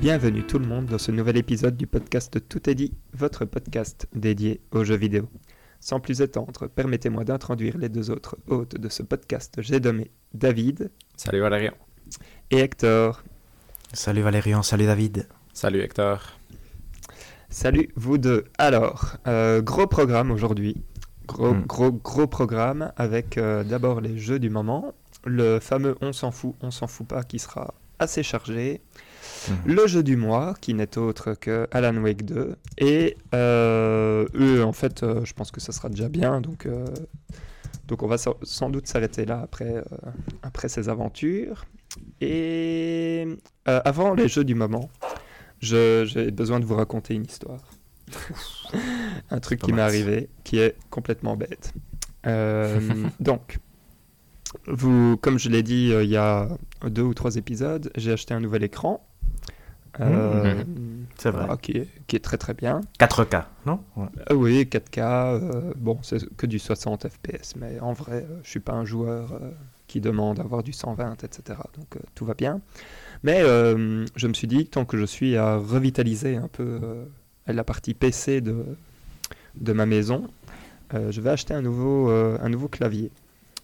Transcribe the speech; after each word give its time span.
Bienvenue 0.00 0.44
tout 0.44 0.58
le 0.58 0.66
monde 0.66 0.86
dans 0.86 0.98
ce 0.98 1.10
nouvel 1.10 1.36
épisode 1.36 1.76
du 1.76 1.86
podcast 1.86 2.38
Tout 2.48 2.68
est 2.70 2.74
dit, 2.74 2.94
votre 3.12 3.44
podcast 3.44 4.06
dédié 4.14 4.60
aux 4.70 4.84
jeux 4.84 4.96
vidéo. 4.96 5.28
Sans 5.80 6.00
plus 6.00 6.22
attendre, 6.22 6.66
permettez-moi 6.68 7.24
d'introduire 7.24 7.78
les 7.78 7.88
deux 7.88 8.10
autres 8.10 8.36
hôtes 8.48 8.76
de 8.76 8.88
ce 8.88 9.02
podcast. 9.02 9.54
J'ai 9.60 9.80
nommé 9.80 10.10
David 10.34 10.90
Salut 11.16 11.40
Valérian. 11.40 11.72
et 12.50 12.58
Hector. 12.58 13.22
Salut 13.92 14.22
Valérian, 14.22 14.62
salut 14.62 14.86
David. 14.86 15.26
Salut 15.52 15.80
Hector. 15.80 16.20
Salut 17.48 17.88
vous 17.96 18.18
deux. 18.18 18.44
Alors, 18.58 19.16
euh, 19.26 19.62
gros 19.62 19.86
programme 19.86 20.30
aujourd'hui. 20.30 20.76
Gros, 21.26 21.54
Hmm. 21.54 21.64
gros, 21.66 21.92
gros 21.92 22.26
programme 22.26 22.92
avec 22.96 23.36
euh, 23.38 23.64
d'abord 23.64 24.00
les 24.00 24.16
jeux 24.18 24.38
du 24.38 24.50
moment. 24.50 24.94
Le 25.24 25.58
fameux 25.58 25.96
On 26.00 26.12
s'en 26.12 26.30
fout, 26.30 26.54
on 26.60 26.70
s'en 26.70 26.86
fout 26.86 27.06
pas 27.06 27.22
qui 27.24 27.38
sera 27.38 27.74
assez 27.98 28.22
chargé. 28.22 28.80
Mhm. 29.48 29.74
Le 29.74 29.86
jeu 29.86 30.02
du 30.02 30.16
mois 30.16 30.54
qui 30.60 30.74
n'est 30.74 30.98
autre 30.98 31.34
que 31.34 31.66
Alan 31.70 31.96
Wake 32.02 32.24
2. 32.24 32.56
Et 32.78 33.16
euh, 33.34 34.26
eux, 34.34 34.64
en 34.64 34.72
fait, 34.72 35.02
euh, 35.02 35.24
je 35.24 35.32
pense 35.34 35.50
que 35.50 35.60
ça 35.60 35.72
sera 35.72 35.88
déjà 35.88 36.08
bien. 36.08 36.40
Donc, 36.40 36.66
euh, 36.66 36.84
donc 37.86 38.02
on 38.02 38.06
va 38.06 38.18
sans- 38.18 38.70
doute 38.70 38.86
s'arrêter 38.86 39.24
là 39.24 39.40
après, 39.42 39.82
après 40.42 40.68
ces 40.68 40.88
aventures. 40.88 41.64
Et 42.20 43.26
avant 43.64 44.14
les 44.14 44.28
jeux 44.28 44.44
du 44.44 44.54
moment, 44.54 44.90
j'ai 45.60 46.30
besoin 46.30 46.60
de 46.60 46.64
vous 46.64 46.76
raconter 46.76 47.14
une 47.14 47.24
histoire. 47.24 47.62
Un 49.30 49.40
truc 49.40 49.60
qui 49.62 49.72
m'est 49.72 49.82
arrivé, 49.82 50.28
qui 50.44 50.58
est 50.58 50.76
complètement 50.90 51.36
bête. 51.36 51.72
Donc, 53.20 53.58
vous, 54.66 55.16
comme 55.18 55.38
je 55.38 55.48
l'ai 55.48 55.62
dit 55.62 55.92
euh, 55.92 56.04
il 56.04 56.10
y 56.10 56.16
a 56.16 56.48
deux 56.86 57.02
ou 57.02 57.14
trois 57.14 57.36
épisodes, 57.36 57.90
j'ai 57.96 58.12
acheté 58.12 58.34
un 58.34 58.40
nouvel 58.40 58.62
écran. 58.64 59.06
Euh, 60.00 60.62
C'est 61.16 61.30
vrai. 61.30 61.40
voilà, 61.40 61.56
qui, 61.56 61.72
est, 61.72 61.88
qui 62.06 62.16
est 62.16 62.20
très 62.20 62.36
très 62.38 62.54
bien. 62.54 62.80
4K, 63.00 63.44
non? 63.66 63.80
Ouais. 63.96 64.06
Ah 64.28 64.34
oui, 64.34 64.62
4K, 64.70 65.00
euh, 65.00 65.72
bon, 65.76 65.98
c'est 66.02 66.18
que 66.36 66.46
du 66.46 66.58
60 66.58 67.08
FPS, 67.08 67.54
mais 67.56 67.80
en 67.80 67.92
vrai, 67.92 68.24
euh, 68.28 68.38
je 68.42 68.50
suis 68.50 68.60
pas 68.60 68.74
un 68.74 68.84
joueur 68.84 69.32
euh, 69.32 69.50
qui 69.86 70.00
demande 70.00 70.36
d'avoir 70.36 70.62
du 70.62 70.72
120, 70.72 71.24
etc. 71.24 71.58
Donc 71.76 71.96
euh, 71.96 72.00
tout 72.14 72.24
va 72.24 72.34
bien. 72.34 72.60
Mais 73.24 73.40
euh, 73.42 74.04
je 74.14 74.28
me 74.28 74.34
suis 74.34 74.46
dit, 74.46 74.66
tant 74.66 74.84
que 74.84 74.96
je 74.96 75.04
suis 75.04 75.36
à 75.36 75.56
revitaliser 75.56 76.36
un 76.36 76.48
peu 76.48 76.78
euh, 76.82 77.04
la 77.46 77.64
partie 77.64 77.94
PC 77.94 78.40
de, 78.40 78.64
de 79.56 79.72
ma 79.72 79.86
maison, 79.86 80.28
euh, 80.94 81.10
je 81.10 81.20
vais 81.20 81.30
acheter 81.30 81.54
un 81.54 81.62
nouveau, 81.62 82.10
euh, 82.10 82.38
un 82.40 82.48
nouveau 82.48 82.68
clavier. 82.68 83.10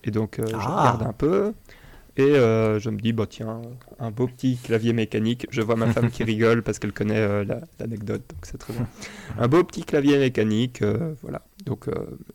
Et 0.02 0.10
donc 0.10 0.38
euh, 0.38 0.44
je 0.46 0.54
Ah. 0.58 0.80
regarde 0.92 1.02
un 1.02 1.12
peu. 1.12 1.54
Et 2.16 2.22
euh, 2.22 2.78
je 2.78 2.90
me 2.90 2.98
dis, 3.00 3.12
bah 3.12 3.26
tiens, 3.28 3.60
un 3.98 4.10
beau 4.12 4.28
petit 4.28 4.56
clavier 4.56 4.92
mécanique. 4.92 5.46
Je 5.50 5.60
vois 5.62 5.74
ma 5.74 5.88
femme 5.92 6.10
qui 6.10 6.22
rigole 6.32 6.62
parce 6.62 6.78
qu'elle 6.78 6.92
connaît 6.92 7.18
euh, 7.18 7.44
la- 7.44 7.60
l'anecdote, 7.80 8.22
donc 8.28 8.38
c'est 8.46 8.56
très 8.58 8.72
bien. 8.72 8.86
Un 9.36 9.48
beau 9.48 9.64
petit 9.64 9.82
clavier 9.84 10.18
mécanique, 10.18 10.82
euh, 10.82 11.14
voilà. 11.22 11.42
Donc 11.66 11.88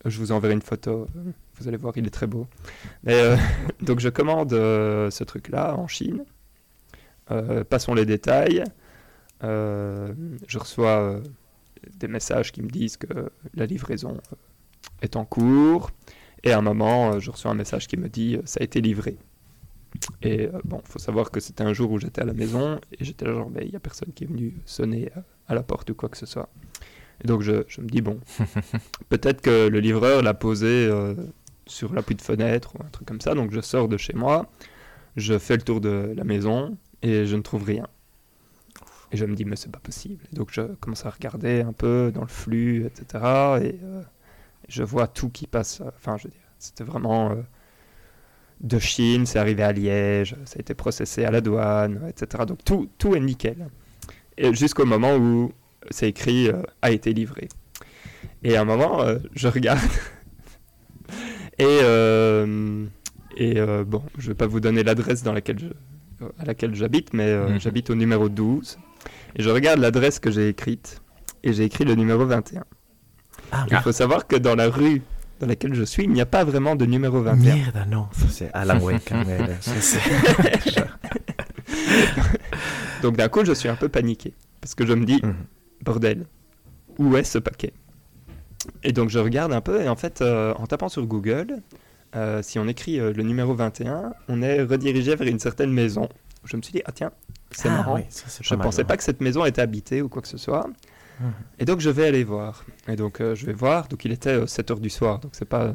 je 0.05 0.17
vous 0.19 0.31
enverrai 0.33 0.53
une 0.53 0.61
photo, 0.61 1.07
vous 1.59 1.67
allez 1.69 1.77
voir, 1.77 1.93
il 1.95 2.05
est 2.05 2.09
très 2.09 2.27
beau. 2.27 2.45
Mais, 3.03 3.13
euh, 3.13 3.37
donc 3.81 3.99
je 4.01 4.09
commande 4.09 4.51
euh, 4.51 5.09
ce 5.11 5.23
truc-là 5.23 5.75
en 5.77 5.87
Chine. 5.87 6.25
Euh, 7.31 7.63
passons 7.63 7.93
les 7.93 8.05
détails. 8.05 8.63
Je 9.41 10.57
reçois 10.57 11.21
des 11.97 12.07
messages 12.09 12.51
qui 12.51 12.61
me 12.61 12.67
disent 12.69 12.97
que 12.97 13.31
la 13.55 13.65
livraison 13.65 14.17
est 15.01 15.15
en 15.15 15.23
cours. 15.23 15.91
Et 16.43 16.51
à 16.51 16.57
un 16.57 16.61
moment, 16.61 17.19
je 17.19 17.31
reçois 17.31 17.51
un 17.51 17.55
message 17.55 17.87
qui 17.87 17.95
me 17.97 18.09
dit 18.09 18.37
ça 18.45 18.59
a 18.59 18.63
été 18.63 18.81
livré. 18.81 19.17
Et 20.21 20.47
euh, 20.47 20.59
bon, 20.63 20.81
faut 20.85 20.99
savoir 20.99 21.31
que 21.31 21.39
c'était 21.39 21.63
un 21.63 21.73
jour 21.73 21.91
où 21.91 21.99
j'étais 21.99 22.21
à 22.21 22.25
la 22.25 22.33
maison 22.33 22.79
et 22.91 23.03
j'étais 23.03 23.25
là 23.25 23.33
genre, 23.33 23.49
mais 23.49 23.63
il 23.65 23.69
n'y 23.69 23.75
a 23.75 23.79
personne 23.79 24.11
qui 24.13 24.23
est 24.23 24.27
venu 24.27 24.53
sonner 24.65 25.11
à, 25.47 25.55
la 25.55 25.63
porte 25.63 25.89
ou 25.89 25.95
quoi 25.95 26.09
que 26.09 26.17
ce 26.17 26.25
soit. 26.25 26.49
Et 27.23 27.27
donc 27.27 27.41
je, 27.41 27.63
je 27.67 27.81
me 27.81 27.87
dis, 27.87 28.01
bon, 28.01 28.19
peut-être 29.09 29.41
que 29.41 29.67
le 29.67 29.79
livreur 29.79 30.21
l'a 30.21 30.33
posé 30.33 30.67
euh, 30.87 31.15
sur 31.65 31.93
l'appui 31.93 32.15
de 32.15 32.21
fenêtre 32.21 32.73
ou 32.75 32.83
un 32.83 32.89
truc 32.89 33.07
comme 33.07 33.21
ça. 33.21 33.33
Donc 33.33 33.51
je 33.51 33.61
sors 33.61 33.87
de 33.87 33.97
chez 33.97 34.13
moi, 34.13 34.49
je 35.15 35.37
fais 35.37 35.55
le 35.55 35.63
tour 35.63 35.81
de 35.81 36.13
la 36.15 36.23
maison 36.23 36.77
et 37.01 37.25
je 37.25 37.35
ne 37.35 37.41
trouve 37.41 37.63
rien. 37.63 37.87
Et 39.11 39.17
je 39.17 39.25
me 39.25 39.35
dis, 39.35 39.45
mais 39.45 39.55
c'est 39.55 39.71
pas 39.71 39.79
possible. 39.79 40.23
Et 40.31 40.35
donc 40.35 40.49
je 40.51 40.61
commence 40.75 41.05
à 41.05 41.09
regarder 41.09 41.61
un 41.61 41.73
peu 41.73 42.11
dans 42.13 42.21
le 42.21 42.27
flux, 42.27 42.85
etc. 42.85 43.05
Et 43.63 43.79
euh, 43.83 44.01
je 44.67 44.83
vois 44.83 45.07
tout 45.07 45.29
qui 45.29 45.47
passe. 45.47 45.81
euh, 45.81 45.89
Enfin, 45.97 46.17
je 46.17 46.25
veux 46.25 46.29
dire, 46.31 46.39
c'était 46.59 46.83
vraiment 46.83 47.31
euh, 47.31 47.35
de 48.61 48.77
Chine, 48.79 49.25
c'est 49.25 49.39
arrivé 49.39 49.63
à 49.63 49.71
Liège, 49.71 50.35
ça 50.45 50.57
a 50.57 50.59
été 50.59 50.73
processé 50.73 51.23
à 51.25 51.31
la 51.31 51.41
douane, 51.41 52.01
etc. 52.09 52.43
Donc 52.45 52.63
tout, 52.65 52.89
tout 52.97 53.15
est 53.15 53.19
nickel. 53.19 53.67
Jusqu'au 54.53 54.85
moment 54.85 55.15
où 55.15 55.51
c'est 55.91 56.09
écrit 56.09 56.47
euh, 56.49 56.61
a 56.81 56.91
été 56.91 57.13
livré. 57.13 57.47
Et 58.43 58.55
à 58.57 58.61
un 58.61 58.65
moment, 58.65 59.01
euh, 59.01 59.19
je 59.33 59.47
regarde. 59.47 59.79
et 61.57 61.65
euh, 61.83 62.85
et 63.37 63.55
bon, 63.85 64.03
je 64.17 64.27
vais 64.29 64.33
pas 64.35 64.47
vous 64.47 64.59
donner 64.59 64.83
l'adresse 64.83 65.23
dans 65.23 65.31
laquelle 65.31 65.59
je, 65.59 66.25
à 66.39 66.45
laquelle 66.45 66.75
j'habite, 66.75 67.13
mais 67.13 67.33
Mhm. 67.33 67.59
j'habite 67.61 67.89
au 67.89 67.95
numéro 67.95 68.27
12. 68.27 68.77
Et 69.35 69.43
je 69.43 69.49
regarde 69.49 69.79
l'adresse 69.79 70.19
que 70.19 70.29
j'ai 70.31 70.49
écrite. 70.49 71.01
Et 71.43 71.53
j'ai 71.53 71.63
écrit 71.63 71.85
le 71.85 71.95
numéro 71.95 72.25
21. 72.25 72.65
Ah, 73.53 73.65
Il 73.71 73.77
faut 73.77 73.93
savoir 73.93 74.27
que 74.27 74.35
dans 74.35 74.55
la 74.55 74.69
rue 74.69 75.01
dans 75.39 75.47
laquelle 75.47 75.73
je 75.73 75.83
suis, 75.83 76.03
il 76.03 76.11
n'y 76.11 76.21
a 76.21 76.25
pas 76.25 76.43
vraiment 76.43 76.75
de 76.75 76.85
numéro 76.85 77.21
21. 77.21 77.55
Merde, 77.55 77.85
non, 77.89 78.07
ça 78.11 78.25
c'est 78.29 78.51
Alan 78.53 78.79
Wake. 78.81 79.11
hein, 79.11 79.23
Donc 83.01 83.15
d'un 83.17 83.29
coup, 83.29 83.45
je 83.45 83.53
suis 83.53 83.69
un 83.69 83.75
peu 83.75 83.89
paniqué. 83.89 84.33
Parce 84.61 84.75
que 84.75 84.85
je 84.85 84.93
me 84.93 85.05
dis, 85.05 85.19
Mhm. 85.23 85.35
bordel, 85.83 86.25
où 86.97 87.15
est 87.15 87.23
ce 87.23 87.37
paquet? 87.39 87.73
Et 88.83 88.91
donc 88.91 89.09
je 89.09 89.19
regarde 89.19 89.53
un 89.53 89.61
peu, 89.61 89.81
et 89.81 89.87
en 89.87 89.95
fait, 89.95 90.21
euh, 90.21 90.53
en 90.57 90.67
tapant 90.67 90.89
sur 90.89 91.05
Google, 91.05 91.61
euh, 92.15 92.41
si 92.41 92.59
on 92.59 92.67
écrit 92.67 92.99
euh, 92.99 93.13
le 93.13 93.23
numéro 93.23 93.53
21, 93.53 94.11
on 94.27 94.41
est 94.41 94.61
redirigé 94.63 95.15
vers 95.15 95.27
une 95.27 95.39
certaine 95.39 95.71
maison. 95.71 96.09
Je 96.43 96.57
me 96.57 96.61
suis 96.61 96.73
dit, 96.73 96.81
ah 96.85 96.91
tiens, 96.91 97.11
c'est 97.51 97.69
Ah, 97.69 97.77
marrant. 97.77 97.95
oui, 97.95 98.01
ça, 98.09 98.25
c'est 98.27 98.43
Je 98.45 98.53
ne 98.55 98.61
pensais 98.61 98.83
pas 98.83 98.97
que 98.97 99.03
cette 99.03 99.21
maison 99.21 99.45
était 99.45 99.61
habitée 99.61 100.01
ou 100.01 100.09
quoi 100.09 100.21
que 100.21 100.27
ce 100.27 100.37
soit. 100.37 100.67
Et 101.59 101.65
donc 101.65 101.79
je 101.79 101.89
vais 101.89 102.07
aller 102.07 102.23
voir. 102.23 102.63
Et 102.87 102.95
donc 102.95 103.19
euh, 103.21 103.35
je 103.35 103.45
vais 103.45 103.53
voir. 103.53 103.87
Donc 103.87 104.05
il 104.05 104.11
était 104.11 104.37
7h 104.39 104.79
du 104.79 104.89
soir. 104.89 105.19
Donc 105.19 105.31
c'est 105.33 105.45
pas, 105.45 105.73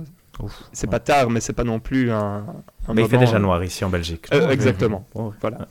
c'est 0.73 0.87
ouais. 0.87 0.91
pas 0.91 1.01
tard, 1.01 1.31
mais 1.31 1.41
c'est 1.41 1.53
pas 1.53 1.65
non 1.65 1.81
plus 1.81 2.11
un. 2.11 2.47
un 2.89 2.95
Mais 2.95 3.03
il 3.03 3.09
fait 3.09 3.19
déjà 3.19 3.37
euh, 3.37 3.41
noir 3.41 3.63
ici 3.65 3.85
en 3.85 3.91
Belgique. 3.91 4.27
Euh, 4.33 4.51
exactement. 4.51 5.07
Voilà. 5.41 5.69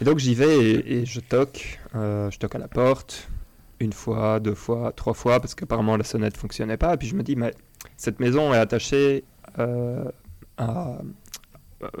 Et 0.00 0.04
donc 0.04 0.18
j'y 0.18 0.34
vais 0.34 0.58
et, 0.58 1.00
et 1.00 1.06
je 1.06 1.20
toque. 1.20 1.78
euh, 1.94 2.30
je 2.30 2.38
toque 2.38 2.54
à 2.54 2.58
la 2.58 2.68
porte. 2.68 3.28
Une 3.80 3.92
fois, 3.94 4.40
deux 4.40 4.54
fois, 4.54 4.92
trois 4.94 5.14
fois, 5.14 5.40
parce 5.40 5.54
qu'apparemment 5.54 5.96
la 5.96 6.04
sonnette 6.04 6.36
fonctionnait 6.36 6.76
pas. 6.76 6.94
Et 6.94 6.96
puis 6.98 7.08
je 7.08 7.14
me 7.14 7.22
dis, 7.22 7.34
mais 7.36 7.54
cette 7.96 8.20
maison 8.20 8.52
est 8.52 8.58
attachée 8.58 9.24
euh, 9.58 10.04
à, 10.58 10.98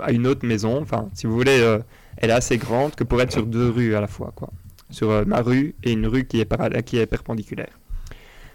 à 0.02 0.12
une 0.12 0.26
autre 0.26 0.46
maison. 0.46 0.80
Enfin, 0.82 1.08
si 1.14 1.26
vous 1.26 1.32
voulez, 1.34 1.60
euh, 1.60 1.78
elle 2.18 2.28
est 2.30 2.34
assez 2.34 2.58
grande 2.58 2.94
que 2.94 3.04
pour 3.04 3.20
être 3.22 3.32
sur 3.32 3.46
deux 3.46 3.70
rues 3.70 3.94
à 3.94 4.00
la 4.02 4.06
fois, 4.08 4.30
quoi. 4.34 4.50
Sur 4.90 5.10
euh, 5.10 5.24
ma 5.24 5.40
rue 5.40 5.74
et 5.84 5.92
une 5.92 6.06
rue 6.06 6.24
qui 6.26 6.40
est, 6.40 6.44
parallèle, 6.44 6.82
qui 6.82 6.98
est 6.98 7.06
perpendiculaire. 7.06 7.78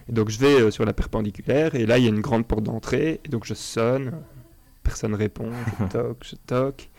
Et 0.09 0.12
donc 0.12 0.29
je 0.29 0.38
vais 0.40 0.62
euh, 0.62 0.72
sur 0.72 0.85
la 0.85 0.94
perpendiculaire 0.94 1.73
et 1.75 1.85
là 1.85 1.97
il 1.97 2.03
y 2.03 2.07
a 2.07 2.09
une 2.09 2.22
grande 2.22 2.46
porte 2.47 2.63
d'entrée. 2.63 3.22
Et 3.25 3.29
donc 3.29 3.46
je 3.46 3.53
sonne, 3.53 4.12
personne 4.84 5.16
répond, 5.16 5.50
je 5.79 5.85
toque, 5.90 6.24
je 6.24 6.35
toque. 6.45 6.90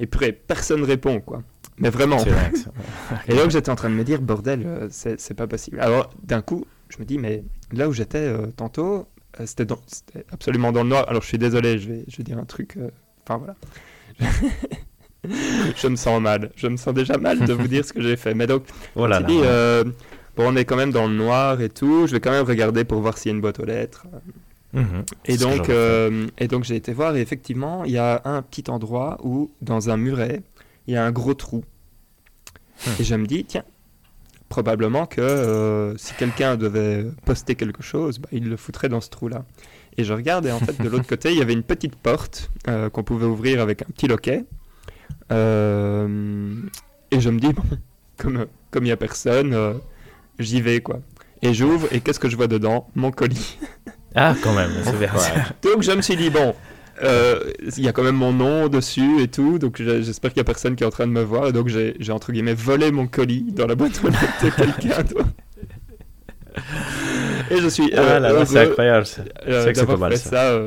Et 0.00 0.06
puis 0.06 0.32
personne 0.32 0.84
répond, 0.84 1.20
quoi. 1.20 1.42
Mais 1.78 1.90
vraiment. 1.90 2.18
Ça. 2.18 2.30
Et 3.28 3.34
donc 3.34 3.50
j'étais 3.50 3.70
en 3.70 3.76
train 3.76 3.90
de 3.90 3.94
me 3.94 4.02
dire, 4.04 4.20
bordel, 4.20 4.62
euh, 4.66 4.88
c'est 4.90 5.34
pas 5.34 5.46
possible. 5.46 5.80
Alors 5.80 6.10
d'un 6.22 6.40
coup, 6.42 6.64
je 6.88 6.98
me 6.98 7.04
dis, 7.04 7.18
mais 7.18 7.44
là 7.72 7.88
où 7.88 7.92
j'étais 7.92 8.18
euh, 8.18 8.46
tantôt, 8.56 9.08
euh, 9.40 9.46
c'était 9.46 9.66
absolument 10.32 10.72
dans 10.72 10.82
le 10.82 10.88
noir. 10.88 11.04
Alors 11.08 11.22
je 11.22 11.28
suis 11.28 11.38
désolé, 11.38 11.78
je 11.78 11.88
vais, 11.88 12.04
je 12.08 12.16
vais 12.16 12.24
dire 12.24 12.38
un 12.38 12.44
truc. 12.44 12.76
euh, 12.76 12.90
Enfin 13.24 13.38
voilà. 13.38 13.56
je 15.76 15.88
me 15.88 15.96
sens 15.96 16.20
mal. 16.20 16.50
Je 16.56 16.68
me 16.68 16.76
sens 16.76 16.94
déjà 16.94 17.16
mal 17.18 17.40
de 17.40 17.52
vous 17.52 17.68
dire 17.68 17.84
ce 17.84 17.92
que 17.92 18.02
j'ai 18.02 18.16
fait. 18.16 18.34
Mais 18.34 18.46
donc, 18.46 18.64
Oh 18.94 19.06
là 19.06 19.20
là. 19.20 19.28
euh, 19.28 19.84
bon, 20.36 20.52
on 20.52 20.56
est 20.56 20.64
quand 20.64 20.76
même 20.76 20.92
dans 20.92 21.06
le 21.06 21.14
noir 21.14 21.60
et 21.60 21.68
tout. 21.68 22.06
Je 22.06 22.12
vais 22.12 22.20
quand 22.20 22.30
même 22.30 22.46
regarder 22.46 22.84
pour 22.84 23.00
voir 23.00 23.18
s'il 23.18 23.30
y 23.30 23.32
a 23.32 23.34
une 23.34 23.40
boîte 23.40 23.60
aux 23.60 23.64
lettres. 23.64 24.06
Mhm. 24.72 25.04
Et 25.24 25.36
donc, 25.38 25.70
euh, 25.70 26.26
et 26.36 26.46
donc 26.46 26.64
j'ai 26.64 26.76
été 26.76 26.92
voir 26.92 27.16
et 27.16 27.20
effectivement, 27.20 27.84
il 27.84 27.92
y 27.92 27.98
a 27.98 28.20
un 28.24 28.42
petit 28.42 28.70
endroit 28.70 29.18
où, 29.22 29.50
dans 29.62 29.90
un 29.90 29.96
muret, 29.96 30.42
il 30.86 30.94
y 30.94 30.96
a 30.96 31.04
un 31.04 31.10
gros 31.10 31.34
trou. 31.34 31.64
Hmm. 32.86 32.90
Et 33.00 33.04
je 33.04 33.14
me 33.14 33.26
dis, 33.26 33.44
tiens, 33.44 33.64
probablement 34.50 35.06
que 35.06 35.20
euh, 35.20 35.96
si 35.96 36.12
quelqu'un 36.14 36.56
devait 36.56 37.06
poster 37.24 37.54
quelque 37.54 37.82
chose, 37.82 38.18
bah, 38.18 38.28
il 38.30 38.48
le 38.48 38.56
foutrait 38.56 38.88
dans 38.88 39.00
ce 39.00 39.08
trou-là. 39.10 39.44
Et 39.96 40.04
je 40.04 40.12
regarde 40.12 40.46
et 40.46 40.52
en 40.52 40.60
fait, 40.60 40.80
de 40.80 40.88
l'autre 40.88 41.06
côté, 41.08 41.32
il 41.32 41.38
y 41.38 41.42
avait 41.42 41.54
une 41.54 41.64
petite 41.64 41.96
porte 41.96 42.50
qu'on 42.92 43.02
pouvait 43.02 43.26
ouvrir 43.26 43.60
avec 43.60 43.82
un 43.82 43.86
petit 43.86 44.06
loquet. 44.06 44.44
Euh, 45.32 46.54
et 47.10 47.20
je 47.20 47.30
me 47.30 47.38
dis, 47.38 47.52
bon, 47.52 47.62
comme 48.16 48.46
comme 48.70 48.84
il 48.84 48.88
n'y 48.88 48.92
a 48.92 48.96
personne, 48.96 49.54
euh, 49.54 49.74
j'y 50.38 50.60
vais, 50.60 50.80
quoi. 50.80 51.00
Et 51.42 51.54
j'ouvre, 51.54 51.86
et 51.92 52.00
qu'est-ce 52.00 52.20
que 52.20 52.28
je 52.28 52.36
vois 52.36 52.48
dedans? 52.48 52.88
Mon 52.94 53.10
colis. 53.10 53.58
Ah, 54.14 54.34
quand 54.42 54.52
même, 54.54 54.70
c'est. 54.82 54.90
Ouais. 54.98 55.06
Donc 55.62 55.82
je 55.82 55.92
me 55.92 56.02
suis 56.02 56.16
dit, 56.16 56.30
bon, 56.30 56.54
Euh, 57.00 57.52
Il 57.76 57.84
y 57.84 57.88
a 57.88 57.92
quand 57.92 58.02
même 58.02 58.16
mon 58.16 58.32
nom 58.32 58.66
dessus 58.68 59.22
et 59.22 59.28
tout, 59.28 59.60
donc 59.60 59.80
j'espère 59.80 60.32
qu'il 60.32 60.38
y 60.38 60.40
a 60.40 60.44
personne 60.44 60.74
qui 60.74 60.82
est 60.82 60.86
en 60.86 60.90
train 60.90 61.06
de 61.06 61.12
me 61.12 61.22
voir. 61.22 61.46
Et 61.46 61.52
donc 61.52 61.68
j'ai 61.68 61.94
j'ai, 62.00 62.10
entre 62.10 62.32
guillemets 62.32 62.54
volé 62.54 62.90
mon 62.90 63.06
colis 63.06 63.52
dans 63.52 63.68
la 63.68 63.76
boîte 63.76 64.00
aux 64.02 64.08
lettres 64.08 64.44
de 64.44 64.50
quelqu'un. 64.50 65.04
toi. 65.04 65.22
Et 67.50 67.58
je 67.60 67.68
suis 67.68 67.92
euh, 67.94 68.16
Ah 68.16 68.18
là 68.18 68.32
là, 68.32 68.44
c'est 68.44 68.58
incroyable. 68.60 69.06
euh, 69.06 69.24
C'est 69.46 69.60
vrai 69.62 69.72
que 69.74 69.78
c'est 69.78 69.86
pas 69.86 69.96
mal, 69.96 70.16
ça. 70.16 70.58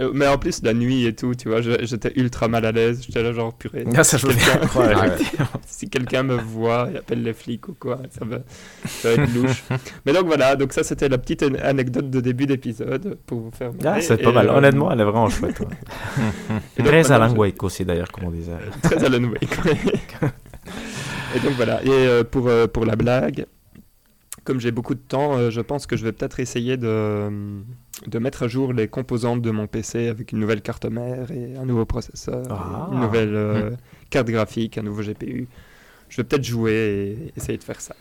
Euh, 0.00 0.10
mais 0.14 0.26
en 0.26 0.38
plus 0.38 0.62
la 0.62 0.74
nuit 0.74 1.04
et 1.06 1.14
tout, 1.14 1.34
tu 1.34 1.48
vois, 1.48 1.60
j'étais 1.62 2.12
ultra 2.16 2.48
mal 2.48 2.64
à 2.66 2.72
l'aise. 2.72 3.02
J'étais 3.06 3.22
là 3.22 3.32
genre 3.32 3.54
purée. 3.54 3.84
Ah, 3.96 4.04
ça, 4.04 4.16
je 4.18 4.26
peux 4.26 4.34
bien 4.34 4.56
croire, 4.66 4.88
ouais. 4.88 5.06
effectivement. 5.14 5.46
si 5.66 5.88
quelqu'un 5.88 6.22
me 6.22 6.34
voit 6.36 6.88
et 6.92 6.98
appelle 6.98 7.22
les 7.22 7.32
flics 7.32 7.68
ou 7.68 7.74
quoi, 7.78 7.98
ça 8.10 8.24
va, 8.24 8.38
ça 8.86 9.14
va 9.14 9.22
être 9.22 9.34
louche. 9.34 9.62
Mais 10.06 10.12
donc 10.12 10.26
voilà, 10.26 10.56
donc 10.56 10.72
ça 10.72 10.82
c'était 10.82 11.08
la 11.08 11.18
petite 11.18 11.42
an- 11.42 11.54
anecdote 11.62 12.10
de 12.10 12.20
début 12.20 12.46
d'épisode 12.46 13.18
pour 13.26 13.40
vous 13.40 13.50
faire 13.50 13.70
Ah, 13.84 14.00
c'est 14.00 14.16
pas 14.22 14.32
mal. 14.32 14.48
euh, 14.48 14.54
Honnêtement, 14.58 14.90
elle 14.92 15.00
est 15.00 15.04
vraiment 15.04 15.28
chouette. 15.28 15.60
ouais. 15.60 15.66
et 16.78 16.82
donc, 16.82 16.88
Très 16.92 17.12
Alan 17.12 17.34
Wake 17.34 17.62
aussi, 17.62 17.84
d'ailleurs, 17.84 18.10
comme 18.12 18.24
on 18.24 18.30
disait. 18.30 18.52
Très 18.82 19.02
Alan 19.04 19.24
Wake. 19.24 19.58
et 21.36 21.40
donc 21.40 21.52
voilà, 21.56 21.82
et 21.84 21.88
euh, 21.90 22.24
pour, 22.24 22.48
euh, 22.48 22.66
pour 22.66 22.84
la 22.84 22.96
blague, 22.96 23.46
comme 24.46 24.60
j'ai 24.60 24.70
beaucoup 24.70 24.94
de 24.94 25.00
temps, 25.00 25.36
euh, 25.36 25.50
je 25.50 25.60
pense 25.60 25.86
que 25.86 25.96
je 25.96 26.04
vais 26.04 26.12
peut-être 26.12 26.40
essayer 26.40 26.76
de, 26.78 27.28
de 28.06 28.18
mettre 28.18 28.44
à 28.44 28.48
jour 28.48 28.72
les 28.72 28.88
composantes 28.88 29.42
de 29.42 29.50
mon 29.50 29.66
PC 29.66 30.08
avec 30.08 30.32
une 30.32 30.38
nouvelle 30.38 30.62
carte 30.62 30.86
mère 30.86 31.30
et 31.32 31.56
un 31.56 31.66
nouveau 31.66 31.84
processeur, 31.84 32.44
Ah. 32.50 32.88
une 32.92 33.00
nouvelle 33.00 33.34
euh, 33.34 33.70
carte 34.08 34.28
graphique, 34.28 34.78
un 34.78 34.82
nouveau 34.82 35.02
GPU. 35.02 35.48
Je 36.08 36.16
vais 36.18 36.24
peut-être 36.24 36.44
jouer 36.44 36.72
et 36.72 37.32
essayer 37.36 37.58
de 37.58 37.64
faire 37.64 37.80
ça. 37.80 37.94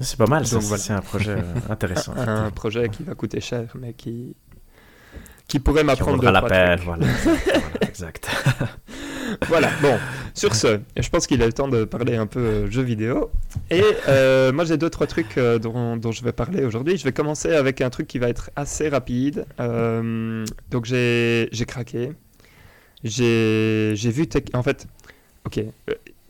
C'est 0.00 0.16
pas 0.18 0.26
mal, 0.26 0.46
ça. 0.46 0.56
Donc, 0.56 0.64
voilà. 0.64 0.82
C'est 0.82 0.92
un 0.92 1.00
projet 1.00 1.32
euh, 1.38 1.42
intéressant. 1.70 2.12
un 2.16 2.50
projet 2.52 2.88
qui 2.88 3.02
va 3.02 3.14
coûter 3.14 3.40
cher, 3.40 3.72
mais 3.78 3.92
qui, 3.94 4.36
qui 5.48 5.58
pourrait 5.58 5.82
m'apprendre 5.82 6.22
la 6.30 6.42
peine. 6.42 6.78
Voilà, 6.84 7.06
Exact. 7.80 8.28
Voilà, 9.48 9.70
bon, 9.82 9.98
sur 10.34 10.54
ce, 10.54 10.80
je 10.96 11.08
pense 11.08 11.26
qu'il 11.26 11.42
est 11.42 11.46
le 11.46 11.52
temps 11.52 11.68
de 11.68 11.84
parler 11.84 12.16
un 12.16 12.26
peu 12.26 12.40
euh, 12.40 12.70
jeux 12.70 12.82
vidéo. 12.82 13.30
Et 13.70 13.82
euh, 14.08 14.52
moi, 14.52 14.64
j'ai 14.64 14.76
deux, 14.76 14.90
trois 14.90 15.06
trucs 15.06 15.36
euh, 15.38 15.58
dont, 15.58 15.96
dont 15.96 16.12
je 16.12 16.22
vais 16.24 16.32
parler 16.32 16.64
aujourd'hui. 16.64 16.96
Je 16.96 17.04
vais 17.04 17.12
commencer 17.12 17.52
avec 17.52 17.80
un 17.80 17.90
truc 17.90 18.06
qui 18.06 18.18
va 18.18 18.28
être 18.28 18.50
assez 18.56 18.88
rapide. 18.88 19.44
Euh, 19.60 20.44
donc, 20.70 20.84
j'ai 20.86 21.48
craqué. 21.66 22.12
J'ai 23.04 23.94
vu... 23.94 24.26
Tech- 24.26 24.44
En 24.54 24.62
fait, 24.62 24.86
ok, 25.46 25.60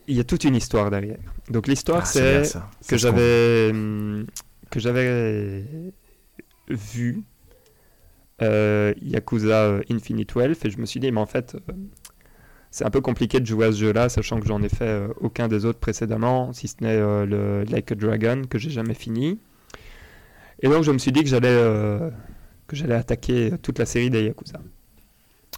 il 0.07 0.15
y 0.15 0.19
a 0.19 0.23
toute 0.23 0.43
une 0.43 0.55
histoire 0.55 0.89
derrière. 0.91 1.17
Donc, 1.49 1.67
l'histoire, 1.67 2.01
Ah, 2.03 2.05
c'est 2.05 2.43
que 2.87 2.97
j'avais 2.97 3.69
hum, 3.71 4.25
que 4.69 4.79
j'avais 4.79 5.63
vu 6.69 7.23
Yakuza 8.41 9.79
Infinite 9.89 10.35
Wealth 10.35 10.63
et 10.65 10.69
je 10.69 10.77
me 10.77 10.85
suis 10.85 10.99
dit 10.99 11.11
mais 11.11 11.19
en 11.19 11.25
fait 11.25 11.57
c'est 12.71 12.85
un 12.85 12.89
peu 12.89 13.01
compliqué 13.01 13.39
de 13.39 13.45
jouer 13.45 13.67
à 13.67 13.71
ce 13.71 13.77
jeu-là 13.77 14.09
sachant 14.09 14.39
que 14.39 14.47
j'en 14.47 14.61
ai 14.61 14.69
fait 14.69 14.85
euh, 14.85 15.07
aucun 15.21 15.47
des 15.47 15.65
autres 15.65 15.79
précédemment 15.79 16.53
si 16.53 16.67
ce 16.67 16.75
n'est 16.81 16.97
euh, 16.97 17.25
le 17.25 17.63
Like 17.63 17.91
a 17.91 17.95
Dragon 17.95 18.43
que 18.49 18.57
j'ai 18.57 18.69
jamais 18.69 18.93
fini 18.93 19.39
et 20.61 20.67
donc 20.67 20.83
je 20.83 20.91
me 20.91 20.97
suis 20.97 21.11
dit 21.11 21.23
que 21.23 21.29
j'allais 21.29 21.47
euh, 21.49 22.09
que 22.67 22.75
j'allais 22.75 22.95
attaquer 22.95 23.53
toute 23.61 23.79
la 23.79 23.85
série 23.85 24.09
des 24.09 24.23
Yakuza 24.23 24.59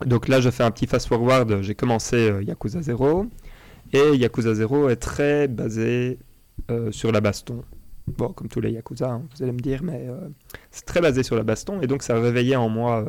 donc 0.06 0.28
là 0.28 0.40
je 0.40 0.50
fais 0.50 0.63
un 0.63 0.72
petit 0.72 0.88
fast 0.88 1.08
forward 1.08 1.62
j'ai 1.62 1.75
commencé 1.75 2.34
Yakuza 2.44 2.81
0 2.81 3.28
et 3.94 4.16
Yakuza 4.16 4.54
0 4.54 4.90
est 4.90 4.96
très 4.96 5.48
basé 5.48 6.19
sur 6.92 7.12
la 7.12 7.19
baston. 7.19 7.66
Bon, 8.07 8.30
comme 8.30 8.48
tous 8.48 8.62
les 8.62 8.72
Yakuza, 8.72 9.12
hein, 9.12 9.24
vous 9.36 9.44
allez 9.44 9.52
me 9.52 9.60
dire, 9.60 9.84
mais 9.84 10.07
c'est 10.69 10.86
très 10.86 11.02
basé 11.02 11.24
sur 11.24 11.36
la 11.36 11.44
baston, 11.44 11.81
et 11.81 11.88
donc 11.88 12.02
ça 12.02 12.16
a 12.16 12.19
réveillé 12.22 12.56
en 12.56 12.69
moi 12.69 13.06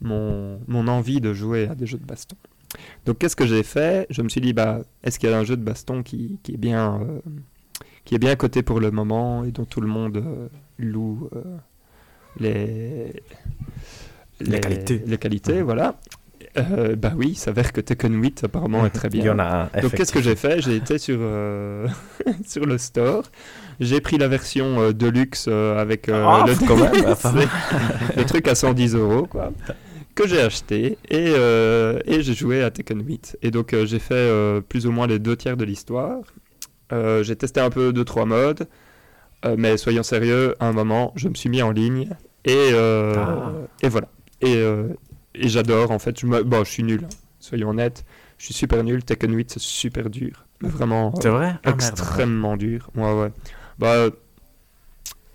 mon, 0.00 0.60
mon 0.66 0.88
envie 0.88 1.20
de 1.20 1.32
jouer 1.32 1.68
à 1.68 1.76
des 1.76 1.86
jeux 1.86 1.98
de 1.98 2.04
baston. 2.04 2.36
Donc 3.04 3.18
qu'est-ce 3.18 3.36
que 3.36 3.46
j'ai 3.46 3.62
fait? 3.62 4.06
Je 4.10 4.22
me 4.22 4.28
suis 4.28 4.40
dit, 4.40 4.52
bah, 4.52 4.80
est-ce 5.04 5.18
qu'il 5.18 5.30
y 5.30 5.32
a 5.32 5.38
un 5.38 5.44
jeu 5.44 5.56
de 5.56 5.62
baston 5.62 6.02
qui, 6.02 6.38
qui 6.42 6.54
est 6.54 6.58
bien, 6.58 7.00
euh, 7.02 7.20
qui 8.04 8.14
est 8.14 8.18
bien 8.18 8.34
coté 8.36 8.62
pour 8.62 8.80
le 8.80 8.90
moment 8.90 9.44
et 9.44 9.50
dont 9.52 9.64
tout 9.64 9.80
le 9.80 9.88
monde 9.88 10.16
euh, 10.18 10.48
loue 10.78 11.28
euh, 11.36 11.42
les, 12.38 13.22
Les 14.40 14.60
qualités. 14.60 15.02
Les 15.06 15.18
qualités, 15.18 15.54
Mhm. 15.58 15.62
voilà. 15.62 15.94
Euh, 16.58 16.96
bah 16.96 17.12
oui, 17.14 17.28
il 17.32 17.36
s'avère 17.36 17.70
que 17.70 17.82
Tekken 17.82 18.14
8 18.22 18.44
apparemment 18.44 18.86
est 18.86 18.90
très 18.90 19.10
bien. 19.10 19.20
Il 19.24 19.26
y 19.26 19.30
en 19.30 19.38
a 19.38 19.68
un. 19.74 19.80
Donc 19.82 19.92
qu'est-ce 19.92 20.12
que 20.12 20.22
j'ai 20.22 20.36
fait? 20.36 20.62
J'ai 20.62 20.76
été 20.76 20.96
sur, 20.96 21.18
sur 22.46 22.64
le 22.64 22.78
store, 22.78 23.24
j'ai 23.78 24.00
pris 24.00 24.16
la 24.16 24.26
version 24.28 24.90
Deluxe 24.92 25.46
euh, 25.48 25.78
avec 25.78 26.08
Ah, 26.08 26.44
le, 26.46 26.54
quand 26.66 26.76
même, 26.76 26.94
le 28.16 28.24
truc 28.24 28.48
à 28.48 28.54
110 28.54 28.94
euros, 28.94 29.26
quoi, 29.26 29.52
que 30.16 30.26
j'ai 30.26 30.40
acheté 30.40 30.98
et, 31.08 31.28
euh, 31.36 32.00
et 32.06 32.22
j'ai 32.22 32.34
joué 32.34 32.62
à 32.64 32.70
Tekken 32.72 33.00
8. 33.06 33.36
Et 33.42 33.50
donc 33.52 33.72
euh, 33.72 33.86
j'ai 33.86 33.98
fait 34.00 34.14
euh, 34.14 34.60
plus 34.60 34.86
ou 34.86 34.90
moins 34.90 35.06
les 35.06 35.18
deux 35.20 35.36
tiers 35.36 35.56
de 35.56 35.64
l'histoire. 35.64 36.18
J'ai 36.90 37.36
testé 37.36 37.60
un 37.60 37.70
peu 37.70 37.92
deux 37.92 38.04
trois 38.04 38.26
modes, 38.26 38.66
mais 39.58 39.76
soyons 39.76 40.02
sérieux, 40.02 40.54
à 40.60 40.66
un 40.68 40.72
moment, 40.72 41.12
je 41.16 41.28
me 41.28 41.34
suis 41.34 41.48
mis 41.48 41.62
en 41.62 41.70
ligne 41.70 42.10
et, 42.44 42.70
Ah. 42.74 43.52
et 43.82 43.88
voilà. 43.88 44.08
Et, 44.40 44.54
et 45.34 45.48
j'adore 45.48 45.90
en 45.90 45.98
fait. 45.98 46.18
Je, 46.20 46.26
me- 46.26 46.42
bon, 46.42 46.62
je 46.64 46.70
suis 46.70 46.82
nul, 46.82 47.00
hein, 47.04 47.08
soyons 47.40 47.70
honnêtes. 47.70 48.04
Je 48.38 48.44
suis 48.46 48.54
super 48.54 48.84
nul. 48.84 49.02
Tekken 49.04 49.32
8, 49.34 49.50
c'est 49.52 49.60
super 49.60 50.10
dur. 50.10 50.44
Vraiment 50.60 51.12
C'est 51.20 51.28
vrai? 51.28 51.54
Ah, 51.64 51.70
merde. 51.70 51.74
extrêmement 51.80 52.56
dur. 52.56 52.88
Ouais, 52.94 53.12
ouais. 53.12 53.32
Bah, 53.78 54.06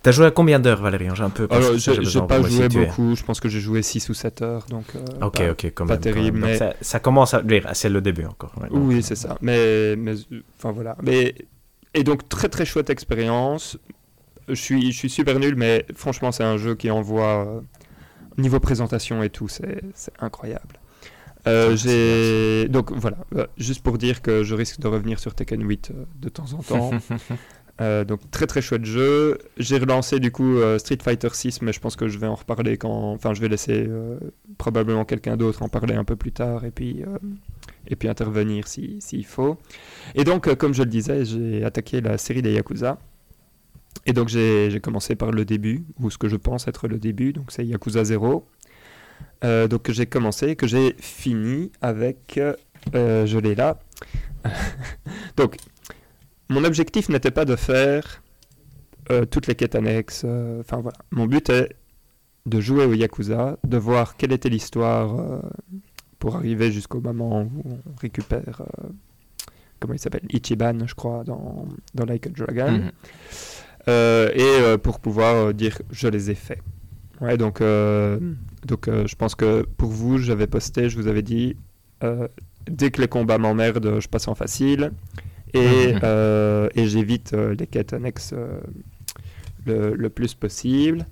T'as 0.03 0.11
joué 0.11 0.25
à 0.25 0.31
combien 0.31 0.59
d'heures, 0.59 0.81
Valérian 0.81 1.13
J'ai 1.13 1.23
un 1.23 1.29
peu. 1.29 1.47
alors, 1.51 1.77
j'ai 1.77 2.21
pas 2.21 2.39
me 2.39 2.47
joué 2.49 2.67
beaucoup. 2.69 3.15
Je 3.15 3.23
pense 3.23 3.39
que 3.39 3.49
j'ai 3.49 3.59
joué 3.59 3.81
6 3.83 4.09
ou 4.09 4.13
7 4.15 4.41
heures. 4.41 4.65
Donc, 4.69 4.85
euh, 4.95 4.99
Ok, 5.27 5.37
pas- 5.37 5.51
ok, 5.51 5.65
quand 5.75 5.85
pas 5.85 5.93
même. 5.93 5.97
quand 5.97 5.97
terrible, 6.01 6.39
même. 6.39 6.49
Mais- 6.51 6.57
ça, 6.57 6.73
ça 6.81 6.99
commence 6.99 7.33
à. 7.35 7.41
dire, 7.43 7.69
C'est 7.73 7.89
le 7.89 8.01
début 8.01 8.25
encore. 8.25 8.51
ouais, 8.61 8.67
Oui, 8.71 8.97
euh, 8.97 9.01
c'est 9.01 9.15
ça. 9.15 9.37
Mais, 9.41 9.95
mais 9.95 10.13
enfin 10.57 10.71
voilà. 10.71 10.97
Mais 11.03 11.35
et 11.93 12.03
donc 12.03 12.27
très 12.29 12.49
très 12.49 12.65
chouette 12.65 12.89
expérience. 12.89 13.77
Je 14.47 14.55
suis 14.55 14.91
je 14.91 14.97
suis 14.97 15.09
super 15.09 15.37
nul, 15.39 15.55
mais 15.55 15.85
franchement 15.95 16.31
c'est 16.31 16.43
un 16.43 16.57
jeu 16.57 16.73
qui 16.75 16.89
envoie 16.89 17.45
euh, 17.45 17.59
niveau 18.37 18.59
présentation 18.59 19.21
et 19.21 19.29
tout, 19.29 19.47
c'est 19.47 19.81
incroyable. 20.19 20.79
Euh, 21.47 21.69
Ah, 21.71 21.75
j'ai 21.75 22.67
donc 22.69 22.91
voilà, 22.91 23.17
juste 23.57 23.81
pour 23.83 23.97
dire 23.97 24.21
que 24.21 24.43
je 24.43 24.53
risque 24.55 24.79
de 24.79 24.87
revenir 24.87 25.19
sur 25.19 25.33
Tekken 25.35 25.61
8 25.67 25.91
euh, 25.91 26.05
de 26.19 26.29
temps 26.29 26.45
en 26.53 26.61
temps. 26.63 26.91
Euh, 27.81 28.03
donc 28.03 28.29
très 28.29 28.45
très 28.45 28.61
chouette 28.61 28.85
jeu. 28.85 29.39
J'ai 29.57 29.77
relancé 29.79 30.19
du 30.19 30.31
coup 30.31 30.57
euh, 30.57 30.77
Street 30.77 30.99
Fighter 31.01 31.29
6, 31.31 31.63
mais 31.63 31.73
je 31.73 31.79
pense 31.79 31.95
que 31.95 32.07
je 32.07 32.19
vais 32.19 32.27
en 32.27 32.35
reparler 32.35 32.77
quand. 32.77 33.11
Enfin, 33.13 33.33
je 33.33 33.41
vais 33.41 33.47
laisser 33.47 33.85
euh, 33.87 34.19
probablement 34.59 35.03
quelqu'un 35.03 35.35
d'autre 35.35 35.63
en 35.63 35.69
parler 35.69 35.95
un 35.95 36.03
peu 36.03 36.15
plus 36.15 36.31
tard 36.31 36.63
et 36.63 36.71
puis 36.71 37.03
et 37.87 37.95
puis 37.95 38.07
intervenir 38.07 38.67
si 38.67 38.97
s'il 39.01 39.25
faut. 39.25 39.57
Et 40.13 40.23
donc, 40.23 40.53
comme 40.55 40.73
je 40.73 40.83
le 40.83 40.89
disais, 40.89 41.25
j'ai 41.25 41.63
attaqué 41.63 42.01
la 42.01 42.17
série 42.17 42.41
des 42.41 42.53
Yakuza. 42.53 42.99
Et 44.05 44.13
donc 44.13 44.29
j'ai 44.29 44.79
commencé 44.81 45.15
par 45.15 45.31
le 45.31 45.45
début, 45.45 45.83
ou 45.99 46.09
ce 46.09 46.17
que 46.17 46.27
je 46.27 46.35
pense 46.35 46.67
être 46.67 46.87
le 46.87 46.97
début, 46.97 47.33
donc 47.33 47.51
c'est 47.51 47.65
Yakuza 47.65 48.03
0. 48.03 48.47
Euh, 49.43 49.67
donc 49.67 49.91
j'ai 49.91 50.05
commencé, 50.05 50.55
que 50.55 50.67
j'ai 50.67 50.95
fini 50.99 51.71
avec, 51.81 52.39
je 52.93 53.37
l'ai 53.37 53.55
là. 53.55 53.79
donc 55.37 55.57
mon 56.51 56.65
objectif 56.65 57.09
n'était 57.09 57.31
pas 57.31 57.45
de 57.45 57.55
faire 57.55 58.21
euh, 59.09 59.25
toutes 59.25 59.47
les 59.47 59.55
quêtes 59.55 59.75
annexes. 59.75 60.23
euh, 60.25 60.61
voilà, 60.69 60.97
mon 61.11 61.25
but 61.25 61.49
est 61.49 61.75
de 62.45 62.59
jouer 62.59 62.85
au 62.85 62.93
Yakuza, 62.93 63.57
de 63.63 63.77
voir 63.77 64.17
quelle 64.17 64.33
était 64.33 64.49
l'histoire 64.49 65.19
euh, 65.19 65.39
pour 66.19 66.35
arriver 66.35 66.71
jusqu'au 66.71 66.99
moment 66.99 67.43
où 67.43 67.63
on 67.65 67.99
récupère, 67.99 68.61
comment 69.79 69.93
il 69.93 69.99
s'appelle, 69.99 70.25
Ichiban, 70.29 70.85
je 70.85 70.93
crois, 70.93 71.23
dans, 71.23 71.67
dans 71.95 72.05
Like 72.05 72.27
a 72.27 72.29
Dragon. 72.29 72.71
Mhm. 72.71 72.91
Et 73.87 74.77
pour 74.83 74.99
pouvoir 74.99 75.53
dire 75.55 75.81
je 75.89 76.07
les 76.07 76.29
ai 76.29 76.35
faits. 76.35 76.59
Ouais, 77.21 77.37
donc, 77.37 77.59
donc 77.59 78.87
je 78.87 79.15
pense 79.15 79.33
que 79.33 79.63
pour 79.77 79.89
vous, 79.89 80.19
j'avais 80.19 80.45
posté, 80.45 80.89
je 80.89 80.99
vous 80.99 81.07
avais 81.07 81.23
dit, 81.23 81.55
dès 82.69 82.91
que 82.91 83.01
les 83.01 83.07
combats 83.07 83.39
m'emmerdent, 83.39 83.99
je 83.99 84.07
passe 84.07 84.27
en 84.27 84.35
facile 84.35 84.91
et, 85.53 85.93
Mhm. 85.93 85.99
euh, 86.03 86.69
et 86.75 86.87
j'évite 86.87 87.33
euh, 87.33 87.55
les 87.57 87.67
quêtes 87.67 87.93
annexes 87.93 88.31
euh, 88.33 88.59
le, 89.65 89.93
le 89.95 90.09
plus 90.09 90.33
possible. 90.33 91.05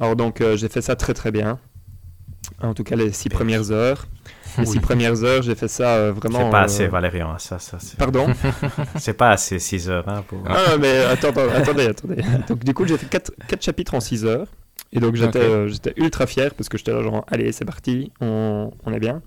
Alors 0.00 0.16
donc 0.16 0.42
j'ai 0.54 0.68
fait 0.68 0.82
ça 0.82 0.96
très 0.96 1.14
très 1.14 1.30
bien. 1.32 1.58
En 2.62 2.72
tout 2.74 2.84
cas 2.84 2.96
les 2.96 3.12
six 3.12 3.28
premières 3.28 3.70
heures. 3.70 4.06
Les 4.56 4.66
six 4.66 4.80
premières 4.80 5.22
heures, 5.22 5.42
j'ai 5.42 5.54
fait 5.54 5.68
ça 5.68 5.96
euh, 5.96 6.12
vraiment. 6.12 6.38
C'est 6.46 6.50
pas 6.50 6.62
euh, 6.62 6.64
assez, 6.64 6.86
Valérian. 6.88 7.30
hein, 7.30 7.38
Ça, 7.38 7.58
ça, 7.58 7.78
c'est- 7.78 7.96
Pardon? 7.96 8.26
C'est 8.96 9.12
pas 9.12 9.30
assez 9.30 9.58
6 9.58 9.88
heures. 9.88 10.08
Hein, 10.08 10.24
pour... 10.26 10.42
Ah 10.46 10.70
non, 10.70 10.78
mais 10.80 10.98
attends, 11.04 11.28
attends, 11.28 11.48
attendez, 11.50 11.86
attendez. 11.86 12.22
Donc 12.48 12.64
du 12.64 12.74
coup, 12.74 12.84
j'ai 12.86 12.96
fait 12.98 13.06
4, 13.08 13.30
chapitres 13.60 13.94
en 13.94 14.00
6 14.00 14.24
heures. 14.24 14.46
Et 14.92 15.00
donc 15.00 15.14
j'étais 15.16 15.38
euh, 15.40 15.70
ultra 15.96 16.26
fier 16.26 16.54
parce 16.54 16.68
que 16.68 16.78
j'étais 16.78 16.92
là 16.92 17.02
genre, 17.02 17.24
allez, 17.28 17.52
c'est 17.52 17.64
parti, 17.66 18.10
on, 18.20 18.70
on 18.84 18.92
est 18.92 18.98
bien. 19.00 19.20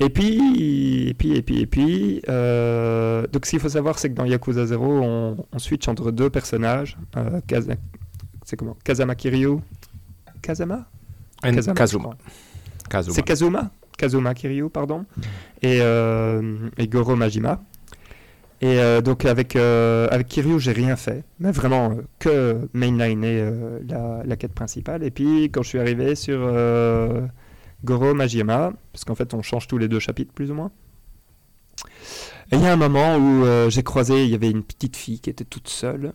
Et 0.00 0.10
puis, 0.10 1.08
et 1.08 1.14
puis, 1.14 1.36
et 1.36 1.42
puis, 1.42 1.60
et 1.60 1.66
puis, 1.66 2.22
euh, 2.28 3.26
donc 3.32 3.46
ce 3.46 3.50
qu'il 3.50 3.60
faut 3.60 3.68
savoir, 3.68 3.98
c'est 3.98 4.10
que 4.10 4.14
dans 4.14 4.24
Yakuza 4.26 4.66
0, 4.66 4.84
on, 4.84 5.36
on 5.52 5.58
switch 5.58 5.88
entre 5.88 6.10
deux 6.10 6.28
personnages. 6.28 6.98
Euh, 7.16 7.40
Kaza- 7.48 7.76
c'est 8.44 8.56
comment? 8.56 8.76
Kazama 8.84 9.14
Kiryu? 9.14 9.60
Kazama? 10.42 10.86
And 11.42 11.54
Kazama, 11.54 11.74
Kazuma. 11.74 12.10
Kazuma. 12.90 13.14
C'est 13.14 13.22
Kazuma? 13.22 13.70
Kazuma 13.96 14.34
Kiryu, 14.34 14.68
pardon, 14.68 15.06
et, 15.62 15.78
et 15.78 16.88
Goro 16.88 17.16
Majima. 17.16 17.62
Et 18.60 18.78
donc 19.02 19.24
avec, 19.24 19.56
avec 19.56 20.28
Kiryu, 20.28 20.58
j'ai 20.60 20.72
rien 20.72 20.96
fait, 20.96 21.24
mais 21.40 21.50
vraiment 21.52 21.96
que 22.18 22.68
mainliner 22.74 23.50
la, 23.88 24.22
la 24.24 24.36
quête 24.36 24.52
principale. 24.52 25.02
Et 25.02 25.10
puis 25.10 25.44
quand 25.44 25.62
je 25.62 25.68
suis 25.68 25.78
arrivé 25.78 26.14
sur 26.14 26.38
Goro 27.86 28.12
Majima, 28.12 28.72
parce 28.92 29.04
qu'en 29.04 29.14
fait 29.14 29.32
on 29.32 29.40
change 29.40 29.66
tous 29.66 29.78
les 29.78 29.88
deux 29.88 30.00
chapitres 30.00 30.32
plus 30.32 30.50
ou 30.50 30.54
moins. 30.54 30.70
Et 32.52 32.56
il 32.56 32.60
y 32.60 32.66
a 32.66 32.72
un 32.72 32.76
moment 32.76 33.16
où 33.16 33.70
j'ai 33.70 33.82
croisé, 33.82 34.24
il 34.24 34.30
y 34.30 34.34
avait 34.34 34.50
une 34.50 34.62
petite 34.62 34.96
fille 34.96 35.20
qui 35.20 35.30
était 35.30 35.44
toute 35.44 35.68
seule 35.68 36.12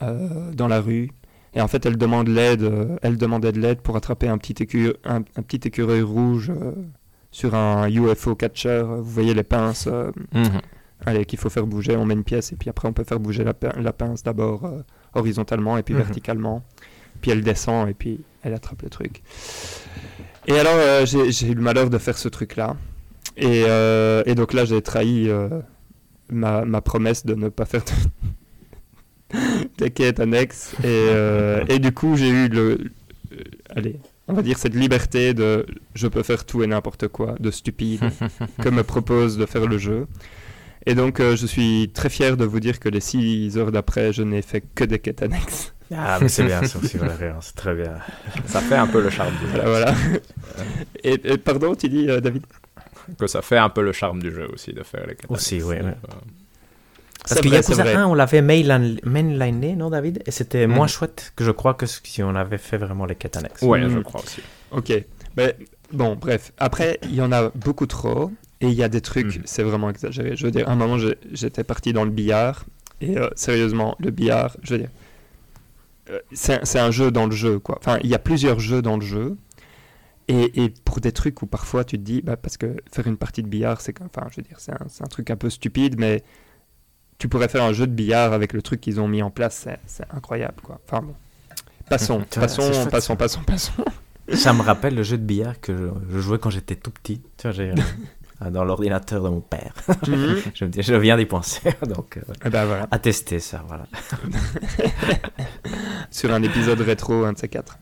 dans 0.00 0.68
la 0.68 0.80
rue 0.80 1.10
et 1.54 1.60
en 1.60 1.68
fait, 1.68 1.86
elle 1.86 1.96
demande 1.96 2.28
l'aide, 2.28 2.62
euh, 2.62 2.96
elle 3.02 3.16
demandait 3.16 3.52
de 3.52 3.60
l'aide 3.60 3.80
pour 3.80 3.96
attraper 3.96 4.28
un 4.28 4.38
petit, 4.38 4.54
un, 5.04 5.22
petit 5.22 5.68
écureuil 5.68 6.02
rouge 6.02 6.50
euh, 6.50 6.72
sur 7.30 7.54
un 7.54 7.88
UFO 7.88 8.34
catcher. 8.34 8.82
Vous 8.84 9.04
voyez 9.04 9.34
les 9.34 9.44
pinces 9.44 9.86
euh, 9.86 10.10
mhm. 10.32 10.60
allez, 11.06 11.24
qu'il 11.24 11.38
faut 11.38 11.50
faire 11.50 11.66
bouger. 11.66 11.96
On 11.96 12.04
met 12.04 12.14
une 12.14 12.24
pièce 12.24 12.52
et 12.52 12.56
puis 12.56 12.70
après, 12.70 12.88
on 12.88 12.92
peut 12.92 13.04
faire 13.04 13.20
bouger 13.20 13.44
la, 13.44 13.54
la 13.76 13.92
pince 13.92 14.24
d'abord 14.24 14.68
horizontalement 15.14 15.78
et 15.78 15.84
puis 15.84 15.94
mhm. 15.94 16.00
verticalement. 16.00 16.64
Puis 17.20 17.30
elle 17.30 17.42
descend 17.42 17.88
et 17.88 17.94
puis 17.94 18.20
elle 18.42 18.54
attrape 18.54 18.82
le 18.82 18.90
truc. 18.90 19.22
Et 20.46 20.58
alors, 20.58 21.06
j'ai 21.06 21.46
eu 21.46 21.54
le 21.54 21.62
malheur 21.62 21.90
de 21.90 21.98
faire 21.98 22.18
ce 22.18 22.28
truc-là. 22.28 22.76
Et, 23.36 23.62
et, 23.62 24.34
donc 24.34 24.52
là, 24.52 24.64
j'ai 24.64 24.82
trahi 24.82 25.30
ma, 26.30 26.64
ma, 26.64 26.80
promesse 26.80 27.24
de 27.26 27.34
ne 27.34 27.48
pas 27.48 27.64
faire 27.64 27.82
des 29.78 29.90
quêtes 29.90 30.20
annexes. 30.20 30.74
Et, 30.80 30.86
euh, 30.86 31.64
et 31.68 31.78
du 31.78 31.92
coup, 31.92 32.16
j'ai 32.16 32.28
eu 32.28 32.48
le. 32.48 32.78
Euh, 33.32 33.36
allez, 33.70 33.96
on 34.28 34.34
va 34.34 34.42
dire 34.42 34.58
cette 34.58 34.74
liberté 34.74 35.34
de 35.34 35.66
je 35.94 36.06
peux 36.08 36.22
faire 36.22 36.44
tout 36.44 36.62
et 36.62 36.66
n'importe 36.66 37.08
quoi, 37.08 37.36
de 37.40 37.50
stupide, 37.50 38.00
que 38.62 38.68
me 38.68 38.82
propose 38.82 39.36
de 39.36 39.46
faire 39.46 39.66
le 39.66 39.78
jeu. 39.78 40.06
Et 40.86 40.94
donc, 40.94 41.20
euh, 41.20 41.34
je 41.34 41.46
suis 41.46 41.90
très 41.94 42.10
fier 42.10 42.36
de 42.36 42.44
vous 42.44 42.60
dire 42.60 42.78
que 42.78 42.90
les 42.90 43.00
6 43.00 43.56
heures 43.56 43.72
d'après, 43.72 44.12
je 44.12 44.22
n'ai 44.22 44.42
fait 44.42 44.62
que 44.74 44.84
des 44.84 44.98
quêtes 44.98 45.22
annexes. 45.22 45.73
Ah, 45.92 46.18
mais 46.20 46.28
c'est 46.28 46.44
bien, 46.44 46.62
c'est 46.62 46.78
aussi 46.78 46.98
c'est 46.98 47.54
très 47.54 47.74
bien. 47.74 47.94
Ça 48.46 48.60
fait 48.60 48.76
un 48.76 48.86
peu 48.86 49.02
le 49.02 49.10
charme 49.10 49.34
du 49.36 49.50
jeu. 49.52 49.62
Voilà. 49.64 49.94
et, 51.04 51.18
pardon, 51.38 51.74
tu 51.74 51.88
dis, 51.88 52.06
David? 52.06 52.44
Que 53.18 53.26
ça 53.26 53.42
fait 53.42 53.58
un 53.58 53.68
peu 53.68 53.82
le 53.82 53.92
charme 53.92 54.22
du 54.22 54.32
jeu 54.32 54.48
aussi 54.52 54.72
de 54.72 54.82
faire 54.82 55.06
les 55.06 55.14
quêtes 55.14 55.30
Aussi, 55.30 55.62
oui. 55.62 55.76
Parce 57.28 57.40
qu'il 57.40 57.52
y 57.52 57.56
a 57.56 58.00
1, 58.00 58.06
on 58.06 58.14
l'avait 58.14 58.42
mainliné, 58.42 59.76
non, 59.76 59.88
David? 59.88 60.22
Et 60.26 60.30
c'était 60.30 60.66
moins 60.66 60.86
mm. 60.86 60.90
chouette 60.90 61.32
que 61.36 61.44
je 61.44 61.50
crois 61.50 61.74
que 61.74 61.86
si 61.86 62.22
on 62.22 62.34
avait 62.34 62.58
fait 62.58 62.76
vraiment 62.76 63.06
les 63.06 63.14
quêtes 63.14 63.36
annexes. 63.36 63.62
Ouais, 63.62 63.80
je 63.82 63.98
mm. 63.98 64.02
crois 64.02 64.20
aussi. 64.22 64.42
Ok. 64.72 64.92
Mais, 65.36 65.56
bon, 65.92 66.16
bref. 66.16 66.52
Après, 66.58 66.98
il 67.04 67.14
y 67.14 67.22
en 67.22 67.32
a 67.32 67.48
beaucoup 67.50 67.86
trop. 67.86 68.30
Et 68.60 68.68
il 68.68 68.74
y 68.74 68.82
a 68.82 68.88
des 68.88 69.00
trucs, 69.00 69.38
mm. 69.38 69.42
c'est 69.46 69.62
vraiment 69.62 69.90
exagéré. 69.90 70.36
Je 70.36 70.44
veux 70.44 70.50
dire, 70.50 70.68
à 70.68 70.72
un 70.72 70.76
moment, 70.76 70.98
j'étais 71.32 71.64
parti 71.64 71.92
dans 71.92 72.04
le 72.04 72.10
billard. 72.10 72.64
Et 73.00 73.16
euh, 73.16 73.28
sérieusement, 73.34 73.96
le 73.98 74.10
billard, 74.10 74.56
je 74.62 74.74
veux 74.74 74.78
dire, 74.80 74.88
euh, 74.88 75.03
c'est 76.32 76.78
un 76.78 76.90
jeu 76.90 77.10
dans 77.10 77.26
le 77.26 77.32
jeu, 77.32 77.58
quoi. 77.58 77.78
Enfin, 77.78 77.98
il 78.02 78.10
y 78.10 78.14
a 78.14 78.18
plusieurs 78.18 78.58
jeux 78.58 78.82
dans 78.82 78.96
le 78.96 79.04
jeu. 79.04 79.36
Et, 80.26 80.64
et, 80.64 80.70
pour 80.70 81.00
des 81.00 81.12
trucs 81.12 81.42
où 81.42 81.46
parfois 81.46 81.84
tu 81.84 81.98
te 81.98 82.02
dis, 82.02 82.22
bah, 82.22 82.38
parce 82.38 82.56
que 82.56 82.76
faire 82.90 83.06
une 83.06 83.18
partie 83.18 83.42
de 83.42 83.48
billard, 83.48 83.82
c'est 83.82 83.94
enfin, 84.00 84.26
je 84.30 84.36
veux 84.36 84.42
dire, 84.42 84.58
c'est 84.58 84.72
un, 84.72 84.86
un, 85.00 85.06
truc 85.06 85.28
un 85.30 85.36
peu 85.36 85.50
stupide, 85.50 85.98
mais 85.98 86.22
tu 87.18 87.28
pourrais 87.28 87.48
faire 87.48 87.62
un 87.62 87.74
jeu 87.74 87.86
de 87.86 87.92
billard 87.92 88.32
avec 88.32 88.54
le 88.54 88.62
truc 88.62 88.80
qu'ils 88.80 89.00
ont 89.00 89.08
mis 89.08 89.22
en 89.22 89.30
place, 89.30 89.68
c'est 89.86 90.04
incroyable 90.10 90.60
quoi. 90.62 90.80
Enfin 90.86 91.02
bon. 91.02 91.14
Passons, 91.88 92.20
passons, 92.30 92.70
passons, 92.90 93.16
passons, 93.16 93.42
passons, 93.42 93.84
Ça 94.32 94.52
me 94.54 94.62
rappelle 94.62 94.94
le 94.94 95.02
jeu 95.02 95.18
de 95.18 95.24
billard 95.24 95.60
que 95.60 95.92
je, 96.10 96.18
jouais 96.18 96.38
quand 96.38 96.50
j'étais 96.50 96.76
tout 96.76 96.90
petit. 96.90 97.20
Tu 97.36 97.48
vois, 97.48 97.60
euh, 97.60 97.74
dans 98.50 98.64
l'ordinateur 98.64 99.22
de 99.22 99.28
mon 99.28 99.40
père. 99.40 99.74
Mhm. 100.06 100.36
je, 100.54 100.66
je 100.76 100.94
viens 100.94 101.16
d'y 101.16 101.26
penser, 101.26 101.60
donc 101.86 102.16
euh, 102.16 102.22
eh 102.44 102.50
ben, 102.50 102.64
voilà. 102.64 102.88
à 102.90 102.98
tester 102.98 103.40
ça, 103.40 103.64
voilà. 103.66 103.86
Sur 106.10 106.32
un 106.32 106.42
épisode 106.42 106.80
rétro, 106.80 107.24
un 107.24 107.32
de 107.32 107.38
ces 107.38 107.48
quatre. 107.48 107.78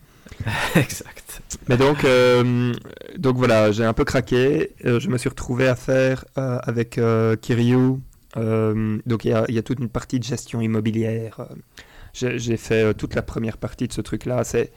exact. 0.75 1.43
Mais 1.69 1.77
donc, 1.77 2.05
euh, 2.05 2.73
donc 3.17 3.37
voilà, 3.37 3.71
j'ai 3.71 3.85
un 3.85 3.93
peu 3.93 4.05
craqué. 4.05 4.73
je 4.83 5.09
me 5.09 5.19
suis 5.19 5.29
retrouvé 5.29 5.69
à 5.69 5.77
faire 5.77 6.25
avec 6.35 6.99
Kiryu 7.41 7.99
euh, 8.37 8.99
donc 9.07 9.25
il 9.25 9.31
y, 9.31 9.59
a 9.59 9.63
toute 9.63 9.79
une 9.79 9.89
partie 9.89 10.19
de 10.19 10.25
gestion 10.25 10.61
immobilière. 10.61 11.41
Euh, 11.41 12.37
j'ai 12.37 12.57
fait 12.57 12.83
euh, 12.83 12.93
toute 12.93 13.15
la 13.15 13.23
première 13.23 13.59
partie 13.59 13.89
de 13.89 13.93
ce 13.93 14.01
truc-là. 14.01 14.45
C'est 14.45 14.73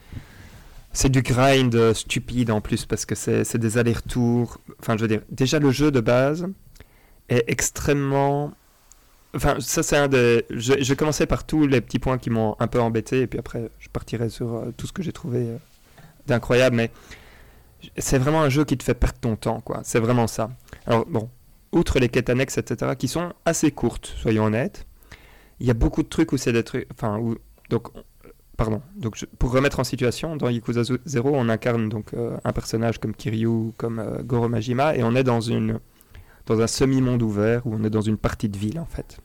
c'est 0.96 1.10
du 1.10 1.20
grind 1.20 1.92
stupide 1.92 2.50
en 2.50 2.62
plus 2.62 2.86
parce 2.86 3.04
que 3.04 3.14
c'est 3.14 3.58
des 3.58 3.76
allers-retours. 3.76 4.56
Enfin, 4.80 4.96
je 4.96 5.02
veux 5.02 5.08
dire, 5.08 5.20
déjà 5.30 5.58
le 5.58 5.70
jeu 5.70 5.90
de 5.90 6.00
base 6.00 6.48
est 7.28 7.44
extrêmement. 7.48 8.52
Enfin, 9.34 9.56
ça 9.60 9.82
c'est 9.82 9.98
un 9.98 10.08
des. 10.08 10.46
Je, 10.48 10.94
commencer 10.94 11.26
par 11.26 11.44
tous 11.44 11.66
les 11.66 11.82
petits 11.82 11.98
points 11.98 12.16
qui 12.16 12.30
m'ont 12.30 12.56
un 12.60 12.66
peu 12.66 12.80
embêté 12.80 13.20
et 13.20 13.26
puis 13.26 13.38
après 13.38 13.70
je 13.78 13.90
partirai 13.90 14.30
sur 14.30 14.64
tout 14.78 14.86
ce 14.86 14.92
que 14.94 15.02
j'ai 15.02 15.12
trouvé 15.12 15.46
d'incroyable. 16.26 16.76
Mais 16.76 16.90
c'est 17.98 18.16
vraiment 18.16 18.40
un 18.40 18.48
jeu 18.48 18.64
qui 18.64 18.78
te 18.78 18.82
fait 18.82 18.94
perdre 18.94 19.18
ton 19.20 19.36
temps, 19.36 19.60
quoi. 19.60 19.80
C'est 19.84 20.00
vraiment 20.00 20.26
ça. 20.26 20.48
Alors 20.86 21.04
bon, 21.04 21.28
outre 21.72 21.98
les 21.98 22.08
quêtes 22.08 22.30
annexes, 22.30 22.56
etc., 22.56 22.92
qui 22.98 23.08
sont 23.08 23.34
assez 23.44 23.70
courtes, 23.70 24.14
soyons 24.16 24.44
honnêtes, 24.44 24.86
il 25.60 25.66
y 25.66 25.70
a 25.70 25.74
beaucoup 25.74 26.02
de 26.02 26.08
trucs 26.08 26.32
où 26.32 26.38
c'est 26.38 26.54
des 26.54 26.64
trucs. 26.64 26.88
Enfin, 26.90 27.18
où, 27.18 27.36
donc, 27.68 27.88
pardon. 28.56 28.82
Donc, 28.96 29.24
pour 29.38 29.52
remettre 29.52 29.80
en 29.80 29.84
situation, 29.84 30.36
dans 30.36 30.48
Yakuza 30.48 30.82
0, 31.04 31.30
on 31.32 31.48
incarne 31.48 31.88
donc 31.88 32.14
euh, 32.14 32.36
un 32.44 32.52
personnage 32.52 32.98
comme 32.98 33.14
Kiryu, 33.14 33.72
comme 33.76 33.98
euh, 33.98 34.22
Goro 34.22 34.48
Majima, 34.48 34.96
et 34.96 35.02
on 35.02 35.14
est 35.14 35.24
dans, 35.24 35.40
une, 35.40 35.80
dans 36.46 36.60
un 36.60 36.66
semi-monde 36.66 37.22
ouvert 37.22 37.66
où 37.66 37.74
on 37.74 37.84
est 37.84 37.90
dans 37.90 38.00
une 38.00 38.16
partie 38.16 38.48
de 38.48 38.56
ville, 38.56 38.78
en 38.78 38.86
fait. 38.86 39.18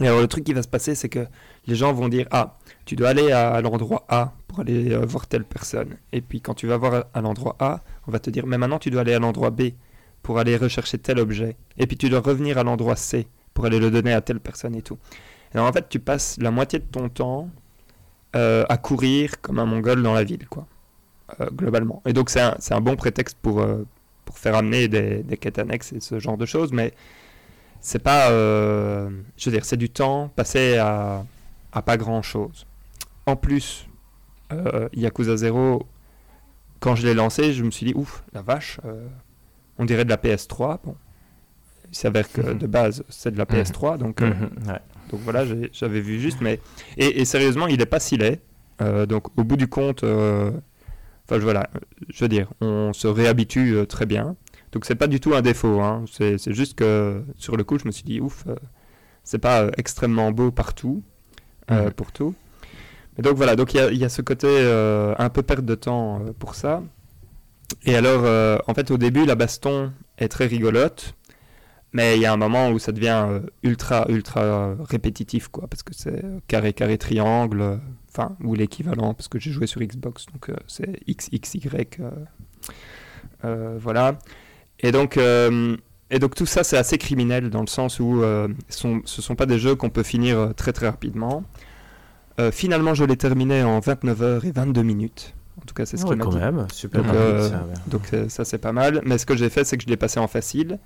Et 0.00 0.06
alors, 0.06 0.20
le 0.20 0.28
truc 0.28 0.44
qui 0.44 0.54
va 0.54 0.62
se 0.62 0.68
passer, 0.68 0.94
c'est 0.94 1.08
que 1.08 1.26
les 1.66 1.74
gens 1.74 1.92
vont 1.92 2.08
dire 2.08 2.26
Ah, 2.30 2.58
tu 2.86 2.96
dois 2.96 3.10
aller 3.10 3.30
à, 3.30 3.60
l'endroit 3.60 4.06
A 4.08 4.32
pour 4.48 4.60
aller 4.60 4.92
euh, 4.92 5.04
voir 5.04 5.26
telle 5.26 5.44
personne. 5.44 5.96
Et 6.12 6.22
puis, 6.22 6.40
quand 6.40 6.54
tu 6.54 6.66
vas 6.66 6.78
voir 6.78 7.04
à 7.12 7.20
l'endroit 7.20 7.56
A, 7.58 7.80
on 8.06 8.10
va 8.10 8.18
te 8.18 8.30
dire 8.30 8.46
Mais 8.46 8.56
maintenant, 8.56 8.78
tu 8.78 8.90
dois 8.90 9.02
aller 9.02 9.12
à 9.12 9.18
l'endroit 9.18 9.50
B 9.50 9.72
pour 10.22 10.38
aller 10.38 10.56
rechercher 10.56 10.98
tel 10.98 11.18
objet. 11.18 11.56
Et 11.76 11.86
puis 11.86 11.96
tu 11.96 12.08
dois 12.08 12.20
revenir 12.20 12.58
à 12.58 12.62
l'endroit 12.62 12.96
C 12.96 13.26
pour 13.54 13.66
aller 13.66 13.78
le 13.78 13.90
donner 13.90 14.12
à 14.12 14.20
telle 14.20 14.40
personne 14.40 14.74
et 14.74 14.82
tout. 14.82 14.98
Alors 15.54 15.66
en 15.66 15.72
fait, 15.72 15.88
tu 15.88 15.98
passes 15.98 16.38
la 16.40 16.50
moitié 16.50 16.78
de 16.78 16.84
ton 16.84 17.08
temps 17.08 17.50
euh, 18.34 18.64
à 18.68 18.76
courir 18.76 19.40
comme 19.40 19.58
un 19.58 19.66
mongol 19.66 20.02
dans 20.02 20.14
la 20.14 20.24
ville, 20.24 20.46
quoi, 20.48 20.66
euh, 21.40 21.48
globalement. 21.50 22.02
Et 22.06 22.12
donc 22.12 22.30
c'est 22.30 22.40
un, 22.40 22.56
un, 22.70 22.80
bon 22.80 22.96
prétexte 22.96 23.36
pour, 23.40 23.60
euh, 23.60 23.86
pour 24.24 24.38
faire 24.38 24.54
amener 24.54 24.88
des, 24.88 25.22
des, 25.22 25.36
quêtes 25.36 25.58
annexes 25.58 25.92
et 25.92 26.00
ce 26.00 26.18
genre 26.18 26.36
de 26.36 26.46
choses, 26.46 26.72
mais 26.72 26.92
c'est 27.80 27.98
pas. 27.98 28.30
je 28.30 29.10
veux 29.44 29.52
dire, 29.52 29.64
c'est 29.64 29.76
du 29.76 29.90
temps 29.90 30.28
passé 30.34 30.76
à, 30.78 31.24
à 31.72 31.82
pas 31.82 31.96
grand 31.96 32.22
chose. 32.22 32.66
En 33.26 33.36
plus, 33.36 33.86
Yakuza 34.92 35.36
0, 35.36 35.86
quand 36.80 36.94
je 36.94 37.06
l'ai 37.06 37.14
lancé, 37.14 37.52
je 37.52 37.64
me 37.64 37.70
suis 37.70 37.86
dit, 37.86 37.94
ouf, 37.94 38.22
la 38.32 38.42
vache 38.42 38.78
on 39.78 39.84
dirait 39.84 40.04
de 40.04 40.10
la 40.10 40.16
PS3. 40.16 40.78
Bon, 40.84 40.96
il 41.90 41.96
s'avère 41.96 42.30
que 42.30 42.40
de 42.52 42.66
base, 42.66 43.04
c'est 43.08 43.30
de 43.30 43.38
la 43.38 43.44
PS3, 43.44 43.98
donc, 43.98 44.20
mhm, 44.20 44.50
donc 45.12 45.20
voilà, 45.20 45.44
j'avais 45.72 46.00
vu 46.00 46.18
juste. 46.18 46.38
Mais... 46.40 46.58
Et, 46.96 47.24
sérieusement, 47.24 47.66
il 47.68 47.78
n'est 47.78 47.86
pas 47.86 48.00
si 48.00 48.16
laid. 48.16 48.40
Euh, 48.80 49.06
donc 49.06 49.26
au 49.38 49.44
bout 49.44 49.56
du 49.56 49.68
compte, 49.68 50.02
euh, 50.02 50.50
enfin 51.24 51.38
voilà, 51.38 51.70
je 52.08 52.24
veux 52.24 52.28
dire, 52.28 52.50
on 52.60 52.92
se 52.92 53.06
réhabitue 53.06 53.76
très 53.88 54.06
bien. 54.06 54.34
Donc 54.72 54.86
c'est 54.86 54.96
pas 54.96 55.06
du 55.06 55.20
tout 55.20 55.34
un 55.34 55.42
défaut. 55.42 55.80
Hein. 55.80 56.04
C'est 56.10 56.52
juste 56.52 56.74
que 56.74 57.22
sur 57.36 57.56
le 57.56 57.62
coup, 57.62 57.78
je 57.78 57.86
me 57.86 57.92
suis 57.92 58.04
dit, 58.04 58.20
ouf, 58.20 58.44
c'est 59.22 59.38
pas 59.38 59.68
extrêmement 59.76 60.32
beau 60.32 60.50
partout, 60.50 61.02
pour 61.96 62.10
tout. 62.10 62.34
Mais 63.16 63.22
donc 63.22 63.36
voilà, 63.36 63.54
donc 63.54 63.74
il 63.74 63.94
y, 63.94 63.98
y, 63.98 64.04
a 64.04 64.08
ce 64.08 64.22
côté 64.22 64.48
un 64.48 65.28
peu 65.28 65.42
perte 65.42 65.64
de 65.64 65.74
temps 65.74 66.22
pour 66.38 66.54
ça. 66.54 66.82
Et 67.84 67.96
alors, 67.96 68.22
euh, 68.24 68.58
en 68.66 68.74
fait, 68.74 68.90
au 68.90 68.98
début, 68.98 69.24
la 69.24 69.34
baston 69.34 69.92
est 70.18 70.28
très 70.28 70.46
rigolote, 70.46 71.14
mais 71.92 72.16
il 72.16 72.22
y 72.22 72.26
a 72.26 72.32
un 72.32 72.36
moment 72.36 72.70
où 72.70 72.78
ça 72.78 72.92
devient 72.92 73.26
euh, 73.28 73.40
ultra, 73.62 74.06
ultra 74.08 74.74
répétitif, 74.88 75.48
quoi, 75.48 75.66
parce 75.68 75.82
que 75.82 75.94
c'est 75.94 76.22
carré, 76.48 76.72
carré, 76.72 76.98
triangle, 76.98 77.80
enfin, 78.10 78.36
ou 78.42 78.54
l'équivalent, 78.54 79.14
parce 79.14 79.28
que 79.28 79.38
j'ai 79.38 79.50
joué 79.50 79.66
sur 79.66 79.80
Xbox, 79.80 80.26
donc 80.32 80.50
euh, 80.50 80.56
c'est 80.66 81.00
XXY, 81.08 81.68
voilà. 83.78 84.18
Et 84.80 84.92
donc, 84.92 85.16
et 85.18 86.18
donc 86.18 86.34
tout 86.34 86.46
ça, 86.46 86.64
c'est 86.64 86.76
assez 86.76 86.98
criminel, 86.98 87.50
dans 87.50 87.60
le 87.60 87.68
sens 87.68 88.00
où 88.00 88.22
sont, 88.68 89.02
ce 89.04 89.20
ne 89.20 89.22
sont 89.22 89.36
pas 89.36 89.46
des 89.46 89.58
jeux 89.58 89.74
qu'on 89.74 89.90
peut 89.90 90.02
finir 90.02 90.52
très, 90.56 90.72
très 90.72 90.88
rapidement. 90.88 91.44
finalement, 92.50 92.94
je 92.94 93.04
l'ai 93.04 93.16
terminé 93.16 93.62
en 93.62 93.80
29 93.80 94.22
heures 94.22 94.44
et 94.44 94.52
22 94.52 94.82
minutes. 94.82 95.34
En 95.62 95.64
tout 95.64 95.74
cas, 95.74 95.86
c'est 95.86 95.96
ce 95.96 96.04
qui 96.04 96.14
m'a 96.14 96.26
dit. 96.26 96.36
Même, 96.36 96.66
super 96.72 97.02
donc, 97.02 97.14
euh, 97.14 97.48
ça, 97.48 97.64
donc 97.86 98.02
euh, 98.12 98.28
ça, 98.28 98.44
c'est 98.44 98.58
pas 98.58 98.72
mal. 98.72 99.00
Mais 99.04 99.18
ce 99.18 99.26
que 99.26 99.36
j'ai 99.36 99.50
fait, 99.50 99.64
c'est 99.64 99.76
que 99.76 99.84
je 99.84 99.88
l'ai 99.88 99.96
passé 99.96 100.18
en 100.18 100.26
facile. 100.26 100.78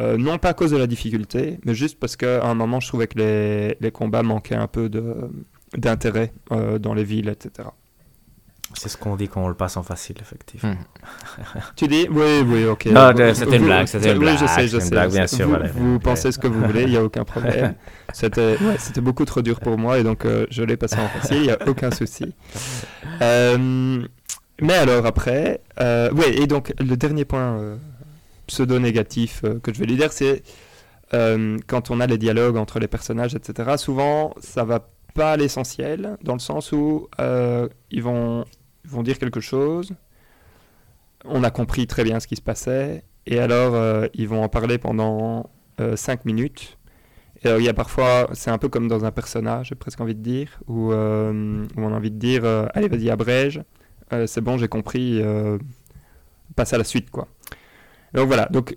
Euh, 0.00 0.16
non 0.16 0.38
pas 0.38 0.50
à 0.50 0.54
cause 0.54 0.72
de 0.72 0.76
la 0.76 0.86
difficulté, 0.86 1.60
mais 1.64 1.74
juste 1.74 1.98
parce 2.00 2.16
qu'à 2.16 2.44
un 2.44 2.54
moment, 2.54 2.80
je 2.80 2.88
trouvais 2.88 3.06
que 3.06 3.18
les, 3.18 3.76
les 3.80 3.90
combats 3.90 4.22
manquaient 4.22 4.56
un 4.56 4.66
peu 4.66 4.90
d'intérêt 5.76 6.32
dans 6.50 6.94
les 6.94 7.04
villes, 7.04 7.28
etc. 7.28 7.68
C'est 8.76 8.88
ce 8.88 8.96
qu'on 8.96 9.14
dit 9.14 9.28
quand 9.28 9.44
on 9.44 9.48
le 9.48 9.54
passe 9.54 9.76
en 9.76 9.82
facile, 9.82 10.16
effectivement. 10.20 10.72
Hmm. 10.72 11.58
Tu 11.76 11.86
dis? 11.86 12.08
Oui, 12.10 12.42
oui, 12.44 12.64
ok. 12.64 12.86
Non, 12.86 13.12
c'était 13.34 13.56
une 13.56 13.64
blague, 13.66 13.86
c'était 13.86 14.10
une 14.12 14.18
oui, 14.18 14.24
blague, 14.24 14.38
je 14.38 14.46
sais, 14.46 14.68
je 14.68 14.78
sais. 14.78 14.90
blague, 14.90 15.12
bien 15.12 15.26
sûr, 15.26 15.46
Vous, 15.46 15.52
Valérie. 15.52 15.72
vous 15.76 15.98
pensez 15.98 16.32
ce 16.32 16.38
que 16.38 16.46
vous 16.48 16.60
voulez, 16.64 16.82
il 16.82 16.90
n'y 16.90 16.96
a 16.96 17.04
aucun 17.04 17.24
problème. 17.24 17.74
C'était 18.12 18.56
ouais, 18.60 18.76
c'était 18.78 19.00
beaucoup 19.00 19.24
trop 19.24 19.42
dur 19.42 19.58
pour 19.58 19.76
moi 19.76 19.98
et 19.98 20.04
donc 20.04 20.24
euh, 20.24 20.46
je 20.50 20.62
l'ai 20.62 20.76
passé 20.76 20.96
en 20.98 21.08
facile, 21.08 21.36
il 21.38 21.42
n'y 21.42 21.50
a 21.50 21.58
aucun 21.66 21.90
souci. 21.90 22.26
Euh, 23.22 24.02
mais 24.60 24.74
alors 24.74 25.06
après, 25.06 25.60
euh, 25.80 26.10
ouais, 26.12 26.36
et 26.36 26.46
donc 26.48 26.72
le 26.80 26.96
dernier 26.96 27.24
point 27.24 27.58
euh, 27.58 27.76
pseudo-négatif 28.46 29.42
euh, 29.44 29.58
que 29.58 29.72
je 29.72 29.78
vais 29.78 29.86
lui 29.86 29.96
dire, 29.96 30.12
c'est 30.12 30.42
euh, 31.12 31.58
quand 31.66 31.90
on 31.90 32.00
a 32.00 32.06
les 32.06 32.18
dialogues 32.18 32.56
entre 32.56 32.78
les 32.78 32.88
personnages, 32.88 33.34
etc. 33.34 33.76
Souvent, 33.76 34.34
ça 34.40 34.64
va 34.64 34.88
pas 35.14 35.32
à 35.32 35.36
l'essentiel, 35.36 36.16
dans 36.22 36.32
le 36.32 36.40
sens 36.40 36.72
où 36.72 37.08
euh, 37.20 37.68
ils, 37.90 38.02
vont, 38.02 38.44
vont 38.84 39.02
dire 39.02 39.18
quelque 39.18 39.40
chose, 39.40 39.92
on 41.24 41.44
a 41.44 41.50
compris 41.50 41.86
très 41.86 42.04
bien 42.04 42.20
ce 42.20 42.26
qui 42.26 42.36
se 42.36 42.42
passait, 42.42 43.04
et 43.26 43.38
alors 43.38 44.06
ils 44.12 44.28
vont 44.28 44.42
en 44.42 44.50
parler 44.50 44.76
pendant 44.76 45.48
5 45.78 46.26
minutes. 46.26 46.76
Et 47.42 47.46
alors, 47.46 47.60
il 47.60 47.64
y 47.64 47.68
a 47.68 47.74
parfois, 47.74 48.28
c'est 48.32 48.50
un 48.50 48.58
peu 48.58 48.68
comme 48.68 48.88
dans 48.88 49.04
un 49.04 49.10
personnage, 49.10 49.68
j'ai 49.68 49.74
presque 49.74 50.00
envie 50.00 50.14
de 50.14 50.20
dire, 50.20 50.60
où, 50.66 50.92
où 50.92 50.92
on 50.92 51.92
a 51.92 51.96
envie 51.96 52.10
de 52.10 52.18
dire 52.18 52.44
Allez, 52.74 52.88
vas-y, 52.88 53.08
abrège, 53.08 53.62
c'est 54.26 54.42
bon, 54.42 54.58
j'ai 54.58 54.68
compris, 54.68 55.22
passe 56.56 56.74
à 56.74 56.78
la 56.78 56.84
suite, 56.84 57.10
quoi. 57.10 57.28
Donc 58.14 58.28
voilà, 58.28 58.46
donc 58.46 58.76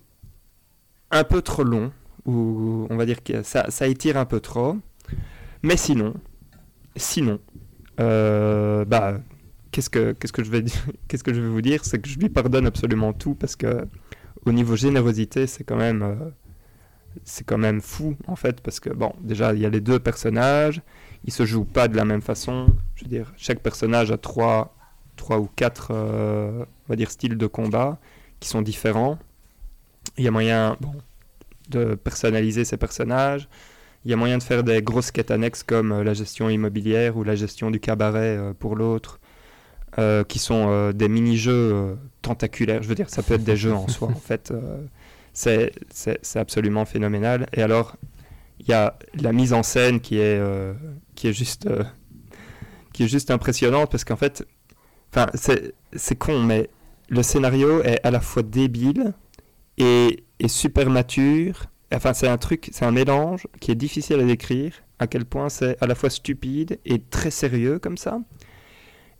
un 1.11 1.23
peu 1.23 1.41
trop 1.41 1.63
long, 1.63 1.91
ou 2.25 2.87
on 2.89 2.97
va 2.97 3.05
dire 3.05 3.23
que 3.23 3.43
ça, 3.43 3.67
étire 3.87 4.17
un 4.17 4.25
peu 4.25 4.39
trop, 4.39 4.77
mais 5.61 5.77
sinon, 5.77 6.15
sinon, 6.95 7.39
euh, 7.99 8.83
bah, 8.85 9.19
qu'est-ce 9.71 9.89
que, 9.89 10.13
qu'est-ce 10.13 10.33
que 10.33 10.43
je 10.43 10.49
vais 10.51 10.65
qu'est-ce 11.07 11.23
que 11.23 11.33
je 11.33 11.41
vais 11.41 11.47
vous 11.47 11.61
dire, 11.61 11.85
c'est 11.85 11.99
que 11.99 12.09
je 12.09 12.17
lui 12.17 12.29
pardonne 12.29 12.65
absolument 12.65 13.13
tout 13.13 13.35
parce 13.35 13.55
que 13.55 13.87
au 14.45 14.51
niveau 14.51 14.75
générosité, 14.75 15.45
c'est 15.45 15.63
quand 15.63 15.75
même, 15.75 16.01
euh, 16.01 16.15
c'est 17.23 17.45
quand 17.45 17.57
même 17.57 17.81
fou 17.81 18.15
en 18.27 18.35
fait 18.35 18.61
parce 18.61 18.79
que 18.79 18.89
bon, 18.89 19.13
déjà 19.21 19.53
il 19.53 19.59
y 19.59 19.65
a 19.65 19.69
les 19.69 19.81
deux 19.81 19.99
personnages, 19.99 20.81
ils 21.25 21.33
se 21.33 21.45
jouent 21.45 21.65
pas 21.65 21.87
de 21.87 21.95
la 21.95 22.05
même 22.05 22.21
façon. 22.21 22.67
Je 22.95 23.03
veux 23.03 23.09
dire, 23.09 23.33
chaque 23.37 23.59
personnage 23.59 24.11
a 24.11 24.17
trois, 24.17 24.75
trois 25.15 25.37
ou 25.37 25.47
quatre, 25.55 25.89
euh, 25.91 26.65
va 26.87 26.95
dire 26.95 27.11
styles 27.11 27.37
de 27.37 27.47
combat 27.47 27.99
qui 28.39 28.49
sont 28.49 28.61
différents. 28.61 29.19
Il 30.17 30.23
y 30.23 30.27
a 30.27 30.31
moyen, 30.31 30.77
bon, 30.81 30.93
de 31.69 31.95
personnaliser 31.95 32.65
ces 32.65 32.77
personnages. 32.77 33.47
Il 34.05 34.11
y 34.11 34.13
a 34.13 34.17
moyen 34.17 34.37
de 34.37 34.43
faire 34.43 34.63
des 34.63 34.81
grosses 34.81 35.11
quêtes 35.11 35.31
annexes 35.31 35.63
comme 35.63 35.91
euh, 35.91 36.03
la 36.03 36.13
gestion 36.13 36.49
immobilière 36.49 37.17
ou 37.17 37.23
la 37.23 37.35
gestion 37.35 37.71
du 37.71 37.79
cabaret 37.79 38.37
euh, 38.37 38.53
pour 38.57 38.75
l'autre, 38.75 39.19
euh, 39.99 40.23
qui 40.23 40.39
sont 40.39 40.67
euh, 40.69 40.93
des 40.93 41.09
mini-jeux 41.09 41.97
tentaculaires. 42.21 42.83
Je 42.83 42.87
veux 42.87 42.95
dire, 42.95 43.09
ça 43.09 43.23
peut 43.23 43.33
être 43.35 43.43
des 43.43 43.57
jeux 43.57 43.73
en 43.73 43.87
soi, 43.87 44.07
en 44.09 44.15
fait. 44.29 44.51
euh, 44.51 44.85
c'est 45.33 45.71
c'est- 45.91 46.19
c'est 46.21 46.39
absolument 46.39 46.85
phénoménal. 46.85 47.47
Et 47.53 47.61
alors, 47.61 47.95
il 48.59 48.67
y 48.69 48.73
a 48.73 48.97
la 49.21 49.33
mise 49.33 49.53
en 49.53 49.61
scène 49.63 49.99
qui 49.99 50.17
est, 50.19 50.41
qui 51.15 51.27
est, 51.27 51.33
juste, 51.33 51.69
qui 52.93 53.03
est 53.03 53.07
juste 53.07 53.29
impressionnante 53.29 53.91
parce 53.91 54.03
qu'en 54.03 54.15
fait, 54.15 54.47
c'est 55.35 55.73
c'est 55.93 56.15
con, 56.15 56.39
mais 56.41 56.69
le 57.09 57.21
scénario 57.23 57.83
est 57.83 57.99
à 58.05 58.09
la 58.11 58.19
fois 58.19 58.41
débile 58.43 59.13
et, 59.77 60.23
et 60.39 60.47
super 60.47 60.89
mature. 60.89 61.65
Enfin, 61.93 62.13
c'est 62.13 62.27
un 62.27 62.37
truc, 62.37 62.69
c'est 62.73 62.85
un 62.85 62.91
mélange 62.91 63.47
qui 63.59 63.71
est 63.71 63.75
difficile 63.75 64.19
à 64.19 64.23
décrire, 64.23 64.73
à 64.99 65.07
quel 65.07 65.25
point 65.25 65.49
c'est 65.49 65.81
à 65.81 65.87
la 65.87 65.95
fois 65.95 66.09
stupide 66.09 66.79
et 66.85 66.99
très 66.99 67.31
sérieux 67.31 67.79
comme 67.79 67.97
ça. 67.97 68.19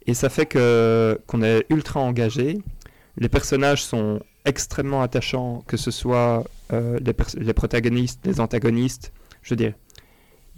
Et 0.06 0.14
ça 0.14 0.30
fait 0.30 0.46
que 0.46 1.20
qu'on 1.28 1.42
est 1.44 1.66
ultra 1.70 2.00
engagé. 2.00 2.58
Les 3.18 3.30
personnages 3.30 3.84
sont 3.84 4.22
extrêmement 4.46 5.02
attachants, 5.02 5.64
que 5.68 5.76
ce 5.78 5.92
soit 5.92 6.46
euh, 6.72 7.00
les, 7.00 7.14
les 7.44 7.54
protagonistes, 7.54 8.26
les 8.26 8.40
antagonistes. 8.40 9.12
Je 9.42 9.52
veux 9.52 9.58
dire, 9.58 9.74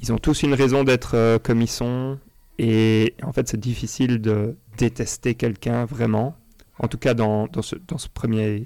ils 0.02 0.13
ont 0.13 0.17
tous 0.17 0.43
une 0.43 0.54
raison 0.54 0.84
d'être 0.84 1.15
euh, 1.15 1.39
comme 1.39 1.62
ils 1.62 1.69
sont. 1.69 2.19
Et 2.58 3.15
en 3.23 3.32
fait, 3.32 3.47
c'est 3.47 3.60
difficile 3.60 4.19
de 4.19 4.58
détester 4.78 5.36
quelqu'un 5.36 5.86
vraiment. 5.86 6.36
En 6.78 6.88
tout 6.88 6.97
cas, 6.97 7.13
dans, 7.13 7.47
dans, 7.47 7.62
ce, 7.62 7.76
dans 7.88 7.97
ce 7.97 8.08
premier 8.10 8.65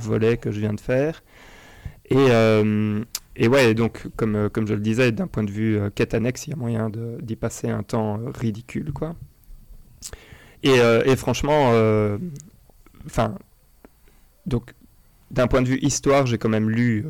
volet 0.00 0.36
que 0.36 0.50
je 0.50 0.60
viens 0.60 0.74
de 0.74 0.80
faire. 0.80 1.22
Et, 2.10 2.16
euh, 2.16 3.02
et 3.36 3.48
ouais, 3.48 3.74
donc, 3.74 4.08
comme, 4.16 4.34
euh, 4.34 4.48
comme 4.48 4.66
je 4.66 4.74
le 4.74 4.80
disais, 4.80 5.12
d'un 5.12 5.28
point 5.28 5.44
de 5.44 5.50
vue 5.50 5.78
euh, 5.78 5.90
quête 5.90 6.12
annexe, 6.12 6.46
il 6.46 6.50
y 6.50 6.52
a 6.52 6.56
moyen 6.56 6.90
d'y 6.90 7.36
passer 7.36 7.68
un 7.70 7.82
temps 7.82 8.18
ridicule, 8.34 8.92
quoi. 8.92 9.14
Et, 10.62 10.76
et 11.06 11.16
franchement, 11.16 11.72
enfin, 13.06 13.34
donc, 14.44 14.74
d'un 15.30 15.46
point 15.46 15.62
de 15.62 15.68
vue 15.68 15.78
histoire, 15.78 16.26
j'ai 16.26 16.36
quand 16.36 16.50
même 16.50 16.68
lu 16.68 17.06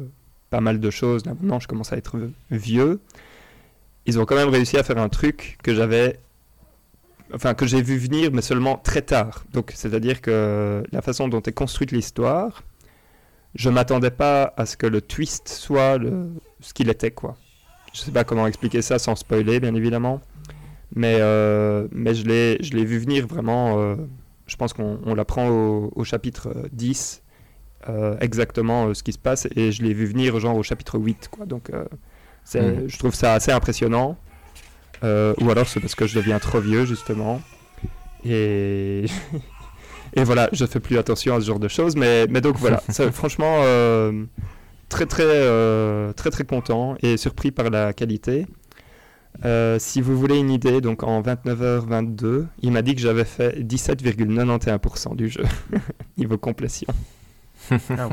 pas 0.50 0.60
mal 0.60 0.78
de 0.78 0.90
choses. 0.90 1.26
Là, 1.26 1.32
maintenant, 1.34 1.58
je 1.58 1.66
commence 1.66 1.92
à 1.92 1.96
être 1.96 2.16
vieux. 2.52 3.00
Ils 4.06 4.20
ont 4.20 4.24
quand 4.24 4.36
même 4.36 4.50
réussi 4.50 4.76
à 4.76 4.84
faire 4.84 4.98
un 4.98 5.08
truc 5.08 5.58
que 5.64 5.74
j'avais, 5.74 6.20
enfin, 7.34 7.54
que 7.54 7.66
j'ai 7.66 7.82
vu 7.82 7.96
venir, 7.98 8.30
mais 8.32 8.42
seulement 8.42 8.76
très 8.76 9.02
tard. 9.02 9.44
Donc, 9.52 9.72
c'est-à-dire 9.74 10.20
que 10.20 10.84
la 10.92 11.02
façon 11.02 11.26
dont 11.26 11.42
est 11.42 11.52
construite 11.52 11.90
l'histoire, 11.90 12.62
je 13.54 13.68
m'attendais 13.70 14.10
pas 14.10 14.52
à 14.56 14.66
ce 14.66 14.76
que 14.76 14.86
le 14.86 15.00
twist 15.00 15.48
soit 15.48 15.98
le, 15.98 16.30
ce 16.60 16.72
qu'il 16.74 16.88
était, 16.88 17.10
quoi. 17.10 17.36
Je 17.92 18.00
sais 18.00 18.12
pas 18.12 18.24
comment 18.24 18.46
expliquer 18.46 18.82
ça 18.82 18.98
sans 18.98 19.16
spoiler, 19.16 19.58
bien 19.60 19.74
évidemment. 19.74 20.20
Mais, 20.94 21.16
euh, 21.20 21.86
mais 21.92 22.14
je 22.14 22.26
l'ai 22.26 22.58
je 22.62 22.72
l'ai 22.74 22.84
vu 22.84 22.98
venir 22.98 23.26
vraiment. 23.26 23.78
euh, 23.80 23.96
je 24.46 24.56
pense 24.56 24.72
qu'on 24.72 24.98
on 25.04 25.14
l'apprend 25.14 25.48
au, 25.48 25.92
au 25.94 26.04
chapitre 26.04 26.48
euh, 26.54 26.68
10, 26.72 27.22
euh, 27.88 28.16
exactement 28.20 28.92
ce 28.94 29.02
qui 29.02 29.12
se 29.12 29.18
passe. 29.18 29.46
Et 29.56 29.70
je 29.72 29.82
l'ai 29.82 29.94
vu 29.94 30.06
venir, 30.06 30.38
genre, 30.40 30.56
au 30.56 30.62
chapitre 30.62 30.98
8, 30.98 31.28
quoi. 31.30 31.46
Donc, 31.46 31.70
Mhm. 32.54 32.88
je 32.88 32.98
trouve 32.98 33.14
ça 33.14 33.34
assez 33.34 33.52
impressionnant. 33.52 34.16
Ou 35.02 35.50
alors 35.50 35.66
c'est 35.68 35.78
parce 35.80 35.94
que 35.94 36.06
je 36.06 36.16
deviens 36.16 36.38
trop 36.38 36.60
vieux, 36.60 36.84
justement. 36.84 37.40
Et. 38.24 39.04
Et 40.14 40.24
voilà, 40.24 40.48
je 40.52 40.64
fais 40.66 40.80
plus 40.80 40.98
attention 40.98 41.36
à 41.36 41.40
ce 41.40 41.46
genre 41.46 41.58
de 41.58 41.68
choses, 41.68 41.96
mais, 41.96 42.26
mais 42.28 42.40
donc 42.40 42.56
voilà, 42.56 42.82
ça, 42.88 43.10
franchement, 43.12 43.60
euh, 43.62 44.24
très 44.88 45.06
très 45.06 45.24
euh, 45.26 46.12
très 46.12 46.30
très 46.30 46.44
content 46.44 46.96
et 47.02 47.16
surpris 47.16 47.50
par 47.50 47.70
la 47.70 47.92
qualité. 47.92 48.46
Euh, 49.44 49.78
si 49.78 50.00
vous 50.00 50.18
voulez 50.18 50.38
une 50.38 50.50
idée, 50.50 50.80
donc 50.80 51.02
en 51.04 51.22
29h22, 51.22 52.46
il 52.62 52.72
m'a 52.72 52.82
dit 52.82 52.94
que 52.94 53.00
j'avais 53.00 53.24
fait 53.24 53.60
17,91% 53.60 55.14
du 55.14 55.28
jeu, 55.28 55.44
niveau 56.18 56.36
complétion. 56.36 56.88
Ah. 57.70 58.08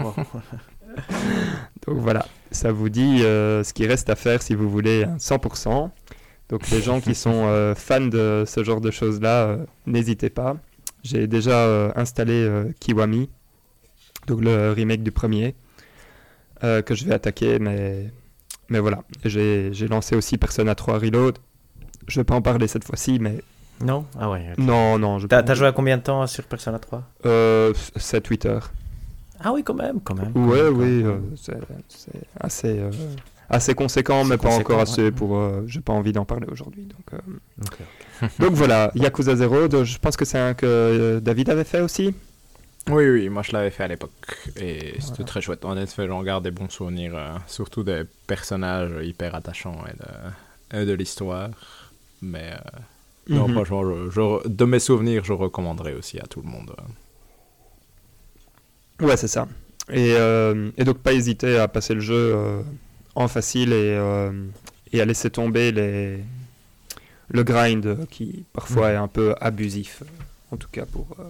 Donc 1.88 1.98
voilà, 1.98 2.26
ça 2.52 2.72
vous 2.72 2.90
dit 2.90 3.24
euh, 3.24 3.64
ce 3.64 3.74
qu'il 3.74 3.88
reste 3.88 4.10
à 4.10 4.16
faire 4.16 4.42
si 4.42 4.56
vous 4.56 4.70
voulez 4.70 5.04
un 5.04 5.18
100%. 5.18 5.90
Donc 6.50 6.70
les 6.70 6.82
gens 6.82 7.02
qui 7.02 7.14
sont 7.14 7.46
euh, 7.46 7.76
fans 7.76 8.02
de 8.02 8.44
ce 8.48 8.64
genre 8.64 8.82
de 8.82 8.92
choses-là, 8.92 9.48
euh, 9.48 9.66
n'hésitez 9.86 10.30
pas. 10.30 10.58
J'ai 11.08 11.26
déjà 11.28 11.52
euh, 11.66 11.92
installé 11.96 12.34
euh, 12.34 12.66
Kiwami, 12.82 13.30
donc 14.28 14.42
le 14.44 14.74
remake 14.74 15.04
du 15.04 15.12
premier, 15.12 15.56
euh, 16.64 16.82
que 16.82 16.96
je 16.96 17.06
vais 17.06 17.14
attaquer, 17.14 17.60
mais, 17.60 18.12
mais 18.68 18.80
voilà. 18.80 19.04
J'ai 19.24 19.70
j'ai 19.72 19.88
lancé 19.88 20.16
aussi 20.18 20.38
Persona 20.38 20.76
3 20.76 21.00
Reload. 21.00 21.38
Je 22.08 22.20
vais 22.20 22.26
pas 22.26 22.36
en 22.36 22.42
parler 22.42 22.68
cette 22.68 22.84
fois-ci, 22.84 23.20
mais 23.20 23.42
Non? 23.82 24.06
Ah 24.20 24.30
ouais. 24.30 24.54
non, 24.58 25.00
non. 25.00 25.20
je 25.20 25.28
T'as 25.28 25.44
t'as 25.44 25.56
joué 25.56 25.68
à 25.68 25.72
combien 25.72 25.98
de 25.98 26.04
temps 26.04 26.28
sur 26.28 26.44
Persona 26.44 26.78
3 26.80 27.04
euh, 27.26 27.74
7-8 27.98 28.48
heures. 28.48 28.72
Ah 29.40 29.54
oui, 29.54 29.64
quand 29.64 29.76
même, 29.76 30.02
quand 30.02 30.16
même. 30.16 30.32
Ouais, 30.36 30.58
Quand 30.58 30.64
même, 30.64 30.78
oui, 30.78 31.04
euh, 31.06 31.20
c'est 31.36 31.58
c'est 31.88 32.22
assez, 32.40 32.80
euh, 32.80 32.92
assez 33.50 33.74
conséquent, 33.76 34.24
mais 34.26 34.38
pas 34.38 34.56
encore 34.56 34.78
ouais. 34.78 34.82
assez 34.84 35.12
pour. 35.12 35.38
euh, 35.38 35.64
J'ai 35.68 35.82
pas 35.82 35.94
envie 35.94 36.12
d'en 36.14 36.26
parler 36.26 36.48
aujourd'hui. 36.52 36.84
Donc, 36.86 37.14
euh, 37.14 38.28
donc 38.40 38.52
voilà, 38.54 38.92
Yakuza 38.96 39.36
0, 39.36 39.68
de- 39.68 39.84
je 39.84 39.98
pense 40.00 40.18
que 40.18 40.26
c'est 40.26 40.40
un 40.40 40.54
que 40.54 40.66
euh, 40.66 41.20
David 41.20 41.50
avait 41.50 41.64
fait 41.64 41.82
aussi. 41.82 42.14
Oui, 42.90 43.06
oui, 43.10 43.28
moi 43.30 43.42
je 43.44 43.52
l'avais 43.52 43.70
fait 43.70 43.84
à 43.84 43.88
l'époque 43.90 44.12
et 44.56 44.96
c'était 45.02 45.26
très 45.26 45.42
chouette. 45.42 45.66
Honnêtement, 45.66 46.08
j'en 46.08 46.24
garde 46.24 46.46
des 46.46 46.52
bons 46.52 46.70
souvenirs, 46.70 47.12
euh, 47.16 47.36
surtout 47.46 47.84
des 47.84 48.04
personnages 48.28 48.92
hyper 49.06 49.36
attachants 49.36 49.84
et 49.92 50.76
de, 50.76 50.82
et 50.82 50.86
de 50.86 50.94
l'histoire. 50.94 51.50
Mais 52.22 52.52
euh, 52.54 52.80
non, 53.28 53.48
Mhm. 53.50 53.56
franchement, 53.56 53.84
je- 53.84 54.10
je- 54.10 54.48
de 54.48 54.66
mes 54.66 54.80
souvenirs, 54.80 55.26
je 55.26 55.34
recommanderais 55.34 55.96
aussi 55.96 56.18
à 56.18 56.24
tout 56.28 56.42
le 56.42 56.48
monde. 56.50 56.74
Ouais, 59.02 59.18
c'est 59.18 59.28
ça. 59.28 59.48
Et, 59.92 60.14
euh, 60.16 60.72
et 60.78 60.84
donc, 60.84 60.98
pas 61.00 61.14
hésiter 61.14 61.58
à 61.58 61.68
passer 61.68 61.94
le 61.94 62.00
jeu 62.00 62.16
euh, 62.36 62.62
en 63.18 63.28
facile 63.28 63.74
et, 63.74 63.96
euh, 63.98 64.32
et 64.94 65.02
à 65.02 65.06
laisser 65.06 65.30
tomber 65.30 65.72
les, 65.72 66.20
le 67.30 67.44
grind 67.44 68.06
qui 68.10 68.46
parfois 68.54 68.90
Mhm. 68.90 68.94
est 68.94 68.98
un 68.98 69.08
peu 69.08 69.36
abusif. 69.42 70.04
En 70.52 70.58
tout 70.58 70.70
cas, 70.72 70.86
pour, 70.86 71.08
euh, 71.20 71.24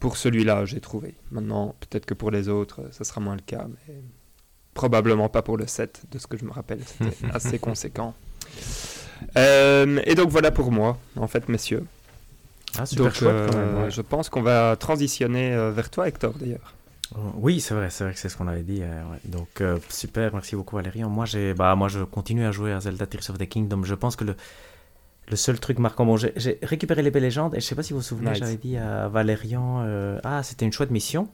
pour 0.00 0.16
celui-là, 0.16 0.64
j'ai 0.64 0.80
trouvé. 0.80 1.14
Maintenant, 1.32 1.74
peut-être 1.80 2.06
que 2.06 2.14
pour 2.14 2.30
les 2.30 2.48
autres, 2.48 2.82
ça 2.92 3.04
sera 3.04 3.20
moins 3.20 3.34
le 3.34 3.42
cas, 3.42 3.66
mais 3.88 3.94
probablement 4.74 5.28
pas 5.28 5.42
pour 5.42 5.56
le 5.56 5.66
7, 5.66 6.02
de 6.12 6.18
ce 6.18 6.26
que 6.28 6.36
je 6.36 6.44
me 6.44 6.52
rappelle. 6.52 6.80
C'était 6.86 7.16
assez 7.32 7.58
conséquent. 7.58 8.14
Euh, 9.36 10.00
et 10.04 10.14
donc, 10.14 10.28
voilà 10.30 10.50
pour 10.52 10.70
moi, 10.70 10.98
en 11.16 11.26
fait, 11.26 11.48
messieurs. 11.48 11.84
Ah, 12.78 12.86
super 12.86 13.06
Donc, 13.06 13.14
chouette, 13.14 13.50
quand 13.50 13.58
même, 13.58 13.74
euh, 13.76 13.84
ouais. 13.86 13.90
je 13.90 14.02
pense 14.02 14.28
qu'on 14.28 14.42
va 14.42 14.76
transitionner 14.76 15.50
vers 15.72 15.90
toi, 15.90 16.06
Hector, 16.06 16.34
d'ailleurs. 16.34 16.74
Oh, 17.16 17.18
Oui, 17.36 17.60
c'est 17.60 17.74
vrai, 17.74 17.90
c'est 17.90 18.04
vrai 18.04 18.12
que 18.12 18.18
c'est 18.18 18.28
ce 18.28 18.36
qu'on 18.36 18.48
avait 18.48 18.62
dit. 18.62 18.80
euh, 18.82 19.02
ouais. 19.10 19.18
Donc, 19.24 19.60
euh, 19.60 19.78
super, 19.88 20.32
merci 20.32 20.56
beaucoup 20.56 20.76
Valérian. 20.76 21.08
Moi, 21.08 21.24
j'ai, 21.24 21.54
bah, 21.54 21.74
moi, 21.74 21.88
je 21.88 22.00
continue 22.04 22.44
à 22.44 22.52
jouer 22.52 22.72
à 22.72 22.80
Zelda 22.80 23.06
Tears 23.06 23.30
of 23.30 23.38
the 23.38 23.48
Kingdom. 23.48 23.82
Je 23.84 23.94
pense 23.94 24.14
que 24.16 24.24
le, 24.24 24.36
le 25.28 25.36
seul 25.36 25.58
truc 25.60 25.78
marquant, 25.78 26.04
bon, 26.06 26.16
j'ai, 26.16 26.58
récupéré 26.62 27.02
l'épée 27.02 27.20
légende 27.20 27.54
et 27.54 27.60
je 27.60 27.64
sais 27.66 27.74
pas 27.74 27.82
si 27.82 27.92
vous 27.92 28.00
vous 28.00 28.04
souvenez, 28.04 28.30
Nice. 28.30 28.38
j'avais 28.40 28.56
dit 28.56 28.76
à 28.76 29.08
Valérian, 29.08 29.82
euh, 29.84 30.18
ah, 30.24 30.42
c'était 30.42 30.64
une 30.66 30.72
chouette 30.72 30.90
mission. 30.90 31.28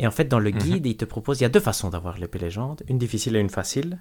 Et 0.00 0.06
en 0.06 0.10
fait, 0.12 0.24
dans 0.26 0.38
le 0.40 0.50
Mhm. 0.50 0.58
guide, 0.58 0.86
il 0.86 0.96
te 0.96 1.04
propose, 1.04 1.40
il 1.40 1.42
y 1.42 1.46
a 1.46 1.48
deux 1.48 1.58
façons 1.60 1.90
d'avoir 1.90 2.18
l'épée 2.18 2.38
légende, 2.38 2.82
une 2.88 2.98
difficile 2.98 3.34
et 3.36 3.40
une 3.40 3.50
facile. 3.50 3.98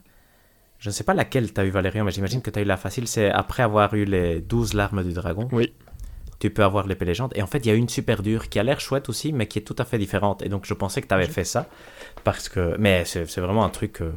Je 0.80 0.90
ne 0.90 0.94
sais 0.94 1.04
pas 1.04 1.16
laquelle 1.16 1.52
tu 1.52 1.60
as 1.60 1.66
eu 1.66 1.72
Valérian, 1.72 2.04
mais 2.06 2.12
j'imagine 2.12 2.42
que 2.44 2.52
tu 2.52 2.60
as 2.60 2.62
eu 2.62 2.66
la 2.66 2.78
facile. 2.78 3.08
C'est 3.08 3.32
après 3.32 3.64
avoir 3.64 3.96
eu 3.96 4.06
les 4.06 4.42
12 4.42 4.76
larmes 4.76 5.04
du 5.04 5.12
dragon. 5.14 5.48
Oui. 5.52 5.74
Tu 6.39 6.50
peux 6.52 6.63
avoir 6.63 6.86
l'épée 6.88 7.06
légende. 7.06 7.32
Et 7.36 7.41
en 7.41 7.47
fait, 7.47 7.60
il 7.60 7.67
y 7.67 7.71
a 7.71 7.73
une 7.73 7.89
super 7.89 8.21
dure 8.21 8.50
qui 8.50 8.60
a 8.60 8.63
l'air 8.63 8.80
chouette 8.80 9.10
aussi, 9.10 9.34
mais 9.34 9.47
qui 9.47 9.58
est 9.60 9.63
tout 9.63 9.76
à 9.80 9.86
fait 9.86 9.97
différente. 9.97 10.41
Et 10.43 10.50
donc, 10.50 10.65
je 10.65 10.73
pensais 10.76 11.02
que 11.02 11.08
tu 11.08 11.13
avais 11.13 11.28
fait 11.28 11.43
ça. 11.43 11.67
Parce 12.23 12.47
que... 12.50 12.76
Mais 12.78 13.06
c'est 13.06 13.23
vraiment 13.39 13.65
un 13.65 13.69
truc... 13.69 14.02
euh, 14.02 14.13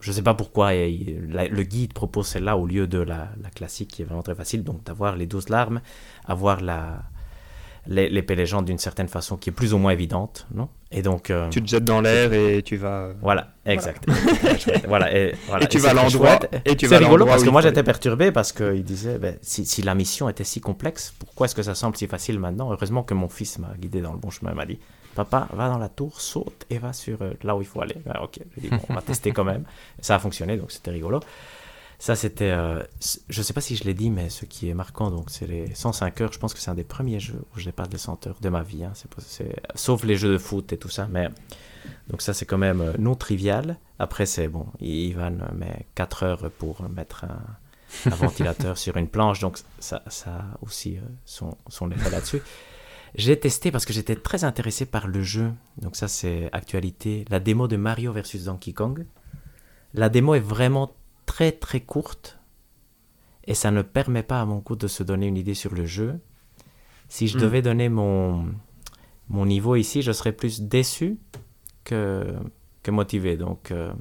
je 0.00 0.12
sais 0.12 0.22
pas 0.22 0.34
pourquoi 0.34 0.74
et 0.74 1.18
la- 1.28 1.48
le 1.48 1.62
guide 1.62 1.92
propose 1.92 2.26
celle-là 2.28 2.56
au 2.56 2.66
lieu 2.66 2.86
de 2.86 2.98
la, 2.98 3.30
la 3.42 3.50
classique 3.50 3.88
qui 3.90 4.02
est 4.02 4.04
vraiment 4.04 4.22
très 4.22 4.34
facile. 4.36 4.62
Donc, 4.62 4.84
d'avoir 4.84 5.16
les 5.16 5.26
12 5.26 5.48
larmes, 5.48 5.80
avoir 6.26 6.60
la 6.60 7.02
l'é- 7.88 8.08
l'épée 8.08 8.34
légende 8.36 8.64
d'une 8.66 8.78
certaine 8.78 9.08
façon 9.08 9.36
qui 9.36 9.50
est 9.50 9.52
plus 9.52 9.74
ou 9.74 9.78
moins 9.78 9.92
évidente, 9.92 10.46
non? 10.54 10.68
Et 10.92 11.02
donc... 11.02 11.30
euh, 11.30 11.48
Tu 11.50 11.60
te 11.62 11.68
jettes 11.68 11.84
dans 11.84 12.00
l'air 12.00 12.32
et 12.32 12.62
tu 12.62 12.76
vas. 12.76 13.10
voilà, 13.20 13.48
exact. 13.64 14.06
voilà, 14.86 15.12
et, 15.16 15.34
voilà. 15.48 15.64
Et 15.64 15.68
tu 15.68 15.78
Et 15.78 15.80
vas 15.80 15.90
à 15.90 15.94
l'endroit- 15.94 16.38
et 16.64 16.76
tu 16.76 16.86
vas 16.86 16.96
à 16.96 16.98
rigolo 17.00 17.26
parce 17.26 17.42
que 17.44 17.50
moi 17.50 17.60
j'étais 17.60 17.82
perturbé 17.82 18.30
parce 18.32 18.52
qu'il 18.52 18.84
disait 18.84 19.18
ben, 19.18 19.36
si, 19.42 19.64
si 19.66 19.82
la 19.82 19.94
mission 19.94 20.28
était 20.28 20.44
si 20.44 20.60
complexe, 20.60 21.12
pourquoi 21.18 21.46
est-ce 21.46 21.54
que 21.54 21.62
ça 21.62 21.74
semble 21.74 21.96
si 21.96 22.06
facile 22.06 22.38
maintenant? 22.38 22.70
Heureusement 22.72 23.02
que 23.02 23.14
mon 23.14 23.28
fils 23.28 23.58
m'a 23.58 23.72
guidé 23.78 24.00
dans 24.00 24.12
le 24.12 24.18
bon 24.18 24.30
chemin, 24.30 24.52
il 24.52 24.56
m'a 24.56 24.66
dit 24.66 24.78
Papa, 25.14 25.48
va 25.54 25.70
dans 25.70 25.78
la 25.78 25.88
tour, 25.88 26.20
saute 26.20 26.66
et 26.68 26.76
va 26.78 26.92
sur 26.92 27.22
euh, 27.22 27.32
là 27.42 27.56
où 27.56 27.62
il 27.62 27.66
faut 27.66 27.80
aller. 27.80 27.96
Ah, 28.08 28.22
ok, 28.22 28.38
dit 28.58 28.68
bon, 28.68 28.78
on 28.90 28.94
va 28.94 29.00
tester 29.00 29.32
quand 29.32 29.44
même. 29.44 29.64
Et 29.98 30.02
ça 30.02 30.14
a 30.14 30.18
fonctionné 30.18 30.56
donc 30.58 30.70
c'était 30.70 30.90
rigolo. 30.90 31.20
Ça, 31.98 32.14
c'était. 32.14 32.50
euh, 32.50 32.82
je 33.28 33.42
sais 33.42 33.52
pas 33.52 33.60
si 33.60 33.74
je 33.76 33.84
l'ai 33.84 33.94
dit, 33.94 34.10
mais 34.10 34.28
ce 34.28 34.44
qui 34.44 34.68
est 34.68 34.74
marquant, 34.74 35.10
donc, 35.10 35.30
c'est 35.30 35.46
les 35.46 35.74
105 35.74 36.20
heures. 36.20 36.32
Je 36.32 36.38
pense 36.38 36.52
que 36.52 36.60
c'est 36.60 36.70
un 36.70 36.74
des 36.74 36.84
premiers 36.84 37.20
jeux 37.20 37.42
où 37.54 37.58
je 37.58 37.66
n'ai 37.66 37.72
pas 37.72 37.86
de 37.86 37.96
100 37.96 38.26
heures 38.26 38.38
de 38.40 38.48
ma 38.48 38.62
vie. 38.62 38.84
hein. 38.84 38.92
Sauf 39.74 40.04
les 40.04 40.16
jeux 40.16 40.32
de 40.32 40.38
foot 40.38 40.72
et 40.72 40.76
tout 40.76 40.90
ça. 40.90 41.08
Mais 41.10 41.28
donc, 42.08 42.20
ça, 42.22 42.34
c'est 42.34 42.44
quand 42.44 42.58
même 42.58 42.80
euh, 42.80 42.92
non 42.98 43.14
trivial. 43.14 43.78
Après, 43.98 44.26
c'est 44.26 44.48
bon. 44.48 44.66
Ivan 44.80 45.38
met 45.54 45.86
4 45.94 46.22
heures 46.22 46.50
pour 46.58 46.82
mettre 46.90 47.24
un, 47.24 48.10
ventilateur 48.10 48.76
sur 48.78 48.98
une 48.98 49.08
planche. 49.08 49.40
Donc, 49.40 49.58
ça, 49.78 50.02
ça 50.08 50.44
aussi 50.60 50.98
euh, 50.98 51.00
son, 51.24 51.56
son 51.68 51.90
effet 51.90 52.10
là-dessus. 52.10 52.42
J'ai 53.14 53.40
testé 53.40 53.70
parce 53.70 53.86
que 53.86 53.94
j'étais 53.94 54.16
très 54.16 54.44
intéressé 54.44 54.84
par 54.84 55.06
le 55.06 55.22
jeu. 55.22 55.50
Donc, 55.80 55.96
ça, 55.96 56.08
c'est 56.08 56.50
actualité. 56.52 57.24
La 57.30 57.40
démo 57.40 57.68
de 57.68 57.76
Mario 57.76 58.12
versus 58.12 58.44
Donkey 58.44 58.74
Kong. 58.74 59.06
La 59.94 60.10
démo 60.10 60.34
est 60.34 60.40
vraiment 60.40 60.92
très 61.26 61.52
très 61.52 61.80
courte 61.80 62.38
et 63.44 63.54
ça 63.54 63.70
ne 63.70 63.82
permet 63.82 64.22
pas 64.22 64.40
à 64.40 64.44
mon 64.44 64.58
goût 64.58 64.76
de 64.76 64.86
se 64.88 65.02
donner 65.02 65.26
une 65.26 65.36
idée 65.36 65.54
sur 65.54 65.74
le 65.74 65.84
jeu. 65.86 66.18
Si 67.08 67.28
je 67.28 67.36
Hmm. 67.38 67.42
devais 67.42 67.62
donner 67.62 67.88
mon, 67.88 68.46
mon 69.28 69.46
niveau 69.46 69.76
ici, 69.76 70.02
je 70.02 70.10
serais 70.12 70.32
plus 70.32 70.62
déçu 70.62 71.18
que, 71.84 72.34
que 72.82 72.90
motivé. 72.90 73.36
Donc, 73.36 73.70
euh, 73.70 73.92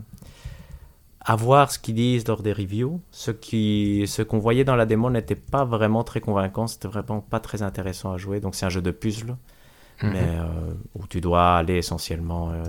à 1.27 1.35
voir 1.35 1.71
ce 1.71 1.79
qu'ils 1.79 1.95
disent 1.95 2.27
lors 2.27 2.41
des 2.43 2.53
reviews. 2.53 3.01
Ce 3.11 3.31
qui, 3.31 4.05
ce 4.07 4.21
qu'on 4.23 4.39
voyait 4.39 4.63
dans 4.63 4.75
la 4.75 4.85
démo 4.85 5.09
n'était 5.09 5.35
pas 5.35 5.65
vraiment 5.65 6.03
très 6.03 6.21
convaincant. 6.21 6.67
C'était 6.67 6.87
vraiment 6.87 7.21
pas 7.21 7.39
très 7.39 7.61
intéressant 7.63 8.11
à 8.11 8.17
jouer. 8.17 8.39
Donc, 8.39 8.55
c'est 8.55 8.65
un 8.65 8.69
jeu 8.69 8.81
de 8.81 8.91
puzzle, 8.91 9.35
Mhm. 10.01 10.11
mais 10.11 10.27
euh, 10.39 10.73
où 10.95 11.05
tu 11.07 11.21
dois 11.21 11.55
aller 11.57 11.75
essentiellement. 11.77 12.51
Euh, 12.51 12.63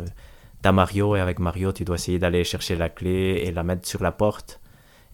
Mario 0.72 1.16
et 1.16 1.20
avec 1.20 1.38
Mario, 1.38 1.72
tu 1.72 1.84
dois 1.84 1.96
essayer 1.96 2.18
d'aller 2.18 2.44
chercher 2.44 2.76
la 2.76 2.88
clé 2.88 3.42
et 3.44 3.52
la 3.52 3.62
mettre 3.62 3.86
sur 3.88 4.02
la 4.02 4.12
porte. 4.12 4.60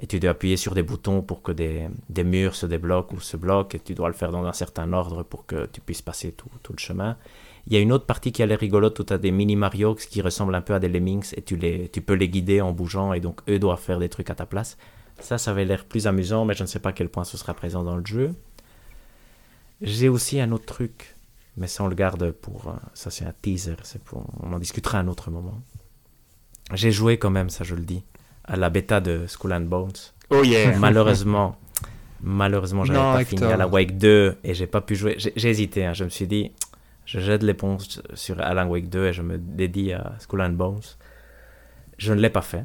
Et 0.00 0.06
tu 0.06 0.18
dois 0.18 0.30
appuyer 0.30 0.56
sur 0.56 0.74
des 0.74 0.82
boutons 0.82 1.22
pour 1.22 1.42
que 1.42 1.52
des, 1.52 1.88
des 2.08 2.24
murs 2.24 2.56
se 2.56 2.66
débloquent 2.66 3.14
ou 3.14 3.20
se 3.20 3.36
bloquent. 3.36 3.76
Et 3.76 3.80
tu 3.80 3.94
dois 3.94 4.08
le 4.08 4.14
faire 4.14 4.32
dans 4.32 4.44
un 4.44 4.52
certain 4.52 4.92
ordre 4.92 5.22
pour 5.22 5.46
que 5.46 5.66
tu 5.66 5.80
puisses 5.80 6.02
passer 6.02 6.32
tout, 6.32 6.48
tout 6.62 6.72
le 6.72 6.78
chemin. 6.78 7.16
Il 7.66 7.74
y 7.74 7.76
a 7.76 7.80
une 7.80 7.92
autre 7.92 8.06
partie 8.06 8.32
qui 8.32 8.42
a 8.42 8.46
l'air 8.46 8.58
rigolote 8.58 8.98
où 8.98 9.04
tu 9.04 9.12
as 9.12 9.18
des 9.18 9.30
mini 9.30 9.54
Mario 9.54 9.94
qui 9.94 10.20
ressemblent 10.20 10.54
un 10.54 10.62
peu 10.62 10.74
à 10.74 10.80
des 10.80 10.88
Lemmings 10.88 11.32
et 11.36 11.42
tu, 11.42 11.56
les, 11.56 11.88
tu 11.88 12.00
peux 12.00 12.14
les 12.14 12.28
guider 12.28 12.60
en 12.60 12.72
bougeant 12.72 13.12
et 13.12 13.20
donc 13.20 13.40
eux 13.48 13.58
doivent 13.58 13.80
faire 13.80 14.00
des 14.00 14.08
trucs 14.08 14.30
à 14.30 14.34
ta 14.34 14.46
place. 14.46 14.76
Ça, 15.20 15.38
ça 15.38 15.52
avait 15.52 15.64
l'air 15.64 15.84
plus 15.84 16.08
amusant, 16.08 16.44
mais 16.44 16.54
je 16.54 16.62
ne 16.62 16.66
sais 16.66 16.80
pas 16.80 16.88
à 16.88 16.92
quel 16.92 17.08
point 17.08 17.22
ce 17.22 17.36
sera 17.36 17.54
présent 17.54 17.84
dans 17.84 17.96
le 17.96 18.04
jeu. 18.04 18.34
J'ai 19.80 20.08
aussi 20.08 20.40
un 20.40 20.50
autre 20.50 20.66
truc, 20.66 21.14
mais 21.56 21.66
ça 21.66 21.84
on 21.84 21.88
le 21.88 21.94
garde 21.94 22.30
pour... 22.32 22.68
euh, 22.68 22.72
Ça 22.94 23.10
c'est 23.10 23.24
un 23.24 23.32
teaser, 23.42 23.76
c'est 23.82 24.02
pour, 24.02 24.24
on 24.42 24.52
en 24.52 24.58
discutera 24.58 24.98
à 24.98 25.00
un 25.02 25.08
autre 25.08 25.30
moment. 25.30 25.60
J'ai 26.72 26.90
joué 26.92 27.18
quand 27.18 27.30
même, 27.30 27.50
ça 27.50 27.64
je 27.64 27.74
le 27.74 27.82
dis, 27.82 28.04
à 28.44 28.56
la 28.56 28.70
bêta 28.70 29.00
de 29.00 29.26
Skull 29.26 29.52
and 29.52 29.62
Bones. 29.62 29.92
Oh 30.30 30.42
yeah 30.44 30.76
Malheureusement, 30.78 31.56
malheureusement, 32.22 32.84
j'avais 32.84 32.98
Non, 32.98 33.12
pas 33.14 33.22
Hector. 33.22 33.38
fini 33.40 33.52
Alan 33.52 33.68
Wake 33.70 33.98
2 33.98 34.38
et 34.44 34.54
j'ai 34.54 34.66
pas 34.66 34.80
pu 34.80 34.94
jouer. 34.96 35.16
J'ai 35.18 35.32
j'ai 35.36 35.50
hésité, 35.50 35.84
hein, 35.84 35.92
je 35.92 36.04
me 36.04 36.08
suis 36.08 36.26
dit, 36.26 36.52
je 37.04 37.18
jette 37.20 37.42
l'éponge 37.42 37.84
sur 38.14 38.40
Alan 38.40 38.68
Wake 38.68 38.88
2 38.88 39.06
et 39.06 39.12
je 39.12 39.22
me 39.22 39.36
dédie 39.38 39.92
à 39.92 40.14
Skull 40.20 40.40
and 40.42 40.50
Bones. 40.50 40.80
Je 41.98 42.12
ne 42.14 42.20
l'ai 42.20 42.30
pas 42.30 42.42
fait. 42.42 42.64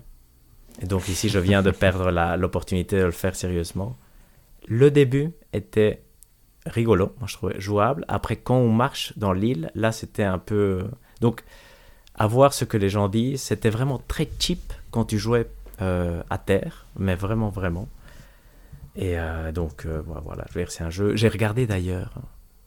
Et 0.81 0.85
donc 0.85 1.07
ici, 1.09 1.27
je 1.27 1.39
viens 1.39 1.61
de 1.63 1.71
perdre 1.71 2.11
la- 2.11 2.37
l'opportunité 2.37 2.97
de 2.99 3.03
le 3.05 3.11
faire 3.11 3.35
sérieusement. 3.35 3.97
Le 4.67 4.91
début 4.91 5.31
était 5.53 6.03
rigolo, 6.67 7.13
moi 7.19 7.27
je 7.27 7.33
trouvais 7.33 7.59
jouable. 7.59 8.05
Après, 8.07 8.35
quand 8.35 8.57
on 8.57 8.71
marche 8.71 9.13
dans 9.17 9.33
l'île, 9.33 9.71
là 9.75 9.91
c'était 9.91 10.23
un 10.23 10.39
peu. 10.39 10.85
Donc, 11.21 11.43
à 12.15 12.27
voir 12.27 12.53
ce 12.53 12.65
que 12.65 12.77
les 12.77 12.89
gens 12.89 13.09
disent, 13.09 13.41
c'était 13.41 13.69
vraiment 13.69 14.01
très 14.07 14.27
cheap 14.39 14.73
quand 14.91 15.05
tu 15.05 15.17
jouais 15.17 15.47
euh, 15.81 16.21
à 16.29 16.37
terre, 16.37 16.85
mais 16.97 17.15
vraiment, 17.15 17.49
vraiment. 17.49 17.87
Et 18.95 19.19
euh, 19.19 19.51
donc, 19.51 19.85
euh, 19.85 20.01
voilà, 20.03 20.45
je 20.49 20.55
veux 20.55 20.61
dire, 20.61 20.71
c'est 20.71 20.83
un 20.83 20.89
jeu. 20.89 21.15
J'ai 21.15 21.29
regardé 21.29 21.67
d'ailleurs 21.67 22.13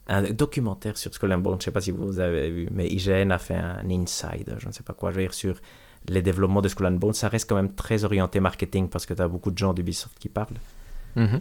un 0.07 0.23
documentaire 0.23 0.97
sur 0.97 1.13
Skull 1.13 1.33
and 1.33 1.39
Bones, 1.39 1.55
je 1.55 1.59
ne 1.59 1.65
sais 1.65 1.71
pas 1.71 1.81
si 1.81 1.91
vous 1.91 2.21
avez 2.21 2.51
vu, 2.51 2.69
mais 2.73 2.87
IGN 2.89 3.31
a 3.31 3.39
fait 3.39 3.57
un 3.57 3.89
inside, 3.91 4.57
je 4.59 4.67
ne 4.67 4.73
sais 4.73 4.83
pas 4.83 4.93
quoi, 4.93 5.11
je 5.11 5.17
veux 5.17 5.23
dire, 5.23 5.35
sur 5.35 5.57
les 6.09 6.23
développements 6.23 6.63
de 6.63 6.69
Skull 6.69 6.87
and 6.87 6.93
Bones. 6.93 7.13
Ça 7.13 7.29
reste 7.29 7.49
quand 7.49 7.57
même 7.57 7.75
très 7.75 8.05
orienté 8.05 8.41
marketing 8.41 8.89
parce 8.89 9.07
que 9.07 9.15
tu 9.15 9.23
as 9.23 9.29
beaucoup 9.29 9.51
de 9.51 9.59
gens 9.59 9.75
d'Ubisoft 9.75 10.17
qui 10.19 10.29
parlent. 10.29 10.59
Mhm. 11.17 11.41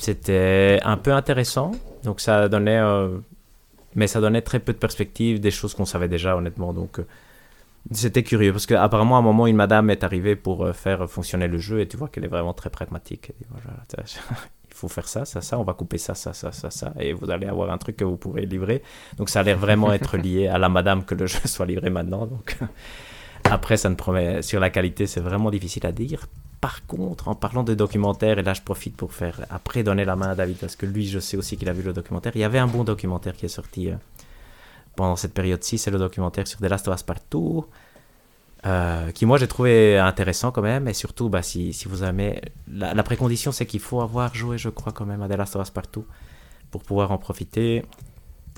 C'était 0.00 0.80
un 0.82 0.96
peu 0.96 1.12
intéressant, 1.12 1.72
donc 2.04 2.20
ça 2.22 2.48
donnait, 2.48 2.78
euh, 2.78 3.18
mais 3.94 4.06
ça 4.06 4.22
donnait 4.22 4.40
très 4.40 4.58
peu 4.58 4.72
de 4.72 4.78
perspectives, 4.78 5.40
des 5.40 5.50
choses 5.50 5.74
qu'on 5.74 5.84
savait 5.84 6.08
déjà 6.08 6.38
honnêtement. 6.38 6.72
Donc 6.72 7.00
euh, 7.00 7.06
c'était 7.90 8.22
curieux 8.22 8.50
parce 8.50 8.64
qu'apparemment 8.64 9.16
à 9.16 9.18
un 9.18 9.22
moment 9.22 9.46
une 9.46 9.56
madame 9.56 9.90
est 9.90 10.02
arrivée 10.02 10.36
pour 10.36 10.64
euh, 10.64 10.72
faire 10.72 11.06
fonctionner 11.10 11.48
le 11.48 11.58
jeu 11.58 11.80
et 11.80 11.86
tu 11.86 11.98
vois 11.98 12.08
qu'elle 12.08 12.24
est 12.24 12.28
vraiment 12.28 12.54
très 12.54 12.70
pragmatique. 12.70 13.32
Dit, 13.38 13.44
voilà, 13.50 13.76
il 14.70 14.74
faut 14.74 14.88
faire 14.88 15.06
ça, 15.06 15.26
ça, 15.26 15.42
ça, 15.42 15.58
on 15.58 15.64
va 15.64 15.74
couper 15.74 15.98
ça, 15.98 16.14
ça, 16.14 16.32
ça, 16.32 16.50
ça, 16.50 16.70
ça, 16.70 16.94
et 16.98 17.12
vous 17.12 17.30
allez 17.30 17.46
avoir 17.46 17.70
un 17.70 17.76
truc 17.76 17.98
que 17.98 18.04
vous 18.04 18.16
pourrez 18.16 18.46
livrer. 18.46 18.82
Donc 19.18 19.28
ça 19.28 19.40
a 19.40 19.42
l'air 19.42 19.58
vraiment 19.58 19.92
être 19.92 20.16
lié 20.16 20.48
à 20.48 20.56
la 20.56 20.70
madame 20.70 21.04
que 21.04 21.14
le 21.14 21.26
jeu 21.26 21.40
soit 21.44 21.66
livré 21.66 21.90
maintenant. 21.90 22.24
Donc 22.24 22.56
après 23.44 23.76
ça 23.76 23.90
ne 23.90 23.96
promet 23.96 24.40
sur 24.40 24.60
la 24.60 24.70
qualité, 24.70 25.06
c'est 25.06 25.20
vraiment 25.20 25.50
difficile 25.50 25.84
à 25.84 25.92
dire. 25.92 26.26
Par 26.60 26.86
contre, 26.86 27.28
en 27.28 27.34
parlant 27.34 27.62
de 27.62 27.74
documentaire, 27.74 28.38
et 28.38 28.42
là 28.42 28.52
je 28.52 28.60
profite 28.60 28.96
pour 28.96 29.14
faire 29.14 29.46
après 29.48 29.82
donner 29.82 30.04
la 30.04 30.14
main 30.14 30.28
à 30.30 30.34
David 30.34 30.58
parce 30.58 30.76
que 30.76 30.84
lui, 30.84 31.06
je 31.06 31.18
sais 31.18 31.36
aussi 31.36 31.56
qu'il 31.56 31.68
a 31.68 31.72
vu 31.72 31.82
le 31.82 31.92
documentaire. 31.92 32.32
Il 32.34 32.40
y 32.40 32.44
avait 32.44 32.58
un 32.58 32.66
bon 32.66 32.84
documentaire 32.84 33.34
qui 33.34 33.46
est 33.46 33.48
sorti 33.48 33.88
euh, 33.88 33.94
pendant 34.94 35.16
cette 35.16 35.32
période-ci, 35.32 35.78
c'est 35.78 35.90
le 35.90 35.98
documentaire 35.98 36.46
sur 36.46 36.58
The 36.58 36.64
Last 36.64 36.86
of 36.88 36.96
Us 36.96 37.02
Partout, 37.02 37.64
euh, 38.66 39.10
qui 39.12 39.24
moi 39.24 39.38
j'ai 39.38 39.48
trouvé 39.48 39.98
intéressant 39.98 40.50
quand 40.52 40.60
même, 40.60 40.86
et 40.86 40.92
surtout 40.92 41.30
bah, 41.30 41.42
si, 41.42 41.72
si 41.72 41.88
vous 41.88 42.04
aimez, 42.04 42.42
la, 42.70 42.92
la 42.92 43.02
précondition 43.02 43.52
c'est 43.52 43.64
qu'il 43.64 43.80
faut 43.80 44.02
avoir 44.02 44.34
joué, 44.34 44.58
je 44.58 44.68
crois 44.68 44.92
quand 44.92 45.06
même, 45.06 45.22
à 45.22 45.28
The 45.28 45.36
Last 45.38 45.56
of 45.56 45.62
Us 45.62 45.70
Partout 45.70 46.04
pour 46.70 46.82
pouvoir 46.82 47.10
en 47.10 47.18
profiter. 47.18 47.84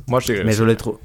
Moi, 0.07 0.21
Mais 0.29 0.53
ça. 0.53 0.59
je 0.59 0.65
le, 0.65 0.77
trouve, 0.77 0.99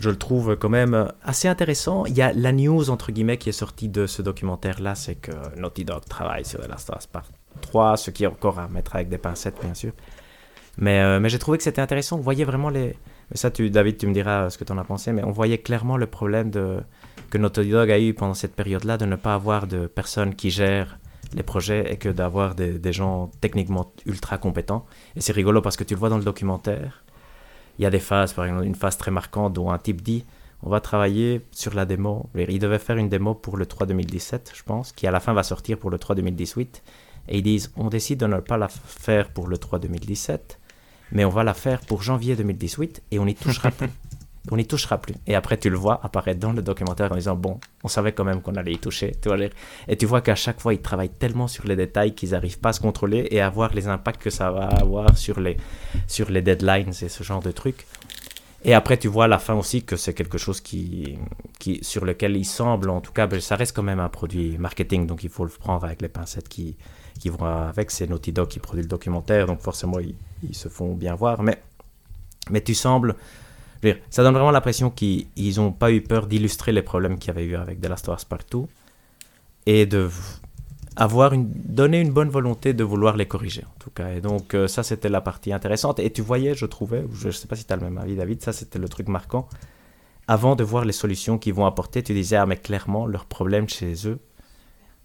je 0.00 0.10
le 0.10 0.16
trouve 0.16 0.56
quand 0.56 0.68
même 0.68 1.12
assez 1.22 1.48
intéressant. 1.48 2.06
Il 2.06 2.16
y 2.16 2.22
a 2.22 2.32
la 2.32 2.52
news, 2.52 2.90
entre 2.90 3.12
guillemets, 3.12 3.38
qui 3.38 3.48
est 3.48 3.52
sortie 3.52 3.88
de 3.88 4.06
ce 4.06 4.22
documentaire-là, 4.22 4.94
c'est 4.94 5.16
que 5.16 5.32
Naughty 5.58 5.84
Dog 5.84 6.04
travaille 6.08 6.44
sur 6.44 6.60
The 6.60 6.68
Last 6.68 6.90
of 6.90 6.96
Us 6.98 7.06
Part 7.06 7.30
3, 7.60 7.96
ce 7.96 8.10
qui 8.10 8.24
est 8.24 8.26
encore 8.26 8.58
à 8.58 8.68
mettre 8.68 8.94
avec 8.96 9.08
des 9.08 9.18
pincettes, 9.18 9.58
bien 9.62 9.74
sûr. 9.74 9.92
Mais, 10.78 11.00
euh, 11.00 11.20
mais 11.20 11.28
j'ai 11.28 11.38
trouvé 11.38 11.58
que 11.58 11.64
c'était 11.64 11.82
intéressant. 11.82 12.16
On 12.16 12.20
voyait 12.20 12.44
vraiment 12.44 12.70
les... 12.70 12.96
mais 13.30 13.36
Ça, 13.36 13.50
tu, 13.50 13.68
David, 13.70 13.98
tu 13.98 14.06
me 14.06 14.14
diras 14.14 14.50
ce 14.50 14.58
que 14.58 14.64
tu 14.64 14.72
en 14.72 14.78
as 14.78 14.84
pensé, 14.84 15.12
mais 15.12 15.22
on 15.22 15.30
voyait 15.30 15.58
clairement 15.58 15.96
le 15.96 16.06
problème 16.06 16.50
de... 16.50 16.80
que 17.30 17.38
Naughty 17.38 17.70
Dog 17.70 17.90
a 17.90 17.98
eu 17.98 18.14
pendant 18.14 18.34
cette 18.34 18.54
période-là 18.54 18.96
de 18.96 19.04
ne 19.04 19.16
pas 19.16 19.34
avoir 19.34 19.66
de 19.66 19.86
personnes 19.86 20.34
qui 20.34 20.50
gèrent 20.50 20.98
les 21.34 21.42
projets 21.42 21.92
et 21.92 21.96
que 21.96 22.08
d'avoir 22.08 22.54
des, 22.54 22.78
des 22.78 22.92
gens 22.92 23.30
techniquement 23.40 23.92
ultra 24.06 24.38
compétents. 24.38 24.86
Et 25.16 25.20
c'est 25.20 25.32
rigolo 25.32 25.60
parce 25.62 25.76
que 25.76 25.84
tu 25.84 25.94
le 25.94 26.00
vois 26.00 26.08
dans 26.08 26.18
le 26.18 26.24
documentaire. 26.24 27.04
Il 27.78 27.82
y 27.82 27.86
a 27.86 27.90
des 27.90 27.98
phases, 27.98 28.32
par 28.32 28.44
exemple, 28.44 28.64
une 28.64 28.74
phase 28.74 28.96
très 28.96 29.10
marquante 29.10 29.52
dont 29.52 29.70
un 29.70 29.78
type 29.78 30.02
dit 30.02 30.24
on 30.64 30.70
va 30.70 30.80
travailler 30.80 31.44
sur 31.50 31.74
la 31.74 31.84
démo. 31.84 32.30
Il 32.36 32.58
devait 32.60 32.78
faire 32.78 32.96
une 32.96 33.08
démo 33.08 33.34
pour 33.34 33.56
le 33.56 33.66
3 33.66 33.86
2017, 33.86 34.52
je 34.54 34.62
pense, 34.62 34.92
qui 34.92 35.08
à 35.08 35.10
la 35.10 35.18
fin 35.18 35.32
va 35.32 35.42
sortir 35.42 35.76
pour 35.76 35.90
le 35.90 35.98
3 35.98 36.14
2018. 36.14 36.82
Et 37.28 37.38
ils 37.38 37.42
disent 37.42 37.72
on 37.76 37.88
décide 37.88 38.20
de 38.20 38.26
ne 38.26 38.38
pas 38.38 38.56
la 38.56 38.68
faire 38.68 39.30
pour 39.30 39.48
le 39.48 39.58
3 39.58 39.80
2017 39.80 40.60
mais 41.12 41.24
on 41.24 41.28
va 41.28 41.44
la 41.44 41.54
faire 41.54 41.80
pour 41.80 42.02
janvier 42.02 42.36
2018 42.36 43.02
et 43.10 43.18
on 43.18 43.26
n'y 43.26 43.34
touchera 43.34 43.70
plus. 43.70 43.88
On 44.50 44.56
n'y 44.56 44.66
touchera 44.66 44.98
plus. 44.98 45.14
Et 45.26 45.36
après, 45.36 45.56
tu 45.56 45.70
le 45.70 45.76
vois 45.76 46.00
apparaître 46.02 46.40
dans 46.40 46.52
le 46.52 46.62
documentaire 46.62 47.12
en 47.12 47.14
disant 47.14 47.36
Bon, 47.36 47.60
on 47.84 47.88
savait 47.88 48.12
quand 48.12 48.24
même 48.24 48.42
qu'on 48.42 48.56
allait 48.56 48.72
y 48.72 48.78
toucher. 48.78 49.14
Tu 49.22 49.28
et 49.88 49.96
tu 49.96 50.06
vois 50.06 50.20
qu'à 50.20 50.34
chaque 50.34 50.60
fois, 50.60 50.74
ils 50.74 50.80
travaillent 50.80 51.10
tellement 51.10 51.46
sur 51.46 51.64
les 51.66 51.76
détails 51.76 52.14
qu'ils 52.14 52.30
n'arrivent 52.30 52.58
pas 52.58 52.70
à 52.70 52.72
se 52.72 52.80
contrôler 52.80 53.28
et 53.30 53.40
à 53.40 53.48
voir 53.50 53.72
les 53.72 53.86
impacts 53.86 54.20
que 54.20 54.30
ça 54.30 54.50
va 54.50 54.66
avoir 54.66 55.16
sur 55.16 55.38
les, 55.38 55.56
sur 56.08 56.30
les 56.30 56.42
deadlines 56.42 56.92
et 57.02 57.08
ce 57.08 57.22
genre 57.22 57.40
de 57.40 57.52
trucs. 57.52 57.86
Et 58.64 58.74
après, 58.74 58.96
tu 58.96 59.08
vois 59.08 59.24
à 59.24 59.28
la 59.28 59.38
fin 59.38 59.54
aussi 59.54 59.82
que 59.82 59.96
c'est 59.96 60.14
quelque 60.14 60.38
chose 60.38 60.60
qui, 60.60 61.18
qui, 61.58 61.80
sur 61.82 62.04
lequel 62.04 62.36
il 62.36 62.44
semble, 62.44 62.90
en 62.90 63.00
tout 63.00 63.12
cas, 63.12 63.26
ben, 63.26 63.40
ça 63.40 63.56
reste 63.56 63.74
quand 63.74 63.82
même 63.82 63.98
un 63.98 64.08
produit 64.08 64.56
marketing, 64.56 65.06
donc 65.06 65.24
il 65.24 65.30
faut 65.30 65.44
le 65.44 65.50
prendre 65.50 65.84
avec 65.84 66.00
les 66.00 66.08
pincettes 66.08 66.48
qui, 66.48 66.76
qui 67.18 67.28
vont 67.28 67.44
avec. 67.44 67.90
C'est 67.90 68.08
Naughty 68.08 68.32
Dog 68.32 68.48
qui 68.48 68.60
produit 68.60 68.82
le 68.82 68.88
documentaire, 68.88 69.46
donc 69.46 69.60
forcément, 69.60 69.98
ils, 69.98 70.14
ils 70.48 70.54
se 70.54 70.68
font 70.68 70.94
bien 70.94 71.14
voir. 71.14 71.42
Mais, 71.42 71.60
mais 72.50 72.60
tu 72.60 72.74
sembles. 72.74 73.16
Ça 74.10 74.22
donne 74.22 74.34
vraiment 74.34 74.50
l'impression 74.50 74.90
qu'ils 74.90 75.26
n'ont 75.56 75.72
pas 75.72 75.90
eu 75.92 76.00
peur 76.00 76.26
d'illustrer 76.26 76.72
les 76.72 76.82
problèmes 76.82 77.18
qu'il 77.18 77.28
y 77.28 77.30
avait 77.30 77.44
eu 77.44 77.56
avec 77.56 77.80
The 77.80 77.88
Last 77.88 78.08
of 78.08 78.18
Us 78.18 78.24
Partout 78.24 78.68
et 79.66 79.86
de 79.86 80.08
donner 80.96 82.00
une 82.00 82.10
bonne 82.10 82.28
volonté 82.28 82.74
de 82.74 82.84
vouloir 82.84 83.16
les 83.16 83.26
corriger, 83.26 83.64
en 83.64 83.78
tout 83.78 83.90
cas. 83.90 84.10
Et 84.12 84.20
donc, 84.20 84.54
euh, 84.54 84.68
ça, 84.68 84.82
c'était 84.82 85.08
la 85.08 85.20
partie 85.20 85.52
intéressante. 85.52 85.98
Et 85.98 86.10
tu 86.10 86.22
voyais, 86.22 86.54
je 86.54 86.66
trouvais, 86.66 87.04
je 87.12 87.28
ne 87.28 87.32
sais 87.32 87.46
pas 87.46 87.56
si 87.56 87.64
tu 87.64 87.72
as 87.72 87.76
le 87.76 87.82
même 87.82 87.98
avis, 87.98 88.14
David, 88.14 88.42
ça, 88.42 88.52
c'était 88.52 88.78
le 88.78 88.88
truc 88.88 89.08
marquant. 89.08 89.48
Avant 90.28 90.54
de 90.54 90.62
voir 90.62 90.84
les 90.84 90.92
solutions 90.92 91.38
qu'ils 91.38 91.54
vont 91.54 91.66
apporter, 91.66 92.02
tu 92.02 92.12
disais, 92.12 92.36
ah, 92.36 92.46
mais 92.46 92.56
clairement, 92.56 93.06
leur 93.06 93.24
problème 93.24 93.68
chez 93.68 94.06
eux, 94.06 94.18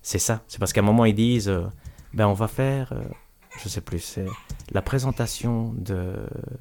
c'est 0.02 0.20
ça. 0.20 0.42
C'est 0.48 0.60
parce 0.60 0.74
qu'à 0.74 0.82
un 0.82 0.86
moment, 0.86 1.06
ils 1.06 1.16
disent, 1.16 1.50
euh, 1.50 1.64
ben, 2.14 2.28
on 2.28 2.34
va 2.34 2.48
faire, 2.48 2.92
euh, 2.94 3.04
je 3.64 3.70
sais 3.70 3.82
plus, 3.82 4.00
c'est 4.00 4.26
la 4.72 4.82
présentation 4.82 5.74
de, 5.78 6.14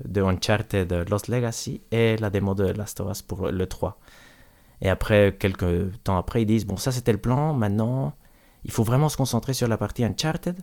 de 0.05 0.23
Uncharted 0.23 1.09
Lost 1.11 1.29
Legacy 1.29 1.83
et 1.91 2.17
la 2.17 2.31
démo 2.31 2.55
de 2.55 2.65
Last 2.65 3.01
of 3.01 3.11
Us 3.11 3.23
pour 3.23 3.49
le 3.49 3.67
3. 3.67 3.99
Et 4.83 4.89
après, 4.89 5.35
quelques 5.39 6.03
temps 6.05 6.19
après, 6.19 6.43
ils 6.43 6.47
disent, 6.47 6.67
bon, 6.67 6.77
ça, 6.77 6.93
c'était 6.93 7.13
le 7.13 7.19
plan, 7.19 7.55
maintenant 7.55 8.13
il 8.67 8.73
faut 8.73 8.83
vraiment 8.83 9.09
se 9.09 9.17
concentrer 9.17 9.55
sur 9.55 9.69
la 9.69 9.79
partie 9.79 10.05
Uncharted. 10.05 10.59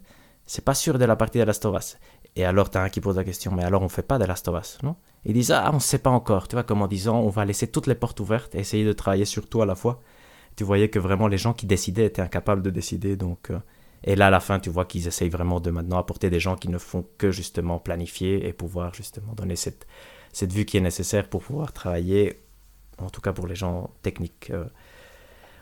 C'est 0.46 0.66
pas 0.66 0.74
sûr 0.74 1.00
de 1.00 1.06
la 1.06 1.16
partie 1.16 1.38
de 1.38 1.46
Last 1.46 1.64
of 1.66 1.78
Us. 1.78 1.98
Et 2.36 2.44
alors, 2.44 2.70
tu 2.70 2.78
as 2.78 2.82
un 2.82 2.90
qui 2.90 3.00
pose 3.00 3.16
la 3.16 3.24
question, 3.24 3.54
mais 3.54 3.64
alors 3.64 3.82
on 3.82 3.88
fait 3.88 4.02
pas 4.04 4.20
de 4.20 4.26
Last 4.26 4.46
of 4.50 4.62
Us, 4.62 4.78
non? 4.84 4.98
Ils 5.24 5.34
disent, 5.34 5.52
ah, 5.52 5.72
on 5.74 5.80
sait 5.80 6.00
pas 6.00 6.10
encore, 6.10 6.50
tu 6.50 6.56
vois, 6.58 6.64
comme 6.64 6.82
en 6.82 6.88
disant, 6.88 7.22
on 7.22 7.30
va 7.30 7.46
laisser 7.46 7.68
toutes 7.68 7.88
les 7.88 7.96
portes 7.96 8.20
ouvertes 8.20 8.56
et 8.56 8.60
essayer 8.60 8.84
de 8.84 8.92
travailler 8.92 9.24
sur 9.24 9.48
tout 9.48 9.62
à 9.62 9.66
la 9.66 9.76
fois. 9.76 10.02
Tu 10.58 10.66
voyais 10.66 10.90
que 10.90 11.00
vraiment 11.00 11.30
les 11.30 11.38
gens 11.38 11.54
qui 11.54 11.66
décidaient 11.66 12.06
étaient 12.06 12.22
incapables 12.22 12.62
de 12.62 12.70
décider, 12.70 13.16
donc... 13.16 13.52
Euh, 13.52 13.60
et 14.04 14.16
là, 14.16 14.28
à 14.28 14.30
la 14.30 14.40
fin, 14.40 14.60
tu 14.60 14.70
vois 14.70 14.86
qu'ils 14.86 15.08
essayent 15.08 15.30
vraiment 15.30 15.60
de 15.60 15.72
maintenant 15.72 15.98
apporter 15.98 16.30
des 16.30 16.40
gens 16.40 16.56
qui 16.56 16.70
ne 16.70 16.78
font 16.78 17.06
que 17.18 17.32
justement 17.32 17.80
planifier 17.80 18.48
et 18.48 18.54
pouvoir 18.54 18.94
justement 18.94 19.34
donner 19.34 19.56
cette, 19.56 19.88
cette 20.34 20.52
vue 20.52 20.66
qui 20.66 20.78
est 20.78 20.82
nécessaire 20.82 21.30
pour 21.30 21.44
pouvoir 21.44 21.72
travailler, 21.72 22.42
en 22.98 23.10
tout 23.10 23.22
cas 23.22 23.34
pour 23.34 23.48
les 23.48 23.56
gens 23.56 23.92
techniques. 24.02 24.50
Euh, 24.50 24.66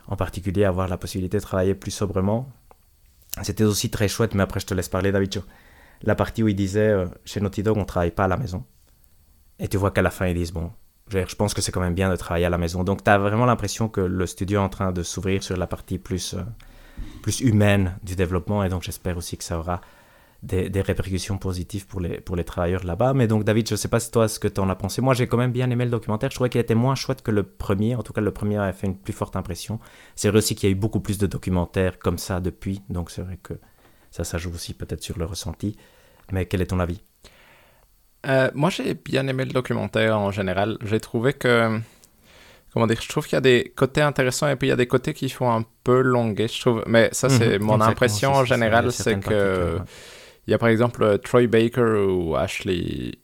en 0.08 0.16
particulier 0.16 0.66
avoir 0.66 0.88
la 0.88 0.98
possibilité 0.98 1.38
de 1.38 1.42
travailler 1.42 1.76
plus 1.76 1.92
sobrement. 1.92 2.50
C'était 3.44 3.64
aussi 3.64 3.90
très 3.90 4.08
chouette, 4.08 4.36
mais 4.36 4.44
après 4.44 4.60
je 4.60 4.66
te 4.66 4.74
laisse 4.74 4.90
parler 4.90 5.12
David. 5.12 5.42
La 6.02 6.16
partie 6.16 6.44
où 6.44 6.48
il 6.48 6.56
disait 6.56 6.90
euh, 6.90 7.08
chez 7.26 7.40
Naughty 7.40 7.64
Dog 7.64 7.78
on 7.78 7.86
travaille 7.86 8.12
pas 8.12 8.26
à 8.26 8.28
la 8.28 8.38
maison. 8.38 8.66
Et 9.60 9.68
tu 9.68 9.78
vois 9.78 9.92
qu'à 9.92 10.02
la 10.02 10.10
fin 10.10 10.28
ils 10.28 10.36
disent 10.36 10.52
bon, 10.52 10.72
je 11.08 11.36
pense 11.36 11.54
que 11.54 11.62
c'est 11.62 11.72
quand 11.72 11.82
même 11.82 11.94
bien 11.94 12.10
de 12.10 12.16
travailler 12.16 12.46
à 12.46 12.50
la 12.50 12.58
maison. 12.58 12.84
Donc 12.84 13.04
tu 13.04 13.10
as 13.10 13.18
vraiment 13.18 13.46
l'impression 13.46 13.88
que 13.88 14.02
le 14.02 14.26
studio 14.26 14.60
est 14.60 14.64
en 14.64 14.70
train 14.70 14.92
de 14.92 15.04
s'ouvrir 15.04 15.44
sur 15.44 15.56
la 15.56 15.68
partie 15.68 15.98
plus, 15.98 16.34
euh, 16.34 16.42
plus 17.22 17.42
humaine 17.42 17.98
du 18.04 18.16
développement 18.16 18.64
et 18.64 18.70
donc 18.70 18.84
j'espère 18.84 19.18
aussi 19.18 19.38
que 19.38 19.44
ça 19.44 19.60
aura 19.60 19.82
des, 20.44 20.82
répercussions 20.82 21.38
positives 21.38 21.86
pour 21.86 22.00
les, 22.00 22.20
pour 22.20 22.36
les 22.36 22.44
travailleurs 22.44 22.84
là-bas. 22.84 23.14
Mais 23.14 23.28
donc, 23.28 23.44
David, 23.44 23.68
je 23.68 23.76
ne 23.76 23.78
sais 23.78 23.88
pas 23.88 24.00
si 24.00 24.12
toi, 24.12 24.28
ce 24.28 24.40
que 24.40 24.48
tu 24.48 24.60
en 24.60 24.70
as 24.70 24.76
pensé. 24.76 25.02
Moi, 25.02 25.14
j'ai 25.14 25.28
quand 25.28 25.38
même 25.38 25.52
bien 25.52 25.70
aimé 25.70 25.86
le 25.86 25.92
documentaire. 25.92 26.30
Je 26.32 26.36
trouvais 26.36 26.50
qu'il 26.50 26.62
était 26.62 26.76
moins 26.76 26.96
chouette 26.96 27.22
que 27.22 27.32
le 27.32 27.44
premier. 27.44 27.96
En 27.96 28.04
tout 28.04 28.14
cas, 28.14 28.22
le 28.22 28.32
premier 28.32 28.58
a 28.58 28.74
fait 28.74 28.88
une 28.88 28.98
plus 28.98 29.14
forte 29.14 29.36
impression. 29.36 29.80
C'est 30.16 30.30
vrai 30.30 30.40
aussi 30.40 30.56
qu'il 30.56 30.68
y 30.68 30.72
a 30.72 30.74
eu 30.74 30.80
beaucoup 30.80 31.00
plus 31.00 31.18
de 31.18 31.28
documentaires 31.28 32.00
comme 32.00 32.18
ça 32.18 32.40
depuis. 32.40 32.82
Donc, 32.90 33.12
c'est 33.12 33.22
vrai 33.22 33.38
que 33.42 33.54
ça, 34.10 34.24
ça 34.24 34.38
joue 34.38 34.52
aussi 34.54 34.74
peut-être 34.74 35.04
sur 35.04 35.18
le 35.20 35.26
ressenti. 35.26 35.78
Mais 36.32 36.46
quel 36.46 36.62
est 36.62 36.68
ton 36.68 36.80
avis? 36.80 37.04
Euh, 38.26 38.50
Moi, 38.56 38.70
j'ai 38.70 38.94
bien 38.96 39.28
aimé 39.28 39.46
le 39.46 39.52
documentaire 39.52 40.18
en 40.18 40.32
général. 40.32 40.78
J'ai 40.84 41.00
trouvé 41.00 41.34
que 41.34 41.80
comment 42.74 42.88
dire, 42.88 43.02
je 43.02 43.10
trouve 43.10 43.26
qu'il 43.26 43.36
y 43.36 43.38
a 43.38 43.42
des 43.42 43.74
côtés 43.76 44.02
intéressants 44.02 44.48
et 44.48 44.56
puis 44.56 44.68
il 44.68 44.72
y 44.72 44.74
a 44.74 44.78
des 44.78 44.88
côtés 44.88 45.14
qui 45.14 45.30
font 45.30 45.52
un 45.52 45.66
peu 45.84 46.02
longuer, 46.02 46.48
je 46.48 46.60
trouve. 46.60 46.84
Mais 46.88 47.10
ça, 47.12 47.30
c'est 47.30 47.60
mhm. 47.60 47.66
mon 47.66 47.82
impression 47.82 48.34
en 48.34 48.46
général, 48.46 48.92
c'est 48.92 49.20
que 49.20 49.80
il 50.48 50.52
y 50.52 50.54
a 50.54 50.58
par 50.58 50.70
exemple 50.70 51.04
euh, 51.04 51.18
Troy 51.18 51.48
Baker 51.48 52.08
ou 52.10 52.36
Ashley 52.36 53.20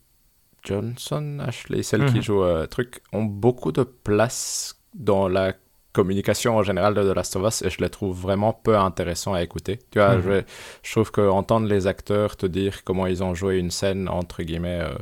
Johnson, 0.64 1.40
Ashley, 1.46 1.82
celle 1.82 2.06
qui 2.06 2.18
mhm. 2.18 2.22
joue 2.22 2.44
euh, 2.44 2.68
truc, 2.68 3.02
ont 3.12 3.24
beaucoup 3.24 3.72
de 3.72 3.84
place 3.84 4.76
dans 4.94 5.28
la 5.28 5.54
communication 5.94 6.58
en 6.58 6.64
général 6.64 6.94
de 6.94 7.02
The 7.02 7.16
Last 7.16 7.36
of 7.36 7.48
Us 7.48 7.62
et 7.64 7.72
je 7.72 7.80
les 7.80 7.90
trouve 7.90 8.16
vraiment 8.16 8.54
peu 8.54 8.78
intéressants 8.78 9.34
à 9.34 9.42
écouter. 9.42 9.80
Tu 9.92 10.00
vois, 10.00 10.18
mhm. 10.18 10.44
je, 10.84 10.92
trouve 10.92 11.12
que 11.12 11.22
entendre 11.22 11.68
les 11.68 11.88
acteurs 11.88 12.36
te 12.38 12.46
dire 12.46 12.84
comment 12.84 13.08
ils 13.08 13.24
ont 13.24 13.34
joué 13.34 13.58
une 13.58 13.72
scène, 13.72 14.08
entre 14.08 14.44
guillemets, 14.44 14.82
euh, 14.82 14.96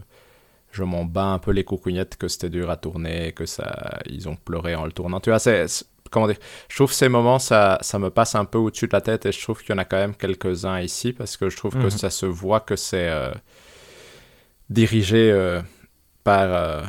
je 0.76 0.84
m'en 0.84 1.06
bats 1.06 1.28
un 1.28 1.40
peu 1.40 1.52
les 1.52 1.64
coucougnettes 1.64 2.18
que 2.18 2.28
c'était 2.28 2.50
dur 2.50 2.70
à 2.70 2.76
tourner, 2.76 3.32
que 3.32 3.46
ça, 3.46 4.00
ils 4.08 4.28
ont 4.28 4.36
pleuré 4.36 4.76
en 4.76 4.86
le 4.86 4.92
tournant. 4.92 5.22
Tu 5.22 5.30
vois, 5.30 5.40
c'est 5.40 5.66
comment 6.12 6.28
dire, 6.28 6.38
je 6.68 6.76
trouve 6.76 6.92
ces 6.92 7.08
moments, 7.08 7.40
ça, 7.40 7.78
ça 7.82 7.98
me 7.98 8.10
passe 8.10 8.36
un 8.36 8.46
peu 8.46 8.58
au-dessus 8.58 8.88
de 8.88 8.94
la 8.94 9.02
tête 9.02 9.26
et 9.26 9.32
je 9.32 9.42
trouve 9.42 9.62
qu'il 9.62 9.74
y 9.74 9.74
en 9.74 9.78
a 9.78 9.86
quand 9.86 9.98
même 9.98 10.16
quelques-uns 10.16 10.82
ici 10.82 11.14
parce 11.14 11.38
que 11.38 11.50
je 11.50 11.56
trouve 11.56 11.74
que 11.74 11.86
mhm. 11.86 11.90
ça 11.90 12.10
se 12.10 12.26
voit 12.26 12.60
que 12.60 12.76
c'est 12.76 13.10
euh, 13.10 13.32
dirigé 14.70 15.32
euh, 15.32 15.62
par, 16.26 16.54
euh, 16.54 16.84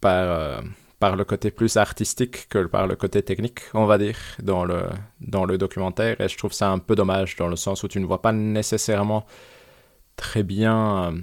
par, 0.00 0.62
par 0.98 1.16
le 1.16 1.24
côté 1.24 1.50
plus 1.50 1.78
artistique 1.78 2.48
que 2.50 2.66
par 2.66 2.86
le 2.86 2.96
côté 2.96 3.22
technique, 3.22 3.60
on 3.72 3.86
va 3.86 3.96
dire, 3.96 4.18
dans 4.42 4.66
le, 4.66 4.82
dans 5.22 5.46
le 5.46 5.56
documentaire. 5.56 6.20
Et 6.20 6.28
je 6.28 6.36
trouve 6.36 6.52
ça 6.52 6.70
un 6.70 6.78
peu 6.78 6.94
dommage 6.94 7.36
dans 7.36 7.48
le 7.48 7.56
sens 7.56 7.82
où 7.82 7.88
tu 7.88 7.98
ne 7.98 8.06
vois 8.06 8.20
pas 8.20 8.32
nécessairement 8.32 9.24
très 10.20 10.42
bien. 10.42 11.14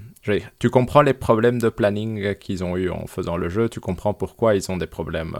tu 0.57 0.71
comprends 0.71 1.03
les 1.03 1.13
problèmes 1.13 1.59
de 1.59 1.69
planning 1.69 2.33
qu'ils 2.35 2.63
ont 2.63 2.75
eu 2.75 2.89
en 2.89 3.05
faisant 3.05 3.37
le 3.37 3.47
jeu, 3.47 3.69
tu 3.69 3.79
comprends 3.79 4.15
pourquoi 4.15 4.55
ils 4.55 4.71
ont 4.71 4.77
des 4.77 4.87
problèmes 4.87 5.37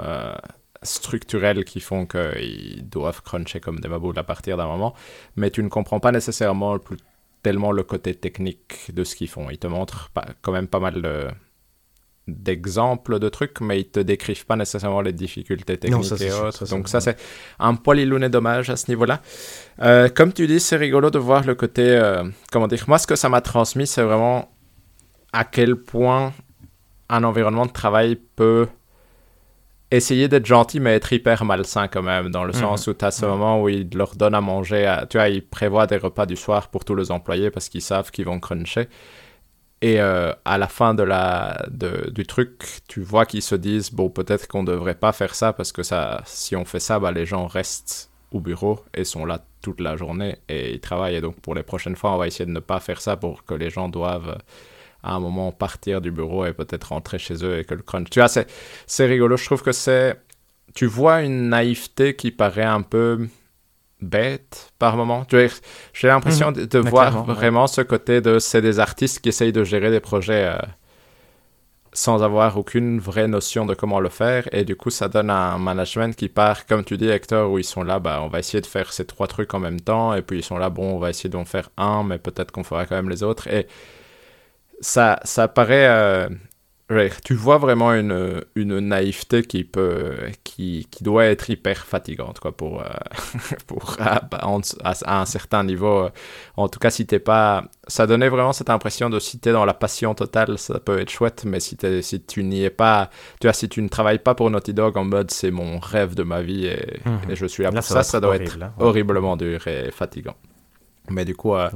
structurels 0.83 1.65
qui 1.65 1.79
font 1.79 2.05
qu'ils 2.05 2.87
doivent 2.87 3.23
cruncher 3.23 3.59
comme 3.59 3.79
des 3.79 3.89
baboules 3.89 4.19
à 4.19 4.23
partir 4.23 4.57
d'un 4.57 4.67
moment, 4.67 4.93
mais 5.35 5.49
tu 5.49 5.63
ne 5.63 5.69
comprends 5.69 5.99
pas 5.99 6.11
nécessairement 6.11 6.77
tellement 7.41 7.71
le 7.71 7.81
côté 7.81 8.13
technique 8.13 8.93
de 8.93 9.03
ce 9.03 9.15
qu'ils 9.15 9.27
font. 9.27 9.49
Ils 9.49 9.57
te 9.57 9.65
montrent 9.65 10.11
quand 10.43 10.51
même 10.51 10.67
pas 10.67 10.79
mal 10.79 11.01
d'exemples 12.27 13.19
de 13.19 13.29
trucs, 13.29 13.61
mais 13.61 13.79
ils 13.79 13.89
te 13.89 13.99
décrivent 13.99 14.45
pas 14.45 14.55
nécessairement 14.55 15.01
les 15.01 15.13
difficultés 15.13 15.77
techniques 15.77 16.21
et 16.21 16.31
autres. 16.31 16.67
Donc 16.69 16.89
ça, 16.89 16.99
c'est 16.99 17.17
un 17.59 17.75
poil 17.75 17.99
illuné 17.99 18.29
dommage 18.29 18.69
à 18.69 18.75
ce 18.75 18.91
niveau-là. 18.91 19.21
Euh, 19.81 20.09
comme 20.09 20.33
tu 20.33 20.45
dis, 20.47 20.59
c'est 20.59 20.75
rigolo 20.75 21.09
de 21.09 21.19
voir 21.19 21.45
le 21.45 21.55
côté... 21.55 21.83
Euh, 21.87 22.23
comment 22.51 22.67
dire 22.67 22.83
Moi, 22.87 22.97
ce 22.97 23.07
que 23.07 23.15
ça 23.15 23.29
m'a 23.29 23.41
transmis, 23.41 23.87
c'est 23.87 24.03
vraiment 24.03 24.51
à 25.31 25.45
quel 25.45 25.75
point 25.75 26.33
un 27.09 27.23
environnement 27.23 27.65
de 27.65 27.71
travail 27.71 28.17
peut 28.35 28.67
essayer 29.89 30.27
d'être 30.27 30.45
gentil, 30.45 30.81
mais 30.81 30.95
être 30.95 31.13
hyper 31.13 31.45
malsain 31.45 31.87
quand 31.87 32.01
même, 32.01 32.29
dans 32.29 32.43
le 32.43 32.53
mhm. 32.53 32.59
sens 32.59 32.87
où 32.87 32.93
tu 32.93 33.05
as 33.05 33.11
ce 33.11 33.25
moment 33.25 33.61
où 33.61 33.69
il 33.69 33.89
leur 33.95 34.15
donne 34.15 34.35
à 34.35 34.41
manger, 34.41 34.93
tu 35.09 35.17
vois, 35.17 35.29
ils 35.29 35.45
prévoient 35.45 35.87
des 35.87 35.97
repas 35.97 36.25
du 36.25 36.35
soir 36.35 36.67
pour 36.67 36.83
tous 36.83 36.95
les 36.95 37.09
employés 37.11 37.51
parce 37.51 37.69
qu'ils 37.69 37.81
savent 37.81 38.11
qu'ils 38.11 38.25
vont 38.25 38.39
cruncher. 38.39 38.89
Et 39.81 40.01
euh, 40.01 40.33
à 40.43 40.57
la 40.57 40.67
fin 40.67 40.95
de 40.95 41.03
la, 41.03 41.65
de, 41.69 42.09
du 42.09 42.25
truc, 42.25 42.81
tu 42.87 43.01
vois 43.01 43.25
qu'ils 43.25 43.43
se 43.43 43.53
disent, 43.53 43.91
bon, 43.91 44.09
peut-être 44.09 44.47
qu'on 44.47 44.63
ne 44.63 44.67
devrait 44.67 44.95
pas 44.95 45.11
faire 45.11 45.35
ça 45.35 45.53
parce 45.53 45.71
que 45.71 45.83
ça, 45.83 46.21
si 46.25 46.55
on 46.55 46.65
fait 46.65 46.79
ça, 46.79 46.99
bah, 46.99 47.11
les 47.11 47.27
gens 47.27 47.45
restent 47.45 48.09
au 48.31 48.39
bureau 48.39 48.83
et 48.93 49.03
sont 49.03 49.25
là 49.25 49.45
toute 49.61 49.79
la 49.79 49.95
journée 49.95 50.37
et 50.49 50.73
ils 50.73 50.79
travaillent. 50.79 51.15
Et 51.15 51.21
donc, 51.21 51.39
pour 51.41 51.53
les 51.53 51.63
prochaines 51.63 51.95
fois, 51.95 52.13
on 52.13 52.17
va 52.17 52.27
essayer 52.27 52.45
de 52.45 52.51
ne 52.51 52.59
pas 52.59 52.79
faire 52.79 53.01
ça 53.01 53.17
pour 53.17 53.45
que 53.45 53.53
les 53.53 53.69
gens 53.69 53.87
doivent 53.87 54.37
à 55.03 55.13
un 55.13 55.19
moment 55.19 55.51
partir 55.51 56.01
du 56.01 56.09
bureau 56.11 56.45
et 56.45 56.53
peut-être 56.53 56.85
rentrer 56.85 57.19
chez 57.19 57.45
eux 57.45 57.59
et 57.59 57.63
que 57.63 57.75
le 57.75 57.83
crunch. 57.83 58.09
Tu 58.09 58.19
vois, 58.19 58.29
c'est 58.29 59.05
rigolo. 59.05 59.37
Je 59.37 59.45
trouve 59.45 59.61
que 59.61 59.71
c'est. 59.71 60.19
Tu 60.73 60.87
vois 60.87 61.21
une 61.21 61.49
naïveté 61.49 62.15
qui 62.15 62.31
paraît 62.31 62.63
un 62.63 62.81
peu 62.81 63.27
bête 64.01 64.73
par 64.79 64.95
moment. 64.97 65.25
J'ai 65.93 66.07
l'impression 66.07 66.51
mhm. 66.51 66.65
de, 66.65 66.79
voir 66.79 67.23
vraiment 67.25 67.67
ce 67.67 67.81
côté 67.81 68.21
de. 68.21 68.39
C'est 68.39 68.61
des 68.61 68.79
artistes 68.79 69.19
qui 69.19 69.29
essayent 69.29 69.53
de 69.53 69.63
gérer 69.63 69.91
des 69.91 69.99
projets. 69.99 70.45
Euh, 70.45 70.57
sans 71.93 72.21
avoir 72.21 72.57
aucune 72.57 72.99
vraie 72.99 73.27
notion 73.27 73.65
de 73.65 73.73
comment 73.73 73.99
le 73.99 74.09
faire. 74.09 74.47
Et 74.51 74.63
du 74.63 74.75
coup, 74.75 74.91
ça 74.91 75.07
donne 75.07 75.31
un 75.31 75.57
management 75.57 76.15
qui 76.15 76.29
part, 76.29 76.67
comme 76.67 76.83
tu 76.83 76.95
dis, 76.95 77.09
Hector, 77.09 77.49
où 77.51 77.57
ils 77.57 77.63
sont 77.63 77.81
là, 77.81 77.97
bah, 77.97 78.19
on 78.21 78.27
va 78.27 78.37
essayer 78.37 78.61
de 78.61 78.67
faire 78.67 78.93
ces 78.93 79.05
trois 79.05 79.25
trucs 79.25 79.53
en 79.55 79.59
même 79.59 79.81
temps. 79.81 80.13
Et 80.13 80.21
puis 80.21 80.39
ils 80.39 80.43
sont 80.43 80.59
là, 80.59 80.69
bon, 80.69 80.95
on 80.95 80.99
va 80.99 81.09
essayer 81.09 81.29
d'en 81.29 81.43
faire 81.43 81.69
un, 81.75 82.03
mais 82.03 82.19
peut-être 82.19 82.51
qu'on 82.51 82.63
fera 82.63 82.85
quand 82.85 82.95
même 82.95 83.09
les 83.09 83.23
autres. 83.23 83.47
Et 83.47 83.67
ça, 84.79 85.19
ça 85.23 85.47
paraît 85.47 85.87
euh, 85.87 86.29
tu 87.23 87.33
vois 87.33 87.57
vraiment 87.57 87.93
une, 87.93 88.41
une 88.55 88.79
naïveté 88.79 89.43
qui 89.43 89.65
peut 89.65 90.15
qui, 90.45 90.87
qui 90.89 91.03
doit 91.03 91.25
être 91.25 91.49
hyper 91.49 91.85
fatigante 91.85 92.39
quoi 92.39 92.55
pour 92.55 92.81
euh, 92.81 92.85
pour 93.67 93.97
à, 93.99 94.21
un 95.05 95.25
certain 95.25 95.65
niveau 95.65 96.07
en 96.55 96.69
tout 96.69 96.79
cas 96.79 96.89
si 96.89 97.05
t'es 97.05 97.19
pas 97.19 97.65
ça 97.87 98.07
donnait 98.07 98.29
vraiment 98.29 98.53
cette 98.53 98.69
impression 98.69 99.09
de 99.09 99.19
si 99.19 99.37
t'es 99.37 99.51
dans 99.51 99.65
la 99.65 99.73
passion 99.73 100.15
totale 100.15 100.57
ça 100.57 100.79
peut 100.79 100.99
être 100.99 101.09
chouette 101.09 101.43
mais 101.45 101.59
si 101.59 101.77
si 102.01 102.21
tu 102.21 102.43
n'y 102.45 102.63
es 102.63 102.69
pas 102.69 103.09
tu 103.41 103.47
vois 103.47 103.53
si 103.53 103.67
tu 103.67 103.81
ne 103.81 103.89
travailles 103.89 104.19
pas 104.19 104.33
pour 104.33 104.49
Naughty 104.49 104.73
Dog 104.73 104.97
en 104.97 105.03
mode 105.03 105.29
c'est 105.31 105.51
mon 105.51 105.79
rêve 105.79 106.15
de 106.15 106.23
ma 106.23 106.41
vie 106.41 106.67
et, 106.67 107.01
mhm. 107.05 107.35
je 107.35 107.45
suis 107.47 107.63
là, 107.63 107.71
pour 107.71 107.83
ça 107.83 108.03
ça, 108.03 108.21
doit 108.21 108.37
être 108.37 108.57
hein. 108.61 108.71
horriblement 108.79 109.35
dur 109.35 109.67
et 109.67 109.91
fatigant 109.91 110.35
mais 111.09 111.25
du 111.25 111.35
coup, 111.35 111.55
euh, 111.55 111.69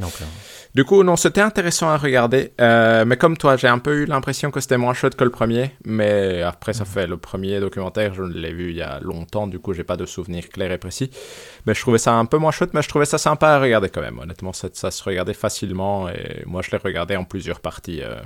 du 0.76 0.86
coup, 0.86 1.04
non, 1.04 1.15
c'était 1.15 1.41
intéressant 1.41 1.89
à 1.89 1.98
regarder. 1.98 2.54
Euh, 2.60 3.06
mais 3.06 3.17
comme 3.17 3.38
toi, 3.38 3.58
j'ai 3.58 3.67
un 3.67 3.80
peu 3.80 4.02
eu 4.02 4.06
l'impression 4.06 4.52
que 4.52 4.60
c'était 4.60 4.78
moins 4.78 4.94
chouette 4.94 5.15
que 5.15 5.24
le 5.24 5.30
premier. 5.30 5.72
Mais 5.86 6.41
après, 6.41 6.74
ça 6.74 6.84
mhm. 6.84 6.89
fait 6.89 7.08
le 7.08 7.17
premier 7.17 7.60
documentaire, 7.60 8.13
je 8.13 8.24
l'ai 8.24 8.54
vu 8.54 8.72
il 8.72 8.78
y 8.78 8.82
a 8.82 9.00
longtemps. 9.00 9.48
Du 9.48 9.60
coup, 9.60 9.74
j'ai 9.74 9.84
pas 9.84 9.98
de 9.98 10.06
souvenirs 10.06 10.50
clairs 10.50 10.72
et 10.72 10.78
précis. 10.78 11.12
Mais 11.65 11.74
je 11.74 11.82
trouvais 11.82 11.98
ça 11.98 12.13
un 12.13 12.26
peu 12.26 12.38
moins 12.38 12.52
chouette, 12.52 12.74
mais 12.74 12.82
je 12.82 12.89
trouvais 12.89 13.06
ça 13.06 13.17
sympa 13.17 13.50
à 13.50 13.60
regarder 13.60 13.89
quand 13.89 14.02
même. 14.02 14.20
Honnêtement, 14.20 14.54
ça, 14.54 14.70
ça 14.74 14.91
se 14.91 15.04
regardait 15.04 15.34
facilement. 15.34 16.10
Et 16.10 16.44
moi, 16.46 16.62
je 16.62 16.72
l'ai 16.72 16.78
regardé 16.78 17.15
en 17.15 17.24
plusieurs 17.24 17.60
parties, 17.60 18.02
euh, 18.02 18.22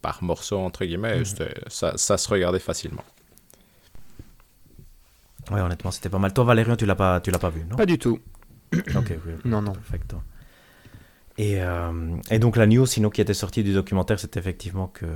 par 0.00 0.22
morceaux 0.22 0.58
entre 0.58 0.84
guillemets. 0.84 1.20
Mhm. 1.20 1.48
Ça, 1.68 1.96
ça 1.96 2.16
se 2.16 2.28
regardait 2.28 2.58
facilement. 2.58 3.04
Ouais, 5.50 5.60
honnêtement, 5.60 5.90
c'était 5.90 6.08
pas 6.08 6.18
mal. 6.18 6.32
Toi, 6.32 6.44
Valérian, 6.44 6.76
tu 6.76 6.86
l'as 6.86 6.94
pas, 6.94 7.20
tu 7.20 7.30
l'as 7.30 7.38
pas 7.38 7.50
vu, 7.50 7.64
non? 7.68 7.76
Pas 7.76 7.86
du 7.86 7.98
tout. 7.98 8.18
ok, 8.96 9.18
oui. 9.26 9.32
Non, 9.44 9.62
non. 9.62 9.72
Perfecto. 9.72 10.18
Et, 11.36 11.60
euh, 11.60 12.16
et, 12.30 12.38
donc 12.38 12.56
la 12.56 12.66
news, 12.66 12.86
sinon 12.86 13.10
qui 13.10 13.20
était 13.20 13.34
sortie 13.34 13.64
du 13.64 13.74
documentaire, 13.74 14.20
c'est 14.20 14.36
effectivement 14.36 14.86
que 14.86 15.06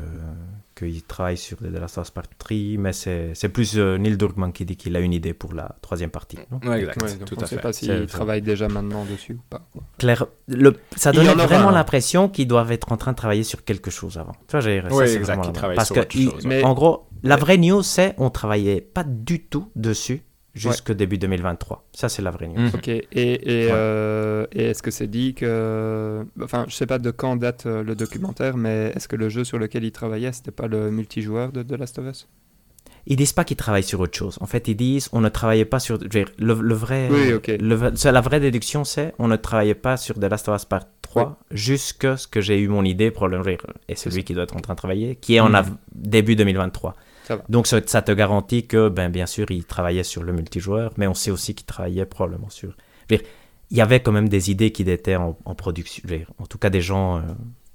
qu'il 0.74 1.02
travaille 1.02 1.36
sur 1.36 1.58
The 1.58 1.72
Last 1.72 1.98
of 1.98 2.06
Us 2.06 2.10
Part 2.10 2.24
3, 2.38 2.56
mais 2.78 2.92
c'est 2.92 3.48
plus 3.52 3.76
euh, 3.76 3.98
Neil 3.98 4.16
Druckmann 4.16 4.52
qui 4.52 4.64
dit 4.64 4.76
qu'il 4.76 4.96
a 4.96 5.00
une 5.00 5.12
idée 5.12 5.32
pour 5.32 5.52
la 5.52 5.76
troisième 5.80 6.10
partie. 6.10 6.38
Non? 6.50 6.72
Exact. 6.72 7.24
tout 7.24 7.36
on 7.36 7.40
ne 7.40 7.46
sait 7.46 7.58
pas 7.58 7.72
s'il 7.72 8.06
travaille 8.06 8.42
déjà 8.42 8.68
maintenant 8.68 9.04
dessus 9.04 9.34
ou 9.34 9.42
pas. 9.48 9.68
Claire, 9.98 10.26
le, 10.48 10.76
ça 10.96 11.12
donne 11.12 11.26
vraiment 11.26 11.70
l'impression 11.70 12.28
qu'ils 12.28 12.48
doivent 12.48 12.72
être 12.72 12.90
en 12.90 12.96
train 12.96 13.12
de 13.12 13.16
travailler 13.16 13.44
sur 13.44 13.64
quelque 13.64 13.90
chose 13.90 14.18
avant. 14.18 14.34
Tu 14.48 14.52
vois, 14.52 14.60
j'ai 14.60 14.82
oui, 14.90 15.04
exact, 15.04 15.52
Parce 15.76 15.90
que, 15.90 16.46
mais... 16.46 16.64
en 16.64 16.74
gros, 16.74 17.08
la 17.22 17.36
vraie 17.36 17.58
news, 17.58 17.82
c'est 17.82 18.14
on 18.18 18.30
travaillait 18.30 18.80
pas 18.80 19.04
du 19.04 19.44
tout 19.44 19.70
dessus 19.76 20.22
jusqu'au 20.58 20.94
début 20.94 21.18
2023. 21.18 21.84
Ça, 21.92 22.08
c'est 22.08 22.22
la 22.22 22.30
vraie 22.30 22.48
news. 22.48 22.60
Mhm. 22.60 22.70
Ok. 22.74 22.88
Et, 22.88 23.06
euh, 23.46 24.46
et, 24.52 24.64
est-ce 24.64 24.82
que 24.82 24.90
c'est 24.90 25.06
dit 25.06 25.34
que. 25.34 26.24
Enfin, 26.42 26.66
je 26.68 26.74
sais 26.74 26.86
pas 26.86 26.98
de 26.98 27.10
quand 27.10 27.36
date 27.36 27.66
euh, 27.66 27.82
le 27.82 27.94
documentaire, 27.94 28.56
mais 28.56 28.92
est-ce 28.94 29.08
que 29.08 29.16
le 29.16 29.28
jeu 29.28 29.44
sur 29.44 29.58
lequel 29.58 29.84
il 29.84 29.92
travaillait, 29.92 30.32
c'était 30.32 30.50
pas 30.50 30.66
le 30.66 30.90
multijoueur 30.90 31.52
de 31.52 31.62
The 31.62 31.72
Last 31.72 31.98
of 31.98 32.06
Us? 32.06 32.28
Ils 33.06 33.16
disent 33.16 33.32
pas 33.32 33.44
qu'ils 33.44 33.56
travaillent 33.56 33.82
sur 33.82 34.00
autre 34.00 34.16
chose. 34.16 34.36
En 34.40 34.46
fait, 34.46 34.68
ils 34.68 34.74
disent 34.74 35.08
on 35.12 35.20
ne 35.20 35.28
travaillait 35.28 35.64
pas 35.64 35.80
sur. 35.80 35.98
Le, 35.98 36.24
le 36.38 36.74
vrai. 36.74 37.08
Oui, 37.10 37.32
ok. 37.32 37.50
la 37.58 38.20
vraie 38.20 38.40
déduction, 38.40 38.84
c'est 38.84 39.14
on 39.18 39.28
ne 39.28 39.36
travaillait 39.36 39.74
pas 39.74 39.96
sur 39.96 40.16
The 40.16 40.24
Last 40.24 40.48
of 40.48 40.56
Us 40.56 40.64
Part 40.66 40.84
3 41.02 41.38
jusqu'à 41.50 42.16
ce 42.16 42.26
que 42.26 42.40
j'ai 42.40 42.58
eu 42.58 42.68
mon 42.68 42.84
idée, 42.84 43.10
probablement, 43.10 43.44
et 43.88 43.94
celui 43.94 44.24
qui 44.24 44.34
doit 44.34 44.44
être 44.44 44.56
en 44.56 44.60
train 44.60 44.74
de 44.74 44.78
travailler, 44.78 45.16
qui 45.16 45.36
est 45.36 45.40
en 45.40 45.48
mhm. 45.48 45.76
début 45.94 46.36
2023. 46.36 46.94
Donc 47.48 47.66
ça, 47.66 47.80
te 47.80 48.12
garantit 48.12 48.66
que, 48.66 48.88
ben, 48.88 49.10
bien 49.10 49.26
sûr, 49.26 49.50
il 49.50 49.64
travaillait 49.64 50.04
sur 50.04 50.22
le 50.22 50.32
multijoueur, 50.32 50.92
mais 50.96 51.06
on 51.06 51.14
sait 51.14 51.30
aussi 51.30 51.54
qu'il 51.54 51.66
travaillait 51.66 52.06
probablement 52.06 52.50
sur... 52.50 52.76
il 53.10 53.20
y 53.70 53.80
avait 53.80 54.00
quand 54.00 54.12
même 54.12 54.28
des 54.28 54.50
idées 54.50 54.72
qui 54.72 54.82
étaient 54.82 55.16
en, 55.16 55.34
production, 55.54 56.02
en 56.38 56.46
tout 56.46 56.58
cas 56.58 56.70
des 56.70 56.80
gens 56.80 57.18
euh, 57.18 57.22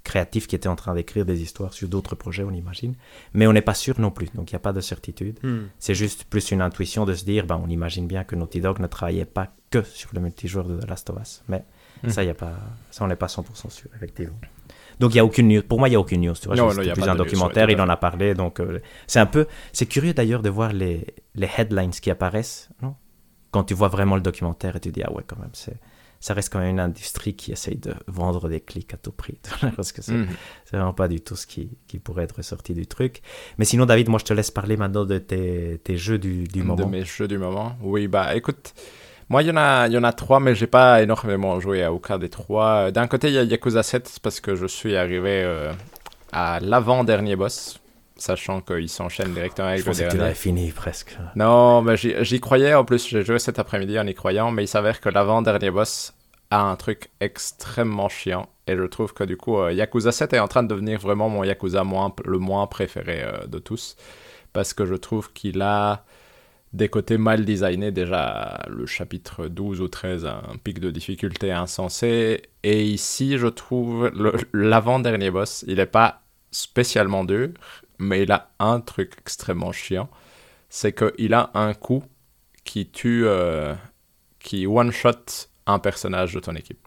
créatifs 0.04 0.46
qui 0.46 0.54
étaient 0.54 0.68
en 0.68 0.76
train 0.76 0.94
d'écrire 0.94 1.24
des 1.24 1.42
histoires 1.42 1.72
sur 1.72 1.88
d'autres 1.88 2.14
projets, 2.14 2.44
on 2.44 2.52
imagine, 2.52 2.94
mais 3.32 3.46
on 3.46 3.52
n'est 3.52 3.62
pas 3.62 3.74
sûr 3.74 3.98
non 4.00 4.10
plus, 4.10 4.28
donc 4.34 4.50
il 4.50 4.54
n'y 4.54 4.58
a 4.58 4.60
pas 4.60 4.72
de 4.72 4.80
certitude. 4.80 5.38
Hmm. 5.42 5.64
C'est 5.78 5.94
juste 5.94 6.24
plus 6.24 6.50
une 6.50 6.60
intuition 6.60 7.04
de 7.04 7.14
se 7.14 7.24
dire, 7.24 7.46
ben, 7.46 7.60
on 7.62 7.68
imagine 7.68 8.06
bien 8.06 8.24
que 8.24 8.36
Naughty 8.36 8.60
Dog 8.60 8.78
ne 8.80 8.86
travaillait 8.86 9.24
pas 9.24 9.52
que 9.70 9.82
sur 9.82 10.10
le 10.12 10.20
multijoueur 10.20 10.66
de 10.66 10.78
The 10.78 10.88
Last 10.88 11.10
of 11.10 11.16
Us, 11.20 11.42
mais 11.48 11.64
hmm. 12.02 12.10
ça, 12.10 12.22
y 12.22 12.28
a 12.28 12.34
pas, 12.34 12.54
ça 12.90 13.04
on 13.04 13.08
n'est 13.08 13.16
pas 13.16 13.26
100% 13.26 13.70
sûr, 13.70 13.88
effectivement. 13.96 14.36
Donc 15.00 15.14
il 15.14 15.16
y 15.16 15.20
a 15.20 15.24
aucune 15.24 15.48
news. 15.48 15.62
Pour 15.62 15.78
moi, 15.78 15.88
il 15.88 15.92
y 15.92 15.96
a 15.96 16.00
aucune 16.00 16.20
news. 16.20 16.34
Tu 16.34 16.46
vois, 16.46 16.56
non, 16.56 16.68
plus 16.68 17.08
un 17.08 17.14
documentaire, 17.14 17.70
il 17.70 17.80
en 17.80 17.88
a 17.88 17.96
parlé. 17.96 18.34
Donc 18.34 18.60
euh, 18.60 18.80
c'est 19.06 19.20
un 19.20 19.26
peu, 19.26 19.46
c'est 19.72 19.86
curieux 19.86 20.14
d'ailleurs 20.14 20.42
de 20.42 20.50
voir 20.50 20.72
les, 20.72 21.06
les 21.34 21.48
headlines 21.56 21.90
qui 21.90 22.10
apparaissent, 22.10 22.68
non? 22.82 22.94
Quand 23.50 23.64
tu 23.64 23.74
vois 23.74 23.88
vraiment 23.88 24.16
le 24.16 24.22
documentaire 24.22 24.76
et 24.76 24.80
tu 24.80 24.90
dis 24.90 25.02
ah 25.04 25.12
ouais 25.12 25.22
quand 25.24 25.38
même 25.38 25.50
c'est 25.52 25.76
ça 26.24 26.32
reste 26.32 26.50
quand 26.50 26.58
même 26.58 26.70
une 26.70 26.80
industrie 26.80 27.34
qui 27.34 27.52
essaye 27.52 27.76
de 27.76 27.92
vendre 28.06 28.48
des 28.48 28.60
clics 28.60 28.94
à 28.94 28.96
tout 28.96 29.12
prix. 29.12 29.38
Parce 29.76 29.92
que 29.92 30.00
c'est 30.00 30.14
mhm. 30.14 30.28
vraiment 30.72 30.94
pas 30.94 31.06
du 31.06 31.20
tout 31.20 31.36
ce 31.36 31.46
qui, 31.46 31.76
qui, 31.86 31.98
pourrait 31.98 32.24
être 32.24 32.40
sorti 32.40 32.72
du 32.72 32.86
truc. 32.86 33.20
Mais 33.58 33.66
sinon, 33.66 33.84
David, 33.84 34.08
moi, 34.08 34.18
je 34.18 34.24
te 34.24 34.32
laisse 34.32 34.50
parler 34.50 34.78
maintenant 34.78 35.04
de 35.04 35.18
tes, 35.18 35.82
tes 35.84 35.98
jeux 35.98 36.18
du, 36.18 36.44
du 36.44 36.62
moment. 36.62 36.82
De 36.82 36.90
mes 36.90 37.04
jeux 37.04 37.28
du 37.28 37.36
moment 37.36 37.76
Oui, 37.82 38.08
bah 38.08 38.34
écoute, 38.34 38.72
moi, 39.28 39.42
il 39.42 39.48
y, 39.48 39.50
en 39.50 39.56
a, 39.56 39.86
il 39.86 39.92
y 39.92 39.98
en 39.98 40.04
a 40.04 40.12
trois, 40.12 40.40
mais 40.40 40.54
j'ai 40.54 40.66
pas 40.66 41.02
énormément 41.02 41.58
joué 41.60 41.82
à 41.82 41.92
aucun 41.92 42.18
des 42.18 42.28
trois. 42.28 42.90
D'un 42.90 43.06
côté, 43.06 43.28
il 43.28 43.34
y 43.34 43.38
a 43.38 43.42
Yakuza 43.42 43.82
7, 43.82 44.18
parce 44.22 44.40
que 44.40 44.54
je 44.54 44.66
suis 44.66 44.96
arrivé 44.96 45.42
euh, 45.42 45.72
à 46.32 46.60
l'avant-dernier 46.60 47.36
boss, 47.36 47.80
sachant 48.16 48.60
qu'il 48.60 48.88
s'enchaîne 48.88 49.32
directement 49.32 49.68
avec 49.68 49.82
je 49.82 49.90
le 49.90 49.96
dernier. 49.96 50.18
que 50.18 50.28
tu 50.30 50.34
fini 50.34 50.70
presque. 50.72 51.16
Non, 51.36 51.82
mais 51.82 51.96
j'y 51.96 52.40
croyais, 52.40 52.74
en 52.74 52.84
plus, 52.84 53.08
j'ai 53.08 53.24
joué 53.24 53.38
cet 53.38 53.58
après-midi 53.58 53.98
en 53.98 54.06
y 54.06 54.14
croyant, 54.14 54.50
mais 54.50 54.64
il 54.64 54.68
s'avère 54.68 55.00
que 55.00 55.08
l'avant-dernier 55.08 55.70
boss 55.70 56.12
a 56.50 56.60
un 56.60 56.76
truc 56.76 57.10
extrêmement 57.20 58.08
chiant. 58.08 58.48
Et 58.66 58.76
je 58.76 58.84
trouve 58.84 59.12
que 59.12 59.24
du 59.24 59.36
coup, 59.36 59.58
euh, 59.58 59.72
Yakuza 59.72 60.12
7 60.12 60.34
est 60.34 60.38
en 60.38 60.48
train 60.48 60.62
de 60.62 60.68
devenir 60.68 60.98
vraiment 61.00 61.28
mon 61.28 61.44
Yakuza 61.44 61.84
moins, 61.84 62.14
le 62.24 62.38
moins 62.38 62.66
préféré 62.66 63.22
euh, 63.22 63.46
de 63.46 63.58
tous. 63.58 63.96
Parce 64.52 64.72
que 64.72 64.86
je 64.86 64.94
trouve 64.94 65.32
qu'il 65.32 65.62
a 65.62 66.04
des 66.74 66.88
côtés 66.88 67.18
mal 67.18 67.44
designés. 67.44 67.92
Déjà, 67.92 68.60
le 68.68 68.84
chapitre 68.84 69.46
12 69.46 69.80
ou 69.80 69.88
13 69.88 70.26
a 70.26 70.42
un 70.52 70.56
pic 70.56 70.80
de 70.80 70.90
difficulté 70.90 71.52
insensé. 71.52 72.42
Et 72.62 72.84
ici, 72.84 73.38
je 73.38 73.46
trouve 73.46 74.10
l'avant-dernier 74.52 75.30
boss, 75.30 75.64
il 75.68 75.76
n'est 75.76 75.86
pas 75.86 76.22
spécialement 76.50 77.24
dur, 77.24 77.50
mais 77.98 78.24
il 78.24 78.32
a 78.32 78.50
un 78.58 78.80
truc 78.80 79.14
extrêmement 79.20 79.72
chiant. 79.72 80.10
C'est 80.68 80.92
qu'il 80.92 81.32
a 81.32 81.50
un 81.54 81.74
coup 81.74 82.02
qui 82.64 82.86
tue, 82.86 83.24
euh, 83.24 83.74
qui 84.40 84.66
one-shot 84.66 85.48
un 85.66 85.78
personnage 85.78 86.34
de 86.34 86.40
ton 86.40 86.56
équipe. 86.56 86.83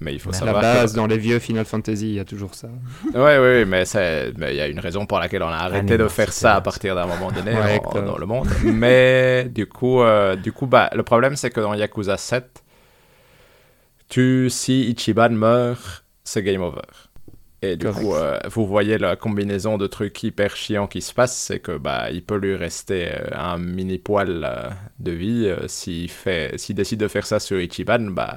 Mais 0.00 0.12
il 0.12 0.18
faut 0.18 0.32
savoir. 0.32 0.60
La 0.60 0.74
base, 0.74 0.94
dans 0.94 1.06
les 1.06 1.18
vieux 1.18 1.38
Final 1.38 1.64
Fantasy, 1.64 2.08
il 2.08 2.14
y 2.14 2.20
a 2.20 2.24
toujours 2.24 2.54
ça. 2.54 2.68
Oui, 3.04 3.12
oui, 3.14 3.64
mais 3.64 3.84
il 3.84 4.56
y 4.56 4.60
a 4.60 4.66
une 4.66 4.80
raison 4.80 5.06
pour 5.06 5.18
laquelle 5.18 5.42
on 5.42 5.48
a 5.48 5.56
arrêté 5.56 5.96
de 5.96 6.08
faire 6.08 6.32
ça 6.32 6.56
à 6.56 6.60
partir 6.60 6.94
d'un 6.94 7.06
moment 7.06 7.30
donné 7.30 7.54
dans, 7.94 8.18
le 8.18 8.26
monde. 8.26 8.48
Mais 8.64 9.48
du 9.48 9.66
coup, 9.66 10.02
euh, 10.02 10.36
du 10.36 10.52
coup 10.52 10.66
bah, 10.66 10.90
le 10.94 11.02
problème, 11.02 11.36
c'est 11.36 11.50
que 11.50 11.60
dans 11.60 11.74
Yakuza 11.74 12.16
7, 12.16 12.62
tu, 14.08 14.48
si 14.50 14.90
Ichiban 14.90 15.30
meurt, 15.30 16.04
c'est 16.24 16.42
game 16.42 16.62
over. 16.62 16.82
Et 17.72 17.76
du 17.76 17.88
coup, 17.88 18.14
euh, 18.14 18.38
vous 18.50 18.66
voyez 18.66 18.98
la 18.98 19.16
combinaison 19.16 19.78
de 19.78 19.86
trucs 19.86 20.22
hyper 20.22 20.54
chiants 20.56 20.86
qui 20.86 21.00
se 21.00 21.14
passent, 21.14 21.36
c'est 21.36 21.60
que 21.60 21.78
bah 21.78 22.10
il 22.10 22.22
peut 22.22 22.36
lui 22.36 22.56
rester 22.56 23.08
euh, 23.12 23.28
un 23.32 23.58
mini 23.58 23.98
poil 23.98 24.74
de 24.98 25.10
vie 25.10 25.50
s'il 25.66 26.10
fait, 26.10 26.58
s'il 26.58 26.74
décide 26.74 27.00
de 27.00 27.08
faire 27.08 27.26
ça 27.26 27.40
sur 27.40 27.60
Ichiban, 27.60 28.10
bah 28.10 28.36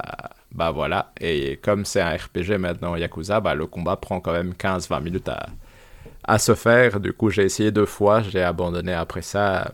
bah 0.51 0.71
voilà. 0.71 1.11
Et 1.19 1.57
comme 1.57 1.85
c'est 1.85 2.01
un 2.01 2.15
RPG 2.15 2.57
maintenant 2.57 2.95
Yakuza, 2.95 3.39
bah 3.41 3.55
le 3.55 3.67
combat 3.67 3.97
prend 3.97 4.19
quand 4.19 4.33
même 4.33 4.53
15-20 4.53 5.03
minutes 5.03 5.29
à, 5.29 5.47
à 6.27 6.37
se 6.37 6.55
faire. 6.55 6.99
Du 6.99 7.13
coup, 7.13 7.29
j'ai 7.29 7.43
essayé 7.43 7.71
deux 7.71 7.85
fois, 7.85 8.21
j'ai 8.21 8.43
abandonné 8.43 8.93
après 8.93 9.21
ça. 9.21 9.71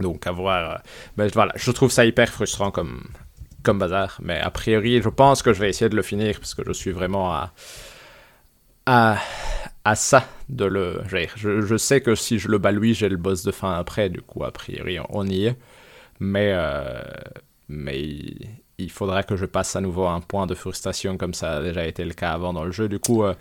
Donc, 0.00 0.26
à 0.26 0.32
voir. 0.32 0.82
Mais 1.16 1.28
voilà, 1.28 1.52
je 1.56 1.70
trouve 1.70 1.90
ça 1.90 2.04
hyper 2.04 2.28
frustrant 2.28 2.70
comme, 2.70 3.04
comme 3.62 3.78
bazar. 3.78 4.18
Mais 4.22 4.40
a 4.40 4.50
priori, 4.50 5.00
je 5.02 5.08
pense 5.08 5.42
que 5.42 5.52
je 5.52 5.60
vais 5.60 5.68
essayer 5.68 5.88
de 5.88 5.96
le 5.96 6.02
finir 6.02 6.38
parce 6.40 6.54
que 6.54 6.62
je 6.66 6.72
suis 6.72 6.90
vraiment 6.90 7.32
à, 7.32 7.52
à, 8.86 9.18
à 9.84 9.94
ça 9.94 10.26
de 10.48 10.64
le. 10.64 11.02
Je, 11.06 11.60
je 11.60 11.76
sais 11.76 12.00
que 12.00 12.14
si 12.14 12.38
je 12.38 12.48
le 12.48 12.58
bats 12.58 12.72
lui, 12.72 12.94
j'ai 12.94 13.08
le 13.08 13.16
boss 13.16 13.42
de 13.42 13.52
fin 13.52 13.72
après. 13.74 14.08
Du 14.08 14.20
coup, 14.22 14.44
a 14.44 14.50
priori, 14.50 14.98
on 15.10 15.26
y 15.26 15.46
est. 15.46 15.56
Mais. 16.20 16.52
Euh, 16.54 17.00
mais 17.68 18.02
il 18.78 18.90
faudra 18.90 19.22
que 19.22 19.36
je 19.36 19.46
passe 19.46 19.76
à 19.76 19.80
nouveau 19.80 20.06
un 20.06 20.20
point 20.20 20.46
de 20.46 20.54
frustration 20.54 21.16
comme 21.16 21.34
ça 21.34 21.56
a 21.56 21.62
déjà 21.62 21.86
été 21.86 22.04
le 22.04 22.12
cas 22.12 22.32
avant 22.32 22.52
dans 22.52 22.64
le 22.64 22.72
jeu. 22.72 22.88
Du 22.88 22.98
coup, 22.98 23.22
euh, 23.22 23.34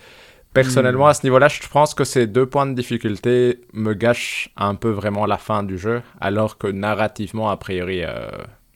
personnellement, 0.53 1.07
à 1.07 1.13
ce 1.13 1.25
niveau-là, 1.25 1.47
je 1.47 1.67
pense 1.67 1.93
que 1.93 2.03
ces 2.03 2.27
deux 2.27 2.45
points 2.45 2.65
de 2.65 2.73
difficulté 2.73 3.61
me 3.73 3.93
gâchent 3.93 4.49
un 4.55 4.75
peu 4.75 4.89
vraiment 4.89 5.25
la 5.25 5.37
fin 5.37 5.63
du 5.63 5.77
jeu, 5.77 6.01
alors 6.21 6.57
que 6.57 6.67
narrativement, 6.67 7.49
a 7.49 7.57
priori, 7.57 8.03
euh, 8.03 8.29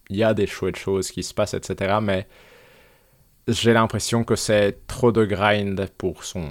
il 0.10 0.18
y 0.18 0.24
a 0.24 0.34
des 0.34 0.48
chouettes 0.48 0.78
choses 0.78 1.12
qui 1.12 1.24
se 1.24 1.34
passent, 1.34 1.54
etc. 1.54 1.98
Mais 2.02 2.28
j'ai 3.48 3.74
l'impression 3.74 4.24
que 4.24 4.36
c'est 4.36 4.88
trop 4.88 5.12
de 5.12 5.26
grind 5.26 5.88
pour 5.98 6.24
son 6.24 6.48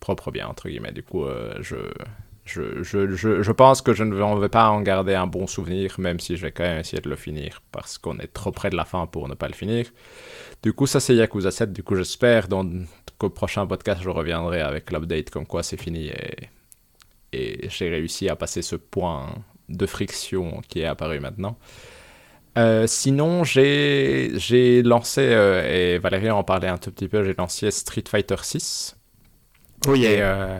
propre 0.00 0.30
bien, 0.30 0.48
entre 0.48 0.68
guillemets. 0.68 0.92
Du 0.92 1.02
coup, 1.02 1.24
euh, 1.24 1.54
je, 1.60 1.76
je, 2.44 2.82
je, 2.82 3.14
je, 3.14 3.42
je, 3.42 3.52
pense 3.52 3.82
que 3.82 3.92
je 3.92 4.02
ne 4.02 4.40
vais 4.40 4.48
pas 4.48 4.70
en 4.70 4.80
garder 4.80 5.14
un 5.14 5.26
bon 5.26 5.46
souvenir, 5.46 5.94
même 5.98 6.18
si 6.18 6.36
je 6.36 6.42
vais 6.42 6.52
quand 6.52 6.64
même 6.64 6.80
essayer 6.80 7.00
de 7.02 7.08
le 7.08 7.16
finir, 7.16 7.62
parce 7.70 7.98
qu'on 7.98 8.18
est 8.18 8.32
trop 8.32 8.50
près 8.50 8.70
de 8.70 8.76
la 8.76 8.84
fin 8.84 9.06
pour 9.06 9.28
ne 9.28 9.34
pas 9.34 9.48
le 9.48 9.54
finir. 9.54 9.86
Du 10.62 10.72
coup, 10.72 10.86
ça 10.86 11.00
c'est 11.00 11.14
Yakuza 11.14 11.50
7, 11.50 11.72
du 11.72 11.82
coup 11.82 11.94
j'espère 11.94 12.48
qu'au 13.18 13.30
prochain 13.30 13.66
podcast 13.66 14.00
je 14.02 14.10
reviendrai 14.10 14.60
avec 14.60 14.90
l'update 14.90 15.30
comme 15.30 15.46
quoi 15.46 15.62
c'est 15.62 15.80
fini 15.80 16.08
et, 16.08 16.48
et 17.32 17.68
j'ai 17.68 17.88
réussi 17.88 18.28
à 18.28 18.36
passer 18.36 18.62
ce 18.62 18.76
point 18.76 19.26
de 19.68 19.86
friction 19.86 20.60
qui 20.68 20.80
est 20.80 20.86
apparu 20.86 21.20
maintenant. 21.20 21.56
Euh, 22.58 22.86
sinon, 22.86 23.44
j'ai 23.44 24.82
lancé, 24.82 25.20
euh, 25.20 25.94
et 25.94 25.98
Valérie 25.98 26.30
en 26.30 26.42
parlait 26.42 26.68
un 26.68 26.78
tout 26.78 26.90
petit 26.90 27.08
peu, 27.08 27.22
j'ai 27.24 27.34
lancé 27.34 27.70
Street 27.70 28.04
Fighter 28.08 28.36
6. 28.42 28.96
Oui, 29.86 30.04
et, 30.04 30.18
euh, 30.20 30.58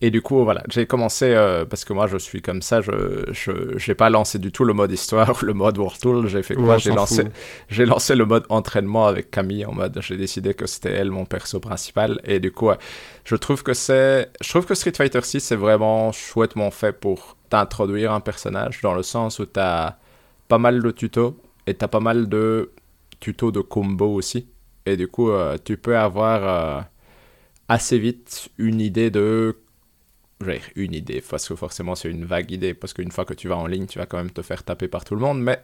et 0.00 0.10
du 0.10 0.20
coup, 0.20 0.44
voilà, 0.44 0.62
j'ai 0.68 0.86
commencé, 0.86 1.34
parce 1.68 1.84
que 1.84 1.92
moi 1.92 2.06
je 2.06 2.18
suis 2.18 2.42
comme 2.42 2.62
ça, 2.62 2.80
je 2.82 3.88
n'ai 3.88 3.94
pas 3.94 4.10
lancé 4.10 4.38
du 4.38 4.52
tout 4.52 4.64
le 4.64 4.74
mode 4.74 4.92
histoire, 4.92 5.36
le 5.42 5.54
mode 5.54 5.78
World 5.78 5.98
Tool, 5.98 6.28
j'ai 6.28 6.42
fait 6.42 6.54
quoi? 6.54 6.76
J'ai 6.76 6.92
lancé, 6.92 7.24
lancé 7.78 8.14
le 8.14 8.26
mode 8.26 8.44
entraînement 8.50 9.06
avec 9.06 9.30
Camille, 9.30 9.64
en 9.64 9.72
mode, 9.72 9.98
j'ai 10.02 10.16
décidé 10.16 10.52
que 10.54 10.66
c'était 10.66 10.92
elle 10.92 11.10
mon 11.10 11.24
perso 11.24 11.58
principal, 11.58 12.20
et 12.24 12.38
du 12.38 12.52
coup, 12.52 12.70
je 13.24 13.34
trouve 13.34 13.62
que 13.62 13.72
c'est, 13.72 14.30
je 14.42 14.48
trouve 14.50 14.66
que 14.66 14.74
Street 14.74 14.92
Fighter 14.94 15.22
6 15.22 15.40
c'est 15.40 15.56
vraiment 15.56 16.12
chouettement 16.12 16.70
fait 16.70 16.92
pour 16.92 17.36
t'introduire 17.48 18.12
un 18.12 18.20
personnage, 18.20 18.82
dans 18.82 18.94
le 18.94 19.02
sens 19.02 19.38
où 19.38 19.46
tu 19.46 19.58
as 19.58 19.98
pas 20.48 20.58
mal 20.58 20.82
de 20.82 20.90
tutos 20.90 21.40
et 21.66 21.74
tu 21.74 21.84
as 21.84 21.88
pas 21.88 22.00
mal 22.00 22.28
de 22.28 22.72
tutos 23.20 23.52
de 23.52 23.60
combo 23.60 24.14
aussi. 24.14 24.48
Et 24.86 24.96
du 24.96 25.06
coup, 25.06 25.30
euh, 25.30 25.58
tu 25.62 25.76
peux 25.76 25.96
avoir 25.98 26.78
euh, 26.78 26.82
assez 27.68 27.98
vite 27.98 28.48
une 28.58 28.80
idée 28.80 29.10
de. 29.10 29.56
Une 30.76 30.94
idée, 30.94 31.20
parce 31.28 31.48
que 31.48 31.56
forcément 31.56 31.96
c'est 31.96 32.08
une 32.08 32.24
vague 32.24 32.52
idée, 32.52 32.72
parce 32.72 32.94
qu'une 32.94 33.10
fois 33.10 33.24
que 33.24 33.34
tu 33.34 33.48
vas 33.48 33.56
en 33.56 33.66
ligne, 33.66 33.86
tu 33.86 33.98
vas 33.98 34.06
quand 34.06 34.18
même 34.18 34.30
te 34.30 34.40
faire 34.40 34.62
taper 34.62 34.86
par 34.86 35.04
tout 35.04 35.16
le 35.16 35.20
monde, 35.20 35.42
mais 35.42 35.60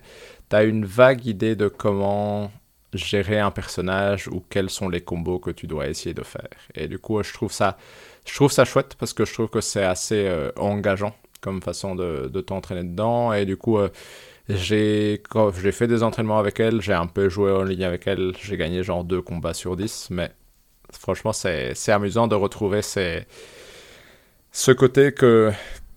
tu 0.51 0.57
as 0.57 0.65
une 0.65 0.85
vague 0.85 1.25
idée 1.27 1.55
de 1.55 1.69
comment 1.69 2.51
gérer 2.93 3.39
un 3.39 3.53
personnage 3.53 4.27
ou 4.27 4.43
quels 4.51 4.71
sont 4.71 4.89
les 4.89 5.01
combos 5.01 5.39
que 5.39 5.53
tu 5.53 5.69
dois 5.69 5.87
essayer 5.87 6.13
de 6.13 6.25
faire. 6.25 6.49
Et 6.75 6.89
du 6.89 6.99
coup, 6.99 7.23
je 7.23 7.33
trouve 7.33 7.53
ça, 7.53 7.79
je 8.27 8.35
trouve 8.35 8.51
ça 8.51 8.65
chouette 8.65 8.97
parce 8.99 9.13
que 9.13 9.25
je 9.25 9.33
trouve 9.33 9.49
que 9.49 9.61
c'est 9.61 9.85
assez 9.85 10.27
euh, 10.27 10.51
engageant 10.57 11.15
comme 11.41 11.63
façon 11.63 11.95
de, 11.95 12.27
de 12.27 12.41
t'entraîner 12.41 12.83
dedans. 12.83 13.33
Et 13.33 13.47
du 13.47 13.57
coup, 13.57 13.79
j'ai 14.49 15.23
fait 15.73 15.87
des 15.87 16.03
entraînements 16.03 16.39
avec 16.39 16.61
elle, 16.61 16.81
j'ai 16.81 16.93
un 16.93 17.07
peu 17.07 17.29
joué 17.29 17.51
en 17.51 17.63
ligne 17.63 17.85
avec 17.85 18.07
elle, 18.07 18.33
j'ai 18.43 18.57
gagné 18.57 18.83
genre 18.83 19.05
deux 19.05 19.23
combats 19.23 19.55
sur 19.55 19.77
10, 19.77 20.09
mais 20.11 20.31
franchement, 20.93 21.33
c'est 21.33 21.75
amusant 21.91 22.27
de 22.27 22.35
retrouver 22.35 22.83
ce 22.83 23.25
côté 24.73 25.13
que 25.13 25.51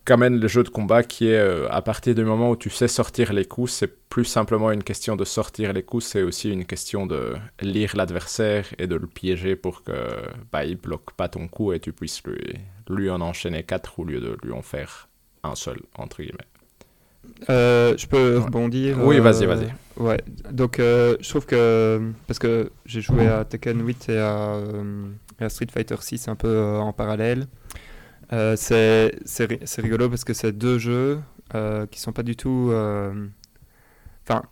qu'amène 0.08 0.40
le 0.40 0.48
jeu 0.48 0.64
de 0.64 0.70
combat 0.70 1.04
qui 1.04 1.28
est 1.28 1.38
euh, 1.38 1.68
à 1.70 1.82
partir 1.82 2.16
du 2.16 2.24
moment 2.24 2.52
où 2.52 2.56
tu 2.56 2.70
sais 2.70 2.88
sortir 2.88 3.34
les 3.34 3.44
coups, 3.44 3.74
c'est 3.74 4.08
plus 4.08 4.24
simplement 4.24 4.72
une 4.72 4.84
question 4.84 5.18
de 5.18 5.26
sortir 5.26 5.74
les 5.74 5.84
coups, 5.84 6.06
c'est 6.06 6.22
aussi 6.22 6.50
une 6.50 6.66
question 6.66 7.06
de 7.06 7.36
lire 7.60 7.92
l'adversaire 7.98 8.66
et 8.78 8.88
de 8.88 8.96
le 8.96 9.06
piéger 9.06 9.58
pour 9.58 9.84
que 9.84 9.92
bah, 10.50 10.64
il 10.64 10.78
bloque 10.78 11.12
pas 11.12 11.28
ton 11.28 11.50
coup 11.50 11.74
et 11.74 11.82
tu 11.82 11.92
puisses 11.92 12.24
lui, 12.24 12.54
lui 12.90 13.10
en 13.10 13.20
enchaîner 13.20 13.64
quatre 13.64 14.00
au 14.00 14.06
lieu 14.06 14.22
de 14.22 14.38
lui 14.44 14.54
en 14.54 14.62
faire 14.62 15.10
un 15.44 15.56
seul, 15.56 15.82
entre 15.98 16.22
guillemets. 16.22 16.48
Euh, 17.50 17.96
je 17.98 18.08
peux 18.08 18.40
rebondir 18.40 18.98
Oui, 19.04 19.20
vas-y, 19.20 19.46
euh, 19.46 19.48
vas-y. 19.48 19.74
Ouais, 19.98 20.22
donc 20.52 20.80
euh, 20.80 21.18
je 21.22 21.30
trouve 21.30 21.46
que, 21.46 22.12
parce 22.28 22.40
que 22.40 22.72
j'ai 22.86 23.02
joué 23.02 23.28
à 23.28 23.46
Tekken 23.46 23.86
8 23.86 24.10
et 24.10 24.18
à, 24.20 24.60
Street 25.50 25.68
Fighter 25.72 25.96
6 26.00 26.28
un 26.28 26.36
peu 26.36 26.78
en 26.78 26.94
parallèle, 26.94 27.48
c'est 28.56 29.12
rigolo 29.78 30.10
parce 30.10 30.24
que 30.24 30.34
c'est 30.34 30.52
deux 30.52 30.78
jeux 30.78 31.20
qui 31.92 32.00
sont 32.00 32.12
pas 32.12 32.24
du 32.24 32.36
tout... 32.36 32.72
Enfin, 34.28 34.44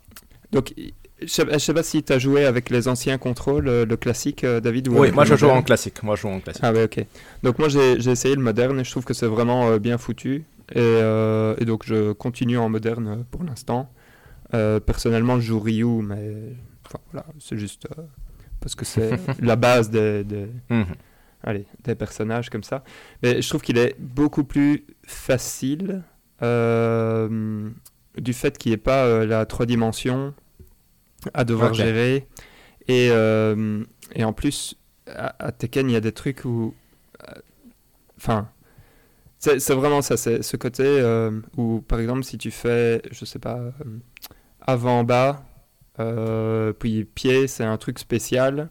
donc 0.52 0.72
je 1.20 1.26
sais, 1.26 1.58
sais 1.58 1.74
pas 1.74 1.82
si 1.82 2.02
tu 2.02 2.12
as 2.12 2.18
joué 2.18 2.46
avec 2.46 2.70
les 2.70 2.88
anciens 2.88 3.18
contrôles, 3.18 3.66
le 3.66 3.96
classique, 3.96 4.44
David 4.44 4.88
Oui, 4.88 5.12
moi 5.12 5.24
je 5.24 5.36
joue 5.36 5.48
en 5.48 5.62
classique. 5.62 6.02
Moi 6.02 6.16
je 6.16 6.22
joue 6.22 6.28
en 6.28 6.40
classique. 6.40 6.62
Ah 6.64 6.72
ouais, 6.72 6.84
ok. 6.84 7.04
Donc 7.42 7.58
moi 7.58 7.68
j'ai 7.68 8.10
essayé 8.10 8.34
le 8.34 8.42
moderne 8.42 8.80
et 8.80 8.84
je 8.84 8.90
trouve 8.90 9.04
que 9.04 9.14
c'est 9.14 9.26
vraiment 9.26 9.76
bien 9.76 9.98
foutu. 9.98 10.44
Euh, 10.74 11.54
et, 11.58 11.64
donc 11.64 11.84
je 11.84 12.12
continue 12.12 12.58
en 12.58 12.68
moderne 12.68 13.24
pour 13.30 13.44
l'instant. 13.44 13.92
Euh, 14.54 14.80
personnellement, 14.80 15.38
je 15.40 15.46
joue 15.46 15.60
Ryu, 15.60 16.02
mais 16.02 16.34
enfin, 16.86 16.98
voilà, 17.12 17.26
c'est 17.38 17.56
juste 17.56 17.86
euh, 17.98 18.02
parce 18.60 18.74
que 18.74 18.84
c'est 18.84 19.18
la 19.40 19.56
base 19.56 19.90
des, 19.90 20.24
des, 20.24 20.48
mhm. 20.70 20.86
allez, 21.42 21.66
des 21.84 21.94
personnages 21.94 22.50
comme 22.50 22.62
ça. 22.62 22.84
Mais 23.22 23.42
je 23.42 23.48
trouve 23.48 23.62
qu'il 23.62 23.78
est 23.78 23.96
beaucoup 23.98 24.44
plus 24.44 24.86
facile 25.04 26.02
du 28.18 28.32
fait 28.32 28.58
qu'il 28.58 28.70
n'y 28.70 28.74
ait 28.74 28.78
pas 28.78 29.24
la 29.24 29.46
trois 29.46 29.66
dimensions 29.66 30.34
à 31.32 31.44
devoir 31.44 31.74
gérer. 31.74 32.26
Et, 32.88 33.06
et 33.08 34.24
en 34.24 34.32
plus, 34.32 34.76
à, 35.08 35.46
à, 35.46 35.52
Tekken, 35.52 35.88
il 35.88 35.92
y 35.92 35.96
a 35.96 36.00
des 36.00 36.12
trucs 36.12 36.44
où. 36.44 36.74
Enfin 38.18 38.48
c'est 39.58 39.74
vraiment 39.74 40.02
ça, 40.02 40.16
c'est 40.16 40.42
ce 40.42 40.56
côté 40.56 40.84
euh, 40.84 41.40
où, 41.56 41.80
par 41.80 42.00
exemple, 42.00 42.24
si 42.24 42.38
tu 42.38 42.50
fais, 42.50 43.02
je 43.10 43.24
sais 43.24 43.38
pas, 43.38 43.56
euh, 43.56 43.72
avant-bas, 44.60 45.44
euh, 46.00 46.72
puis 46.72 47.04
pied, 47.04 47.46
c'est 47.46 47.64
un 47.64 47.76
truc 47.76 47.98
spécial. 47.98 48.70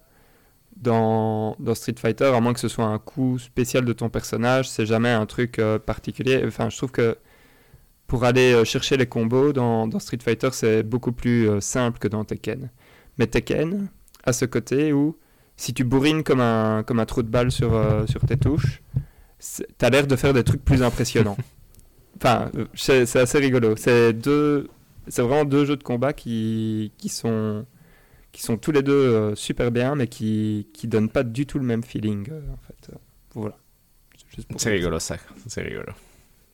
Dans, 0.76 1.56
dans, 1.60 1.74
Street 1.74 1.96
Fighter, 1.98 2.26
à 2.36 2.42
moins 2.42 2.54
que 2.54 2.60
ce 2.60 2.68
soit 2.68 2.86
un 2.86 3.00
coup 3.00 3.40
spécial 3.40 3.86
de 3.86 3.94
ton 3.94 4.10
personnage, 4.10 4.70
c'est 4.70 4.86
jamais 4.86 5.10
un 5.10 5.26
truc 5.26 5.62
particulier. 5.86 6.44
Enfin, 6.46 6.70
je 6.70 6.76
trouve 6.76 6.92
que 6.92 7.18
pour 8.08 8.26
aller 8.26 8.66
chercher 8.66 8.98
les 8.98 9.06
combos 9.08 9.54
dans, 9.54 9.88
dans 9.88 10.00
Street 10.00 10.18
Fighter, 10.22 10.50
c'est 10.52 10.84
beaucoup 10.84 11.14
plus 11.14 11.50
simple 11.62 11.98
que 11.98 12.10
dans 12.10 12.26
Tekken. 12.26 12.70
Mais 13.18 13.28
Tekken 13.28 13.88
a 14.26 14.34
ce 14.34 14.44
côté 14.44 14.92
où 14.92 15.18
si 15.56 15.74
tu 15.74 15.86
bourrines 15.86 16.24
comme 16.24 16.42
un, 16.42 16.84
comme 16.84 17.00
un 17.00 17.06
trou 17.06 17.24
de 17.24 17.30
balle 17.30 17.52
sur, 17.52 17.82
sur 18.10 18.26
tes 18.26 18.36
touches, 18.36 18.84
t'as 19.78 19.90
l'air 19.90 20.08
de 20.08 20.16
faire 20.16 20.34
des 20.34 20.44
trucs 20.44 20.64
plus 20.64 20.84
impressionnants. 20.84 21.38
enfin, 22.18 22.52
euh, 22.56 22.66
c'est 22.76 23.16
assez 23.16 23.40
rigolo. 23.40 23.76
C'est 23.76 24.14
deux, 24.14 24.70
c'est 25.08 25.22
vraiment 25.22 25.46
deux 25.46 25.66
jeux 25.66 25.78
de 25.78 25.84
combat 25.84 26.14
qui, 26.14 26.92
qui 26.98 27.10
sont 27.10 27.66
qui 28.32 28.42
sont 28.42 28.58
tous 28.58 28.72
les 28.72 28.84
deux 28.84 28.94
euh, 28.94 29.36
super 29.36 29.72
bien, 29.72 29.96
mais 29.96 30.08
qui 30.08 30.68
qui 30.74 30.88
donnent 30.88 31.10
pas 31.10 31.24
du 31.24 31.46
tout 31.46 31.60
le 31.60 31.66
même 31.66 31.84
feeling 31.84 32.28
euh, 32.32 32.42
en 32.52 32.58
fait. 32.58 32.92
voilà. 33.34 33.58
C'est 34.58 34.70
rigolo 34.70 35.00
ça, 35.00 35.16
c'est 35.48 35.62
rigolo. 35.62 35.94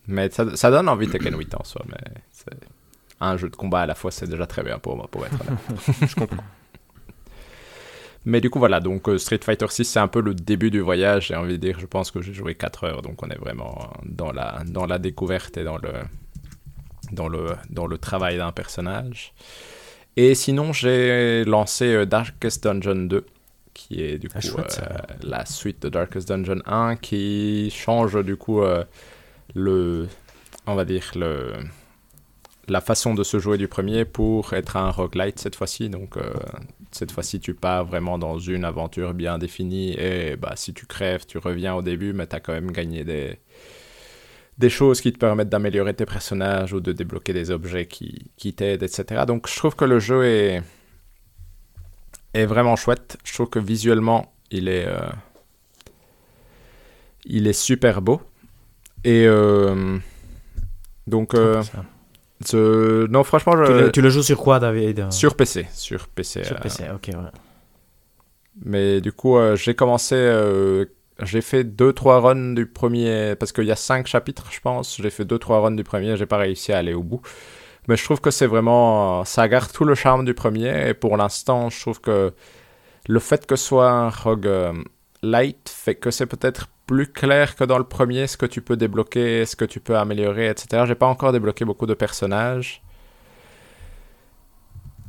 Mais 0.07 0.29
ça, 0.29 0.55
ça, 0.55 0.69
donne 0.69 0.89
envie 0.89 1.07
Tekken 1.07 1.35
8 1.35 1.55
en 1.55 1.63
soi, 1.63 1.83
mais 1.87 2.21
un 3.19 3.37
jeu 3.37 3.49
de 3.49 3.55
combat 3.55 3.81
à 3.81 3.85
la 3.85 3.95
fois, 3.95 4.11
c'est 4.11 4.27
déjà 4.27 4.45
très 4.45 4.63
bien 4.63 4.77
pour 4.79 4.97
moi, 4.97 5.07
pour 5.09 5.25
être 5.25 5.37
là. 5.39 5.57
Je 6.07 6.15
comprends. 6.15 6.43
Mais 8.25 8.39
du 8.39 8.49
coup, 8.49 8.59
voilà, 8.59 8.79
donc 8.79 9.09
euh, 9.09 9.17
Street 9.17 9.39
Fighter 9.43 9.65
6, 9.67 9.83
c'est 9.83 9.99
un 9.99 10.07
peu 10.07 10.21
le 10.21 10.35
début 10.35 10.69
du 10.69 10.79
voyage, 10.79 11.27
j'ai 11.27 11.35
envie 11.35 11.53
de 11.53 11.57
dire. 11.57 11.79
Je 11.79 11.87
pense 11.87 12.11
que 12.11 12.21
j'ai 12.21 12.33
joué 12.33 12.53
4 12.53 12.83
heures, 12.83 13.01
donc 13.01 13.23
on 13.23 13.29
est 13.29 13.37
vraiment 13.37 13.91
dans 14.05 14.31
la, 14.31 14.61
dans 14.67 14.85
la 14.85 14.99
découverte 14.99 15.57
et 15.57 15.63
dans 15.63 15.77
le, 15.77 15.93
dans 17.11 17.27
le, 17.27 17.55
dans 17.71 17.87
le 17.87 17.97
travail 17.97 18.37
d'un 18.37 18.51
personnage. 18.51 19.33
Et 20.17 20.35
sinon, 20.35 20.71
j'ai 20.71 21.43
lancé 21.45 21.85
euh, 21.85 22.05
Darkest 22.05 22.63
Dungeon 22.63 23.07
2, 23.07 23.25
qui 23.73 24.03
est 24.03 24.19
du 24.19 24.29
ah, 24.35 24.39
coup 24.39 24.59
euh, 24.59 24.87
la 25.23 25.45
suite 25.47 25.81
de 25.81 25.89
Darkest 25.89 26.27
Dungeon 26.27 26.61
1, 26.67 26.97
qui 26.97 27.71
change 27.71 28.23
du 28.23 28.35
coup 28.35 28.61
le, 29.55 30.07
on 30.67 30.75
va 30.75 30.85
dire, 30.85 31.09
le, 31.15 31.53
la 32.67 32.81
façon 32.81 33.15
de 33.15 33.23
se 33.23 33.39
jouer 33.39 33.57
du 33.57 33.67
premier 33.67 34.05
pour 34.05 34.53
être 34.53 34.77
un 34.77 34.91
roguelite 34.91 35.39
cette 35.39 35.55
fois-ci. 35.55 35.89
Donc, 35.89 36.17
cette 36.91 37.11
fois-ci, 37.11 37.39
tu 37.39 37.53
pars 37.53 37.85
vraiment 37.85 38.17
dans 38.17 38.37
une 38.37 38.65
aventure 38.65 39.13
bien 39.13 39.37
définie 39.37 39.93
et 39.93 40.35
bah, 40.35 40.53
si 40.55 40.73
tu 40.73 40.85
crèves, 40.85 41.25
tu 41.25 41.37
reviens 41.37 41.75
au 41.75 41.81
début, 41.81 42.13
mais 42.13 42.27
tu 42.27 42.35
as 42.35 42.39
quand 42.39 42.53
même 42.53 42.71
gagné 42.71 43.03
des, 43.03 43.39
des 44.57 44.69
choses 44.69 45.01
qui 45.01 45.11
te 45.13 45.17
permettent 45.17 45.49
d'améliorer 45.49 45.93
tes 45.93 46.05
personnages 46.05 46.73
ou 46.73 46.79
de 46.79 46.91
débloquer 46.91 47.33
des 47.33 47.51
objets 47.51 47.85
qui, 47.85 48.31
qui 48.37 48.53
t'aident, 48.53 48.83
etc. 48.83 49.23
Donc 49.25 49.47
je 49.49 49.55
trouve 49.55 49.75
que 49.75 49.85
le 49.85 49.99
jeu 49.99 50.25
est, 50.25 50.61
est 52.33 52.45
vraiment 52.45 52.75
chouette. 52.75 53.17
Je 53.23 53.33
trouve 53.33 53.49
que 53.49 53.59
visuellement, 53.59 54.33
il 54.51 54.67
est, 54.67 54.85
euh, 54.85 55.09
il 57.25 57.47
est 57.47 57.53
super 57.53 58.01
beau. 58.01 58.21
Et 59.03 59.25
euh, 59.25 59.97
donc... 61.07 61.33
Euh, 61.33 61.63
non, 62.53 63.23
franchement, 63.23 63.53
je... 63.57 63.89
tu, 63.89 64.01
le, 64.01 64.09
joues 64.09 64.23
sur 64.23 64.37
quoi, 64.37 64.59
David? 64.59 65.11
Sur 65.11 65.35
PC. 65.35 65.67
Sur 65.73 66.07
PC. 66.07 66.43
Sur 66.43 66.59
PC, 66.59 66.85
ok, 66.93 67.07
ouais. 67.07 67.29
Mais 68.63 69.01
du 69.01 69.11
coup, 69.11 69.37
euh, 69.37 69.55
j'ai 69.55 69.75
commencé. 69.75 70.15
Euh, 70.15 70.85
j'ai 71.21 71.41
fait 71.41 71.63
2-3 71.63 72.19
runs 72.19 72.53
du 72.53 72.65
premier. 72.65 73.35
Parce 73.35 73.51
qu'il 73.51 73.65
y 73.65 73.71
a 73.71 73.75
5 73.75 74.07
chapitres, 74.07 74.47
je 74.51 74.59
pense. 74.59 74.97
J'ai 75.01 75.09
fait 75.09 75.23
2-3 75.23 75.61
runs 75.61 75.71
du 75.71 75.83
premier. 75.83 76.17
J'ai 76.17 76.25
pas 76.25 76.37
réussi 76.37 76.73
à 76.73 76.79
aller 76.79 76.93
au 76.93 77.03
bout. 77.03 77.21
Mais 77.87 77.95
je 77.97 78.03
trouve 78.03 78.21
que 78.21 78.31
c'est 78.31 78.47
vraiment. 78.47 79.25
Ça 79.25 79.47
garde 79.47 79.71
tout 79.71 79.85
le 79.85 79.95
charme 79.95 80.25
du 80.25 80.33
premier. 80.33 80.89
Et 80.89 80.93
pour 80.93 81.17
l'instant, 81.17 81.69
je 81.69 81.79
trouve 81.79 82.01
que 82.01 82.33
le 83.07 83.19
fait 83.19 83.45
que 83.45 83.55
ce 83.55 83.65
soit 83.65 83.89
un 83.89 84.09
rogue 84.09 84.47
euh, 84.47 84.73
light 85.23 85.69
fait 85.69 85.95
que 85.95 86.11
c'est 86.11 86.27
peut-être 86.27 86.67
plus 86.91 87.07
clair 87.07 87.55
que 87.55 87.63
dans 87.63 87.77
le 87.77 87.85
premier 87.85 88.27
ce 88.27 88.35
que 88.35 88.45
tu 88.45 88.61
peux 88.61 88.75
débloquer, 88.75 89.45
ce 89.45 89.55
que 89.55 89.63
tu 89.63 89.79
peux 89.79 89.95
améliorer, 89.95 90.49
etc. 90.49 90.83
J'ai 90.85 90.95
pas 90.95 91.05
encore 91.05 91.31
débloqué 91.31 91.63
beaucoup 91.63 91.85
de 91.85 91.93
personnages. 91.93 92.83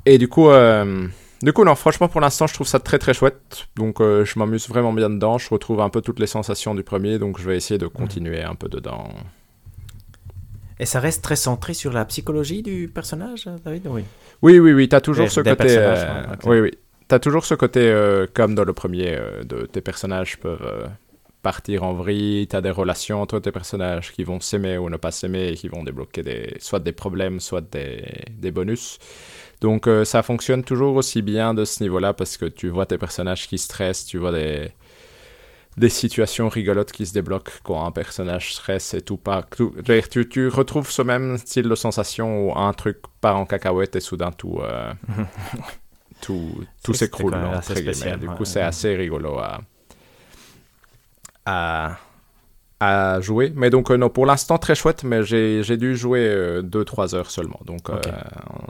Et 0.07 0.17
du 0.17 0.29
coup, 0.29 0.49
euh, 0.49 1.09
du 1.43 1.53
coup, 1.53 1.65
non, 1.65 1.75
franchement, 1.75 2.07
pour 2.07 2.21
l'instant, 2.21 2.47
je 2.47 2.55
trouve 2.55 2.69
ça 2.69 2.79
très 2.79 3.01
très 3.01 3.15
chouette. 3.15 3.67
Donc, 3.75 4.01
euh, 4.01 4.25
je 4.25 4.39
m'amuse 4.39 4.69
vraiment 4.69 4.93
bien 4.93 5.11
dedans. 5.11 5.39
Je 5.39 5.49
retrouve 5.51 5.81
un 5.81 5.89
peu 5.89 6.03
toutes 6.03 6.21
les 6.21 6.29
sensations 6.29 6.73
du 6.77 6.85
premier, 6.85 7.19
donc 7.19 7.41
je 7.41 7.49
vais 7.49 7.57
essayer 7.57 7.79
de 7.79 7.89
continuer 7.89 8.45
un 8.45 8.55
peu 8.55 8.69
dedans. 8.69 9.09
Et 10.79 10.87
ça 10.87 11.01
reste 11.01 11.25
très 11.25 11.37
centré 11.37 11.75
sur 11.75 11.93
la 11.93 12.05
psychologie 12.05 12.63
du 12.63 12.89
personnage, 12.95 13.49
David 13.65 13.89
Oui? 13.89 14.05
Oui, 14.41 14.61
oui, 14.61 14.73
oui. 14.73 14.89
T'as 14.89 15.01
toujours, 15.01 15.29
ce 15.33 15.41
côté. 15.41 15.67
Euh, 15.79 16.27
oui, 16.45 16.61
oui. 16.61 16.71
T'as 17.09 17.19
toujours 17.19 17.45
ce 17.45 17.55
côté, 17.55 17.81
euh, 17.81 18.29
comme 18.33 18.55
dans 18.55 18.65
le 18.65 18.73
premier, 18.73 19.19
de 19.43 19.67
tes 19.67 19.81
personnages 19.81 20.39
peuvent 20.39 20.89
partir 21.43 21.83
en 21.83 21.93
vrille. 21.93 22.47
T'as 22.47 22.61
des 22.61 22.71
relations 22.71 23.21
entre 23.21 23.39
tes 23.41 23.53
personnages 23.53 24.13
qui 24.13 24.25
vont 24.25 24.41
s'aimer 24.41 24.79
ou 24.79 24.89
ne 24.89 24.97
pas 24.97 25.11
s'aimer 25.11 25.49
et 25.49 25.55
qui 25.55 25.69
vont 25.69 25.83
débloquer 25.83 26.23
des, 26.23 26.57
soit 26.61 26.81
des 26.81 26.93
problèmes, 26.93 27.41
soit 27.41 27.61
des, 27.61 28.05
des 28.31 28.51
bonus. 28.51 28.99
Donc 29.61 29.87
euh, 29.87 30.05
ça 30.05 30.23
fonctionne 30.23 30.65
toujours 30.65 30.97
aussi 30.97 31.23
bien 31.23 31.55
de 31.55 31.65
ce 31.65 31.83
niveau-là 31.83 32.15
parce 32.15 32.37
que 32.37 32.47
tu 32.47 32.69
vois 32.69 32.87
tes 32.87 32.99
personnages 32.99 33.47
qui 33.47 33.59
stressent, 33.59 34.07
tu 34.07 34.19
vois 34.19 34.33
des, 34.33 34.73
des 35.77 35.89
situations 35.89 36.49
rigolotes 36.49 36.93
qui 36.93 37.07
se 37.07 37.13
débloquent 37.13 37.53
quand 37.63 37.85
un 37.85 37.93
personnage 37.93 38.55
stresse 38.55 38.95
et 38.95 39.03
tout 39.03 39.17
pas. 39.17 39.47
tu, 40.11 40.29
tu, 40.29 40.49
retrouves 40.49 40.91
ce 40.91 41.03
même 41.03 41.39
style 41.39 41.69
de 41.69 41.75
sensation 41.75 42.49
où 42.49 42.59
un 42.59 42.73
truc 42.73 42.99
part 43.21 43.37
en 43.37 43.47
cacahuète 43.47 43.97
et 43.97 44.01
soudain 44.01 44.33
tout, 44.33 44.59
euh, 44.61 44.93
tout, 46.21 46.65
tout 46.83 46.95
s'écroule. 46.95 47.35
Du 48.21 48.27
coup, 48.29 48.45
c'est 48.45 48.61
assez 48.61 48.97
rigolo 48.97 49.39
à, 49.39 49.61
à, 51.47 51.97
à 52.83 53.21
jouer. 53.21 53.53
Mais 53.55 53.71
donc, 53.71 53.91
euh, 53.91 53.97
non, 53.97 54.11
pour 54.11 54.27
l'instant, 54.27 54.59
très 54.59 54.75
chouette, 54.75 55.05
mais 55.05 55.23
j'ai 55.23 55.77
dû 55.77 55.97
jouer 55.97 56.61
2-3 56.63 57.15
euh, 57.15 57.19
heures 57.19 57.31
seulement. 57.31 57.61
Donc, 57.65 57.89
euh, 57.89 58.01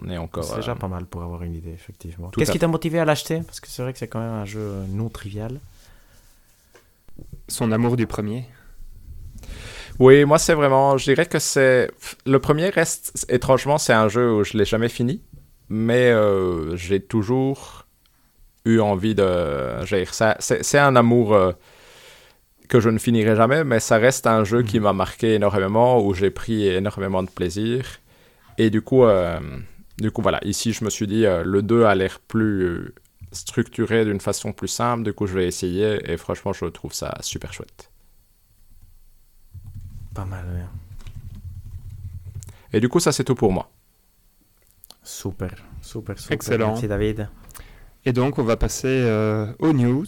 on 0.03 0.11
est 0.11 0.19
encore. 0.19 0.45
C'est 0.45 0.57
déjà 0.57 0.75
pas 0.75 0.89
mal 0.89 1.07
pour 1.07 1.23
avoir 1.23 1.43
une 1.43 1.55
idée, 1.55 1.73
effectivement. 1.73 2.31
Qu'est-ce 2.31 2.53
qui 2.53 2.59
t'a 2.59 2.69
motivé 2.69 2.99
à 2.99 3.05
l'acheter? 3.05 3.41
Parce 3.41 3.61
que 3.61 3.69
c'est 3.69 3.83
vrai 3.83 3.93
que 3.93 3.99
c'est 3.99 4.09
quand 4.09 4.21
même 4.21 4.35
un 4.35 4.45
jeu 4.45 4.71
non 4.91 5.09
trivial. 5.09 5.59
Son 7.49 7.73
amour 7.73 7.97
du 7.97 8.07
premier. 8.07 8.45
Oui, 9.99 10.25
moi, 10.25 10.39
c'est 10.39 10.55
vraiment. 10.55 10.99
Je 10.99 11.05
dirais 11.05 11.27
que 11.27 11.39
c'est. 11.39 11.91
Le 12.27 12.39
premier 12.39 12.69
reste. 12.69 13.27
Étrangement, 13.31 13.79
c'est 13.79 13.93
un 13.95 14.09
jeu 14.09 14.33
où 14.33 14.45
je 14.45 14.59
l'ai 14.59 14.65
jamais 14.65 14.89
fini. 14.89 15.23
Mais 15.71 16.13
j'ai 16.75 17.01
toujours 17.01 17.87
eu 18.67 18.81
envie 18.81 19.15
de. 19.15 19.27
ça. 20.11 20.37
C'est 20.39 20.79
un 20.79 20.97
amour 20.97 21.55
que 22.73 22.81
je 22.81 22.89
ne 22.89 22.97
finirai 22.97 23.37
jamais, 23.37 23.65
mais 23.65 23.81
ça 23.81 23.99
reste 23.99 24.27
un 24.27 24.45
jeu 24.45 24.63
qui 24.63 24.79
mhm. 24.79 24.85
m'a 24.85 24.93
marqué 24.95 25.35
énormément, 25.35 26.03
où 26.03 26.15
j'ai 26.15 26.31
pris 26.31 26.67
énormément 26.69 27.23
de 27.23 27.29
plaisir. 27.29 27.85
Et 28.57 28.71
du 28.71 28.81
coup, 28.81 29.05
euh, 29.05 29.39
du 29.99 30.11
coup 30.11 30.23
voilà, 30.23 30.41
ici 30.43 30.73
je 30.73 30.83
me 30.83 30.89
suis 30.89 31.07
dit, 31.07 31.27
euh, 31.27 31.45
le 31.45 31.61
2 31.61 31.85
a 31.85 31.95
l'air 31.95 32.19
plus 32.19 32.95
structuré 33.31 34.07
d'une 34.07 34.21
façon 34.21 34.55
plus 34.55 34.69
simple, 34.69 35.03
du 35.03 35.13
coup 35.13 35.27
je 35.27 35.35
vais 35.35 35.47
essayer, 35.47 36.11
et 36.11 36.17
franchement 36.17 36.55
je 36.55 36.65
trouve 36.65 36.95
ça 36.95 37.15
super 37.21 37.53
chouette. 37.53 37.91
Pas 40.15 40.25
mal, 40.25 40.47
oui. 40.55 40.63
Et 42.73 42.81
du 42.81 42.89
coup, 42.89 43.01
ça 43.01 43.13
c'est 43.13 43.25
tout 43.25 43.35
pour 43.35 43.53
moi. 43.53 43.71
Super, 45.03 45.57
super, 45.83 46.19
super. 46.19 46.35
Excellent. 46.35 46.69
Merci 46.69 46.89
David. 46.89 47.29
Et 48.07 48.15
donc, 48.15 48.39
on 48.39 48.45
va 48.45 48.57
passer 48.57 48.89
euh, 48.89 49.53
aux 49.59 49.75
news. 49.75 50.07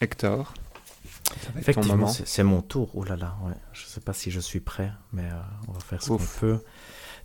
Hector. 0.00 0.54
Effectivement, 1.58 2.08
c'est 2.08 2.42
mon 2.42 2.62
tour. 2.62 2.90
Oh 2.94 3.04
là 3.04 3.16
là, 3.16 3.36
ouais. 3.44 3.54
je 3.72 3.84
sais 3.86 4.00
pas 4.00 4.12
si 4.12 4.30
je 4.30 4.40
suis 4.40 4.60
prêt, 4.60 4.90
mais 5.12 5.22
euh, 5.22 5.68
on 5.68 5.72
va 5.72 5.80
faire 5.80 6.02
ce 6.02 6.08
qu'on 6.08 6.18
peut. 6.18 6.58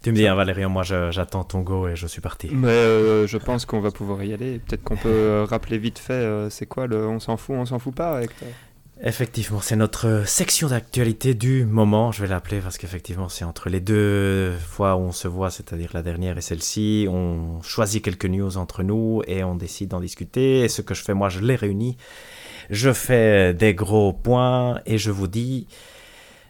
Tu 0.01 0.11
me 0.11 0.17
dis, 0.17 0.27
hein, 0.27 0.35
Valérie, 0.35 0.65
moi 0.65 0.83
j'attends 0.83 1.45
ton 1.45 1.61
go 1.61 1.87
et 1.87 1.95
je 1.95 2.07
suis 2.07 2.21
parti. 2.21 2.49
Mais 2.51 2.67
euh, 2.67 3.25
je 3.25 3.37
pense 3.37 3.65
qu'on 3.65 3.79
va 3.79 3.91
pouvoir 3.91 4.23
y 4.23 4.33
aller. 4.33 4.59
Peut-être 4.59 4.83
qu'on 4.83 4.97
peut 4.97 5.09
euh, 5.09 5.45
rappeler 5.45 5.77
vite 5.77 5.99
fait, 5.99 6.49
c'est 6.49 6.65
quoi 6.65 6.87
le 6.87 7.07
on 7.07 7.19
s'en 7.19 7.37
fout, 7.37 7.55
on 7.57 7.65
s'en 7.65 7.79
fout 7.79 7.95
pas 7.95 8.21
Hector 8.21 8.49
Effectivement, 9.05 9.59
c'est 9.59 9.75
notre 9.75 10.23
section 10.25 10.69
d'actualité 10.69 11.33
du 11.33 11.65
moment, 11.65 12.13
je 12.13 12.21
vais 12.21 12.27
l'appeler 12.27 12.61
parce 12.61 12.77
qu'effectivement 12.77 13.27
c'est 13.27 13.43
entre 13.43 13.67
les 13.67 13.81
deux 13.81 14.53
fois 14.57 14.95
où 14.95 14.99
on 14.99 15.11
se 15.11 15.27
voit, 15.27 15.49
c'est-à-dire 15.51 15.89
la 15.93 16.03
dernière 16.03 16.37
et 16.37 16.41
celle-ci, 16.41 17.07
on 17.09 17.61
choisit 17.63 18.01
quelques 18.01 18.27
news 18.27 18.55
entre 18.55 18.81
nous 18.81 19.21
et 19.27 19.43
on 19.43 19.55
décide 19.55 19.89
d'en 19.89 19.99
discuter. 19.99 20.61
Et 20.61 20.69
ce 20.69 20.81
que 20.81 20.93
je 20.93 21.01
fais 21.01 21.13
moi, 21.13 21.27
je 21.27 21.39
les 21.39 21.55
réunis 21.55 21.97
je 22.69 22.93
fais 22.93 23.53
des 23.53 23.73
gros 23.73 24.13
points 24.13 24.79
et 24.85 24.97
je 24.97 25.11
vous 25.11 25.27
dis 25.27 25.67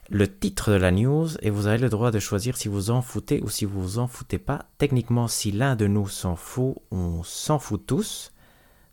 le 0.10 0.28
titre 0.28 0.72
de 0.72 0.76
la 0.76 0.92
news 0.92 1.28
et 1.42 1.50
vous 1.50 1.68
avez 1.68 1.78
le 1.78 1.90
droit 1.90 2.12
de 2.12 2.20
choisir 2.20 2.58
si 2.58 2.68
vous 2.68 2.92
en 2.92 3.02
foutez 3.02 3.42
ou 3.42 3.50
si 3.50 3.66
vous 3.66 3.82
vous 3.82 4.00
en 4.00 4.08
foutez 4.08 4.38
pas. 4.38 4.66
Techniquement, 4.78 5.28
si 5.28 5.52
l'un 5.52 5.76
de 5.76 5.88
nous 5.88 6.08
s'en 6.08 6.36
fout, 6.36 6.76
on 6.92 7.24
s'en 7.24 7.60
fout 7.60 7.86
tous. 7.86 8.32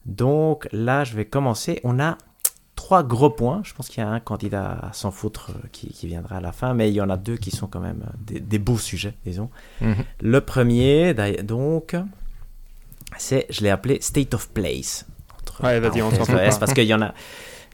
Donc 0.07 0.69
là, 0.73 1.05
je 1.05 1.15
vais 1.15 1.27
commencer. 1.27 1.81
On 1.85 2.01
a 2.01 2.17
trois 2.75 3.03
gros 3.03 3.29
points. 3.29 3.61
Je 3.65 3.75
pense 3.75 3.89
qu'il 3.89 4.03
y 4.03 4.07
a 4.07 4.09
un 4.09 4.21
candidat 4.21 4.79
à 4.83 4.93
s'en 4.95 5.11
foutre 5.11 5.51
euh, 5.51 5.69
qui, 5.71 6.07
viendra 6.07 6.37
à 6.37 6.41
la 6.41 6.53
fin, 6.53 6.73
mais 6.73 6.89
il 6.89 6.95
y 6.95 7.01
en 7.03 7.11
a 7.11 7.19
deux 7.19 7.37
qui 7.37 7.51
sont 7.51 7.67
quand 7.67 7.81
même 7.81 8.05
euh, 8.33 8.39
des, 8.41 8.59
beaux 8.59 8.79
sujets, 8.79 9.15
disons. 9.27 9.51
Mhm. 9.83 10.05
Le 10.21 10.41
premier, 10.41 11.15
donc, 11.43 11.95
c'est, 13.19 13.47
je 13.51 13.61
l'ai 13.61 13.71
appelé 13.71 13.99
State 14.01 14.33
of 14.33 14.49
Place. 14.49 15.07
Ouais, 15.63 15.81
vas-y, 15.81 16.03
on 16.03 16.11
s'en 16.11 16.25
fout. 16.25 16.37
Parce 16.59 16.75
qu'il 16.75 16.85
y 16.85 16.95
en 16.95 17.03
a, 17.03 17.15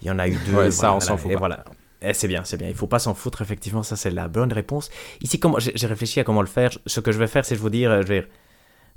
il 0.02 0.08
y 0.08 0.10
en 0.10 0.18
a 0.18 0.28
eu 0.28 0.36
deux. 0.46 0.54
Ouais, 0.54 0.70
ça, 0.70 0.92
on 0.92 1.00
s'en 1.00 1.16
fout. 1.16 1.30
Et 1.30 1.36
voilà. 1.36 1.64
Eh, 2.02 2.12
c'est 2.12 2.28
bien, 2.28 2.42
c'est 2.44 2.56
bien. 2.56 2.68
Il 2.68 2.74
faut 2.74 2.86
pas 2.86 2.98
s'en 2.98 3.14
foutre, 3.14 3.42
effectivement. 3.42 3.82
Ça, 3.82 3.96
c'est 3.96 4.10
la 4.10 4.28
bonne 4.28 4.52
réponse. 4.52 4.90
Ici, 5.20 5.38
comment 5.40 5.58
j'ai 5.58 5.86
réfléchi 5.86 6.20
à 6.20 6.24
comment 6.24 6.42
le 6.42 6.46
faire. 6.46 6.70
Ce 6.86 7.00
que 7.00 7.12
je 7.12 7.18
vais 7.18 7.26
faire, 7.26 7.44
c'est 7.44 7.54
vous 7.54 7.70
dire, 7.70 8.02
je 8.02 8.06
vais 8.06 8.28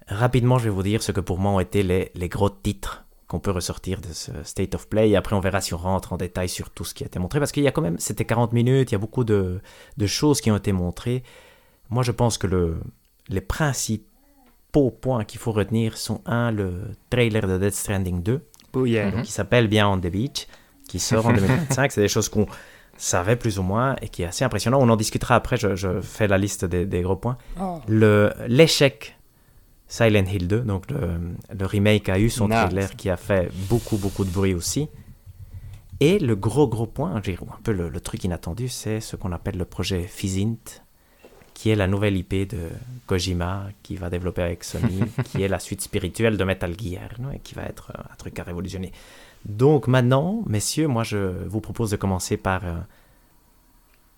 rapidement, 0.08 0.58
je 0.58 0.66
vais 0.66 0.70
vous 0.70 0.84
dire 0.84 1.02
ce 1.02 1.12
que 1.12 1.22
pour 1.22 1.40
moi 1.40 1.52
ont 1.52 1.60
été 1.60 1.84
les, 1.84 2.12
les 2.16 2.30
gros 2.30 2.50
titres 2.50 3.06
qu'on 3.30 3.40
peut 3.40 3.52
ressortir 3.52 4.02
de 4.02 4.12
ce 4.12 4.32
State 4.44 4.76
of 4.76 4.90
Play. 4.90 5.12
Et 5.12 5.16
après, 5.16 5.36
on 5.36 5.40
verra 5.40 5.62
si 5.62 5.74
on 5.74 5.78
rentre 5.78 6.14
en 6.14 6.18
détail 6.18 6.50
sur 6.50 6.72
tout 6.72 6.84
ce 6.84 6.94
qui 6.96 7.04
a 7.04 7.06
été 7.06 7.20
montré. 7.20 7.40
Parce 7.40 7.52
qu'il 7.52 7.64
y 7.64 7.68
a 7.68 7.72
quand 7.72 7.82
même, 7.82 8.00
c'était 8.00 8.26
40 8.26 8.54
minutes, 8.54 8.92
il 8.92 8.94
y 8.94 8.96
a 8.96 9.00
beaucoup 9.00 9.24
de, 9.24 9.62
de, 9.98 10.08
choses 10.08 10.42
qui 10.42 10.50
ont 10.52 10.58
été 10.58 10.72
montrées. 10.72 11.24
Moi, 11.90 12.02
je 12.02 12.12
pense 12.12 12.40
que 12.40 12.48
le, 12.48 12.80
les 13.30 13.42
principaux 13.42 14.90
points 14.90 15.26
qu'il 15.26 15.40
faut 15.40 15.52
retenir 15.52 15.96
sont, 15.96 16.22
un, 16.26 16.52
le 16.52 16.96
trailer 17.12 17.48
de 17.48 17.60
Dead 17.60 17.72
Stranding 17.72 18.24
2, 18.24 18.42
qui 18.74 19.32
s'appelle 19.32 19.68
bien 19.68 19.88
On 19.88 19.98
the 19.98 20.08
Beach, 20.08 20.48
qui 20.88 21.00
sort 21.00 21.26
en 21.28 21.34
2025. 21.34 21.92
C'est 21.92 22.02
des 22.02 22.08
choses 22.08 22.30
qu'on 22.30 22.48
savait 22.98 23.36
plus 23.36 23.60
ou 23.60 23.64
moins 23.64 23.96
et 24.02 24.10
qui 24.10 24.24
est 24.24 24.26
assez 24.26 24.44
impressionnant. 24.44 24.80
On 24.82 24.90
en 24.90 24.96
discutera 24.96 25.36
après, 25.36 25.58
je, 25.58 26.02
fais 26.02 26.28
la 26.28 26.38
liste 26.38 26.66
des, 26.66 27.02
gros 27.02 27.16
points. 27.16 27.38
Oh. 27.60 27.80
L'échec 28.48 29.18
Silent 29.88 30.26
Hill 30.26 30.48
2, 30.48 30.60
donc 30.62 30.86
le, 30.92 31.66
remake 31.66 32.10
a 32.10 32.20
eu 32.20 32.30
son 32.30 32.48
trailer 32.50 32.96
qui 32.96 33.10
a 33.10 33.18
fait 33.18 33.50
beaucoup, 33.70 33.98
beaucoup 33.98 34.24
de 34.24 34.30
bruit 34.30 34.54
aussi. 34.54 34.90
Et 36.02 36.20
le 36.20 36.36
gros, 36.36 36.68
gros 36.68 36.86
point, 36.86 37.14
un 37.14 37.22
peu 37.22 37.72
le, 37.74 37.90
le 37.90 38.00
truc 38.00 38.24
inattendu, 38.24 38.70
c'est 38.70 39.02
ce 39.02 39.16
qu'on 39.18 39.34
appelle 39.34 39.58
le 39.58 39.66
projet 39.66 40.04
Physint, 40.04 40.56
qui 41.60 41.70
est 41.72 41.76
la 41.76 41.88
nouvelle 41.88 42.16
IP 42.16 42.50
de 42.50 42.70
Kojima, 43.06 43.68
qui 43.84 43.98
va 43.98 44.10
développer 44.10 44.42
avec 44.42 44.64
Sony, 44.64 45.04
qui 45.26 45.44
est 45.44 45.50
la 45.50 45.60
suite 45.60 45.82
spirituelle 45.82 46.38
de 46.38 46.44
Metal 46.46 46.74
Gear, 46.80 47.10
et 47.34 47.40
qui 47.40 47.54
va 47.54 47.64
être 47.64 47.92
euh, 47.94 48.02
un 48.02 48.16
truc 48.16 48.40
à 48.40 48.44
révolutionner. 48.44 48.94
Donc 49.44 49.90
maintenant, 49.90 50.42
messieurs, 50.46 50.88
moi 50.88 51.04
je 51.04 51.18
vous 51.48 51.60
propose 51.60 51.92
de 51.92 51.98
commencer 51.98 52.38
par 52.38 52.66
euh, 52.66 52.78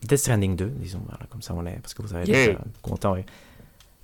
Death 0.04 0.20
Stranding 0.20 0.56
2, 0.56 0.66
disons, 0.68 1.02
voilà, 1.10 1.26
comme 1.32 1.42
ça 1.42 1.56
on 1.58 1.66
est, 1.66 1.80
parce 1.82 1.96
que 1.96 2.04
vous 2.04 2.14
avez 2.14 2.30
été 2.30 2.58
content. 2.84 3.16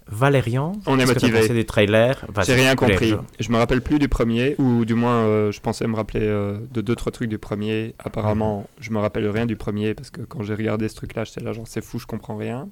Valérian, 0.07 0.71
on 0.88 0.97
est 0.97 1.05
motivé. 1.05 1.47
du 1.47 1.65
trailer? 1.65 2.25
J'ai 2.43 2.55
rien 2.55 2.75
compris. 2.75 3.13
Je 3.39 3.51
me 3.51 3.57
rappelle 3.57 3.81
plus 3.81 3.99
du 3.99 4.07
premier, 4.07 4.55
ou 4.57 4.83
du 4.83 4.95
moins 4.95 5.25
euh, 5.25 5.51
je 5.51 5.59
pensais 5.59 5.85
me 5.85 5.95
rappeler 5.95 6.21
de 6.21 6.81
deux 6.81 6.95
trois 6.95 7.11
trucs 7.11 7.29
du 7.29 7.38
premier. 7.38 7.93
Apparemment, 7.99 8.61
mhm. 8.61 8.65
je 8.79 8.89
me 8.89 8.97
rappelle 8.97 9.29
rien 9.29 9.45
du 9.45 9.57
premier 9.57 9.93
parce 9.93 10.09
que 10.09 10.21
quand 10.21 10.41
j'ai 10.41 10.55
regardé 10.55 10.89
ce 10.89 10.95
truc-là, 10.95 11.23
j'étais 11.23 11.41
là 11.41 11.53
genre 11.53 11.67
c'est 11.67 11.83
fou, 11.83 11.99
je 11.99 12.07
comprends 12.07 12.35
rien. 12.35 12.67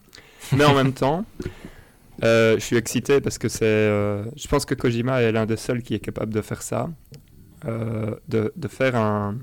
Mais 0.56 0.66
en 0.66 0.74
même 0.74 0.94
temps, 0.94 1.26
euh, 2.24 2.56
je 2.56 2.60
suis 2.60 2.76
excité 2.76 3.22
parce 3.22 3.38
que 3.38 3.50
c'est. 3.50 3.66
Euh, 3.66 4.26
je 4.36 4.48
pense 4.48 4.66
que 4.66 4.74
Kojima 4.74 5.22
est 5.22 5.32
l'un 5.32 5.46
des 5.46 5.58
seuls 5.58 5.82
qui 5.82 5.94
est 5.94 6.00
capable 6.00 6.34
de 6.34 6.42
faire 6.42 6.62
ça. 6.62 6.90
Euh, 7.66 8.16
de, 8.28 8.54
de, 8.56 8.68
faire 8.68 8.96
un, 8.96 9.38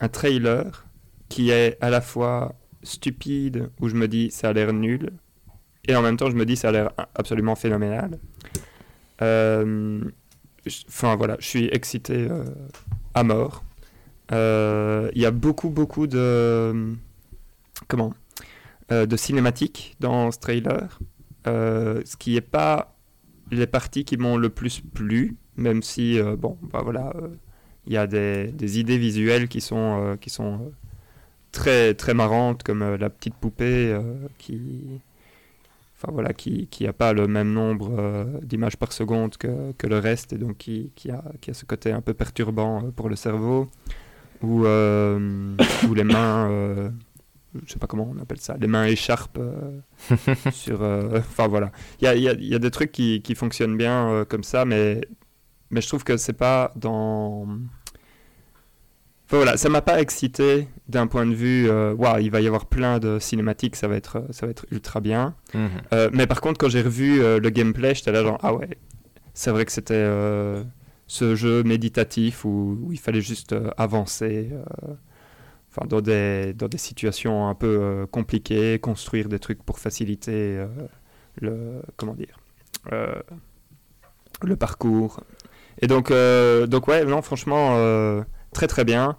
un 0.00 0.08
trailer 0.08 0.86
qui 1.28 1.50
est 1.50 1.76
à 1.82 1.90
la 1.90 2.00
fois 2.00 2.54
stupide, 2.82 3.68
où 3.80 3.88
je 3.88 3.94
me 3.94 4.08
dis 4.08 4.30
ça 4.30 4.48
a 4.48 4.52
l'air 4.54 4.72
nul, 4.72 5.10
et 5.86 5.94
en 5.94 6.00
même 6.02 6.16
temps 6.16 6.30
je 6.30 6.36
me 6.36 6.46
dis 6.46 6.56
ça 6.56 6.70
a 6.70 6.72
l'air 6.72 6.92
absolument 7.14 7.54
phénoménal. 7.54 8.18
Enfin 9.20 11.16
voilà, 11.16 11.36
je 11.40 11.46
suis 11.46 11.66
excité 11.66 12.28
à 13.12 13.22
mort. 13.22 13.64
Il 14.30 15.20
y 15.20 15.26
a 15.26 15.30
beaucoup, 15.30 15.68
beaucoup 15.68 16.06
de. 16.06 16.94
Comment 17.88 18.14
de 18.90 19.16
cinématiques 19.16 19.96
dans 20.00 20.30
ce 20.30 20.38
trailer, 20.38 21.00
euh, 21.46 22.02
ce 22.04 22.16
qui 22.16 22.34
n'est 22.34 22.40
pas 22.40 22.94
les 23.50 23.66
parties 23.66 24.04
qui 24.04 24.16
m'ont 24.16 24.36
le 24.36 24.48
plus 24.48 24.80
plu, 24.80 25.36
même 25.56 25.82
si, 25.82 26.18
euh, 26.18 26.36
bon, 26.36 26.58
bah 26.72 26.80
voilà, 26.82 27.12
il 27.86 27.92
y 27.92 27.96
a 27.96 28.06
des, 28.06 28.78
idées 28.80 28.98
visuelles 28.98 29.48
qui 29.48 29.60
sont, 29.60 30.16
qui 30.20 30.30
sont 30.30 30.72
très, 31.52 31.94
très 31.94 32.14
marrantes, 32.14 32.64
comme 32.64 32.96
la 32.96 33.10
petite 33.10 33.34
poupée 33.34 33.96
qui, 34.38 35.00
enfin 35.96 36.12
voilà, 36.12 36.32
qui 36.32 36.68
n'a 36.80 36.92
pas 36.92 37.12
le 37.12 37.28
même 37.28 37.52
nombre 37.52 38.26
d'images 38.42 38.76
par 38.76 38.92
seconde 38.92 39.36
que, 39.36 39.72
que, 39.78 39.86
le 39.86 39.98
reste 39.98 40.32
et 40.32 40.38
donc 40.38 40.56
qui, 40.56 40.90
qui, 40.96 41.12
a, 41.12 41.22
qui, 41.40 41.52
a, 41.52 41.54
ce 41.54 41.64
côté 41.64 41.92
un 41.92 42.00
peu 42.00 42.14
perturbant 42.14 42.90
pour 42.96 43.08
le 43.08 43.14
cerveau, 43.14 43.68
ou, 44.42 44.66
ou 44.66 45.94
les 45.94 46.04
mains 46.04 46.90
je 47.64 47.72
sais 47.72 47.78
pas 47.78 47.86
comment 47.86 48.10
on 48.14 48.20
appelle 48.20 48.40
ça, 48.40 48.56
les 48.58 48.66
mains 48.66 48.84
écharpes 48.84 49.40
sur. 50.52 50.82
Enfin 50.82 51.48
voilà, 51.48 51.72
il 52.00 52.04
y 52.04 52.08
a, 52.08 52.14
y, 52.14 52.28
a, 52.28 52.34
y 52.34 52.54
a, 52.54 52.58
des 52.58 52.70
trucs 52.70 52.92
qui, 52.92 53.22
qui 53.22 53.34
fonctionnent 53.34 53.76
bien 53.76 54.24
comme 54.28 54.44
ça, 54.44 54.64
mais 54.64 55.00
mais 55.70 55.80
je 55.80 55.88
trouve 55.88 56.04
que 56.04 56.16
c'est 56.16 56.32
pas 56.32 56.72
dans 56.76 57.46
voilà, 59.28 59.56
ça 59.56 59.68
m'a 59.68 59.82
pas 59.82 60.00
excité 60.00 60.68
d'un 60.88 61.08
point 61.08 61.26
de 61.26 61.34
vue, 61.34 61.68
euh, 61.68 61.92
waouh, 61.94 62.20
il 62.20 62.30
va 62.30 62.40
y 62.40 62.46
avoir 62.46 62.66
plein 62.66 63.00
de 63.00 63.18
cinématiques, 63.18 63.74
ça 63.74 63.88
va 63.88 63.96
être, 63.96 64.22
ça 64.30 64.46
va 64.46 64.50
être 64.50 64.66
ultra 64.70 65.00
bien. 65.00 65.34
Mhm. 65.52 65.68
Euh, 65.92 66.10
mais 66.12 66.28
par 66.28 66.40
contre, 66.40 66.58
quand 66.58 66.68
j'ai 66.68 66.82
revu 66.82 67.20
euh, 67.20 67.40
le 67.40 67.50
gameplay, 67.50 67.94
j'étais 67.94 68.12
là 68.12 68.22
genre, 68.22 68.38
ah 68.42 68.54
ouais, 68.54 68.78
c'est 69.34 69.50
vrai 69.50 69.64
que 69.64 69.72
c'était 69.72 70.06
ce 71.08 71.34
jeu 71.34 71.62
méditatif 71.64 72.44
où, 72.44 72.78
où 72.82 72.92
il 72.92 72.98
fallait 72.98 73.20
juste 73.20 73.54
avancer, 73.76 74.50
enfin 75.76 75.86
dans 75.86 76.00
des, 76.00 76.54
dans 76.54 76.68
des 76.68 76.78
situations 76.78 77.48
un 77.48 77.54
peu 77.54 78.06
compliquées, 78.10 78.78
construire 78.78 79.28
des 79.28 79.38
trucs 79.38 79.62
pour 79.62 79.78
faciliter 79.78 80.64
le, 81.40 81.82
comment 81.96 82.14
dire, 82.14 82.38
le 84.42 84.56
parcours. 84.56 85.20
Et 85.82 85.86
donc, 85.86 86.10
donc 86.10 86.88
ouais, 86.88 87.04
non, 87.04 87.20
franchement 87.20 88.24
très 88.52 88.66
très 88.66 88.84
bien. 88.84 89.16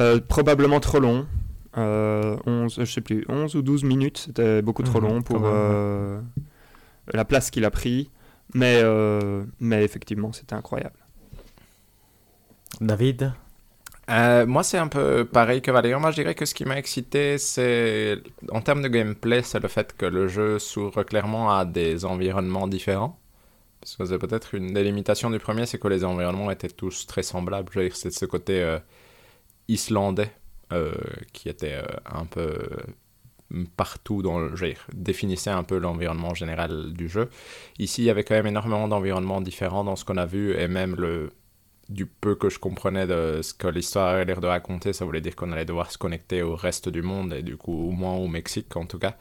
Euh, 0.00 0.20
probablement 0.20 0.80
trop 0.80 1.00
long. 1.00 1.26
11, 1.74 1.78
euh, 1.78 2.68
je 2.78 2.84
sais 2.84 3.00
plus, 3.00 3.24
11 3.28 3.54
ou 3.54 3.62
12 3.62 3.84
minutes, 3.84 4.18
c'était 4.26 4.62
beaucoup 4.62 4.82
trop 4.82 5.00
mhm, 5.00 5.08
long 5.08 5.22
pour 5.22 5.42
euh, 5.44 6.20
la 7.12 7.24
place 7.24 7.50
qu'il 7.50 7.64
a 7.64 7.70
pris. 7.70 8.10
Mais, 8.54 8.82
mais 9.60 9.84
effectivement, 9.84 10.32
c'était 10.32 10.54
incroyable. 10.54 10.96
David? 12.80 13.32
Moi, 14.08 14.62
c'est 14.62 14.78
un 14.78 14.88
peu 14.88 15.24
pareil 15.24 15.60
que 15.62 15.70
Valérie. 15.70 16.00
Moi, 16.00 16.10
je 16.10 16.16
dirais 16.22 16.34
que 16.34 16.46
ce 16.46 16.54
qui 16.54 16.64
m'a 16.64 16.78
excité, 16.78 17.38
c'est 17.38 18.18
en 18.50 18.60
termes 18.60 18.82
de 18.82 18.88
gameplay, 18.88 19.42
c'est 19.42 19.60
le 19.60 19.68
fait 19.68 19.96
que 19.96 20.06
le 20.06 20.28
jeu 20.28 20.58
s'ouvre 20.58 21.02
clairement 21.02 21.50
à 21.50 21.64
des 21.64 22.04
environnements 22.04 22.68
différents. 22.68 23.18
Parce 23.80 23.96
que 23.96 24.04
c'est 24.06 24.18
peut-être 24.18 24.54
une 24.54 24.72
des 24.72 24.82
limitations 24.82 25.30
du 25.30 25.38
premier, 25.38 25.66
c'est 25.66 25.78
que 25.78 25.88
les 25.88 26.04
environnements 26.04 26.50
étaient 26.50 26.68
tous 26.68 27.06
très 27.06 27.22
semblables. 27.22 27.70
Je 27.72 27.78
veux 27.78 27.84
dire, 27.86 27.96
c'est 27.96 28.10
ce 28.10 28.24
côté 28.26 28.60
euh, 28.62 28.78
islandais 29.68 30.32
euh, 30.72 30.92
qui 31.32 31.48
était 31.48 31.74
euh, 31.74 31.86
un 32.06 32.24
peu 32.24 32.58
partout 33.76 34.20
dans 34.20 34.38
le 34.38 34.54
jeu, 34.56 34.74
définissait 34.92 35.50
un 35.50 35.62
peu 35.62 35.78
l'environnement 35.78 36.34
général 36.34 36.92
du 36.92 37.08
jeu. 37.08 37.30
Ici, 37.78 38.02
il 38.02 38.04
y 38.06 38.10
avait 38.10 38.24
quand 38.24 38.34
même 38.34 38.46
énormément 38.46 38.88
d'environnements 38.88 39.40
différents 39.40 39.84
dans 39.84 39.96
ce 39.96 40.04
qu'on 40.04 40.18
a 40.18 40.26
vu, 40.26 40.54
et 40.54 40.68
même 40.68 40.96
le, 40.96 41.30
du 41.88 42.06
peu 42.06 42.34
que 42.34 42.50
je 42.50 42.58
comprenais 42.58 43.06
de 43.06 43.40
ce 43.42 43.54
que 43.54 43.66
l'histoire 43.66 44.08
avait 44.08 44.24
l'air 44.24 44.40
de 44.40 44.46
raconter, 44.46 44.92
ça 44.92 45.04
voulait 45.04 45.20
dire 45.20 45.34
qu'on 45.36 45.52
allait 45.52 45.64
devoir 45.64 45.90
se 45.90 45.98
connecter 45.98 46.42
au 46.42 46.54
reste 46.54 46.88
du 46.88 47.02
monde, 47.02 47.32
et 47.32 47.42
du 47.42 47.56
coup, 47.56 47.88
au 47.88 47.90
moins 47.90 48.14
au 48.14 48.28
Mexique 48.28 48.76
en 48.76 48.86
tout 48.86 48.98
cas. 48.98 49.16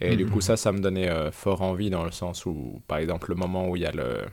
Et 0.00 0.16
du 0.16 0.26
coup, 0.26 0.36
mhm. 0.36 0.40
ça, 0.40 0.56
ça 0.56 0.72
me 0.72 0.80
donnait 0.80 1.10
euh, 1.10 1.30
fort 1.30 1.60
envie 1.60 1.90
dans 1.90 2.04
le 2.04 2.10
sens 2.10 2.46
où, 2.46 2.80
par 2.88 2.98
exemple, 2.98 3.30
le 3.30 3.36
moment 3.36 3.68
où 3.68 3.76
il 3.76 3.82
y 3.82 3.86
a 3.86 3.92
le, 3.92 4.24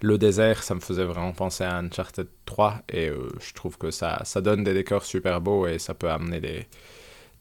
le 0.00 0.16
désert, 0.16 0.62
ça 0.62 0.74
me 0.74 0.80
faisait 0.80 1.04
vraiment 1.04 1.32
penser 1.32 1.64
à 1.64 1.76
Uncharted 1.76 2.28
3 2.44 2.82
et 2.88 3.08
euh, 3.08 3.28
je 3.40 3.52
trouve 3.52 3.78
que 3.78 3.90
ça, 3.90 4.20
ça 4.24 4.40
donne 4.40 4.62
des 4.62 4.74
décors 4.74 5.04
super 5.04 5.40
beaux 5.40 5.66
et 5.66 5.80
ça 5.80 5.94
peut 5.94 6.08
amener 6.08 6.40
des, 6.40 6.66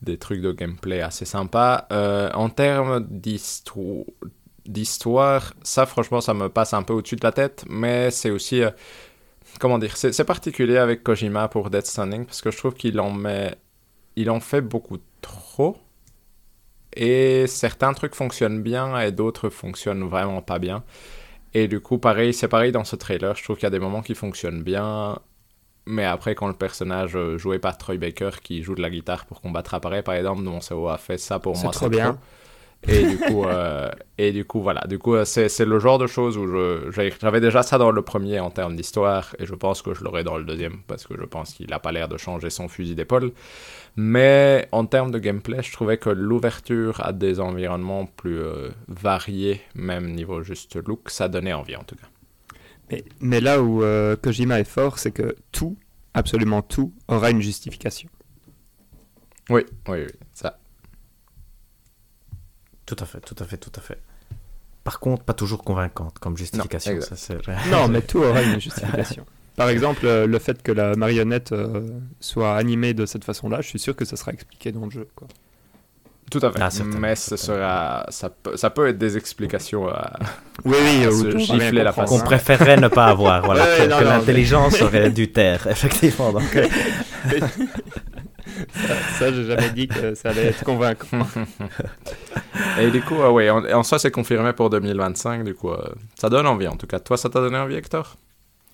des 0.02 0.18
trucs 0.18 0.42
de 0.42 0.52
gameplay 0.52 1.02
assez 1.02 1.26
sympas. 1.26 1.88
Euh, 1.92 2.32
en 2.34 2.50
termes 2.50 3.06
d'histoire, 4.68 5.54
ça 5.64 5.86
franchement, 5.86 6.22
ça 6.22 6.34
me 6.34 6.50
passe 6.50 6.74
un 6.74 6.84
peu 6.84 6.94
au-dessus 6.94 7.16
de 7.16 7.24
la 7.24 7.32
tête, 7.32 7.66
mais 7.70 8.12
c'est 8.12 8.30
aussi... 8.30 8.62
comment 9.60 9.80
dire 9.80 9.96
C'est 9.98 10.26
particulier 10.26 10.78
avec 10.78 11.04
Kojima 11.04 11.48
pour 11.48 11.70
Death 11.70 11.88
Stranding 11.88 12.26
parce 12.26 12.42
que 12.42 12.52
je 12.52 12.58
trouve 12.58 12.74
qu'il 12.74 13.00
en 13.00 13.12
met... 13.12 13.56
Il 14.16 14.30
en 14.32 14.40
fait 14.40 14.62
beaucoup 14.62 14.98
trop 15.22 15.78
et 16.96 17.46
certains 17.46 17.94
trucs 17.94 18.16
fonctionnent 18.16 18.64
bien 18.64 19.00
et 19.00 19.12
d'autres 19.12 19.50
fonctionnent 19.50 20.04
vraiment 20.04 20.42
pas 20.42 20.58
bien. 20.58 20.84
Et 21.54 21.68
du 21.68 21.80
coup, 21.80 22.00
pareil, 22.00 22.34
c'est 22.34 22.48
pareil 22.48 22.72
dans 22.72 22.84
ce 22.84 22.96
trailer. 22.96 23.36
Je 23.36 23.44
trouve 23.44 23.56
qu'il 23.56 23.66
y 23.66 23.68
a 23.68 23.72
des 23.72 23.80
moments 23.80 24.02
qui 24.02 24.16
fonctionnent 24.16 24.64
bien. 24.64 25.20
Mais 25.86 26.06
après, 26.06 26.34
quand 26.36 26.48
le 26.48 26.54
personnage 26.54 27.16
euh, 27.16 27.38
joué 27.38 27.60
par 27.60 27.78
Troy 27.78 27.98
Baker 27.98 28.32
qui 28.44 28.64
joue 28.64 28.76
de 28.76 28.82
la 28.82 28.90
guitare 28.90 29.26
pour 29.26 29.42
combattre 29.42 29.76
apparaît, 29.76 30.02
par 30.04 30.16
exemple, 30.16 30.42
mon 30.42 30.60
cerveau 30.60 30.90
a 30.90 30.98
fait 30.98 31.18
ça 31.18 31.40
pour 31.40 31.56
moi. 31.56 31.72
C'est 31.72 31.78
trop 31.78 31.90
bien. 31.90 32.18
Et 32.88 33.06
du 33.06 33.18
coup, 33.18 33.44
euh, 33.46 33.90
et 34.18 34.32
du 34.32 34.46
coup 34.46 34.62
voilà. 34.62 34.82
Du 34.88 34.98
coup, 34.98 35.16
euh, 35.16 35.26
c'est 35.26 35.66
le 35.66 35.80
genre 35.80 35.98
de 35.98 36.08
choses 36.08 36.38
où 36.38 36.48
j'avais 36.92 37.42
déjà 37.42 37.64
ça 37.64 37.78
dans 37.78 37.92
le 37.92 38.02
premier 38.02 38.40
en 38.40 38.50
termes 38.50 38.76
d'histoire, 38.76 39.36
et 39.40 39.46
je 39.46 39.56
pense 39.56 39.82
que 39.82 39.94
je 39.94 40.04
l'aurai 40.04 40.24
dans 40.24 40.38
le 40.38 40.44
deuxième, 40.44 40.80
parce 40.88 41.06
que 41.06 41.14
je 41.20 41.26
pense 41.26 41.54
qu'il 41.54 41.70
n'a 41.70 41.80
pas 41.80 41.92
l'air 41.92 42.08
de 42.08 42.18
changer 42.18 42.50
son 42.50 42.68
fusil 42.68 42.96
d'épaule. 42.96 43.32
Mais 43.96 44.68
en 44.72 44.86
termes 44.86 45.12
de 45.12 45.20
gameplay, 45.20 45.62
je 45.64 45.72
trouvais 45.72 45.98
que 45.98 46.10
l'ouverture 46.10 47.02
à 47.04 47.14
des 47.14 47.40
environnements 47.40 48.06
plus 48.06 48.40
euh, 48.40 48.70
variés, 48.88 49.62
même 49.76 50.12
niveau 50.14 50.44
juste 50.44 50.76
look, 50.76 51.10
ça 51.10 51.28
donnait 51.28 51.54
envie 51.54 51.76
en 51.76 51.84
tout 51.84 51.96
cas. 51.96 52.08
Mais, 52.90 53.04
mais 53.20 53.42
là 53.42 53.62
où 53.62 53.84
Kojima 54.22 54.62
est 54.62 54.70
fort, 54.70 54.98
c'est 54.98 55.12
que 55.12 55.36
tout, 55.52 55.78
absolument 56.14 56.62
tout, 56.62 56.94
aura 57.10 57.32
une 57.32 57.42
justification. 57.42 58.10
Oui, 59.50 59.64
oui, 59.88 60.00
oui. 60.00 60.27
Tout 62.88 62.96
à 63.00 63.06
fait, 63.06 63.20
tout 63.20 63.36
à 63.38 63.46
fait, 63.46 63.58
tout 63.58 63.72
à 63.76 63.82
fait. 63.82 64.00
Par 64.84 65.00
contre, 65.00 65.24
pas 65.24 65.34
toujours 65.34 65.64
convaincante 65.64 66.18
comme 66.18 66.38
justification. 66.38 66.96
Non, 66.96 67.02
ça, 67.02 67.34
non 67.72 67.88
mais 67.90 68.02
tout 68.02 68.20
aura 68.20 68.42
une 68.42 68.60
justification. 68.60 69.26
Par 69.58 69.70
exemple, 69.70 70.06
euh, 70.06 70.28
le 70.28 70.38
fait 70.38 70.62
que 70.62 70.72
la 70.72 70.96
marionnette 70.96 71.52
euh, 71.52 71.88
soit 72.20 72.56
animée 72.56 72.94
de 72.94 73.08
cette 73.08 73.24
façon-là, 73.24 73.60
je 73.62 73.68
suis 73.68 73.80
sûr 73.80 73.96
que 73.96 74.06
ça 74.06 74.16
sera 74.16 74.32
expliqué 74.32 74.72
dans 74.72 74.86
le 74.86 74.92
jeu. 74.92 75.08
Quoi. 75.16 75.28
Tout 76.30 76.40
à 76.44 76.52
fait. 76.52 76.60
Ah, 76.62 76.70
mais 77.00 77.16
ce 77.16 77.38
sera, 77.38 78.06
ça, 78.10 78.30
peut, 78.30 78.56
ça 78.56 78.70
peut 78.70 78.88
être 78.88 79.00
des 79.00 79.18
explications 79.18 79.88
à, 79.88 80.14
oui, 80.66 80.76
oui, 80.80 81.06
à 81.06 81.12
se 81.12 81.38
gifler 81.38 81.84
la. 81.84 81.92
Qu'on 81.92 82.20
préférerait 82.20 82.78
ne 82.78 82.88
pas 82.88 83.08
avoir. 83.08 83.46
Voilà, 83.46 83.66
que, 83.66 84.04
l'intelligence 84.04 84.82
aurait 84.82 85.10
dû 85.10 85.32
taire, 85.32 85.66
effectivement. 85.68 86.32
Donc... 86.34 86.58
Euh. 88.60 88.64
ça, 89.20 89.32
j'ai 89.32 89.46
jamais 89.46 89.70
dit 89.72 89.88
que 89.88 90.16
ça 90.16 90.30
allait 90.30 90.48
être 90.48 90.64
convaincant. 90.64 91.28
Et 92.80 92.92
du 92.92 93.02
coup, 93.02 93.16
euh, 93.16 93.30
oui, 93.30 93.50
en, 93.50 93.64
en, 93.66 93.84
soi, 93.84 94.00
c'est 94.00 94.12
confirmé 94.12 94.54
pour 94.54 94.70
2025. 94.70 95.44
Du 95.44 95.54
coup, 95.54 95.70
euh, 95.70 95.82
ça 96.16 96.30
donne 96.30 96.48
envie 96.48 96.68
en 96.68 96.76
tout 96.76 96.88
cas. 96.88 97.00
Toi, 97.00 97.18
ça 97.18 97.30
t'a 97.30 97.40
donné 97.40 97.58
envie, 97.58 97.76
Hector? 97.76 98.18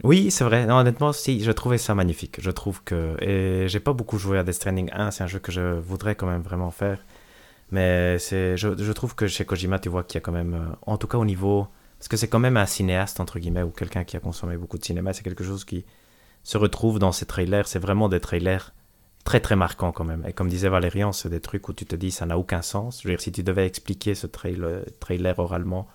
Oui, 0.04 0.32
c'est 0.32 0.44
vrai. 0.44 0.70
honnêtement, 0.70 1.14
si, 1.14 1.44
je 1.44 1.52
trouvais 1.52 1.78
ça 1.78 1.94
magnifique. 1.96 2.38
Je 2.42 2.52
trouve 2.52 2.84
que. 2.84 3.16
Et 3.22 3.68
j'ai 3.68 3.80
pas 3.80 3.94
beaucoup 3.94 4.18
joué 4.18 4.40
à 4.40 4.44
Death 4.44 4.56
Stranding 4.56 4.90
1, 4.92 5.12
c'est 5.12 5.24
un 5.24 5.28
jeu 5.28 5.40
que 5.40 5.52
je 5.52 5.80
voudrais 5.80 6.16
quand 6.16 6.28
même 6.28 6.42
vraiment 6.42 6.72
faire. 6.72 6.98
Mais 7.72 8.20
c'est, 8.20 8.58
je, 8.58 8.70
je, 8.78 8.92
trouve 8.92 9.16
que 9.16 9.28
chez 9.28 9.46
Kojima, 9.46 9.80
tu 9.80 9.90
vois 9.90 10.04
qu'il 10.04 10.16
y 10.16 10.18
a 10.18 10.22
quand 10.22 10.32
même. 10.32 10.54
Euh, 10.54 10.76
en 10.86 10.98
tout 10.98 11.08
cas, 11.08 11.18
au 11.18 11.26
niveau. 11.26 11.68
Parce 11.98 12.08
que 12.08 12.18
c'est 12.18 12.28
quand 12.28 12.40
même 12.40 12.58
un 12.58 12.66
cinéaste, 12.66 13.20
entre 13.20 13.40
guillemets, 13.40 13.64
ou 13.64 13.70
quelqu'un 13.70 14.04
qui 14.04 14.18
a 14.18 14.20
consommé 14.20 14.58
beaucoup 14.58 14.78
de 14.78 14.84
cinéma. 14.84 15.14
C'est 15.14 15.24
quelque 15.24 15.44
chose 15.44 15.64
qui 15.64 15.86
se 16.44 16.58
retrouve 16.58 17.00
dans 17.00 17.12
ces 17.12 17.26
trailers. 17.26 17.68
C'est 17.68 17.80
vraiment 17.80 18.10
des 18.10 18.20
trailers 18.20 18.74
très 19.24 19.40
très 19.40 19.56
marquant 19.56 19.92
quand 19.92 20.04
même. 20.04 20.26
Et 20.28 20.34
comme 20.34 20.50
disait 20.50 20.70
Valérian, 20.70 21.12
c'est 21.12 21.30
des 21.30 21.40
trucs 21.40 21.68
où 21.70 21.74
tu 21.74 21.86
te 21.86 21.96
dis 21.96 22.12
ça 22.12 22.26
n'a 22.26 22.38
aucun 22.38 22.62
sens. 22.62 23.02
Je 23.02 23.08
veux 23.08 23.14
dire, 23.14 23.22
si 23.22 23.32
tu 23.32 23.44
devais 23.44 23.66
expliquer 23.66 24.16
ce 24.16 24.28
trailer, 24.28 24.84
trailer 25.00 25.38
oralement, 25.40 25.88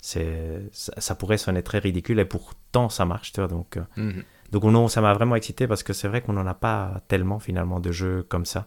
c'est 0.00 0.62
ça, 0.72 1.14
pourrait 1.14 1.38
sonner 1.38 1.62
très 1.62 1.78
ridicule 1.78 2.18
et 2.18 2.24
pourtant 2.24 2.88
ça 2.88 3.04
marche, 3.04 3.32
tu 3.32 3.40
vois. 3.40 3.48
Donc, 3.48 3.76
euh, 3.76 3.82
mhm. 3.96 4.24
donc 4.50 4.64
non, 4.64 4.88
ça 4.88 5.00
m'a 5.00 5.12
vraiment 5.14 5.36
excité 5.36 5.66
parce 5.66 5.82
que 5.82 5.92
c'est 5.92 6.08
vrai 6.08 6.22
qu'on 6.22 6.32
n'en 6.32 6.46
a 6.46 6.54
pas 6.54 7.02
tellement 7.08 7.38
finalement 7.38 7.80
de 7.80 7.92
jeux 7.92 8.24
comme 8.28 8.44
ça, 8.44 8.66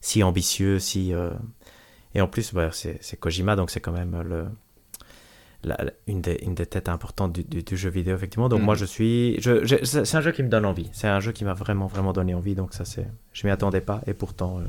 si 0.00 0.22
ambitieux, 0.22 0.78
si. 0.78 1.12
Euh, 1.14 1.30
et 2.14 2.20
en 2.20 2.28
plus, 2.28 2.52
bah, 2.54 2.70
c'est 2.72 3.16
Kojima, 3.20 3.54
donc 3.54 3.70
c'est 3.70 3.80
quand 3.80 3.92
même 3.92 4.20
le, 4.22 4.46
une, 6.06 6.20
des, 6.20 6.38
une, 6.42 6.54
des, 6.54 6.66
têtes 6.66 6.88
importantes 6.88 7.32
du, 7.32 7.44
du, 7.44 7.76
jeu 7.76 7.90
vidéo, 7.90 8.14
effectivement. 8.14 8.48
Donc, 8.48 8.62
moi, 8.62 8.74
mm. 8.74 8.78
je 8.78 8.84
suis. 8.84 9.40
Je, 9.40 9.84
c'est 9.84 10.16
un 10.16 10.20
jeu 10.20 10.32
qui 10.32 10.42
me 10.42 10.48
donne 10.48 10.64
envie. 10.64 10.88
C'est 10.92 11.08
un 11.08 11.20
jeu 11.20 11.32
qui 11.32 11.44
m'a 11.44 11.54
vraiment, 11.54 11.86
vraiment 11.86 12.12
donné 12.12 12.34
envie. 12.34 12.54
Donc, 12.54 12.72
ça, 12.72 12.84
c'est. 12.84 13.06
Je 13.32 13.46
m'y 13.46 13.52
attendais 13.52 13.80
pas. 13.80 14.00
Et 14.06 14.14
pourtant, 14.14 14.58
euh, 14.58 14.64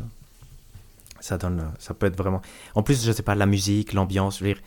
ça 1.20 1.38
donne. 1.38 1.72
Ça 1.80 1.94
peut 1.94 2.08
être 2.08 2.18
vraiment. 2.18 2.42
En 2.76 2.84
plus, 2.84 3.06
je 3.06 3.12
sais 3.12 3.24
pas, 3.24 3.36
la 3.36 3.46
musique, 3.46 3.94
l'ambiance. 3.94 4.40
Je 4.40 4.44
veux 4.44 4.54
dire, 4.54 4.62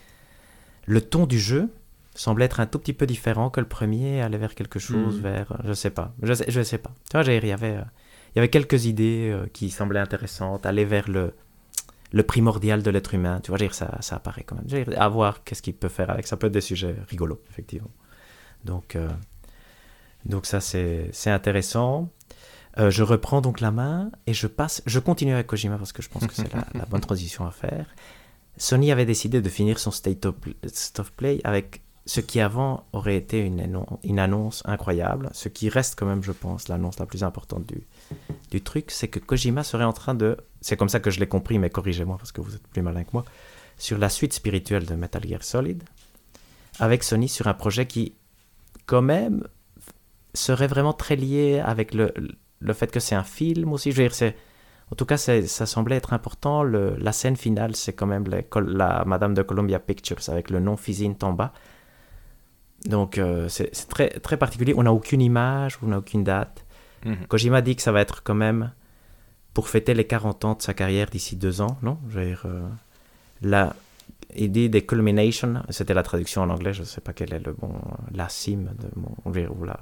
le 0.86 1.00
ton 1.00 1.26
du 1.26 1.38
jeu 1.38 1.68
semble 2.14 2.42
être 2.42 2.60
un 2.60 2.66
tout 2.66 2.78
petit 2.78 2.92
peu 2.92 3.06
différent 3.06 3.50
que 3.50 3.60
le 3.60 3.66
premier, 3.66 4.22
aller 4.22 4.38
vers 4.38 4.54
quelque 4.54 4.78
chose, 4.78 5.18
mm. 5.18 5.22
vers. 5.22 5.60
Je 5.64 5.72
sais 5.72 5.90
pas. 5.90 6.14
Je 6.22 6.32
sais, 6.32 6.46
je 6.48 6.62
sais 6.62 6.78
pas. 6.78 6.92
Tu 7.10 7.18
vois, 7.18 7.32
il 7.32 7.46
y 7.46 7.52
avait. 7.52 7.78
Il 8.34 8.38
y 8.38 8.40
avait 8.40 8.48
quelques 8.48 8.86
idées 8.86 9.30
euh, 9.32 9.46
qui 9.52 9.70
semblaient 9.70 10.00
intéressantes. 10.00 10.66
Aller 10.66 10.84
vers 10.84 11.08
le, 11.08 11.34
le 12.14 12.22
primordial 12.22 12.84
de 12.84 12.90
l'être 12.90 13.12
humain. 13.12 13.40
Tu 13.42 13.50
vois, 13.50 13.58
dire, 13.58 13.74
ça, 13.74 13.98
ça 14.00 14.16
apparaît 14.16 14.44
quand 14.44 14.54
même. 14.54 14.66
Dire, 14.66 14.86
à 14.96 15.08
voir 15.08 15.42
qu'est-ce 15.42 15.60
qu'il 15.60 15.74
peut 15.74 15.88
faire 15.88 16.10
avec. 16.10 16.28
Ça 16.28 16.36
peut 16.36 16.46
être 16.46 16.52
des 16.52 16.60
sujets 16.60 16.94
rigolos, 17.08 17.42
effectivement. 17.50 17.90
Donc, 18.64 18.94
euh, 18.94 19.08
donc 20.24 20.46
ça, 20.46 20.60
c'est 20.60 21.10
intéressant. 21.26 22.08
Euh, 22.78 22.90
je 22.90 23.02
reprends 23.02 23.40
donc 23.40 23.60
la 23.60 23.72
main 23.72 24.12
et 24.28 24.32
je 24.32 24.46
passe. 24.46 24.80
Je 24.86 25.00
continue 25.00 25.34
avec 25.34 25.48
Kojima 25.48 25.76
parce 25.76 25.92
que 25.92 26.02
je 26.02 26.08
pense 26.08 26.24
que 26.26 26.34
c'est 26.34 26.52
la, 26.54 26.86
bonne 26.88 27.00
transition 27.00 27.46
à 27.46 27.50
faire. 27.50 27.86
Sony 28.56 28.92
avait 28.92 29.06
décidé 29.06 29.42
de 29.42 29.48
finir 29.48 29.80
son 29.80 29.90
State 29.90 30.24
of 30.24 31.12
Play 31.16 31.40
avec 31.42 31.82
ce 32.06 32.20
qui 32.20 32.40
avant 32.40 32.86
aurait 32.92 33.16
été 33.16 33.40
une, 33.40 33.84
une 34.04 34.18
annonce 34.20 34.62
incroyable, 34.66 35.30
ce 35.32 35.48
qui 35.48 35.68
reste 35.68 35.98
quand 35.98 36.06
même, 36.06 36.22
je 36.22 36.32
pense, 36.32 36.68
l'annonce 36.68 37.00
la 37.00 37.06
plus 37.06 37.24
importante 37.24 37.66
du, 37.66 37.86
du 38.50 38.62
truc, 38.62 38.90
c'est 38.90 39.08
que 39.08 39.18
Kojima 39.18 39.64
serait 39.64 39.84
en 39.84 39.92
train 39.92 40.14
de, 40.14 40.36
c'est 40.60 40.76
comme 40.76 40.88
ça 40.88 41.00
que 41.00 41.10
je 41.10 41.20
l'ai 41.20 41.26
compris, 41.26 41.58
mais 41.58 41.70
corrigez-moi 41.70 42.16
parce 42.18 42.32
que 42.32 42.40
vous 42.40 42.54
êtes 42.54 42.66
plus 42.68 42.82
malin 42.82 43.04
que 43.04 43.10
moi, 43.12 43.24
sur 43.78 43.98
la 43.98 44.08
suite 44.08 44.32
spirituelle 44.32 44.86
de 44.86 44.94
Metal 44.94 45.26
Gear 45.26 45.42
Solid, 45.42 45.82
avec 46.78 47.02
Sony 47.02 47.28
sur 47.28 47.46
un 47.46 47.54
projet 47.54 47.86
qui, 47.86 48.14
quand 48.86 49.02
même, 49.02 49.46
serait 50.34 50.66
vraiment 50.66 50.92
très 50.92 51.16
lié 51.16 51.60
avec 51.64 51.94
le, 51.94 52.12
le 52.60 52.72
fait 52.72 52.90
que 52.90 53.00
c'est 53.00 53.14
un 53.14 53.24
film 53.24 53.72
aussi. 53.72 53.92
Je 53.92 53.96
veux 53.96 54.02
dire, 54.04 54.14
c'est, 54.14 54.36
en 54.90 54.96
tout 54.96 55.06
cas, 55.06 55.16
ça 55.16 55.66
semblait 55.66 55.96
être 55.96 56.12
important. 56.12 56.62
La 56.62 57.12
scène 57.12 57.36
finale, 57.36 57.76
c'est 57.76 57.92
quand 57.92 58.06
même 58.06 58.24
la 58.52 59.04
Madame 59.04 59.34
de 59.34 59.42
Columbia 59.42 59.78
Pictures 59.78 60.28
avec 60.28 60.50
le 60.50 60.60
nom 60.60 60.76
Fizine 60.76 61.14
bas. 61.14 61.52
Donc 62.84 63.16
euh, 63.16 63.48
c'est 63.48 63.70
très, 63.88 64.10
très 64.10 64.36
particulier. 64.36 64.74
On 64.76 64.82
n'a 64.82 64.92
aucune 64.92 65.22
image, 65.22 65.78
on 65.82 65.88
n'a 65.88 65.98
aucune 65.98 66.22
date. 66.22 66.63
Mhm. 67.04 67.26
Kojima 67.28 67.60
dit 67.60 67.76
que 67.76 67.82
ça 67.82 67.92
va 67.92 68.00
être 68.00 68.22
quand 68.22 68.34
même 68.34 68.72
pour 69.52 69.68
fêter 69.68 69.94
les 69.94 70.06
40 70.06 70.44
ans 70.44 70.54
de 70.54 70.62
sa 70.62 70.74
carrière 70.74 71.08
d'ici 71.08 71.36
deux 71.36 71.60
ans, 71.60 71.78
non? 71.82 71.98
Je 72.08 72.18
veux 72.18 72.26
dire, 72.26 72.42
euh, 72.46 72.68
la, 73.42 73.74
Il 74.34 74.50
dit 74.50 74.68
des 74.68 74.84
culmination, 74.84 75.62
c'était 75.70 75.94
la 75.94 76.02
traduction 76.02 76.42
en 76.42 76.50
anglais, 76.50 76.72
je 76.72 76.80
ne 76.80 76.86
sais 76.86 77.00
pas 77.00 77.12
quel 77.12 77.32
est 77.32 77.38
le 77.38 77.52
bon. 77.52 77.72
La 78.12 78.28
cime 78.28 78.72
de 78.78 78.88
mon. 78.96 79.14
Ou 79.24 79.64
la, 79.64 79.78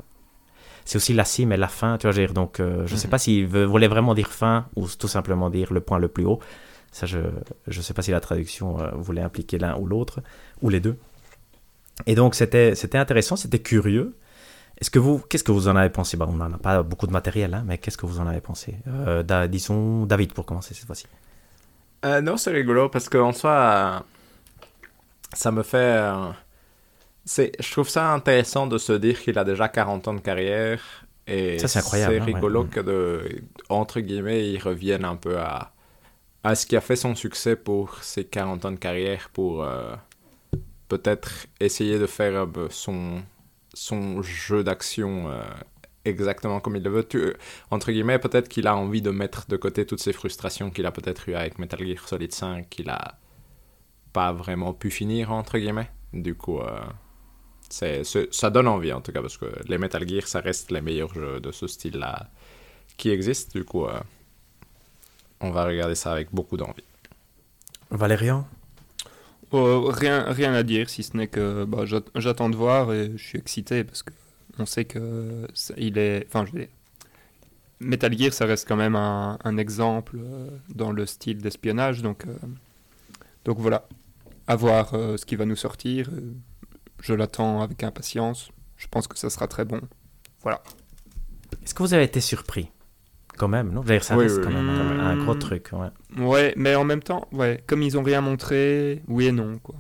c'est 0.85 0.97
aussi 0.97 1.15
la 1.15 1.25
cime 1.25 1.53
et 1.53 1.57
la 1.57 1.69
fin, 1.69 1.97
tu 1.97 2.07
vois. 2.07 2.15
Dire, 2.15 2.35
donc 2.35 2.61
euh, 2.61 2.87
je 2.87 2.95
ne 2.95 2.99
sais 2.99 3.07
mhm. 3.07 3.11
pas 3.11 3.19
s'il 3.19 3.47
voulait 3.47 3.89
vraiment 3.89 4.15
dire 4.15 4.29
fin 4.29 4.67
ou 4.77 4.87
tout 4.89 5.09
simplement 5.09 5.49
dire 5.49 5.73
le 5.73 5.81
point 5.81 5.99
le 5.99 6.09
plus 6.09 6.27
haut. 6.27 6.41
Ça, 6.91 7.07
je 7.07 7.19
ne 7.19 7.83
sais 7.83 7.95
pas 7.95 8.03
si 8.03 8.11
la 8.11 8.21
traduction 8.21 8.77
voulait 8.97 9.23
impliquer 9.23 9.59
l'un 9.59 9.79
ou 9.79 9.87
l'autre, 9.87 10.21
ou 10.61 10.69
les 10.69 10.81
deux. 10.81 10.99
Et 12.07 12.15
donc, 12.15 12.35
c'était 12.35 12.75
intéressant, 12.99 13.37
c'était 13.37 13.61
curieux. 13.61 14.15
Est-ce 14.83 14.91
que 14.91 14.99
vous, 14.99 15.21
qu'est-ce 15.21 15.45
que 15.45 15.53
vous 15.53 15.69
en 15.69 15.77
avez 15.77 15.91
pensé? 15.91 16.19
On 16.21 16.33
n'en 16.33 16.53
a 16.53 16.59
pas 16.59 16.83
beaucoup 16.83 17.07
de 17.07 17.13
matériel, 17.13 17.55
hein, 17.55 17.63
mais 17.65 17.79
qu'est-ce 17.79 17.97
que 17.97 18.05
vous 18.05 18.19
en 18.19 18.27
avez 18.27 18.41
pensé? 18.41 18.75
Euh, 18.89 19.47
Disons 19.47 20.07
David 20.07 20.33
pour 20.33 20.45
commencer 20.45 20.75
cette 20.75 20.87
fois-ci. 20.87 21.07
Euh, 22.05 22.21
non, 22.21 22.37
c'est 22.37 22.51
rigolo 22.51 22.89
parce 22.89 23.09
qu'en 23.09 23.33
soi, 23.33 24.05
ça 25.33 25.53
me 25.53 25.63
fait. 25.63 25.77
Euh, 25.77 26.31
c'est, 27.25 27.53
je 27.61 27.71
trouve 27.71 27.89
ça 27.89 28.13
intéressant 28.13 28.67
de 28.67 28.77
se 28.77 28.93
dire 28.93 29.23
qu'il 29.23 29.39
a 29.39 29.45
déjà 29.45 29.69
40 29.69 30.09
ans 30.09 30.15
de 30.15 30.19
carrière. 30.19 30.83
Et 31.29 31.61
ça, 31.61 31.69
c'est 31.69 31.79
incroyable. 31.79 32.15
C'est 32.15 32.21
hein, 32.21 32.25
rigolo 32.25 32.65
que, 32.65 32.81
de, 32.81 33.45
entre 33.69 34.01
guillemets, 34.01 34.51
il 34.51 34.59
revienne 34.59 35.05
un 35.05 35.15
peu 35.15 35.39
à, 35.39 35.71
à 36.43 36.57
ce 36.57 36.67
qui 36.67 36.75
a 36.75 36.81
fait 36.81 36.97
son 36.97 37.15
succès 37.15 37.55
pour 37.55 38.03
ses 38.03 38.25
40 38.25 38.65
ans 38.65 38.73
de 38.73 38.79
carrière 38.79 39.31
pour 39.33 39.65
peut-être 40.89 41.47
essayer 41.61 42.01
de 42.01 42.07
faire 42.07 42.49
son, 42.71 43.23
son 43.75 44.23
jeu 44.23 44.65
d'action 44.65 45.31
euh, 45.31 45.43
exactement 46.05 46.61
comme 46.61 46.77
il 46.77 46.83
le 46.83 46.91
veut. 46.91 47.05
Tu, 47.05 47.33
entre 47.71 47.93
guillemets, 47.93 48.19
peut-être 48.19 48.49
qu'il 48.49 48.67
a 48.67 48.77
envie 48.77 49.03
de 49.03 49.11
mettre 49.11 49.47
de 49.49 49.57
côté 49.57 49.87
toutes 49.87 50.01
ces 50.01 50.13
frustrations 50.13 50.71
qu'il 50.71 50.87
a 50.87 50.93
peut-être 50.93 51.29
eues 51.29 51.35
avec 51.35 51.59
Metal 51.59 51.85
Gear 51.85 52.09
Solid 52.09 52.33
5 52.33 52.69
qu'il 52.69 52.91
a 52.91 53.19
pas 54.13 54.33
vraiment 54.33 54.75
pu 54.75 54.91
finir, 54.91 55.33
entre 55.33 55.59
guillemets. 55.59 55.91
Du 56.13 56.35
coup, 56.35 56.61
euh, 56.61 56.81
c'est, 57.71 58.03
ça 58.05 58.51
donne 58.51 58.69
envie 58.69 58.93
en 58.93 59.01
tout 59.01 59.13
cas, 59.13 59.23
parce 59.23 59.39
que 59.39 59.47
les 59.67 59.79
Metal 59.79 60.07
Gear, 60.07 60.27
ça 60.27 60.41
reste 60.41 60.71
les 60.71 60.81
meilleurs 60.81 61.15
jeux 61.15 61.41
de 61.41 61.51
ce 61.53 61.67
style-là 61.67 62.29
qui 62.97 63.11
existent. 63.11 63.59
Du 63.59 63.65
coup, 63.65 63.87
on 65.41 65.51
va 65.51 65.65
regarder 65.65 65.95
ça 65.95 66.13
avec 66.13 66.29
beaucoup 66.33 66.57
d'envie. 66.57 66.85
Valérian? 67.91 68.47
Rien, 69.53 70.25
rien 70.33 70.55
à 70.55 70.63
dire, 70.63 70.89
si 70.89 71.03
ce 71.03 71.17
n'est 71.17 71.29
que 71.29 71.65
bah, 71.65 71.85
j'attends 72.15 72.49
de 72.49 72.57
voir 72.57 72.93
et 72.93 73.13
je 73.17 73.23
suis 73.23 73.39
excité 73.39 73.85
parce 73.85 74.03
que 74.03 74.13
on 74.59 74.67
sait 74.67 74.85
que 74.85 75.47
il 75.77 75.99
est. 75.99 76.27
Enfin, 76.27 76.45
je 76.47 76.67
Metal 77.81 78.17
Gear, 78.17 78.33
ça 78.33 78.47
reste 78.47 78.69
quand 78.69 78.77
même 78.77 78.95
un, 78.95 79.57
exemple 79.57 80.17
euh, 80.19 80.49
dans 80.73 80.93
le 80.93 81.05
style 81.05 81.39
d'espionnage, 81.39 82.01
donc, 82.01 82.27
euh, 82.27 82.35
donc 83.45 83.59
voilà. 83.59 83.89
À 84.47 84.57
voir 84.57 84.95
euh, 84.95 85.17
ce 85.17 85.27
qui 85.27 85.37
va 85.37 85.45
nous 85.45 85.57
sortir. 85.57 86.09
Je 87.01 87.15
l'attends 87.15 87.61
avec 87.61 87.83
impatience. 87.83 88.51
Je 88.77 88.87
pense 88.89 89.09
que 89.09 89.19
ça 89.19 89.31
sera 89.31 89.49
très 89.49 89.65
bon. 89.65 89.81
Voilà. 90.43 90.63
Est-ce 91.65 91.75
que 91.75 91.83
vous 91.83 91.95
avez 91.95 92.05
été 92.05 92.21
surpris? 92.21 92.71
Quand 93.43 93.49
même, 93.49 93.73
non? 93.73 93.83
Ça 94.01 94.15
reste 94.15 94.41
quand 94.41 94.51
même 94.51 94.69
un, 94.69 95.17
gros 95.17 95.35
truc. 95.35 95.71
Ouais. 95.73 96.25
ouais, 96.25 96.55
mais 96.57 96.77
en 96.77 96.85
même 96.85 97.03
temps, 97.03 97.27
ouais, 97.33 97.61
comme 97.67 97.83
ils 97.83 97.99
ont 97.99 98.03
rien 98.05 98.21
montré, 98.21 99.03
oui 99.09 99.27
et 99.27 99.33
non, 99.33 99.59
quoi. 99.59 99.75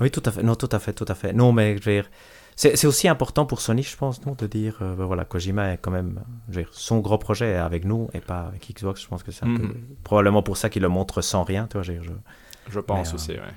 Oui, 0.00 0.10
tout 0.10 0.22
à 0.24 0.30
fait. 0.30 0.42
Non, 0.42 0.54
tout 0.54 0.70
à 0.72 0.78
fait, 0.78 0.94
tout 0.94 1.04
à 1.06 1.14
fait. 1.14 1.34
Non, 1.34 1.52
mais 1.52 1.76
je 1.76 1.84
veux 1.84 1.96
dire, 1.96 2.10
c'est 2.56 2.86
aussi 2.86 3.08
important 3.08 3.44
pour 3.44 3.60
Sony, 3.60 3.82
je 3.82 3.94
pense, 3.94 4.24
non, 4.24 4.34
de 4.38 4.46
dire, 4.46 4.78
euh, 4.80 4.94
ben 4.94 5.04
voilà, 5.04 5.26
Kojima 5.26 5.74
est 5.74 5.78
quand 5.78 5.90
même, 5.90 6.24
je 6.48 6.56
veux 6.56 6.62
dire, 6.62 6.72
son 6.72 7.00
gros 7.00 7.18
projet 7.18 7.50
est 7.50 7.56
avec 7.56 7.84
nous 7.84 8.08
et 8.14 8.20
pas 8.20 8.46
avec 8.48 8.72
Xbox. 8.72 9.02
Je 9.02 9.08
pense 9.08 9.22
que 9.22 9.30
c'est 9.30 9.44
mm-hmm. 9.44 9.74
probablement 10.04 10.42
pour 10.42 10.56
ça 10.56 10.70
qu'il 10.70 10.80
le 10.80 10.88
montre 10.88 11.20
sans 11.20 11.44
rien, 11.44 11.66
tu 11.66 11.74
vois. 11.74 11.82
Je, 11.82 11.92
je, 12.00 12.10
je 12.70 12.80
pense 12.80 13.12
aussi, 13.12 13.32
ouais. 13.32 13.54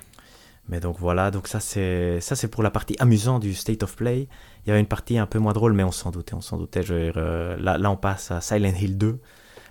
Mais 0.68 0.80
donc 0.80 0.96
voilà, 0.98 1.30
donc 1.30 1.48
ça 1.48 1.60
c'est 1.60 2.20
ça 2.20 2.36
c'est 2.36 2.48
pour 2.48 2.62
la 2.62 2.70
partie 2.70 2.96
amusante 3.00 3.42
du 3.42 3.54
State 3.54 3.82
of 3.82 3.96
Play. 3.96 4.28
Il 4.64 4.68
y 4.68 4.70
avait 4.70 4.80
une 4.80 4.86
partie 4.86 5.18
un 5.18 5.26
peu 5.26 5.38
moins 5.38 5.52
drôle, 5.52 5.72
mais 5.72 5.82
on 5.82 5.90
s'en 5.90 6.10
doutait, 6.10 6.34
on 6.34 6.40
s'en 6.40 6.56
doutait. 6.56 6.82
Je 6.82 7.12
euh, 7.16 7.56
là, 7.58 7.78
là, 7.78 7.90
on 7.90 7.96
passe 7.96 8.30
à 8.30 8.40
Silent 8.40 8.72
Hill 8.80 8.96
2, 8.96 9.18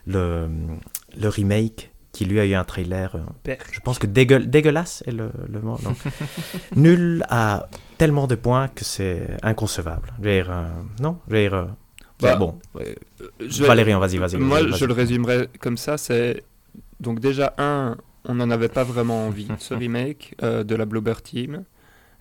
le, 0.08 0.50
le 1.18 1.30
remake 1.30 1.92
qui 2.12 2.26
lui 2.26 2.42
a 2.42 2.46
eu 2.46 2.56
un 2.56 2.66
trailer, 2.66 3.16
euh, 3.16 3.56
je 3.72 3.80
pense 3.80 3.98
que 3.98 4.06
dégueulasse 4.06 5.02
est 5.08 5.12
le, 5.12 5.32
le 5.48 5.62
mot. 5.62 5.80
nul 6.76 7.24
à 7.30 7.70
tellement 7.98 8.28
de 8.28 8.36
points 8.36 8.68
que 8.68 8.84
c'est 8.84 9.38
inconcevable. 9.44 10.12
Je 10.18 10.30
dire, 10.30 10.52
euh, 10.52 10.66
non, 11.00 11.20
je 11.30 11.34
veux 11.34 11.42
dire, 11.42 11.68
bah, 12.20 12.36
bon. 12.36 12.60
Valérie, 13.40 13.94
vas-y, 13.94 14.18
vas-y. 14.18 14.36
Moi, 14.38 14.68
je 14.68 14.86
le 14.86 14.94
résumerai 14.94 15.48
comme 15.60 15.78
ça, 15.78 15.98
c'est 15.98 16.44
donc 17.00 17.20
déjà 17.20 17.54
un, 17.58 17.98
on 18.26 18.36
n'en 18.36 18.50
avait 18.50 18.70
pas 18.70 18.84
vraiment 18.84 19.28
envie, 19.28 19.48
ce 19.60 19.74
remake 19.74 20.36
euh, 20.44 20.64
de 20.64 20.76
la 20.76 20.86
Blobber 20.86 21.16
Team. 21.24 21.64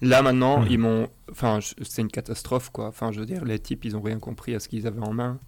Là 0.02 0.22
maintenant, 0.22 0.64
ils 0.64 0.78
m'ont, 0.78 1.08
enfin, 1.30 1.58
c'est 1.82 2.00
une 2.00 2.10
catastrophe 2.10 2.70
quoi. 2.70 2.86
Enfin, 2.86 3.12
je 3.12 3.20
veux 3.20 3.26
dire, 3.26 3.44
les 3.44 3.58
types, 3.58 3.84
ils 3.84 3.96
ont 3.96 4.00
rien 4.00 4.18
compris 4.18 4.54
à 4.54 4.60
ce 4.60 4.68
qu'ils 4.68 4.86
avaient 4.86 5.02
en 5.02 5.12
main. 5.12 5.38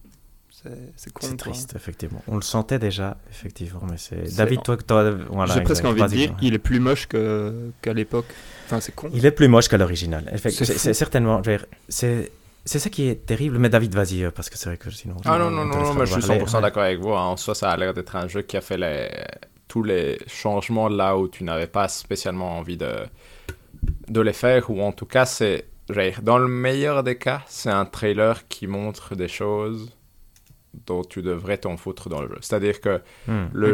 C'est 0.97 1.13
con. 1.13 1.27
C'est 1.27 1.37
triste, 1.37 1.75
effectivement. 1.75 2.23
On 2.29 2.37
le 2.37 2.43
sentait 2.43 2.79
déjà, 2.79 3.17
effectivement, 3.31 3.81
mais 3.91 3.97
c'est. 3.97 4.37
David, 4.37 4.63
toi, 4.63 4.77
toi 4.77 5.11
voilà, 5.31 5.55
j'ai 5.55 5.63
presque 5.63 5.85
envie 5.85 6.03
de 6.03 6.07
dire, 6.07 6.37
il 6.41 6.55
est 6.55 6.59
plus 6.59 6.79
moche 6.79 7.09
qu'à 7.09 7.93
l'époque. 7.93 8.27
Enfin, 8.67 8.79
c'est 8.81 8.95
con. 8.95 9.11
Il 9.13 9.27
est 9.27 9.33
plus 9.33 9.49
moche 9.49 9.69
qu'à 9.69 9.79
l'original. 9.79 10.31
C'est 10.37 10.95
certainement. 10.95 11.43
C'est 11.89 12.31
c'est 12.65 12.79
ça 12.79 12.91
qui 12.91 13.09
est 13.09 13.27
terrible, 13.27 13.59
mais 13.59 13.69
David, 13.69 13.95
vas-y, 13.95 14.23
euh, 14.23 14.31
parce 14.31 14.49
que 14.49 14.57
c'est 14.57 14.69
vrai 14.69 14.77
que 14.77 14.89
sinon. 14.91 15.17
Ah 15.25 15.37
non, 15.37 15.51
non, 15.51 15.65
non, 15.65 15.95
mais 15.95 16.07
je 16.07 16.13
suis 16.13 16.23
100% 16.23 16.63
d'accord 16.63 16.85
avec 16.85 17.01
vous. 17.01 17.11
En 17.11 17.37
soi, 17.37 17.57
ça 17.57 17.71
a 17.71 17.77
l'air 17.77 17.93
d'être 17.93 18.15
un 18.15 18.29
jeu 18.29 18.43
qui 18.43 18.57
a 18.57 18.61
fait 18.61 18.77
les, 18.77 19.11
tous 19.73 19.83
les 19.83 20.19
changements 20.27 20.91
là 20.91 21.17
où 21.17 21.29
tu 21.29 21.45
n'avais 21.45 21.67
pas 21.67 21.89
spécialement 21.89 22.59
envie 22.59 22.77
de, 22.77 22.93
de 24.09 24.21
les 24.21 24.35
faire, 24.35 24.69
ou 24.69 24.83
en 24.83 24.93
tout 24.93 25.07
cas, 25.07 25.25
c'est, 25.25 25.65
dans 26.21 26.37
le 26.37 26.47
meilleur 26.47 27.03
des 27.03 27.17
cas, 27.17 27.43
c'est 27.47 27.71
un 27.71 27.87
trailer 27.87 28.47
qui 28.49 28.67
montre 28.67 29.15
des 29.15 29.29
choses 29.29 29.97
dont 30.87 31.03
tu 31.03 31.23
devrais 31.23 31.57
t'en 31.57 31.79
foutre 31.79 32.11
dans 32.11 32.21
le 32.21 32.29
jeu. 32.29 32.37
C'est-à-dire 32.43 32.83
que 32.83 33.01
hmm. 33.29 33.47
le, 33.55 33.73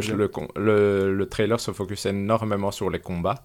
le, 0.54 1.12
le, 1.16 1.26
trailer 1.26 1.58
se 1.58 1.72
focus 1.72 2.06
énormément 2.06 2.70
sur 2.70 2.90
les 2.90 3.00
combats. 3.00 3.42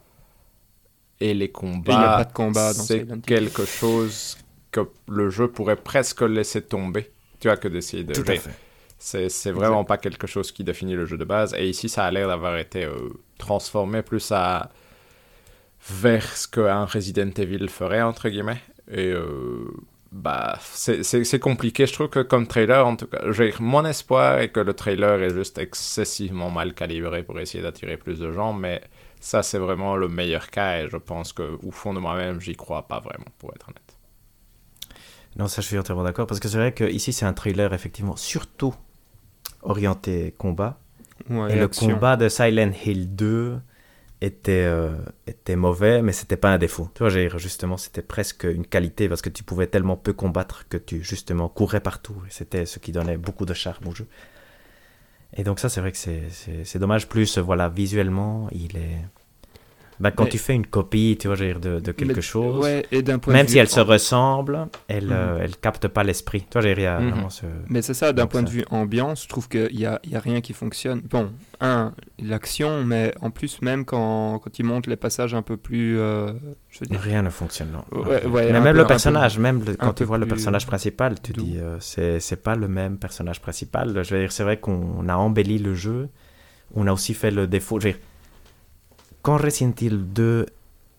Et 1.19 1.33
les 1.33 1.49
combats, 1.49 2.23
combat 2.35 2.71
c'est 2.73 3.07
quelque 3.23 3.65
chose 3.65 4.37
que 4.69 4.81
le 5.07 5.31
jeu 5.31 5.47
pourrait 5.47 5.75
presque 5.75 6.21
laisser 6.21 6.61
tomber. 6.61 7.09
Tu 7.39 7.49
as 7.49 7.57
que 7.57 7.67
d'essayer 7.67 8.03
de... 8.03 8.13
Tout 8.13 8.29
à 8.29 8.35
fait. 8.35 8.51
C'est 9.03 9.51
vraiment 9.51 9.83
pas 9.83 9.97
quelque 9.97 10.27
chose 10.27 10.53
qui 10.53 10.63
définit 10.63 10.95
le 10.95 11.05
jeu 11.05 11.17
de 11.17 11.25
base. 11.25 11.53
Et 11.55 11.67
ici, 11.67 11.89
ça 11.89 12.05
a 12.05 12.11
l'air 12.11 12.29
d'avoir 12.29 12.57
été 12.57 12.85
euh, 12.85 13.09
transformé 13.37 14.01
plus 14.01 14.31
à 14.31 14.71
vers 15.89 16.25
ce 16.25 16.47
qu'un 16.47 16.85
Resident 16.85 17.29
Evil 17.35 17.67
ferait, 17.67 18.01
entre 18.01 18.29
guillemets. 18.29 18.61
Et 18.89 19.11
euh, 19.11 19.67
bah, 20.13 20.57
c'est 20.61 21.39
compliqué. 21.39 21.85
Je 21.85 21.91
trouve 21.91 22.07
que 22.07 22.21
comme 22.21 22.47
trailer, 22.47 22.87
en 22.87 22.95
tout 22.95 23.07
cas, 23.07 23.19
mon 23.59 23.83
espoir 23.83 24.37
est 24.39 24.49
que 24.49 24.61
le 24.61 24.73
trailer 24.73 25.21
est 25.21 25.33
juste 25.33 25.57
excessivement 25.57 26.49
mal 26.49 26.73
calibré 26.73 27.23
pour 27.23 27.37
essayer 27.41 27.61
d'attirer 27.61 27.97
plus 27.97 28.19
de 28.19 28.31
gens. 28.31 28.53
Mais 28.53 28.81
ça, 29.19 29.43
c'est 29.43 29.59
vraiment 29.59 29.97
le 29.97 30.07
meilleur 30.07 30.49
cas. 30.49 30.79
Et 30.79 30.87
je 30.89 30.97
pense 30.97 31.33
qu'au 31.33 31.71
fond 31.71 31.93
de 31.93 31.99
moi-même, 31.99 32.39
j'y 32.39 32.55
crois 32.55 32.87
pas 32.87 33.01
vraiment, 33.01 33.27
pour 33.37 33.51
être 33.53 33.67
honnête. 33.67 33.97
Non, 35.35 35.47
ça 35.49 35.61
je 35.61 35.67
suis 35.67 35.77
entièrement 35.77 36.03
d'accord, 36.03 36.27
parce 36.27 36.39
que 36.39 36.47
c'est 36.47 36.57
vrai 36.57 36.73
que 36.73 36.83
ici 36.83 37.11
c'est 37.11 37.25
un 37.25 37.33
trailer 37.33 37.73
effectivement 37.73 38.15
surtout 38.15 38.75
orienté 39.63 40.33
combat. 40.37 40.79
et 41.29 41.55
le 41.55 41.67
combat 41.67 42.17
de 42.17 42.29
Silent 42.29 42.71
Hill 42.85 43.15
2 43.15 43.57
était, 44.21 44.65
euh, 44.65 44.95
était 45.27 45.55
mauvais, 45.55 46.01
mais 46.01 46.11
c'était 46.11 46.37
pas 46.37 46.51
un 46.51 46.57
défaut. 46.57 46.89
Tu 46.95 47.03
vois, 47.03 47.09
justement, 47.09 47.77
c'était 47.77 48.01
presque 48.01 48.45
une 48.45 48.65
qualité 48.65 49.09
parce 49.09 49.21
que 49.21 49.29
tu 49.29 49.43
pouvais 49.43 49.67
tellement 49.67 49.97
peu 49.97 50.13
combattre 50.13 50.67
que 50.69 50.77
tu, 50.77 51.03
justement, 51.03 51.49
courais 51.49 51.81
partout. 51.81 52.15
Et 52.27 52.31
c'était 52.31 52.65
ce 52.65 52.79
qui 52.79 52.91
donnait 52.91 53.17
beaucoup 53.17 53.45
de 53.45 53.53
charme 53.53 53.87
au 53.87 53.95
jeu. 53.95 54.07
Et 55.35 55.43
donc 55.43 55.59
ça, 55.59 55.67
c'est 55.67 55.81
vrai 55.81 55.91
que 55.91 55.97
c'est 55.97 56.79
dommage. 56.79 57.09
Plus, 57.09 57.37
voilà, 57.37 57.69
visuellement, 57.69 58.47
il 58.51 58.77
est... 58.77 58.99
Bah, 59.99 60.11
quand 60.11 60.25
tu 60.25 60.37
fais 60.37 60.53
une 60.53 60.65
copie, 60.65 61.17
tu 61.19 61.27
vois, 61.27 61.35
dire, 61.35 61.59
de, 61.59 61.79
de 61.79 61.91
quelque 61.91 62.21
chose, 62.21 62.65
et 62.91 63.03
point 63.03 63.33
même 63.33 63.47
si 63.47 63.57
elle 63.57 63.69
se 63.69 63.79
ressemble, 63.79 64.67
elle, 64.87 65.07
ne 65.07 65.13
mhm. 65.13 65.41
elle 65.41 65.57
capte 65.57 65.87
pas 65.87 66.03
l'esprit. 66.03 66.45
Rien. 66.55 66.99
Mhm. 66.99 67.27
Mais 67.69 67.81
c'est 67.81 67.93
ça, 67.93 68.13
d'un 68.13 68.27
point 68.27 68.43
de 68.43 68.49
vue 68.49 68.65
ambiance, 68.69 69.23
je 69.23 69.29
trouve 69.29 69.47
qu'il 69.47 69.75
n'y 69.75 69.85
a, 69.85 69.99
y 70.05 70.15
a 70.15 70.19
rien 70.19 70.41
qui 70.41 70.53
fonctionne. 70.53 71.01
Bon, 71.01 71.31
un, 71.61 71.93
l'action, 72.19 72.83
mais 72.83 73.13
en 73.21 73.31
plus, 73.31 73.61
même 73.61 73.85
quand, 73.85 74.39
quand 74.39 74.59
il 74.59 74.65
monte 74.65 74.87
les 74.87 74.95
passages 74.95 75.33
un 75.33 75.41
peu 75.41 75.57
plus. 75.57 75.99
Euh, 75.99 76.33
je 76.69 76.79
veux 76.79 76.85
dire... 76.87 76.99
Rien 76.99 77.21
ne 77.21 77.29
fonctionne, 77.29 77.69
non. 77.71 78.03
mais 78.31 78.59
même 78.59 78.75
le 78.75 78.85
personnage, 78.85 79.37
même 79.39 79.63
quand 79.79 79.93
tu 79.93 80.03
vois 80.03 80.17
le 80.17 80.27
personnage 80.27 80.65
principal, 80.65 81.21
tu 81.21 81.33
dis, 81.33 81.57
euh, 81.57 81.77
c'est, 81.79 82.19
c'est 82.19 82.41
pas 82.41 82.55
le 82.55 82.67
même 82.67 82.97
personnage 82.97 83.41
principal. 83.41 84.03
Je 84.03 84.13
veux 84.13 84.21
dire, 84.21 84.31
c'est 84.31 84.43
vrai 84.43 84.57
qu'on 84.57 85.07
a 85.07 85.15
embelli 85.15 85.59
le 85.59 85.73
jeu, 85.73 86.09
on 86.75 86.87
a 86.87 86.93
aussi 86.93 87.13
fait 87.13 87.31
le 87.31 87.47
défaut. 87.47 87.79
Je 87.79 87.87
veux 87.87 87.93
dire, 87.93 88.01
quand 89.23 89.37
Resident 89.37 89.73
Evil 89.81 89.97
2 89.97 90.45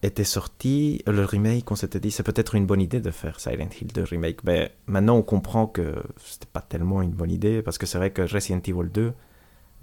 était 0.03 0.25
sorti, 0.25 1.03
le 1.07 1.25
remake, 1.25 1.71
on 1.71 1.77
s'était 1.77 2.01
dit 2.01 2.11
c'est 2.11 2.23
peut-être 2.23 2.55
une 2.57 2.67
bonne 2.67 2.81
idée 2.81 3.01
de 3.01 3.11
faire 3.11 3.39
Silent 3.39 3.69
Hill 3.81 3.93
2 3.93 4.03
remake. 4.03 4.43
Mais 4.45 4.73
maintenant, 4.87 5.17
on 5.17 5.23
comprend 5.23 5.67
que 5.67 5.95
c'était 6.25 6.49
pas 6.53 6.61
tellement 6.61 7.01
une 7.03 7.13
bonne 7.13 7.31
idée 7.31 7.63
parce 7.63 7.79
que 7.79 7.87
c'est 7.87 7.99
vrai 7.99 8.11
que 8.11 8.23
Resident 8.23 8.61
Evil 8.67 8.89
2 8.93 9.13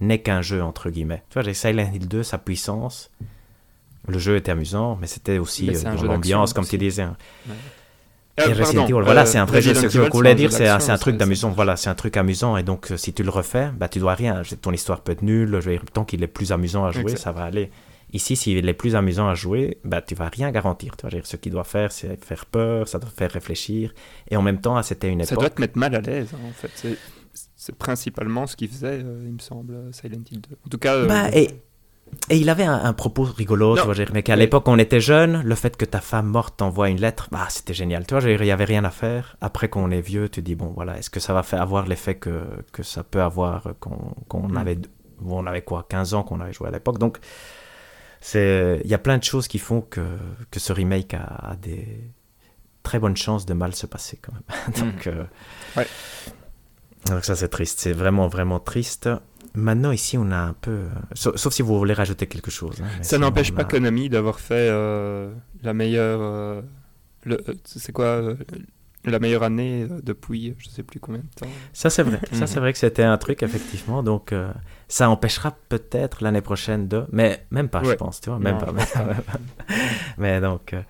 n'est 0.02 0.20
qu'un 0.20 0.42
jeu 0.42 0.62
entre 0.62 0.90
guillemets. 0.90 1.24
Tu 1.30 1.36
vois, 1.36 1.44
j'ai 1.44 1.54
Silent 1.54 1.90
Hill 1.94 2.08
2, 2.08 2.24
sa 2.24 2.40
puissance, 2.40 3.12
le 4.08 4.18
jeu 4.18 4.36
était 4.36 4.52
amusant, 4.52 4.98
mais 5.00 5.08
c'était 5.08 5.38
aussi 5.38 5.70
euh, 5.70 5.96
dans 5.96 6.04
l'ambiance, 6.04 6.54
comme 6.54 6.66
tu 6.66 6.78
disais. 6.80 7.04
Hein. 7.04 7.16
Et 8.38 8.42
euh, 8.42 8.54
Resident 8.54 8.86
Evil, 8.86 9.04
voilà, 9.04 9.28
c'est 9.28 9.38
un 9.38 9.46
vrai 9.46 9.62
jeu. 9.62 9.76
Ce 9.76 9.82
que 9.82 9.90
je 9.90 10.02
voulais 10.02 10.34
dire, 10.34 10.52
c'est 10.52 10.68
un, 10.68 10.98
truc 10.98 11.18
d'amusant. 11.18 11.50
Voilà, 11.52 11.76
c'est 11.76 11.90
un 11.90 11.96
truc 11.96 12.18
amusant. 12.18 12.58
Et 12.58 12.64
donc, 12.64 12.92
si 12.96 13.14
tu 13.14 13.22
le 13.22 13.30
refais, 13.30 13.70
bah, 13.78 13.88
tu 13.88 14.00
dois 14.00 14.16
rien. 14.16 14.42
Ton 14.62 14.72
histoire 14.72 15.02
peut 15.02 15.12
être 15.12 15.22
nulle. 15.22 15.60
Je 15.62 15.78
tant 15.94 16.06
qu'il 16.06 16.24
est 16.24 16.28
plus 16.28 16.52
amusant 16.52 16.86
à 16.86 16.92
jouer, 16.92 17.16
ça 17.16 17.32
va 17.32 17.44
aller. 17.44 17.70
Ici, 18.14 18.36
s'il 18.36 18.68
est 18.68 18.74
plus 18.74 18.96
amusant 18.96 19.30
à 19.30 19.36
jouer, 19.36 19.78
bah, 19.86 20.02
tu 20.02 20.16
vas 20.16 20.28
rien 20.28 20.52
garantir. 20.52 20.98
Tu 20.98 21.04
vas 21.04 21.10
dire, 21.10 21.26
ce 21.26 21.38
qu'il 21.38 21.52
doit 21.52 21.64
faire, 21.64 21.92
c'est 21.92 22.24
faire 22.24 22.46
peur, 22.46 22.88
ça 22.88 23.00
doit 23.00 23.10
faire 23.10 23.32
réfléchir. 23.32 23.94
Et 24.30 24.36
en 24.36 24.42
même 24.42 24.60
temps, 24.60 24.82
c'était 24.84 25.08
une 25.08 25.22
époque... 25.22 25.30
Ça 25.30 25.36
doit 25.36 25.50
te 25.50 25.62
mettre 25.62 25.78
mal 25.78 25.96
à 25.96 26.02
l'aise, 26.02 26.30
hein, 26.34 26.40
en 26.48 26.52
fait. 26.52 26.98
C'est 27.56 27.76
principalement 27.76 28.48
ce 28.48 28.56
qu'il 28.56 28.68
faisait, 28.68 29.02
euh, 29.04 29.24
il 29.26 29.34
me 29.34 29.40
semble, 29.40 29.94
Silent 29.94 30.24
Hill 30.30 30.42
2. 30.42 30.50
En 30.66 30.70
tout 30.70 30.78
cas... 30.78 30.96
Euh, 30.96 31.06
bah, 31.08 31.30
et, 31.32 31.52
et, 32.30 32.38
il 32.38 32.50
avait 32.50 32.66
un, 32.66 32.92
propos 32.92 33.24
rigolo, 33.24 33.78
tu 33.78 33.84
vois, 33.84 33.94
mais 34.12 34.24
qu'à 34.24 34.36
l'époque, 34.36 34.68
on 34.68 34.78
était 34.78 35.00
jeune, 35.00 35.42
le 35.44 35.56
fait 35.56 35.78
que 35.78 35.86
ta 35.86 36.02
femme 36.02 36.26
morte 36.26 36.58
t'envoie 36.58 36.90
une 36.90 37.00
lettre, 37.00 37.30
bah, 37.32 37.48
c'était 37.50 37.74
génial. 37.74 38.06
Tu 38.06 38.14
vois, 38.14 38.30
il 38.30 38.42
n'y 38.42 38.52
avait 38.52 38.66
rien 38.66 38.84
à 38.84 38.90
faire. 38.90 39.38
Après 39.40 39.70
qu'on 39.70 39.92
est 39.92 40.02
vieux, 40.02 40.28
tu 40.28 40.42
dis, 40.42 40.56
bon, 40.56 40.74
voilà, 40.76 40.98
est-ce 40.98 41.10
que 41.10 41.22
ça 41.22 41.34
va 41.34 41.44
faire 41.44 41.62
avoir 41.62 41.88
l'effet 41.88 42.16
que, 42.16 42.44
que 42.74 42.84
ça 42.84 43.04
peut 43.04 43.22
avoir 43.22 43.74
qu'on 43.80 44.48
mm. 44.50 44.58
avait... 44.58 44.78
On 45.24 45.46
avait 45.46 45.62
quoi, 45.62 45.86
15 45.88 46.16
ans 46.16 46.24
qu'on 46.24 46.42
avait 46.42 46.52
joué 46.52 46.68
à 46.68 46.72
l'époque? 46.72 46.98
Donc, 46.98 47.20
il 48.34 48.88
y 48.88 48.94
a 48.94 48.98
plein 48.98 49.18
de 49.18 49.24
choses 49.24 49.48
qui 49.48 49.60
font 49.60 49.82
que, 49.82 50.02
que 50.50 50.60
ce 50.60 50.74
remake 50.74 51.14
a, 51.14 51.56
des 51.62 52.12
très 52.84 53.00
bonnes 53.00 53.18
chances 53.18 53.46
de 53.46 53.54
mal 53.54 53.76
se 53.76 53.86
passer 53.86 54.20
quand 54.22 54.34
même. 54.34 54.74
donc, 54.94 55.06
mm. 55.06 55.10
euh, 55.78 55.84
donc 57.08 57.26
ça 57.26 57.36
c'est 57.36 57.50
triste, 57.50 57.80
c'est 57.80 57.94
vraiment 57.94 58.28
vraiment 58.28 58.60
triste. 58.60 59.10
Maintenant 59.54 59.92
ici 59.92 60.18
on 60.18 60.32
a 60.32 60.38
un 60.38 60.54
peu, 60.54 60.86
sauf, 61.14 61.54
si 61.54 61.62
vous 61.62 61.78
voulez 61.78 61.94
rajouter 61.94 62.28
quelque 62.28 62.52
chose. 62.52 62.82
Hein, 62.82 62.88
ça 63.02 63.18
n'empêche 63.18 63.52
pas 63.52 63.66
Konami 63.66 64.08
d'avoir 64.10 64.40
fait 64.40 64.70
euh, 64.70 65.34
la 65.62 65.74
meilleure, 65.74 66.20
euh, 66.22 66.62
c'est 67.66 67.92
quoi 67.92 68.36
la 69.06 69.20
meilleure 69.20 69.44
année 69.44 69.88
euh, 69.90 70.00
depuis 70.04 70.56
je 70.58 70.70
sais 70.70 70.84
plus 70.84 71.00
combien 71.00 71.22
de 71.22 71.28
temps. 71.36 71.48
Ça 71.74 71.90
c'est 71.90 72.04
vrai, 72.04 72.20
ça 72.32 72.48
c'est 72.48 72.60
vrai 72.60 72.74
que 72.74 72.80
c'était 72.80 73.04
un 73.04 73.18
truc 73.18 73.44
effectivement. 73.44 74.04
Donc 74.04 74.32
euh, 74.32 74.52
ça 74.88 75.10
empêchera 75.10 75.56
peut-être 75.70 76.24
l'année 76.24 76.42
prochaine 76.42 76.88
de, 76.88 77.06
mais 77.12 77.46
même 77.52 77.70
pas 77.70 77.84
je 77.84 77.94
pense, 77.94 78.22
tu 78.22 78.30
vois, 78.30 78.40
même, 78.40 78.58
pas, 78.58 78.74
mais 80.18 80.42
donc 80.42 80.74
euh, 80.74 80.82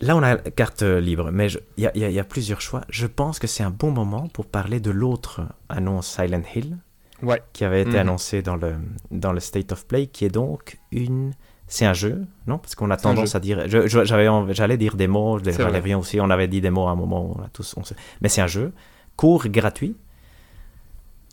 là 0.00 0.16
on 0.16 0.22
a 0.22 0.36
carte 0.36 0.82
libre, 0.82 1.30
mais 1.32 1.48
il 1.76 1.90
y, 1.94 1.98
y, 1.98 2.18
a 2.18 2.24
plusieurs 2.24 2.60
choix. 2.60 2.82
Je 2.88 3.06
pense 3.06 3.38
que 3.38 3.46
c'est 3.46 3.62
un 3.62 3.70
bon 3.70 3.90
moment 3.90 4.28
pour 4.28 4.46
parler 4.46 4.80
de 4.80 4.90
l'autre 4.90 5.42
annonce 5.68 6.08
Silent 6.08 6.42
Hill, 6.54 6.78
ouais. 7.22 7.42
qui 7.52 7.64
avait 7.64 7.82
été 7.82 7.92
mhm. 7.92 7.98
annoncé 7.98 8.42
dans 8.42 8.56
le 8.56 8.74
dans 9.10 9.32
le 9.32 9.40
State 9.40 9.72
of 9.72 9.86
Play, 9.86 10.06
qui 10.06 10.24
est 10.24 10.30
donc 10.30 10.78
une 10.92 11.32
c'est 11.74 11.86
un 11.86 11.92
jeu, 11.92 12.24
non? 12.46 12.58
Parce 12.58 12.76
qu'on 12.76 12.88
a 12.90 12.96
tendance 12.96 13.34
à 13.34 13.40
dire. 13.40 13.64
J'allais 13.66 14.76
dire 14.76 14.94
des 14.94 15.08
mots, 15.08 15.40
j'allais 15.44 15.80
rien 15.80 15.98
aussi. 15.98 16.20
On 16.20 16.30
avait 16.30 16.46
dit 16.46 16.60
des 16.60 16.70
mots 16.70 16.86
à 16.86 16.92
un 16.92 16.94
moment, 16.94 17.34
on 17.36 17.42
a 17.42 17.48
tous. 17.48 17.74
Mais 18.20 18.28
c'est 18.28 18.40
un 18.40 18.46
jeu 18.46 18.72
court, 19.16 19.48
gratuit, 19.48 19.96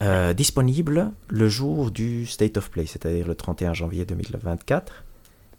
euh, 0.02 0.34
disponible 0.34 1.12
le 1.30 1.48
jour 1.48 1.92
du 1.92 2.26
State 2.26 2.58
of 2.58 2.72
Play, 2.72 2.88
c'est-à-dire 2.88 3.28
le 3.28 3.36
31 3.36 3.74
janvier 3.74 4.04
2024. 4.04 5.04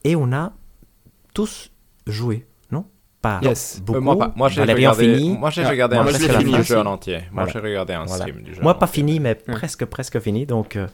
Et 0.03 0.16
on 0.16 0.33
a 0.33 0.53
tous 1.33 1.70
joué, 2.09 2.47
non? 2.72 2.85
Pas 3.20 3.41
beaucoup. 3.83 3.99
Euh, 3.99 4.01
moi, 4.01 4.18
pas. 4.18 4.33
moi 4.35 4.49
j'ai 4.49 4.62
regardé, 4.62 5.16
fini. 5.16 5.39
Moi, 5.39 5.51
j'ai 5.51 5.64
regardé 5.64 5.97
un 5.97 6.03
le 6.05 6.62
jeu 6.64 6.78
en 6.78 6.87
entier. 6.87 7.20
Moi, 7.30 7.47
j'ai 7.47 7.61
regardé 7.61 7.93
un 7.93 8.09
stream 8.09 8.43
du 8.43 8.55
jeu. 8.57 8.62
Moi, 8.62 8.76
pas 8.76 8.89
fini, 8.89 9.20
mais 9.20 9.37
presque, 9.37 9.85
presque 9.85 10.18
fini. 10.18 10.45
Donc, 10.45 10.74
euh, 10.74 10.89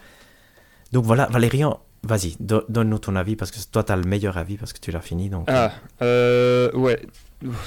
donc 0.93 1.05
voilà, 1.05 1.27
Valérian, 1.31 1.81
Vas-y, 2.05 2.37
donne-nous 2.41 2.99
ton 2.99 3.17
avis 3.17 3.37
parce 3.37 3.51
que 3.51 3.59
toi, 3.71 3.83
tu 3.83 3.93
as 3.93 3.97
le 3.97 4.05
meilleur 4.05 4.39
avis 4.39 4.57
parce 4.57 4.73
que 4.73 4.79
tu 4.79 4.91
l'as 4.91 5.01
fini. 5.01 5.29
Donc... 5.29 5.45
Ah, 5.49 5.73
euh, 6.03 6.71
ouais. 6.73 7.01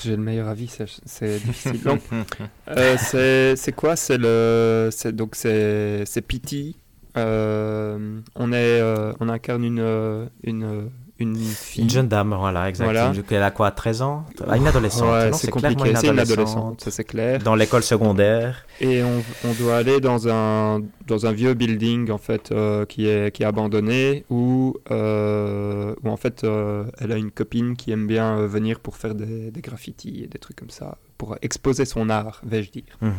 J'ai 0.04 0.18
le 0.18 0.22
meilleur 0.22 0.48
avis, 0.48 0.68
c'est 1.06 1.46
difficile. 1.46 1.80
euh, 2.70 3.56
c'est 3.56 3.72
quoi? 3.74 3.96
C'est 3.96 4.18
le, 4.18 4.90
donc 5.14 5.36
c'est 5.36 6.26
Pity. 6.28 6.76
Euh, 7.18 8.20
on 8.36 8.54
est, 8.54 8.82
euh, 8.82 9.14
on 9.20 9.30
incarne 9.30 9.64
une, 9.64 10.30
une 10.44 10.90
une 11.22 11.38
fille. 11.38 11.84
Une 11.84 11.90
jeune 11.90 12.08
dame, 12.08 12.36
voilà, 12.38 12.70
exactement. 12.70 13.14
Elle 13.30 13.44
a 13.44 13.52
quoi, 13.52 13.72
13 13.72 14.02
ans? 14.02 14.26
Ah, 14.48 14.58
Une 14.58 14.68
adolescente. 14.68 15.34
c'est 15.34 15.50
compliqué, 15.50 15.94
c'est 15.96 16.08
une 16.08 16.20
adolescente, 16.20 16.82
ça 16.82 16.92
c'est 16.92 17.04
clair. 17.04 17.40
Dans 17.40 17.56
l'école 17.56 17.84
secondaire. 17.84 18.66
Et 18.80 19.04
on, 19.04 19.24
on, 19.48 19.54
doit 19.54 19.78
aller 19.78 20.00
dans 20.00 20.28
un, 20.28 20.82
dans 21.08 21.26
un 21.26 21.32
vieux 21.32 21.54
building, 21.54 22.12
en 22.12 22.18
fait, 22.18 22.52
euh, 22.52 22.86
qui, 22.86 23.08
est, 23.08 23.34
qui 23.34 23.44
est 23.44 23.46
abandonné, 23.46 24.26
où, 24.30 24.76
euh, 24.90 25.94
où 26.04 26.10
en 26.10 26.18
fait, 26.18 26.44
euh, 26.44 26.86
elle 27.00 27.12
a 27.12 27.18
une 27.18 27.32
copine 27.32 27.76
qui 27.76 27.92
aime 27.92 28.08
bien 28.08 28.48
venir 28.48 28.80
pour 28.80 28.98
faire 28.98 29.16
des, 29.16 29.52
des, 29.52 29.62
graffitis 29.62 30.24
et 30.24 30.28
des 30.28 30.40
trucs 30.40 30.58
comme 30.58 30.70
ça, 30.70 30.98
pour 31.18 31.38
exposer 31.42 31.86
son 31.86 32.10
art, 32.10 32.42
vais-je 32.44 32.72
dire. 32.72 32.98
Mhm. 33.02 33.14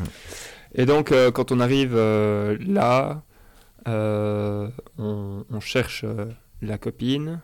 Et 0.74 0.86
donc, 0.86 1.12
quand 1.34 1.52
on 1.52 1.60
arrive 1.60 1.94
là, 1.96 3.22
on, 3.86 4.70
on, 4.98 5.60
cherche 5.60 6.04
la 6.62 6.78
copine. 6.78 7.40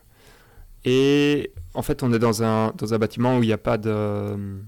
Et 0.90 1.52
en 1.74 1.82
fait, 1.82 2.02
on 2.02 2.14
est 2.14 2.18
dans 2.18 2.42
un, 2.42 2.72
dans 2.78 2.94
un 2.94 2.98
bâtiment 2.98 3.36
où 3.36 3.42
il 3.42 3.46
n'y 3.46 3.52
a 3.52 3.58
pas 3.58 3.76
de. 3.76 4.58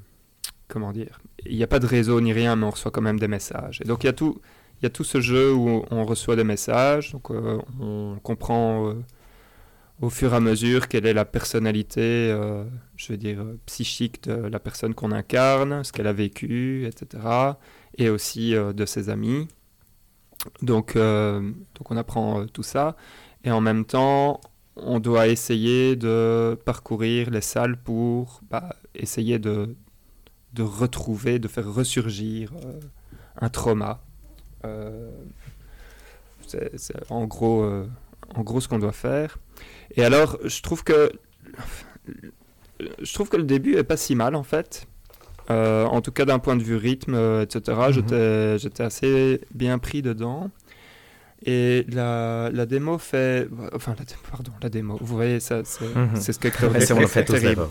Comment 0.68 0.92
dire 0.92 1.18
Il 1.46 1.56
n'y 1.56 1.62
a 1.62 1.66
pas 1.66 1.78
de 1.78 1.86
réseau 1.86 2.20
ni 2.20 2.34
rien, 2.34 2.56
mais 2.56 2.66
on 2.66 2.70
reçoit 2.70 2.90
quand 2.90 3.00
même 3.00 3.18
des 3.18 3.26
messages. 3.26 3.80
Et 3.82 3.88
donc, 3.88 4.04
il 4.04 4.06
y 4.06 4.10
a 4.10 4.12
tout, 4.12 4.38
il 4.80 4.84
y 4.84 4.86
a 4.86 4.90
tout 4.90 5.02
ce 5.02 5.22
jeu 5.22 5.50
où 5.54 5.82
on 5.90 6.04
reçoit 6.04 6.36
des 6.36 6.44
messages. 6.44 7.12
Donc, 7.12 7.30
euh, 7.30 7.58
on 7.80 8.18
comprend 8.22 8.90
euh, 8.90 8.94
au 10.02 10.10
fur 10.10 10.34
et 10.34 10.36
à 10.36 10.40
mesure 10.40 10.88
quelle 10.88 11.06
est 11.06 11.14
la 11.14 11.24
personnalité, 11.24 12.02
euh, 12.02 12.64
je 12.96 13.12
veux 13.12 13.18
dire, 13.18 13.42
psychique 13.64 14.22
de 14.24 14.34
la 14.34 14.60
personne 14.60 14.92
qu'on 14.92 15.12
incarne, 15.12 15.82
ce 15.84 15.92
qu'elle 15.92 16.06
a 16.06 16.12
vécu, 16.12 16.86
etc. 16.86 17.22
Et 17.96 18.10
aussi 18.10 18.52
de 18.52 18.84
ses 18.84 19.08
amis. 19.08 19.48
Donc, 20.60 20.96
donc 20.96 21.90
on 21.90 21.96
apprend 21.96 22.46
tout 22.46 22.62
ça. 22.62 22.94
Et 23.42 23.50
en 23.50 23.62
même 23.62 23.86
temps, 23.86 24.40
on 24.82 25.00
doit 25.00 25.28
essayer 25.28 25.96
de 25.96 26.58
parcourir 26.64 27.30
les 27.30 27.40
salles 27.40 27.76
pour 27.76 28.40
bah, 28.50 28.74
essayer 28.94 29.38
de, 29.38 29.74
de 30.54 30.62
retrouver, 30.62 31.38
de 31.38 31.48
faire 31.48 31.72
ressurgir 31.72 32.52
euh, 32.64 32.80
un 33.40 33.48
trauma. 33.48 34.00
Euh, 34.64 35.10
c'est 36.46 36.70
en 37.10 37.26
gros, 37.26 37.62
euh, 37.62 37.86
en 38.34 38.42
gros 38.42 38.60
ce 38.60 38.68
qu'on 38.68 38.78
doit 38.78 38.92
faire. 38.92 39.38
Et 39.94 40.04
alors, 40.04 40.38
je 40.44 40.62
trouve 40.62 40.82
que 40.82 41.12
je 43.02 43.14
trouve 43.14 43.28
que 43.28 43.36
le 43.36 43.44
début 43.44 43.76
est 43.76 43.84
pas 43.84 43.96
si 43.96 44.14
mal 44.14 44.34
en 44.34 44.42
fait. 44.42 44.86
en 45.48 46.00
tout 46.00 46.12
cas, 46.12 46.24
d'un 46.24 46.38
point 46.38 46.56
de 46.56 46.62
vue 46.62 46.76
rythme, 46.76 47.14
etc. 47.42 47.60
Mm-hmm. 47.66 48.58
J'étais 48.58 48.82
assez 48.82 49.40
bien 49.54 49.78
pris 49.78 50.02
dedans. 50.02 50.50
Et 51.46 51.86
la, 51.88 52.50
la 52.52 52.66
démo 52.66 52.98
fait. 52.98 53.48
Enfin, 53.74 53.94
la, 53.98 54.04
pardon, 54.30 54.52
la 54.62 54.68
démo. 54.68 54.98
Vous 55.00 55.16
voyez, 55.16 55.40
ça, 55.40 55.62
c'est 55.64 55.86
mhm. 55.94 56.16
ce 56.16 56.32
que 56.32 56.48
c'est 56.80 56.92
on 56.92 57.06
fait 57.06 57.24
terrible. 57.24 57.62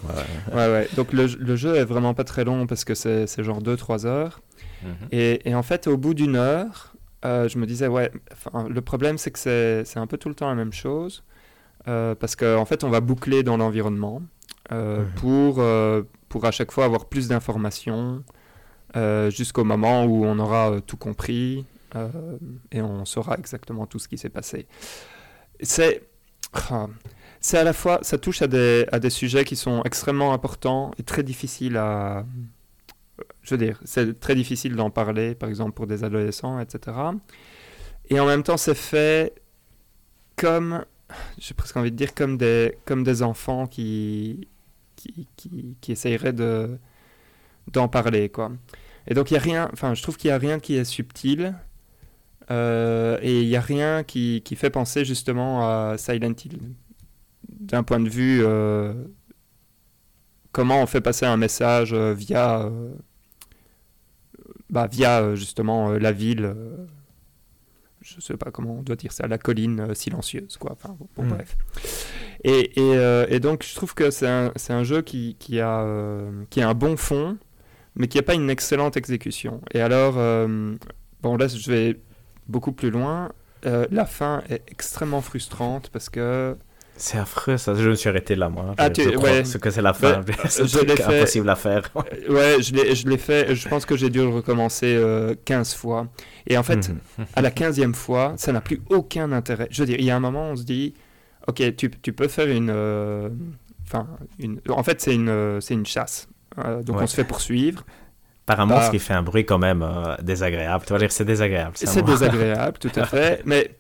Ouais. 0.51 0.55
ouais, 0.55 0.88
Donc, 0.95 1.13
le, 1.13 1.28
le, 1.28 1.55
jeu 1.55 1.76
est 1.76 1.86
vraiment 1.86 2.15
pas 2.15 2.24
très 2.24 2.43
long 2.43 2.65
parce 2.65 2.84
que 2.84 2.95
c'est 2.95 3.43
genre 3.43 3.61
2-3 3.61 4.05
heures. 4.07 4.41
Mhm. 4.84 4.89
et, 5.11 5.49
et, 5.49 5.55
en 5.55 5.61
fait, 5.63 5.88
au 5.88 5.97
bout 5.97 6.15
d'une 6.15 6.36
heure, 6.36 6.95
euh, 7.26 7.47
je 7.47 7.57
me 7.57 7.65
disais, 7.65 7.88
ouais, 7.88 8.11
le 8.67 8.82
problème, 8.82 9.17
c'est 9.17 9.32
que 9.32 9.39
c'est 9.39 9.97
un 9.97 10.07
peu 10.07 10.17
tout 10.17 10.30
le 10.30 10.36
temps 10.36 10.47
la 10.47 10.55
même 10.55 10.74
chose. 10.74 11.24
Euh, 11.88 12.15
parce 12.15 12.36
qu'en 12.36 12.57
en 12.57 12.65
fait, 12.65 12.84
on 12.84 12.89
va 12.89 13.01
boucler 13.01 13.43
dans 13.43 13.57
l'environnement 13.57 14.22
euh, 14.72 15.05
pour, 15.15 15.63
pour 16.28 16.45
à 16.45 16.51
chaque 16.51 16.72
fois 16.72 16.86
avoir 16.86 17.05
plus 17.05 17.28
d'informations 17.28 18.24
jusqu'au 19.30 19.63
moment 19.63 20.05
où 20.05 20.26
on 20.26 20.39
aura 20.39 20.82
tout 20.86 20.97
compris 20.97 21.65
et 22.72 22.82
on 22.82 23.06
saura 23.06 23.36
exactement 23.38 23.86
tout 23.88 24.00
ce 24.00 24.08
qui 24.08 24.18
s'est 24.18 24.30
passé. 24.30 24.68
C'est. 25.62 26.04
Ah, 26.72 26.88
c'est 27.42 27.58
à 27.58 27.64
la 27.64 27.74
fois, 27.74 28.00
ça 28.02 28.18
touche 28.18 28.42
à 28.42 28.48
des, 28.48 28.86
à 28.92 29.00
des 29.00 29.10
sujets 29.10 29.46
qui 29.46 29.56
sont 29.56 29.82
extrêmement 29.84 30.34
importants 30.34 30.92
et 30.98 31.04
très 31.04 31.24
difficiles 31.24 31.78
à. 31.78 32.26
Je 33.42 33.56
veux 33.56 33.58
dire, 33.58 33.80
c'est 33.86 34.20
très 34.20 34.36
difficile 34.36 34.76
d'en 34.76 34.90
parler, 34.90 35.36
par 35.36 35.50
exemple 35.50 35.74
pour 35.74 35.88
des 35.88 36.04
adolescents, 36.04 36.60
etc. 36.60 36.98
Et 38.10 38.20
en 38.20 38.26
même 38.26 38.44
temps, 38.44 38.58
c'est 38.58 38.76
fait 38.76 39.34
comme, 40.36 40.86
j'ai 41.38 41.54
presque 41.54 41.78
envie 41.78 41.92
de 41.92 41.96
dire, 41.96 42.14
comme 42.14 42.38
des, 42.38 42.78
comme 42.86 43.04
des 43.04 43.22
enfants 43.24 43.68
qui, 43.68 44.48
qui, 44.96 45.28
qui, 45.36 45.76
qui 45.82 45.94
de, 45.94 46.78
d'en 47.72 47.88
parler, 47.88 48.30
quoi. 48.30 48.52
Et 49.08 49.14
donc, 49.14 49.32
il 49.32 49.36
y 49.36 49.38
a 49.38 49.42
rien, 49.42 49.70
enfin, 49.74 49.94
je 49.94 50.02
trouve 50.02 50.18
qu'il 50.18 50.30
n'y 50.30 50.36
a 50.36 50.38
rien 50.38 50.60
qui 50.60 50.76
est 50.76 50.86
subtil. 50.86 51.56
Euh, 52.52 53.20
et 53.22 53.41
il 53.41 53.47
n'y 53.47 53.56
a 53.56 53.62
rien 53.62 54.04
qui, 54.04 54.41
qui, 54.43 54.56
fait 54.56 54.72
penser 54.72 55.06
justement 55.06 55.68
à 55.68 55.97
Silent 55.97 56.34
Hill 56.43 56.60
d'un 57.47 57.84
point 57.84 58.00
de 58.00 58.10
vue 58.10 58.41
euh, 58.43 58.93
comment 60.52 60.82
on 60.82 60.88
fait 60.88 61.02
passer 61.02 61.28
un 61.28 61.38
message 61.38 61.93
euh, 61.93 62.14
via, 62.14 62.68
bah, 64.70 64.88
via 64.88 65.36
justement 65.36 65.91
la 65.91 66.12
ville 66.12 66.56
je 68.02 68.16
ne 68.16 68.22
sais 68.22 68.38
pas 68.38 68.50
comment 68.50 68.78
on 68.80 68.82
doit 68.82 68.95
dire 68.95 69.12
ça, 69.12 69.28
la 69.28 69.38
colline 69.38 69.93
silencieuse, 69.93 70.58
quoi. 70.58 70.72
Enfin, 70.72 70.97
bon, 71.16 71.24
mm. 71.24 71.28
bref. 71.28 71.58
Et, 72.45 72.80
et, 72.80 72.95
et, 73.28 73.39
donc, 73.41 73.64
je 73.64 73.76
trouve 73.76 73.93
que 73.93 74.10
c'est 74.10 74.28
un, 74.28 74.54
un, 74.70 74.84
jeu 74.84 75.02
qui, 75.02 75.36
qui, 75.38 75.60
a, 75.60 75.86
qui 76.50 76.62
a 76.62 76.70
un 76.70 76.74
bon 76.74 76.95
fond, 76.95 77.38
mais 77.95 78.08
qui 78.08 78.18
n'a 78.18 78.24
pas 78.24 78.36
une 78.36 78.50
excellente 78.50 78.95
exécution. 78.95 79.62
Et 79.74 79.82
alors, 79.82 80.14
bon, 81.22 81.38
là, 81.38 81.50
je 81.50 81.70
vais 81.70 82.00
beaucoup 82.50 82.72
plus 82.72 82.89
loin. 82.89 83.32
la 83.64 84.06
fin 84.06 84.43
est 84.50 84.64
extrêmement 84.68 85.22
frustrante 85.22 85.89
parce 85.89 86.10
que 86.10 86.58
c'est 87.00 87.18
affreux, 87.18 87.56
ça. 87.56 87.74
Je 87.76 87.89
me 87.89 87.95
suis 87.95 88.10
arrêté 88.10 88.36
là, 88.36 88.50
moi. 88.50 88.76
Ah, 88.78 88.89
tu, 88.89 89.16
ouais. 89.16 89.45
Ce 89.45 89.58
que 89.58 89.70
c'est 89.70 89.82
la 89.82 89.93
fin. 89.93 90.22
je 90.28 90.66
fait. 90.66 91.02
impossible 91.02 91.50
à 91.50 91.56
faire. 91.56 91.89
Euh, 91.95 92.34
ouais, 92.34 92.62
je 92.62 93.08
l'ai 93.08 93.18
fait. 93.18 93.56
Je 93.56 93.70
pense 93.70 93.86
que 93.86 93.95
j'ai 93.95 94.10
dû 94.10 94.20
le 94.20 94.28
recommencer 94.28 94.95
euh, 94.97 95.34
15 95.45 95.76
fois. 95.76 96.10
Et 96.45 96.58
en 96.58 96.64
fait, 96.64 96.89
mhm. 96.89 97.26
à 97.38 97.41
la 97.41 97.52
15e 97.52 97.93
fois, 97.93 98.34
ça 98.36 98.52
n'a 98.52 98.60
plus 98.60 98.82
aucun 98.89 99.32
intérêt. 99.32 99.70
Je 99.72 99.82
veux 99.82 99.86
dire, 99.86 99.95
il 99.97 100.04
y 100.04 100.12
a 100.12 100.16
un 100.18 100.20
moment, 100.20 100.50
on 100.50 100.58
se 100.58 100.64
dit, 100.64 100.93
ok, 101.47 101.74
tu, 101.78 101.89
tu 101.89 102.12
peux 102.12 102.28
faire 102.28 102.50
une. 102.50 102.70
Euh, 102.70 103.30
enfin, 103.88 104.06
une. 104.38 104.60
En 104.68 104.84
fait, 104.84 105.00
c'est 105.00 105.16
une, 105.16 105.30
euh, 105.30 105.62
c'est 105.62 105.76
une 105.76 105.86
chasse. 105.86 106.28
donc, 106.84 107.00
on 107.02 107.08
se 107.08 107.16
fait 107.16 107.24
poursuivre. 107.24 107.86
Apparemment, 108.50 108.76
bah, 108.76 108.86
ce 108.86 108.91
qui 108.91 109.00
fait 109.00 109.14
un 109.14 109.24
bruit 109.24 109.45
quand 109.45 109.60
même 109.60 109.86
désagréable. 110.22 110.84
Tu 110.86 110.93
vas 110.93 111.00
dire, 111.00 111.12
c'est 111.12 111.26
désagréable. 111.26 111.72
C'est 111.76 112.04
désagréable, 112.04 112.78
tout 112.80 112.91
à 112.95 113.06
fait. 113.06 113.41
Mais 113.45 113.72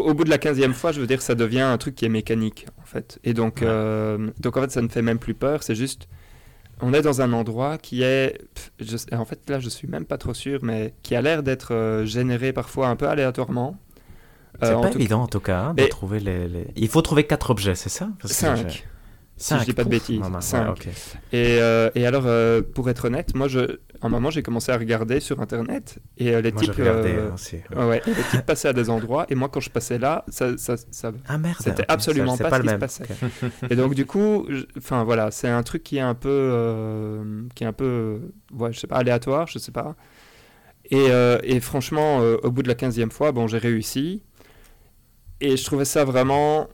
au, 0.00 0.14
bout 0.14 0.24
de 0.24 0.30
la 0.30 0.38
15e 0.38 0.72
fois, 0.72 0.92
je 0.92 1.00
veux 1.00 1.06
dire, 1.06 1.22
ça 1.22 1.34
devient 1.34 1.60
un 1.60 1.78
truc 1.78 1.94
qui 1.94 2.04
est 2.04 2.08
mécanique, 2.08 2.66
en 2.82 2.84
fait. 2.84 3.18
Et 3.24 3.34
donc, 3.34 3.62
euh, 3.62 4.30
donc 4.40 4.56
en 4.56 4.62
fait, 4.62 4.70
ça 4.70 4.82
ne 4.82 4.88
fait 4.88 5.02
même 5.02 5.18
plus 5.18 5.34
peur. 5.34 5.62
C'est 5.62 5.74
juste, 5.74 6.08
on 6.80 6.92
est 6.92 7.02
dans 7.02 7.20
un 7.20 7.32
endroit 7.32 7.78
qui 7.78 8.02
est, 8.02 8.38
en 9.12 9.24
fait, 9.24 9.38
là, 9.48 9.60
je 9.60 9.68
suis 9.68 9.88
même 9.88 10.04
pas 10.04 10.18
trop 10.18 10.34
sûr, 10.34 10.60
mais 10.62 10.94
qui 11.02 11.14
a 11.14 11.22
l'air 11.22 11.42
d'être 11.42 11.74
euh, 11.74 12.04
généré 12.04 12.52
parfois 12.52 12.88
un 12.88 12.96
peu 12.96 13.08
aléatoirement. 13.08 13.76
C'est 14.60 14.70
euh, 14.70 14.80
pas 14.80 14.90
évident, 14.90 15.22
en 15.22 15.28
tout 15.28 15.40
cas, 15.40 15.60
hein, 15.60 15.74
de 15.74 15.84
trouver 15.86 16.20
les, 16.20 16.66
Il 16.76 16.88
faut 16.88 17.02
trouver 17.02 17.24
quatre 17.24 17.50
objets, 17.50 17.74
c'est 17.74 17.88
ça? 17.88 18.08
Parce 18.20 18.32
Cinq 18.32 18.84
si 19.36 19.54
je 19.58 19.64
dis 19.64 19.72
pas 19.72 19.84
de 19.84 19.88
bêtises. 19.88 20.20
et, 21.32 21.58
euh, 21.60 21.90
et, 21.94 22.06
alors, 22.06 22.24
euh, 22.26 22.62
pour 22.62 22.88
être 22.88 23.06
honnête, 23.06 23.34
moi, 23.34 23.48
je, 23.48 23.78
un 24.08 24.10
moment, 24.10 24.30
j'ai 24.30 24.42
commencé 24.42 24.72
à 24.72 24.76
regarder 24.76 25.20
sur 25.20 25.40
Internet 25.40 25.98
et 26.18 26.34
euh, 26.34 26.40
les 26.40 26.52
types, 26.52 26.76
ouais. 26.76 28.02
les 28.06 28.22
types 28.30 28.46
passaient 28.46 28.68
à 28.68 28.72
des 28.72 28.90
endroits 28.90 29.26
et 29.28 29.34
moi, 29.34 29.48
quand 29.48 29.60
je 29.60 29.70
passais 29.70 29.98
là, 29.98 30.24
ça, 30.28 30.56
ça, 30.56 30.76
ça 30.76 31.12
ah 31.28 31.38
c'était 31.60 31.84
absolument 31.88 32.36
pas, 32.36 32.50
ce 32.50 32.62
qui 32.62 32.68
se 32.68 32.74
passait. 32.74 33.06
et 33.70 33.76
donc, 33.76 33.94
du 33.94 34.06
coup, 34.06 34.46
enfin 34.76 35.04
voilà, 35.04 35.30
c'est 35.30 35.48
un 35.48 35.62
truc 35.62 35.82
qui 35.82 35.96
est 35.96 36.00
un 36.00 36.14
peu, 36.14 37.22
qui 37.54 37.64
est 37.64 37.66
un 37.66 37.72
peu, 37.72 38.20
ouais, 38.52 38.72
je 38.72 38.80
sais 38.80 38.86
pas, 38.86 38.96
aléatoire, 38.96 39.46
je 39.46 39.58
sais 39.58 39.72
pas. 39.72 39.96
Et, 40.90 41.06
et 41.42 41.60
franchement, 41.60 42.18
au 42.18 42.50
bout 42.50 42.62
de 42.62 42.68
la 42.68 42.74
15e 42.74 43.10
fois, 43.10 43.32
bon, 43.32 43.46
j'ai 43.46 43.58
réussi. 43.58 44.22
Et 45.40 45.56
je 45.56 45.64
trouvais 45.64 45.84
ça 45.84 46.04
vraiment 46.04 46.68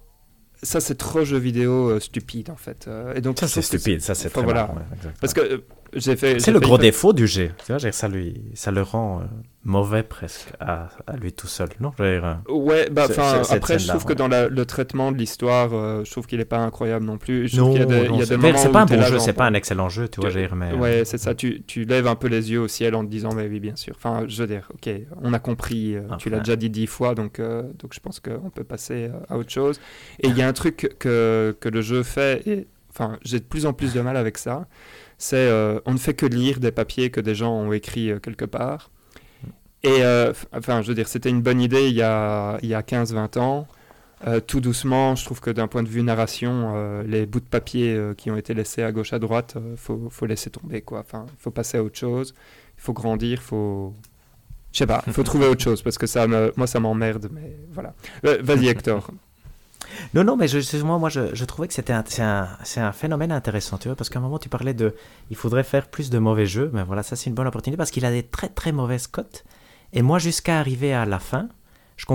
ça 0.62 0.80
c'est 0.80 0.94
trop 0.94 1.24
jeu 1.24 1.38
vidéo 1.38 1.90
euh, 1.90 2.00
stupide 2.00 2.50
en 2.50 2.56
fait. 2.56 2.86
Euh, 2.86 3.14
et 3.14 3.20
donc 3.20 3.38
ça 3.38 3.48
c'est 3.48 3.62
stupide, 3.62 4.00
ça 4.00 4.14
c'est 4.14 4.30
très 4.30 4.42
voilà. 4.42 4.72
Parce 5.20 5.32
que 5.32 5.40
euh. 5.40 5.58
C'est 5.98 6.48
le 6.48 6.60
gros 6.60 6.78
défaut 6.78 7.12
du 7.12 7.26
jeu. 7.26 7.50
Tu 7.66 7.72
vois, 7.72 7.92
ça 7.92 8.08
lui, 8.08 8.42
ça 8.54 8.70
le 8.70 8.82
rend 8.82 9.22
mauvais 9.64 10.02
presque 10.02 10.52
à, 10.58 10.88
à, 11.06 11.16
lui 11.16 11.32
tout 11.32 11.46
seul, 11.46 11.68
non? 11.80 11.92
Ouais, 11.98 12.88
bah 12.90 13.06
après 13.50 13.78
je 13.78 13.88
trouve 13.88 14.04
que 14.04 14.12
dans 14.12 14.28
le 14.28 14.64
traitement 14.64 15.12
de 15.12 15.18
l'histoire, 15.18 15.70
je 16.04 16.10
trouve 16.10 16.26
qu'il 16.26 16.40
est 16.40 16.44
pas 16.44 16.58
incroyable 16.58 17.04
non 17.04 17.18
plus. 17.18 17.48
Je 17.48 17.60
non, 17.60 17.74
c'est 17.74 18.70
pas 18.70 18.82
un 18.82 18.86
bon 18.86 19.02
jeu, 19.02 19.18
c'est 19.18 19.32
pas 19.32 19.46
un 19.46 19.54
excellent 19.54 19.88
jeu, 19.88 20.08
tu 20.08 20.20
vois, 20.20 20.30
mais. 20.54 20.72
Ouais, 20.74 21.04
c'est 21.04 21.18
ça. 21.18 21.34
Tu, 21.34 21.62
tu 21.66 21.84
lèves 21.84 22.06
un 22.06 22.16
peu 22.16 22.28
les 22.28 22.50
yeux 22.52 22.60
au 22.60 22.68
ciel 22.68 22.94
en 22.94 23.04
te 23.04 23.10
disant, 23.10 23.34
mais 23.34 23.46
oui, 23.48 23.60
bien 23.60 23.76
sûr. 23.76 23.94
Enfin, 23.96 24.24
je 24.26 24.42
veux 24.42 24.46
dire, 24.46 24.68
ok, 24.74 24.90
on 25.22 25.32
a 25.32 25.38
compris. 25.38 25.96
tu 26.18 26.30
l'as 26.30 26.38
déjà 26.38 26.56
dit 26.56 26.70
dix 26.70 26.86
fois, 26.86 27.14
donc 27.14 27.40
donc 27.40 27.94
je 27.94 28.00
pense 28.00 28.20
qu'on 28.20 28.50
peut 28.50 28.64
passer 28.64 29.10
à 29.28 29.36
autre 29.36 29.50
chose. 29.50 29.80
Et 30.20 30.28
il 30.28 30.36
y 30.36 30.42
a 30.42 30.48
un 30.48 30.52
truc 30.52 30.96
que, 30.98 31.56
que 31.60 31.68
le 31.68 31.80
jeu 31.80 32.02
fait, 32.02 32.46
et 32.46 32.66
enfin, 32.90 33.18
j'ai 33.22 33.38
de 33.38 33.44
plus 33.44 33.66
en 33.66 33.72
plus 33.72 33.94
de 33.94 34.00
mal 34.00 34.16
avec 34.16 34.38
ça, 34.38 34.66
c'est 35.20 35.36
euh, 35.36 35.80
on 35.84 35.92
ne 35.92 35.98
fait 35.98 36.14
que 36.14 36.24
lire 36.24 36.60
des 36.60 36.72
papiers 36.72 37.10
que 37.10 37.20
des 37.20 37.34
gens 37.34 37.52
ont 37.52 37.72
écrits 37.72 38.10
euh, 38.10 38.18
quelque 38.18 38.46
part. 38.46 38.90
Et 39.82 40.02
euh, 40.02 40.32
enfin, 40.52 40.80
je 40.80 40.88
veux 40.88 40.94
dire, 40.94 41.08
c'était 41.08 41.28
une 41.28 41.42
bonne 41.42 41.60
idée 41.60 41.88
il 41.88 41.94
y 41.94 42.02
a, 42.02 42.54
a 42.54 42.58
15-20 42.58 43.38
ans. 43.38 43.68
tout 44.46 44.60
doucement, 44.60 45.14
je 45.16 45.24
trouve 45.26 45.40
que 45.40 45.50
d'un 45.50 45.68
point 45.68 45.82
de 45.82 45.88
vue 45.88 46.02
narration, 46.02 47.02
les 47.06 47.24
bouts 47.24 47.40
de 47.40 47.46
papier 47.46 47.98
qui 48.18 48.30
ont 48.30 48.36
été 48.36 48.52
laissés 48.52 48.82
à 48.82 48.92
gauche 48.92 49.14
à 49.14 49.18
droite, 49.18 49.56
il 49.56 49.78
faut, 49.78 50.08
faut, 50.10 50.26
laisser 50.26 50.50
tomber. 50.50 50.82
quoi. 50.82 51.00
Enfin, 51.00 51.24
il 51.28 51.40
faut 51.40 51.50
passer 51.50 51.78
à 51.78 51.82
autre 51.82 51.98
chose. 51.98 52.34
Il 52.76 52.82
faut 52.82 52.92
grandir, 52.92 53.32
il 53.32 53.36
faut, 53.38 53.94
je 54.72 54.78
sais 54.78 54.86
pas, 54.86 55.02
il 55.06 55.14
faut 55.14 55.22
trouver 55.22 55.46
autre 55.46 55.62
chose 55.62 55.80
parce 55.80 55.96
que 55.96 56.06
ça 56.06 56.26
me, 56.26 56.52
moi 56.56 56.66
ça 56.66 56.80
m'emmerde, 56.80 57.28
mais 57.32 57.56
voilà. 57.70 57.94
Vas-y 58.22 58.68
Hector. 58.68 59.10
Non, 60.14 60.24
non, 60.24 60.36
mais 60.36 60.48
je, 60.48 60.82
moi, 60.82 60.98
moi 60.98 61.08
je, 61.08 61.34
je 61.34 61.44
trouvais 61.44 61.68
que 61.68 61.74
c'était 61.74 61.92
un, 61.92 62.04
c'est 62.06 62.22
un, 62.22 62.48
un, 62.76 62.92
phénomène 62.92 63.32
intéressant, 63.32 63.78
tu 63.78 63.88
vois, 63.88 63.96
parce 63.96 64.10
qu'à 64.10 64.18
un 64.18 64.22
moment, 64.22 64.38
tu 64.38 64.48
parlais 64.48 64.74
de. 64.74 64.94
Il 65.30 65.36
faudrait 65.36 65.64
faire 65.64 65.88
plus 65.88 66.10
de 66.10 66.18
mauvais 66.18 66.46
jeux, 66.46 66.70
mais 66.72 66.82
voilà, 66.82 67.02
ça, 67.02 67.16
c'est 67.16 67.30
une 67.30 67.34
bonne 67.34 67.46
opportunité 67.46 67.76
parce 67.76 67.90
qu'il 67.90 68.04
a 68.04 68.10
des 68.10 68.22
très, 68.22 68.48
très 68.48 68.72
mauvaises 68.72 69.06
cotes. 69.06 69.44
Et 69.92 70.02
moi, 70.02 70.18
jusqu'à 70.18 70.58
arriver 70.58 70.92
à 70.92 71.04
la 71.04 71.18
fin, 71.18 71.48
je 71.96 72.06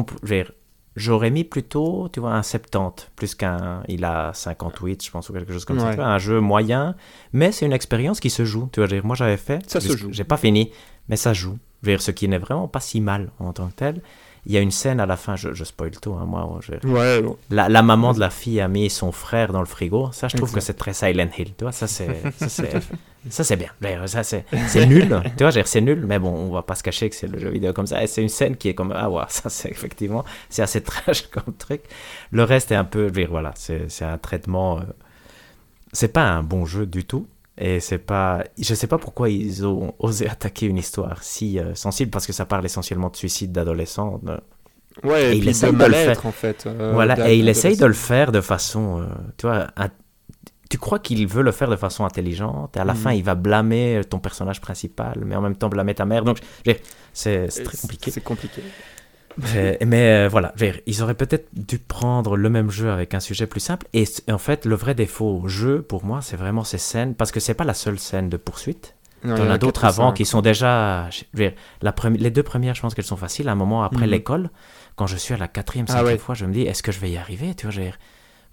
j'aurais 0.95 1.29
mis 1.29 1.43
plutôt, 1.43 2.09
tu 2.11 2.19
vois, 2.19 2.33
un 2.33 2.43
70, 2.43 3.09
plus 3.15 3.35
qu'un. 3.35 3.83
Il 3.87 4.05
a 4.05 4.31
58, 4.33 5.05
je 5.05 5.11
pense, 5.11 5.29
ou 5.29 5.33
quelque 5.33 5.53
chose 5.53 5.65
comme 5.65 5.79
ça. 5.79 5.89
un 5.89 6.17
jeu 6.17 6.39
moyen, 6.39 6.95
mais 7.33 7.51
c'est 7.51 7.65
une 7.65 7.73
expérience 7.73 8.19
qui 8.19 8.29
se 8.29 8.45
joue, 8.45 8.69
tu 8.71 8.83
vois. 8.83 9.01
Moi, 9.03 9.15
j'avais 9.15 9.37
fait. 9.37 9.69
Ça 9.69 9.79
se 9.79 9.95
joue. 9.95 10.09
J'ai 10.11 10.23
pas 10.23 10.37
fini, 10.37 10.71
mais 11.09 11.17
ça 11.17 11.33
joue. 11.33 11.57
ce 11.83 12.11
qui 12.11 12.27
n'est 12.27 12.37
vraiment 12.37 12.67
pas 12.67 12.79
si 12.79 13.01
mal 13.01 13.31
en 13.39 13.53
tant 13.53 13.67
que 13.67 13.73
tel. 13.73 14.01
Il 14.47 14.53
y 14.53 14.57
a 14.57 14.61
une 14.61 14.71
scène 14.71 14.99
à 14.99 15.05
la 15.05 15.17
fin, 15.17 15.35
je, 15.35 15.53
je 15.53 15.63
spoil 15.63 15.91
tout, 15.91 16.13
hein, 16.13 16.25
moi. 16.25 16.59
Ouais, 16.83 17.23
la, 17.49 17.67
la, 17.67 17.81
maman 17.81 18.13
de 18.13 18.19
la 18.19 18.29
fille 18.29 18.61
a 18.61 18.67
mis 18.67 18.89
son 18.91 19.11
frère 19.11 19.51
dans 19.51 19.59
le 19.59 19.65
frigo. 19.65 20.09
Ça, 20.11 20.27
je 20.27 20.37
trouve 20.37 20.53
que 20.53 20.59
c'est 20.59 20.75
très 20.75 20.93
Silent 20.93 21.29
Hill. 21.37 21.53
Tu 21.57 21.63
vois, 21.63 21.71
ça, 21.71 21.87
c'est. 21.87 22.21
Ça, 23.29 23.43
c'est 23.43 23.55
bien. 23.55 23.69
Ça, 24.05 24.23
c'est 24.23 24.45
nul. 24.85 25.19
tu 25.37 25.43
vois, 25.43 25.51
c'est 25.51 25.81
nul, 25.81 26.05
mais 26.05 26.19
bon, 26.19 26.29
on 26.29 26.51
va 26.51 26.61
pas 26.61 26.75
se 26.75 26.83
cacher 26.83 27.09
que 27.09 27.15
c'est 27.15 27.27
le 27.27 27.39
jeu 27.39 27.49
vidéo 27.49 27.73
comme 27.73 27.87
ça. 27.87 28.03
Et 28.03 28.07
c'est 28.07 28.21
une 28.21 28.29
scène 28.29 28.55
qui 28.55 28.69
est 28.69 28.75
comme. 28.75 28.93
Ah, 28.95 29.09
ouais, 29.09 29.23
ça, 29.29 29.49
c'est 29.49 29.69
effectivement. 29.69 30.23
C'est 30.49 30.61
assez 30.61 30.81
trash 30.83 31.27
comme 31.31 31.55
truc. 31.57 31.81
Le 32.31 32.43
reste 32.43 32.71
est 32.71 32.75
un 32.75 32.85
peu. 32.85 33.11
Voilà, 33.29 33.53
c'est 33.55 34.03
un 34.03 34.17
traitement. 34.17 34.79
Euh, 34.79 34.83
c'est 35.91 36.09
pas 36.09 36.27
un 36.29 36.43
bon 36.43 36.65
jeu 36.65 36.85
du 36.85 37.05
tout. 37.05 37.27
Et 37.57 37.79
c'est 37.79 37.99
pas, 37.99 38.43
je 38.59 38.73
sais 38.73 38.87
pas 38.87 38.97
pourquoi 38.97 39.29
ils 39.29 39.65
ont 39.65 39.93
osé 39.99 40.27
attaquer 40.27 40.65
une 40.65 40.77
histoire 40.77 41.23
si 41.23 41.57
euh, 41.57 41.73
sensible 41.73 42.11
parce 42.11 42.27
que 42.27 42.33
ça 42.33 42.45
parle 42.45 42.65
essentiellement 42.65 43.09
de 43.09 43.15
suicide 43.15 43.53
d'adolescents. 43.53 44.19
Ouais, 45.03 45.33
et, 45.33 45.37
il 45.37 45.47
essaye 45.47 45.73
de, 45.73 45.85
le 45.85 45.93
faire. 45.93 46.25
en 46.25 46.31
fait. 46.31 46.65
Euh, 46.67 46.91
voilà, 46.93 47.29
et 47.29 47.37
il 47.37 47.47
essaye 47.47 47.77
de 47.77 47.85
le 47.85 47.93
faire 47.93 48.31
de 48.31 48.41
façon, 48.41 49.01
euh, 49.01 49.05
tu 49.37 49.47
vois, 49.47 49.67
tu 50.69 50.77
crois 50.77 50.99
qu'il 50.99 51.25
veut 51.27 51.43
le 51.43 51.51
faire 51.51 51.69
de 51.69 51.75
façon 51.77 52.03
intelligente. 52.03 52.75
Et 52.75 52.79
à 52.79 52.85
la 52.85 52.93
fin, 52.93 53.11
mm. 53.11 53.17
il 53.17 53.23
va 53.23 53.35
blâmer 53.35 54.01
ton 54.09 54.19
personnage 54.19 54.59
principal, 54.59 55.21
mais 55.25 55.35
en 55.35 55.41
même 55.41 55.55
temps 55.55 55.69
blâmer 55.69 55.95
ta 55.95 56.05
mère. 56.05 56.25
Donc, 56.25 56.39
c'est 57.13 57.47
très 57.47 57.77
compliqué. 57.77 58.11
C'est 58.11 58.23
compliqué. 58.23 58.61
Mais, 59.37 60.25
euh, 60.25 60.27
voilà, 60.29 60.53
ils 60.85 61.03
auraient 61.03 61.15
peut-être 61.15 61.47
dû 61.53 61.79
prendre 61.79 62.37
le 62.37 62.49
même 62.49 62.71
jeu 62.71 62.89
avec 62.91 63.13
un 63.13 63.19
sujet 63.19 63.47
plus 63.47 63.59
simple. 63.59 63.87
Et, 63.93 64.05
en 64.29 64.37
fait, 64.37 64.65
le 64.65 64.75
vrai 64.75 64.95
défaut 64.95 65.41
au 65.43 65.47
jeu, 65.47 65.81
pour 65.81 66.05
moi, 66.05 66.21
c'est 66.21 66.37
vraiment 66.37 66.63
ces 66.63 66.77
scènes, 66.77 67.15
parce 67.15 67.31
que 67.31 67.39
c'est 67.39 67.53
pas 67.53 67.63
la 67.63 67.73
seule 67.73 67.99
scène 67.99 68.29
de 68.29 68.37
poursuite. 68.37 68.95
il 69.23 69.29
y 69.29 69.33
en 69.33 69.49
a, 69.49 69.57
d'autres 69.57 69.85
avant 69.85 70.13
qui 70.13 70.25
sont 70.25 70.41
déjà. 70.41 71.09
la 71.81 71.93
les 72.17 72.31
deux 72.31 72.43
premières, 72.43 72.75
je 72.75 72.81
pense 72.81 72.93
qu'elles 72.93 73.05
sont 73.05 73.17
faciles. 73.17 73.49
À 73.49 73.53
un 73.53 73.55
moment 73.55 73.83
après 73.83 74.05
mhm. 74.05 74.11
l'école, 74.11 74.49
quand 74.95 75.07
je 75.07 75.17
suis 75.17 75.33
à 75.33 75.37
la 75.37 75.47
quatrième, 75.47 75.85
ah 75.89 75.93
cinquième 75.93 76.17
fois, 76.17 76.35
je 76.35 76.45
me 76.45 76.53
dis, 76.53 76.61
est-ce 76.61 76.83
que 76.83 76.91
je 76.91 76.99
vais 76.99 77.09
y 77.09 77.17
arriver? 77.17 77.53
Tu 77.55 77.67
vois, 77.67 77.75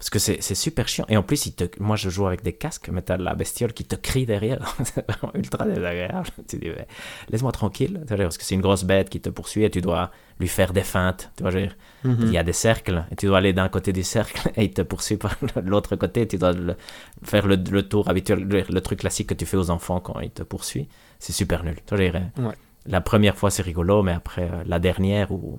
Parce 0.03 0.09
que 0.09 0.19
c'est 0.41 0.55
super 0.55 0.89
chiant. 0.89 1.05
Et 1.07 1.15
en 1.15 1.23
plus, 1.23 1.45
il 1.45 1.53
te... 1.53 1.63
moi, 1.79 1.95
je 1.95 2.09
joue 2.09 2.27
avec 2.27 2.43
des 2.43 2.51
casques, 2.51 2.89
mais 2.91 3.01
t'as 3.01 3.15
la 3.15 3.35
bestiole 3.35 3.71
qui 3.71 3.85
te 3.85 3.95
crie 3.95 4.25
derrière. 4.25 4.75
c'est 4.83 5.05
vraiment 5.09 5.33
ultra 5.33 5.65
désagréable. 5.65 6.27
Tu 6.45 6.57
dis, 6.57 6.69
ouais, 6.69 6.87
laisse-moi 7.29 7.53
tranquille. 7.53 8.01
Parce 8.05 8.37
que 8.37 8.43
c'est 8.43 8.55
une 8.55 8.61
grosse 8.61 8.83
bête 8.83 9.09
qui 9.09 9.21
te 9.21 9.29
poursuit 9.29 9.63
et 9.63 9.69
tu 9.69 9.79
dois 9.79 10.11
lui 10.41 10.49
faire 10.49 10.73
des 10.73 10.81
feintes. 10.83 11.31
Tu 11.37 11.43
vois, 11.43 11.51
je 11.51 11.57
veux 11.59 11.63
dire, 11.67 11.75
Mhm. 12.03 12.17
il 12.23 12.31
y 12.33 12.37
a 12.37 12.43
des 12.43 12.51
cercles 12.51 13.05
et 13.11 13.15
tu 13.15 13.27
dois 13.27 13.37
aller 13.37 13.53
d'un 13.53 13.69
côté 13.69 13.93
du 13.93 14.03
cercle 14.03 14.51
et 14.57 14.65
il 14.65 14.73
te 14.73 14.81
poursuit 14.81 15.15
par 15.15 15.37
l'autre 15.63 15.95
côté. 15.95 16.27
Tu 16.27 16.37
dois 16.37 16.51
le- 16.51 16.75
faire 17.23 17.47
le, 17.47 17.55
le 17.55 17.83
tour 17.87 18.09
habituel, 18.09 18.39
le, 18.43 18.63
le 18.67 18.81
truc 18.81 18.99
classique 18.99 19.27
que 19.29 19.33
tu 19.35 19.45
fais 19.45 19.55
aux 19.55 19.69
enfants 19.69 20.01
quand 20.01 20.19
il 20.19 20.31
te 20.31 20.43
poursuit. 20.43 20.89
C'est 21.19 21.31
super 21.31 21.63
nul. 21.63 21.75
Tu 21.85 21.95
vois, 21.95 21.97
je 21.97 22.03
dirais, 22.11 22.25
Ouais. 22.37 22.55
La 22.87 22.99
première 22.99 23.37
fois, 23.37 23.49
c'est 23.51 23.61
rigolo, 23.63 24.03
mais 24.03 24.11
après, 24.11 24.49
euh, 24.51 24.63
la 24.65 24.79
dernière, 24.79 25.31
où... 25.31 25.57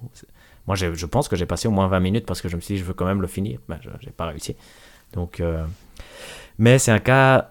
moi, 0.66 0.76
je 0.76 1.06
pense 1.06 1.28
que 1.28 1.36
j'ai 1.36 1.46
passé 1.46 1.68
au 1.68 1.70
moins 1.70 1.88
20 1.88 2.00
minutes 2.00 2.26
parce 2.26 2.40
que 2.40 2.48
je 2.48 2.56
me 2.56 2.60
suis 2.60 2.74
dit, 2.74 2.80
je 2.80 2.84
veux 2.84 2.94
quand 2.94 3.04
même 3.06 3.20
le 3.20 3.26
finir. 3.28 3.58
Ben, 3.68 3.78
je 3.82 3.88
n'ai 3.90 4.12
pas 4.12 4.26
réussi. 4.26 4.56
Donc, 5.12 5.40
euh, 5.40 5.64
Mais 6.58 6.78
c'est 6.78 6.90
un 6.92 6.98
cas. 7.00 7.50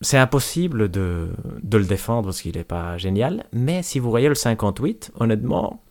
C'est 0.00 0.18
impossible 0.18 0.90
de, 0.90 1.30
de 1.62 1.78
le 1.78 1.84
défendre 1.84 2.24
parce 2.28 2.42
qu'il 2.42 2.56
n'est 2.56 2.64
pas 2.64 2.98
génial. 2.98 3.44
Mais 3.52 3.82
si 3.82 3.98
vous 3.98 4.10
voyez 4.10 4.28
le 4.28 4.34
58, 4.34 5.12
honnêtement, 5.18 5.82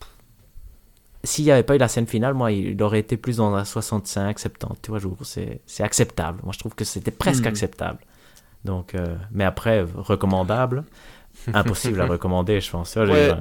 s'il 1.24 1.46
n'y 1.46 1.50
avait 1.50 1.62
pas 1.64 1.74
eu 1.74 1.78
la 1.78 1.88
scène 1.88 2.06
finale, 2.06 2.34
moi, 2.34 2.52
il 2.52 2.80
aurait 2.82 3.00
été 3.00 3.16
plus 3.16 3.38
dans 3.38 3.50
la 3.50 3.64
65, 3.64 4.38
70. 4.38 4.80
Tu 4.82 4.90
vois, 4.90 5.00
c'est 5.66 5.82
acceptable. 5.82 6.38
Moi, 6.44 6.52
je 6.52 6.58
trouve 6.60 6.74
que 6.74 6.84
c'était 6.84 7.10
presque 7.10 7.42
Mhm. 7.42 7.48
acceptable. 7.48 7.98
Donc, 8.64 8.94
euh, 8.94 9.16
mais 9.32 9.44
après, 9.44 9.82
recommandable. 9.82 10.84
Impossible 11.52 12.00
à 12.00 12.06
recommander, 12.06 12.60
je 12.60 12.70
pense. 12.70 12.94
Je 12.94 13.00
veux 13.00 13.34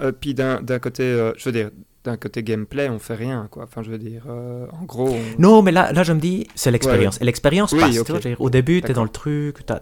Euh, 0.00 0.12
puis 0.12 0.34
d'un 0.34 0.60
d'un 0.62 0.78
côté, 0.78 1.02
euh, 1.04 1.32
je 1.36 1.44
veux 1.44 1.52
dire, 1.52 1.70
d'un 2.04 2.16
côté 2.16 2.42
gameplay, 2.42 2.88
on 2.88 2.98
fait 2.98 3.14
rien, 3.14 3.48
quoi. 3.50 3.64
Enfin, 3.64 3.82
je 3.82 3.90
veux 3.90 3.98
dire, 3.98 4.24
euh, 4.28 4.66
en 4.72 4.84
gros. 4.84 5.08
on- 5.10 5.40
Non, 5.40 5.62
mais 5.62 5.72
là, 5.72 5.92
là 5.92 6.02
je 6.02 6.12
me 6.12 6.20
dis, 6.20 6.46
c'est 6.54 6.70
l'expérience. 6.70 7.20
Et 7.20 7.24
l'expérience 7.24 7.72
Oui, 7.72 7.80
passe. 7.80 7.90
dire, 7.90 8.40
au 8.40 8.50
début, 8.50 8.74
tu 8.74 8.78
es 8.78 8.80
D'accord. 8.82 8.94
dans 8.96 9.04
le 9.04 9.08
truc. 9.10 9.64
t'as- 9.66 9.80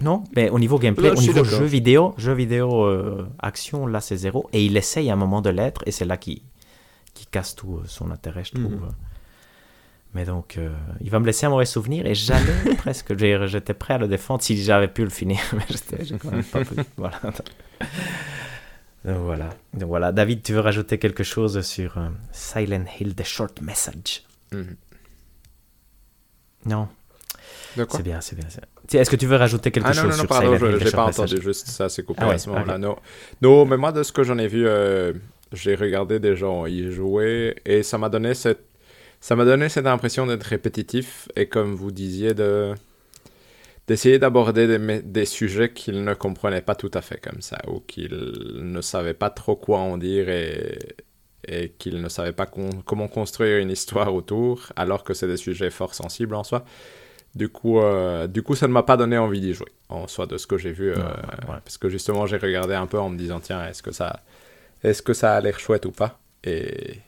Non, 0.00 0.24
mais 0.34 0.50
au 0.50 0.58
niveau 0.58 0.78
gameplay, 0.78 1.08
Là, 1.08 1.14
au 1.16 1.20
niveau 1.20 1.42
jeu 1.44 1.64
vidéo, 1.64 2.14
jeu 2.18 2.32
vidéo 2.34 2.84
euh, 2.84 3.26
action, 3.38 3.86
là, 3.86 4.00
c'est 4.00 4.16
zéro. 4.16 4.48
Et 4.52 4.64
il 4.64 4.76
essaye 4.76 5.08
à 5.10 5.14
un 5.14 5.16
moment 5.16 5.40
de 5.40 5.50
l'être, 5.50 5.82
et 5.86 5.90
c'est 5.90 6.04
là 6.04 6.16
qu'il 6.16 6.40
qui 7.14 7.26
casse 7.26 7.54
tout 7.54 7.80
son 7.86 8.10
intérêt, 8.10 8.44
je 8.44 8.52
trouve. 8.52 8.72
Mhm. 8.72 8.88
Mais 10.14 10.24
donc, 10.24 10.58
il 11.00 11.10
va 11.10 11.18
me 11.18 11.26
laisser 11.26 11.46
un 11.46 11.50
mauvais 11.50 11.64
souvenir, 11.66 12.06
et 12.06 12.14
j'allais 12.14 12.44
presque, 12.78 13.16
j'étais 13.46 13.74
prêt 13.74 13.94
à 13.94 13.98
le 13.98 14.08
défendre 14.08 14.42
si 14.42 14.62
j'avais 14.62 14.88
pu 14.88 15.02
le 15.04 15.10
finir, 15.10 15.38
mais 15.54 15.64
j'étais- 15.70 16.04
j'ai 16.04 16.16
quand 16.18 16.30
même 16.30 16.44
pas 16.44 16.64
pu. 16.64 16.74
Voilà. 16.96 17.20
Donc 19.06 19.18
voilà. 19.18 19.50
Donc 19.74 19.88
voilà. 19.88 20.10
David, 20.12 20.42
tu 20.42 20.52
veux 20.52 20.60
rajouter 20.60 20.98
quelque 20.98 21.22
chose 21.22 21.60
sur 21.62 21.96
euh, 21.98 22.08
Silent 22.32 22.84
Hill, 22.98 23.14
The 23.14 23.22
Short 23.24 23.60
Message? 23.62 24.24
Mhm. 24.52 24.76
Non, 26.66 26.88
De 27.76 27.84
quoi? 27.84 27.98
C'est 27.98 28.02
bien, 28.02 28.20
c'est 28.20 28.34
bien. 28.36 28.46
Est-ce 29.00 29.10
que 29.10 29.16
tu 29.16 29.26
veux 29.26 29.36
rajouter 29.36 29.70
quelque 29.70 29.86
Ah 29.88 29.92
chose 29.92 30.02
non, 30.04 30.08
non, 30.10 30.16
non, 30.16 30.20
sur 30.22 30.28
pardon, 30.28 30.56
Silent 30.56 30.66
Hill, 30.66 30.72
je 30.72 30.78
The 30.78 30.84
n'ai 30.84 30.90
Short 30.90 30.94
pas 31.14 31.22
entendu, 31.22 31.40
juste 31.42 31.68
ça 31.68 31.88
s'est 31.88 32.02
coupé 32.02 32.20
Ah 32.22 32.28
ouais, 32.28 32.34
à 32.34 32.38
ce 32.38 32.48
moment-là. 32.50 32.74
ok. 32.74 32.80
Non. 32.80 32.96
non, 33.42 33.64
mais 33.66 33.76
moi, 33.76 33.92
de 33.92 34.02
ce 34.02 34.10
que 34.12 34.24
j'en 34.24 34.38
ai 34.38 34.48
vu, 34.48 34.66
euh, 34.66 35.12
j'ai 35.52 35.76
regardé 35.76 36.18
des 36.18 36.34
gens 36.34 36.66
y 36.66 36.90
jouer 36.90 37.54
et 37.64 37.84
ça 37.84 37.98
m'a 37.98 38.08
donné 38.08 38.34
cette, 38.34 38.64
ça 39.20 39.36
m'a 39.36 39.44
donné 39.44 39.68
cette 39.68 39.86
impression 39.86 40.26
d'être 40.26 40.42
répétitif 40.44 41.28
et 41.36 41.46
comme 41.48 41.74
vous 41.76 41.92
disiez, 41.92 42.34
de 42.34 42.74
d'essayer 43.86 44.18
d'aborder 44.18 44.78
des, 45.02 45.24
sujets 45.26 45.72
qu'ils 45.72 46.02
ne 46.04 46.14
comprenaient 46.14 46.62
pas 46.62 46.74
tout 46.74 46.90
à 46.94 47.02
fait 47.02 47.20
comme 47.20 47.40
ça 47.40 47.58
ou 47.68 47.80
qu'ils 47.80 48.14
ne 48.56 48.80
savaient 48.80 49.14
pas 49.14 49.30
trop 49.30 49.56
quoi 49.56 49.78
en 49.78 49.96
dire 49.98 50.28
et, 50.28 50.78
et 51.46 51.70
qu'ils 51.78 52.00
ne 52.02 52.08
savaient 52.08 52.32
pas 52.32 52.46
con- 52.46 52.82
comment 52.84 53.08
construire 53.08 53.58
une 53.58 53.70
histoire 53.70 54.12
autour 54.14 54.72
alors 54.76 55.04
que 55.04 55.14
c'est 55.14 55.28
des 55.28 55.36
sujets 55.36 55.70
fort 55.70 55.94
sensibles 55.94 56.34
en 56.34 56.44
soi. 56.44 56.64
Du 57.34 57.48
coup, 57.50 57.80
euh, 57.80 58.26
du 58.26 58.42
coup, 58.42 58.54
ça 58.54 58.66
ne 58.66 58.72
m'a 58.72 58.82
pas 58.82 58.96
donné 58.96 59.18
envie 59.18 59.40
d'y 59.40 59.52
jouer, 59.52 59.70
en 59.90 60.08
soi, 60.08 60.26
de 60.26 60.38
ce 60.38 60.46
que 60.46 60.56
j'ai 60.56 60.72
vu. 60.72 60.90
euh, 60.90 60.94
Ouais, 60.96 61.02
ouais, 61.02 61.50
ouais. 61.54 61.60
Parce 61.64 61.76
que 61.78 61.88
justement, 61.90 62.26
j'ai 62.26 62.38
regardé 62.38 62.74
un 62.74 62.86
peu 62.86 62.98
en 62.98 63.10
me 63.10 63.18
disant, 63.18 63.40
tiens, 63.40 63.66
est-ce 63.66 63.82
que 63.82 63.92
ça, 63.92 64.22
est-ce 64.82 65.02
que 65.02 65.12
ça 65.12 65.34
a 65.36 65.40
l'air 65.42 65.58
chouette 65.60 65.84
ou 65.86 65.92
pas? 65.92 66.18
Et, 66.44 67.00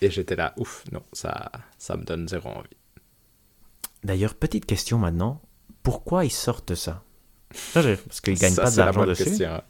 et 0.00 0.10
j'étais 0.10 0.34
là, 0.36 0.52
ouf, 0.56 0.84
non, 0.90 1.02
ça, 1.12 1.52
ça 1.78 1.96
me 1.96 2.02
donne 2.04 2.26
zéro 2.28 2.48
envie. 2.50 2.76
D'ailleurs, 4.04 4.34
petite 4.34 4.66
question 4.66 4.98
maintenant. 4.98 5.40
Pourquoi 5.82 6.24
ils 6.24 6.30
sortent 6.30 6.74
ça? 6.74 7.02
Parce 7.74 8.20
qu'ils 8.20 8.38
gagnent 8.38 8.54
Ça, 8.54 8.62
pas 8.62 8.70
d'argent 8.70 9.00
bonne 9.00 9.08
dessus. 9.10 9.44
hein. 9.44 9.62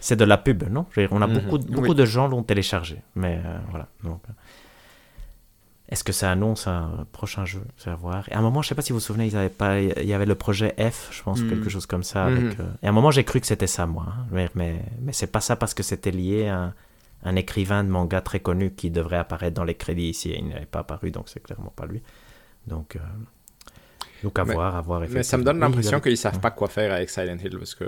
C'est 0.00 0.16
de 0.16 0.24
la 0.24 0.36
pub, 0.38 0.64
non? 0.68 0.86
On 1.12 1.22
a 1.22 1.26
Mhm. 1.26 1.34
beaucoup, 1.34 1.58
beaucoup 1.58 1.88
Oui. 1.90 1.94
de 1.94 2.04
gens 2.04 2.26
l'ont 2.26 2.42
téléchargé. 2.42 3.00
Mais 3.14 3.40
euh, 3.44 3.58
voilà. 3.70 3.86
Donc, 4.02 4.20
euh, 4.28 4.32
Est-ce 5.88 6.04
que 6.04 6.12
ça 6.12 6.30
annonce 6.30 6.66
un 6.68 7.06
prochain 7.12 7.44
jeu? 7.44 7.62
C'est 7.76 7.90
à 7.90 7.94
voir. 7.94 8.26
Et 8.30 8.32
à 8.32 8.38
un 8.38 8.40
moment, 8.40 8.62
je 8.62 8.68
sais 8.68 8.74
pas 8.74 8.80
si 8.80 8.92
vous 8.92 8.98
vous 8.98 9.04
souvenez, 9.04 9.26
ils 9.26 9.36
avaient 9.36 9.50
pas, 9.50 9.78
il 9.78 10.06
y 10.06 10.14
avait 10.14 10.24
le 10.24 10.34
projet 10.34 10.74
F, 10.78 11.10
je 11.12 11.22
pense, 11.22 11.40
ou 11.40 11.44
Mhm. 11.44 11.50
quelque 11.50 11.68
chose 11.68 11.84
comme 11.84 12.02
ça. 12.02 12.30
Mhm. 12.30 12.50
Euh, 12.60 12.64
Et 12.82 12.86
à 12.86 12.88
un 12.88 12.92
moment, 12.92 13.10
j'ai 13.10 13.24
cru 13.24 13.40
que 13.40 13.46
c'était 13.46 13.66
ça, 13.66 13.84
moi. 13.86 14.06
hein. 14.08 14.26
Mais, 14.30 14.48
mais, 14.54 14.82
mais 15.02 15.12
c'est 15.12 15.26
pas 15.26 15.42
ça 15.42 15.54
parce 15.54 15.74
que 15.74 15.82
c'était 15.82 16.10
lié 16.10 16.48
à 16.48 16.58
un, 16.58 16.74
un 17.24 17.36
écrivain 17.36 17.84
de 17.84 17.90
manga 17.90 18.22
très 18.22 18.40
connu 18.40 18.70
qui 18.72 18.90
devrait 18.90 19.18
apparaître 19.18 19.54
dans 19.54 19.64
les 19.64 19.74
crédits 19.74 20.08
ici. 20.08 20.30
Et 20.30 20.38
il 20.38 20.48
n'avait 20.48 20.64
pas 20.66 20.78
apparu, 20.80 21.10
donc 21.10 21.28
c'est 21.28 21.42
clairement 21.42 21.72
pas 21.76 21.84
lui. 21.84 22.00
Donc, 22.66 22.96
euh, 22.96 23.00
donc 24.22 24.38
à 24.38 24.44
Mais- 24.44 24.54
voir, 24.54 24.76
à 24.76 24.80
voir. 24.80 25.02
Mais 25.10 25.22
ça 25.22 25.36
me 25.38 25.44
donne. 25.44 25.56
Oui, 25.56 25.60
l'impression 25.62 25.98
avait- 25.98 26.10
qu'ils 26.10 26.16
savent 26.16 26.40
pas 26.40 26.50
quoi 26.50 26.68
faire 26.68 26.92
avec 26.92 27.10
Silent 27.10 27.36
Hill 27.44 27.58
parce 27.58 27.74
que 27.74 27.84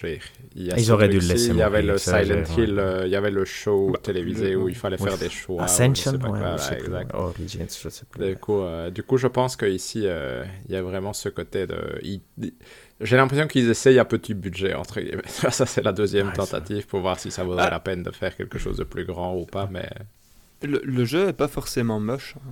dire, 0.00 0.20
il 0.54 0.66
y 0.66 0.70
a 0.72 0.78
Ils 0.78 0.92
auraient 0.92 1.08
dû 1.08 1.18
le 1.18 1.26
laisser 1.26 1.48
Il 1.48 1.56
y 1.56 1.62
avait 1.62 1.82
le 1.82 1.98
Silent 1.98 2.44
Hill, 2.56 2.74
ouais. 2.74 2.78
euh, 2.80 3.02
il 3.06 3.10
y 3.10 3.16
avait 3.16 3.30
le 3.30 3.44
show 3.44 3.90
Bah, 3.92 4.00
télévisé 4.02 4.50
le- 4.52 4.56
où 4.58 4.68
il 4.68 4.74
fallait 4.74 5.00
Ouais. 5.00 5.08
faire 5.10 5.18
des 5.18 5.28
choix. 5.30 5.56
ou 5.56 5.58
je 5.60 5.64
Ascension, 5.64 6.12
sais 6.12 6.18
pas 6.18 6.28
ouais, 6.30 6.38
quoi, 6.38 6.56
je 6.56 6.62
sais 6.62 6.68
voilà, 6.68 6.76
plus. 6.76 6.86
exact. 6.86 7.14
Origins, 7.14 7.66
je 7.82 7.88
sais 7.88 8.04
plus. 8.10 8.26
Du 8.28 8.36
coup, 8.36 8.60
euh, 8.60 8.90
du 8.90 9.02
coup, 9.02 9.16
je 9.16 9.26
pense 9.26 9.56
qu'ici, 9.56 10.02
euh, 10.04 10.44
il 10.68 10.72
y 10.72 10.76
a 10.76 10.82
vraiment 10.82 11.12
ce 11.12 11.28
côté 11.28 11.66
de. 11.66 11.76
il- 12.02 12.20
J'ai 13.00 13.16
l'impression 13.16 13.48
qu'ils 13.48 13.68
essayent 13.68 13.98
à 13.98 14.04
petit 14.04 14.32
budget, 14.32 14.74
entre 14.74 15.00
guillemets. 15.00 15.22
Ça, 15.50 15.66
c'est 15.66 15.82
la 15.82 15.90
deuxième 15.92 16.28
ça- 16.28 16.34
tentative 16.46 16.86
pour 16.86 17.00
voir 17.00 17.18
si 17.18 17.32
ça 17.32 17.42
vaudrait 17.42 17.64
Ah. 17.66 17.70
la 17.70 17.80
peine 17.80 18.04
de 18.04 18.12
faire 18.12 18.36
quelque 18.36 18.58
chose 18.58 18.76
de 18.76 18.84
plus 18.84 19.04
grand 19.04 19.34
ou 19.34 19.44
pas. 19.44 19.68
Mais 19.72 19.88
Le, 20.62 20.80
le 20.84 21.04
jeu 21.04 21.26
est 21.28 21.32
pas 21.32 21.48
forcément 21.48 21.98
moche. 21.98 22.36
hein. 22.36 22.50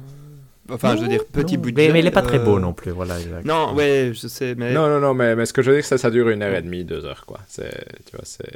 Enfin, 0.72 0.96
je 0.96 1.02
veux 1.02 1.08
dire, 1.08 1.24
petit 1.26 1.56
Non, 1.56 1.62
budget. 1.62 1.86
Mais, 1.88 1.92
mais 1.92 1.98
il 2.00 2.06
est 2.06 2.10
pas 2.10 2.22
très 2.22 2.38
beau 2.38 2.56
euh, 2.56 2.60
non 2.60 2.72
plus, 2.72 2.90
voilà. 2.90 3.18
exact. 3.18 3.44
Non, 3.44 3.74
ouais, 3.74 4.12
je 4.14 4.28
sais, 4.28 4.54
mais. 4.56 4.72
non, 4.72 4.88
non, 4.88 5.00
non, 5.00 5.14
mais, 5.14 5.36
mais 5.36 5.46
ce 5.46 5.52
que 5.52 5.62
je 5.62 5.70
veux 5.70 5.76
dire, 5.76 5.84
c'est 5.84 5.96
que 5.96 6.00
ça 6.00 6.10
dure 6.10 6.28
une 6.28 6.42
heure 6.42 6.54
et 6.54 6.62
demie, 6.62 6.84
deux 6.84 7.04
heures, 7.04 7.24
quoi. 7.26 7.40
C'est, 7.48 7.70
tu 8.06 8.16
vois, 8.16 8.24
c'est. 8.24 8.52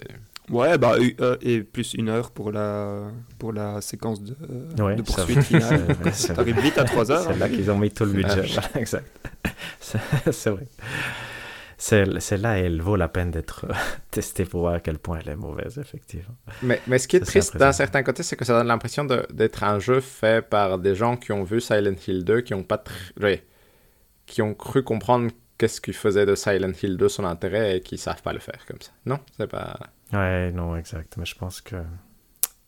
Ouais, 0.50 0.76
bah, 0.76 0.96
euh, 1.20 1.36
et 1.40 1.60
plus 1.62 1.94
une 1.94 2.10
heure 2.10 2.30
pour 2.30 2.52
la, 2.52 3.04
pour 3.38 3.52
la 3.52 3.80
séquence 3.80 4.22
de, 4.22 4.34
Ouais, 4.82 4.94
de 4.94 5.02
poursuite 5.02 5.42
finale. 5.42 5.80
Ça 6.12 6.34
arrive 6.36 6.60
vite 6.60 6.76
à 6.76 6.84
3 6.84 7.10
heures. 7.10 7.28
C'est 7.32 7.38
là 7.38 7.48
qu'ils 7.48 7.70
ont 7.70 7.78
mis 7.78 7.90
tout 7.90 8.04
le 8.04 8.12
budget. 8.12 8.42
Voilà, 8.42 8.68
exact. 8.76 9.06
C'est 9.80 10.50
vrai. 10.50 10.66
C'est 11.78 12.20
c'est 12.20 12.36
là 12.36 12.58
elle 12.58 12.80
vaut 12.80 12.96
la 12.96 13.08
peine 13.08 13.30
d'être 13.30 13.66
euh, 13.68 13.74
testée 14.10 14.44
pour 14.44 14.60
voir 14.60 14.74
à 14.74 14.80
quel 14.80 14.98
point 14.98 15.18
elle 15.20 15.28
est 15.32 15.36
mauvaise, 15.36 15.78
effectivement. 15.78 16.34
Mais, 16.62 16.80
mais 16.86 16.98
ce 16.98 17.08
qui 17.08 17.16
est 17.16 17.20
Ça, 17.20 17.26
triste 17.26 17.56
d'un 17.56 17.72
certain 17.72 18.02
côté, 18.02 18.22
c'est 18.22 18.36
que 18.36 18.44
ça 18.44 18.56
donne 18.58 18.68
l'impression 18.68 19.04
d'être 19.04 19.62
un 19.64 19.78
jeu 19.80 20.00
fait 20.00 20.48
par 20.48 20.78
des 20.78 20.94
gens 20.94 21.16
qui 21.16 21.32
ont 21.32 21.42
vu 21.44 21.60
Silent 21.60 21.96
Hill 22.06 22.24
2, 22.24 22.40
qui 22.42 22.54
ont 22.54 22.62
pas 22.62 22.76
tr- 22.76 23.40
qui 24.26 24.40
ont 24.42 24.54
cru 24.54 24.82
comprendre 24.82 25.30
qu'est-ce 25.58 25.80
qui 25.80 25.92
faisait 25.92 26.26
de 26.26 26.34
Silent 26.34 26.72
Hill 26.82 26.96
2 26.96 27.08
son 27.08 27.24
intérêt 27.24 27.76
et 27.76 27.80
qui 27.80 27.98
savent 27.98 28.22
pas 28.22 28.32
le 28.32 28.38
faire 28.40 28.64
comme 28.66 28.80
ça. 28.80 28.90
Non, 29.06 29.18
c'est 29.36 29.46
pas. 29.46 29.78
Ouais, 30.12 30.50
non, 30.52 30.76
exact. 30.76 31.14
Mais 31.16 31.24
je 31.26 31.34
pense 31.34 31.60
que 31.60 31.76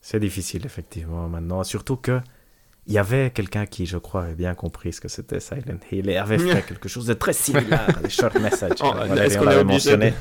c'est 0.00 0.20
difficile, 0.20 0.66
effectivement, 0.66 1.28
maintenant. 1.28 1.64
Surtout 1.64 1.96
que 1.96 2.20
il 2.87 2.92
y 2.95 2.99
avait 2.99 3.30
quelqu'un 3.30 3.67
qui, 3.67 3.87
je 3.87 3.99
crois, 3.99 4.25
avait 4.25 4.34
bien 4.34 4.54
compris 4.54 4.92
ce 4.92 5.00
que 5.00 5.08
c'était 5.08 5.41
Silent 5.41 5.79
Hill 5.91 6.08
et 6.08 6.17
avait 6.17 6.38
fait 6.38 6.63
quelque 6.68 6.88
chose 6.88 7.07
de 7.07 7.14
très 7.14 7.33
similaire 7.33 7.88
à 7.96 8.00
des 8.00 8.11
short 8.11 8.34
messages. 8.41 8.79
Oh, 8.83 8.92
Voilà, 8.95 9.26
on 9.41 9.45
l'avait 9.45 9.64
mentionné. 9.64 10.14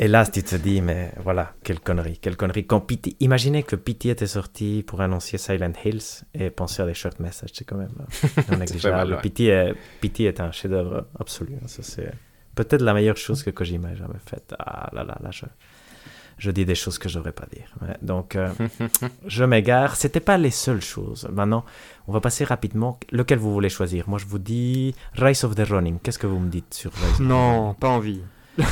Et 0.00 0.06
là, 0.06 0.24
tu 0.26 0.44
te 0.44 0.54
dis, 0.54 0.80
mais 0.80 1.12
voilà, 1.24 1.54
quelle 1.64 1.80
connerie, 1.80 2.18
quelle 2.18 2.36
connerie. 2.36 2.66
Quand 2.66 2.80
Pity, 2.80 3.16
imaginez 3.18 3.64
que 3.64 3.74
Pity 3.74 4.10
était 4.10 4.28
sorti 4.28 4.84
pour 4.86 5.00
annoncer 5.00 5.38
Silent 5.38 5.72
Hills 5.84 6.22
et 6.34 6.50
penser 6.50 6.82
à 6.82 6.86
des 6.86 6.94
short 6.94 7.18
messages, 7.18 7.50
c'est 7.52 7.64
quand 7.64 7.76
même 7.76 7.90
non 8.50 8.58
négligeable. 8.58 9.18
Pity, 9.20 9.48
est, 9.48 9.74
Pity 10.00 10.26
est 10.26 10.40
un 10.40 10.52
chef-d'œuvre 10.52 11.08
absolu. 11.18 11.54
hein, 11.56 11.66
Ça, 11.66 11.82
c'est 11.82 12.12
peut-être 12.54 12.82
la 12.82 12.94
meilleure 12.94 13.16
chose 13.16 13.42
que 13.42 13.50
Kojima 13.50 13.90
ait 13.90 13.96
jamais 13.96 14.20
faite. 14.24 14.54
Ah 14.60 14.88
là 14.92 15.02
là 15.02 15.18
là, 15.20 15.30
je, 15.32 15.46
je 16.38 16.50
dis 16.50 16.64
des 16.64 16.74
choses 16.74 16.98
que 16.98 17.08
je 17.08 17.16
devrais 17.16 17.32
pas 17.32 17.46
dire. 17.52 17.68
Ouais, 17.82 17.96
donc, 18.02 18.36
euh, 18.36 18.48
je 19.26 19.44
m'égare. 19.44 19.96
C'était 19.96 20.20
pas 20.20 20.38
les 20.38 20.50
seules 20.50 20.80
choses. 20.80 21.28
Maintenant, 21.32 21.64
on 22.06 22.12
va 22.12 22.20
passer 22.20 22.44
rapidement. 22.44 22.98
Lequel 23.10 23.38
vous 23.38 23.52
voulez 23.52 23.68
choisir? 23.68 24.08
Moi, 24.08 24.18
je 24.18 24.26
vous 24.26 24.38
dis 24.38 24.94
Rise 25.14 25.44
of 25.44 25.54
the 25.54 25.66
Running. 25.68 25.98
Qu'est-ce 26.02 26.18
que 26.18 26.26
vous 26.26 26.38
me 26.38 26.48
dites 26.48 26.72
sur 26.74 26.92
Rise 26.92 27.12
of 27.12 27.18
the 27.18 27.20
Non, 27.20 27.74
pas 27.74 27.88
envie. 27.88 28.22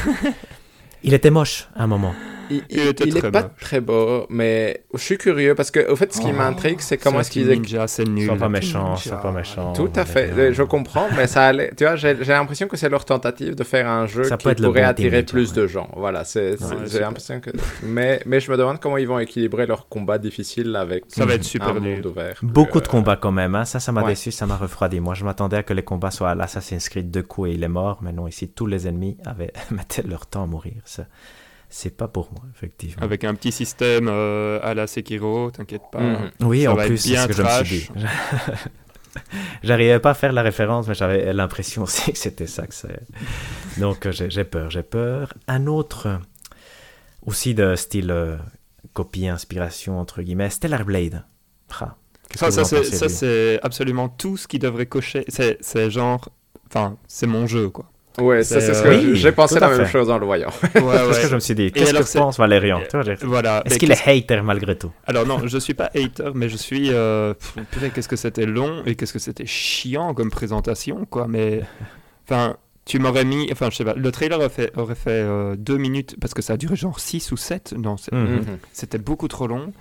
Il 1.06 1.14
était 1.14 1.30
moche 1.30 1.68
à 1.76 1.84
un 1.84 1.86
moment. 1.86 2.14
Il, 2.50 2.62
il, 2.70 3.30
pas 3.32 3.42
très 3.42 3.80
beau, 3.80 4.26
mais 4.28 4.84
je 4.94 5.00
suis 5.00 5.18
curieux 5.18 5.54
parce 5.54 5.70
que, 5.70 5.90
au 5.90 5.96
fait, 5.96 6.12
ce 6.12 6.20
qui 6.20 6.28
oh, 6.30 6.36
m'intrigue, 6.36 6.80
c'est 6.80 6.98
comment 6.98 7.20
est-ce 7.20 7.30
qu'ils. 7.30 7.48
Ninja, 7.48 7.86
c'est 7.86 8.04
nul. 8.04 8.26
Sois 8.26 8.36
pas 8.36 8.48
méchant, 8.48 8.96
sois 8.96 9.20
pas 9.20 9.32
méchant. 9.32 9.72
Tout 9.72 9.90
à 9.94 10.04
fait, 10.04 10.52
je 10.52 10.62
comprends, 10.62 11.08
mais 11.16 11.26
ça 11.26 11.46
allait. 11.46 11.72
Tu 11.76 11.84
vois, 11.84 11.96
j'ai 11.96 12.14
l'impression 12.14 12.68
que 12.68 12.76
c'est 12.76 12.88
leur 12.88 13.04
tentative 13.04 13.54
de 13.54 13.64
faire 13.64 13.88
un 13.88 14.06
jeu 14.06 14.22
qui 14.22 14.54
pourrait 14.54 14.82
attirer 14.82 15.22
plus 15.22 15.52
de 15.52 15.66
gens. 15.66 15.88
Voilà, 15.96 16.24
c'est. 16.24 16.56
j'ai 16.86 17.00
l'impression 17.00 17.40
que. 17.40 17.50
Mais, 17.82 18.20
mais 18.26 18.40
je 18.40 18.50
me 18.50 18.56
demande 18.56 18.80
comment 18.80 18.96
ils 18.96 19.08
vont 19.08 19.18
équilibrer 19.18 19.66
leur 19.66 19.88
combat 19.88 20.18
difficile 20.18 20.74
avec. 20.76 21.04
Ça 21.08 21.24
va 21.24 21.34
être 21.34 21.44
super 21.44 21.74
ouvert. 21.76 22.38
Beaucoup 22.42 22.80
de 22.80 22.88
combats 22.88 23.16
quand 23.16 23.32
même. 23.32 23.54
Hein. 23.54 23.64
Ça, 23.64 23.80
ça 23.80 23.92
m'a 23.92 24.02
déçu, 24.04 24.30
ça 24.30 24.46
m'a 24.46 24.56
refroidi. 24.56 25.00
Moi, 25.00 25.14
je 25.14 25.24
m'attendais 25.24 25.56
à 25.56 25.62
que 25.62 25.72
les 25.72 25.82
combats 25.82 26.10
soient 26.10 26.30
à 26.30 26.34
l'Assassin's 26.34 26.88
Creed 26.88 27.10
deux 27.10 27.22
coups 27.22 27.50
et 27.50 27.52
il 27.52 27.62
est 27.62 27.68
mort. 27.68 27.98
Mais 28.02 28.12
non, 28.12 28.28
ici, 28.28 28.48
tous 28.48 28.66
les 28.66 28.86
ennemis 28.86 29.16
avaient 29.24 29.52
mettaient 29.70 30.02
leur 30.02 30.26
temps 30.26 30.44
à 30.44 30.46
mourir. 30.46 30.74
Ça 30.96 31.06
c'est 31.68 31.96
pas 31.96 32.08
pour 32.08 32.30
moi, 32.32 32.42
effectivement. 32.54 33.02
Avec 33.02 33.24
un 33.24 33.34
petit 33.34 33.52
système 33.52 34.08
euh, 34.08 34.60
à 34.62 34.74
la 34.74 34.86
Sekiro, 34.86 35.50
t'inquiète 35.50 35.82
pas. 35.90 36.00
Mhm. 36.00 36.30
Oui, 36.40 36.66
en 36.68 36.76
plus, 36.76 36.98
c'est 36.98 37.16
ce 37.16 37.26
que 37.26 37.32
je 37.32 37.42
me 37.42 37.64
suis 37.64 37.78
dit. 37.78 37.90
J'arrivais 39.62 39.98
pas 39.98 40.10
à 40.10 40.14
faire 40.14 40.32
la 40.32 40.42
référence, 40.42 40.88
mais 40.88 40.94
j'avais 40.94 41.32
l'impression 41.32 41.82
aussi 41.84 42.12
que 42.12 42.18
c'était 42.18 42.46
ça 42.46 42.66
que 42.66 42.74
c'est. 42.74 43.00
Donc 43.78 44.06
euh, 44.06 44.12
j'ai 44.12 44.44
peur, 44.44 44.70
j'ai 44.70 44.82
peur. 44.82 45.32
Un 45.48 45.66
autre, 45.66 46.20
aussi 47.24 47.54
de 47.54 47.74
style 47.76 48.10
euh, 48.10 48.36
copie, 48.92 49.26
inspiration, 49.26 49.98
entre 49.98 50.22
guillemets, 50.22 50.50
Stellar 50.50 50.84
Blade. 50.84 51.24
Ah, 51.80 51.96
ça, 52.34 52.64
ça 52.64 53.08
c'est 53.08 53.58
absolument 53.62 54.08
tout 54.08 54.36
ce 54.36 54.46
qui 54.46 54.58
devrait 54.58 54.86
cocher. 54.86 55.24
C'est 55.28 55.90
genre. 55.90 56.28
Enfin, 56.68 56.96
c'est 57.06 57.26
mon 57.26 57.46
jeu, 57.46 57.70
quoi. 57.70 57.90
Ouais, 58.18 58.42
ça 58.42 58.60
c'est 58.60 58.74
ce 58.74 58.82
que 58.82 58.88
euh, 58.88 59.14
j'ai 59.14 59.32
pensé 59.32 59.60
la 59.60 59.68
même 59.68 59.86
chose 59.86 60.10
en 60.10 60.18
le 60.18 60.26
voyant. 60.26 60.50
c'est 60.60 60.80
ce 60.80 61.22
que 61.22 61.28
je 61.28 61.34
me 61.34 61.40
suis 61.40 61.54
dit. 61.54 61.72
Qu'est-ce 61.72 61.92
que 61.92 62.18
pense 62.18 62.38
Valérian 62.38 62.80
Voilà. 63.22 63.62
Est-ce 63.64 63.78
qu'il 63.78 63.90
est 63.90 64.08
hater 64.08 64.42
malgré 64.42 64.76
tout? 64.76 64.92
Alors 65.06 65.26
non, 65.26 65.46
je 65.46 65.58
suis 65.58 65.74
pas 65.74 65.90
hater, 65.94 66.30
mais 66.34 66.48
je 66.48 66.56
suis. 66.56 66.92
Euh... 66.92 67.34
qu'est-ce 67.94 68.08
que 68.08 68.16
c'était 68.16 68.46
long 68.46 68.82
et 68.86 68.94
qu'est-ce 68.94 69.12
que 69.12 69.18
c'était 69.18 69.46
chiant 69.46 70.14
comme 70.14 70.30
présentation, 70.30 71.06
quoi. 71.06 71.26
Mais 71.28 71.62
enfin, 72.26 72.56
tu 72.86 72.98
m'aurais 73.00 73.24
mis. 73.24 73.48
Enfin, 73.52 73.68
je 73.70 73.76
sais 73.76 73.84
pas. 73.84 73.94
Le 73.94 74.12
trailer 74.12 74.38
aurait 74.38 74.48
fait, 74.48 74.72
aurait 74.76 74.94
fait 74.94 75.10
euh, 75.10 75.56
deux 75.56 75.76
minutes 75.76 76.16
parce 76.20 76.34
que 76.34 76.40
ça 76.40 76.54
a 76.54 76.56
duré 76.56 76.76
genre 76.76 77.00
6 77.00 77.32
ou 77.32 77.36
7. 77.36 77.74
Non, 77.76 77.96
mhm. 78.12 78.58
c'était 78.72 78.98
beaucoup 78.98 79.28
trop 79.28 79.46
long. 79.46 79.72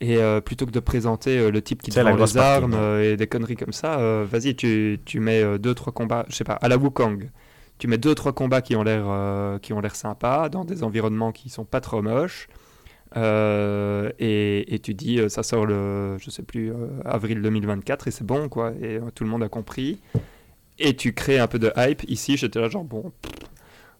Et 0.00 0.16
euh, 0.16 0.40
plutôt 0.40 0.66
que 0.66 0.72
de 0.72 0.80
présenter 0.80 1.38
euh, 1.38 1.50
le 1.50 1.62
type 1.62 1.80
qui 1.80 1.90
défend 1.90 2.16
les 2.16 2.36
armes 2.36 2.76
et 3.00 3.16
des 3.16 3.26
conneries 3.26 3.56
comme 3.56 3.72
ça, 3.72 3.98
vas-y, 4.24 4.54
tu, 4.56 4.98
tu 5.04 5.20
mets 5.20 5.58
deux 5.58 5.74
trois 5.74 5.92
combats, 5.92 6.26
je 6.28 6.34
sais 6.34 6.44
pas, 6.44 6.54
à 6.54 6.68
la 6.68 6.76
Wukong 6.76 7.30
tu 7.78 7.88
mets 7.88 7.98
deux 7.98 8.14
trois 8.14 8.32
combats 8.32 8.62
qui 8.62 8.76
ont 8.76 8.82
l'air 8.82 9.04
euh, 9.06 9.58
qui 9.58 9.72
ont 9.72 9.80
l'air 9.80 9.96
sympas 9.96 10.48
dans 10.48 10.64
des 10.64 10.82
environnements 10.82 11.32
qui 11.32 11.48
sont 11.48 11.64
pas 11.64 11.80
trop 11.80 12.02
moches 12.02 12.48
euh, 13.16 14.10
et, 14.18 14.74
et, 14.74 14.78
tu 14.80 14.92
dis 14.92 15.20
euh, 15.20 15.28
ça 15.28 15.42
sort 15.42 15.64
le 15.64 16.16
je 16.18 16.28
sais 16.30 16.42
plus 16.42 16.72
avril 17.04 17.40
2024 17.40 18.08
et 18.08 18.10
c'est 18.10 18.24
bon 18.24 18.48
quoi 18.48 18.72
et 18.80 18.98
tout 19.14 19.24
le 19.24 19.30
monde 19.30 19.42
a 19.42 19.48
compris 19.48 20.00
et 20.78 20.96
tu 20.96 21.12
crées 21.12 21.38
un 21.38 21.46
peu 21.46 21.58
de 21.58 21.72
hype 21.76 22.02
ici 22.08 22.36
j'étais 22.36 22.60
là 22.60 22.68
genre 22.68 22.84
bon 22.84 23.12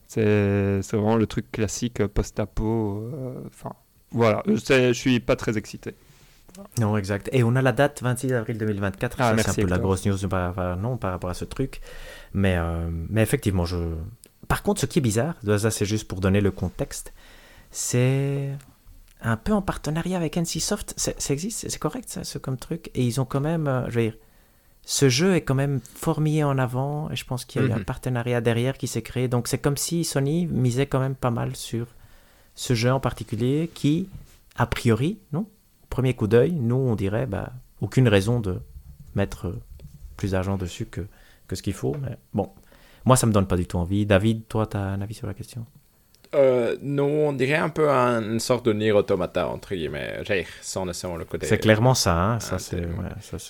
c'est 0.09 0.81
vraiment 0.93 1.17
le 1.17 1.27
truc 1.27 1.51
classique 1.53 2.05
post-apo 2.07 3.11
enfin 3.47 3.73
voilà 4.11 4.43
je 4.47 4.93
suis 4.93 5.21
pas 5.21 5.37
très 5.37 5.57
excité 5.59 5.95
non, 6.79 6.97
exact. 6.97 7.29
Et 7.33 7.43
on 7.43 7.55
a 7.55 7.61
la 7.61 7.73
date 7.73 8.03
26 8.03 8.33
avril 8.33 8.57
2024. 8.57 9.17
Ah, 9.21 9.35
c'est 9.37 9.51
un 9.51 9.55
peu 9.55 9.69
la 9.69 9.79
grosse 9.79 10.07
news 10.07 10.17
par, 10.27 10.77
non, 10.79 10.97
par 10.97 11.11
rapport 11.11 11.29
à 11.29 11.35
ce 11.35 11.45
truc. 11.45 11.83
Mais, 12.37 12.57
euh, 12.59 12.91
mais 13.09 13.23
effectivement, 13.23 13.65
je. 13.65 13.79
Par 14.47 14.63
contre, 14.63 14.83
ce 14.83 14.87
qui 14.87 14.99
est 14.99 15.03
bizarre, 15.03 15.35
ça 15.59 15.71
c'est 15.71 15.87
juste 15.87 16.07
pour 16.07 16.21
donner 16.21 16.43
le 16.43 16.51
contexte, 16.51 17.15
c'est 17.71 18.51
un 19.23 19.39
peu 19.39 19.53
en 19.53 19.63
partenariat 19.63 20.19
avec 20.19 20.37
NCSoft. 20.37 20.93
Ça 20.99 21.33
existe, 21.33 21.69
c'est 21.69 21.79
correct 21.79 22.11
ça, 22.11 22.25
ce 22.25 22.37
comme 22.37 22.59
truc? 22.59 22.91
Et 22.95 23.05
ils 23.05 23.23
ont 23.23 23.25
quand 23.25 23.41
même, 23.41 23.67
euh, 23.67 23.87
je 23.89 23.95
veux 23.95 24.03
dire, 24.03 24.19
ce 24.83 25.09
jeu 25.09 25.35
est 25.35 25.41
quand 25.41 25.55
même 25.55 25.81
formé 25.81 26.45
en 26.45 26.59
avant 26.59 27.11
et 27.11 27.17
je 27.17 27.25
pense 27.25 27.47
qu'il 27.47 27.63
y 27.63 27.65
a 27.65 27.69
eu 27.69 27.73
un 27.73 27.79
mhm. 27.79 27.85
partenariat 27.85 28.43
derrière 28.43 28.77
qui 28.77 28.87
s'est 28.87 29.03
créé. 29.03 29.29
Donc 29.29 29.49
c'est 29.49 29.59
comme 29.59 29.79
si 29.79 30.05
Sony 30.05 30.47
misait 30.47 30.87
quand 30.87 31.01
même 31.01 31.17
pas 31.17 31.31
mal 31.31 31.57
sur 31.57 31.87
ce 32.55 32.75
jeu 32.75 32.93
en 32.93 33.01
particulier 33.01 33.71
qui, 33.73 34.11
a 34.57 34.67
priori, 34.67 35.19
non 35.33 35.47
Premier 35.89 36.13
coup 36.13 36.27
d'œil, 36.27 36.53
nous 36.53 36.77
on 36.77 36.97
dirait 36.97 37.27
bah, 37.27 37.55
aucune 37.81 38.09
raison 38.09 38.41
de 38.41 38.61
mettre 39.15 39.55
plus 40.19 40.33
d'argent 40.33 40.59
dessus 40.59 40.85
que 40.85 41.07
que 41.47 41.57
ce 41.57 41.63
qu'il 41.63 41.75
faut. 41.75 41.95
Mais 42.01 42.17
bon, 42.33 42.51
moi, 43.05 43.17
ça 43.17 43.27
me 43.27 43.33
donne 43.33 43.47
pas 43.47 43.57
du 43.57 43.67
tout 43.67 43.79
envie. 43.79 44.07
David, 44.07 44.49
toi, 44.49 44.67
tu 44.67 44.77
as 44.77 44.81
un 44.81 45.01
avis 45.01 45.15
sur 45.15 45.27
la 45.27 45.35
question? 45.35 45.67
Euh, 46.37 46.77
non, 46.83 47.29
on 47.29 47.33
dirait 47.33 47.57
un 47.57 47.69
peu 47.69 47.89
une 47.89 48.41
sorte 48.41 48.67
de 48.67 48.73
Nier 48.73 48.93
Automata, 48.93 49.49
entre 49.49 49.75
guillemets, 49.75 50.21
sans 50.61 50.87
nécessairement 50.87 51.17
le 51.17 51.25
côté... 51.25 51.47
C'est 51.47 51.59
clairement 51.59 51.95
ça, 51.95 52.15
hein? 52.15 52.41
ça, 52.41 52.59
c'est... 52.59 52.83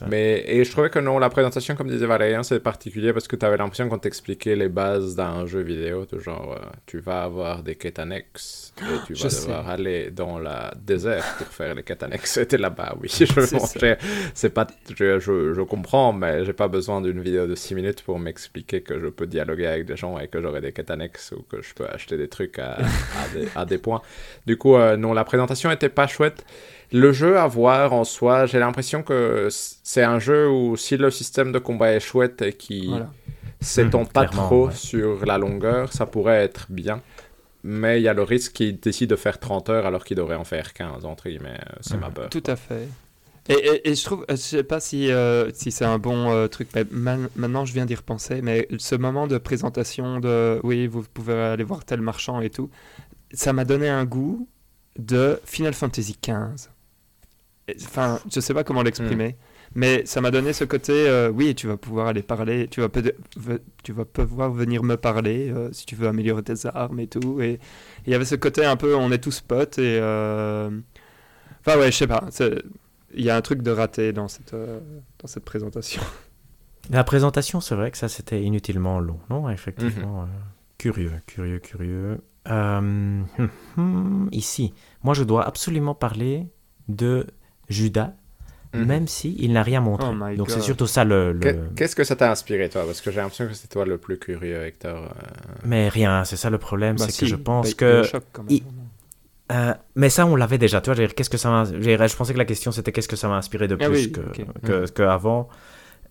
Mais, 0.08 0.44
et 0.46 0.64
je 0.64 0.70
trouvais 0.70 0.90
que 0.90 0.98
non, 0.98 1.18
la 1.18 1.28
présentation, 1.30 1.74
comme 1.74 1.88
disait 1.88 2.06
Valérien, 2.06 2.42
c'est 2.42 2.60
particulier 2.60 3.12
parce 3.12 3.28
que 3.28 3.36
tu 3.36 3.44
avais 3.44 3.56
l'impression 3.56 3.88
qu'on 3.88 3.98
t'expliquait 3.98 4.56
les 4.56 4.68
bases 4.68 5.16
d'un 5.16 5.46
jeu 5.46 5.60
vidéo, 5.60 6.06
de 6.06 6.18
genre, 6.18 6.56
euh, 6.60 6.66
tu 6.86 6.98
vas 6.98 7.22
avoir 7.22 7.62
des 7.62 7.74
quêtes 7.74 7.98
annexes 7.98 8.72
et 8.80 9.06
tu 9.06 9.14
vas 9.14 9.28
devoir 9.28 9.68
aller 9.68 10.10
dans 10.10 10.38
la 10.38 10.72
désert 10.80 11.24
pour 11.38 11.48
faire 11.48 11.74
les 11.74 11.82
quêtes 11.82 12.02
annexes. 12.02 12.30
C'était 12.34 12.58
là-bas, 12.58 12.96
oui. 13.00 13.08
Je, 13.18 13.24
c'est 14.34 14.50
pas, 14.50 14.66
je, 14.94 15.18
je, 15.18 15.54
je, 15.54 15.62
comprends, 15.62 16.12
mais 16.12 16.44
j'ai 16.44 16.52
pas 16.52 16.68
besoin 16.68 17.00
d'une 17.00 17.20
vidéo 17.20 17.46
de 17.46 17.54
6 17.54 17.74
minutes 17.74 18.02
pour 18.02 18.18
m'expliquer 18.18 18.80
que 18.80 18.98
je 18.98 19.06
peux 19.08 19.26
dialoguer 19.26 19.66
avec 19.66 19.86
des 19.86 19.96
gens 19.96 20.18
et 20.18 20.28
que 20.28 20.40
j'aurai 20.40 20.60
des 20.60 20.72
quêtes 20.72 20.90
annexes 20.90 21.32
ou 21.32 21.42
que 21.42 21.62
je 21.62 21.74
peux 21.74 21.86
acheter 21.86 22.16
des 22.16 22.28
trucs 22.28 22.58
à 22.58 22.76
à, 23.55 23.65
des, 23.65 23.78
points. 23.78 24.03
Du 24.47 24.57
coup, 24.57 24.77
euh, 24.77 24.97
non, 24.97 25.12
la 25.12 25.24
présentation 25.24 25.70
était 25.70 25.89
pas 25.89 26.07
chouette. 26.07 26.44
Le 26.93 27.12
jeu 27.12 27.39
à 27.39 27.47
voir 27.47 27.93
en 27.93 28.05
soi, 28.05 28.47
j'ai 28.47 28.59
l'impression 28.59 29.03
que 29.03 29.48
c'est 29.51 30.05
un 30.05 30.19
jeu 30.19 30.48
où 30.48 30.77
si 30.77 30.97
le 30.97 31.11
système 31.11 31.53
de 31.53 31.59
combat 31.59 31.93
est 31.93 32.01
chouette 32.01 32.43
et 32.43 32.53
qui 32.53 32.90
s'étend 33.61 34.03
mmh, 34.03 34.09
pas 34.09 34.27
trop 34.27 34.70
sur 34.70 35.27
la 35.27 35.39
longueur, 35.39 35.93
ça 35.93 36.07
pourrait 36.07 36.43
être 36.43 36.66
bien. 36.69 37.03
Mais 37.65 37.98
il 37.98 38.05
y 38.05 38.09
a 38.09 38.15
le 38.15 38.23
risque 38.23 38.53
qu'il 38.53 38.78
décide 38.78 39.11
de 39.11 39.16
faire 39.16 39.40
30 39.40 39.70
heures 39.70 39.86
alors 39.86 40.05
qu'il 40.05 40.16
devrait 40.16 40.36
en 40.36 40.44
faire 40.44 40.73
15, 40.73 41.05
entre 41.05 41.28
guillemets. 41.28 41.59
Euh, 41.59 41.77
c'est 41.81 41.97
ma 41.97 42.11
peur. 42.11 42.31
Tout 42.31 42.44
à 42.47 42.55
fait. 42.55 42.86
Et, 43.48 43.89
et, 43.90 43.94
je 43.94 44.05
trouve, 44.05 44.24
je 44.28 44.35
sais 44.36 44.64
pas 44.64 44.81
si, 44.81 45.12
euh, 45.12 45.51
si 45.52 45.70
c'est 45.70 45.85
un 45.85 45.98
bon 45.98 46.48
truc, 46.48 46.68
mais 46.74 46.85
maintenant 47.36 47.64
je 47.64 47.73
viens 47.73 47.86
d'y 47.86 47.94
repenser, 47.94 48.43
mais 48.43 48.66
ce 48.78 48.94
moment 48.97 49.27
de 49.27 49.39
présentation 49.39 50.18
de 50.18 50.60
oui, 50.64 50.86
vous 50.86 51.02
pouvez 51.02 51.35
aller 51.35 51.64
voir 51.64 51.85
tel 51.85 52.01
marchand 52.01 52.40
et 52.40 52.51
tout, 52.51 52.70
ça 53.32 53.52
m'a 53.52 53.64
donné 53.64 53.89
un 53.89 54.05
goût 54.05 54.48
de 54.98 55.40
Final 55.44 55.74
Fantasy 55.74 56.16
XV. 56.23 56.70
Enfin, 57.82 58.20
je 58.32 58.40
sais 58.40 58.55
pas 58.55 58.62
comment 58.62 58.82
l'exprimer, 58.82 59.31
hmm. 59.31 59.35
mais 59.74 60.06
ça 60.06 60.20
m'a 60.20 60.31
donné 60.31 60.52
ce 60.52 60.62
côté, 60.62 60.93
euh, 60.93 61.31
oui, 61.31 61.55
tu 61.56 61.66
vas 61.66 61.77
pouvoir 61.77 62.06
aller 62.06 62.23
parler, 62.23 62.68
tu 62.68 62.81
vas, 62.81 62.89
tu 63.82 63.93
vas 63.93 64.05
pouvoir 64.05 64.52
venir 64.52 64.85
me 64.85 64.97
parler 64.97 65.51
euh, 65.51 65.70
si 65.73 65.85
tu 65.85 65.97
veux 65.97 66.06
améliorer 66.06 66.44
tes 66.44 66.55
armes 66.73 67.01
et 67.01 67.09
tout. 67.09 67.40
Et 67.40 67.59
il 68.06 68.12
y 68.12 68.14
avait 68.14 68.24
ce 68.24 68.36
côté 68.36 68.64
un 68.64 68.77
peu, 68.77 68.94
on 68.94 69.10
est 69.10 69.18
tous 69.18 69.40
potes 69.40 69.78
et... 69.78 69.98
Euh, 70.01 70.70
enfin 71.60 71.77
ouais, 71.78 71.90
je 71.90 71.97
sais 71.97 72.06
pas, 72.06 72.24
il 73.16 73.24
y 73.24 73.30
a 73.30 73.36
un 73.36 73.43
truc 73.43 73.62
de 73.62 73.70
raté 73.70 74.12
dans 74.12 74.28
cette, 74.28 74.55
dans 74.55 75.26
cette 75.26 75.44
présentation. 75.44 76.02
La 76.90 77.05
présentation, 77.05 77.60
c'est 77.60 77.74
vrai 77.74 77.90
que 77.90 77.98
ça 77.98 78.09
c'était 78.09 78.43
inutilement 78.43 79.01
long, 79.01 79.18
non? 79.30 79.51
Effectivement, 79.51 80.22
mhm. 80.22 80.28
curieux, 80.78 81.12
curieux, 81.26 81.59
curieux. 81.59 82.20
Euh, 82.48 82.78
hum, 82.78 83.26
hum, 83.76 84.28
ici, 84.30 84.72
moi 85.02 85.14
je 85.14 85.24
dois 85.24 85.44
absolument 85.44 85.94
parler 85.94 86.47
de 86.88 87.26
Judas, 87.68 88.12
mhm. 88.72 88.84
même 88.84 89.09
si 89.09 89.34
il 89.40 89.52
n'a 89.52 89.64
rien 89.64 89.80
montré. 89.80 90.09
Oh 90.09 90.36
Donc 90.36 90.51
c'est 90.51 90.60
surtout 90.60 90.86
ça 90.86 91.05
le. 91.05 91.38
Qu'est-ce 91.74 91.97
que 91.97 92.05
ça 92.05 92.14
t'a 92.14 92.30
inspiré 92.30 92.68
toi? 92.68 92.84
Parce 92.86 93.01
que 93.01 93.10
j'ai 93.10 93.16
l'impression 93.16 93.48
que 93.48 93.55
c'est 93.55 93.68
toi 93.68 93.84
le 93.84 93.98
plus 93.98 94.18
curieux, 94.18 94.64
Hector. 94.64 95.05
Euh. 95.05 95.09
Mais 95.64 95.88
rien, 95.88 96.24
c'est 96.24 96.36
ça 96.36 96.51
le 96.51 96.59
problème, 96.59 96.97
bah 96.97 97.06
c'est 97.09 97.20
que 97.20 97.26
je 97.26 97.36
pense 97.36 97.74
que. 97.74 98.02
Euh, 99.52 99.74
mais 99.94 100.10
ça, 100.10 100.27
on 100.27 100.36
l'avait 100.36 100.59
déjà. 100.59 100.81
Tu 100.81 100.93
vois, 100.93 101.06
qu'est-ce 101.09 101.31
que 101.31 101.36
ça 101.36 101.64
Je 101.64 102.16
pensais 102.16 102.32
que 102.32 102.39
la 102.39 102.44
question 102.44 102.73
c'était 102.73 102.93
qu'est-ce 102.93 103.09
que 103.09 103.16
ça 103.16 103.28
m'a 103.28 103.36
inspiré 103.36 103.68
de 103.68 103.77
ah 103.81 103.89
plus 103.89 104.10
que, 104.10 104.20
que, 104.64 104.90
que, 104.90 105.02
avant. 105.02 105.48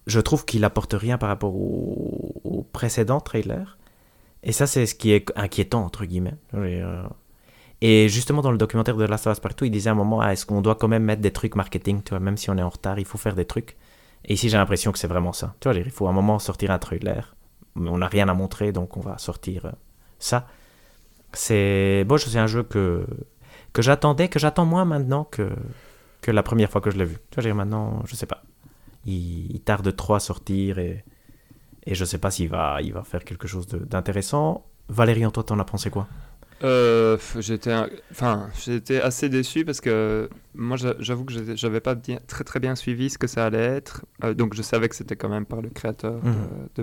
Je 0.07 0.19
trouve 0.19 0.45
qu'il 0.45 0.63
apporte 0.63 0.93
rien 0.93 1.17
par 1.17 1.29
rapport 1.29 1.55
au, 1.55 2.41
au 2.43 2.63
précédent 2.63 3.19
trailer. 3.19 3.77
Et 4.45 4.51
ça, 4.51 4.67
c'est 4.67 4.85
ce 4.85 4.95
qui 4.95 5.11
est 5.11 5.25
inquiétant, 5.35 5.83
entre 5.83 6.05
guillemets. 6.05 6.35
Euh, 6.53 7.03
et 7.81 8.07
justement, 8.07 8.41
dans 8.41 8.51
le 8.51 8.57
documentaire 8.57 8.95
de 8.95 9.03
Last 9.03 9.25
of 9.25 9.33
Us 9.33 9.39
Partout, 9.39 9.65
il 9.65 9.71
disait 9.71 9.89
à 9.89 9.93
un 9.93 9.95
moment, 9.95 10.21
ah, 10.21 10.31
est-ce 10.31 10.45
qu'on 10.45 10.61
doit 10.61 10.75
quand 10.75 10.87
même 10.87 11.03
mettre 11.03 11.21
des 11.21 11.31
trucs 11.31 11.55
marketing, 11.55 12.03
tu 12.03 12.11
vois, 12.11 12.19
même 12.19 12.37
si 12.37 12.49
on 12.51 12.57
est 12.57 12.61
en 12.61 12.69
retard, 12.69 12.99
il 12.99 13.05
faut 13.05 13.17
faire 13.17 13.35
des 13.35 13.45
trucs. 13.45 13.75
Et 14.23 14.33
ici, 14.33 14.47
j'ai 14.49 14.57
l'impression 14.57 14.91
que 14.91 14.99
c'est 14.99 15.07
vraiment 15.07 15.33
ça. 15.33 15.55
Tu 15.59 15.67
vois, 15.67 15.77
il 15.77 15.89
faut 15.89 16.05
à 16.05 16.11
un 16.11 16.13
moment 16.13 16.37
sortir 16.37 16.69
un 16.69 16.77
trailer, 16.77 17.35
mais 17.75 17.89
on 17.89 17.97
n'a 17.97 18.07
rien 18.07 18.29
à 18.29 18.35
montrer, 18.35 18.71
donc 18.71 18.97
on 18.97 19.01
va 19.01 19.17
sortir 19.17 19.65
euh, 19.65 19.71
ça. 20.19 20.47
C'est 21.35 22.03
bon, 22.05 22.17
c'est 22.17 22.39
un 22.39 22.47
jeu 22.47 22.63
que 22.63 23.05
que 23.73 23.81
j'attendais, 23.81 24.29
que 24.29 24.39
j'attends 24.39 24.65
moins 24.65 24.85
maintenant 24.85 25.25
que 25.25 25.49
que 26.21 26.31
la 26.31 26.43
première 26.43 26.71
fois 26.71 26.81
que 26.81 26.89
je 26.89 26.97
l'ai 26.97 27.05
vu. 27.05 27.17
Tu 27.29 27.41
vois, 27.41 27.53
maintenant, 27.53 28.01
je 28.05 28.15
sais 28.15 28.25
pas. 28.25 28.43
Il, 29.05 29.51
il 29.51 29.61
tarde 29.61 29.95
trop 29.95 30.15
à 30.15 30.19
sortir 30.19 30.79
et 30.79 31.03
et 31.85 31.93
je 31.93 32.03
sais 32.03 32.17
pas 32.17 32.31
s'il 32.31 32.49
va, 32.49 32.79
il 32.81 32.93
va 32.93 33.03
faire 33.03 33.23
quelque 33.23 33.47
chose 33.47 33.67
d'intéressant. 33.67 34.65
Valérian, 34.89 35.31
toi, 35.31 35.43
t'en 35.43 35.59
as 35.59 35.65
pensé 35.65 35.89
quoi? 35.89 36.07
Euh, 36.63 37.17
J'étais 37.39 37.73
enfin, 38.11 38.47
j'étais 38.63 39.01
assez 39.01 39.29
déçu 39.29 39.65
parce 39.65 39.81
que 39.81 40.29
moi, 40.55 40.77
j'avoue 40.99 41.25
que 41.25 41.55
j'avais 41.55 41.81
pas 41.81 41.95
bien, 41.95 42.19
très 42.27 42.43
très 42.43 42.59
bien 42.59 42.75
suivi 42.75 43.09
ce 43.09 43.17
que 43.17 43.27
ça 43.27 43.45
allait 43.45 43.57
être. 43.57 44.05
Euh, 44.23 44.33
donc 44.33 44.53
je 44.53 44.61
savais 44.61 44.87
que 44.87 44.95
c'était 44.95 45.17
quand 45.17 45.29
même 45.29 45.45
par 45.45 45.61
le 45.61 45.69
créateur 45.69 46.21
de, 46.21 46.29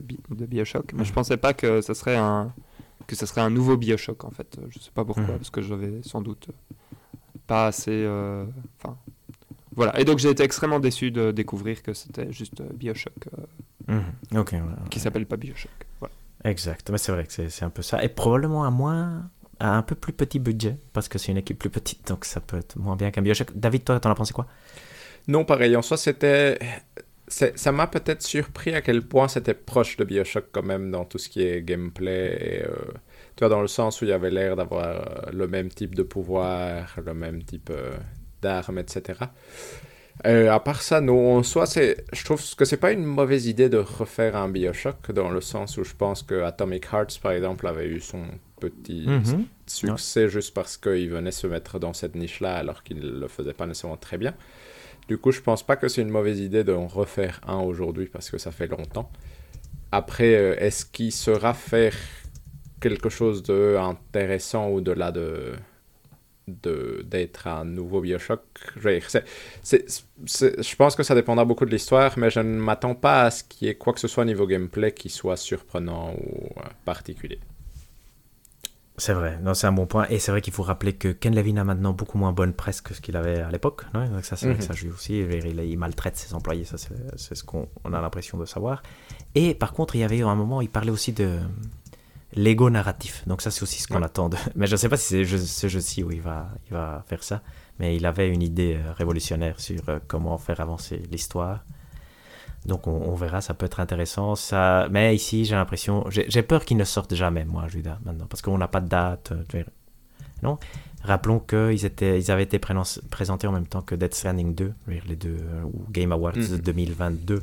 mhm. 0.01 0.37
de, 0.37 0.47
Bioshock, 0.47 0.93
mais 0.93 1.05
je 1.05 1.13
pensais 1.13 1.39
pas 1.39 1.55
que 1.55 1.81
ça 1.81 1.95
serait 1.95 2.17
un 2.17 2.53
que 3.07 3.17
ça 3.17 3.27
serait 3.27 3.41
un 3.41 3.51
nouveau 3.51 3.77
Bioshock 3.77 4.25
en 4.25 4.31
fait. 4.31 4.59
Je 4.69 4.79
sais 4.79 4.91
pas 4.93 5.05
pourquoi, 5.05 5.25
mhm. 5.25 5.37
parce 5.39 5.51
que 5.51 5.63
j'avais 5.63 6.03
sans 6.03 6.21
doute 6.21 6.49
pas 7.47 7.67
assez. 7.67 7.91
Euh, 7.91 8.45
enfin, 8.79 8.97
voilà. 9.75 9.99
Et 10.01 10.05
donc 10.05 10.19
j'ai 10.19 10.31
été 10.31 10.43
extrêmement 10.43 10.81
déçu 10.81 11.11
de 11.11 11.31
découvrir 11.31 11.83
que 11.83 11.95
c'était 11.95 12.33
juste 12.33 12.63
Bioshock, 12.63 13.29
mhm. 13.89 14.45
qui 14.91 15.01
s'appelle 15.01 15.27
pas 15.27 15.37
Bioshock. 15.37 15.71
Voilà. 16.01 16.15
Exact, 16.45 16.91
mais 16.91 16.99
c'est 16.99 17.13
vrai 17.13 17.27
que 17.27 17.49
c'est 17.49 17.65
un 17.65 17.71
peu 17.71 17.83
ça. 17.83 18.03
Et 18.03 18.09
probablement 18.09 18.65
à 18.65 18.71
moins 18.71 19.31
à 19.61 19.77
un 19.77 19.83
peu 19.83 19.95
plus 19.95 20.13
petit 20.13 20.41
budget, 20.41 20.77
parce 20.93 21.09
que 21.09 21.19
c'est 21.19 21.31
une 21.31 21.39
équipe 21.39 21.59
plus 21.59 21.71
petite, 21.71 22.09
donc 22.09 22.25
ça 22.25 22.41
peut 22.41 22.57
être 22.57 22.77
moins 22.77 22.97
bien 22.97 23.13
qu'un 23.13 23.23
Bioshock. 23.23 23.53
David, 23.55 23.85
toi, 23.85 24.01
t'en 24.01 24.11
as 24.11 24.15
pensé 24.17 24.33
quoi? 24.33 24.49
Non, 25.29 25.45
pareil. 25.45 25.77
En 25.77 25.83
soi, 25.83 25.97
c'était. 25.97 26.59
Ça 27.33 27.73
m'a 27.73 27.87
peut-être 27.87 28.23
surpris 28.23 28.75
à 28.75 28.83
quel 28.83 29.01
point 29.01 29.27
c'était 29.27 29.55
proche 29.55 29.97
de 29.97 30.05
Bioshock 30.05 30.47
quand 30.53 30.63
même 30.63 30.91
dans 30.91 31.07
tout 31.07 31.17
ce 31.17 31.31
qui 31.31 31.43
est 31.43 31.63
gameplay. 31.63 32.37
Et, 32.41 32.63
euh, 32.63 32.75
tu 33.37 33.41
vois, 33.41 33.49
dans 33.49 33.63
le 33.63 33.69
sens 33.69 34.03
où 34.03 34.05
il 34.05 34.09
y 34.11 34.13
avait 34.13 34.31
l'air 34.31 34.55
d'avoir 34.55 34.85
euh, 34.85 35.31
le 35.33 35.49
même 35.49 35.71
type 35.71 35.95
de 35.95 36.03
pouvoir, 36.03 36.95
le 37.05 37.15
même 37.15 37.43
type 37.43 37.71
euh, 37.71 37.97
d'armes, 38.43 38.79
etc. 38.79 39.19
à 40.25 40.61
part 40.61 40.83
ça, 40.83 41.01
non, 41.01 41.39
en 41.39 41.43
soi, 41.43 41.65
je 41.65 42.25
trouve 42.25 42.55
que 42.55 42.67
c'est 42.67 42.77
pas 42.77 42.93
une 42.93 43.05
mauvaise 43.05 43.47
idée 43.47 43.71
de 43.71 43.79
refaire 43.79 44.37
un 44.37 44.51
Bioshock, 44.51 45.11
dans 45.13 45.31
le 45.31 45.41
sens 45.41 45.79
où 45.79 45.85
je 45.85 45.95
pense 45.95 46.23
que 46.23 46.43
Atomic 46.43 46.85
Hearts, 46.93 47.19
par 47.23 47.33
exemple, 47.33 47.67
avait 47.67 47.89
eu 47.89 48.01
son 48.01 48.27
petit 48.61 49.07
mhm. 49.09 49.47
succès 49.67 50.29
juste 50.29 50.53
parce 50.55 50.77
qu'il 50.77 51.09
venait 51.09 51.33
se 51.33 51.47
mettre 51.47 51.79
dans 51.79 51.95
cette 51.95 52.15
niche-là 52.15 52.57
alors 52.57 52.83
qu'il 52.83 52.99
ne 53.01 53.21
le 53.21 53.29
faisait 53.29 53.55
pas 53.55 53.67
nécessairement 53.67 53.97
très 53.97 54.19
bien. 54.19 54.35
Du 55.09 55.19
coup, 55.19 55.33
je 55.33 55.41
pense 55.41 55.63
pas 55.63 55.77
que 55.77 55.89
c'est 55.89 56.03
une 56.03 56.11
mauvaise 56.11 56.41
idée 56.41 56.65
d'en 56.65 56.87
refaire 56.87 57.41
un 57.47 57.59
aujourd'hui 57.59 58.07
parce 58.07 58.31
que 58.31 58.39
ça 58.39 58.51
fait 58.51 58.67
longtemps. 58.67 59.11
Après, 59.91 60.35
euh, 60.35 60.57
est-ce 60.59 60.87
qu'il 60.87 61.13
sera 61.13 61.55
faire 61.55 61.95
quelque 62.81 63.09
chose 63.09 63.43
d'intéressant 63.43 64.69
au-delà 64.69 65.13
de 65.13 65.53
d'être 66.49 67.47
un 67.47 67.65
nouveau 67.65 68.01
Bioshock? 68.01 68.43
je 68.77 70.75
pense 70.77 70.97
que 70.97 71.05
ça 71.05 71.15
dépendra 71.15 71.45
beaucoup 71.45 71.65
de 71.65 71.71
l'histoire, 71.71 72.19
mais 72.19 72.31
je 72.31 72.41
ne 72.41 72.59
m'attends 72.59 72.97
pas 72.97 73.23
à 73.23 73.31
ce 73.31 73.45
qu'il 73.45 73.69
y 73.69 73.71
ait 73.71 73.77
quoi 73.77 73.93
que 73.93 74.01
ce 74.01 74.09
soit 74.09 74.25
niveau 74.25 74.47
gameplay 74.47 74.93
qui 74.93 75.09
soit 75.09 75.37
surprenant 75.37 76.15
ou 76.15 76.47
euh, 76.59 76.63
particulier. 76.85 77.39
C'est 78.99 79.15
vrai, 79.15 79.39
non, 79.43 79.55
c'est 79.55 79.67
un 79.67 79.73
bon 79.73 79.87
point. 79.87 80.07
Et 80.11 80.19
c'est 80.19 80.31
vrai 80.31 80.43
qu'il 80.43 80.53
faut 80.53 80.63
rappeler 80.63 80.93
que 80.93 81.09
Ken 81.09 81.35
Levine 81.35 81.59
a 81.59 81.65
maintenant 81.65 81.93
beaucoup 81.93 82.19
moins 82.19 82.33
bonne 82.33 82.53
presse 82.53 82.83
que 82.83 82.93
ce 82.93 83.01
qu'il 83.01 83.17
avait 83.17 83.41
à 83.41 83.51
l'époque. 83.51 83.85
Donc 83.95 84.25
ça, 84.25 84.37
c'est 84.37 84.47
vrai 84.47 84.57
que 84.57 84.63
ça 84.63 84.75
mhm. 84.75 84.79
joue 84.79 84.91
aussi. 84.91 85.19
Il, 85.19 85.79
maltraite 85.79 86.17
ses 86.17 86.35
employés, 86.35 86.65
ça, 86.65 86.77
c'est 86.79 87.35
ce 87.35 87.43
qu'on 87.43 87.69
a 87.85 88.01
l'impression 88.01 88.37
de 88.39 88.45
savoir. 88.45 88.83
Et 89.35 89.55
par 89.55 89.73
contre, 89.73 89.97
il 89.97 90.01
y 90.01 90.05
avait 90.05 90.21
un 90.23 90.35
moment, 90.35 90.61
il 90.61 90.69
parlait 90.69 90.91
aussi 90.91 91.13
de 91.13 91.39
l'ego 92.35 92.71
narratif. 92.71 93.27
Donc 93.27 93.41
ça, 93.43 93.51
c'est 93.51 93.63
aussi 93.63 93.81
ce 93.81 93.89
qu'on 93.89 94.03
attend. 94.03 94.29
De... 94.29 94.37
Mais 94.55 94.67
je 94.67 94.73
ne 94.73 94.77
sais 94.77 94.89
pas 94.89 94.97
si 94.97 95.25
c'est 95.25 95.39
ce 95.39 95.69
jeu-ci 95.69 96.03
où 96.03 96.11
il 96.11 96.21
va, 96.21 96.49
il 96.67 96.75
va 96.75 97.05
faire 97.09 97.23
ça. 97.23 97.43
Mais 97.79 97.97
il 97.97 98.05
avait 98.05 98.29
une 98.29 98.43
idée 98.43 98.77
euh, 98.77 98.93
révolutionnaire 98.93 99.59
sur 99.59 99.89
euh, 99.89 99.99
comment 100.07 100.37
faire 100.39 100.61
avancer 100.61 101.03
l'histoire. 101.11 101.65
Donc 102.67 102.87
on, 102.87 103.15
verra, 103.15 103.41
ça 103.41 103.55
peut 103.55 103.67
être 103.67 103.81
intéressant. 103.81 104.37
Ça... 104.37 104.87
Mais 104.91 105.15
ici, 105.15 105.45
j'ai 105.45 105.57
l'impression, 105.57 106.05
j'ai 106.11 106.43
peur 106.43 106.65
qu'ils 106.65 106.77
ne 106.77 106.85
sortent 106.85 107.15
jamais, 107.15 107.45
moi, 107.45 107.67
Judas, 107.69 107.99
maintenant, 108.05 108.27
parce 108.27 108.43
qu'on 108.43 108.59
n'a 108.59 108.69
pas 108.69 108.81
de 108.81 108.89
date. 108.89 109.33
Euh, 109.33 109.65
non? 110.43 110.59
Rappelons 111.03 111.41
qu'ils 111.41 111.91
ils 112.01 112.31
avaient 112.31 112.43
été 112.45 112.61
présentés 112.61 113.47
en 113.49 113.53
même 113.53 113.67
temps 113.67 113.83
que 113.83 113.97
Dead 113.97 114.15
Stranding 114.15 114.55
2, 114.55 114.73
les 115.07 115.17
deux, 115.17 115.39
euh, 115.41 115.63
ou 115.65 115.85
Game 115.91 116.13
Awards 116.13 116.35
2022. 116.35 117.35
Mhm. 117.35 117.43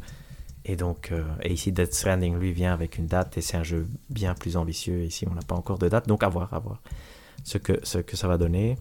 Et 0.65 0.75
donc, 0.75 1.09
euh, 1.11 1.23
et 1.41 1.53
ici, 1.53 1.71
Dead 1.71 1.93
Stranding, 1.93 2.37
lui, 2.37 2.53
vient 2.53 2.73
avec 2.73 2.97
une 2.97 3.07
date, 3.07 3.37
et 3.37 3.41
c'est 3.41 3.57
un 3.57 3.63
jeu 3.63 3.87
bien 4.09 4.33
plus 4.35 4.55
ambitieux. 4.55 5.03
Ici, 5.03 5.25
on 5.29 5.33
n'a 5.33 5.41
pas 5.41 5.55
encore 5.55 5.79
de 5.79 5.89
date, 5.89 6.07
donc 6.07 6.23
à 6.23 6.29
voir, 6.29 6.53
à 6.53 6.59
voir 6.59 6.81
ce 7.43 7.57
que, 7.57 7.79
ce 7.83 7.97
que 7.97 8.15
ça 8.15 8.27
va 8.27 8.37
donner. 8.37 8.77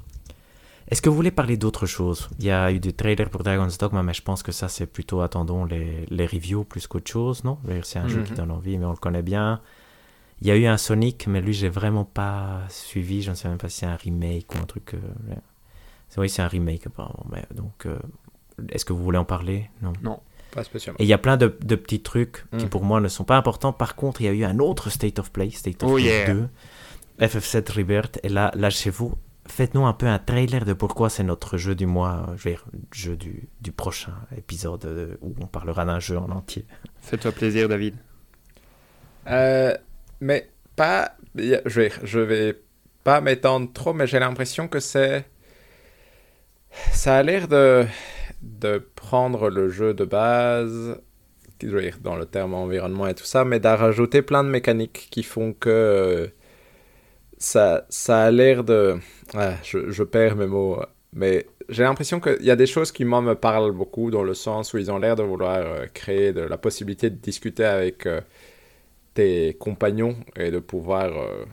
Est-ce 0.90 1.02
que 1.02 1.10
vous 1.10 1.16
voulez 1.16 1.30
parler 1.30 1.56
d'autre 1.58 1.86
chose? 1.86 2.30
Il 2.38 2.46
y 2.46 2.50
a 2.50 2.72
eu 2.72 2.80
des 2.80 2.94
trailers 2.94 3.28
pour 3.28 3.42
Dragon's 3.42 3.76
Dogma, 3.76 4.02
mais 4.02 4.14
je 4.14 4.22
pense 4.22 4.42
que 4.42 4.52
ça, 4.52 4.68
c'est 4.68 4.86
plutôt 4.86 5.20
attendons 5.20 5.64
les, 5.64 6.06
les 6.08 6.26
reviews 6.26 6.64
plus 6.64 6.86
qu'autre 6.86 7.10
chose, 7.10 7.44
non? 7.44 7.58
C'est 7.82 7.98
un 7.98 8.08
jeu 8.08 8.22
qui 8.22 8.32
mhm. 8.32 8.36
donne 8.38 8.50
envie, 8.50 8.78
mais 8.78 8.86
on 8.86 8.92
le 8.92 8.96
connaît 8.96 9.22
bien. 9.22 9.60
Il 10.40 10.46
y 10.46 10.50
a 10.50 10.56
eu 10.56 10.66
un 10.66 10.78
Sonic, 10.78 11.26
mais 11.26 11.40
lui, 11.40 11.52
j'ai 11.52 11.68
vraiment 11.68 12.04
pas 12.04 12.60
suivi. 12.68 13.22
Je 13.22 13.30
ne 13.30 13.34
sais 13.34 13.48
même 13.48 13.58
pas 13.58 13.68
si 13.68 13.78
c'est 13.80 13.86
un 13.86 13.96
remake 13.96 14.54
ou 14.54 14.58
un 14.58 14.66
truc. 14.66 14.94
Euh, 14.94 15.34
oui, 16.16 16.30
c'est 16.30 16.42
un 16.42 16.48
remake, 16.48 16.86
apparemment. 16.86 17.26
Mais, 17.30 17.44
donc, 17.54 17.86
euh, 17.86 17.98
est-ce 18.70 18.84
que 18.84 18.92
vous 18.92 19.02
voulez 19.02 19.18
en 19.18 19.24
parler? 19.24 19.68
Non. 19.82 19.92
Non, 20.02 20.20
pas 20.52 20.64
spécialement. 20.64 20.98
Et 21.00 21.04
il 21.04 21.08
y 21.08 21.12
a 21.12 21.18
plein 21.18 21.36
de, 21.36 21.54
de 21.60 21.74
petits 21.74 22.00
trucs 22.00 22.44
qui, 22.56 22.64
mhm. 22.64 22.70
pour 22.70 22.84
moi, 22.84 23.00
ne 23.00 23.08
sont 23.08 23.24
pas 23.24 23.36
importants. 23.36 23.72
Par 23.74 23.94
contre, 23.94 24.22
il 24.22 24.24
y 24.24 24.28
a 24.28 24.32
eu 24.32 24.44
un 24.44 24.58
autre 24.58 24.90
State 24.90 25.18
of 25.18 25.32
Play, 25.32 25.50
State 25.50 25.82
of 25.82 25.90
oh, 25.90 25.96
Play 25.96 26.26
2, 26.26 26.48
FF7 27.20 27.72
Rebirth. 27.72 28.20
Et 28.22 28.28
là, 28.28 28.52
là, 28.54 28.70
chez 28.70 28.90
vous, 28.90 29.14
faites-nous 29.48 29.86
un 29.86 29.92
peu 29.92 30.06
un 30.06 30.18
trailer 30.18 30.64
de 30.64 30.72
pourquoi 30.72 31.10
c'est 31.10 31.24
notre 31.24 31.56
jeu 31.56 31.74
du 31.74 31.86
mois, 31.86 32.26
je 32.36 32.48
veux 32.48 32.54
dire, 32.54 32.64
jeu 32.92 33.16
du, 33.16 33.48
du 33.60 33.72
prochain 33.72 34.14
épisode 34.36 34.84
euh, 34.84 35.16
où 35.20 35.34
on 35.40 35.46
parlera 35.46 35.84
d'un 35.84 36.00
jeu 36.00 36.18
en 36.18 36.30
entier. 36.30 36.66
Fais-toi 37.00 37.32
plaisir, 37.32 37.68
David. 37.68 37.96
Euh, 39.28 39.74
mais 40.20 40.50
pas. 40.76 41.12
Je 41.34 41.80
vais, 41.80 41.92
je 42.02 42.20
vais 42.20 42.60
pas 43.04 43.20
m'étendre 43.20 43.72
trop, 43.72 43.92
mais 43.92 44.06
j'ai 44.06 44.18
l'impression 44.18 44.68
que 44.68 44.80
c'est. 44.80 45.28
Ça 46.92 47.16
a 47.16 47.22
l'air 47.22 47.48
de, 47.48 47.86
de 48.42 48.78
prendre 48.94 49.50
le 49.50 49.68
jeu 49.68 49.94
de 49.94 50.04
base, 50.04 51.00
je 51.62 51.68
veux 51.68 51.82
dire, 51.82 51.98
dans 52.02 52.16
le 52.16 52.26
terme 52.26 52.54
environnement 52.54 53.06
et 53.06 53.14
tout 53.14 53.24
ça, 53.24 53.44
mais 53.44 53.60
d'en 53.60 53.76
rajouter 53.76 54.22
plein 54.22 54.44
de 54.44 54.48
mécaniques 54.48 55.08
qui 55.10 55.22
font 55.22 55.52
que 55.52 56.30
ça, 57.38 57.86
ça 57.88 58.24
a 58.24 58.30
l'air 58.30 58.64
de... 58.64 58.98
Ah, 59.34 59.54
je, 59.62 60.02
perds 60.02 60.36
mes 60.36 60.46
mots, 60.46 60.80
mais 61.12 61.46
j'ai 61.68 61.82
l'impression 61.84 62.20
qu'il 62.20 62.42
y 62.42 62.50
a 62.50 62.56
des 62.56 62.66
choses 62.66 62.92
qui, 62.92 63.04
moi, 63.04 63.20
me 63.20 63.34
parlent 63.34 63.72
beaucoup 63.72 64.10
dans 64.10 64.22
le 64.22 64.34
sens 64.34 64.72
où 64.74 64.78
ils 64.78 64.90
ont 64.90 64.98
l'air 64.98 65.16
de 65.16 65.22
vouloir 65.22 65.58
euh, 65.58 65.86
créer 65.92 66.32
de 66.32 66.40
la 66.40 66.58
possibilité 66.58 67.10
de 67.10 67.16
discuter 67.16 67.64
avec 67.64 68.06
euh, 68.06 68.20
tes 69.14 69.54
compagnons 69.54 70.16
et 70.36 70.50
de 70.50 70.58
pouvoir 70.58 71.12
euh, 71.16 71.44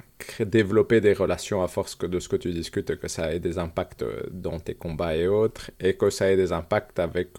développer 0.44 1.02
des 1.02 1.14
relations 1.14 1.62
à 1.64 1.68
force 1.68 1.96
que 1.96 2.06
de 2.06 2.20
ce 2.20 2.30
que 2.30 2.36
tu 2.38 2.52
discutes, 2.52 2.96
que 2.98 3.08
ça 3.08 3.34
ait 3.34 3.40
des 3.40 3.58
impacts 3.58 4.06
dans 4.32 4.60
tes 4.60 4.74
combats 4.74 5.16
et 5.16 5.28
autres, 5.28 5.72
et 5.80 5.96
que 5.96 6.10
ça 6.10 6.32
ait 6.32 6.38
des 6.38 6.52
impacts 6.52 7.00
avec 7.00 7.30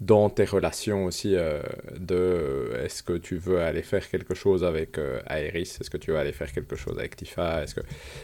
dans 0.00 0.30
tes 0.30 0.44
relations 0.44 1.04
aussi 1.04 1.36
euh, 1.36 1.60
de 1.98 2.14
euh, 2.14 2.84
est-ce 2.84 3.02
que 3.02 3.12
tu 3.12 3.36
veux 3.36 3.60
aller 3.60 3.82
faire 3.82 4.08
quelque 4.08 4.34
chose 4.34 4.64
avec 4.64 4.96
euh, 4.96 5.20
Aeris, 5.28 5.76
est-ce 5.78 5.90
que 5.90 5.98
tu 5.98 6.10
veux 6.10 6.16
aller 6.16 6.32
faire 6.32 6.50
quelque 6.50 6.74
chose 6.74 6.98
avec 6.98 7.16
Tifa, 7.16 7.62
est-ce 7.62 7.74
que 7.74 7.82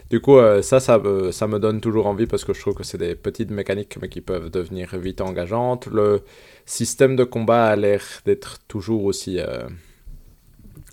du 0.09 0.21
coup 0.21 0.39
ça 0.63 0.81
ça 0.81 0.99
me, 0.99 1.31
ça 1.33 1.47
me 1.47 1.59
donne 1.59 1.83
toujours 1.83 2.07
envie 2.07 2.27
parce 2.27 2.45
que 2.45 2.55
je 2.55 2.61
trouve 2.61 2.75
que 2.75 2.83
c'est 2.85 2.97
des 2.97 3.15
petites 3.15 3.51
mécaniques 3.51 3.99
mais 4.01 4.09
qui 4.09 4.23
peuvent 4.23 4.51
devenir 4.51 4.97
vite 4.97 5.21
engageantes. 5.21 5.87
Le 5.89 6.23
système 6.65 7.15
de 7.15 7.25
combat 7.25 7.67
a 7.67 7.77
l'air 7.77 8.03
d'être 8.25 8.59
toujours 8.69 9.05
aussi 9.05 9.39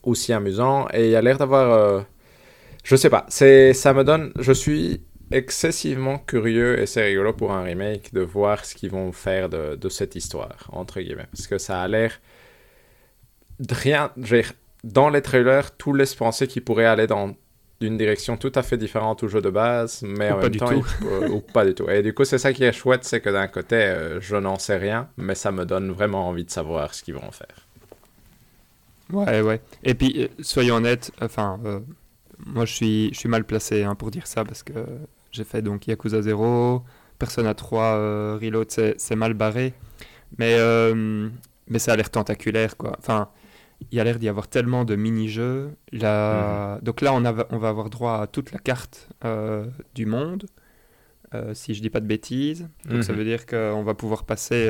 aussi 0.03 0.33
amusant 0.33 0.87
et 0.93 1.09
il 1.09 1.15
a 1.15 1.21
l'air 1.21 1.37
d'avoir 1.37 2.05
je 2.83 2.95
sais 2.97 3.09
pas, 3.09 3.25
c'est 3.29 3.73
ça 3.73 3.93
me 3.93 4.03
donne 4.03 4.33
je 4.37 4.51
suis 4.51 5.01
excessivement 5.31 6.19
curieux 6.19 6.79
et 6.79 6.85
c'est 6.85 7.03
rigolo 7.03 7.33
pour 7.33 7.51
un 7.51 7.63
remake 7.63 8.13
de 8.13 8.21
voir 8.21 8.65
ce 8.65 8.75
qu'ils 8.75 8.91
vont 8.91 9.11
faire 9.11 9.49
de, 9.49 9.75
de, 9.75 9.89
cette 9.89 10.15
histoire, 10.15 10.69
entre 10.71 11.01
guillemets. 11.01 11.27
Parce 11.31 11.47
que 11.47 11.57
ça 11.57 11.81
a 11.81 11.87
l'air. 11.87 12.19
Rien. 13.69 14.11
Dans 14.83 15.09
les 15.09 15.21
trailers, 15.21 15.75
tout 15.77 15.93
laisse 15.93 16.15
penser 16.15 16.47
qu'ils 16.47 16.63
pourraient 16.63 16.85
aller 16.85 17.07
dans 17.07 17.35
une 17.85 17.97
direction 17.97 18.37
tout 18.37 18.51
à 18.55 18.63
fait 18.63 18.77
différente 18.77 19.23
au 19.23 19.27
jeu 19.27 19.41
de 19.41 19.49
base, 19.49 20.03
mais 20.03 20.31
en 20.31 20.37
même 20.37 20.55
temps, 20.55 20.73
ou 21.29 21.39
pas 21.41 21.65
du 21.65 21.73
tout. 21.73 21.89
Et 21.89 22.01
du 22.01 22.13
coup, 22.13 22.25
c'est 22.25 22.37
ça 22.37 22.53
qui 22.53 22.63
est 22.63 22.71
chouette, 22.71 23.03
c'est 23.03 23.21
que 23.21 23.29
d'un 23.29 23.47
côté, 23.47 23.75
euh, 23.75 24.21
je 24.21 24.35
n'en 24.35 24.57
sais 24.57 24.77
rien, 24.77 25.09
mais 25.17 25.35
ça 25.35 25.51
me 25.51 25.65
donne 25.65 25.91
vraiment 25.91 26.27
envie 26.27 26.45
de 26.45 26.51
savoir 26.51 26.93
ce 26.93 27.03
qu'ils 27.03 27.15
vont 27.15 27.31
faire. 27.31 27.67
Ouais, 29.11 29.41
ouais. 29.41 29.61
Et 29.83 29.93
puis, 29.93 30.23
euh, 30.23 30.27
soyons 30.41 30.75
honnêtes, 30.75 31.11
enfin, 31.21 31.59
euh, 31.65 31.79
moi 32.45 32.65
je 32.65 32.73
suis, 32.73 33.09
je 33.13 33.19
suis 33.19 33.29
mal 33.29 33.45
placé 33.45 33.83
hein, 33.83 33.95
pour 33.95 34.11
dire 34.11 34.27
ça 34.27 34.43
parce 34.43 34.63
que 34.63 34.73
j'ai 35.33 35.43
fait 35.43 35.61
donc 35.61 35.87
Yakuza 35.87 36.21
0, 36.21 36.83
Persona 37.17 37.53
3 37.53 37.83
euh, 37.83 38.39
Reload, 38.41 38.69
c'est 38.69 39.15
mal 39.15 39.33
barré. 39.33 39.73
Mais, 40.37 40.55
euh, 40.57 41.29
mais 41.67 41.79
ça 41.79 41.93
a 41.93 41.95
l'air 41.95 42.09
tentaculaire, 42.09 42.77
quoi. 42.77 42.95
Enfin, 42.99 43.29
il 43.81 43.97
y 43.97 43.99
a 43.99 44.03
l'air 44.03 44.19
d'y 44.19 44.29
avoir 44.29 44.47
tellement 44.47 44.85
de 44.85 44.95
mini-jeux. 44.95 45.71
Mhm. 45.91 46.79
Donc 46.81 47.01
là, 47.01 47.13
on, 47.13 47.25
a, 47.25 47.47
on 47.49 47.57
va 47.57 47.69
avoir 47.69 47.89
droit 47.89 48.21
à 48.21 48.27
toute 48.27 48.51
la 48.51 48.59
carte 48.59 49.09
euh, 49.25 49.65
du 49.95 50.05
monde, 50.05 50.45
si 51.53 51.73
je 51.73 51.81
dis 51.81 51.89
pas 51.89 51.99
de 51.99 52.05
bêtises. 52.05 52.69
Donc 52.87 53.03
ça 53.03 53.11
mhm. 53.11 53.17
veut 53.17 53.25
dire 53.25 53.47
qu'on 53.47 53.83
va 53.83 53.95
pouvoir 53.95 54.23
passer 54.23 54.69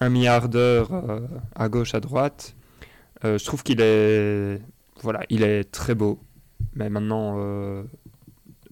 un 0.00 0.08
milliard 0.08 0.48
d'heures 0.48 0.90
à 1.54 1.68
gauche, 1.68 1.94
à 1.94 2.00
droite. 2.00 2.56
je 3.22 3.44
trouve 3.44 3.62
qu'il 3.62 3.80
est, 3.80 4.60
voilà, 5.02 5.20
il 5.28 5.44
est 5.44 5.70
très 5.70 5.94
beau. 5.94 6.18
Mais 6.74 6.88
maintenant, 6.88 7.36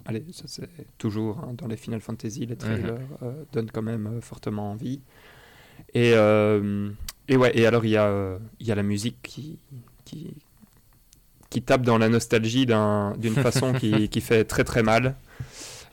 allez, 0.04 0.24
ça 0.32 0.44
c'est 0.46 0.68
toujours 0.98 1.38
hein, 1.40 1.54
dans 1.54 1.66
les 1.66 1.76
Final 1.76 2.00
Fantasy, 2.00 2.46
les 2.46 2.56
trailers 2.56 2.98
euh, 3.22 3.44
donnent 3.52 3.70
quand 3.70 3.82
même 3.82 4.06
euh, 4.06 4.20
fortement 4.20 4.70
envie. 4.72 5.00
Et, 5.94 6.12
euh, 6.14 6.90
et 7.28 7.36
ouais, 7.36 7.56
et 7.56 7.66
alors 7.66 7.84
il 7.84 7.90
y 7.90 7.96
a, 7.96 8.38
il 8.60 8.66
y 8.66 8.72
a 8.72 8.74
la 8.74 8.82
musique 8.82 9.16
qui, 9.22 9.58
qui, 10.04 10.34
qui 11.48 11.62
tape 11.62 11.82
dans 11.82 11.98
la 11.98 12.08
nostalgie 12.08 12.66
d'une 12.66 13.34
façon 13.34 13.72
qui, 13.72 14.08
qui, 14.10 14.20
fait 14.20 14.44
très 14.44 14.64
très 14.64 14.82
mal. 14.82 15.16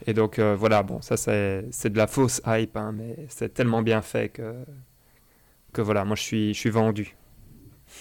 Et 0.05 0.13
donc 0.13 0.39
voilà, 0.39 0.83
bon, 0.83 1.01
ça 1.01 1.17
c'est 1.17 1.89
de 1.89 1.97
la 1.97 2.07
fausse 2.07 2.41
hype, 2.45 2.77
hein, 2.77 2.91
mais 2.93 3.15
c'est 3.29 3.53
tellement 3.53 3.81
bien 3.81 4.01
fait 4.01 4.29
que, 4.29 4.53
que 5.73 5.81
voilà, 5.81 6.05
moi 6.05 6.15
je 6.15 6.23
suis, 6.23 6.53
je 6.53 6.59
suis 6.59 6.69
vendu. 6.69 7.15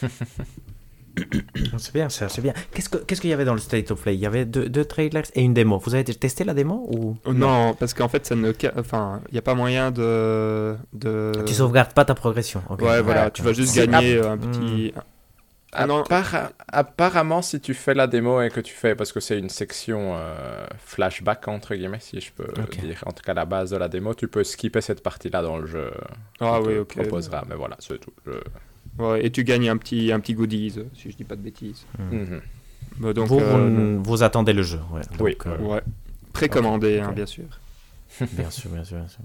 c'est 1.79 1.95
bien, 1.95 2.09
c'est 2.09 2.41
bien. 2.41 2.53
Qu'est-ce 2.73 3.21
qu'il 3.21 3.31
y 3.31 3.33
avait 3.33 3.45
dans 3.45 3.55
le 3.55 3.61
State 3.61 3.91
of 3.91 4.03
Play? 4.03 4.15
Il 4.15 4.21
y 4.21 4.27
avait 4.27 4.45
deux, 4.45 4.69
deux, 4.69 4.85
trailers 4.85 5.25
et 5.35 5.43
une 5.43 5.55
démo. 5.55 5.79
Vous 5.79 5.95
avez 5.95 6.05
testé 6.05 6.45
la 6.45 6.55
démo 6.55 6.87
ou? 6.91 7.17
Non, 7.33 7.75
parce 7.75 7.95
qu'en 7.95 8.09
fait, 8.09 8.27
ça 8.27 8.35
ne, 8.35 8.53
enfin, 8.77 9.21
il 9.29 9.33
n'y 9.33 9.39
a 9.39 9.43
pas 9.43 9.55
moyen 9.55 9.91
de, 9.91 10.77
de. 10.93 11.33
Tu 11.47 11.55
sauvegardes 11.55 11.93
pas 11.93 12.05
ta 12.05 12.15
progression. 12.15 12.63
Ouais, 12.79 13.01
voilà, 13.03 13.31
tu 13.31 13.43
vas 13.43 13.53
juste 13.53 13.77
gagner 13.77 14.21
un 14.21 14.37
petit. 14.37 14.93
Hmm. 14.95 15.01
Ah 15.73 15.87
non. 15.87 16.05
apparemment, 16.73 17.43
si 17.43 17.61
tu 17.61 17.75
fais 17.75 17.93
la 17.93 18.07
démo 18.07 18.41
et 18.41 18.51
que 18.51 18.61
tu 18.61 18.73
fais, 18.73 18.95
parce 18.95 19.13
que 19.13 19.21
c'est 19.21 19.39
une 19.39 19.51
section 19.51 20.15
euh, 20.17 20.67
flashback, 20.79 21.49
entre 21.49 21.75
guillemets, 21.75 22.01
si 22.01 22.21
je 22.21 22.33
peux 22.33 22.47
dire, 22.83 23.03
en 23.05 23.13
tout 23.13 23.23
cas 23.23 23.35
la 23.35 23.45
base 23.45 23.71
de 23.71 23.77
la 23.77 23.89
démo, 23.89 24.15
tu 24.15 24.29
peux 24.29 24.45
skipper 24.45 24.81
cette 24.81 25.03
partie-là 25.03 25.43
dans 25.43 25.59
le 25.59 25.67
jeu. 25.67 25.91
Ah 26.41 26.61
oui, 26.61 26.79
ok. 26.79 26.97
proposera, 26.97 27.45
mais 27.49 27.57
voilà, 27.57 27.77
c'est 27.81 27.99
tout. 27.99 28.13
Ouais, 28.99 29.27
et 29.27 29.31
tu 29.31 29.45
gagnes 29.45 29.69
un 29.69 29.77
petit, 29.77 30.11
un 30.13 30.21
petit 30.21 30.35
goodies, 30.35 30.75
si 30.95 31.11
je 31.11 31.17
dis 31.17 31.25
pas 31.25 31.37
de 31.37 31.43
bêtises. 31.43 31.87
Hmm. 31.99 32.17
Mhm. 32.17 32.41
Bah, 32.99 33.13
donc, 33.13 33.29
vous, 33.29 33.41
euh, 33.41 33.99
vous, 34.03 34.23
attendez 34.23 34.53
le 34.53 34.63
jeu, 34.63 34.81
ouais. 34.93 35.03
oui, 35.21 35.37
euh, 35.47 35.59
ouais. 35.59 35.83
précommandé, 36.33 37.01
hein, 37.01 37.13
bien 37.13 37.27
sûr. 37.27 37.45
bien 38.33 38.51
sûr, 38.51 38.71
bien 38.71 38.85
sûr, 38.85 38.97
bien 38.97 39.09
sûr. 39.09 39.21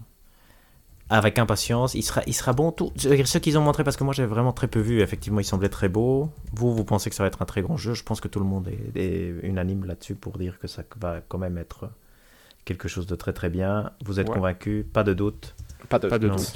Avec 1.10 1.40
impatience, 1.40 1.94
il 1.94 2.04
sera, 2.04 2.22
il 2.26 2.34
sera 2.34 2.54
bon. 2.54 2.72
Tout, 2.72 2.92
ce 2.96 3.38
qu'ils 3.38 3.58
ont 3.58 3.62
montré, 3.62 3.84
parce 3.84 3.98
que 3.98 4.06
moi 4.06 4.14
j'ai 4.14 4.26
vraiment 4.26 4.54
très 4.54 4.68
peu 4.68 4.80
vu, 4.80 5.02
effectivement, 5.02 5.42
il 5.42 5.44
semblait 5.44 5.68
très 5.68 5.90
beau. 5.90 6.30
Vous, 6.54 6.74
vous 6.74 6.86
pensez 6.86 7.10
que 7.10 7.16
ça 7.18 7.24
va 7.24 7.28
être 7.28 7.42
un 7.42 7.46
très 7.46 7.62
grand 7.62 7.76
jeu. 7.76 7.94
Je 7.94 8.04
pense 8.04 8.22
que 8.22 8.30
tout 8.30 8.40
le 8.40 8.46
monde 8.46 8.70
est, 8.96 9.34
unanime 9.44 9.84
là-dessus 9.84 10.16
pour 10.16 10.38
dire 10.38 10.58
que 10.58 10.68
ça 10.68 10.84
va 11.02 11.20
quand 11.28 11.38
même 11.38 11.58
être 11.58 11.90
quelque 12.64 12.88
chose 12.88 13.08
de 13.08 13.16
très 13.16 13.34
très 13.34 13.50
bien. 13.50 13.92
Vous 14.06 14.22
êtes 14.22 14.30
convaincu, 14.30 14.86
pas 14.92 15.04
de 15.04 15.14
doute? 15.14 15.54
Pas 15.90 16.00
de, 16.00 16.08
pas 16.08 16.18
de 16.18 16.30
doute. 16.30 16.54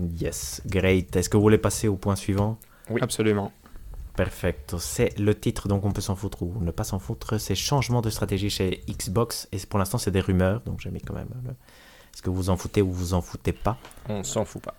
Yes, 0.00 0.62
great. 0.66 1.14
Est-ce 1.16 1.28
que 1.28 1.36
vous 1.36 1.42
voulez 1.42 1.58
passer 1.58 1.88
au 1.88 1.96
point 1.96 2.16
suivant? 2.16 2.58
Oui, 2.90 3.00
absolument. 3.02 3.52
Perfect. 4.16 4.76
C'est 4.78 5.16
le 5.18 5.34
titre, 5.38 5.68
donc 5.68 5.84
on 5.84 5.92
peut 5.92 6.00
s'en 6.00 6.16
foutre 6.16 6.42
ou 6.42 6.54
ne 6.60 6.70
pas 6.70 6.84
s'en 6.84 6.98
foutre. 6.98 7.38
C'est 7.38 7.54
changement 7.54 8.00
de 8.00 8.10
stratégie 8.10 8.50
chez 8.50 8.82
Xbox. 8.88 9.48
Et 9.52 9.58
pour 9.68 9.78
l'instant, 9.78 9.98
c'est 9.98 10.10
des 10.10 10.20
rumeurs, 10.20 10.60
donc 10.66 10.80
j'ai 10.80 10.90
mis 10.90 11.00
quand 11.00 11.14
même. 11.14 11.28
Est-ce 12.14 12.22
que 12.22 12.30
vous 12.30 12.50
en 12.50 12.56
foutez 12.56 12.82
ou 12.82 12.90
vous 12.92 13.14
en 13.14 13.20
foutez 13.22 13.52
pas? 13.52 13.78
On 14.08 14.24
s'en 14.24 14.44
fout 14.44 14.62
pas. 14.62 14.74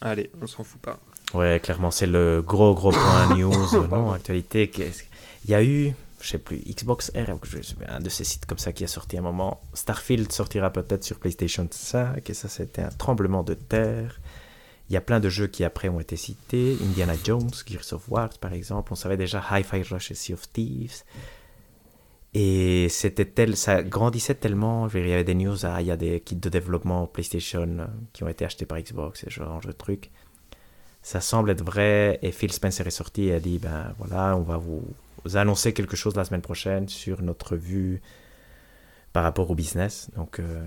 Allez, 0.00 0.30
on 0.40 0.46
s'en 0.46 0.62
fout 0.62 0.80
pas. 0.80 0.98
Ouais, 1.34 1.60
clairement, 1.60 1.90
c'est 1.90 2.06
le 2.06 2.40
gros, 2.40 2.74
gros 2.74 2.92
point 2.92 3.34
news, 3.36 3.86
non 3.90 4.12
Actualité. 4.12 4.70
Il 5.44 5.50
y 5.50 5.54
a 5.54 5.62
eu, 5.62 5.92
je 6.20 6.28
sais 6.28 6.38
plus, 6.38 6.58
Xbox 6.58 7.10
R, 7.14 7.30
un 7.88 8.00
de 8.00 8.08
ces 8.08 8.24
sites 8.24 8.46
comme 8.46 8.58
ça 8.58 8.72
qui 8.72 8.84
a 8.84 8.86
sorti 8.86 9.18
un 9.18 9.22
moment. 9.22 9.60
Starfield 9.74 10.30
sortira 10.30 10.70
peut-être 10.70 11.04
sur 11.04 11.18
PlayStation 11.18 11.66
5, 11.68 12.30
et 12.30 12.34
ça, 12.34 12.48
c'était 12.48 12.82
un 12.82 12.90
tremblement 12.90 13.42
de 13.42 13.54
terre. 13.54 14.20
Il 14.88 14.94
y 14.94 14.96
a 14.96 15.00
plein 15.00 15.20
de 15.20 15.28
jeux 15.28 15.46
qui 15.46 15.64
après 15.64 15.88
ont 15.88 16.00
été 16.00 16.16
cités. 16.16 16.76
Indiana 16.82 17.14
Jones, 17.22 17.50
Gears 17.66 17.92
of 17.92 18.08
War 18.08 18.30
par 18.40 18.52
exemple. 18.52 18.92
On 18.92 18.96
savait 18.96 19.16
déjà 19.16 19.42
Hi-Fi 19.50 19.82
Rush 19.82 20.10
et 20.10 20.14
Sea 20.14 20.32
of 20.32 20.50
Thieves. 20.52 21.04
Et 22.34 22.88
c'était 22.88 23.24
tel, 23.24 23.56
ça 23.56 23.82
grandissait 23.82 24.34
tellement. 24.34 24.88
Il 24.88 25.08
y 25.08 25.12
avait 25.12 25.24
des 25.24 25.34
news, 25.34 25.64
ah, 25.64 25.80
il 25.80 25.86
y 25.86 25.90
a 25.90 25.96
des 25.96 26.20
kits 26.20 26.36
de 26.36 26.48
développement 26.48 27.06
PlayStation 27.06 27.66
euh, 27.78 27.86
qui 28.12 28.22
ont 28.22 28.28
été 28.28 28.44
achetés 28.44 28.66
par 28.66 28.78
Xbox, 28.78 29.24
et 29.24 29.30
ce 29.30 29.30
genre 29.30 29.60
de 29.60 29.72
trucs. 29.72 30.10
Ça 31.02 31.20
semble 31.20 31.50
être 31.50 31.64
vrai. 31.64 32.18
Et 32.22 32.32
Phil 32.32 32.52
Spencer 32.52 32.86
est 32.86 32.90
sorti 32.90 33.24
et 33.24 33.34
a 33.34 33.40
dit 33.40 33.58
ben 33.58 33.94
voilà, 33.98 34.36
on 34.36 34.42
va 34.42 34.58
vous, 34.58 34.84
annoncer 35.34 35.72
quelque 35.72 35.96
chose 35.96 36.16
la 36.16 36.24
semaine 36.24 36.42
prochaine 36.42 36.88
sur 36.88 37.22
notre 37.22 37.56
vue 37.56 38.00
par 39.12 39.22
rapport 39.22 39.50
au 39.50 39.54
business. 39.54 40.10
Donc. 40.16 40.40
Euh, 40.40 40.64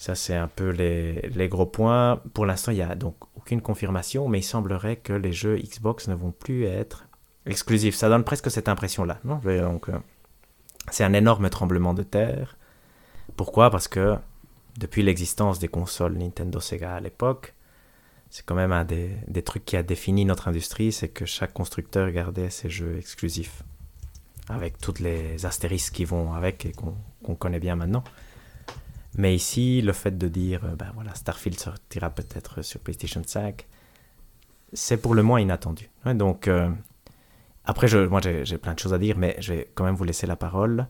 ça, 0.00 0.14
c'est 0.14 0.36
un 0.36 0.46
peu 0.46 0.68
les, 0.68 1.28
les, 1.34 1.48
gros 1.48 1.66
points. 1.66 2.22
Pour 2.32 2.46
l'instant, 2.46 2.70
il 2.70 2.76
n'y 2.76 2.82
a 2.82 2.94
donc 2.94 3.16
aucune 3.48 3.62
confirmation, 3.62 4.28
mais 4.28 4.40
il 4.40 4.42
semblerait 4.42 4.96
que 4.96 5.14
les 5.14 5.32
jeux 5.32 5.56
Xbox 5.56 6.06
ne 6.08 6.14
vont 6.14 6.32
plus 6.32 6.66
être 6.66 7.06
exclusifs. 7.46 7.94
Ça 7.94 8.10
donne 8.10 8.22
presque 8.22 8.50
cette 8.50 8.68
impression-là. 8.68 9.20
Donc, 9.24 9.88
euh, 9.88 9.98
c'est 10.90 11.02
un 11.02 11.14
énorme 11.14 11.48
tremblement 11.48 11.94
de 11.94 12.02
terre. 12.02 12.58
Pourquoi? 13.36 13.70
Parce 13.70 13.88
que 13.88 14.16
depuis 14.76 15.02
l'existence 15.02 15.58
des 15.58 15.68
consoles 15.68 16.18
Nintendo 16.18 16.60
Sega 16.60 16.96
à 16.96 17.00
l'époque, 17.00 17.54
c'est 18.28 18.44
quand 18.44 18.54
même 18.54 18.72
un 18.72 18.84
des, 18.84 19.16
des, 19.28 19.40
trucs 19.40 19.64
qui 19.64 19.78
a 19.78 19.82
défini 19.82 20.26
notre 20.26 20.48
industrie, 20.48 20.92
c'est 20.92 21.08
que 21.08 21.24
chaque 21.24 21.54
constructeur 21.54 22.10
gardait 22.10 22.50
ses 22.50 22.68
jeux 22.68 22.98
exclusifs. 22.98 23.62
Avec 24.50 24.76
toutes 24.76 25.00
les 25.00 25.46
astérisques 25.46 25.94
qui 25.94 26.04
vont 26.04 26.34
avec 26.34 26.66
et 26.66 26.72
qu'on 26.72 27.34
connaît 27.34 27.60
bien 27.60 27.76
maintenant. 27.76 28.04
Mais 29.16 29.34
ici, 29.34 29.80
le 29.82 29.92
fait 29.92 30.16
de 30.16 30.28
dire, 30.28 30.64
euh, 30.64 30.76
ben 30.76 30.90
voilà, 30.94 31.14
Starfield 31.14 31.58
sortira 31.58 32.10
peut-être 32.10 32.62
sur 32.62 32.80
PlayStation 32.80 33.22
5, 33.24 33.66
c'est 34.72 34.98
pour 34.98 35.14
le 35.14 35.22
moins 35.22 35.40
inattendu. 35.40 35.90
donc, 36.04 36.46
euh, 36.46 36.70
après, 37.64 37.88
je, 37.88 37.98
moi, 37.98 38.20
j'ai 38.22 38.58
plein 38.58 38.74
de 38.74 38.78
choses 38.78 38.94
à 38.94 38.98
dire, 38.98 39.16
mais 39.18 39.36
je 39.40 39.54
vais 39.54 39.70
quand 39.74 39.84
même 39.84 39.94
vous 39.94 40.04
laisser 40.04 40.26
la 40.26 40.36
parole 40.36 40.86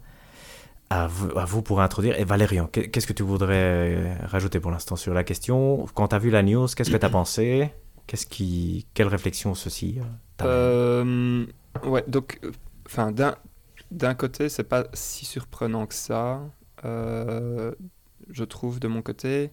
à 0.91 1.07
vous, 1.07 1.63
pour 1.63 1.81
introduire. 1.81 2.19
Et 2.19 2.25
Valérian, 2.25 2.67
qu'est-ce 2.67 3.07
que 3.07 3.13
tu 3.13 3.23
voudrais 3.23 3.97
euh, 3.97 4.15
rajouter 4.25 4.59
pour 4.59 4.71
l'instant 4.71 4.97
sur 4.97 5.13
la 5.13 5.23
question? 5.23 5.87
Quand 5.95 6.09
tu 6.09 6.15
as 6.15 6.19
vu 6.19 6.31
la 6.31 6.43
news, 6.43 6.67
qu'est-ce 6.67 6.91
que 6.91 6.97
tu 6.97 7.05
as 7.05 7.11
pensé? 7.11 7.71
Qu'est-ce 8.07 8.27
qui, 8.27 8.87
quelle 8.95 9.09
réflexion 9.09 9.55
ceci 9.55 10.01
Ouais, 10.41 12.05
donc, 12.09 12.41
enfin, 12.87 13.13
d'un 13.91 14.15
côté, 14.15 14.49
c'est 14.49 14.65
pas 14.65 14.85
si 14.95 15.25
surprenant 15.25 15.87
que 15.87 15.95
ça. 15.95 16.41
Euh, 16.85 17.73
je 18.31 18.45
trouve, 18.45 18.81
de 18.81 18.89
mon 18.89 19.03
côté. 19.03 19.51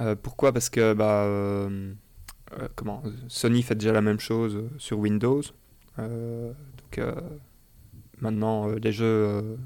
Euh, 0.00 0.14
pourquoi? 0.20 0.52
Parce 0.52 0.68
que 0.68 0.92
bah, 0.92 1.24
euh, 1.24 1.92
euh, 2.58 2.68
comment, 2.74 3.02
Sony 3.28 3.62
fait 3.62 3.74
déjà 3.74 3.92
la 3.92 4.02
même 4.02 4.20
chose 4.20 4.64
sur 4.78 4.98
Windows. 4.98 5.42
donc 5.98 7.00
maintenant, 8.20 8.68
les 8.68 8.92
jeux 8.92 9.58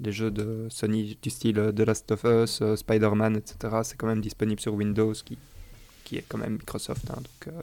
des 0.00 0.10
jeux 0.10 0.32
de 0.32 0.66
Sony 0.68 1.16
du 1.22 1.30
style 1.30 1.72
The 1.76 1.80
Last 1.80 2.10
of 2.10 2.24
Us, 2.24 2.62
Spider-Man, 2.74 3.36
etc. 3.36 3.82
C'est 3.84 3.96
quand 3.96 4.08
même 4.08 4.20
disponible 4.20 4.60
sur 4.60 4.74
Windows, 4.74 5.12
qui, 5.12 5.38
qui 6.02 6.16
est 6.16 6.24
quand 6.26 6.38
même 6.38 6.54
Microsoft. 6.54 7.08
Hein, 7.10 7.18
donc, 7.18 7.54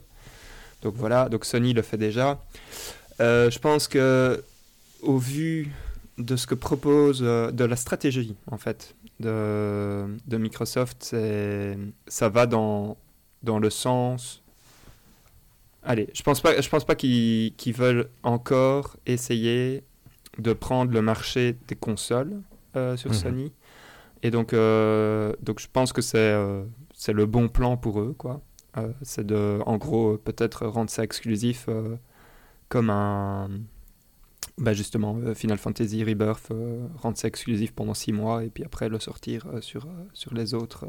donc 0.82 0.94
voilà, 0.94 1.28
donc 1.28 1.44
Sony 1.44 1.74
le 1.74 1.82
fait 1.82 1.98
déjà. 1.98 2.42
je 3.18 3.58
pense 3.58 3.88
que 3.88 4.42
au 5.02 5.18
vu 5.18 5.70
de 6.20 6.36
ce 6.36 6.46
que 6.46 6.54
propose, 6.54 7.20
de 7.20 7.64
la 7.64 7.76
stratégie 7.76 8.36
en 8.50 8.58
fait 8.58 8.94
de, 9.20 10.06
de 10.26 10.36
Microsoft, 10.36 11.14
ça 12.06 12.28
va 12.28 12.46
dans, 12.46 12.96
dans 13.42 13.58
le 13.58 13.70
sens. 13.70 14.42
Allez, 15.82 16.08
je 16.12 16.22
pense 16.22 16.40
pas, 16.40 16.60
je 16.60 16.68
pense 16.68 16.84
pas 16.84 16.94
qu'ils 16.94 17.74
veulent 17.74 18.08
encore 18.22 18.96
essayer 19.06 19.82
de 20.38 20.52
prendre 20.52 20.92
le 20.92 21.02
marché 21.02 21.56
des 21.68 21.76
consoles 21.76 22.40
euh, 22.76 22.96
sur 22.96 23.10
mhm. 23.10 23.16
Sony. 23.16 23.52
Et 24.22 24.30
donc, 24.30 24.52
euh, 24.52 25.32
donc 25.42 25.60
je 25.60 25.66
pense 25.72 25.92
que 25.92 26.02
c'est 26.02 26.18
euh, 26.18 26.64
c'est 26.92 27.14
le 27.14 27.24
bon 27.24 27.48
plan 27.48 27.76
pour 27.78 28.00
eux, 28.00 28.14
quoi. 28.16 28.42
c'est 29.00 29.26
de, 29.26 29.58
en 29.64 29.78
gros, 29.78 30.18
peut-être 30.18 30.66
rendre 30.66 30.90
ça 30.90 31.02
exclusif 31.02 31.66
comme 32.68 32.90
un 32.90 33.48
bah 34.60 34.74
justement, 34.74 35.18
euh, 35.24 35.34
Final 35.34 35.56
Fantasy 35.56 36.04
Rebirth, 36.04 36.50
euh, 36.50 36.86
rendre 36.98 37.16
ça 37.16 37.28
exclusif 37.28 37.72
pendant 37.72 37.94
6 37.94 38.12
mois 38.12 38.44
et 38.44 38.50
puis 38.50 38.62
après 38.62 38.90
le 38.90 39.00
sortir 39.00 39.46
euh, 39.46 39.62
sur, 39.62 39.88
sur, 40.12 40.34
les 40.34 40.52
autres, 40.54 40.86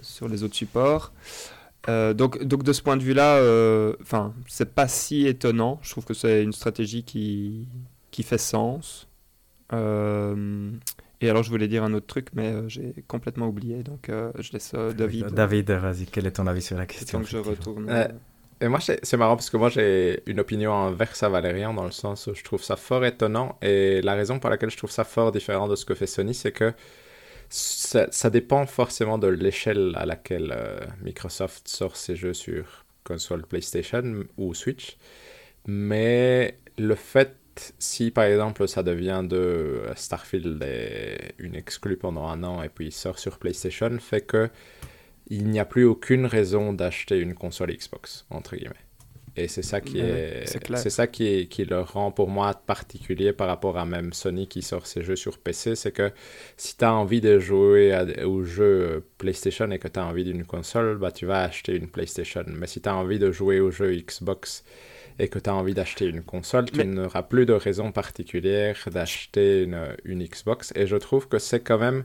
sur 0.00 0.28
les 0.28 0.42
autres 0.42 0.54
supports. 0.54 1.12
donc, 1.86 2.42
donc 2.42 2.62
de 2.62 2.72
ce 2.72 2.82
point 2.82 2.96
de 2.96 3.02
vue-là, 3.02 3.94
enfin, 4.00 4.34
c'est 4.48 4.74
pas 4.74 4.88
si 4.88 5.26
étonnant. 5.26 5.78
Je 5.82 5.90
trouve 5.90 6.04
que 6.04 6.14
c'est 6.14 6.42
une 6.42 6.52
stratégie 6.52 7.04
qui, 7.04 7.68
qui 8.10 8.22
fait 8.22 8.38
sens. 8.38 9.06
et 9.70 9.76
alors, 11.28 11.42
je 11.42 11.50
voulais 11.50 11.68
dire 11.68 11.84
un 11.84 11.92
autre 11.92 12.06
truc, 12.06 12.28
mais 12.34 12.54
j'ai 12.68 13.04
complètement 13.06 13.48
oublié. 13.48 13.82
Donc, 13.82 14.10
je 14.38 14.52
laisse 14.52 14.74
David. 14.96 15.26
David, 15.26 15.70
vas-y, 15.70 16.06
quel 16.06 16.26
est 16.26 16.32
ton 16.32 16.46
avis 16.46 16.62
sur 16.62 16.78
la 16.78 16.86
question 16.86 17.18
Donc, 17.18 17.28
je 17.28 17.38
retourne. 17.38 17.90
Et 18.60 18.68
moi, 18.68 18.78
c'est 18.80 19.16
marrant 19.16 19.36
parce 19.36 19.50
que 19.50 19.56
moi, 19.56 19.68
j'ai 19.68 20.22
une 20.26 20.40
opinion 20.40 20.72
inverse 20.72 21.22
à 21.22 21.28
Valérian 21.28 21.74
dans 21.74 21.84
le 21.84 21.90
sens 21.90 22.26
où 22.28 22.34
je 22.34 22.44
trouve 22.44 22.62
ça 22.62 22.76
fort 22.76 23.04
étonnant. 23.04 23.58
Et 23.62 24.00
la 24.02 24.14
raison 24.14 24.38
pour 24.38 24.50
laquelle 24.50 24.70
je 24.70 24.76
trouve 24.76 24.90
ça 24.90 25.04
fort 25.04 25.32
différent 25.32 25.66
de 25.66 25.74
ce 25.74 25.84
que 25.84 25.94
fait 25.94 26.06
Sony, 26.06 26.34
c'est 26.34 26.52
que 26.52 26.72
ça, 27.48 28.30
dépend 28.30 28.64
forcément 28.66 29.18
de 29.18 29.28
l'échelle 29.28 29.92
à 29.96 30.06
laquelle 30.06 30.54
euh, 30.56 30.78
Microsoft 31.02 31.68
sort 31.68 31.96
ses 31.96 32.16
jeux 32.16 32.34
sur 32.34 32.84
console 33.04 33.44
PlayStation 33.46 34.24
ou 34.38 34.54
Switch. 34.54 34.96
Mais 35.66 36.58
le 36.78 36.94
fait 36.94 37.36
si 37.78 38.10
par 38.10 38.24
exemple 38.24 38.66
ça 38.66 38.82
devient 38.82 39.22
de 39.24 39.82
Starfield 39.94 40.62
est 40.62 41.34
une 41.38 41.54
exclue 41.54 41.96
pendant 41.96 42.26
un 42.26 42.42
an 42.44 42.62
et 42.62 42.68
puis 42.68 42.86
il 42.86 42.92
sort 42.92 43.18
sur 43.18 43.38
PlayStation, 43.38 43.98
fait 43.98 44.22
que 44.22 44.48
il 45.28 45.46
n'y 45.48 45.60
a 45.60 45.64
plus 45.64 45.84
aucune 45.84 46.26
raison 46.26 46.72
d'acheter 46.72 47.18
une 47.18 47.34
console 47.34 47.72
Xbox, 47.72 48.26
entre 48.30 48.56
guillemets. 48.56 48.74
Et 49.34 49.48
c'est 49.48 49.62
ça 49.62 49.80
qui 49.80 49.98
est, 49.98 50.44
c'est 50.46 50.90
ça 50.90 51.06
qui, 51.06 51.26
est, 51.26 51.46
qui 51.46 51.64
le 51.64 51.80
rend 51.80 52.10
pour 52.10 52.28
moi 52.28 52.52
particulier 52.52 53.32
par 53.32 53.46
rapport 53.46 53.78
à 53.78 53.86
même 53.86 54.12
Sony 54.12 54.46
qui 54.46 54.60
sort 54.60 54.86
ses 54.86 55.02
jeux 55.02 55.16
sur 55.16 55.38
PC, 55.38 55.74
c'est 55.74 55.92
que 55.92 56.12
si 56.58 56.76
tu 56.76 56.84
as 56.84 56.92
envie 56.92 57.22
de 57.22 57.38
jouer 57.38 57.96
aux 58.24 58.42
jeux 58.42 59.06
PlayStation 59.16 59.70
et 59.70 59.78
que 59.78 59.88
tu 59.88 59.98
as 59.98 60.04
envie 60.04 60.24
d'une 60.24 60.44
console, 60.44 60.98
bah 60.98 61.12
tu 61.12 61.24
vas 61.24 61.44
acheter 61.44 61.74
une 61.74 61.88
PlayStation. 61.88 62.44
Mais 62.46 62.66
si 62.66 62.82
tu 62.82 62.88
as 62.90 62.94
envie 62.94 63.18
de 63.18 63.32
jouer 63.32 63.58
aux 63.58 63.70
jeux 63.70 63.94
Xbox 63.94 64.64
et 65.18 65.28
que 65.28 65.38
tu 65.38 65.48
as 65.48 65.54
envie 65.54 65.74
d'acheter 65.74 66.04
une 66.04 66.22
console, 66.22 66.70
tu 66.70 66.84
n'auras 66.84 67.22
plus 67.22 67.46
de 67.46 67.54
raison 67.54 67.90
particulière 67.90 68.76
d'acheter 68.92 69.62
une, 69.62 69.96
une 70.04 70.22
Xbox. 70.24 70.74
Et 70.76 70.86
je 70.86 70.96
trouve 70.96 71.26
que 71.28 71.38
c'est 71.38 71.60
quand 71.60 71.78
même 71.78 72.04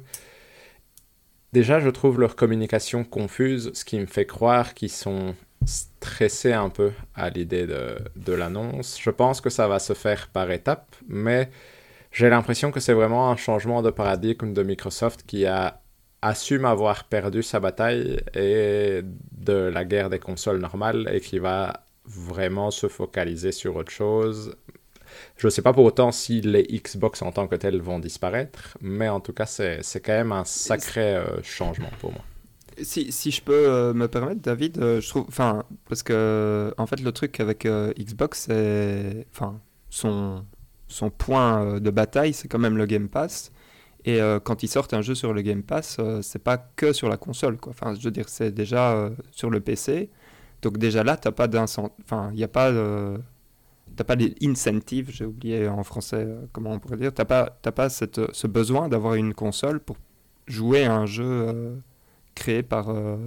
Déjà, 1.53 1.79
je 1.79 1.89
trouve 1.89 2.19
leur 2.19 2.35
communication 2.35 3.03
confuse, 3.03 3.71
ce 3.73 3.85
qui 3.85 3.99
me 3.99 4.05
fait 4.05 4.25
croire 4.25 4.73
qu'ils 4.73 4.91
sont 4.91 5.35
stressés 5.65 6.53
un 6.53 6.69
peu 6.69 6.91
à 7.15 7.29
l'idée 7.29 7.67
de, 7.67 8.33
l'annonce. 8.33 8.97
Je 9.01 9.09
pense 9.09 9.41
que 9.41 9.49
ça 9.49 9.67
va 9.67 9.79
se 9.79 9.93
faire 9.93 10.27
par 10.29 10.51
étapes, 10.51 10.95
mais 11.07 11.49
j'ai 12.11 12.29
l'impression 12.29 12.71
que 12.71 12.79
c'est 12.79 12.93
vraiment 12.93 13.31
un 13.31 13.35
changement 13.35 13.81
de 13.81 13.89
paradigme 13.89 14.53
de 14.53 14.63
Microsoft 14.63 15.23
qui 15.25 15.45
a 15.45 15.81
assume 16.21 16.65
avoir 16.65 17.03
perdu 17.03 17.43
sa 17.43 17.59
bataille 17.59 18.19
et 18.33 19.01
de 19.31 19.53
la 19.53 19.85
guerre 19.85 20.09
des 20.09 20.19
consoles 20.19 20.59
normales 20.59 21.07
et 21.13 21.21
qui 21.21 21.37
va 21.37 21.85
vraiment 22.05 22.71
se 22.71 22.87
focaliser 22.87 23.51
sur 23.51 23.75
autre 23.75 23.91
chose, 23.91 24.55
je 25.38 25.47
ne 25.47 25.49
sais 25.49 25.61
pas 25.61 25.73
pour 25.73 25.85
autant 25.85 26.11
si 26.11 26.41
les 26.41 26.63
Xbox 26.63 27.21
en 27.21 27.31
tant 27.31 27.47
que 27.47 27.55
telles 27.55 27.81
vont 27.81 27.99
disparaître, 27.99 28.77
mais 28.81 29.09
en 29.09 29.19
tout 29.19 29.34
cas, 29.34 29.45
c'est 29.45 29.81
quand 30.01 30.13
même 30.13 30.31
un 30.31 30.45
sacré 30.45 31.15
euh, 31.15 31.41
changement 31.43 31.89
pour 31.99 32.11
moi. 32.11 32.21
Si, 32.81 33.11
si, 33.11 33.31
je 33.31 33.41
peux 33.41 33.53
euh, 33.53 33.93
me 33.93 34.07
permettre, 34.07 34.41
David, 34.41 34.77
euh, 34.77 35.01
je 35.01 35.09
trouve, 35.09 35.25
enfin, 35.27 35.63
parce 35.89 36.03
que 36.03 36.73
en 36.77 36.85
fait, 36.85 37.01
le 37.01 37.11
truc 37.11 37.39
avec 37.39 37.67
Xbox, 37.97 38.45
c'est, 38.47 39.25
enfin, 39.31 39.59
son, 39.89 40.45
son 40.88 41.09
point 41.09 41.79
de 41.79 41.89
bataille, 41.89 42.34
c'est 42.34 42.47
quand 42.47 42.59
même 42.59 42.77
le 42.77 42.85
Game 42.85 43.09
Pass. 43.09 43.51
Et 44.05 44.21
quand 44.45 44.63
ils 44.63 44.69
sortent 44.69 44.93
un 44.93 45.01
jeu 45.01 45.15
sur 45.15 45.34
le 45.34 45.41
Game 45.41 45.63
Pass, 45.63 45.97
c'est 46.21 46.41
pas 46.41 46.57
que 46.57 46.93
sur 46.93 47.09
la 47.09 47.17
console, 47.17 47.57
quoi. 47.57 47.71
Enfin, 47.71 47.93
je 47.93 48.01
veux 48.01 48.11
dire, 48.11 48.29
c'est 48.29 48.51
déjà 48.51 49.09
sur 49.31 49.49
le 49.49 49.59
PC. 49.59 50.09
Donc 50.61 50.77
déjà 50.77 51.03
là, 51.03 51.17
t'as 51.17 51.31
pas 51.31 51.49
enfin, 51.57 52.29
il 52.31 52.38
n'y 52.38 52.43
a 52.43 52.47
pas 52.47 52.71
t'as 53.97 54.03
pas 54.03 54.15
les 54.15 54.33
incentives, 54.43 55.09
j'ai 55.11 55.25
oublié 55.25 55.67
en 55.67 55.83
français 55.83 56.23
euh, 56.25 56.45
comment 56.53 56.71
on 56.71 56.79
pourrait 56.79 56.97
dire, 56.97 57.13
t'as 57.13 57.25
pas, 57.25 57.49
pas 57.49 57.89
cette, 57.89 58.21
ce 58.33 58.47
besoin 58.47 58.87
d'avoir 58.87 59.15
une 59.15 59.33
console 59.33 59.79
pour 59.79 59.97
jouer 60.47 60.85
à 60.85 60.95
un 60.95 61.05
jeu 61.05 61.25
euh, 61.25 61.75
créé 62.35 62.63
par, 62.63 62.89
euh, 62.89 63.17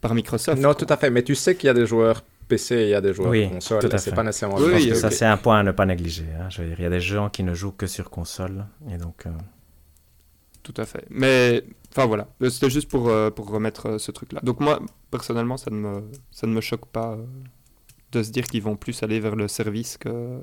par 0.00 0.14
Microsoft. 0.14 0.60
Non, 0.60 0.74
tout 0.74 0.86
à 0.88 0.96
fait, 0.96 1.10
mais 1.10 1.22
tu 1.22 1.34
sais 1.34 1.56
qu'il 1.56 1.66
y 1.66 1.70
a 1.70 1.74
des 1.74 1.86
joueurs 1.86 2.22
PC 2.48 2.74
et 2.74 2.82
il 2.84 2.88
y 2.90 2.94
a 2.94 3.00
des 3.00 3.14
joueurs 3.14 3.30
oui, 3.30 3.48
console, 3.48 3.98
c'est 3.98 4.14
pas 4.14 4.22
nécessairement... 4.22 4.56
Oui, 4.58 4.94
ça 4.94 5.10
c'est 5.10 5.24
un 5.24 5.36
point 5.36 5.60
à 5.60 5.62
ne 5.62 5.72
pas 5.72 5.86
négliger. 5.86 6.26
Hein. 6.38 6.48
Je 6.50 6.62
veux 6.62 6.68
dire, 6.68 6.76
il 6.78 6.82
y 6.82 6.86
a 6.86 6.90
des 6.90 7.00
gens 7.00 7.30
qui 7.30 7.42
ne 7.42 7.54
jouent 7.54 7.72
que 7.72 7.86
sur 7.86 8.10
console, 8.10 8.66
et 8.92 8.98
donc... 8.98 9.24
Tout 10.62 10.74
à 10.76 10.84
fait. 10.84 11.06
Mais, 11.08 11.64
enfin 11.90 12.04
voilà, 12.04 12.28
c'était 12.50 12.68
juste 12.68 12.90
pour, 12.90 13.10
pour 13.34 13.48
remettre 13.48 13.96
ce 13.96 14.12
truc-là. 14.12 14.40
Donc 14.42 14.60
moi, 14.60 14.80
personnellement, 15.10 15.56
ça 15.56 15.70
ne 15.70 15.76
me, 15.76 16.02
ça 16.30 16.46
ne 16.46 16.52
me 16.52 16.60
choque 16.60 16.86
pas 16.86 17.16
de 18.12 18.22
se 18.22 18.30
dire 18.30 18.44
qu'ils 18.44 18.62
vont 18.62 18.76
plus 18.76 19.02
aller 19.02 19.20
vers 19.20 19.36
le 19.36 19.48
service 19.48 19.96
que, 19.96 20.40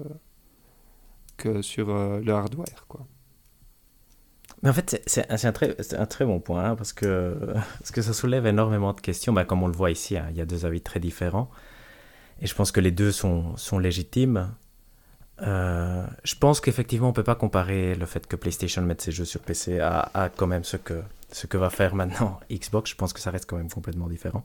que 1.38 1.62
sur 1.62 1.90
euh, 1.90 2.20
le 2.22 2.34
hardware. 2.34 2.86
Quoi. 2.88 3.06
Mais 4.64 4.70
en 4.70 4.74
fait, 4.74 5.02
c'est 5.06 5.30
un, 5.30 6.00
un 6.00 6.06
très 6.06 6.26
bon 6.26 6.40
point, 6.40 6.72
hein, 6.72 6.76
parce, 6.76 6.94
que, 6.94 7.38
parce 7.80 7.92
que 7.92 8.02
ça 8.02 8.14
soulève 8.14 8.46
énormément 8.46 8.94
de 8.94 9.02
questions. 9.02 9.34
Bah, 9.34 9.46
comme 9.46 9.64
on 9.64 9.68
le 9.68 9.76
voit 9.76 9.92
ici, 9.92 10.18
hein, 10.18 10.28
il 10.32 10.38
y 10.38 10.42
a 10.42 10.46
deux 10.46 10.66
avis 10.66 10.82
très 10.82 11.00
différents. 11.00 11.50
Et 12.42 12.48
je 12.48 12.56
pense 12.56 12.72
que 12.72 12.80
les 12.80 12.92
deux 12.92 13.12
sont, 13.12 13.56
sont 13.58 13.80
légitimes. 13.80 14.52
Euh, 15.42 16.06
je 16.24 16.36
pense 16.36 16.60
qu'effectivement, 16.60 17.08
on 17.08 17.12
ne 17.12 17.16
peut 17.16 17.24
pas 17.24 17.36
comparer 17.36 17.94
le 17.96 18.06
fait 18.06 18.26
que 18.26 18.36
PlayStation 18.36 18.82
mette 18.82 19.02
ses 19.02 19.12
jeux 19.12 19.26
sur 19.26 19.42
PC 19.42 19.80
à, 19.80 20.10
à, 20.14 20.30
quand 20.30 20.48
même 20.48 20.64
ce 20.64 20.78
que, 20.78 21.02
ce 21.32 21.46
que 21.46 21.58
va 21.58 21.70
faire 21.70 21.94
maintenant 21.94 22.40
Xbox. 22.52 22.92
Je 22.92 22.96
pense 22.96 23.14
que 23.14 23.20
ça 23.20 23.30
reste 23.30 23.48
quand 23.48 23.58
même 23.58 23.70
complètement 23.70 24.08
différent 24.08 24.44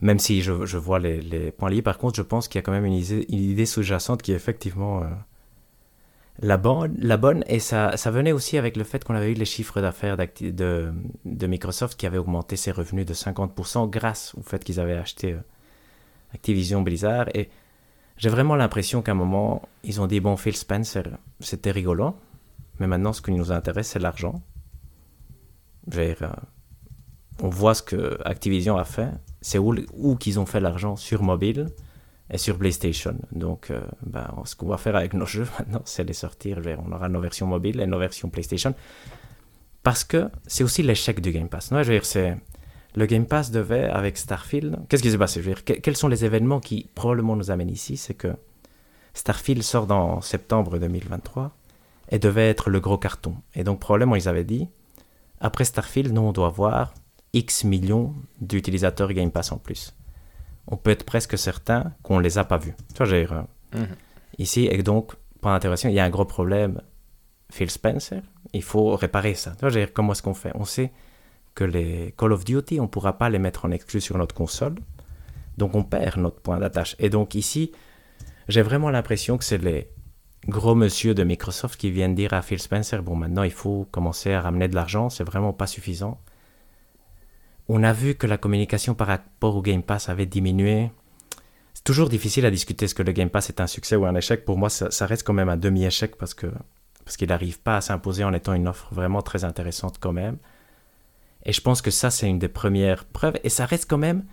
même 0.00 0.18
si 0.18 0.42
je, 0.42 0.52
vois 0.52 0.98
les, 0.98 1.50
points 1.50 1.70
liés. 1.70 1.82
Par 1.82 1.98
contre, 1.98 2.16
je 2.16 2.22
pense 2.22 2.48
qu'il 2.48 2.58
y 2.58 2.60
a 2.60 2.62
quand 2.62 2.72
même 2.72 2.86
une 2.86 2.94
idée, 2.94 3.66
sous-jacente 3.66 4.22
qui 4.22 4.32
est 4.32 4.36
effectivement 4.36 5.02
euh, 5.02 5.06
la, 6.40 6.56
bonne. 6.56 7.44
Et 7.46 7.60
ça, 7.60 7.90
venait 8.06 8.32
aussi 8.32 8.56
avec 8.56 8.76
le 8.76 8.84
fait 8.84 9.04
qu'on 9.04 9.14
avait 9.14 9.32
eu 9.32 9.34
les 9.34 9.44
chiffres 9.44 9.80
d'affaires 9.80 10.16
de, 10.16 10.92
de, 11.24 11.46
Microsoft 11.46 11.98
qui 11.98 12.06
avaient 12.06 12.18
augmenté 12.18 12.56
ses 12.56 12.70
revenus 12.70 13.04
de 13.04 13.12
50% 13.12 13.90
grâce 13.90 14.34
au 14.36 14.42
fait 14.42 14.64
qu'ils 14.64 14.80
avaient 14.80 14.96
acheté 14.96 15.32
euh, 15.32 15.40
Activision 16.34 16.80
Blizzard. 16.80 17.26
Et 17.34 17.50
j'ai 18.16 18.30
vraiment 18.30 18.56
l'impression 18.56 19.02
qu'à 19.02 19.12
un 19.12 19.16
moment, 19.16 19.62
ils 19.84 20.00
ont 20.00 20.06
dit, 20.06 20.20
bon, 20.20 20.36
Phil 20.38 20.56
Spencer, 20.56 21.04
c'était 21.40 21.72
rigolo, 21.72 22.16
mais 22.78 22.86
maintenant, 22.86 23.12
ce 23.12 23.20
qui 23.20 23.32
nous 23.32 23.52
intéresse, 23.52 23.88
c'est 23.88 23.98
l'argent. 23.98 24.42
Euh, 25.94 26.14
on 27.42 27.48
voit 27.48 27.74
ce 27.74 27.82
que 27.82 28.18
Activision 28.24 28.78
a 28.78 28.84
fait 28.84 29.10
c'est 29.40 29.58
où, 29.58 30.16
qu'ils 30.16 30.38
ont 30.38 30.46
fait 30.46 30.60
l'argent 30.60 30.96
sur 30.96 31.22
mobile 31.22 31.66
et 32.30 32.38
sur 32.38 32.58
PlayStation. 32.58 33.16
Donc, 33.32 33.70
euh, 33.70 33.80
ben, 34.04 34.28
ce 34.44 34.54
qu'on 34.54 34.66
va 34.66 34.76
faire 34.76 34.96
avec 34.96 35.14
nos 35.14 35.26
jeux 35.34 35.46
maintenant, 35.58 35.82
c'est 35.84 36.04
les 36.04 36.12
sortir. 36.12 36.60
On 36.86 36.92
aura 36.92 37.08
nos 37.08 37.20
versions 37.20 37.46
mobiles 37.46 37.80
et 37.80 37.86
nos 37.86 37.98
versions 37.98 38.28
PlayStation. 38.28 38.74
Parce 39.82 40.04
que 40.04 40.30
c'est 40.46 40.62
aussi 40.62 40.82
l'échec 40.82 41.20
du 41.20 41.32
Game 41.32 41.48
Pass. 41.48 41.70
Non, 41.70 41.82
je 41.82 41.88
veux 41.88 41.98
dire, 41.98 42.04
c'est 42.04 42.36
le 42.94 43.06
Game 43.06 43.26
Pass 43.26 43.50
devait, 43.50 43.84
avec 43.84 44.18
Starfield, 44.18 44.78
qu'est-ce 44.88 45.02
qui 45.02 45.10
s'est 45.10 45.18
passé? 45.18 45.40
Je 45.42 45.48
veux 45.48 45.54
dire, 45.54 45.80
Quels 45.80 45.96
sont 45.96 46.08
les 46.08 46.24
événements 46.24 46.60
qui 46.60 46.88
probablement 46.94 47.36
nous 47.36 47.50
amènent 47.50 47.70
ici? 47.70 47.96
C'est 47.96 48.14
que 48.14 48.34
Starfield 49.14 49.62
sort 49.62 49.90
en 49.90 50.20
septembre 50.20 50.78
2023 50.78 51.56
et 52.10 52.18
devait 52.18 52.48
être 52.48 52.68
le 52.68 52.80
gros 52.80 52.98
carton. 52.98 53.36
Et 53.54 53.64
donc, 53.64 53.80
probablement, 53.80 54.16
ils 54.16 54.28
avaient 54.28 54.44
dit, 54.44 54.68
après 55.40 55.64
Starfield, 55.64 56.12
nous, 56.12 56.20
on 56.20 56.32
doit 56.32 56.48
voir 56.48 56.92
X 57.32 57.64
millions 57.64 58.14
d'utilisateurs 58.40 59.12
Game 59.12 59.30
Pass 59.30 59.52
en 59.52 59.58
plus. 59.58 59.94
On 60.66 60.76
peut 60.76 60.90
être 60.90 61.04
presque 61.04 61.38
certain 61.38 61.92
qu'on 62.02 62.18
ne 62.18 62.22
les 62.22 62.38
a 62.38 62.44
pas 62.44 62.58
vus. 62.58 62.74
Tu 62.88 62.98
vois, 62.98 63.06
j'ai 63.06 63.26
mhm. 63.26 63.88
Ici, 64.38 64.68
et 64.70 64.82
donc, 64.82 65.14
pour 65.40 65.50
l'intégration, 65.50 65.88
il 65.88 65.94
y 65.94 66.00
a 66.00 66.04
un 66.04 66.10
gros 66.10 66.24
problème. 66.24 66.80
Phil 67.50 67.70
Spencer, 67.70 68.22
il 68.52 68.62
faut 68.62 68.94
réparer 68.94 69.34
ça. 69.34 69.54
Tu 69.58 69.66
vois, 69.66 69.86
comment 69.86 70.12
est-ce 70.12 70.22
qu'on 70.22 70.34
fait? 70.34 70.52
On 70.54 70.64
sait 70.64 70.92
que 71.54 71.64
les 71.64 72.14
Call 72.16 72.32
of 72.32 72.44
Duty, 72.44 72.78
on 72.78 72.84
ne 72.84 72.88
pourra 72.88 73.18
pas 73.18 73.28
les 73.28 73.40
mettre 73.40 73.64
en 73.64 73.72
exclu 73.72 74.00
sur 74.00 74.16
notre 74.18 74.34
console. 74.34 74.76
Donc, 75.56 75.74
on 75.74 75.82
perd 75.82 76.18
notre 76.18 76.40
point 76.40 76.58
d'attache. 76.58 76.94
Et 77.00 77.10
donc, 77.10 77.34
ici, 77.34 77.72
j'ai 78.48 78.62
vraiment 78.62 78.90
l'impression 78.90 79.36
que 79.36 79.44
c'est 79.44 79.58
les 79.58 79.88
gros 80.46 80.74
monsieur 80.74 81.14
de 81.14 81.24
Microsoft 81.24 81.78
qui 81.78 81.90
viennent 81.90 82.14
dire 82.14 82.32
à 82.32 82.42
Phil 82.42 82.60
Spencer, 82.60 83.02
bon, 83.02 83.16
maintenant, 83.16 83.42
il 83.42 83.50
faut 83.50 83.86
commencer 83.90 84.32
à 84.32 84.40
ramener 84.40 84.68
de 84.68 84.74
l'argent, 84.74 85.10
c'est 85.10 85.24
vraiment 85.24 85.52
pas 85.52 85.66
suffisant 85.66 86.20
on 87.72 87.84
a 87.84 87.92
vu 87.92 88.16
que 88.16 88.26
la 88.26 88.36
communication 88.36 88.94
par 88.94 89.06
rapport 89.06 89.54
au 89.54 89.62
Game 89.62 89.84
Pass 89.84 90.08
avait 90.08 90.26
diminué. 90.26 90.90
C'est 91.72 91.84
toujours 91.84 92.08
difficile 92.08 92.44
à 92.44 92.50
discuter 92.50 92.88
ce 92.88 92.96
que 92.96 93.02
le 93.04 93.12
Game 93.12 93.30
Pass 93.30 93.48
est 93.48 93.60
un 93.60 93.68
succès 93.68 93.94
ou 93.94 94.06
un 94.06 94.14
échec. 94.16 94.44
Pour 94.44 94.58
moi, 94.58 94.68
ça, 94.68 95.06
reste 95.06 95.22
quand 95.22 95.32
même 95.32 95.48
un 95.48 95.56
demi-échec 95.56 96.16
parce 96.16 96.34
que 96.34 96.48
parce 97.04 97.16
qu'il 97.16 97.28
n'arrive 97.28 97.60
pas 97.60 97.76
à 97.76 97.80
s'imposer 97.80 98.24
en 98.24 98.32
étant 98.32 98.54
une 98.54 98.66
offre 98.66 98.92
vraiment 98.92 99.22
très 99.22 99.44
intéressante 99.44 99.98
quand 100.00 100.12
même. 100.12 100.36
Et 101.44 101.52
je 101.52 101.60
pense 101.60 101.80
que 101.80 101.92
ça, 101.92 102.10
c'est 102.10 102.28
une 102.28 102.40
des 102.40 102.48
premières 102.48 103.04
preuves. 103.04 103.38
Et 103.44 103.48
ça 103.48 103.66
reste 103.66 103.88
quand 103.88 103.98
même... 103.98 104.24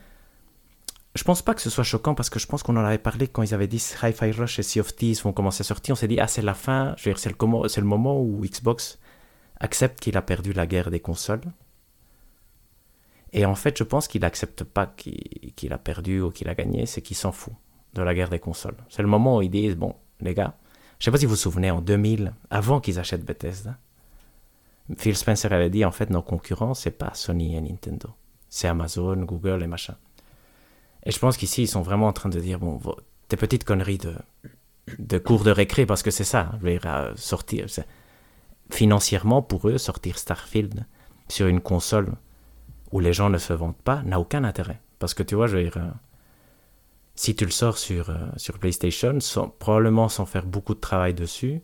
Je 1.15 1.23
pense 1.23 1.41
pas 1.41 1.53
que 1.53 1.61
ce 1.61 1.69
soit 1.69 1.84
choquant 1.84 2.14
parce 2.14 2.30
que 2.30 2.39
je 2.39 2.45
pense 2.47 2.61
qu'on 2.64 2.76
en 2.76 2.84
avait 2.84 2.97
parlé 2.97 3.27
quand 3.27 3.41
ils 3.41 3.53
avaient 3.53 3.68
dit 3.68 3.84
Hi-Fi 4.03 4.31
Rush 4.31 4.59
et 4.59 4.64
Sea 4.64 4.81
of 4.81 4.95
Thieves 4.95 5.22
vont 5.23 5.31
commencer 5.31 5.61
à 5.61 5.64
sortir. 5.64 5.93
On 5.93 5.95
s'est 5.95 6.07
dit, 6.07 6.19
ah, 6.19 6.27
c'est 6.27 6.41
la 6.41 6.53
fin. 6.53 6.95
c'est 6.97 7.09
le, 7.09 7.31
le 7.31 7.84
moment 7.84 8.19
où 8.19 8.41
Xbox 8.41 8.99
accepte 9.59 9.99
qu'il 9.99 10.18
a 10.18 10.22
perdu 10.22 10.53
la 10.53 10.68
guerre 10.68 10.91
des 10.91 10.99
consoles 10.99 11.41
et 13.34 13.45
en 13.45 13.56
fait, 13.56 13.78
je 13.78 13.84
pense 13.84 14.08
qu'il 14.08 14.22
n'accepte 14.22 14.64
pas 14.64 14.88
qu'il 14.88 15.74
a 15.74 15.78
perdu 15.78 16.22
ou 16.22 16.32
qu'il 16.32 16.49
a 16.49 16.56
gagné, 16.56 16.86
c'est 16.86 17.02
qu'il 17.02 17.18
s'en 17.18 17.32
fout 17.32 17.54
de 17.94 18.02
la 18.02 18.14
guerre 18.14 18.30
des 18.30 18.40
consoles. 18.40 18.78
C'est 18.90 19.02
le 19.02 19.08
moment 19.08 19.38
où 19.38 19.41
ils 19.41 19.49
disent, 19.49 19.76
bon, 19.76 19.95
les 20.22 20.34
gars, 20.34 20.56
je 20.99 21.06
sais 21.06 21.12
pas 21.12 21.18
si 21.18 21.26
vous 21.26 21.32
vous 21.32 21.36
souvenez, 21.36 21.72
en 21.72 21.82
2000, 21.82 22.34
avant 22.49 22.80
qu'ils 22.80 22.99
achètent 22.99 23.26
Bethesda, 23.26 23.78
Phil 24.98 25.18
Spencer 25.18 25.52
avait 25.52 25.70
dit, 25.70 25.84
en 25.84 25.91
fait, 25.91 26.10
nos 26.10 26.22
concurrents, 26.22 26.74
c'est 26.74 26.91
pas 26.91 27.14
Sony 27.14 27.56
et 27.56 27.62
Nintendo. 27.62 28.10
C'est 28.49 28.68
Amazon, 28.68 29.18
Google 29.18 29.62
et 29.62 29.68
machin. 29.68 29.95
Et 31.04 31.12
je 31.12 31.20
pense 31.20 31.36
qu'ici, 31.38 31.64
ils 31.64 31.68
sont 31.68 31.82
vraiment 31.82 32.08
en 32.08 32.14
train 32.14 32.30
de 32.30 32.40
dire, 32.40 32.60
bon, 32.60 32.80
tes 33.28 33.36
petites 33.36 33.66
conneries 33.66 33.99
de, 34.98 35.18
cours 35.18 35.44
de 35.44 35.52
récré, 35.52 35.86
parce 35.86 36.04
que 36.04 36.12
c'est 36.12 36.24
ça, 36.24 36.52
je 36.60 36.66
veux 36.66 36.72
dire, 36.72 36.86
euh, 36.86 37.12
sortir, 37.16 37.66
financièrement, 38.70 39.41
pour 39.41 39.68
eux, 39.68 39.78
sortir 39.78 40.18
Starfield 40.18 40.86
sur 41.28 41.48
une 41.48 41.60
console 41.60 42.14
où 42.91 42.99
les 42.99 43.14
gens 43.14 43.30
ne 43.30 43.38
se 43.38 43.53
vendent 43.53 43.76
pas 43.76 44.01
n'a 44.03 44.19
aucun 44.19 44.43
intérêt. 44.43 44.80
Parce 44.99 45.14
que 45.14 45.23
tu 45.23 45.35
vois, 45.35 45.47
je 45.47 45.57
veux 45.57 45.64
dire, 45.64 45.77
euh, 45.77 45.89
si 47.15 47.35
tu 47.35 47.45
le 47.45 47.51
sors 47.51 47.77
sur, 47.77 48.09
euh, 48.09 48.18
sur 48.38 48.57
PlayStation, 48.59 49.19
sans, 49.19 49.49
probablement 49.49 50.09
sans 50.09 50.26
faire 50.26 50.45
beaucoup 50.45 50.73
de 50.73 50.80
travail 50.80 51.14
dessus, 51.14 51.61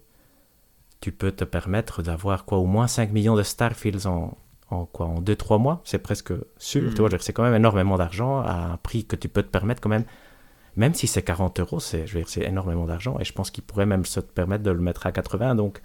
tu 0.99 1.11
peux 1.11 1.31
te 1.31 1.43
permettre 1.43 2.01
d'avoir 2.01 2.45
quoi 2.45 2.59
au 2.59 2.65
moins 2.65 2.87
5 2.87 3.11
millions 3.11 3.35
de 3.35 3.43
Starfields 3.43 4.07
en, 4.07 4.37
en 4.69 4.85
quoi 4.85 5.07
en 5.07 5.21
2-3 5.21 5.59
mois, 5.59 5.81
c'est 5.83 5.99
presque 5.99 6.33
sûr. 6.57 6.93
Tu 6.93 7.01
vois, 7.01 7.09
c'est 7.19 7.33
quand 7.33 7.43
même 7.43 7.55
énormément 7.55 7.97
d'argent 7.97 8.39
à 8.39 8.53
un 8.53 8.77
prix 8.77 9.05
que 9.05 9.15
tu 9.15 9.29
peux 9.29 9.43
te 9.43 9.49
permettre 9.49 9.81
quand 9.81 9.89
même. 9.89 10.05
Même 10.75 10.93
si 10.93 11.05
c'est 11.05 11.21
40 11.21 11.59
euros, 11.59 11.79
c'est, 11.79 12.07
énormément 12.37 12.85
d'argent 12.85 13.17
et 13.19 13.25
je 13.25 13.33
pense 13.33 13.51
qu'il 13.51 13.63
pourrait 13.63 13.85
même 13.85 14.05
se 14.05 14.19
permettre 14.19 14.63
de 14.63 14.71
le 14.71 14.79
mettre 14.79 15.05
à 15.05 15.11
80. 15.11 15.55
Donc, 15.55 15.81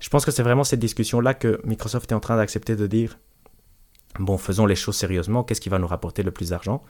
je 0.00 0.08
pense 0.10 0.24
que 0.24 0.30
c'est 0.30 0.42
vraiment 0.42 0.64
cette 0.64 0.80
discussion-là 0.80 1.32
que 1.32 1.60
Microsoft 1.64 2.12
est 2.12 2.14
en 2.14 2.20
train 2.20 2.36
d'accepter 2.36 2.76
de 2.76 2.86
dire 2.86 3.18
bon, 4.18 4.38
faisons 4.38 4.66
les 4.66 4.76
choses 4.76 4.96
sérieusement, 4.96 5.44
qu'est-ce 5.44 5.60
qui 5.60 5.68
va 5.68 5.78
nous 5.78 5.86
rapporter 5.86 6.22
le 6.22 6.30
plus 6.30 6.50
d'argent? 6.50 6.82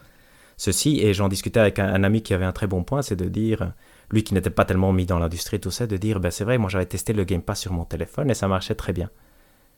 Ceci, 0.56 1.00
et 1.00 1.14
j'en 1.14 1.28
discutais 1.28 1.60
avec 1.60 1.78
un, 1.78 2.04
ami 2.04 2.22
qui 2.22 2.34
avait 2.34 2.44
un 2.44 2.52
très 2.52 2.66
bon 2.66 2.84
point, 2.84 3.02
c'est 3.02 3.16
de 3.16 3.28
dire, 3.28 3.72
lui 4.10 4.22
qui 4.22 4.34
n'était 4.34 4.50
pas 4.50 4.64
tellement 4.64 4.92
mis 4.92 5.06
dans 5.06 5.18
l'industrie, 5.18 5.60
tout 5.60 5.70
ça, 5.70 5.86
de 5.86 5.96
dire, 5.96 6.20
ben 6.20 6.30
c'est 6.30 6.44
vrai, 6.44 6.58
moi 6.58 6.70
j'avais 6.70 6.86
testé 6.86 7.12
le 7.12 7.24
Game 7.24 7.42
Pass 7.42 7.60
sur 7.60 7.72
mon 7.72 7.84
téléphone 7.84 8.30
et 8.30 8.34
ça 8.34 8.48
marchait 8.48 8.74
très 8.74 8.92
bien. 8.92 9.10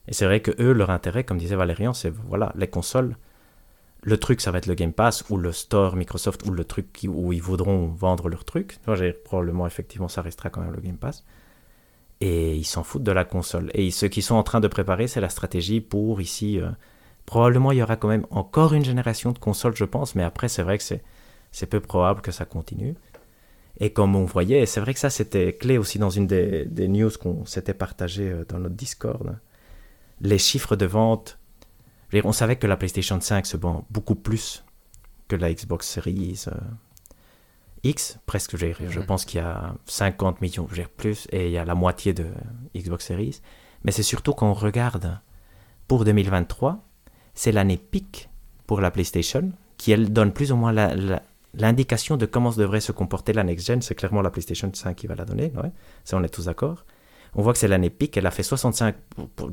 Et 0.07 0.13
c'est 0.13 0.25
vrai 0.25 0.41
que 0.41 0.51
eux, 0.61 0.73
leur 0.73 0.89
intérêt, 0.91 1.23
comme 1.23 1.37
disait 1.37 1.55
Valérian, 1.55 1.93
c'est 1.93 2.11
voilà, 2.11 2.53
les 2.55 2.67
consoles. 2.67 3.17
Le 4.03 4.17
truc, 4.17 4.41
ça 4.41 4.51
va 4.51 4.59
être 4.59 4.67
le 4.67 4.75
Game 4.75 4.93
Pass 4.93 5.23
ou 5.31 5.37
le 5.37 5.51
store 5.51 5.95
Microsoft 5.95 6.45
ou 6.45 6.51
le 6.51 6.63
truc 6.63 6.99
où 7.07 7.33
ils 7.33 7.41
voudront 7.41 7.87
vendre 7.87 8.29
leur 8.29 8.45
truc. 8.45 8.77
Moi, 8.85 8.95
probablement, 9.23 9.65
effectivement, 9.65 10.07
ça 10.07 10.21
restera 10.21 10.51
quand 10.51 10.61
même 10.61 10.73
le 10.73 10.81
Game 10.81 10.97
Pass. 10.97 11.23
Et 12.21 12.55
ils 12.55 12.65
s'en 12.65 12.83
foutent 12.83 13.03
de 13.03 13.11
la 13.11 13.25
console. 13.25 13.71
Et 13.73 13.89
ce 13.89 14.05
qu'ils 14.05 14.21
sont 14.21 14.35
en 14.35 14.43
train 14.43 14.59
de 14.59 14.67
préparer, 14.67 15.07
c'est 15.07 15.21
la 15.21 15.29
stratégie 15.29 15.81
pour 15.81 16.21
ici. 16.21 16.59
Euh, 16.59 16.69
probablement, 17.25 17.71
il 17.71 17.79
y 17.79 17.83
aura 17.83 17.95
quand 17.95 18.07
même 18.07 18.25
encore 18.29 18.73
une 18.73 18.85
génération 18.85 19.31
de 19.31 19.39
consoles, 19.39 19.75
je 19.75 19.85
pense. 19.85 20.15
Mais 20.15 20.23
après, 20.23 20.47
c'est 20.47 20.63
vrai 20.63 20.77
que 20.77 20.83
c'est 20.83 21.65
peu 21.67 21.79
probable 21.79 22.21
que 22.21 22.31
ça 22.31 22.45
continue. 22.45 22.95
Et 23.79 23.91
comme 23.91 24.15
on 24.15 24.25
voyait, 24.25 24.65
c'est 24.65 24.79
vrai 24.79 24.93
que 24.93 24.99
ça, 24.99 25.09
c'était 25.09 25.53
clé 25.53 25.77
aussi 25.77 25.99
dans 25.99 26.09
une 26.09 26.27
des, 26.27 26.65
des 26.65 26.87
news 26.87 27.11
qu'on 27.21 27.45
s'était 27.45 27.73
partagé 27.73 28.29
euh, 28.29 28.45
dans 28.47 28.59
notre 28.59 28.75
Discord 28.75 29.37
les 30.21 30.37
chiffres 30.37 30.75
de 30.75 30.85
vente, 30.85 31.39
on 32.23 32.31
savait 32.31 32.55
que 32.55 32.67
la 32.67 32.77
PlayStation 32.77 33.19
5 33.19 33.45
se 33.45 33.57
vend 33.57 33.85
beaucoup 33.89 34.15
plus 34.15 34.63
que 35.27 35.35
la 35.35 35.53
Xbox 35.53 35.87
Series 35.87 36.45
euh, 36.47 36.51
X, 37.83 38.19
presque, 38.25 38.55
je, 38.55 38.67
je 38.89 38.99
pense 39.01 39.25
qu'il 39.25 39.39
y 39.39 39.43
a 39.43 39.75
50 39.85 40.41
millions, 40.41 40.67
je 40.71 40.83
plus, 40.83 41.27
et 41.31 41.47
il 41.47 41.51
y 41.51 41.57
a 41.57 41.65
la 41.65 41.75
moitié 41.75 42.13
de 42.13 42.27
Xbox 42.75 43.05
Series. 43.05 43.41
Mais 43.83 43.91
c'est 43.91 44.03
surtout 44.03 44.33
qu'on 44.33 44.53
regarde 44.53 45.19
pour 45.87 46.05
2023, 46.05 46.83
c'est 47.35 47.51
l'année 47.51 47.77
pic 47.77 48.29
pour 48.65 48.81
la 48.81 48.89
PlayStation, 48.89 49.51
qui 49.77 49.91
elle 49.91 50.11
donne 50.11 50.31
plus 50.31 50.51
ou 50.51 50.55
moins 50.55 50.73
l'indication 51.53 52.17
de 52.17 52.25
comment 52.25 52.51
devrait 52.51 52.81
se 52.81 52.91
comporter 52.91 53.33
la 53.33 53.43
next-gen. 53.43 53.81
C'est 53.81 53.95
clairement 53.95 54.21
la 54.21 54.31
PlayStation 54.31 54.71
5 54.73 54.95
qui 54.95 55.07
va 55.07 55.15
la 55.15 55.25
donner, 55.25 55.51
ouais. 55.55 55.71
ça 56.03 56.17
on 56.17 56.23
est 56.23 56.29
tous 56.29 56.45
d'accord 56.45 56.85
on 57.35 57.41
voit 57.41 57.53
que 57.53 57.59
c'est 57.59 57.67
l'année 57.67 57.89
pic, 57.89 58.15
elle 58.17 58.25
a 58.25 58.31
fait 58.31 58.43
65, 58.43 58.95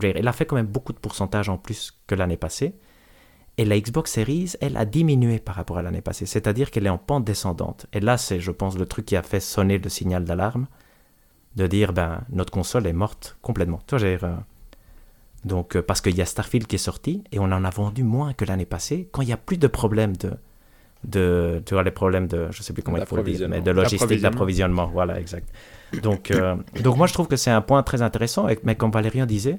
elle 0.02 0.28
a 0.28 0.32
fait 0.32 0.46
quand 0.46 0.56
même 0.56 0.66
beaucoup 0.66 0.92
de 0.92 0.98
pourcentage 0.98 1.48
en 1.48 1.58
plus 1.58 1.92
que 2.06 2.14
l'année 2.14 2.36
passée. 2.36 2.74
Et 3.58 3.64
la 3.64 3.78
Xbox 3.78 4.12
Series, 4.12 4.52
elle 4.60 4.76
a 4.76 4.86
diminué 4.86 5.38
par 5.38 5.56
rapport 5.56 5.76
à 5.78 5.82
l'année 5.82 6.00
passée, 6.00 6.24
c'est-à-dire 6.24 6.70
qu'elle 6.70 6.86
est 6.86 6.90
en 6.90 6.96
pente 6.96 7.24
descendante. 7.24 7.86
Et 7.92 8.00
là, 8.00 8.16
c'est, 8.16 8.40
je 8.40 8.50
pense, 8.50 8.78
le 8.78 8.86
truc 8.86 9.04
qui 9.04 9.16
a 9.16 9.22
fait 9.22 9.40
sonner 9.40 9.78
le 9.78 9.90
signal 9.90 10.24
d'alarme, 10.24 10.68
de 11.56 11.66
dire, 11.66 11.92
ben, 11.92 12.22
notre 12.30 12.52
console 12.52 12.86
est 12.86 12.94
morte 12.94 13.36
complètement. 13.42 13.80
Toi, 13.86 13.98
j'ai, 13.98 14.16
donc, 15.44 15.76
euh, 15.76 15.82
parce 15.82 16.00
qu'il 16.00 16.16
y 16.16 16.22
a 16.22 16.26
Starfield 16.26 16.66
qui 16.66 16.76
est 16.76 16.78
sorti, 16.78 17.24
et 17.32 17.38
on 17.38 17.44
en 17.44 17.64
a 17.64 17.70
vendu 17.70 18.04
moins 18.04 18.32
que 18.32 18.44
l'année 18.44 18.66
passée, 18.66 19.08
quand 19.12 19.22
il 19.22 19.26
n'y 19.26 19.32
a 19.32 19.36
plus 19.36 19.56
de 19.56 19.66
problèmes 19.66 20.16
de, 20.16 20.32
de, 21.04 21.62
tu 21.66 21.74
vois, 21.74 21.82
les 21.82 21.90
problèmes 21.90 22.28
de, 22.28 22.48
je 22.50 22.62
sais 22.62 22.72
plus 22.72 22.82
comment 22.82 22.98
il 22.98 23.06
faut 23.06 23.16
le 23.16 23.22
dire, 23.24 23.48
mais 23.48 23.60
de 23.60 23.70
logistique, 23.70 24.20
d'approvisionnement. 24.20 24.86
Voilà, 24.86 25.18
exact. 25.18 25.48
Donc, 26.02 26.30
euh, 26.30 26.56
donc 26.82 26.96
moi, 26.96 27.06
je 27.06 27.12
trouve 27.12 27.26
que 27.26 27.36
c'est 27.36 27.50
un 27.50 27.60
point 27.60 27.82
très 27.82 28.02
intéressant, 28.02 28.46
mais 28.62 28.76
comme 28.76 28.90
Valérien 28.92 29.26
disait, 29.26 29.58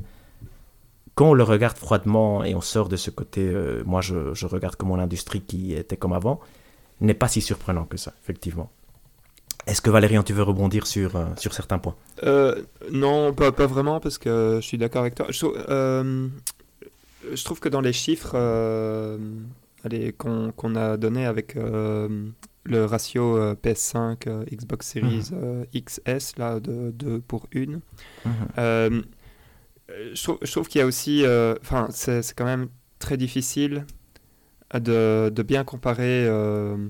quand 1.16 1.32
on 1.32 1.34
le 1.34 1.44
regarde 1.44 1.78
froidement 1.78 2.44
et 2.44 2.56
on 2.56 2.62
sort 2.62 2.90
de 2.90 2.96
ce 2.96 3.12
côté, 3.12 3.42
euh, 3.48 3.84
moi, 3.86 4.02
je, 4.02 4.34
je, 4.34 4.48
regarde 4.48 4.76
comme 4.76 4.90
mon 4.90 5.00
industrie 5.00 5.42
qui 5.42 5.74
était 5.74 5.98
comme 5.98 6.14
avant, 6.14 6.40
n'est 7.02 7.14
pas 7.14 7.28
si 7.28 7.42
surprenant 7.42 7.86
que 7.86 7.98
ça, 7.98 8.14
effectivement. 8.24 8.72
Est-ce 9.66 9.82
que 9.82 9.90
Valérian, 9.90 10.24
tu 10.24 10.34
veux 10.34 10.44
rebondir 10.44 10.88
sur, 10.88 11.16
euh, 11.16 11.26
sur 11.38 11.54
certains 11.54 11.80
points? 11.80 11.96
Non, 12.92 13.34
pas, 13.34 13.52
pas, 13.52 13.68
vraiment, 13.68 14.00
parce 14.00 14.18
que 14.18 14.60
je 14.62 14.66
suis 14.66 14.78
d'accord 14.78 15.02
avec 15.02 15.16
toi. 15.16 15.28
Je, 15.30 16.30
je, 17.34 17.44
trouve 17.44 17.60
que 17.60 17.70
dans 17.70 17.82
les 17.82 17.94
chiffres 17.94 18.36
qu'on 20.18 20.76
a 20.76 20.98
donné 20.98 21.26
avec 21.26 21.56
euh, 21.56 22.30
le 22.64 22.86
ratio 22.86 23.38
euh, 23.38 23.56
PS5, 23.56 24.28
euh, 24.28 24.46
Xbox 24.52 24.88
Series 24.88 25.30
mhm. 25.32 25.66
XS, 25.76 26.38
là, 26.38 26.60
de 26.60 26.92
2 26.92 27.22
pour 27.22 27.48
1. 27.54 27.80
Mhm. 28.26 29.04
je, 30.14 30.52
trouve, 30.52 30.68
qu'il 30.68 30.80
y 30.80 30.82
a 30.82 30.86
aussi, 30.86 31.24
enfin, 31.62 31.88
c'est 31.92 32.34
quand 32.36 32.46
même 32.46 32.70
très 33.00 33.18
difficile 33.18 33.86
de, 34.80 35.44
bien 35.46 35.64
comparer, 35.64 36.28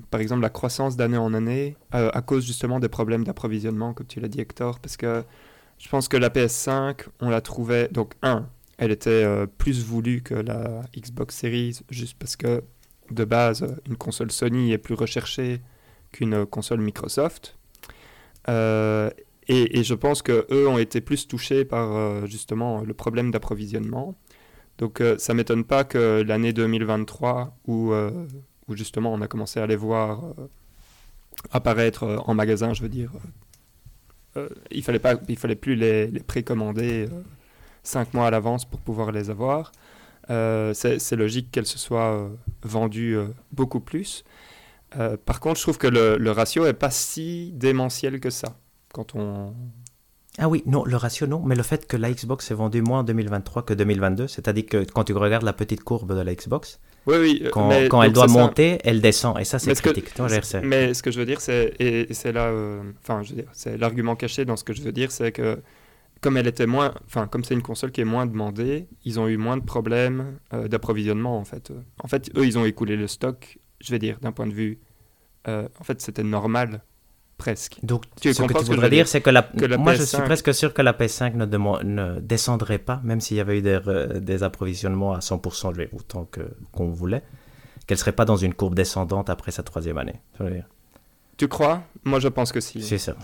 par 0.10 0.22
exemple, 0.22 0.42
la 0.42 0.50
croissance 0.50 0.96
d'année 0.96 1.18
en 1.18 1.34
année 1.34 1.76
à 1.92 2.22
cause 2.22 2.46
justement 2.46 2.80
des 2.80 2.90
problèmes 2.90 3.24
d'approvisionnement, 3.24 3.94
comme 3.94 4.08
tu 4.08 4.20
l'as 4.20 4.28
dit, 4.28 4.42
Hector, 4.42 4.80
parce 4.80 4.98
que 4.98 5.24
je 5.78 5.90
pense 5.90 6.08
que 6.08 6.18
la 6.18 6.30
PS5, 6.30 7.08
on 7.20 7.30
la 7.30 7.42
trouvait, 7.42 7.90
donc, 7.90 8.14
un, 8.22 8.48
elle 8.78 8.92
était 8.92 9.26
plus 9.58 9.84
voulue 9.84 10.22
que 10.22 10.36
la 10.36 10.82
Xbox 10.96 11.36
Series, 11.36 11.80
juste 11.90 12.18
parce 12.18 12.36
que 12.36 12.64
de 13.12 13.26
base, 13.26 13.66
une 13.88 13.98
console 13.98 14.32
Sony 14.32 14.72
est 14.72 14.78
plus 14.78 14.96
recherchée 14.96 15.62
qu'une 16.12 16.46
console 16.46 16.82
Microsoft. 16.82 17.58
Euh, 18.50 19.10
et, 19.48 19.84
je 19.84 19.94
pense 19.94 20.22
que 20.22 20.48
eux 20.52 20.68
ont 20.70 20.78
été 20.78 21.02
plus 21.02 21.28
touchés 21.28 21.66
par 21.66 21.96
euh, 21.96 22.26
justement 22.28 22.82
le 22.82 22.94
problème 22.94 23.30
d'approvisionnement. 23.30 24.16
Donc 24.78 25.02
euh, 25.02 25.18
ça 25.18 25.34
m'étonne 25.34 25.64
pas 25.64 25.84
que 25.84 26.24
l'année 26.26 26.54
2023, 26.54 27.58
où, 27.68 27.94
où, 27.94 28.76
justement 28.76 29.14
on 29.14 29.22
a 29.22 29.28
commencé 29.28 29.60
à 29.60 29.68
les 29.68 29.76
voir 29.76 30.22
apparaître 31.52 32.24
en 32.26 32.34
magasin, 32.34 32.74
je 32.74 32.82
veux 32.82 32.90
dire, 32.90 33.12
il 34.72 34.84
fallait 34.84 35.00
pas, 35.00 35.16
il 35.28 35.38
fallait 35.38 35.56
plus 35.56 35.76
les, 35.76 36.08
précommander 36.26 37.08
cinq 37.84 38.14
mois 38.14 38.28
à 38.28 38.32
l'avance 38.32 38.66
pour 38.66 38.80
pouvoir 38.80 39.12
les 39.12 39.30
avoir. 39.30 39.72
Euh, 40.30 40.74
c'est 40.74 41.16
logique 41.16 41.52
qu'elle 41.52 41.66
se 41.66 41.78
soit 41.78 42.14
euh, 42.14 42.30
vendue 42.62 43.18
euh, 43.18 43.28
beaucoup 43.52 43.82
plus. 43.82 44.24
par 45.26 45.40
contre, 45.40 45.58
je 45.58 45.64
trouve 45.64 45.78
que 45.78 45.88
le, 45.88 46.32
ratio 46.32 46.66
est 46.66 46.74
pas 46.74 46.92
si 46.92 47.52
démentiel 47.54 48.20
que 48.20 48.30
ça. 48.30 48.56
Quand 48.94 49.16
on, 49.16 49.54
ah 50.40 50.50
oui, 50.50 50.64
non, 50.66 50.84
le 50.84 50.96
ratio 50.96 51.28
non, 51.28 51.42
mais 51.46 51.56
le 51.56 51.64
fait 51.64 51.86
que 51.86 51.96
la 51.96 52.12
Xbox 52.12 52.48
s'est 52.48 52.56
vendue 52.56 52.82
moins 52.82 53.00
en 53.00 53.04
2023 53.04 53.64
que 53.64 53.74
2022, 53.74 54.28
c'est-à-dire 54.28 54.66
que 54.66 54.84
quand 54.84 55.04
tu 55.04 55.14
regardes 55.14 55.44
la 55.44 55.54
petite 55.54 55.84
courbe 55.84 56.16
de 56.16 56.22
la 56.22 56.34
Xbox, 56.34 56.80
oui, 57.06 57.18
oui, 57.20 57.50
quand, 57.52 57.70
quand 57.90 58.02
elle 58.02 58.14
doit 58.14 58.28
monter, 58.28 58.80
elle 58.84 59.02
descend, 59.02 59.38
et 59.40 59.44
ça 59.44 59.60
c'est 59.60 59.74
critique. 59.76 60.14
mais 60.64 60.94
ce 60.94 61.04
que 61.04 61.12
je 61.12 61.20
veux 61.20 61.26
dire, 61.26 61.42
c'est, 61.42 61.74
et, 61.80 62.12
c'est 62.14 62.32
là, 62.32 62.52
enfin, 63.02 63.22
je 63.22 63.30
veux 63.30 63.36
dire, 63.42 63.50
c'est 63.52 63.78
l'argument 63.78 64.16
caché 64.16 64.46
dans 64.46 64.56
ce 64.56 64.64
que 64.64 64.74
je 64.74 64.82
veux 64.82 64.92
dire, 64.92 65.12
c'est 65.12 65.32
que 65.32 65.62
comme 66.24 66.38
elle 66.38 66.48
était 66.48 66.66
moins, 66.66 66.94
enfin 67.06 67.28
comme 67.28 67.44
c'est 67.44 67.54
une 67.54 67.62
console 67.62 67.92
qui 67.92 68.02
est 68.02 68.06
moins 68.06 68.26
demandée, 68.26 68.88
ils 69.04 69.20
ont 69.20 69.28
eu 69.28 69.38
moins 69.38 69.58
de 69.58 69.64
problèmes 69.64 70.40
euh, 70.54 70.68
d'approvisionnement 70.68 71.38
en 71.38 71.44
fait. 71.44 71.72
En 72.02 72.08
fait, 72.08 72.32
eux, 72.38 72.46
ils 72.46 72.58
ont 72.58 72.66
écoulé 72.66 72.96
le 72.96 73.08
stock. 73.08 73.60
Je 73.82 73.92
vais 73.92 74.00
dire 74.00 74.18
d'un 74.22 74.32
point 74.32 74.48
de 74.48 74.54
vue, 74.54 74.80
euh, 75.50 75.68
en 75.80 75.84
fait, 75.84 76.02
c'était 76.02 76.24
normal 76.24 76.82
presque. 77.44 77.78
Donc, 77.84 78.04
tu 78.22 78.34
ce 78.34 78.42
que 78.42 78.58
tu 78.58 78.64
voudrais 78.66 78.90
dire, 78.90 79.08
c'est 79.08 79.22
que, 79.22 79.30
la... 79.30 79.50
moi, 79.78 79.94
je 79.94 80.04
suis 80.04 80.22
presque 80.22 80.54
sûr 80.54 80.74
que 80.74 80.82
la 80.82 80.94
PS5 80.94 81.36
ne, 81.36 81.46
ne 81.84 82.20
descendrait 82.22 82.78
pas, 82.80 83.02
même 83.04 83.20
s'il 83.20 83.38
y 83.38 83.40
avait 83.42 83.60
eu 83.60 83.62
des, 83.62 83.80
des 84.22 84.44
approvisionnements 84.44 85.14
à 85.14 85.20
100%, 85.20 85.90
autant 85.94 86.26
que 86.26 86.42
qu'on 86.72 86.90
voulait, 86.90 87.24
qu'elle 87.86 87.98
serait 87.98 88.14
pas 88.14 88.26
dans 88.26 88.38
une 88.38 88.54
courbe 88.54 88.76
descendante 88.76 89.30
après 89.30 89.52
sa 89.52 89.64
troisième 89.64 89.98
année. 89.98 90.20
Tu 91.38 91.48
crois? 91.48 91.84
Moi, 92.04 92.20
je 92.20 92.30
pense 92.30 92.52
que 92.52 92.62
si. 92.62 92.82
C'est 92.82 92.98
ça. 92.98 93.16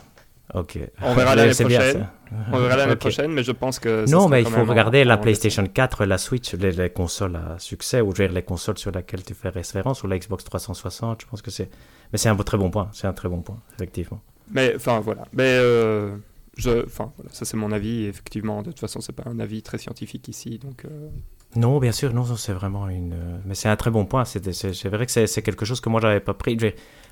Ok. 0.54 0.80
On 1.02 1.14
verra 1.14 1.36
l'année 1.38 1.54
prochaine. 1.54 2.08
On 2.52 2.60
verra 2.60 2.76
l'année 2.76 2.96
prochaine, 2.96 3.32
mais 3.32 3.44
je 3.44 3.52
pense 3.52 3.80
que. 3.80 4.10
Non, 4.10 4.28
mais 4.28 4.42
il 4.42 4.48
faut 4.48 4.66
regarder 4.66 5.04
la 5.04 5.18
PlayStation 5.18 5.66
4, 5.66 6.06
la 6.06 6.18
Switch, 6.18 6.54
les, 6.54 6.90
consoles 6.90 7.36
à 7.36 7.60
succès, 7.60 8.02
ou 8.02 8.14
les 8.18 8.44
consoles 8.44 8.78
sur 8.78 8.92
lesquelles 8.92 9.24
tu 9.24 9.34
fais 9.34 9.50
référence, 9.50 10.04
ou 10.04 10.08
la 10.08 10.18
Xbox 10.18 10.44
360. 10.44 11.22
Je 11.22 11.28
pense 11.28 11.42
que 11.42 11.52
c'est. 11.52 11.70
Mais 12.12 12.18
c'est 12.18 12.30
un 12.30 12.36
très 12.36 12.58
bon 12.58 12.72
point. 12.72 12.90
C'est 12.94 13.08
un 13.08 13.14
très 13.14 13.30
bon 13.30 13.42
point, 13.42 13.58
effectivement. 13.76 14.22
Mais 14.52 14.74
enfin 14.76 15.00
voilà. 15.00 15.26
Mais 15.34 15.58
euh, 15.60 16.16
je, 16.58 16.86
enfin 16.86 17.12
voilà, 17.18 17.32
ça 17.32 17.46
c'est 17.46 17.58
mon 17.58 17.72
avis. 17.72 18.06
Effectivement, 18.06 18.62
de 18.62 18.72
toute 18.72 18.80
façon, 18.80 19.02
c'est 19.02 19.14
pas 19.14 19.30
un 19.30 19.40
avis 19.40 19.62
très 19.62 19.78
scientifique 19.78 20.28
ici, 20.28 20.58
donc. 20.58 20.86
Euh, 20.86 21.10
non, 21.56 21.80
bien 21.80 21.92
sûr, 21.92 22.14
non, 22.14 22.26
c'est 22.36 22.54
vraiment 22.54 22.88
une. 22.90 23.14
Euh, 23.14 23.38
mais 23.46 23.56
c'est 23.56 23.70
un 23.70 23.76
très 23.76 23.90
bon 23.90 24.06
point. 24.06 24.24
C'est 24.26 24.88
vrai 24.88 25.06
que 25.06 25.26
c'est 25.26 25.42
quelque 25.42 25.66
chose 25.66 25.82
que 25.82 25.90
moi 25.90 26.00
j'avais 26.00 26.20
pas 26.20 26.34
pris. 26.34 26.58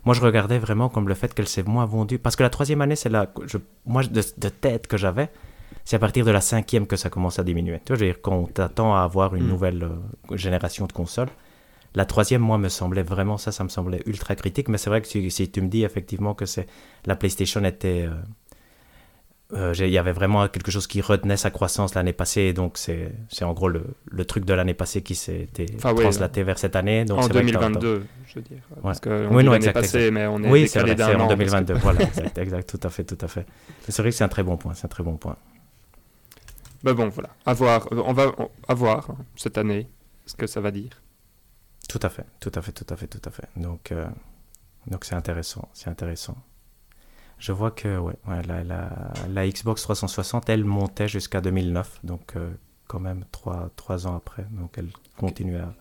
Moi, 0.06 0.14
je 0.14 0.22
regardais 0.22 0.60
vraiment 0.60 0.90
comme 0.90 1.08
le 1.08 1.16
fait 1.16 1.34
qu'elle 1.34 1.48
s'est 1.48 1.64
moins 1.64 1.86
vendue. 1.86 2.20
Parce 2.20 2.36
que 2.36 2.44
la 2.44 2.50
troisième 2.50 2.82
année, 2.82 2.96
c'est. 2.96 3.12
Je... 3.46 3.58
Moi, 3.86 4.04
de, 4.04 4.50
tête 4.50 4.88
que 4.88 4.96
j'avais, 4.96 5.30
c'est 5.86 5.96
à 5.96 6.00
partir 6.00 6.24
de 6.24 6.32
la 6.32 6.42
cinquième 6.42 6.86
que 6.86 6.96
ça 6.96 7.10
commence 7.10 7.40
à 7.40 7.44
diminuer. 7.44 7.80
Tu 7.84 7.94
vois, 7.94 7.96
je 8.00 8.06
veux 8.06 8.12
dire, 8.12 8.22
quand 8.22 8.36
on 8.36 8.46
t'attend 8.46 8.96
à 8.96 9.02
avoir 9.02 9.36
une 9.36 9.46
hmm. 9.46 9.50
nouvelle 9.50 9.90
génération 10.34 10.86
de 10.86 10.94
consoles, 10.94 11.30
La 11.96 12.06
troisième, 12.06 12.42
moi, 12.42 12.58
me 12.58 12.70
semblait 12.70 13.04
vraiment, 13.04 13.38
ça, 13.38 13.52
ça 13.52 13.64
me 13.64 13.70
semblait 13.70 14.02
ultra 14.06 14.36
critique. 14.36 14.70
Mais 14.70 14.78
c'est 14.78 14.90
vrai 14.90 15.02
que 15.02 15.08
si, 15.08 15.30
si, 15.32 15.50
tu 15.50 15.62
me 15.62 15.68
dis 15.68 15.84
effectivement 15.84 16.34
que 16.34 16.46
c'est 16.46 16.68
la 17.06 17.16
PlayStation 17.16 17.64
était. 17.64 18.08
Euh, 18.08 18.16
euh, 19.54 19.74
il 19.80 19.90
y 19.90 19.98
avait 19.98 20.12
vraiment 20.12 20.50
quelque 20.50 20.72
chose 20.72 20.88
qui 20.88 21.00
retenait 21.00 21.38
sa 21.38 21.52
croissance 21.52 21.96
l'année 21.96 22.12
passée. 22.12 22.42
Et 22.42 22.54
donc, 22.54 22.78
c'est 22.78 23.14
en 23.42 23.54
gros 23.54 23.70
le, 23.70 23.86
le, 24.06 24.26
truc 24.26 24.44
de 24.44 24.54
l'année 24.54 24.74
passée 24.74 25.02
qui 25.02 25.16
s'est 25.16 25.48
enfin, 25.76 25.94
translaté 25.94 26.44
vers 26.44 26.60
cette 26.60 26.76
année. 26.76 27.06
Donc 27.06 27.20
en 27.20 27.28
2022, 27.30 28.06
je 28.26 28.36
veux 28.36 28.42
dire. 28.42 28.58
Parce 28.84 29.00
que 29.00 29.28
oui, 29.32 29.46
non, 29.46 29.54
exact, 29.54 29.74
passé, 29.74 30.12
mais 30.12 30.28
on 30.28 30.44
est 30.44 30.50
oui, 30.50 30.70
d'un 30.70 31.20
en 31.20 31.28
2022. 31.30 31.76
voilà, 31.76 32.02
exact, 32.02 32.38
exact, 32.38 32.70
tout 32.70 32.86
à 32.86 32.90
fait, 32.90 33.06
tout 33.06 33.18
à 33.22 33.30
fait. 33.30 33.46
C'est 33.88 34.02
vrai 34.02 34.12
que 34.12 34.18
c'est 34.18 34.26
un 34.26 34.30
très 34.30 34.44
bon 34.44 34.58
point. 34.58 34.74
C'est 34.74 34.86
un 34.86 34.90
très 34.90 35.04
bon 35.04 35.16
point. 35.16 35.38
Ben 36.84 36.94
bon, 36.94 37.08
voilà. 37.08 37.30
À 37.46 37.54
voir. 37.54 37.88
On 37.92 38.14
va 38.14 38.34
à 38.68 38.74
voir 38.74 39.10
hein, 39.10 39.18
cette 39.38 39.58
année 39.58 39.88
ce 40.26 40.36
que 40.36 40.46
ça 40.46 40.60
va 40.60 40.72
dire. 40.72 41.02
Tout 41.88 42.00
à 42.02 42.10
fait, 42.10 42.26
tout 42.40 42.52
à 42.54 42.62
fait, 42.62 42.72
tout 42.72 42.86
à 42.90 42.96
fait, 42.96 43.08
tout 43.08 43.22
à 43.24 43.32
fait. 43.32 43.48
Donc, 43.56 43.92
euh, 43.92 44.06
donc 44.88 45.06
c'est 45.06 45.16
intéressant, 45.16 45.70
c'est 45.74 45.90
intéressant. 45.90 46.36
Je 47.40 47.52
vois 47.52 47.72
que 47.72 47.98
ouais, 47.98 48.16
la, 48.48 48.64
la, 48.64 48.90
la, 49.30 49.48
Xbox 49.48 49.84
360, 49.84 50.50
elle 50.50 50.66
montait 50.66 51.08
jusqu'à 51.08 51.40
2009, 51.40 52.00
donc 52.04 52.36
euh, 52.36 52.50
quand 52.88 53.00
même 53.00 53.24
trois, 53.32 53.70
trois 53.76 54.08
ans 54.08 54.16
après. 54.16 54.46
Donc 54.52 54.74
elle 54.78 54.90
continue 55.18 55.58
à 55.58 55.74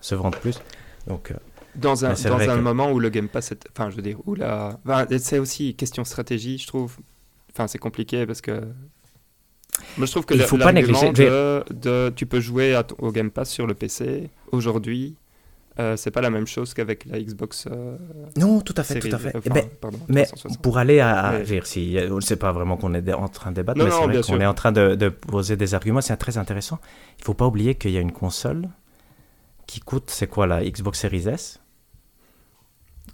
se 0.00 0.14
vendre 0.14 0.38
plus. 0.38 0.60
Donc, 1.06 1.32
euh, 1.32 1.34
dans 1.74 2.04
un, 2.04 2.12
dans 2.12 2.50
un 2.50 2.56
moment 2.60 2.92
où 2.92 3.00
le 3.00 3.10
Game 3.10 3.28
Pass, 3.28 3.52
enfin 3.72 3.90
je 3.90 3.96
veux 3.96 4.02
dire, 4.02 4.18
où 4.26 4.34
la, 4.34 4.78
c'est 5.18 5.38
aussi 5.38 5.74
question 5.74 6.04
stratégie, 6.04 6.58
je 6.58 6.66
trouve. 6.66 6.96
Enfin 7.50 7.66
c'est 7.66 7.78
compliqué 7.78 8.24
parce 8.26 8.40
que 8.40 8.62
moi, 9.98 10.06
je 10.06 10.10
trouve 10.10 10.24
que 10.24 10.34
il 10.34 10.42
faut 10.42 10.58
pas 10.58 10.72
négliger. 10.72 11.12
De, 11.12 12.12
tu 12.14 12.26
peux 12.26 12.40
jouer 12.40 12.80
au 12.98 13.10
Game 13.10 13.30
Pass 13.30 13.50
sur 13.50 13.66
le 13.66 13.74
PC 13.74 14.30
aujourd'hui 14.52 15.16
euh, 15.78 15.96
c'est 15.96 16.10
pas 16.10 16.20
la 16.20 16.30
même 16.30 16.46
chose 16.46 16.74
qu'avec 16.74 17.06
la 17.06 17.18
Xbox. 17.20 17.66
Euh, 17.70 17.96
non, 18.36 18.60
tout 18.60 18.74
à 18.76 18.82
fait, 18.82 19.00
tout 19.00 19.14
à 19.14 19.18
fait. 19.18 19.32
Ben, 19.48 19.64
mais 20.08 20.28
pour 20.60 20.76
aller 20.78 21.00
à, 21.00 21.32
mais... 21.32 21.44
dire, 21.44 21.66
si, 21.66 21.96
c'est 22.20 22.36
pas 22.36 22.52
vraiment 22.52 22.76
qu'on 22.76 22.92
est 22.94 23.12
en 23.12 23.28
train 23.28 23.50
de 23.50 23.56
débattre, 23.56 23.82
mais 23.82 23.90
c'est 23.90 24.04
vrai 24.04 24.20
qu'on 24.20 24.40
est 24.40 24.46
en 24.46 24.54
train 24.54 24.72
de, 24.72 25.08
poser 25.08 25.56
des 25.56 25.74
arguments. 25.74 26.00
C'est 26.00 26.16
très 26.16 26.36
intéressant. 26.36 26.78
Il 27.18 27.24
faut 27.24 27.34
pas 27.34 27.46
oublier 27.46 27.74
qu'il 27.74 27.92
y 27.92 27.96
a 27.96 28.00
une 28.00 28.12
console 28.12 28.68
qui 29.66 29.80
coûte, 29.80 30.10
c'est 30.10 30.26
quoi 30.26 30.46
la 30.46 30.62
Xbox 30.62 31.00
Series 31.00 31.28
S? 31.28 31.60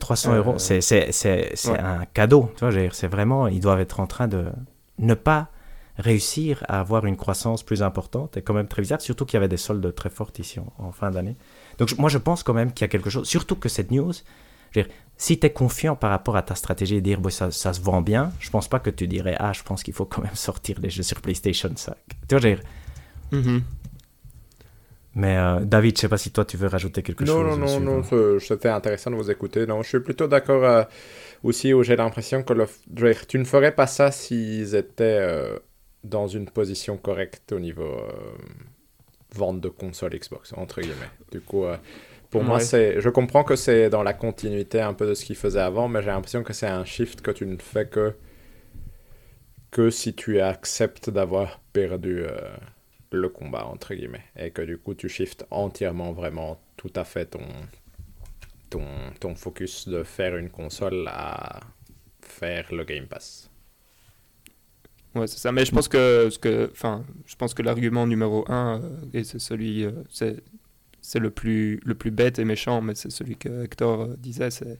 300 0.01 0.37
euros. 0.37 0.57
Euh, 0.71 0.81
c'est 0.81 1.79
un 1.79 2.05
cadeau. 2.13 2.51
Tu 2.57 2.67
vois, 2.67 2.89
c'est 2.93 3.09
vraiment, 3.09 3.47
ils 3.47 3.61
doivent 3.61 3.81
être 3.81 4.01
en 4.01 4.07
train 4.07 4.27
de 4.27 4.47
ne 4.99 5.15
pas 5.15 5.49
réussir 5.97 6.65
à 6.69 6.81
avoir 6.81 7.07
une 7.07 7.17
croissance 7.17 7.63
plus 7.63 7.83
importante. 7.83 8.37
Et 8.37 8.43
quand 8.43 8.55
même 8.55 8.69
très 8.69 8.83
bizarre, 8.83 9.01
surtout 9.01 9.25
qu'il 9.25 9.35
y 9.35 9.39
avait 9.39 9.49
des 9.49 9.57
soldes 9.57 9.95
très 9.95 10.11
fortes 10.11 10.39
ici 10.41 10.59
en 10.79 10.93
fin 10.93 11.11
d'année. 11.11 11.37
Donc 11.79 11.97
moi 11.99 12.09
je 12.09 12.19
pense 12.19 12.43
quand 12.43 12.55
même 12.55 12.73
qu'il 12.73 12.83
y 12.83 12.85
a 12.85 12.89
quelque 12.89 13.11
chose, 13.11 13.27
surtout 13.27 13.57
que 13.57 13.69
cette 13.69 13.91
news, 13.91 14.13
je 14.73 14.81
veux 14.81 14.85
dire, 14.85 14.95
si 15.17 15.39
tu 15.39 15.47
es 15.47 15.51
confiant 15.51 15.97
par 15.97 16.11
rapport 16.11 16.37
à 16.37 16.43
ta 16.43 16.55
stratégie 16.55 16.97
et 16.97 17.01
dire 17.01 17.21
ça, 17.31 17.51
ça, 17.51 17.73
se 17.73 17.81
vend 17.81 18.03
bien, 18.03 18.33
je 18.41 18.51
pense 18.51 18.69
pas 18.69 18.79
que 18.79 18.91
tu 18.91 19.07
dirais 19.07 19.37
ah 19.39 19.53
je 19.53 19.63
pense 19.63 19.83
qu'il 19.83 19.95
faut 19.95 20.05
quand 20.05 20.23
même 20.23 20.35
sortir 20.49 20.79
les 20.81 20.91
jeux 20.91 21.03
sur 21.03 21.21
PlayStation 21.21 21.71
5. 21.75 21.95
Tu 22.07 22.17
vois, 22.31 22.39
je 22.39 22.49
veux 22.49 22.55
dire. 22.55 22.65
Mm-hmm. 23.33 23.63
Mais 25.15 25.37
euh, 25.37 25.65
David, 25.65 25.97
je 25.97 26.03
sais 26.03 26.09
pas 26.09 26.17
si 26.17 26.31
toi 26.31 26.45
tu 26.45 26.57
veux 26.57 26.69
rajouter 26.69 27.03
quelque 27.03 27.27
chose. 27.27 27.35
Non, 27.35 27.57
non, 27.57 27.81
non, 27.81 28.03
non, 28.03 28.39
c'était 28.39 28.69
intéressant 28.69 29.11
de 29.11 29.17
vous 29.17 29.31
écouter. 29.31 29.67
Non, 29.67 29.83
je 29.83 29.89
suis 29.89 30.01
plutôt 30.01 30.29
d'accord 30.29 30.65
euh, 30.65 30.85
aussi 31.43 31.73
où 31.75 31.83
j'ai 31.83 31.97
l'impression 31.97 32.45
que 32.45 32.53
le... 32.53 32.67
tu 33.27 33.39
ne 33.39 33.45
ferais 33.45 33.75
pas 33.75 33.89
ça 33.89 34.13
s'ils 34.13 34.77
étaient 34.77 35.19
euh, 35.21 35.59
dans 36.05 36.29
une 36.29 36.49
position 36.49 36.97
correcte 36.97 37.51
au 37.53 37.59
niveau 37.59 37.97
vente 39.35 39.61
de 39.61 39.69
console 39.69 40.19
Xbox, 40.19 40.53
entre 40.55 40.81
guillemets. 40.81 41.11
Du 41.31 41.41
coup, 41.41 41.65
euh, 41.65 41.77
pour 42.31 42.45
moi, 42.45 42.61
c'est, 42.61 43.01
je 43.01 43.09
comprends 43.09 43.45
que 43.45 43.57
c'est 43.57 43.89
dans 43.89 44.03
la 44.03 44.13
continuité 44.13 44.81
un 44.81 44.93
peu 44.93 45.07
de 45.07 45.15
ce 45.15 45.25
qu'il 45.25 45.37
faisait 45.37 45.61
avant, 45.61 45.89
mais 45.89 46.03
j'ai 46.03 46.09
l'impression 46.09 46.43
que 46.43 46.53
c'est 46.53 46.67
un 46.67 46.85
shift 46.85 47.23
que 47.23 47.31
tu 47.31 47.47
ne 47.47 47.57
fais 47.57 47.87
que, 47.87 48.15
que 49.71 49.91
si 49.91 50.15
tu 50.15 50.41
acceptes 50.41 51.11
d'avoir 51.11 51.61
perdu 51.73 52.23
euh, 52.23 52.39
le 53.13 53.29
combat, 53.29 53.65
entre 53.67 53.95
guillemets. 53.95 54.25
Et 54.37 54.51
que 54.51 54.63
du 54.63 54.79
coup, 54.79 54.95
tu 54.95 55.09
shifts 55.09 55.47
entièrement, 55.51 56.13
vraiment, 56.13 56.61
tout 56.77 56.93
à 56.97 57.05
fait 57.05 57.27
ton, 57.27 57.47
ton, 58.69 58.85
ton 59.21 59.35
focus 59.35 59.89
de 59.89 60.03
faire 60.03 60.37
une 60.37 60.51
console 60.51 61.09
à 61.09 61.61
faire 62.21 62.73
le 62.73 62.85
Game 62.85 63.07
Pass. 63.07 63.48
Ouais, 65.15 65.27
c'est 65.27 65.39
ça. 65.39 65.53
Mais 65.53 65.65
je 65.65 65.73
pense 65.73 65.89
que, 65.89 66.29
ce 66.31 66.39
que, 66.39 66.71
enfin, 66.73 67.05
je 67.27 67.37
pense 67.37 67.55
que 67.55 67.63
l'argument 67.63 68.07
numéro 68.07 68.45
un, 68.49 68.81
euh, 68.83 68.91
et 69.15 69.25
c'est 69.25 69.41
celui, 69.41 69.85
euh, 69.85 69.93
c'est, 70.11 70.43
c'est 71.01 71.19
le 71.19 71.31
plus, 71.31 71.81
le 71.85 71.95
plus 71.95 72.11
bête 72.11 72.39
et 72.39 72.45
méchant, 72.45 72.81
mais 72.81 72.95
c'est 72.95 73.11
celui 73.11 73.37
que 73.37 73.65
Hector 73.65 74.03
euh, 74.03 74.17
disait, 74.19 74.51
c'est 74.51 74.79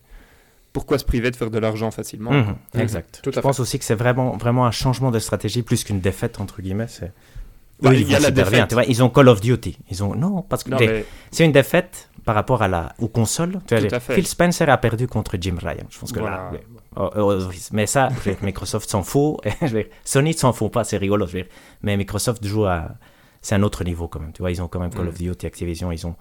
pourquoi 0.73 0.99
se 0.99 1.05
priver 1.05 1.31
de 1.31 1.37
faire 1.37 1.51
de 1.51 1.59
l'argent 1.59 1.91
facilement 1.91 2.31
mhm. 2.31 2.57
Exact. 2.79 3.21
Tout 3.23 3.33
je 3.35 3.41
pense 3.41 3.59
aussi 3.59 3.79
que 3.79 3.85
c'est 3.85 3.95
vraiment, 3.95 4.37
vraiment 4.37 4.67
un 4.67 4.71
changement 4.71 5.11
de 5.11 5.19
stratégie 5.19 5.63
plus 5.63 5.83
qu'une 5.83 6.01
défaite 6.01 6.41
entre 6.41 6.61
guillemets. 6.61 6.89
C'est 6.89 7.13
bah, 7.81 7.95
il 7.95 8.09
y 8.09 8.15
a 8.15 8.19
la 8.19 8.31
défaite. 8.31 8.69
tu 8.69 8.75
vois, 8.75 8.85
ils 8.85 9.03
ont 9.03 9.09
Call 9.09 9.29
of 9.29 9.41
Duty. 9.41 9.79
Ils 9.91 10.03
ont 10.03 10.15
non 10.15 10.43
parce 10.43 10.65
que 10.65 10.71
c'est 11.31 11.45
une 11.45 11.53
défaite 11.53 12.11
par 12.25 12.35
rapport 12.35 12.63
à 12.63 12.69
la 12.69 12.95
aux 12.99 13.09
consoles. 13.09 13.61
Tu 13.67 13.77
vois, 13.77 14.01
Phil 14.01 14.27
Spencer 14.27 14.69
a 14.69 14.77
perdu 14.79 15.07
contre 15.07 15.37
Jim 15.41 15.57
Ryan. 15.61 15.87
Je 15.89 15.99
pense 15.99 16.13
que 16.13 16.21
là, 16.21 16.51
mais 17.73 17.87
ça, 17.87 18.09
Microsoft 18.43 18.89
s'en 18.91 19.03
fout. 19.03 19.41
Sony 20.05 20.35
s'en 20.35 20.53
fout 20.53 20.73
pas, 20.73 20.85
c'est 20.85 20.97
rigolo. 20.97 21.27
Mais 21.83 21.97
Microsoft 21.97 22.45
joue 22.45 22.65
à. 22.65 22.91
C'est 23.41 23.55
un 23.55 23.63
autre 23.63 23.85
niveau 23.85 24.09
quand 24.09 24.21
même. 24.21 24.33
Tu 24.33 24.43
vois, 24.43 24.51
ils 24.51 24.61
ont 24.61 24.69
quand 24.69 24.81
même 24.81 24.93
Call 24.93 25.09
of 25.09 25.15
mm. 25.15 25.23
Duty, 25.23 25.47
Activision. 25.47 25.93
Ils 25.93 26.07
ont 26.07 26.17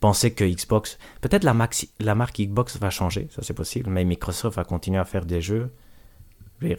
pensé 0.00 0.32
que 0.32 0.44
Xbox. 0.44 0.98
Peut-être 1.20 1.44
la, 1.44 1.54
la 2.00 2.14
marque 2.14 2.40
Xbox 2.40 2.78
va 2.78 2.90
changer, 2.90 3.28
ça 3.30 3.42
c'est 3.42 3.54
possible. 3.54 3.90
Mais 3.90 4.04
Microsoft 4.04 4.56
va 4.56 4.64
continuer 4.64 4.98
à 4.98 5.04
faire 5.04 5.24
des 5.24 5.40
jeux. 5.40 5.72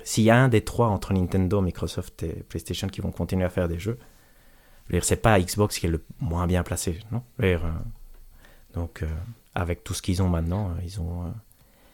S'il 0.04 0.24
y 0.24 0.32
a 0.32 0.38
un 0.38 0.48
des 0.48 0.62
trois 0.62 0.88
entre 0.88 1.14
Nintendo, 1.14 1.62
Microsoft 1.62 2.24
et 2.24 2.44
PlayStation 2.50 2.88
qui 2.88 3.02
vont 3.02 3.12
continuer 3.12 3.46
à 3.46 3.50
faire 3.50 3.68
des 3.68 3.80
jeux, 3.80 4.00
c'est 5.02 5.22
pas 5.22 5.40
Xbox 5.40 5.78
qui 5.78 5.86
est 5.86 5.90
le 5.90 6.04
moins 6.20 6.48
bien 6.48 6.64
placé, 6.64 7.00
non? 7.12 7.22
Euh, 7.44 7.58
Donc, 8.74 9.04
euh, 9.04 9.08
avec 9.54 9.84
tout 9.84 9.94
ce 9.94 10.02
qu'ils 10.02 10.22
ont 10.22 10.30
maintenant, 10.30 10.70
euh, 10.70 10.82
ils 10.84 11.00
ont 11.00 11.32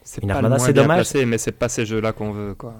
c'est 0.04 0.20
c'est 0.58 0.72
dommage. 0.72 1.14
mais 1.26 1.38
c'est 1.38 1.52
pas 1.52 1.68
ces 1.68 1.86
jeux-là 1.86 2.12
qu'on 2.12 2.30
veut, 2.32 2.54
quoi. 2.54 2.74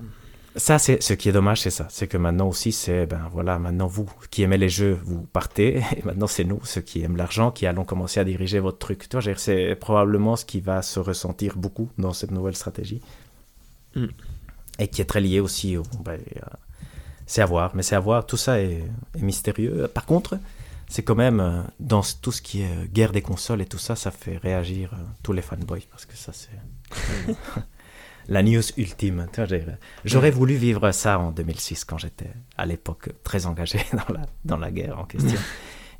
Ça, 0.57 0.79
c'est 0.79 1.03
ce 1.03 1.15
qui 1.15 1.29
est 1.29 1.33
dommage, 1.33 1.63
c'est 1.63 1.71
ça. 1.71 1.89
C'est 1.91 2.07
que 2.07 2.17
maintenant 2.17 2.47
aussi, 2.49 2.71
c'est 2.71 3.07
ben 3.07 3.29
voilà, 3.33 3.59
maintenant 3.59 3.89
vous 3.89 4.09
qui 4.31 4.43
aimez 4.43 4.57
les 4.57 4.69
jeux, 4.69 5.01
vous 5.05 5.23
partez, 5.23 5.79
et 5.97 6.03
maintenant 6.05 6.29
c'est 6.29 6.45
nous, 6.45 6.61
ceux 6.65 6.81
qui 6.81 7.03
aiment 7.03 7.17
l'argent, 7.17 7.51
qui 7.51 7.67
allons 7.67 7.85
commencer 7.85 8.21
à 8.21 8.25
diriger 8.25 8.61
votre 8.61 8.79
truc. 8.79 9.09
Toi, 9.09 9.21
c'est 9.37 9.75
probablement 9.75 10.37
ce 10.37 10.45
qui 10.45 10.61
va 10.61 10.83
se 10.83 11.01
ressentir 11.01 11.57
beaucoup 11.57 11.91
dans 11.99 12.13
cette 12.13 12.31
nouvelle 12.31 12.55
stratégie, 12.55 13.01
mm. 13.97 14.07
et 14.79 14.87
qui 14.87 15.01
est 15.01 15.07
très 15.07 15.21
lié 15.21 15.41
aussi 15.41 15.77
au. 15.77 15.83
Ben, 16.05 16.21
c'est 17.27 17.43
à 17.43 17.47
voir, 17.47 17.75
mais 17.75 17.83
c'est 17.83 17.97
à 17.97 18.01
voir. 18.01 18.25
Tout 18.25 18.37
ça 18.37 18.61
est, 18.61 18.85
est 19.19 19.23
mystérieux. 19.23 19.89
Par 19.93 20.07
contre, 20.07 20.39
c'est 20.89 21.03
quand 21.03 21.15
même 21.17 21.41
euh, 21.41 21.63
dans 21.81 22.03
tout 22.23 22.31
ce 22.31 22.43
qui 22.43 22.63
est 22.63 22.93
guerre 22.93 23.11
des 23.11 23.23
consoles 23.23 23.61
et 23.63 23.67
tout 23.67 23.79
ça, 23.79 23.97
ça 23.97 24.11
fait 24.11 24.37
réagir 24.37 24.91
euh, 24.93 24.99
tous 25.23 25.33
les 25.33 25.43
fanboys 25.43 25.83
parce 25.91 26.07
que 26.07 26.17
ça 26.17 26.33
c'est 26.33 26.51
la 28.29 28.43
news 28.43 28.63
ultime. 28.77 29.27
J'aurais 30.05 30.31
voulu 30.31 30.55
vivre 30.55 30.91
ça 30.93 31.19
en 31.19 31.31
2006 31.31 31.85
quand 31.85 31.99
j'étais 31.99 32.31
à 32.57 32.67
l'époque 32.67 33.11
très 33.23 33.47
engagé 33.47 33.81
dans 33.93 34.15
la, 34.15 34.27
dans 34.45 34.57
la 34.57 34.71
guerre 34.71 34.99
en 34.99 35.05
question. 35.05 35.39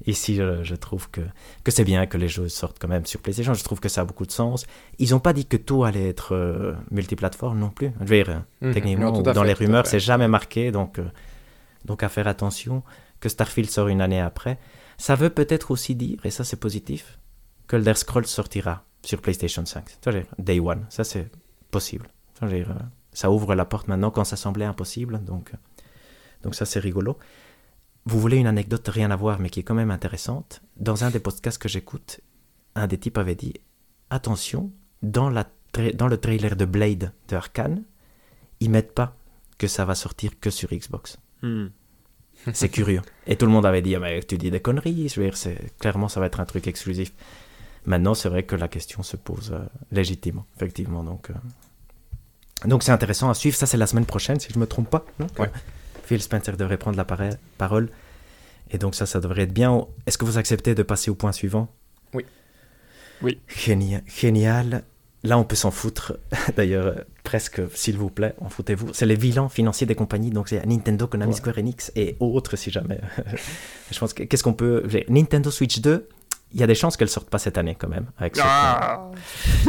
Ici, 0.07 0.37
je, 0.37 0.75
trouve 0.75 1.09
que, 1.11 1.23
que 1.63 1.71
c'est 1.71 1.85
bien 1.85 2.07
que 2.07 2.19
les 2.19 2.29
jeux 2.29 2.49
sortent 2.49 2.79
quand 2.79 2.89
même 2.89 3.07
sur 3.07 3.21
PlayStation. 3.21 3.55
Je 3.55 3.65
trouve 3.65 3.81
que 3.81 3.89
ça 3.89 4.03
a 4.03 4.05
beaucoup 4.05 4.27
de 4.27 4.33
sens. 4.33 4.67
Ils 4.99 5.11
n'ont 5.11 5.21
pas 5.21 5.33
dit 5.33 5.47
que 5.47 5.57
tout 5.57 5.85
allait 5.85 6.09
être 6.09 6.35
euh, 6.35 6.75
multiplateforme 6.91 7.59
non 7.59 7.71
plus. 7.71 7.93
Je 8.01 8.05
veux 8.05 8.25
dire, 8.25 8.43
mhm. 8.61 8.75
techniquement, 8.75 9.13
dans 9.13 9.43
les 9.43 9.53
rumeurs, 9.53 9.87
c'est 9.87 10.01
jamais 10.01 10.29
marqué. 10.29 10.73
Donc, 10.73 10.99
euh, 10.99 11.05
donc, 11.85 12.03
à 12.03 12.09
faire 12.09 12.27
attention 12.27 12.83
que 13.21 13.29
Starfield 13.29 13.71
sort 13.71 13.89
une 13.89 14.01
année 14.01 14.21
après. 14.21 14.59
Ça 14.99 15.15
veut 15.15 15.31
peut-être 15.31 15.71
aussi 15.71 15.95
dire, 15.95 16.19
et 16.25 16.31
ça 16.31 16.45
c'est 16.45 16.61
positif, 16.61 17.19
que 17.67 17.77
Elder 17.77 17.95
Scrolls 17.95 18.27
sortira 18.27 18.85
sur 19.05 19.21
PlayStation 19.21 19.65
5. 19.65 19.85
Day 20.39 20.61
One, 20.61 20.87
ça 20.89 21.05
c'est 21.05 21.31
possible. 21.71 22.09
Euh, 22.43 22.65
ça 23.13 23.31
ouvre 23.31 23.55
la 23.55 23.65
porte 23.65 23.89
maintenant 23.89 24.11
quand 24.11 24.25
ça 24.25 24.37
semblait 24.37 24.65
impossible, 24.65 25.23
donc, 25.25 25.53
euh, 25.53 25.57
donc 26.43 26.55
ça 26.55 26.65
c'est 26.67 26.81
rigolo. 26.81 27.19
Vous 28.07 28.21
voulez 28.21 28.37
une 28.37 28.47
anecdote 28.47 28.87
rien 28.89 29.11
à 29.11 29.17
voir 29.17 29.41
mais 29.41 29.51
qui 29.51 29.61
est 29.61 29.63
quand 29.63 29.75
même 29.75 29.91
intéressante 29.91 30.63
Dans 30.77 31.05
un 31.05 31.11
des 31.11 31.21
podcasts 31.21 31.59
que 31.59 31.69
j'écoute, 31.69 32.21
un 32.75 32.87
des 32.87 32.99
types 32.99 33.19
avait 33.19 33.35
dit 33.35 33.55
Attention, 34.11 34.71
dans, 35.03 35.31
la 35.31 35.47
dans 35.95 36.07
le 36.07 36.19
trailer 36.19 36.57
de 36.57 36.65
Blade 36.65 37.13
de 37.29 37.37
Arkane, 37.37 37.83
ils 38.61 38.71
mettent 38.71 38.95
pas 38.95 39.17
que 39.59 39.67
ça 39.67 39.85
va 39.85 39.95
sortir 39.95 40.39
que 40.39 40.51
sur 40.51 40.71
Xbox. 40.71 41.19
Hmm. 41.43 41.69
C'est 42.53 42.69
curieux. 42.69 43.01
Et 43.27 43.37
tout 43.37 43.47
le 43.47 43.53
monde 43.53 43.67
avait 43.67 43.83
dit 43.83 43.95
ah, 43.95 44.01
mais 44.01 44.23
Tu 44.23 44.39
dis 44.39 44.51
des 44.51 44.61
conneries, 44.61 45.09
je 45.09 45.21
veux 45.21 45.31
dire, 45.31 45.57
clairement 45.79 46.09
ça 46.09 46.21
va 46.21 46.27
être 46.27 46.41
un 46.41 46.45
truc 46.45 46.67
exclusif. 46.67 47.13
Maintenant, 47.87 48.15
c'est 48.15 48.29
vrai 48.29 48.45
que 48.45 48.57
la 48.57 48.69
question 48.69 49.03
se 49.03 49.17
pose 49.17 49.53
euh, 49.53 49.59
légitimement, 49.93 50.47
effectivement. 50.57 51.05
Donc, 51.05 51.31
euh, 51.31 52.69
donc 52.69 52.83
c'est 52.83 52.93
intéressant 52.93 53.29
à 53.29 53.35
suivre. 53.35 53.57
Ça, 53.57 53.67
c'est 53.67 53.77
la 53.77 53.87
semaine 53.87 54.07
prochaine, 54.07 54.41
si 54.41 54.49
je 54.51 54.55
ne 54.57 54.61
me 54.61 54.67
trompe 54.67 54.89
pas. 54.89 55.05
Phil 56.05 56.21
Spencer 56.23 56.57
devrait 56.57 56.79
prendre 56.79 56.97
la 56.97 57.05
parole. 57.59 57.91
Et 58.71 58.79
donc 58.79 58.95
ça, 58.95 59.07
ça 59.07 59.21
devrait 59.21 59.43
être 59.43 59.53
bien. 59.53 59.87
Est-ce 60.07 60.19
que 60.19 60.25
vous 60.25 60.39
acceptez 60.39 60.75
de 60.75 60.83
passer 60.83 61.11
au 61.11 61.15
point 61.15 61.33
suivant? 61.33 61.69
Oui. 62.13 62.25
Oui. 63.23 63.39
Génial. 63.49 64.03
génial. 64.07 64.85
Là, 65.23 65.39
on 65.39 65.45
peut 65.45 65.57
s'en 65.57 65.71
foutre. 65.71 66.19
D'ailleurs, 66.57 67.05
presque, 67.23 67.63
s'il 67.75 67.97
vous 67.97 68.11
plaît, 68.11 68.35
en 68.41 68.51
foutez-vous. 68.51 68.93
C'est 68.93 69.07
les 69.07 69.17
bilans 69.17 69.49
financiers 69.49 69.87
des 69.87 69.95
compagnies. 69.95 70.31
Donc, 70.31 70.49
c'est 70.49 70.65
Nintendo, 70.67 71.07
Konami, 71.07 71.33
Ouais. 71.33 71.37
Square 71.39 71.59
Enix 71.59 71.93
et 71.97 72.17
autres, 72.21 72.57
si 72.57 72.71
jamais. 72.71 73.01
Je 73.91 73.99
pense 73.99 74.13
que, 74.13 74.25
qu'est-ce 74.25 74.45
qu'on 74.45 74.53
peut. 74.53 74.87
Nintendo 75.09 75.51
Switch 75.51 75.81
2, 75.81 76.09
il 76.53 76.61
y 76.61 76.63
a 76.63 76.67
des 76.67 76.75
chances 76.75 76.97
qu'elle 76.97 77.09
sorte 77.09 77.29
pas 77.31 77.39
cette 77.39 77.59
année, 77.59 77.75
quand 77.79 77.89
même. 77.89 78.07
Avec 78.19 78.37
ce 78.37 78.41
qu'on- 78.43 78.47
Ah 78.49 79.11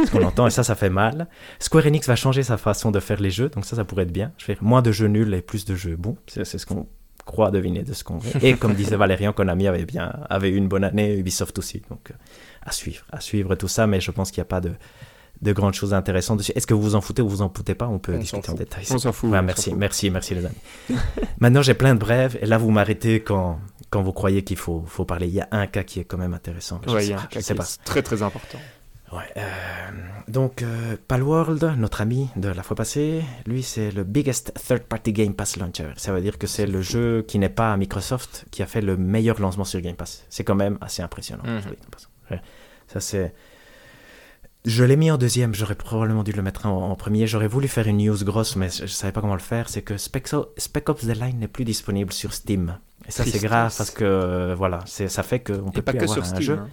ce 0.04 0.10
qu'on 0.10 0.22
entend, 0.24 0.46
et 0.46 0.50
ça, 0.50 0.62
ça 0.62 0.74
fait 0.74 0.90
mal. 0.90 1.26
Square 1.58 1.86
Enix 1.86 2.06
va 2.06 2.14
changer 2.16 2.42
sa 2.42 2.56
façon 2.58 2.90
de 2.90 3.00
faire 3.00 3.20
les 3.20 3.30
jeux. 3.30 3.48
Donc, 3.48 3.64
ça, 3.64 3.74
ça 3.76 3.84
pourrait 3.84 4.04
être 4.04 4.12
bien. 4.12 4.32
Je 4.38 4.52
moins 4.60 4.82
de 4.82 4.92
jeux 4.92 5.08
nuls 5.08 5.32
et 5.34 5.42
plus 5.42 5.64
de 5.64 5.74
jeux 5.74 5.96
bons. 5.96 6.16
C'est, 6.28 6.44
c'est 6.44 6.58
ce 6.58 6.66
qu'on 6.66 6.86
croit 7.24 7.50
deviner 7.50 7.82
de 7.82 7.92
ce 7.92 8.04
qu'on 8.04 8.18
veut. 8.18 8.30
Et 8.44 8.54
comme 8.54 8.74
disait 8.74 8.94
Valérian, 8.96 9.32
Konami 9.32 9.66
avait 9.66 9.84
bien 9.84 10.12
avait 10.30 10.48
eu 10.50 10.56
une 10.56 10.68
bonne 10.68 10.84
année, 10.84 11.16
Ubisoft 11.16 11.58
aussi. 11.58 11.82
Donc, 11.90 12.12
euh, 12.12 12.14
à 12.62 12.70
suivre, 12.70 13.04
à 13.10 13.20
suivre 13.20 13.56
tout 13.56 13.66
ça. 13.68 13.86
Mais 13.88 14.00
je 14.00 14.12
pense 14.12 14.30
qu'il 14.30 14.40
n'y 14.40 14.46
a 14.46 14.48
pas 14.48 14.60
de 14.60 14.72
de 15.42 15.52
grandes 15.52 15.74
choses 15.74 15.92
intéressantes 15.94 16.38
dessus. 16.38 16.52
Est-ce 16.54 16.66
que 16.66 16.74
vous 16.74 16.82
vous 16.82 16.94
en 16.94 17.00
foutez 17.00 17.22
ou 17.22 17.28
vous 17.28 17.42
en 17.42 17.52
foutez 17.54 17.74
pas? 17.74 17.86
On 17.88 17.98
peut 17.98 18.14
On 18.14 18.18
discuter 18.18 18.50
en 18.50 18.54
détail. 18.54 18.84
On 18.90 18.98
s'en 18.98 19.12
fout. 19.12 19.30
Ouais, 19.30 19.38
on 19.38 19.42
merci, 19.42 19.70
fout. 19.70 19.78
merci, 19.78 20.10
merci 20.10 20.34
les 20.34 20.46
amis. 20.46 20.54
Maintenant, 21.40 21.62
j'ai 21.62 21.74
plein 21.74 21.94
de 21.94 22.00
brèves 22.00 22.38
et 22.40 22.46
là, 22.46 22.58
vous 22.58 22.70
m'arrêtez 22.70 23.20
quand, 23.20 23.58
quand 23.90 24.02
vous 24.02 24.12
croyez 24.12 24.42
qu'il 24.44 24.56
faut, 24.56 24.84
faut 24.86 25.04
parler. 25.04 25.28
Il 25.28 25.34
y 25.34 25.40
a 25.40 25.48
un 25.52 25.66
cas 25.66 25.82
qui 25.82 26.00
est 26.00 26.04
quand 26.04 26.18
même 26.18 26.34
intéressant. 26.34 26.80
Je 26.86 26.92
Ouais, 26.92 27.02
il 27.02 27.06
sais 27.06 27.10
y 27.10 27.14
a 27.14 27.18
un 27.18 27.22
je 27.22 27.26
cas 27.28 27.40
qui 27.40 27.54
pas. 27.54 27.64
est 27.64 27.84
très 27.84 28.02
très 28.02 28.22
important. 28.22 28.58
Ouais, 29.12 29.22
euh, 29.36 29.42
donc, 30.26 30.62
euh, 30.62 30.96
Palworld, 31.06 31.74
notre 31.78 32.00
ami 32.00 32.28
de 32.34 32.48
la 32.48 32.64
fois 32.64 32.74
passée, 32.74 33.22
lui, 33.46 33.62
c'est 33.62 33.92
le 33.92 34.02
biggest 34.02 34.52
third-party 34.66 35.12
Game 35.12 35.32
Pass 35.34 35.56
launcher. 35.58 35.90
Ça 35.96 36.12
veut 36.12 36.20
dire 36.20 36.38
que 36.38 36.48
c'est 36.48 36.66
le 36.66 36.82
jeu 36.82 37.24
qui 37.28 37.38
n'est 37.38 37.48
pas 37.48 37.72
à 37.72 37.76
Microsoft 37.76 38.46
qui 38.50 38.64
a 38.64 38.66
fait 38.66 38.80
le 38.80 38.96
meilleur 38.96 39.40
lancement 39.40 39.62
sur 39.64 39.80
Game 39.80 39.94
Pass. 39.94 40.24
C'est 40.28 40.42
quand 40.42 40.56
même 40.56 40.76
assez 40.80 41.02
impressionnant. 41.02 41.44
Mhm. 41.44 42.40
Ça, 42.88 42.98
c'est. 43.00 43.32
Je 44.66 44.82
l'ai 44.84 44.96
mis 44.96 45.10
en 45.12 45.16
deuxième, 45.16 45.54
j'aurais 45.54 45.76
probablement 45.76 46.24
dû 46.24 46.32
le 46.32 46.42
mettre 46.42 46.66
en, 46.66 46.90
en 46.90 46.94
premier. 46.96 47.26
J'aurais 47.28 47.46
voulu 47.46 47.68
faire 47.68 47.86
une 47.86 47.98
news 48.04 48.16
grosse, 48.24 48.56
mais 48.56 48.68
je, 48.68 48.82
je 48.86 48.92
savais 48.92 49.12
pas 49.12 49.20
comment 49.20 49.34
le 49.34 49.40
faire. 49.40 49.68
C'est 49.68 49.82
que 49.82 49.96
Spec, 49.96 50.28
Spec 50.58 50.88
Ops 50.88 51.02
The 51.06 51.14
Line 51.16 51.38
n'est 51.38 51.46
plus 51.48 51.64
disponible 51.64 52.12
sur 52.12 52.32
Steam. 52.34 52.76
Et 53.06 53.12
ça, 53.12 53.24
c'est 53.24 53.38
grave 53.38 53.72
parce 53.76 53.92
que, 53.92 54.02
euh, 54.04 54.54
voilà, 54.56 54.80
ça 54.86 55.22
fait 55.22 55.38
qu'on 55.38 55.68
Et 55.68 55.72
peut 55.72 55.82
pas 55.82 55.92
plus 55.92 55.98
que 56.00 56.04
avoir 56.04 56.16
sur 56.16 56.22
un 56.24 56.26
Steam. 56.26 56.40
jeu. 56.42 56.58
hein. 56.58 56.68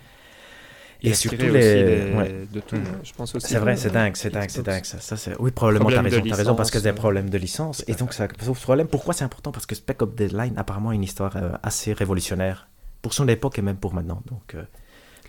Et 1.06 1.14
surtout 1.14 1.38
les. 1.38 2.14
ouais. 2.16 2.48
de 2.52 2.60
tout. 2.62 2.78
Mhm. 2.78 2.84
Je 3.04 3.14
pense 3.14 3.36
aussi. 3.36 3.46
C'est 3.48 3.60
vrai, 3.60 3.76
c'est 3.76 3.92
dingue, 3.92 4.16
c'est 4.16 4.30
dingue, 4.32 4.50
c'est 4.50 4.64
dingue. 4.64 4.86
Ça, 4.86 5.00
ça 5.00 5.18
c'est... 5.18 5.36
Oui, 5.38 5.52
probablement, 5.52 5.84
Problème 5.90 6.06
de 6.06 6.16
raison, 6.16 6.30
t'as 6.30 6.36
raison, 6.38 6.56
parce 6.56 6.72
que 6.72 6.80
c'est 6.80 6.86
des 6.92 6.94
problèmes 6.98 7.30
de 7.30 7.38
licence. 7.38 7.84
Et 7.88 7.94
donc, 7.94 8.14
ça 8.14 8.28
pose 8.28 8.58
problème. 8.60 8.88
Pourquoi 8.88 9.14
c'est 9.14 9.26
important? 9.26 9.52
Parce 9.52 9.66
que 9.66 9.76
Spec 9.76 10.02
Ops 10.02 10.16
Deadline, 10.16 10.54
apparemment, 10.58 10.90
a 10.90 10.96
une 10.96 11.04
histoire 11.04 11.36
euh, 11.36 11.52
assez 11.62 11.92
révolutionnaire 11.94 12.70
pour 13.02 13.14
son 13.14 13.28
époque 13.28 13.60
et 13.60 13.62
même 13.62 13.76
pour 13.78 13.94
maintenant. 13.94 14.24
Donc, 14.32 14.56
euh, 14.56 14.64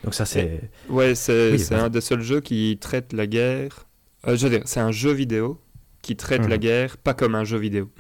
donc 0.05 0.15
ça, 0.15 0.25
c'est. 0.25 0.61
Ouais, 0.89 1.15
c'est 1.15 1.51
Oui, 1.53 1.59
c'est 1.59 1.75
vas-y. 1.75 1.85
un 1.85 1.89
des 1.89 2.01
seuls 2.01 2.23
jeux 2.23 2.41
qui 2.41 2.79
traite 2.81 3.13
la 3.13 3.27
guerre. 3.27 3.87
euh, 4.27 4.37
je 4.37 4.47
veux 4.47 4.51
dire, 4.59 4.63
c'est 4.67 4.81
un 4.81 4.93
jeu 4.93 5.13
vidéo 5.13 5.61
qui 6.03 6.17
traite 6.17 6.43
Mhm. 6.43 6.49
la 6.49 6.59
guerre 6.59 6.97
pas 6.99 7.15
comme 7.15 7.35
un 7.35 7.45
jeu 7.45 7.59
vidéo. 7.59 7.91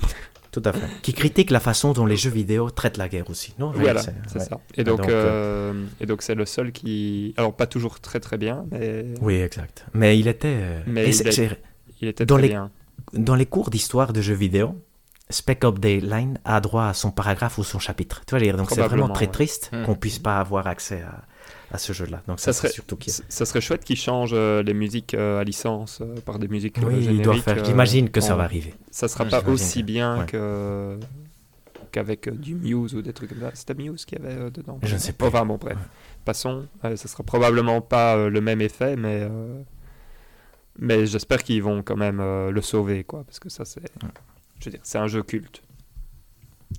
Tout 0.52 0.62
à 0.66 0.72
fait. 0.72 0.86
Qui 1.02 1.12
critique 1.14 1.50
la 1.50 1.58
façon 1.58 1.92
dont 1.92 2.06
les 2.06 2.16
jeux 2.16 2.30
vidéo 2.30 2.70
traitent 2.70 2.96
la 2.96 3.08
guerre 3.08 3.28
aussi. 3.28 3.54
Non 3.58 3.72
Voilà, 3.74 4.00
c'est- 4.02 4.14
c'est 4.28 4.38
ouais. 4.38 4.44
ça. 4.44 4.60
Et 4.76 4.84
donc, 4.84 5.08
euh, 5.08 5.72
et 6.00 6.06
donc 6.06 6.22
c'est 6.22 6.36
le 6.36 6.46
seul 6.46 6.70
qui. 6.70 7.34
Alors, 7.36 7.56
pas 7.56 7.66
toujours 7.66 7.98
très 8.00 8.20
très 8.20 8.38
bien, 8.38 8.64
mais 8.70 9.04
Oui, 9.20 9.34
exact. 9.34 9.84
Mais 9.94 10.16
il 10.18 10.28
était. 10.28 10.46
euh, 10.60 10.80
Mais 10.86 11.10
il 11.10 11.56
il 12.00 12.08
était 12.08 12.24
Dans 12.26 12.36
très 12.36 12.42
les- 12.42 12.48
bien. 12.50 12.70
Dans 13.14 13.34
les 13.34 13.46
cours 13.46 13.70
d'histoire 13.70 14.12
de 14.12 14.20
jeux 14.20 14.34
vidéo, 14.34 14.76
Spec 15.30 15.64
Ops 15.64 15.80
Deadline 15.80 16.38
a 16.44 16.60
droit 16.60 16.84
à 16.86 16.94
son 16.94 17.10
paragraphe 17.10 17.58
ou 17.58 17.64
son 17.64 17.78
chapitre. 17.80 18.22
Tu 18.26 18.36
vois, 18.38 18.52
donc 18.56 18.70
c'est 18.70 18.80
vraiment 18.82 19.08
très 19.08 19.26
ouais. 19.26 19.32
triste 19.32 19.70
Mhm. 19.72 19.84
qu'on 19.86 19.94
puisse 19.96 20.18
pas 20.20 20.38
avoir 20.38 20.66
accès 20.68 21.02
à, 21.02 21.22
à 21.72 21.78
ce 21.78 21.92
jeu-là. 21.92 22.22
Donc 22.28 22.40
ça, 22.40 22.52
Ça 22.52 22.60
serait 22.60 22.72
surtout 22.72 22.96
qui. 22.96 23.10
Ça 23.10 23.44
serait 23.46 23.60
chouette 23.60 23.84
qu'ils 23.84 23.96
changent 23.96 24.30
euh, 24.34 24.62
les 24.62 24.74
musiques 24.74 25.14
euh, 25.14 25.40
à 25.40 25.44
licence 25.44 26.00
euh, 26.00 26.14
par 26.24 26.38
des 26.38 26.48
musiques 26.48 26.76
Oui, 26.82 26.94
il 26.96 27.02
génériques. 27.02 27.22
doit 27.22 27.34
faire. 27.36 27.64
J'imagine 27.64 28.10
que 28.10 28.20
ça 28.20 28.36
va 28.36 28.44
arriver. 28.44 28.74
Ça 28.90 29.08
sera 29.08 29.24
Ouais, 29.24 29.30
pas 29.30 29.42
aussi 29.48 29.82
bien 29.82 30.20
ouais. 30.20 30.26
que 30.26 30.98
qu'avec 31.92 32.28
du 32.40 32.54
Muse 32.54 32.94
ou 32.94 33.02
des 33.02 33.12
trucs 33.12 33.30
comme 33.30 33.40
ça. 33.40 33.50
C'était 33.54 33.74
Muse 33.74 34.04
qu'il 34.04 34.18
y 34.18 34.22
avait 34.26 34.50
dedans. 34.50 34.78
Je 34.82 34.94
ne 34.94 34.98
sais 34.98 35.12
pas. 35.12 35.26
Enfin 35.26 35.44
bon, 35.46 35.56
bref. 35.56 35.76
Ouais. 35.76 35.82
Passons. 36.24 36.66
Euh, 36.84 36.96
ça 36.96 37.06
sera 37.08 37.22
probablement 37.22 37.80
pas 37.80 38.16
euh, 38.16 38.30
le 38.30 38.40
même 38.40 38.60
effet, 38.60 38.96
mais 38.96 39.20
euh, 39.22 39.60
mais 40.78 41.06
j'espère 41.06 41.42
qu'ils 41.42 41.62
vont 41.62 41.82
quand 41.82 41.96
même 41.96 42.18
le 42.50 42.60
sauver, 42.62 43.04
quoi, 43.04 43.24
parce 43.24 43.38
que 43.38 43.48
ça 43.48 43.64
c'est, 43.64 43.80
je 44.58 44.64
veux 44.64 44.70
dire, 44.72 44.80
c'est 44.82 44.98
un 44.98 45.06
jeu 45.06 45.22
culte. 45.22 45.62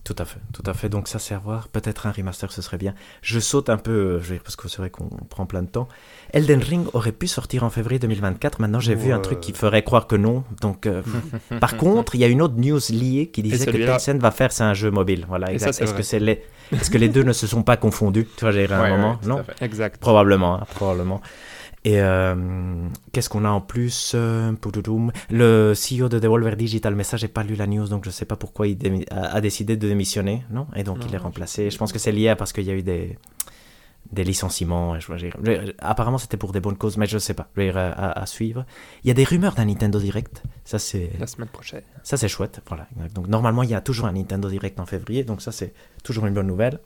Tout 0.04 0.16
à 0.20 0.26
fait, 0.26 0.40
tout 0.54 0.64
à 0.68 0.74
fait. 0.74 0.88
Donc 0.90 1.08
ça, 1.08 1.18
c'est 1.18 1.34
à 1.34 1.40
voir. 1.40 1.68
Peut-être 1.68 2.06
un 2.06 2.12
remaster, 2.12 2.52
ce 2.52 2.62
serait 2.62 2.78
bien. 2.78 2.94
Je 3.22 3.40
saute 3.40 3.70
un 3.70 3.78
peu, 3.78 3.92
euh, 3.92 4.20
je 4.20 4.26
veux 4.28 4.34
dire, 4.36 4.44
parce 4.44 4.56
que 4.56 4.68
c'est 4.68 4.78
vrai 4.78 4.90
qu'on 4.92 5.08
prend 5.30 5.46
plein 5.48 5.64
de 5.64 5.68
temps. 5.68 5.88
Elden 6.32 6.62
Ring 6.62 6.86
aurait 6.94 7.12
pu 7.12 7.28
sortir 7.28 7.64
en 7.64 7.70
février 7.72 7.98
2024. 7.98 8.60
Maintenant, 8.60 8.80
j'ai 8.80 8.94
vu 8.94 9.12
un 9.12 9.20
truc 9.20 9.40
qui 9.40 9.54
ferait 9.54 9.84
croire 9.84 10.06
que 10.06 10.16
non. 10.16 10.44
Donc, 10.62 10.86
euh, 10.86 11.02
par 11.60 11.78
contre, 11.78 12.16
il 12.16 12.22
y 12.22 12.24
a 12.24 12.28
une 12.28 12.42
autre 12.42 12.56
news 12.58 12.80
liée 12.90 13.30
qui 13.34 13.42
disait 13.42 13.66
que 13.66 13.86
Tencent 13.86 14.20
va 14.20 14.32
faire 14.32 14.52
c'est 14.52 14.64
un 14.64 14.74
jeu 14.76 14.92
mobile. 14.92 15.26
Voilà, 15.28 15.52
exact. 15.52 15.82
Est-ce 15.82 15.94
que 15.94 16.04
c'est 16.04 16.20
les, 16.20 16.44
est-ce 16.72 16.92
que 16.92 16.98
les 16.98 17.10
deux 17.10 17.24
ne 17.24 17.34
se 17.34 17.48
sont 17.48 17.64
pas 17.64 17.78
confondus? 17.78 18.28
Tu 18.38 18.42
vois, 18.46 18.52
j'ai 18.52 18.72
un 18.72 18.82
Ouais, 18.82 18.90
moment, 18.90 19.20
non? 19.26 19.44
Exact. 19.62 20.00
Probablement, 20.00 20.56
hein, 20.56 20.66
probablement. 20.76 21.22
Et 21.86 22.02
euh, 22.02 22.36
qu'est-ce 23.14 23.30
qu'on 23.30 23.46
a 23.46 23.50
en 23.50 23.62
plus 23.62 24.14
euh, 24.16 24.52
Le 25.30 25.74
CEO 25.74 26.10
de 26.10 26.18
Devolver 26.20 26.56
Digital, 26.58 26.96
mais 26.96 27.04
ça, 27.04 27.16
j'ai 27.16 27.28
pas 27.28 27.44
lu 27.44 27.56
la 27.56 27.68
news, 27.68 27.88
donc 27.88 28.06
je 28.06 28.10
sais 28.10 28.26
pas 28.26 28.36
pourquoi 28.36 28.68
il 28.68 29.06
a, 29.12 29.36
a 29.36 29.40
décidé 29.40 29.78
de 29.78 29.88
démissionner, 29.88 30.44
non? 30.50 30.66
Et 30.76 30.84
donc 30.84 30.98
Non, 30.98 31.06
il 31.08 31.14
est 31.14 31.20
remplacé. 31.20 31.70
Je 31.70 31.78
pense 31.78 31.94
que 31.94 32.00
c'est 32.00 32.12
lié 32.12 32.30
à 32.30 32.36
parce 32.36 32.54
qu'il 32.54 32.64
y 32.64 32.72
a 32.72 32.74
eu 32.74 32.82
des, 32.82 33.20
des 34.12 34.24
licenciements. 34.24 35.00
Je, 35.00 35.16
je- 35.16 35.28
je- 35.28 35.72
apparemment, 35.78 36.18
c'était 36.18 36.38
pour 36.38 36.54
des 36.54 36.60
bonnes 36.60 36.76
causes, 36.76 36.98
mais 36.98 37.06
je 37.06 37.20
sais 37.20 37.36
pas. 37.36 37.50
Je 37.56 37.62
vais, 37.62 37.70
euh, 37.70 37.92
à, 37.96 38.20
à 38.20 38.26
suivre. 38.26 38.66
Il 39.04 39.08
y 39.08 39.12
a 39.12 39.14
des 39.14 39.24
rumeurs 39.24 39.54
d'un 39.54 39.66
Nintendo 39.66 40.00
Direct. 40.00 40.42
Ça, 40.64 40.80
c'est 40.80 41.12
La 41.20 41.28
semaine 41.28 41.50
prochaine. 41.50 41.84
ça, 42.02 42.18
c'est 42.18 42.28
chouette. 42.28 42.62
Voilà. 42.68 42.88
Donc, 43.14 43.28
normalement, 43.28 43.62
il 43.62 43.70
y 43.70 43.76
a 43.76 43.82
toujours 43.82 44.08
un 44.08 44.14
Nintendo 44.14 44.50
Direct 44.50 44.80
en 44.80 44.88
février. 44.88 45.24
Donc, 45.24 45.40
ça, 45.44 45.52
c'est 45.52 45.72
toujours 46.04 46.26
une 46.26 46.34
bonne 46.34 46.48
nouvelle. 46.48 46.80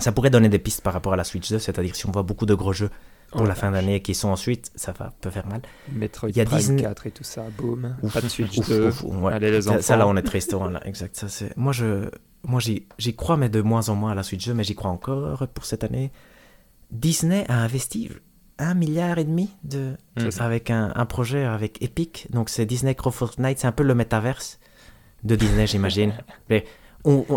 Ça 0.00 0.10
pourrait 0.10 0.30
donner 0.30 0.48
des 0.48 0.58
pistes 0.58 0.80
par 0.80 0.92
rapport 0.92 1.12
à 1.12 1.16
la 1.16 1.22
Switch 1.22 1.48
2. 1.48 1.60
C'est-à-dire, 1.60 1.94
si 1.94 2.04
on 2.06 2.10
voit 2.10 2.24
beaucoup 2.24 2.46
de 2.46 2.54
gros 2.54 2.72
jeux 2.72 2.90
pour 3.36 3.44
Oh 3.44 3.48
la 3.48 3.54
fin 3.54 3.70
d'année 3.70 4.00
qui 4.02 4.14
sont 4.14 4.28
ensuite, 4.28 4.70
ça 4.74 4.92
va, 4.92 5.12
peut 5.20 5.30
faire 5.30 5.46
mal. 5.46 5.60
Metroid 5.92 6.30
Il 6.30 6.36
y 6.36 6.40
a 6.40 6.44
Prime 6.44 6.58
Disney- 6.58 6.82
4 6.82 7.06
et 7.06 7.10
tout 7.10 7.24
ça, 7.24 7.44
boum. 7.56 7.96
Pas 8.12 8.20
de 8.20 8.28
Switch 8.28 8.58
ouf, 8.58 8.68
2. 8.68 8.88
ouf, 8.88 9.04
ouais. 9.04 9.32
Allez 9.34 9.50
les 9.50 9.62
Ça, 9.62 9.70
enfants. 9.70 9.82
ça, 9.82 9.96
là, 9.96 10.08
on 10.08 10.16
est 10.16 10.22
triste. 10.22 10.54
voilà, 10.54 10.84
exact. 10.86 11.16
Ça, 11.16 11.28
c'est... 11.28 11.56
Moi, 11.56 11.72
je, 11.72 12.08
moi 12.44 12.60
j'y, 12.60 12.86
crois, 13.16 13.36
mais 13.36 13.48
de 13.48 13.60
moins 13.60 13.88
en 13.88 13.94
moins 13.94 14.12
à 14.12 14.14
la 14.14 14.22
Switch 14.22 14.46
2, 14.46 14.54
mais 14.54 14.64
j'y 14.64 14.74
crois 14.74 14.90
encore 14.90 15.46
pour 15.48 15.64
cette 15.64 15.84
année. 15.84 16.10
Disney 16.90 17.44
a 17.48 17.62
investi 17.62 18.10
un 18.58 18.74
milliard 18.74 19.18
et 19.18 19.24
demi 19.24 19.50
de, 19.64 19.96
Mhm. 20.18 20.30
avec 20.40 20.70
un, 20.70 20.92
un 20.94 21.04
projet 21.06 21.44
avec 21.44 21.82
Epic. 21.82 22.26
Donc, 22.30 22.48
c'est 22.48 22.64
Disney 22.64 22.94
Crow 22.94 23.10
Fortnite, 23.10 23.58
c'est 23.58 23.66
un 23.66 23.72
peu 23.72 23.82
le 23.82 23.94
métaverse 23.94 24.58
de 25.24 25.36
Disney, 25.36 25.66
j'imagine. 25.66 26.14
Mais 26.48 26.64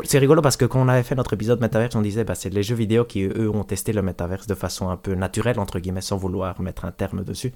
c'est 0.03 0.19
rigolo 0.19 0.41
parce 0.41 0.57
que 0.57 0.65
quand 0.65 0.81
on 0.81 0.87
avait 0.87 1.03
fait 1.03 1.15
notre 1.15 1.33
épisode 1.33 1.59
métaverse, 1.61 1.95
on 1.95 2.01
disait 2.01 2.23
bah, 2.23 2.35
c'est 2.35 2.49
les 2.49 2.63
jeux 2.63 2.75
vidéo 2.75 3.05
qui, 3.05 3.23
eux, 3.23 3.49
ont 3.49 3.63
testé 3.63 3.93
le 3.93 4.01
métaverse 4.01 4.47
de 4.47 4.55
façon 4.55 4.89
un 4.89 4.97
peu 4.97 5.13
naturelle, 5.15 5.59
entre 5.59 5.79
guillemets, 5.79 6.01
sans 6.01 6.17
vouloir 6.17 6.59
mettre 6.61 6.85
un 6.85 6.91
terme 6.91 7.23
dessus. 7.23 7.53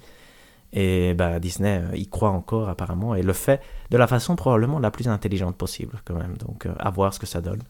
Et 0.73 1.13
bah, 1.13 1.39
Disney 1.39 1.81
euh, 1.91 1.95
y 1.97 2.07
croit 2.07 2.29
encore 2.31 2.67
apparemment 2.67 3.13
et 3.15 3.21
le 3.21 3.33
fait 3.33 3.61
de 3.91 3.97
la 3.97 4.07
façon 4.07 4.35
probablement 4.35 4.79
la 4.79 4.89
plus 4.91 5.07
intelligente 5.07 5.55
possible 5.55 6.01
quand 6.05 6.15
même. 6.15 6.35
Donc 6.37 6.65
euh, 6.65 6.73
à 6.79 6.89
voir 6.89 7.13
ce 7.13 7.19
que 7.19 7.27
ça 7.27 7.41
donne. 7.41 7.61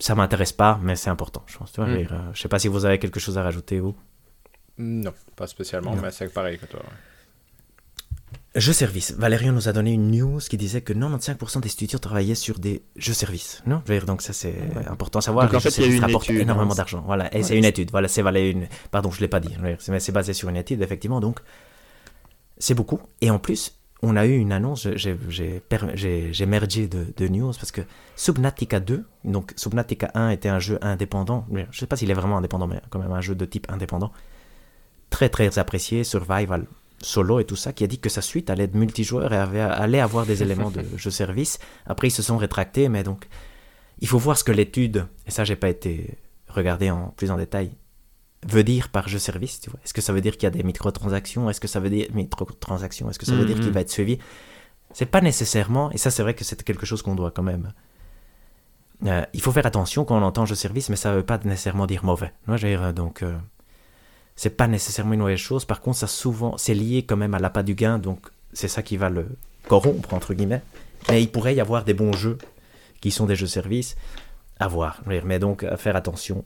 Ça 0.00 0.14
m'intéresse 0.14 0.52
pas, 0.52 0.78
mais 0.82 0.96
c'est 0.96 1.10
important, 1.10 1.42
je 1.46 1.56
pense. 1.58 1.72
Tu 1.72 1.80
vois, 1.80 1.88
Mm. 1.90 1.96
euh, 2.10 2.32
je 2.34 2.40
sais 2.42 2.48
pas 2.48 2.58
si 2.58 2.68
vous 2.68 2.84
avez 2.84 2.98
quelque 2.98 3.20
chose 3.20 3.38
à 3.38 3.42
rajouter, 3.42 3.80
vous. 3.80 3.94
Non, 4.78 5.12
pas 5.36 5.46
spécialement, 5.46 5.94
Non. 5.94 6.02
mais 6.02 6.10
c'est 6.10 6.32
pareil 6.32 6.58
que 6.58 6.66
toi. 6.66 6.80
ouais. 6.80 6.86
Jeux 8.56 8.72
service. 8.72 9.12
Valérian 9.18 9.52
nous 9.52 9.68
a 9.68 9.72
donné 9.72 9.92
une 9.92 10.10
news 10.10 10.38
qui 10.38 10.56
disait 10.56 10.80
que 10.80 10.92
95% 10.92 11.60
des 11.60 11.68
studios 11.68 11.98
travaillaient 11.98 12.34
sur 12.34 12.58
des 12.58 12.82
jeux 12.96 13.12
services. 13.14 13.62
Non 13.66 13.82
Je 13.86 13.92
veux 13.92 13.98
dire, 13.98 14.06
donc 14.06 14.22
ça 14.22 14.32
c'est 14.32 14.52
Ouais. 14.52 14.86
important 14.88 15.18
à 15.18 15.22
savoir. 15.22 15.46
Donc, 15.46 15.54
en 15.54 15.60
fait, 15.60 15.76
il 15.78 15.80
y 15.90 15.92
a 15.92 15.96
une 15.96 16.08
étude, 16.08 16.36
énormément 16.40 16.72
hein. 16.72 16.76
d'argent. 16.76 17.02
Voilà, 17.06 17.32
et 17.34 17.38
Ouais. 17.38 17.42
c'est 17.42 17.56
une 17.58 17.64
étude. 17.64 17.90
Voilà, 17.90 18.08
c'est 18.08 18.22
valé 18.22 18.50
une. 18.50 18.66
Pardon, 18.90 19.10
je 19.10 19.20
l'ai 19.20 19.28
pas 19.28 19.40
dit. 19.40 19.48
Dire, 19.48 19.76
c'est- 19.78 20.12
basé 20.12 20.32
sur 20.34 20.48
une 20.48 20.56
étude, 20.56 20.80
effectivement. 20.82 21.20
Donc 21.20 21.40
c'est 22.58 22.74
beaucoup. 22.74 23.00
Et 23.20 23.30
en 23.30 23.38
plus, 23.40 23.76
on 24.02 24.16
a 24.16 24.26
eu 24.26 24.36
une 24.36 24.52
annonce. 24.52 24.86
J'ai 24.94 26.46
mergé 26.46 26.86
de, 26.86 27.06
de 27.16 27.28
news 27.28 27.52
parce 27.52 27.72
que 27.72 27.80
Subnautica 28.16 28.78
2. 28.80 29.04
Donc 29.24 29.52
Subnautica 29.56 30.10
1 30.14 30.30
était 30.30 30.48
un 30.48 30.60
jeu 30.60 30.78
indépendant. 30.82 31.46
Je 31.70 31.78
sais 31.80 31.86
pas 31.86 31.96
s'il 31.96 32.10
est 32.10 32.14
vraiment 32.14 32.36
indépendant, 32.38 32.66
mais 32.66 32.80
quand 32.90 32.98
même 33.00 33.12
un 33.12 33.20
jeu 33.20 33.34
de 33.34 33.44
type 33.44 33.66
indépendant. 33.70 34.12
Très 35.10 35.28
très 35.28 35.58
apprécié, 35.58 36.04
survival 36.04 36.66
solo 37.04 37.38
et 37.40 37.44
tout 37.44 37.56
ça, 37.56 37.72
qui 37.72 37.84
a 37.84 37.86
dit 37.86 37.98
que 38.00 38.08
sa 38.08 38.22
suite 38.22 38.50
allait 38.50 38.64
être 38.64 38.74
multijoueur 38.74 39.32
et 39.32 39.36
avait, 39.36 39.60
allait 39.60 40.00
avoir 40.00 40.26
des 40.26 40.42
éléments 40.42 40.70
de 40.70 40.82
jeu 40.96 41.10
service. 41.10 41.58
Après, 41.86 42.08
ils 42.08 42.12
se 42.12 42.22
sont 42.22 42.36
rétractés, 42.36 42.88
mais 42.88 43.02
donc, 43.02 43.28
il 44.00 44.08
faut 44.08 44.18
voir 44.18 44.36
ce 44.38 44.44
que 44.44 44.52
l'étude, 44.52 45.06
et 45.26 45.30
ça, 45.30 45.44
j'ai 45.44 45.56
pas 45.56 45.68
été 45.68 46.18
regardé 46.48 46.90
en 46.90 47.08
plus 47.16 47.30
en 47.30 47.36
détail, 47.36 47.70
veut 48.46 48.64
dire 48.64 48.88
par 48.90 49.08
jeu 49.08 49.18
service. 49.18 49.60
Tu 49.60 49.70
vois. 49.70 49.78
Est-ce 49.84 49.94
que 49.94 50.00
ça 50.00 50.12
veut 50.12 50.20
dire 50.20 50.32
qu'il 50.34 50.44
y 50.44 50.46
a 50.46 50.50
des 50.50 50.62
microtransactions? 50.62 51.48
Est-ce 51.50 51.60
que 51.60 51.68
ça 51.68 51.80
veut 51.80 51.90
dire 51.90 52.08
microtransactions? 52.14 53.08
Est-ce 53.10 53.18
que 53.18 53.26
ça 53.26 53.34
veut 53.34 53.44
dire 53.44 53.56
Mhm. 53.56 53.62
qu'il 53.62 53.72
va 53.72 53.80
être 53.80 53.90
suivi? 53.90 54.18
C'est 54.92 55.06
pas 55.06 55.20
nécessairement, 55.20 55.90
et 55.92 55.98
ça, 55.98 56.10
c'est 56.10 56.22
vrai 56.22 56.34
que 56.34 56.44
c'est 56.44 56.62
quelque 56.62 56.86
chose 56.86 57.02
qu'on 57.02 57.14
doit 57.14 57.30
quand 57.30 57.42
même. 57.42 57.72
Euh, 59.06 59.22
il 59.32 59.40
faut 59.40 59.50
faire 59.52 59.66
attention 59.66 60.04
quand 60.04 60.16
on 60.16 60.22
entend 60.22 60.46
jeu 60.46 60.54
service, 60.54 60.88
mais 60.88 60.96
ça 60.96 61.12
veut 61.14 61.24
pas 61.24 61.38
nécessairement 61.44 61.86
dire 61.86 62.04
mauvais. 62.04 62.32
Moi, 62.46 62.56
dire, 62.58 62.82
euh, 62.82 62.92
donc. 62.92 63.22
euh, 63.22 63.36
c'est 64.36 64.50
pas 64.50 64.66
nécessairement 64.66 65.14
une 65.14 65.20
mauvaise 65.20 65.38
chose. 65.38 65.64
Par 65.64 65.80
contre, 65.80 65.98
ça 65.98 66.06
souvent, 66.06 66.56
c'est 66.56 66.74
lié 66.74 67.04
quand 67.04 67.16
même 67.16 67.34
à 67.34 67.38
l'appât 67.38 67.62
du 67.62 67.74
gain, 67.74 67.98
donc 67.98 68.28
c'est 68.52 68.68
ça 68.68 68.82
qui 68.82 68.96
va 68.96 69.10
le 69.10 69.26
corrompre, 69.68 70.14
entre 70.14 70.34
guillemets. 70.34 70.62
Mais 71.08 71.22
il 71.22 71.30
pourrait 71.30 71.54
y 71.54 71.60
avoir 71.60 71.84
des 71.84 71.94
bons 71.94 72.12
jeux 72.12 72.38
qui 73.00 73.10
sont 73.10 73.26
des 73.26 73.36
jeux 73.36 73.46
services 73.46 73.96
à 74.58 74.68
voir. 74.68 75.02
Mais 75.06 75.38
donc, 75.38 75.62
à 75.64 75.76
faire 75.76 75.96
attention. 75.96 76.44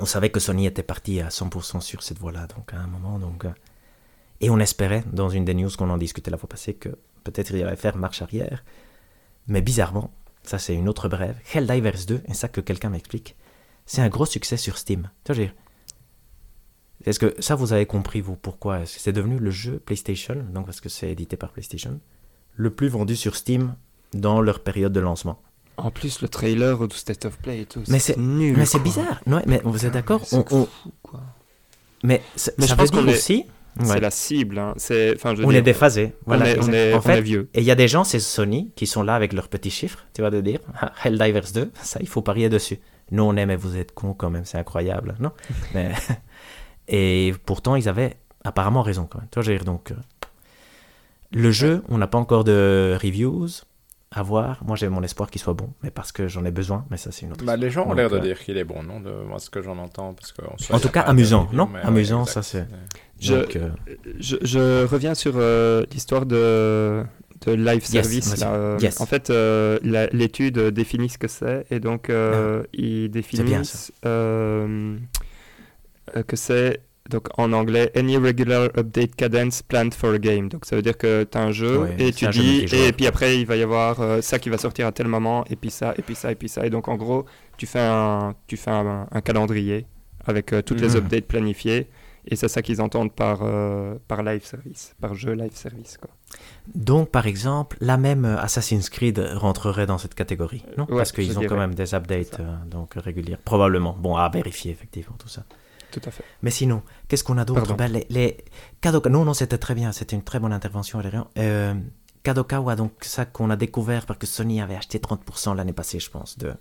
On 0.00 0.06
savait 0.06 0.30
que 0.30 0.40
Sony 0.40 0.66
était 0.66 0.82
parti 0.82 1.20
à 1.20 1.28
100% 1.28 1.80
sur 1.80 2.02
cette 2.02 2.18
voie-là, 2.18 2.46
donc 2.48 2.72
à 2.72 2.78
un 2.78 2.86
moment. 2.86 3.18
Donc, 3.18 3.44
euh, 3.44 3.50
et 4.40 4.50
on 4.50 4.58
espérait, 4.58 5.04
dans 5.12 5.28
une 5.28 5.44
des 5.44 5.54
news 5.54 5.70
qu'on 5.76 5.90
en 5.90 5.98
discutait 5.98 6.30
la 6.30 6.36
fois 6.36 6.48
passée, 6.48 6.74
que 6.74 6.88
peut-être 7.22 7.52
il 7.52 7.64
allait 7.64 7.76
faire 7.76 7.96
marche 7.96 8.22
arrière. 8.22 8.64
Mais 9.46 9.62
bizarrement, 9.62 10.12
ça 10.42 10.58
c'est 10.58 10.74
une 10.74 10.88
autre 10.88 11.08
brève, 11.08 11.38
Helldivers 11.52 12.06
2, 12.06 12.22
et 12.26 12.34
ça 12.34 12.48
que 12.48 12.60
quelqu'un 12.60 12.90
m'explique, 12.90 13.36
c'est 13.86 14.02
un 14.02 14.08
gros 14.08 14.26
succès 14.26 14.56
sur 14.56 14.78
Steam. 14.78 15.10
Est-ce 17.04 17.18
que 17.18 17.34
ça 17.38 17.54
vous 17.54 17.72
avez 17.72 17.86
compris 17.86 18.20
vous 18.20 18.36
pourquoi 18.36 18.86
c'est 18.86 19.12
devenu 19.12 19.38
le 19.38 19.50
jeu 19.50 19.78
PlayStation, 19.84 20.36
donc 20.52 20.66
parce 20.66 20.80
que 20.80 20.88
c'est 20.88 21.10
édité 21.10 21.36
par 21.36 21.50
PlayStation, 21.50 22.00
le 22.54 22.70
plus 22.70 22.88
vendu 22.88 23.16
sur 23.16 23.36
Steam 23.36 23.74
dans 24.12 24.40
leur 24.40 24.60
période 24.60 24.92
de 24.92 25.00
lancement 25.00 25.40
En 25.76 25.90
plus 25.90 26.22
le 26.22 26.28
trailer 26.28 26.86
du 26.88 26.96
State 26.96 27.24
of 27.24 27.36
Play 27.38 27.62
et 27.62 27.66
tout, 27.66 27.82
mais 27.88 27.98
c'est 27.98 28.16
nul. 28.16 28.56
Mais 28.56 28.66
c'est 28.66 28.82
bizarre, 28.82 29.20
ouais, 29.26 29.42
mais 29.46 29.60
vous 29.64 29.84
êtes 29.86 29.92
d'accord? 29.92 30.22
Mais, 32.02 32.20
mais 32.58 32.66
ça 32.66 32.74
veut 32.74 32.86
dire 32.86 33.08
aussi 33.08 33.46
c'est 33.82 34.00
la 34.00 34.10
cible. 34.10 34.58
Hein. 34.58 34.74
C'est, 34.76 35.16
on 35.24 35.50
est 35.50 35.62
déphasé. 35.62 36.14
Voilà, 36.26 36.46
on, 36.60 36.72
est, 36.72 36.94
en 36.94 37.00
fait, 37.00 37.20
vieux. 37.20 37.48
Et 37.54 37.60
il 37.60 37.64
y 37.64 37.70
a 37.70 37.74
des 37.74 37.88
gens, 37.88 38.04
c'est 38.04 38.20
Sony, 38.20 38.70
qui 38.76 38.86
sont 38.86 39.02
là 39.02 39.14
avec 39.14 39.32
leurs 39.32 39.48
petits 39.48 39.70
chiffres, 39.70 40.06
tu 40.14 40.22
vois, 40.22 40.30
de 40.30 40.40
dire 40.40 40.60
ah, 40.80 40.92
Helldivers 41.04 41.52
2, 41.52 41.70
ça, 41.82 41.98
il 42.00 42.08
faut 42.08 42.22
parier 42.22 42.48
dessus. 42.48 42.78
Nous, 43.10 43.22
on 43.22 43.36
est, 43.36 43.46
mais 43.46 43.56
vous 43.56 43.76
êtes 43.76 43.92
cons 43.92 44.14
quand 44.14 44.30
même, 44.30 44.44
c'est 44.44 44.58
incroyable, 44.58 45.16
non? 45.20 45.32
Mais... 45.74 45.92
Et 46.88 47.34
pourtant, 47.46 47.76
ils 47.76 47.88
avaient 47.88 48.16
apparemment 48.44 48.82
raison 48.82 49.06
quand 49.10 49.18
même. 49.18 49.28
Tu 49.30 49.40
vois, 49.40 49.58
donc, 49.64 49.90
euh, 49.90 49.94
le 51.32 51.50
jeu, 51.50 51.82
on 51.88 51.98
n'a 51.98 52.06
pas 52.06 52.18
encore 52.18 52.44
de 52.44 52.96
reviews 53.02 53.48
à 54.12 54.22
voir. 54.22 54.62
Moi, 54.64 54.76
j'ai 54.76 54.88
mon 54.88 55.02
espoir 55.02 55.30
qu'il 55.30 55.40
soit 55.40 55.54
bon, 55.54 55.70
mais 55.82 55.90
parce 55.90 56.12
que 56.12 56.28
j'en 56.28 56.44
ai 56.44 56.50
besoin. 56.50 56.84
Mais 56.90 56.96
ça, 56.96 57.10
c'est 57.10 57.26
une 57.26 57.32
autre. 57.32 57.44
Bah, 57.44 57.56
les 57.56 57.70
gens 57.70 57.86
ont 57.86 57.94
l'air 57.94 58.10
de 58.10 58.16
euh, 58.16 58.20
dire 58.20 58.38
qu'il 58.38 58.56
est 58.56 58.64
bon, 58.64 58.82
non 58.82 59.00
de 59.00 59.10
moi, 59.26 59.38
ce 59.38 59.50
que 59.50 59.60
j'en 59.62 59.78
entends, 59.78 60.14
parce 60.14 60.32
que 60.32 60.42
en 60.72 60.78
tout 60.78 60.90
cas, 60.90 61.00
amusant, 61.00 61.48
non? 61.52 61.68
Amusant, 61.82 62.24
ça 62.24 62.42
c'est. 62.42 62.66
Euh, 63.30 63.70
je, 64.20 64.36
je, 64.42 64.84
reviens 64.84 65.14
sur 65.14 65.38
l'histoire 65.90 66.26
de 66.26 67.02
de 67.46 67.52
live 67.52 67.84
service. 67.84 68.44
En 69.00 69.06
fait, 69.06 69.30
l'étude 70.12 70.58
définit 70.58 71.08
ce 71.08 71.18
que 71.18 71.28
c'est 71.28 71.66
et 71.70 71.80
donc 71.80 72.10
ah. 72.10 72.62
il 72.72 73.10
définit 73.10 73.56
que 76.22 76.36
c'est 76.36 76.80
donc 77.10 77.28
en 77.38 77.52
anglais 77.52 77.90
any 77.94 78.16
regular 78.16 78.70
update 78.76 79.14
cadence 79.14 79.62
planned 79.62 79.94
for 79.94 80.14
a 80.14 80.18
game. 80.18 80.48
Donc 80.48 80.64
ça 80.64 80.76
veut 80.76 80.82
dire 80.82 80.96
que 80.96 81.24
tu 81.24 81.36
as 81.36 81.42
un 81.42 81.52
jeu 81.52 81.88
et 81.98 82.12
tu 82.12 82.26
dis 82.28 82.64
et 82.72 82.92
puis 82.92 83.06
après 83.06 83.38
il 83.38 83.46
va 83.46 83.56
y 83.56 83.62
avoir 83.62 84.00
euh, 84.00 84.20
ça 84.20 84.38
qui 84.38 84.48
va 84.48 84.58
sortir 84.58 84.86
à 84.86 84.92
tel 84.92 85.08
moment 85.08 85.44
et 85.50 85.56
puis 85.56 85.70
ça 85.70 85.94
et 85.98 86.02
puis 86.02 86.14
ça 86.14 86.32
et 86.32 86.34
puis 86.34 86.48
ça 86.48 86.64
et 86.66 86.70
donc 86.70 86.88
en 86.88 86.96
gros 86.96 87.26
tu 87.56 87.66
fais 87.66 87.80
un 87.80 88.34
tu 88.46 88.56
fais 88.56 88.70
un, 88.70 89.06
calendrier 89.22 89.86
avec 90.24 90.52
euh, 90.52 90.62
toutes 90.62 90.80
les 90.80 90.90
mhm. 90.90 90.96
updates 90.96 91.26
planifiées 91.26 91.88
et 92.26 92.36
c'est 92.36 92.48
ça 92.48 92.62
qu'ils 92.62 92.80
entendent 92.80 93.12
par 93.12 93.40
euh, 93.42 93.96
par 94.08 94.22
live 94.22 94.46
service, 94.46 94.94
par 94.98 95.14
jeu 95.14 95.34
live 95.34 95.54
service 95.54 95.98
quoi. 95.98 96.10
Donc 96.74 97.10
par 97.10 97.26
exemple, 97.26 97.76
la 97.80 97.98
même 97.98 98.24
Assassin's 98.24 98.88
Creed 98.88 99.18
rentrerait 99.34 99.84
dans 99.84 99.98
cette 99.98 100.14
catégorie, 100.14 100.64
non? 100.78 100.86
Parce 100.86 101.12
qu'ils 101.12 101.38
ont 101.38 101.42
quand 101.42 101.58
même 101.58 101.74
des 101.74 101.94
updates 101.94 102.40
donc 102.66 102.94
réguliers, 102.94 103.36
probablement. 103.44 103.94
Bon 104.00 104.16
à 104.16 104.30
vérifier 104.30 104.72
effectivement 104.72 105.16
tout 105.18 105.28
ça. 105.28 105.44
Tout 105.94 106.08
à 106.08 106.10
fait. 106.10 106.24
Mais 106.42 106.50
sinon, 106.50 106.82
qu'est-ce 107.06 107.22
qu'on 107.22 107.38
a 107.38 107.44
d'autre? 107.44 107.74
Ben, 107.74 107.86
les, 107.90 108.06
les, 108.10 108.38
Kadoka... 108.80 109.08
Non, 109.10 109.24
non, 109.24 109.32
c'était 109.32 109.58
très 109.58 109.74
bien. 109.74 109.92
C'était 109.92 110.16
une 110.16 110.24
très 110.24 110.40
bonne 110.40 110.52
intervention. 110.52 111.00
Euh, 111.38 111.74
Kadokawa, 112.24 112.74
donc 112.74 112.92
ça 113.02 113.26
qu'on 113.26 113.48
a 113.50 113.56
découvert 113.56 114.06
parce 114.06 114.18
que 114.18 114.26
Sony 114.26 114.60
avait 114.60 114.74
acheté 114.74 114.98
30% 114.98 115.54
l'année 115.54 115.72
passée, 115.72 116.00
je 116.00 116.10
pense. 116.10 116.36
De... 116.36 116.54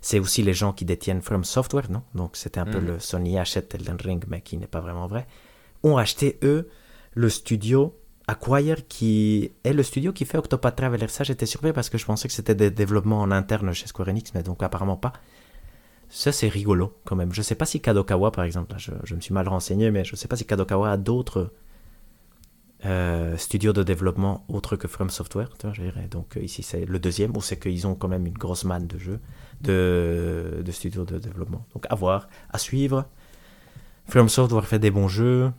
C'est 0.00 0.18
aussi 0.18 0.42
les 0.42 0.54
gens 0.54 0.72
qui 0.72 0.84
détiennent 0.84 1.22
From 1.22 1.44
Software, 1.44 1.88
non? 1.88 2.02
Donc 2.16 2.36
c'était 2.36 2.58
un 2.58 2.64
peu 2.64 2.80
mm. 2.80 2.86
le 2.86 2.98
Sony 2.98 3.38
achète 3.38 3.72
Elden 3.76 3.96
Ring, 4.02 4.24
mais 4.26 4.40
qui 4.40 4.56
n'est 4.56 4.66
pas 4.66 4.80
vraiment 4.80 5.06
vrai. 5.06 5.26
Ont 5.84 5.96
acheté, 5.96 6.38
eux, 6.42 6.68
le 7.14 7.28
studio 7.28 7.96
Acquire, 8.26 8.86
qui 8.88 9.52
est 9.64 9.72
le 9.72 9.82
studio 9.82 10.12
qui 10.12 10.24
fait 10.24 10.38
Octopath 10.38 10.76
Traveler. 10.76 11.08
Ça, 11.08 11.24
j'étais 11.24 11.46
surpris 11.46 11.72
parce 11.72 11.90
que 11.90 11.98
je 11.98 12.04
pensais 12.04 12.28
que 12.28 12.34
c'était 12.34 12.54
des 12.54 12.70
développements 12.70 13.20
en 13.20 13.30
interne 13.30 13.72
chez 13.72 13.86
Square 13.86 14.08
Enix, 14.08 14.32
mais 14.34 14.42
donc 14.42 14.62
apparemment 14.62 14.96
pas. 14.96 15.12
Ça, 16.10 16.32
c'est 16.32 16.48
rigolo 16.48 16.92
quand 17.04 17.14
même. 17.14 17.32
Je 17.32 17.40
sais 17.40 17.54
pas 17.54 17.64
si 17.64 17.80
Kadokawa, 17.80 18.32
par 18.32 18.44
exemple, 18.44 18.74
je, 18.78 19.14
me 19.14 19.20
suis 19.20 19.32
mal 19.32 19.48
renseigné, 19.48 19.92
mais 19.92 20.04
je 20.04 20.16
sais 20.16 20.26
pas 20.26 20.36
si 20.36 20.44
Kadokawa 20.44 20.90
a 20.90 20.96
d'autres 20.96 21.52
euh, 22.84 23.36
studios 23.36 23.72
de 23.72 23.84
développement 23.84 24.44
autres 24.48 24.74
que 24.74 24.88
From 24.88 25.08
Software. 25.08 25.50
Donc 26.10 26.36
euh, 26.36 26.40
ici, 26.42 26.64
c'est 26.64 26.84
le 26.84 26.98
deuxième, 26.98 27.36
ou 27.36 27.40
c'est 27.40 27.58
qu'ils 27.60 27.86
ont 27.86 27.94
quand 27.94 28.08
même 28.08 28.26
une 28.26 28.36
grosse 28.36 28.64
manne 28.64 28.88
de 28.88 28.98
jeux, 28.98 29.20
de, 29.60 30.62
de 30.64 30.72
studios 30.72 31.04
de 31.04 31.18
développement. 31.18 31.64
Donc 31.74 31.86
à 31.88 31.94
voir, 31.94 32.28
à 32.52 32.58
suivre. 32.58 33.06
From 34.06 34.28
Software 34.28 34.66
fait 34.66 34.80
des 34.80 34.90
bons 34.90 35.08
jeux. 35.08 35.52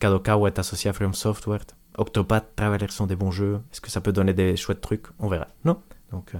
Kadokawa 0.00 0.48
est 0.48 0.58
associé 0.58 0.88
à 0.88 0.94
From 0.94 1.12
Software. 1.12 1.66
Octopath 1.98 2.56
Traveler 2.56 2.88
sont 2.88 3.06
des 3.06 3.16
bons 3.16 3.32
jeux. 3.32 3.60
Est-ce 3.72 3.82
que 3.82 3.90
ça 3.90 4.00
peut 4.00 4.12
donner 4.12 4.32
des 4.32 4.56
chouettes 4.56 4.80
trucs? 4.80 5.06
On 5.18 5.28
verra. 5.28 5.48
Non? 5.66 5.82
Donc. 6.12 6.34
Euh, 6.34 6.38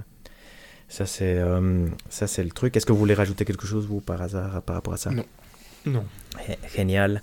ça, 0.89 1.05
c'est 1.05 1.37
euh, 1.37 1.87
ça 2.09 2.27
c'est 2.27 2.43
le 2.43 2.49
truc. 2.49 2.75
Est-ce 2.75 2.85
que 2.85 2.91
vous 2.91 2.99
voulez 2.99 3.13
rajouter 3.13 3.45
quelque 3.45 3.67
chose, 3.67 3.87
vous, 3.87 4.01
par 4.01 4.21
hasard, 4.21 4.61
par 4.63 4.75
rapport 4.75 4.93
à 4.93 4.97
ça? 4.97 5.11
Non. 5.11 5.25
Non. 5.85 6.03
Génial. 6.75 7.21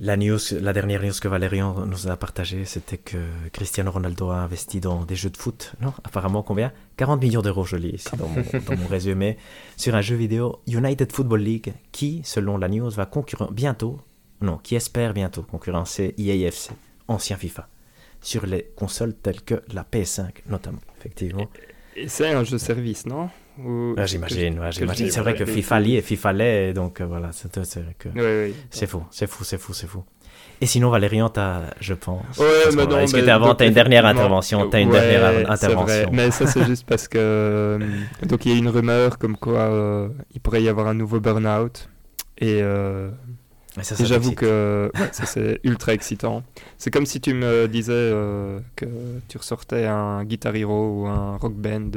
La, 0.00 0.16
news, 0.16 0.38
la 0.60 0.72
dernière 0.72 1.02
news 1.02 1.12
que 1.20 1.28
Valérian 1.28 1.86
nous 1.86 2.08
a 2.08 2.16
partagée, 2.16 2.64
c'était 2.64 2.98
que 2.98 3.18
Cristiano 3.52 3.90
Ronaldo 3.90 4.30
a 4.30 4.38
investi 4.38 4.80
dans 4.80 5.04
des 5.04 5.14
jeux 5.14 5.30
de 5.30 5.36
foot. 5.36 5.74
Non, 5.80 5.92
apparemment 6.02 6.42
combien? 6.42 6.72
40 6.96 7.22
millions 7.22 7.42
d'euros, 7.42 7.64
je 7.64 7.76
lis 7.76 7.90
ici 7.90 8.08
dans 8.16 8.26
mon, 8.26 8.42
dans 8.66 8.76
mon, 8.76 8.88
résumé, 8.88 9.36
sur 9.76 9.94
un 9.94 10.00
jeu 10.00 10.16
vidéo 10.16 10.60
United 10.66 11.12
Football 11.12 11.42
League 11.42 11.74
qui, 11.92 12.22
selon 12.24 12.58
la 12.58 12.68
news, 12.68 12.90
va 12.90 13.06
concurrencer 13.06 13.52
bientôt, 13.52 14.00
non, 14.40 14.58
qui 14.58 14.74
espère 14.74 15.14
bientôt 15.14 15.42
concurrencer 15.42 16.14
EAFC, 16.18 16.70
ancien 17.06 17.36
FIFA, 17.36 17.68
sur 18.20 18.44
les 18.46 18.72
consoles 18.74 19.14
telles 19.14 19.42
que 19.42 19.62
la 19.72 19.84
PS5 19.84 20.30
notamment, 20.48 20.80
effectivement. 20.98 21.46
Et 21.96 22.08
c'est 22.08 22.32
un 22.32 22.44
jeu 22.44 22.58
service, 22.58 23.06
non? 23.06 23.28
J'imagine, 24.04 24.60
j'imagine. 24.70 25.10
C'est 25.10 25.20
vrai 25.20 25.34
que 25.34 25.44
FIFA 25.44 25.80
l'est, 25.80 26.00
FIFA 26.00 26.32
l'est, 26.32 26.72
donc 26.72 27.00
euh, 27.00 27.06
voilà, 27.06 27.30
c'est 27.32 27.54
vrai 27.54 27.94
que 27.98 28.08
c'est 28.70 28.86
fou, 28.86 29.04
c'est 29.10 29.26
fou, 29.26 29.44
c'est 29.44 29.58
fou, 29.58 29.72
c'est 29.74 29.86
fou. 29.86 30.02
Et 30.60 30.66
sinon, 30.66 30.90
Valérian, 30.90 31.30
as, 31.36 31.62
je 31.80 31.92
pense. 31.92 32.38
Ouais, 32.38 32.46
mais 32.76 32.86
non. 32.86 32.98
Est-ce 33.00 33.16
que 33.16 33.28
avant, 33.28 33.54
tu 33.54 33.64
as 33.64 33.66
une 33.66 33.74
dernière 33.74 34.06
intervention 34.06 34.70
Tu 34.70 34.76
as 34.76 34.80
une 34.80 34.90
dernière 34.90 35.50
intervention? 35.50 36.08
Mais 36.12 36.30
ça, 36.30 36.46
c'est 36.46 36.64
juste 36.64 36.86
parce 36.86 37.08
que. 37.08 37.18
Euh, 37.18 37.78
donc, 38.26 38.46
il 38.46 38.52
y 38.52 38.54
a 38.54 38.58
une 38.58 38.68
rumeur 38.68 39.18
comme 39.18 39.36
quoi 39.36 39.62
euh, 39.62 40.08
il 40.34 40.40
pourrait 40.40 40.62
y 40.62 40.68
avoir 40.68 40.86
un 40.86 40.94
nouveau 40.94 41.20
burn-out. 41.20 41.88
Et. 42.38 42.62
Et 43.78 44.04
j'avoue 44.04 44.32
que 44.32 44.90
ça 45.12 45.24
c'est 45.26 45.60
ultra 45.64 45.94
excitant. 45.94 46.42
C'est 46.78 46.90
comme 46.90 47.06
si 47.06 47.20
tu 47.20 47.32
me 47.32 47.66
disais 47.68 47.92
euh, 47.92 48.60
que 48.76 48.86
tu 49.28 49.38
ressortais 49.38 49.86
un 49.86 50.24
Guitar 50.24 50.54
Hero 50.54 51.02
ou 51.02 51.06
un 51.06 51.36
Rock 51.38 51.54
Band. 51.54 51.90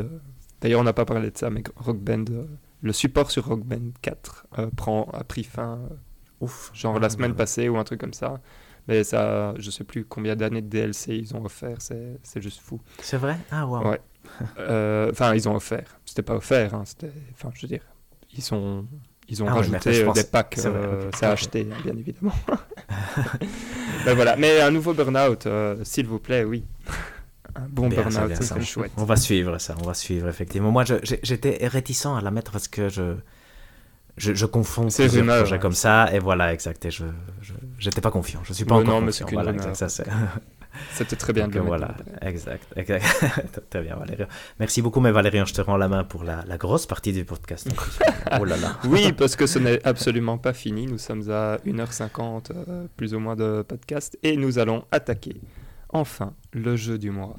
D'ailleurs, 0.61 0.79
on 0.79 0.85
n'a 0.85 0.93
pas 0.93 1.05
parlé 1.05 1.31
de 1.31 1.37
ça, 1.37 1.49
mais 1.49 1.63
Rock 1.75 1.97
Band, 1.97 2.25
euh, 2.29 2.45
le 2.81 2.93
support 2.93 3.29
sur 3.29 3.45
Rock 3.45 3.61
Band 3.65 3.91
4 4.01 4.47
euh, 4.59 4.69
prend, 4.75 5.09
a 5.13 5.23
pris 5.23 5.43
fin, 5.43 5.79
ouf, 6.39 6.71
genre 6.73 6.99
la 6.99 7.09
semaine 7.09 7.35
passée 7.35 7.67
ou 7.67 7.77
un 7.77 7.83
truc 7.83 7.99
comme 7.99 8.13
ça. 8.13 8.39
Mais 8.87 9.03
ça, 9.03 9.53
je 9.57 9.69
sais 9.71 9.83
plus 9.83 10.05
combien 10.05 10.35
d'années 10.35 10.61
de 10.61 10.69
DLC 10.69 11.15
ils 11.15 11.35
ont 11.35 11.43
offert, 11.43 11.77
c'est 11.81 12.41
juste 12.41 12.61
fou. 12.61 12.79
C'est 13.01 13.17
vrai? 13.17 13.37
Ah, 13.51 13.65
waouh. 13.65 13.89
Ouais. 13.89 14.01
Enfin, 15.11 15.35
ils 15.35 15.49
ont 15.49 15.55
offert. 15.55 15.99
C'était 16.05 16.23
pas 16.23 16.35
offert, 16.35 16.73
hein, 16.73 16.83
c'était. 16.85 17.11
Enfin, 17.33 17.51
je 17.53 17.63
veux 17.63 17.67
dire, 17.67 17.83
ils 18.33 18.43
sont 18.43 18.85
ils 19.27 19.43
ont 19.43 19.47
ah 19.47 19.55
rajouté 19.55 20.03
euh, 20.03 20.11
des 20.11 20.23
packs, 20.23 20.55
c'est 20.57 20.67
euh, 20.67 21.09
à 21.21 21.31
acheter, 21.31 21.67
hein, 21.71 21.77
bien 21.83 21.93
évidemment. 21.97 22.33
ben 24.05 24.13
voilà. 24.13 24.35
Mais 24.35 24.61
un 24.61 24.71
nouveau 24.71 24.93
Burnout, 24.93 25.45
euh, 25.45 25.77
s'il 25.83 26.05
vous 26.07 26.19
plaît, 26.19 26.43
oui. 26.43 26.63
Un 27.55 27.67
bon 27.69 27.87
Burnout, 27.87 28.35
c'est 28.41 28.61
chouette. 28.63 28.91
On 28.97 29.05
va 29.05 29.15
suivre 29.15 29.57
ça, 29.59 29.75
on 29.81 29.85
va 29.85 29.93
suivre, 29.93 30.27
effectivement. 30.27 30.71
Moi, 30.71 30.83
j'étais 30.83 31.65
réticent 31.67 32.07
à 32.07 32.21
la 32.21 32.29
mettre 32.29 32.51
parce 32.51 32.67
que 32.67 32.89
je, 32.89 33.15
je, 34.17 34.33
je 34.33 34.45
confonds 34.45 34.87
plusieurs 34.87 35.25
projets 35.25 35.59
comme 35.59 35.73
ça, 35.73 36.13
et 36.13 36.19
voilà, 36.19 36.53
exact. 36.53 36.83
Et 36.85 36.91
je 36.91 37.05
n'étais 37.83 38.01
pas 38.01 38.11
confiant, 38.11 38.41
je 38.43 38.51
suis 38.51 38.65
pas 38.65 38.75
encore 38.75 38.99
non, 38.99 39.05
confiant. 39.07 39.27
Voilà, 39.31 39.53
exact, 39.53 39.75
ça, 39.75 40.03
C'était 40.91 41.15
très 41.15 41.33
bien. 41.33 41.47
Donc, 41.47 41.65
voilà, 41.65 41.95
exact, 42.21 42.67
exact. 42.75 43.61
très 43.69 43.81
bien, 43.81 43.95
Valérian. 43.95 44.27
Merci 44.59 44.81
beaucoup, 44.81 44.99
mais 44.99 45.11
Valérian, 45.11 45.45
je 45.45 45.53
te 45.53 45.61
rends 45.61 45.77
la 45.77 45.87
main 45.87 46.03
pour 46.03 46.23
la, 46.23 46.43
la 46.45 46.57
grosse 46.57 46.85
partie 46.85 47.13
du 47.13 47.25
podcast. 47.25 47.69
oh 48.39 48.45
là 48.45 48.57
là. 48.57 48.77
Oui, 48.85 49.11
parce 49.11 49.35
que 49.35 49.47
ce 49.47 49.59
n'est 49.59 49.85
absolument 49.85 50.37
pas 50.37 50.53
fini. 50.53 50.87
Nous 50.87 50.97
sommes 50.97 51.29
à 51.29 51.57
1h50 51.65 52.51
euh, 52.51 52.85
plus 52.95 53.13
ou 53.13 53.19
moins 53.19 53.35
de 53.35 53.63
podcast 53.67 54.17
et 54.23 54.37
nous 54.37 54.59
allons 54.59 54.85
attaquer 54.91 55.35
enfin 55.89 56.33
le 56.51 56.75
jeu 56.75 56.97
du 56.97 57.11
mois 57.11 57.37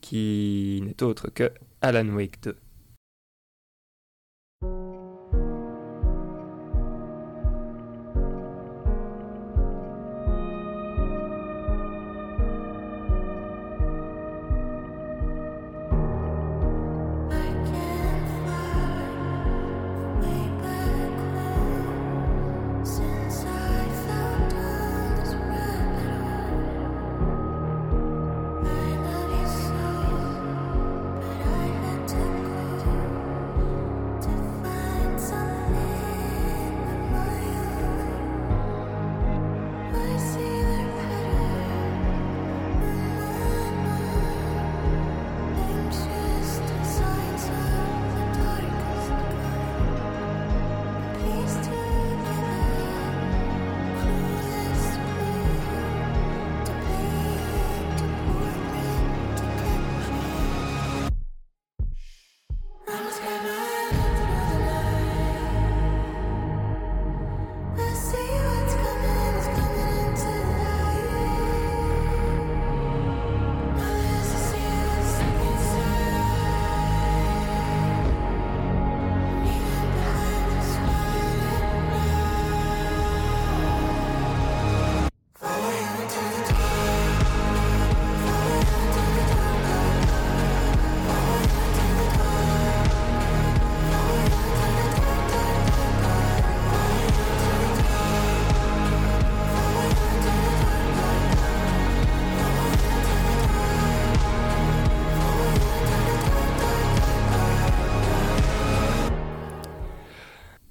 qui 0.00 0.82
n'est 0.84 1.02
autre 1.02 1.28
que 1.28 1.50
Alan 1.82 2.08
Wake 2.08 2.42
2. 2.42 2.56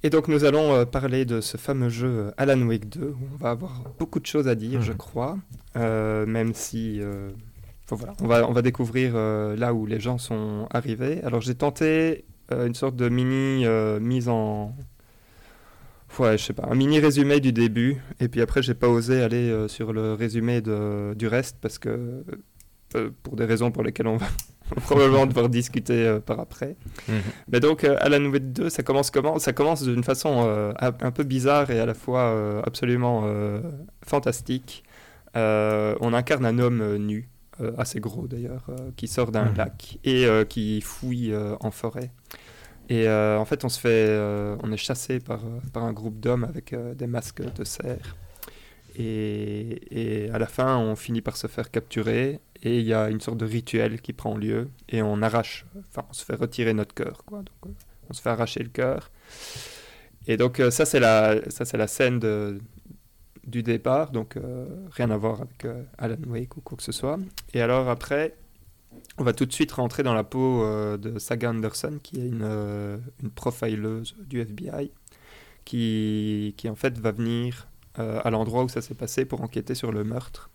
Et 0.08 0.10
donc 0.10 0.26
nous 0.28 0.44
allons 0.44 0.72
euh, 0.74 0.86
parler 0.86 1.26
de 1.26 1.42
ce 1.42 1.58
fameux 1.58 1.90
jeu 1.90 2.08
euh, 2.08 2.30
Alan 2.38 2.58
Wake 2.62 2.88
2, 2.88 3.08
où 3.10 3.16
on 3.34 3.36
va 3.36 3.50
avoir 3.50 3.82
beaucoup 3.98 4.20
de 4.20 4.24
choses 4.24 4.48
à 4.48 4.54
dire, 4.54 4.80
je 4.80 4.92
Mhm. 4.92 4.96
crois, 4.96 5.36
euh, 5.76 6.24
même 6.24 6.54
si... 6.54 6.98
euh, 7.02 7.28
voilà, 7.90 8.14
on 8.22 8.26
va, 8.26 8.48
on 8.48 8.52
va 8.52 8.62
découvrir 8.62 9.12
euh, 9.16 9.54
là 9.54 9.74
où 9.74 9.84
les 9.84 10.00
gens 10.00 10.16
sont 10.16 10.66
arrivés. 10.70 11.22
Alors 11.24 11.42
j'ai 11.42 11.54
tenté 11.54 12.24
une 12.50 12.74
sorte 12.74 12.96
de 12.96 13.10
mini 13.10 13.66
mise 14.00 14.30
en... 14.30 14.74
Ouais, 16.18 16.38
je 16.38 16.44
sais 16.44 16.54
pas, 16.54 16.66
un 16.70 16.74
mini 16.74 17.00
résumé 17.00 17.38
du 17.40 17.52
début, 17.52 17.98
et 18.18 18.28
puis 18.28 18.40
après 18.40 18.62
j'ai 18.62 18.72
pas 18.72 18.88
osé 18.88 19.22
aller 19.22 19.66
sur 19.68 19.92
le 19.92 20.14
résumé 20.14 20.62
de, 20.62 21.12
du 21.14 21.28
reste, 21.28 21.58
parce 21.60 21.78
que... 21.78 22.24
pour 23.22 23.36
des 23.36 23.44
raisons 23.44 23.70
pour 23.70 23.82
lesquelles 23.82 24.06
on 24.06 24.16
va 24.16 24.26
probablement 24.82 25.26
devoir 25.26 25.48
discuter 25.48 26.06
euh, 26.06 26.20
par 26.20 26.40
après. 26.40 26.76
Mhm. 27.08 27.14
Mais 27.52 27.60
donc, 27.60 27.84
euh, 27.84 27.96
Alan 28.00 28.24
Wake 28.26 28.52
2, 28.52 28.68
ça 28.70 28.82
commence 28.82 29.10
comment 29.10 29.38
Ça 29.38 29.52
commence 29.52 29.82
d'une 29.82 30.04
façon 30.04 30.44
euh, 30.46 30.72
un 30.80 31.10
peu 31.10 31.24
bizarre 31.24 31.70
et 31.70 31.80
à 31.80 31.86
la 31.86 31.94
fois 31.94 32.62
absolument 32.64 33.24
fantastique. 34.04 34.84
On 35.34 36.12
incarne 36.12 36.44
un 36.46 36.58
homme 36.58 36.96
nu, 36.96 37.28
assez 37.76 38.00
gros 38.00 38.26
d'ailleurs, 38.26 38.66
qui 38.96 39.08
sort 39.08 39.30
d'un 39.30 39.46
Mhm. 39.46 39.56
lac 39.56 39.98
et 40.04 40.26
qui 40.48 40.80
fouille 40.80 41.34
en 41.60 41.70
forêt. 41.70 42.10
Et 42.88 43.08
en 43.08 43.44
fait, 43.44 43.64
on 43.64 43.68
se 43.68 43.78
fait, 43.78 44.08
on 44.62 44.72
est 44.72 44.76
chassé 44.76 45.20
par, 45.20 45.40
par 45.72 45.84
un 45.84 45.92
groupe 45.92 46.18
d'hommes 46.20 46.44
avec 46.44 46.74
des 46.96 47.06
masques 47.06 47.42
de 47.54 47.64
cerf. 47.64 48.16
Et, 49.00 50.28
à 50.32 50.38
la 50.38 50.46
fin, 50.46 50.76
on 50.76 50.96
finit 50.96 51.20
par 51.20 51.36
se 51.36 51.46
faire 51.46 51.70
capturer 51.70 52.40
et 52.62 52.80
il 52.80 52.86
y 52.86 52.92
a 52.92 53.10
une 53.10 53.20
sorte 53.20 53.38
de 53.38 53.44
rituel 53.44 54.00
qui 54.00 54.12
prend 54.12 54.36
lieu 54.36 54.68
et 54.88 55.02
on 55.02 55.22
arrache, 55.22 55.66
enfin, 55.90 56.04
on 56.10 56.12
se 56.12 56.24
fait 56.24 56.34
retirer 56.34 56.74
notre 56.74 56.94
cœur, 56.94 57.22
quoi. 57.24 57.38
Donc, 57.38 57.66
euh, 57.66 57.70
on 58.10 58.12
se 58.12 58.20
fait 58.20 58.30
arracher 58.30 58.60
le 58.60 58.70
cœur. 58.70 59.10
Et 60.26 60.36
donc, 60.36 60.58
euh, 60.58 60.72
ça, 60.72 60.84
c'est 60.84 60.98
la, 60.98 61.48
ça, 61.48 61.64
c'est 61.64 61.76
la 61.76 61.86
scène 61.86 62.18
du 63.46 63.62
départ, 63.62 64.10
donc 64.10 64.36
euh, 64.36 64.66
rien 64.90 65.10
à 65.10 65.16
voir 65.16 65.42
avec 65.42 65.66
Alan 65.96 66.16
Wake 66.26 66.56
ou 66.56 66.60
quoi 66.60 66.76
que 66.76 66.82
ce 66.82 66.92
soit. 66.92 67.20
Et 67.54 67.60
alors, 67.60 67.88
après, 67.88 68.34
on 69.16 69.22
va 69.22 69.32
tout 69.32 69.46
de 69.46 69.52
suite 69.52 69.70
rentrer 69.70 70.02
dans 70.02 70.14
la 70.14 70.24
peau 70.24 70.64
de 70.96 71.20
Saga 71.20 71.50
Anderson, 71.50 72.00
qui 72.02 72.20
est 72.20 72.26
une, 72.26 73.00
une 73.22 73.30
profileuse 73.30 74.16
du 74.26 74.40
FBI, 74.40 74.90
qui, 75.64 76.54
qui 76.56 76.68
en 76.68 76.74
fait 76.74 76.98
va 76.98 77.12
venir 77.12 77.68
euh, 77.98 78.20
à 78.24 78.30
l'endroit 78.30 78.64
où 78.64 78.68
ça 78.68 78.80
s'est 78.80 78.94
passé 78.94 79.24
pour 79.24 79.42
enquêter 79.42 79.74
sur 79.74 79.92
le 79.92 80.04
meurtre. 80.04 80.50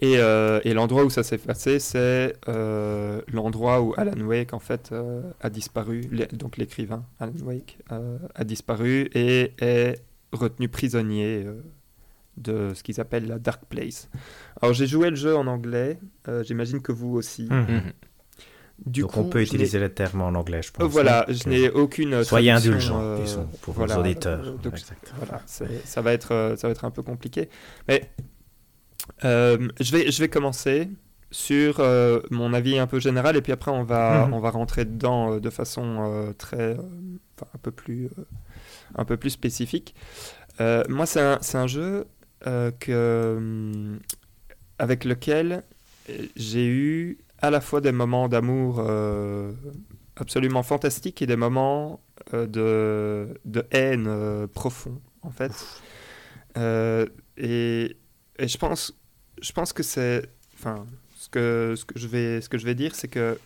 Et, 0.00 0.18
euh, 0.18 0.60
l'endroit 0.64 1.04
où 1.04 1.10
ça 1.10 1.22
s'est 1.22 1.38
passé, 1.38 1.78
c'est 1.78 2.36
euh, 2.48 3.22
l'endroit 3.28 3.80
où 3.80 3.94
Alan 3.96 4.20
Wake 4.20 4.52
en 4.52 4.58
fait 4.58 4.92
a 5.40 5.50
disparu, 5.50 6.10
donc 6.32 6.56
l'écrivain 6.56 7.04
Alan 7.20 7.32
Wake 7.42 7.78
a 8.34 8.44
disparu 8.44 9.08
et 9.14 9.52
est 9.60 10.02
retenu 10.32 10.68
prisonnier 10.68 11.46
de 12.36 12.72
ce 12.74 12.82
qu'ils 12.82 13.00
appellent 13.00 13.28
la 13.28 13.38
Dark 13.38 13.64
Place. 13.68 14.10
Alors 14.60 14.74
j'ai 14.74 14.86
joué 14.86 15.10
le 15.10 15.16
jeu 15.16 15.36
en 15.36 15.46
anglais, 15.46 15.98
j'imagine 16.42 16.82
que 16.82 16.92
vous 16.92 17.14
aussi. 17.14 17.44
Mhm. 17.50 17.66
Mhm. 17.68 17.92
Du 18.86 19.00
Donc 19.00 19.12
coup, 19.12 19.20
on 19.20 19.24
peut 19.24 19.40
utiliser 19.40 19.78
les 19.80 19.90
termes 19.90 20.20
en 20.20 20.28
anglais, 20.34 20.60
je 20.62 20.70
pense. 20.70 20.84
Euh, 20.84 20.88
voilà, 20.88 21.24
je 21.28 21.48
n'ai 21.48 21.70
aucune 21.70 22.22
Soyez 22.22 22.50
indulgents, 22.50 23.00
euh, 23.00 23.18
disons, 23.22 23.48
pour 23.62 23.72
voilà, 23.74 23.94
vos 23.94 24.00
auditeurs. 24.02 24.42
donc, 24.62 24.74
Exact. 24.74 25.12
voilà, 25.16 25.40
ça 25.46 26.00
va 26.02 26.12
être 26.12 26.32
euh, 26.32 26.56
ça 26.56 26.68
va 26.68 26.72
être 26.72 26.84
un 26.84 26.90
peu 26.90 27.02
compliqué. 27.02 27.48
Mais 27.88 28.10
euh, 29.24 29.68
je 29.80 29.90
vais 29.96 30.10
je 30.10 30.20
vais 30.20 30.28
commencer 30.28 30.88
sur 31.30 31.80
euh, 31.80 32.20
mon 32.30 32.52
avis 32.52 32.78
un 32.78 32.86
peu 32.86 33.00
général 33.00 33.36
et 33.36 33.42
puis 33.42 33.52
après 33.52 33.70
on 33.70 33.84
va 33.84 34.26
Mhm. 34.26 34.34
on 34.34 34.40
va 34.40 34.50
rentrer 34.50 34.84
dedans 34.84 35.38
de 35.38 35.50
façon 35.50 36.32
très 36.38 36.74
enfin, 36.74 37.50
un 37.54 37.58
peu 37.62 37.70
plus 37.70 38.10
un 38.96 39.04
peu 39.04 39.16
plus 39.16 39.30
spécifique. 39.30 39.94
Moi 40.60 41.06
c'est 41.06 41.20
un 41.20 41.38
un 41.54 41.66
jeu 41.66 42.04
que 42.80 43.98
avec 44.78 45.04
lequel 45.04 45.62
j'ai 46.36 46.66
eu 46.66 47.18
à 47.44 47.50
la 47.50 47.60
fois 47.60 47.82
des 47.82 47.92
moments 47.92 48.28
d'amour 48.28 48.78
euh, 48.78 49.52
absolument 50.16 50.62
fantastiques 50.62 51.20
et 51.20 51.26
des 51.26 51.36
moments 51.36 52.00
euh, 52.32 52.46
de, 52.46 53.38
de 53.44 53.66
haine 53.70 54.06
euh, 54.08 54.46
profond, 54.46 54.98
en 55.20 55.30
fait. 55.30 55.52
Et, 57.36 57.96
et 58.38 58.48
je 58.48 58.58
pense, 58.58 58.98
je 59.42 59.52
pense 59.52 59.72
que 59.74 59.82
c'est, 59.82 60.26
enfin, 60.54 60.86
ce 61.16 61.28
que, 61.28 61.74
ce 61.76 61.84
que 61.84 61.98
je 61.98 62.06
vais, 62.06 62.40
ce 62.40 62.48
que 62.48 62.56
je 62.56 62.64
vais 62.64 62.74
dire, 62.74 62.94
c'est 62.94 63.08
que 63.08 63.38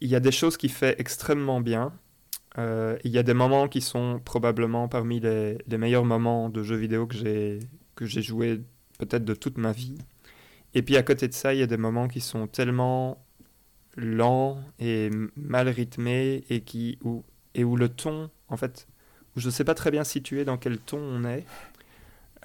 il 0.00 0.10
y 0.10 0.16
a 0.16 0.20
des 0.20 0.32
choses 0.32 0.56
qui 0.56 0.68
fait 0.68 0.96
extrêmement 0.98 1.60
bien. 1.60 1.92
Il 2.58 3.10
y 3.10 3.18
a 3.18 3.22
des 3.22 3.34
moments 3.34 3.68
qui 3.68 3.80
sont 3.80 4.20
probablement 4.22 4.88
parmi 4.88 5.20
les, 5.20 5.56
les 5.66 5.78
meilleurs 5.78 6.04
moments 6.04 6.50
de 6.50 6.62
jeux 6.62 6.76
vidéo 6.76 7.06
que 7.06 7.16
j'ai 7.16 7.60
que 7.94 8.04
j'ai 8.04 8.20
joué 8.20 8.60
peut-être 8.98 9.24
de 9.24 9.34
toute 9.34 9.56
ma 9.56 9.72
vie. 9.72 9.96
Et 10.74 10.82
puis 10.82 10.96
à 10.96 11.02
côté 11.02 11.28
de 11.28 11.34
ça, 11.34 11.52
il 11.54 11.60
y 11.60 11.62
a 11.62 11.66
des 11.66 11.76
moments 11.76 12.08
qui 12.08 12.20
sont 12.20 12.46
tellement 12.46 13.24
lents 13.96 14.58
et 14.78 15.10
mal 15.36 15.68
rythmés 15.68 16.44
et 16.48 16.62
qui 16.62 16.98
où 17.02 17.24
et 17.54 17.64
où 17.64 17.76
le 17.76 17.88
ton, 17.90 18.30
en 18.48 18.56
fait, 18.56 18.86
où 19.36 19.40
je 19.40 19.46
ne 19.46 19.50
sais 19.52 19.64
pas 19.64 19.74
très 19.74 19.90
bien 19.90 20.04
situer 20.04 20.44
dans 20.46 20.56
quel 20.56 20.78
ton 20.78 20.98
on 20.98 21.24
est, 21.24 21.44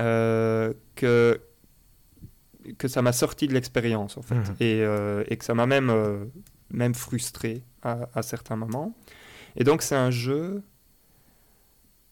euh, 0.01 0.73
que 0.95 1.39
que 2.77 2.89
ça 2.89 3.01
m'a 3.01 3.13
sorti 3.13 3.47
de 3.47 3.53
l'expérience 3.53 4.17
en 4.17 4.21
fait 4.21 4.35
Mhm. 4.35 4.55
et, 4.59 4.81
euh, 4.83 5.23
et 5.29 5.37
que 5.37 5.45
ça 5.45 5.53
m'a 5.53 5.65
même 5.65 5.89
euh, 5.89 6.25
même 6.69 6.93
frustré 6.95 7.63
à, 7.81 8.09
à 8.13 8.21
certains 8.23 8.57
moments. 8.57 8.93
Et 9.55 9.63
donc 9.63 9.81
c'est 9.81 9.95
un 9.95 10.11
jeu 10.11 10.61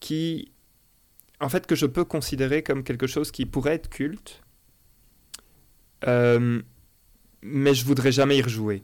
qui 0.00 0.50
en 1.40 1.50
fait 1.50 1.66
que 1.66 1.74
je 1.74 1.84
peux 1.84 2.04
considérer 2.06 2.62
comme 2.62 2.82
quelque 2.82 3.06
chose 3.06 3.30
qui 3.30 3.44
pourrait 3.44 3.74
être 3.74 3.90
culte, 3.90 4.42
euh, 6.06 6.60
mais 7.42 7.74
je 7.74 7.84
voudrais 7.84 8.12
jamais 8.12 8.36
y 8.38 8.42
rejouer. 8.42 8.82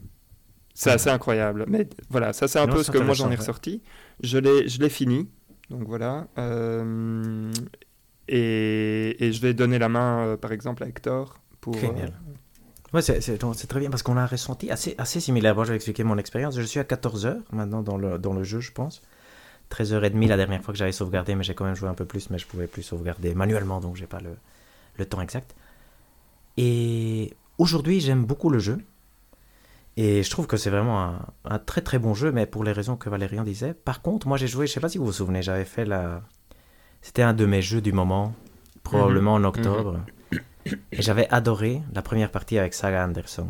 C'est 0.73 0.91
assez 0.91 1.09
incroyable. 1.09 1.65
Mais 1.67 1.87
voilà, 2.09 2.33
ça 2.33 2.47
c'est 2.47 2.59
un 2.59 2.67
Non, 2.67 2.73
peu 2.73 2.83
ce 2.83 2.91
que 2.91 2.97
moi 2.97 3.13
j'en 3.13 3.31
ai 3.31 3.35
ressorti. 3.35 3.81
Je 4.21 4.37
l'ai, 4.37 4.67
je 4.67 4.79
l'ai 4.79 4.89
fini, 4.89 5.29
donc 5.69 5.83
voilà. 5.87 6.27
euh, 6.37 7.51
et, 8.27 9.25
et 9.25 9.31
je 9.33 9.41
vais 9.41 9.53
donner 9.53 9.79
la 9.79 9.89
main, 9.89 10.25
euh, 10.27 10.37
par 10.37 10.51
exemple, 10.51 10.83
à 10.83 10.87
Hector 10.87 11.39
pour. 11.61 11.75
Génial. 11.75 12.13
Ouais, 12.93 13.01
c'est 13.01 13.67
très 13.67 13.79
bien 13.79 13.89
parce 13.89 14.03
qu'on 14.03 14.17
a 14.17 14.21
un 14.21 14.27
ressenti 14.27 14.69
assez, 14.69 14.93
assez 14.99 15.19
similaire. 15.19 15.55
Moi, 15.55 15.63
je 15.65 15.69
vais 15.71 15.75
expliquer 15.75 16.03
mon 16.03 16.17
expérience. 16.17 16.55
Je 16.55 16.61
suis 16.61 16.79
à 16.79 16.83
14h 16.83 17.41
maintenant 17.51 17.81
dans 17.81 17.97
le, 17.97 18.19
dans 18.19 18.33
le 18.33 18.43
jeu, 18.43 18.59
je 18.59 18.71
pense. 18.71 19.01
13h30 19.69 20.27
la 20.27 20.37
dernière 20.37 20.61
fois 20.63 20.73
que 20.73 20.77
j'avais 20.77 20.91
sauvegardé, 20.91 21.35
mais 21.35 21.43
j'ai 21.43 21.55
quand 21.55 21.65
même 21.65 21.75
joué 21.75 21.89
un 21.89 21.95
peu 21.95 22.05
plus, 22.05 22.29
mais 22.29 22.37
je 22.37 22.45
pouvais 22.47 22.67
plus 22.67 22.83
sauvegarder 22.83 23.33
manuellement, 23.33 23.79
donc 23.81 23.95
j'ai 23.95 24.05
pas 24.07 24.19
le, 24.19 24.35
le 24.97 25.05
temps 25.05 25.21
exact. 25.21 25.55
Et 26.57 27.33
aujourd'hui, 27.57 27.99
j'aime 27.99 28.25
beaucoup 28.25 28.49
le 28.49 28.59
jeu. 28.59 28.77
Et 29.95 30.23
je 30.23 30.29
trouve 30.29 30.47
que 30.47 30.57
c'est 30.57 30.71
vraiment 30.71 31.01
un, 31.03 31.25
un 31.45 31.59
très 31.59 31.81
très 31.81 31.99
bon 31.99 32.13
jeu, 32.13 32.31
mais 32.31 32.47
pour 32.47 32.63
les 32.63 32.71
raisons 32.71 32.95
que 32.95 33.09
Valérian 33.09 33.43
disait. 33.43 33.73
Par 33.73 34.01
contre, 34.01 34.27
moi 34.27 34.37
j'ai 34.37 34.47
joué, 34.47 34.65
je 34.65 34.73
sais 34.73 34.79
pas 34.79 34.89
si 34.89 34.97
vous 34.97 35.05
vous 35.05 35.13
souvenez, 35.13 35.43
j'avais 35.43 35.65
fait 35.65 35.85
la. 35.85 36.23
C'était 37.01 37.21
un 37.21 37.33
de 37.33 37.45
mes 37.45 37.61
jeux 37.61 37.81
du 37.81 37.91
moment, 37.91 38.33
probablement 38.81 39.33
en 39.33 39.43
octobre. 39.43 39.99
Et 40.65 41.01
j'avais 41.01 41.27
adoré 41.29 41.81
la 41.93 42.01
première 42.01 42.31
partie 42.31 42.57
avec 42.57 42.73
Saga 42.73 43.05
Anderson. 43.05 43.49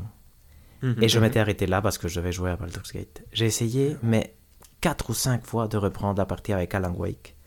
Et 0.99 1.07
je 1.07 1.17
mhm. 1.17 1.25
m'étais 1.25 1.39
arrêté 1.39 1.65
là 1.65 1.81
parce 1.81 1.97
que 1.97 2.09
je 2.09 2.19
devais 2.19 2.33
jouer 2.33 2.51
à 2.51 2.57
Baldur's 2.57 2.91
Gate. 2.91 3.23
J'ai 3.31 3.45
essayé, 3.45 3.95
mais 4.03 4.35
quatre 4.81 5.11
ou 5.11 5.13
cinq 5.13 5.45
fois 5.45 5.69
de 5.69 5.77
reprendre 5.77 6.17
la 6.17 6.25
partie 6.25 6.51
avec 6.51 6.75
Alan 6.75 6.93
Wake. 6.93 7.37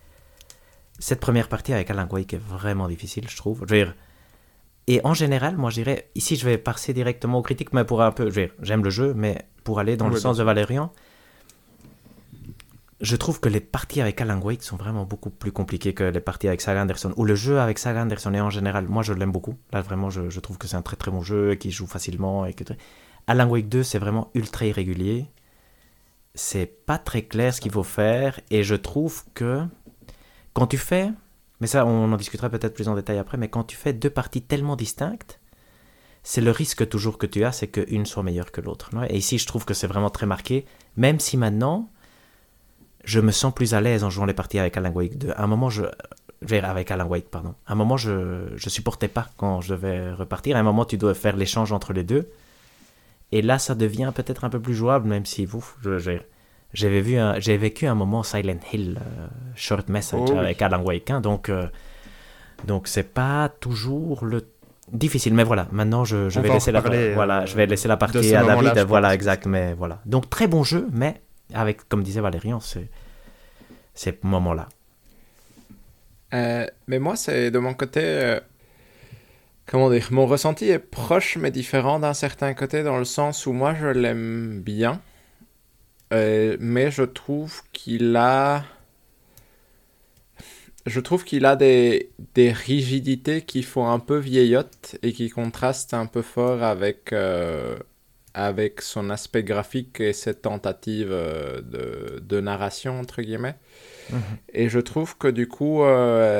Cette 0.98 1.20
première 1.20 1.48
partie 1.48 1.74
avec 1.74 1.90
Alan 1.90 2.08
Wake 2.10 2.32
est 2.32 2.40
vraiment 2.40 2.88
difficile, 2.88 3.28
je 3.28 3.36
trouve. 3.36 3.64
Je 3.68 3.74
veux 3.74 3.84
dire, 3.84 3.94
et 4.86 5.00
en 5.04 5.14
général, 5.14 5.56
moi 5.56 5.70
je 5.70 5.76
dirais, 5.76 6.10
ici 6.14 6.36
je 6.36 6.44
vais 6.44 6.58
passer 6.58 6.92
directement 6.92 7.38
aux 7.38 7.42
critiques, 7.42 7.72
mais 7.72 7.84
pour 7.84 8.02
un 8.02 8.12
peu, 8.12 8.30
j'aime 8.62 8.84
le 8.84 8.90
jeu, 8.90 9.14
mais 9.14 9.46
pour 9.64 9.80
aller 9.80 9.96
dans 9.96 10.08
le 10.08 10.16
sens 10.16 10.36
bien 10.36 10.44
de 10.44 10.46
Valérian, 10.46 10.92
je 13.00 13.16
trouve 13.16 13.40
que 13.40 13.48
les 13.48 13.60
parties 13.60 14.00
avec 14.00 14.20
Alan 14.20 14.40
Wake 14.40 14.62
sont 14.62 14.76
vraiment 14.76 15.04
beaucoup 15.04 15.30
plus 15.30 15.52
compliquées 15.52 15.92
que 15.92 16.04
les 16.04 16.20
parties 16.20 16.48
avec 16.48 16.60
Saga 16.60 16.82
Anderson. 16.82 17.12
Ou 17.16 17.24
le 17.24 17.34
jeu 17.34 17.60
avec 17.60 17.78
Saga 17.78 18.02
Anderson, 18.02 18.32
et 18.32 18.40
en 18.40 18.50
général, 18.50 18.88
moi 18.88 19.02
je 19.02 19.12
l'aime 19.12 19.32
beaucoup. 19.32 19.56
Là 19.72 19.82
vraiment, 19.82 20.08
je, 20.08 20.30
je 20.30 20.40
trouve 20.40 20.56
que 20.56 20.66
c'est 20.66 20.76
un 20.76 20.82
très 20.82 20.96
très 20.96 21.10
bon 21.10 21.22
jeu, 21.22 21.56
qui 21.56 21.70
joue 21.70 21.86
facilement. 21.86 22.46
Et 22.46 22.54
que... 22.54 22.64
Alan 23.26 23.48
Wake 23.48 23.68
2, 23.68 23.82
c'est 23.82 23.98
vraiment 23.98 24.30
ultra 24.34 24.66
irrégulier. 24.66 25.26
C'est 26.34 26.66
pas 26.86 26.98
très 26.98 27.22
clair 27.22 27.52
ce 27.52 27.60
qu'il 27.60 27.72
faut 27.72 27.82
faire. 27.82 28.40
Et 28.50 28.62
je 28.62 28.74
trouve 28.74 29.24
que 29.34 29.62
quand 30.54 30.66
tu 30.66 30.78
fais, 30.78 31.10
mais 31.60 31.66
ça 31.66 31.86
on 31.86 32.12
en 32.12 32.16
discutera 32.16 32.50
peut-être 32.50 32.74
plus 32.74 32.88
en 32.88 32.94
détail 32.94 33.18
après, 33.18 33.38
mais 33.38 33.48
quand 33.48 33.64
tu 33.64 33.76
fais 33.76 33.92
deux 33.92 34.10
parties 34.10 34.42
tellement 34.42 34.76
distinctes, 34.76 35.40
c'est 36.26 36.40
le 36.40 36.50
risque 36.50 36.88
toujours 36.88 37.18
que 37.18 37.26
tu 37.26 37.44
as, 37.44 37.52
c'est 37.52 37.68
qu'une 37.68 38.04
soit 38.04 38.24
meilleure 38.24 38.50
que 38.50 38.60
l'autre. 38.60 38.90
Et 39.08 39.16
ici, 39.16 39.38
je 39.38 39.46
trouve 39.46 39.64
que 39.64 39.74
c'est 39.74 39.86
vraiment 39.86 40.10
très 40.10 40.26
marqué, 40.26 40.66
même 40.96 41.20
si 41.20 41.36
maintenant, 41.36 41.88
je 43.04 43.20
me 43.20 43.30
sens 43.30 43.54
plus 43.54 43.74
à 43.74 43.80
l'aise 43.80 44.02
en 44.02 44.10
jouant 44.10 44.24
les 44.24 44.34
parties 44.34 44.58
avec 44.58 44.76
Alan 44.76 44.90
Wake 44.90 45.18
2. 45.18 45.30
À 45.30 45.44
un 45.44 45.46
moment, 45.46 45.70
je... 45.70 45.84
Avec 46.50 46.90
Alan 46.90 47.06
Wake, 47.06 47.30
pardon. 47.30 47.54
À 47.66 47.72
un 47.72 47.76
moment, 47.76 47.96
je 47.96 48.48
je 48.56 48.68
supportais 48.68 49.06
pas 49.06 49.28
quand 49.36 49.60
je 49.60 49.74
devais 49.74 50.12
repartir. 50.12 50.56
À 50.56 50.60
un 50.60 50.64
moment, 50.64 50.84
tu 50.84 50.98
dois 50.98 51.14
faire 51.14 51.36
l'échange 51.36 51.72
entre 51.72 51.92
les 51.92 52.02
deux. 52.02 52.28
Et 53.30 53.40
là, 53.40 53.60
ça 53.60 53.76
devient 53.76 54.12
peut-être 54.12 54.44
un 54.44 54.50
peu 54.50 54.60
plus 54.60 54.74
jouable, 54.74 55.08
même 55.08 55.26
si 55.26 55.44
vous, 55.44 55.64
je, 55.80 55.98
je 55.98 56.10
j'avais 56.72 57.00
vu 57.00 57.16
un, 57.16 57.38
j'ai 57.40 57.56
vécu 57.56 57.86
un 57.86 57.94
moment 57.94 58.22
Silent 58.22 58.58
Hill, 58.72 58.98
euh, 59.00 59.26
Short 59.54 59.88
Message 59.88 60.20
Oh 60.22 60.32
oui. 60.32 60.38
avec 60.38 60.60
Alan 60.62 60.82
Wake 60.82 61.10
1, 61.10 61.20
donc 61.20 61.48
euh, 61.48 61.66
donc 62.66 62.88
c'est 62.88 63.12
pas 63.14 63.48
toujours 63.48 64.24
le 64.24 64.42
difficile, 64.92 65.34
mais 65.34 65.44
voilà. 65.44 65.68
Maintenant, 65.72 66.04
je, 66.04 66.16
vais 66.40 66.48
laisser 66.48 66.72
la, 66.72 66.80
voilà, 66.80 67.40
euh, 67.42 67.46
je 67.46 67.56
vais 67.56 67.66
laisser 67.66 67.88
la 67.88 67.96
partie 67.96 68.34
à 68.34 68.44
David. 68.44 68.78
Voilà, 68.86 69.14
exact, 69.14 69.46
mais 69.46 69.74
voilà. 69.74 70.00
Donc 70.06 70.30
très 70.30 70.46
bon 70.46 70.62
jeu, 70.62 70.88
mais 70.92 71.20
avec, 71.54 71.88
comme 71.88 72.02
disait 72.02 72.20
Valérian, 72.20 72.60
c'est 72.60 72.88
ces 73.94 74.18
moments-là. 74.22 74.68
Euh, 76.34 76.66
mais 76.86 76.98
moi, 76.98 77.16
c'est 77.16 77.50
de 77.50 77.58
mon 77.58 77.74
côté. 77.74 78.00
euh, 78.02 78.40
comment 79.66 79.90
dire 79.90 80.08
Mon 80.10 80.26
ressenti 80.26 80.68
est 80.68 80.78
proche 80.78 81.36
mais 81.36 81.50
différent 81.50 81.98
d'un 81.98 82.14
certain 82.14 82.54
côté, 82.54 82.82
dans 82.82 82.98
le 82.98 83.04
sens 83.04 83.46
où 83.46 83.52
moi, 83.52 83.74
je 83.74 83.86
l'aime 83.86 84.60
bien. 84.62 85.00
Euh, 86.12 86.56
mais 86.60 86.90
je 86.90 87.02
trouve 87.02 87.62
qu'il 87.72 88.16
a. 88.16 88.64
Je 90.86 91.00
trouve 91.00 91.24
qu'il 91.24 91.44
a 91.46 91.56
des, 91.56 92.10
des 92.34 92.52
rigidités 92.52 93.42
qui 93.42 93.64
font 93.64 93.88
un 93.90 93.98
peu 93.98 94.18
vieillotte 94.18 94.96
et 95.02 95.12
qui 95.12 95.30
contrastent 95.30 95.94
un 95.94 96.06
peu 96.06 96.22
fort 96.22 96.62
avec, 96.62 97.12
euh, 97.12 97.76
avec 98.34 98.80
son 98.82 99.10
aspect 99.10 99.42
graphique 99.42 99.98
et 99.98 100.12
cette 100.12 100.42
tentative 100.42 101.08
euh, 101.10 101.60
de, 101.60 102.20
de 102.20 102.40
narration, 102.40 103.00
entre 103.00 103.22
guillemets. 103.22 103.56
Et 104.52 104.68
je 104.68 104.78
trouve 104.78 105.18
que 105.18 105.26
du 105.26 105.48
coup, 105.48 105.82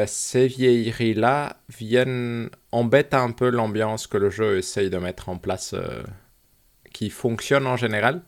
ces 0.06 0.46
vieilleries-là 0.46 1.56
viennent 1.68 2.48
embêtent 2.70 3.14
un 3.14 3.32
peu 3.32 3.50
l'ambiance 3.50 4.06
que 4.06 4.18
le 4.18 4.30
jeu 4.30 4.58
essaye 4.58 4.88
de 4.88 4.98
mettre 4.98 5.28
en 5.28 5.36
place, 5.36 5.74
qui 6.92 7.10
fonctionne 7.10 7.66
en 7.66 7.76
général. 7.76 8.22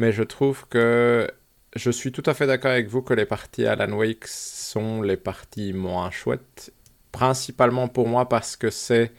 Mais 0.00 0.12
je 0.12 0.22
trouve 0.22 0.58
que 0.68 1.30
je 1.76 1.90
suis 1.90 2.10
tout 2.10 2.22
à 2.26 2.32
fait 2.34 2.46
d'accord 2.46 2.70
avec 2.72 2.88
vous 2.88 3.02
que 3.02 3.14
les 3.14 3.26
parties 3.26 3.66
Alan 3.66 3.92
Wake 4.00 4.26
sont 4.26 5.02
les 5.02 5.16
parties 5.18 5.72
moins 5.74 6.10
chouettes. 6.10 6.72
Principalement 7.12 7.86
pour 7.88 8.08
moi 8.08 8.28
parce 8.28 8.56
que 8.56 8.70
c'est 8.70 9.12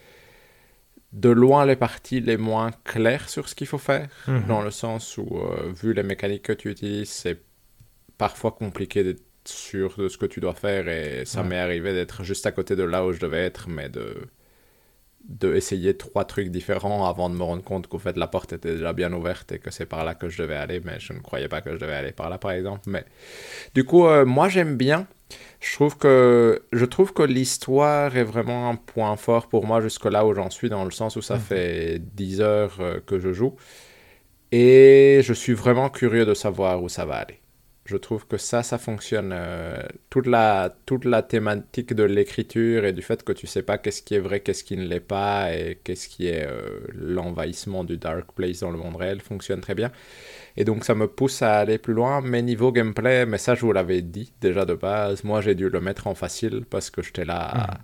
de 1.13 1.29
loin 1.29 1.65
les 1.65 1.75
parties 1.75 2.19
les 2.21 2.37
moins 2.37 2.71
claires 2.83 3.29
sur 3.29 3.47
ce 3.49 3.53
qu'il 3.55 3.67
faut 3.67 3.77
faire. 3.77 4.07
Mhm. 4.27 4.47
Dans 4.47 4.61
le 4.61 4.71
sens 4.71 5.17
où, 5.17 5.27
euh, 5.37 5.71
vu 5.81 5.93
les 5.93 6.03
mécaniques 6.03 6.43
que 6.43 6.53
tu 6.53 6.71
utilises, 6.71 7.09
c'est 7.09 7.39
parfois 8.17 8.51
compliqué 8.51 9.03
d'être 9.03 9.21
sûr 9.45 9.95
de 9.97 10.07
ce 10.07 10.17
que 10.17 10.25
tu 10.25 10.39
dois 10.39 10.53
faire 10.55 10.87
et 10.87 11.25
ça 11.25 11.41
Ouais. 11.41 11.47
m'est 11.49 11.59
arrivé 11.59 11.93
d'être 11.93 12.23
juste 12.23 12.45
à 12.47 12.51
côté 12.51 12.75
de 12.75 12.83
là 12.83 13.05
où 13.05 13.11
je 13.11 13.19
devais 13.19 13.43
être, 13.45 13.67
mais 13.69 13.89
de 13.89 14.15
de 15.29 15.53
essayer 15.55 15.95
trois 15.97 16.25
trucs 16.25 16.49
différents 16.49 17.05
avant 17.07 17.29
de 17.29 17.35
me 17.35 17.43
rendre 17.43 17.63
compte 17.63 17.87
qu'au 17.87 17.99
fait 17.99 18.17
la 18.17 18.27
porte 18.27 18.53
était 18.53 18.73
déjà 18.73 18.93
bien 18.93 19.13
ouverte 19.13 19.51
et 19.53 19.59
que 19.59 19.71
c'est 19.71 19.85
par 19.85 20.03
là 20.05 20.15
que 20.15 20.29
je 20.29 20.41
devais 20.41 20.55
aller, 20.55 20.81
mais 20.83 20.99
je 20.99 21.13
ne 21.13 21.19
croyais 21.19 21.47
pas 21.47 21.61
que 21.61 21.71
je 21.71 21.77
devais 21.77 21.93
aller 21.93 22.11
par 22.11 22.29
là 22.29 22.37
par 22.37 22.51
exemple. 22.51 22.81
Mais 22.87 23.05
du 23.75 23.83
coup, 23.85 24.05
euh, 24.07 24.25
moi 24.25 24.49
j'aime 24.49 24.77
bien. 24.77 25.07
Je 25.61 25.73
trouve 25.73 25.97
que 25.97 26.63
je 26.73 26.85
trouve 26.85 27.13
que 27.13 27.23
l'histoire 27.23 28.15
est 28.17 28.23
vraiment 28.23 28.69
un 28.69 28.75
point 28.75 29.15
fort 29.17 29.47
pour 29.49 29.65
moi 29.65 29.81
jusque 29.81 30.05
là 30.05 30.25
où 30.25 30.33
j'en 30.33 30.49
suis 30.49 30.69
dans 30.69 30.85
le 30.85 30.91
sens 30.91 31.15
où 31.17 31.21
ça 31.21 31.35
Mhm. 31.35 31.39
fait 31.39 31.99
10 32.15 32.41
heures 32.41 32.77
euh, 32.81 32.99
que 33.05 33.19
je 33.19 33.33
joue 33.33 33.55
et 34.51 35.21
je 35.23 35.33
suis 35.33 35.53
vraiment 35.53 35.89
curieux 35.89 36.25
de 36.25 36.33
savoir 36.33 36.83
où 36.83 36.89
ça 36.89 37.05
va 37.05 37.15
aller. 37.17 37.40
Je 37.85 37.97
trouve 37.97 38.27
que 38.27 38.37
ça, 38.37 38.61
ça 38.63 38.77
fonctionne. 38.77 39.31
euh, 39.33 39.81
toute, 40.09 40.27
la, 40.27 40.75
toute 40.85 41.03
la 41.03 41.23
thématique 41.23 41.93
de 41.93 42.03
l'écriture 42.03 42.85
et 42.85 42.93
du 42.93 43.01
fait 43.01 43.23
que 43.23 43.33
tu 43.33 43.47
sais 43.47 43.63
pas 43.63 43.77
qu'est-ce 43.79 44.03
qui 44.03 44.13
est 44.15 44.19
vrai, 44.19 44.39
qu'est-ce 44.41 44.63
qui 44.63 44.77
ne 44.77 44.85
l'est 44.85 44.99
pas, 44.99 45.53
et 45.55 45.79
qu'est-ce 45.83 46.07
qui 46.07 46.27
est 46.27 46.45
euh, 46.45 46.79
l'envahissement 46.93 47.83
du 47.83 47.97
Dark 47.97 48.31
Place 48.33 48.59
dans 48.59 48.71
le 48.71 48.77
monde 48.77 48.95
réel 48.97 49.19
fonctionne 49.19 49.61
très 49.61 49.75
bien. 49.75 49.91
Et 50.57 50.63
donc 50.65 50.85
ça 50.85 50.95
me 50.95 51.07
pousse 51.07 51.41
à 51.41 51.59
aller 51.59 51.77
plus 51.79 51.93
loin. 51.93 52.21
Mais 52.21 52.41
niveau 52.41 52.71
gameplay, 52.71 53.25
mais 53.25 53.37
ça 53.39 53.55
je 53.55 53.61
vous 53.61 53.73
l'avais 53.73 54.01
dit 54.01 54.33
déjà 54.41 54.65
de 54.65 54.75
base, 54.75 55.23
moi 55.23 55.41
j'ai 55.41 55.55
dû 55.55 55.69
le 55.69 55.81
mettre 55.81 56.07
en 56.07 56.15
facile 56.15 56.65
parce 56.69 56.89
que 56.91 57.01
j'étais 57.01 57.25
là 57.25 57.79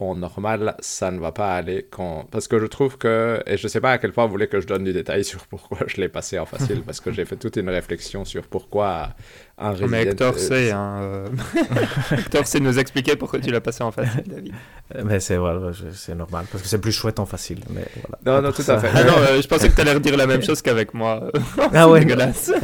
en 0.00 0.14
normal, 0.14 0.74
ça 0.80 1.10
ne 1.10 1.18
va 1.20 1.32
pas 1.32 1.54
aller 1.54 1.86
quand... 1.90 2.26
Parce 2.30 2.48
que 2.48 2.58
je 2.58 2.66
trouve 2.66 2.96
que... 2.98 3.42
Et 3.46 3.56
je 3.56 3.68
sais 3.68 3.80
pas 3.80 3.92
à 3.92 3.98
quel 3.98 4.12
point 4.12 4.24
vous 4.26 4.30
voulez 4.32 4.46
que 4.48 4.60
je 4.60 4.66
donne 4.66 4.84
du 4.84 4.92
détail 4.92 5.24
sur 5.24 5.46
pourquoi 5.46 5.78
je 5.86 6.00
l'ai 6.00 6.08
passé 6.08 6.38
en 6.38 6.46
facile, 6.46 6.82
parce 6.82 7.00
que 7.00 7.12
j'ai 7.12 7.24
fait 7.24 7.36
toute 7.36 7.56
une 7.56 7.68
réflexion 7.68 8.24
sur 8.24 8.42
pourquoi 8.46 9.10
un 9.58 9.72
Mais 9.72 9.76
Resident- 10.04 10.10
Hector 10.10 10.34
euh, 10.34 10.38
sait, 10.38 10.70
hein, 10.70 10.98
euh, 11.02 11.28
Hector 12.12 12.46
sait 12.46 12.60
nous 12.60 12.78
expliquer 12.78 13.16
pourquoi 13.16 13.38
tu 13.40 13.50
l'as 13.50 13.60
passé 13.60 13.82
en 13.84 13.92
facile, 13.92 14.24
David. 14.26 14.54
Euh, 14.94 15.02
Mais 15.04 15.20
c'est 15.20 15.36
voilà, 15.36 15.70
c'est 15.92 16.14
normal, 16.14 16.46
parce 16.50 16.62
que 16.62 16.68
c'est 16.68 16.80
plus 16.80 16.92
chouette 16.92 17.18
en 17.20 17.26
facile. 17.26 17.60
Mais 17.70 17.84
voilà. 18.08 18.40
Non, 18.40 18.48
non, 18.48 18.52
tout 18.52 18.62
ça- 18.62 18.76
à 18.76 18.78
fait. 18.78 18.88
Ah 18.94 19.04
non, 19.04 19.14
euh, 19.18 19.40
je 19.42 19.46
pensais 19.48 19.68
que 19.68 19.74
tu 19.74 19.80
allais 19.82 19.92
redire 19.92 20.16
la 20.16 20.26
même 20.26 20.42
chose 20.42 20.62
qu'avec 20.62 20.94
moi. 20.94 21.30
Ah 21.74 21.88
ouais. 21.88 22.00
dégueulasse. 22.04 22.52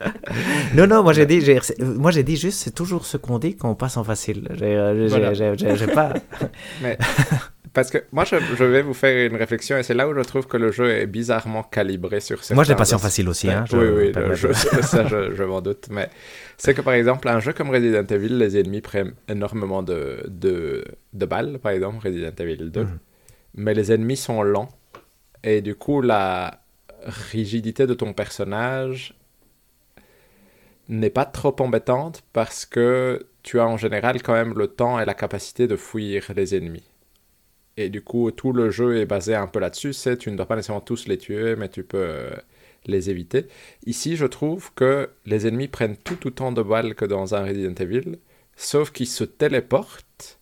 Non, 0.74 0.86
non, 0.86 1.02
moi 1.02 1.12
j'ai 1.12 1.26
dit, 1.26 1.42
moi 1.80 2.10
j'ai 2.10 2.22
dit 2.22 2.36
juste, 2.36 2.60
c'est 2.60 2.74
toujours 2.74 3.06
ce 3.06 3.16
qu'on 3.16 3.38
dit 3.38 3.56
quand 3.56 3.70
on 3.70 3.74
passe 3.74 3.96
en 3.96 4.04
facile. 4.04 4.48
J'ai, 4.54 4.76
Voilà. 5.08 5.32
pas. 5.94 6.14
Parce 7.74 7.90
que 7.90 7.98
moi, 8.12 8.24
je, 8.24 8.36
je 8.56 8.64
vais 8.64 8.82
vous 8.82 8.94
faire 8.94 9.30
une 9.30 9.36
réflexion, 9.36 9.76
et 9.76 9.82
c'est 9.82 9.94
là 9.94 10.08
où 10.08 10.14
je 10.14 10.20
trouve 10.20 10.46
que 10.46 10.56
le 10.56 10.72
jeu 10.72 10.90
est 10.90 11.06
bizarrement 11.06 11.62
calibré 11.62 12.18
sur 12.20 12.38
certains 12.38 12.54
Moi 12.54 12.64
je 12.64 12.70
l'ai 12.70 12.76
passé 12.76 12.94
en 12.94 12.98
facile 12.98 13.28
aussi. 13.28 13.48
Hein, 13.50 13.66
je 13.70 13.76
oui, 13.76 13.88
oui, 13.88 14.12
le 14.14 14.34
jeu, 14.34 14.52
ça 14.52 15.06
je, 15.06 15.34
je 15.34 15.42
m'en 15.44 15.60
doute. 15.60 15.86
Mais 15.90 16.08
c'est 16.56 16.74
que 16.74 16.80
par 16.80 16.94
exemple, 16.94 17.28
un 17.28 17.40
jeu 17.40 17.52
comme 17.52 17.70
Resident 17.70 18.04
Evil, 18.04 18.36
les 18.38 18.58
ennemis 18.58 18.80
prennent 18.80 19.12
énormément 19.28 19.82
de, 19.82 20.24
de, 20.28 20.84
de 21.12 21.26
balles, 21.26 21.58
par 21.62 21.72
exemple, 21.72 22.04
Resident 22.04 22.32
Evil 22.38 22.70
2. 22.70 22.80
Mhm. 22.82 22.98
Mais 23.54 23.74
les 23.74 23.92
ennemis 23.92 24.16
sont 24.16 24.42
lents. 24.42 24.70
Et 25.44 25.60
du 25.60 25.74
coup, 25.74 26.00
la 26.00 26.60
rigidité 27.06 27.86
de 27.86 27.94
ton 27.94 28.12
personnage 28.12 29.14
n'est 30.88 31.10
pas 31.10 31.24
trop 31.24 31.54
embêtante 31.60 32.22
parce 32.32 32.66
que 32.66 33.26
tu 33.42 33.60
as 33.60 33.66
en 33.66 33.76
général 33.76 34.22
quand 34.22 34.32
même 34.32 34.54
le 34.54 34.68
temps 34.68 34.98
et 35.00 35.04
la 35.04 35.14
capacité 35.14 35.66
de 35.66 35.76
fuir 35.76 36.32
les 36.34 36.54
ennemis. 36.54 36.84
Et 37.76 37.90
du 37.90 38.02
coup, 38.02 38.30
tout 38.32 38.52
le 38.52 38.70
jeu 38.70 38.98
est 38.98 39.06
basé 39.06 39.34
un 39.34 39.46
peu 39.46 39.60
là-dessus. 39.60 39.92
C'est 39.92 40.16
tu 40.16 40.30
ne 40.30 40.36
dois 40.36 40.46
pas 40.46 40.56
nécessairement 40.56 40.80
tous 40.80 41.06
les 41.06 41.16
tuer, 41.16 41.54
mais 41.56 41.68
tu 41.68 41.84
peux 41.84 41.98
euh, 41.98 42.30
les 42.86 43.08
éviter. 43.08 43.46
Ici, 43.86 44.16
je 44.16 44.26
trouve 44.26 44.72
que 44.74 45.10
les 45.26 45.46
ennemis 45.46 45.68
prennent 45.68 45.96
tout 45.96 46.26
autant 46.26 46.50
de 46.50 46.62
balles 46.62 46.94
que 46.96 47.04
dans 47.04 47.34
un 47.34 47.44
Resident 47.44 47.74
Evil, 47.74 48.18
sauf 48.56 48.90
qu'ils 48.90 49.06
se 49.06 49.24
téléportent. 49.24 50.40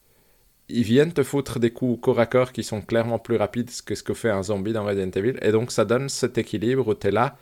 Ils 0.69 0.83
viennent 0.83 1.13
te 1.13 1.23
foutre 1.23 1.61
des 1.61 1.71
coups 1.71 2.01
corps 2.01 2.21
à 2.21 2.27
corps 2.27 2.53
qui 2.53 2.65
sont 2.65 2.81
clairement 2.81 3.19
plus 3.19 3.37
rapides 3.37 3.71
que 3.85 3.95
ce 3.95 4.03
que 4.03 4.15
fait 4.15 4.31
un 4.31 4.43
zombie 4.43 4.73
dans 4.73 4.85
Resident 4.85 5.11
Evil. 5.11 5.37
Et 5.43 5.53
donc, 5.53 5.73
ça 5.73 5.85
donne 5.85 6.09
cet 6.09 6.39
équilibre 6.39 6.89
où 6.89 6.95
tu 6.95 7.09
es 7.09 7.11
là. 7.11 7.37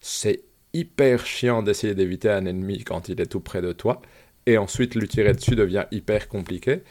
C'est 0.00 0.44
hyper 0.74 1.24
chiant 1.24 1.62
d'essayer 1.62 1.94
d'éviter 1.94 2.28
un 2.30 2.44
ennemi 2.46 2.84
quand 2.84 3.08
il 3.08 3.20
est 3.20 3.26
tout 3.26 3.40
près 3.40 3.62
de 3.62 3.72
toi. 3.72 4.02
Et 4.46 4.58
ensuite, 4.58 4.94
lui 4.94 5.08
tirer 5.08 5.32
dessus 5.32 5.56
devient 5.56 5.86
hyper 5.90 6.28
compliqué. 6.28 6.82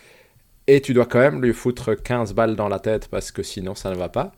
Et 0.68 0.82
tu 0.82 0.94
dois 0.94 1.06
quand 1.06 1.20
même 1.20 1.42
lui 1.42 1.54
foutre 1.54 1.94
15 1.94 2.34
balles 2.34 2.56
dans 2.56 2.70
la 2.70 2.80
tête 2.80 3.10
parce 3.10 3.32
que 3.32 3.44
sinon 3.44 3.76
ça 3.76 3.92
ne 3.92 3.96
va 3.96 4.10
pas. 4.10 4.32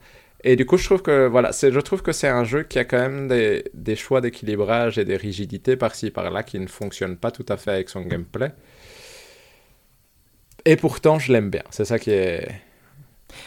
Et 0.44 0.56
du 0.56 0.66
coup, 0.66 0.76
je 0.76 0.84
trouve 0.84 1.02
que 1.02 1.26
voilà, 1.26 1.50
je 1.52 1.80
trouve 1.80 2.02
que 2.02 2.12
c'est 2.12 2.28
un 2.28 2.44
jeu 2.44 2.62
qui 2.64 2.78
a 2.78 2.84
quand 2.84 2.98
même 2.98 3.28
des, 3.28 3.64
des 3.74 3.96
choix 3.96 4.20
d'équilibrage 4.20 4.98
et 4.98 5.04
des 5.04 5.16
rigidités 5.16 5.76
par-ci 5.76 6.10
par-là 6.10 6.42
qui 6.42 6.58
ne 6.58 6.66
fonctionnent 6.66 7.16
pas 7.16 7.30
tout 7.30 7.46
à 7.48 7.56
fait 7.56 7.70
avec 7.70 7.88
son 7.88 8.02
gameplay. 8.02 8.52
Et 10.64 10.76
pourtant, 10.76 11.18
je 11.18 11.32
l'aime 11.32 11.48
bien. 11.48 11.62
C'est 11.70 11.84
ça 11.84 11.98
qui 11.98 12.10
est. 12.10 12.48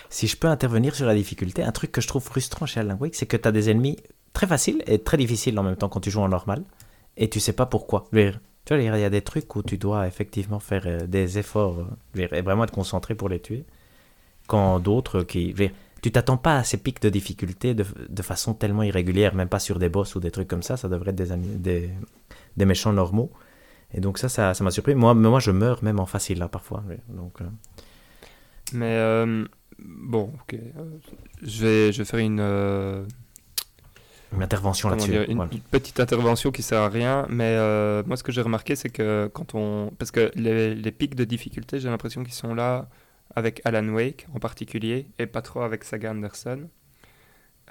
Si 0.09 0.27
je 0.27 0.37
peux 0.37 0.47
intervenir 0.47 0.95
sur 0.95 1.05
la 1.05 1.15
difficulté, 1.15 1.63
un 1.63 1.71
truc 1.71 1.91
que 1.91 2.01
je 2.01 2.07
trouve 2.07 2.23
frustrant 2.23 2.65
chez 2.65 2.79
Alan 2.79 2.97
Wake, 2.99 3.15
c'est 3.15 3.25
que 3.25 3.37
tu 3.37 3.47
as 3.47 3.51
des 3.51 3.69
ennemis 3.69 3.97
très 4.33 4.47
faciles 4.47 4.83
et 4.87 4.99
très 4.99 5.17
difficiles 5.17 5.57
en 5.59 5.63
même 5.63 5.75
temps 5.75 5.89
quand 5.89 5.99
tu 5.99 6.11
joues 6.11 6.21
en 6.21 6.29
normal, 6.29 6.63
et 7.17 7.29
tu 7.29 7.39
sais 7.39 7.53
pas 7.53 7.65
pourquoi. 7.65 8.07
Tu 8.11 8.75
vois, 8.75 8.77
il 8.77 8.83
y 8.83 9.03
a 9.03 9.09
des 9.09 9.21
trucs 9.21 9.55
où 9.55 9.63
tu 9.63 9.77
dois 9.77 10.07
effectivement 10.07 10.59
faire 10.59 10.83
euh, 10.85 11.07
des 11.07 11.37
efforts 11.39 11.79
euh, 11.79 12.27
et 12.31 12.41
vraiment 12.41 12.63
être 12.63 12.73
concentré 12.73 13.15
pour 13.15 13.29
les 13.29 13.39
tuer, 13.39 13.65
quand 14.47 14.79
d'autres 14.79 15.23
qui... 15.23 15.55
tu 16.01 16.11
t'attends 16.11 16.37
pas 16.37 16.57
à 16.57 16.63
ces 16.63 16.77
pics 16.77 17.01
de 17.01 17.09
difficulté 17.09 17.73
de, 17.73 17.83
façon 18.21 18.53
tellement 18.53 18.83
irrégulière, 18.83 19.35
même 19.35 19.49
pas 19.49 19.59
sur 19.59 19.79
des 19.79 19.89
boss 19.89 20.15
ou 20.15 20.19
des 20.19 20.31
trucs 20.31 20.47
comme 20.47 20.63
ça, 20.63 20.77
ça 20.77 20.87
devrait 20.87 21.11
être 21.11 21.15
des, 21.15 21.35
des, 21.35 21.89
des 22.57 22.65
méchants 22.65 22.93
normaux. 22.93 23.31
Et 23.93 24.01
donc 24.01 24.19
ça, 24.19 24.29
ça 24.29 24.63
m'a 24.63 24.71
surpris. 24.71 24.93
Moi, 24.93 25.13
moi, 25.15 25.39
je 25.39 25.51
meurs 25.51 25.83
même 25.83 25.99
en 25.99 26.05
facile, 26.05 26.37
là, 26.37 26.47
parfois. 26.47 26.83
veux 26.85 26.95
dire. 26.95 27.03
Donc, 27.09 27.41
euh, 27.41 27.45
Mais 28.73 29.47
bon, 29.79 30.31
ok. 30.41 30.59
je, 31.41 31.65
vais, 31.65 31.91
je 31.91 31.97
vais 31.99 32.05
faire 32.05 32.19
une, 32.19 32.39
une 34.33 34.43
intervention 34.43 34.89
comment 34.89 35.05
là-dessus. 35.05 35.11
dire, 35.19 35.29
une, 35.29 35.35
voilà. 35.37 35.51
une 35.53 35.61
petite 35.61 35.99
intervention 35.99 36.51
qui 36.51 36.61
sert 36.63 36.81
à 36.81 36.89
rien. 36.89 37.25
Mais 37.29 37.55
euh, 37.57 38.03
moi, 38.05 38.15
ce 38.17 38.23
que 38.23 38.31
j'ai 38.31 38.41
remarqué, 38.41 38.75
c'est 38.75 38.89
que 38.89 39.29
quand 39.33 39.55
on. 39.55 39.91
Parce 39.97 40.11
que 40.11 40.31
les, 40.35 40.75
les 40.75 40.91
pics 40.91 41.15
de 41.15 41.23
difficulté, 41.25 41.79
j'ai 41.79 41.89
l'impression 41.89 42.23
qu'ils 42.23 42.33
sont 42.33 42.53
là 42.55 42.89
avec 43.35 43.61
Alan 43.65 43.87
Wake 43.89 44.27
en 44.35 44.39
particulier, 44.39 45.07
et 45.19 45.25
pas 45.27 45.41
trop 45.41 45.61
avec 45.61 45.83
Saga 45.83 46.11
Anderson. 46.11 46.67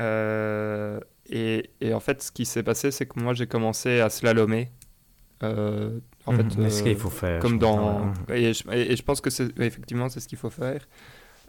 Euh, 0.01 1.01
et, 1.29 1.71
et 1.81 1.93
en 1.95 2.01
fait, 2.01 2.23
ce 2.23 2.31
qui 2.33 2.45
s'est 2.45 2.63
passé, 2.63 2.91
c'est 2.91 3.07
que 3.07 3.19
moi, 3.21 3.35
j'ai 3.35 3.47
commencé 3.47 4.01
à 4.01 4.11
slalomer. 4.11 4.71
Euh, 5.43 6.01
en 6.27 6.33
Mhm, 6.33 6.51
fait, 6.51 6.71
ce 6.71 6.81
euh, 6.81 6.83
qu'il 6.85 6.97
faut 6.97 7.11
faire. 7.11 7.41
comme 7.41 7.59
dans 7.61 8.13
et 8.29 8.53
je, 8.53 8.65
et- 8.73 8.93
et 8.93 8.97
je 8.97 9.03
pense 9.05 9.21
que 9.21 9.31
c'est 9.31 9.57
effectivement 9.61 10.09
c'est 10.09 10.19
ce 10.19 10.27
qu'il 10.27 10.37
faut 10.39 10.51
faire 10.51 10.89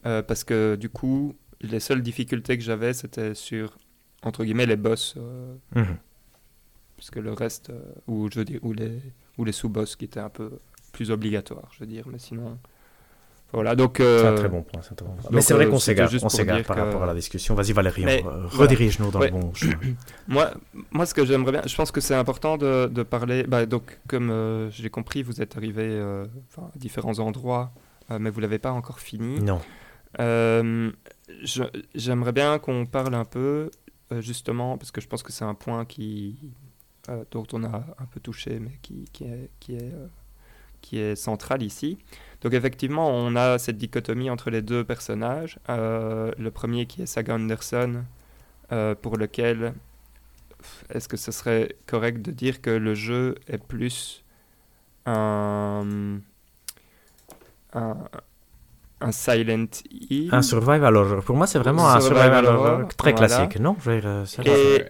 Euh, 0.06 0.22
parce 0.22 0.44
que 0.44 0.76
du 0.76 0.90
coup 0.90 1.36
les 1.62 1.80
seules 1.80 2.04
difficultés 2.04 2.56
que 2.58 2.64
j'avais 2.64 2.94
c'était 2.94 3.34
sur 3.34 3.80
entre 4.24 4.44
guillemets 4.44 4.66
les 4.66 4.76
boss 4.76 5.16
euh, 5.18 5.54
Mhm. 5.76 5.98
parce 6.98 7.10
que 7.12 7.20
le 7.20 7.34
reste, 7.34 7.72
ou 8.08 8.30
je 8.34 8.42
dis, 8.42 8.60
ou 8.62 8.74
les, 8.74 9.00
ou 9.38 9.46
les 9.46 9.52
sous-boss 9.54 9.96
qui 9.96 10.06
étaient 10.06 10.20
un 10.20 10.30
peu 10.30 10.60
plus 10.92 11.12
obligatoires, 11.12 11.70
je 11.74 11.80
veux 11.80 11.86
dire, 11.88 12.06
mais 12.12 12.20
sinon. 12.20 12.58
Voilà, 13.52 13.76
donc. 13.76 13.96
c'est 13.98 14.28
un 14.28 14.36
très 14.36 14.48
bon 14.50 14.62
point. 14.62 14.80
Mais 15.32 15.42
c'est 15.42 15.56
vrai 15.56 15.68
qu'on 15.68 15.80
s'égare, 15.80 16.10
on 16.22 16.30
s'égare 16.30 16.62
par 16.64 16.78
rapport 16.78 17.02
à 17.02 17.08
la 17.08 17.16
discussion. 17.16 17.56
Vas-y 17.56 17.72
Valérie, 17.74 18.06
redirige-nous 18.24 19.10
dans 19.10 19.20
le 19.20 19.30
bon 19.30 19.54
chemin. 19.56 19.74
moi, 20.28 20.52
moi, 20.92 21.06
ce 21.08 21.16
que 21.16 21.26
j'aimerais 21.26 21.54
bien, 21.54 21.62
je 21.66 21.76
pense 21.76 21.92
que 21.92 22.00
c'est 22.00 22.14
important 22.14 22.58
de, 22.58 22.88
de 22.94 23.02
parler. 23.02 23.42
Bah, 23.44 23.66
donc, 23.66 23.98
comme 24.08 24.70
j'ai 24.72 24.90
compris, 24.92 25.24
vous 25.24 25.42
êtes 25.42 25.58
arrivé 25.58 26.00
à 26.00 26.26
différents 26.76 27.18
endroits, 27.18 27.72
mais 28.20 28.30
vous 28.30 28.40
l'avez 28.40 28.60
pas 28.60 28.72
encore 28.72 29.00
fini. 29.00 29.40
Non. 29.42 29.62
J'aimerais 31.96 32.32
bien 32.32 32.60
qu'on 32.60 32.86
parle 32.86 33.16
un 33.16 33.26
peu, 33.26 33.72
justement, 34.20 34.78
parce 34.78 34.92
que 34.92 35.02
je 35.02 35.08
pense 35.08 35.24
que 35.24 35.32
c'est 35.32 35.46
un 35.46 35.54
point 35.54 35.86
qui, 35.86 36.38
dont 37.32 37.46
on 37.54 37.64
a 37.64 37.86
un 38.00 38.06
peu 38.12 38.20
touché, 38.20 38.60
mais 38.60 38.78
qui, 38.82 39.06
est, 39.22 39.50
qui 40.82 41.16
central 41.16 41.64
ici. 41.64 41.98
Donc 42.42 42.54
effectivement, 42.54 43.10
on 43.10 43.36
a 43.36 43.58
cette 43.58 43.78
dichotomie 43.78 44.30
entre 44.30 44.50
les 44.50 44.62
deux 44.62 44.84
personnages. 44.84 45.60
Euh, 45.70 46.32
le 46.38 46.52
premier 46.52 46.86
qui 46.86 47.02
est 47.02 47.06
Saga 47.06 47.36
Anderson, 47.36 48.04
euh, 48.72 48.96
pour 48.96 49.18
lequel 49.18 49.74
est-ce 50.90 51.08
que 51.08 51.18
ce 51.18 51.32
serait 51.32 51.76
correct 51.86 52.22
de 52.22 52.32
dire 52.32 52.62
que 52.62 52.70
le 52.70 52.94
jeu 52.96 53.36
est 53.48 53.64
plus 53.64 54.24
un, 55.06 56.20
un 59.02 59.12
Silent 59.12 59.68
Hill 59.90 60.30
Un 60.32 60.42
survival 60.42 60.96
horror. 60.96 61.24
Pour 61.24 61.36
moi, 61.36 61.48
c'est 61.48 61.60
vraiment 61.60 61.90
un 61.90 62.02
survival, 62.02 62.46
horror, 62.46 62.88
très 62.98 63.14
classique, 63.14 63.60
non? 63.60 63.76
Euh, 63.88 64.26
Et 64.46 64.84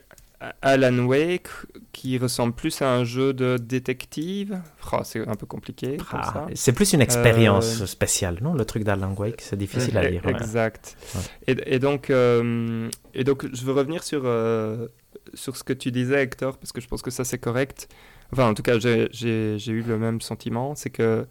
Alan 0.62 0.98
Wake, 1.00 1.50
qui 1.92 2.18
ressemble 2.18 2.54
plus 2.54 2.82
à 2.82 2.94
un 2.94 3.04
jeu 3.04 3.34
de 3.34 3.58
détective. 3.58 4.62
Oh, 4.92 5.00
c'est 5.04 5.28
un 5.28 5.36
peu 5.36 5.46
compliqué. 5.46 5.98
Ah, 6.12 6.48
c'est 6.56 6.72
plus 6.72 6.94
une 6.94 7.02
expérience 7.02 7.82
euh, 7.82 7.86
spéciale, 7.86 8.38
non? 8.42 8.54
Le 8.54 8.64
truc 8.64 8.84
d'Alan 8.84 9.14
Wake, 9.18 9.42
c'est 9.42 9.58
difficile 9.58 9.98
à 9.98 10.10
lire. 10.10 10.26
Exact. 10.28 10.96
Et, 11.48 11.80
donc, 11.80 12.10
euh, 12.10 12.90
et 13.14 13.24
donc, 13.24 13.46
je 13.54 13.66
veux 13.66 13.74
revenir 13.74 14.04
sur, 14.04 14.22
euh, 14.24 14.88
sur 15.34 15.58
ce 15.58 15.64
que 15.64 15.74
tu 15.74 15.92
disais, 15.92 16.24
Hector, 16.24 16.58
parce 16.58 16.72
que 16.72 16.80
je 16.80 16.88
pense 16.88 17.02
que 17.02 17.12
ça, 17.12 17.26
c'est 17.26 17.40
correct. 17.40 17.90
Enfin, 18.32 18.48
en 18.48 18.54
tout 18.54 18.64
cas, 18.64 18.80
j'ai 18.80 19.68
eu 19.68 19.82
le 19.82 19.98
même 19.98 20.22
sentiment. 20.22 20.74
C'est 20.74 20.90
que 20.90 21.28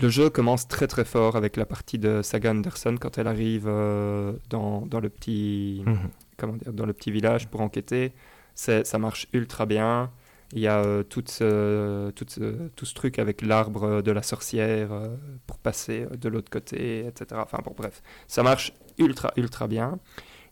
le 0.00 0.08
jeu 0.08 0.30
commence 0.30 0.68
très 0.68 0.86
très 0.86 1.04
fort 1.04 1.36
avec 1.36 1.56
la 1.56 1.66
partie 1.66 1.98
de 1.98 2.22
Saga 2.22 2.50
Anderson 2.50 2.96
quand 3.00 3.18
elle 3.18 3.28
arrive 3.28 3.64
dans, 3.64 4.86
dans, 4.86 5.00
le 5.00 5.08
petit, 5.08 5.82
mhm. 5.86 6.10
comment 6.36 6.52
dire, 6.54 6.72
dans 6.72 6.86
le 6.86 6.92
petit 6.92 7.10
village 7.10 7.48
pour 7.48 7.60
enquêter 7.60 8.12
ça 8.56 8.98
marche 8.98 9.28
ultra 9.32 9.66
bien. 9.66 10.10
Il 10.52 10.60
y 10.60 10.68
a 10.68 10.78
euh, 10.78 11.02
tout, 11.02 11.24
ce, 11.26 12.10
tout, 12.10 12.24
tout, 12.24 12.84
ce, 12.86 12.94
truc 12.94 13.18
avec 13.18 13.42
l'arbre 13.42 14.00
de 14.00 14.12
la 14.12 14.22
sorcière 14.22 14.92
euh, 14.92 15.16
pour 15.46 15.58
passer 15.58 16.02
euh, 16.02 16.16
de 16.16 16.28
l'autre 16.28 16.50
côté, 16.50 17.04
etc. 17.06 17.40
Enfin 17.42 17.58
bon, 17.64 17.74
bref, 17.76 18.00
ça 18.28 18.44
marche 18.44 18.72
ultra, 18.98 19.32
ultra 19.36 19.66
bien. 19.66 19.98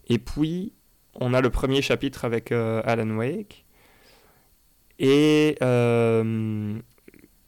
Et 0.08 0.18
puis, 0.18 0.72
on 1.14 1.32
a 1.32 1.40
le 1.40 1.50
premier 1.50 1.80
chapitre 1.80 2.24
avec 2.24 2.50
Alan 2.50 3.10
Wake. 3.16 3.64
Et, 4.98 5.56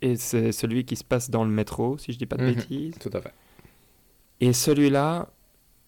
et 0.02 0.16
c'est 0.16 0.52
celui 0.52 0.84
qui 0.84 0.96
se 0.96 1.04
passe 1.04 1.30
dans 1.30 1.44
le 1.44 1.50
métro, 1.50 1.98
si 1.98 2.12
je 2.12 2.18
dis 2.18 2.26
pas 2.26 2.36
de 2.36 2.44
mhm. 2.44 2.54
bêtises. 2.54 2.98
Tout 2.98 3.10
à 3.12 3.20
fait. 3.20 3.32
Et 4.40 4.52
celui-là 4.52 5.30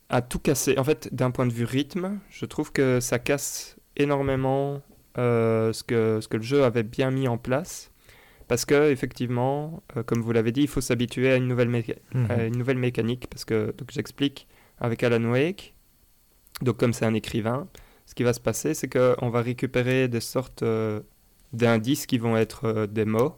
a 0.09 0.23
tout 0.23 0.39
cassé. 0.39 0.79
En 0.79 0.85
fait, 0.85 1.15
d'un 1.15 1.31
point 1.31 1.47
de 1.47 1.53
vue 1.53 1.65
rythme, 1.65 2.19
je 2.31 2.47
trouve 2.47 2.73
que 2.73 3.01
ça 3.01 3.19
casse 3.19 3.77
énormément 3.97 4.81
euh, 5.19 5.73
ce, 5.73 5.83
que, 5.83 6.21
ce 6.21 6.29
que 6.29 6.39
le 6.39 6.43
jeu 6.43 6.65
avait 6.65 6.83
bien 6.83 7.11
mis 7.11 7.29
en 7.29 7.37
place. 7.37 7.91
Parce 8.47 8.65
que 8.65 8.91
effectivement, 8.91 9.83
euh, 9.97 10.03
comme 10.03 10.23
vous 10.23 10.33
l'avez 10.33 10.53
dit, 10.53 10.63
il 10.63 10.69
faut 10.69 10.81
s'habituer 10.81 11.31
à, 11.31 11.37
une 11.37 11.47
nouvelle 11.47 11.69
mhm. 11.69 11.85
une 12.15 12.57
nouvelle 12.57 12.79
mécanique. 12.79 13.27
Parce 13.29 13.45
que, 13.45 13.75
donc 13.77 13.91
j'explique, 13.91 14.49
avec 14.79 15.03
Alan 15.03 15.25
Wake, 15.25 15.75
donc 16.63 16.79
comme 16.79 16.95
c'est 16.95 17.05
un 17.05 17.15
écrivain, 17.15 17.69
ce 18.07 18.15
qui 18.15 18.23
va 18.23 18.33
se 18.33 18.41
passer, 18.41 18.73
c'est 18.73 18.89
qu'on 18.89 19.29
va 19.29 19.43
récupérer 19.43 20.09
des 20.09 20.21
sortes 20.21 20.63
euh, 20.63 21.01
d'indices 21.53 22.07
qui 22.07 22.17
vont 22.17 22.39
être 22.39 22.87
des 22.87 23.05
mots 23.05 23.37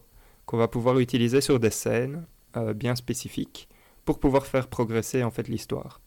qu'on 0.50 0.56
va 0.56 0.66
pouvoir 0.66 0.98
utiliser 0.98 1.40
sur 1.40 1.60
des 1.60 1.70
scènes 1.70 2.24
bien 2.74 2.96
spécifiques 2.96 3.68
pour 4.04 4.18
pouvoir 4.18 4.44
faire 4.46 4.66
progresser 4.66 5.22
en 5.22 5.30
fait 5.30 5.46
l'histoire. 5.46 6.00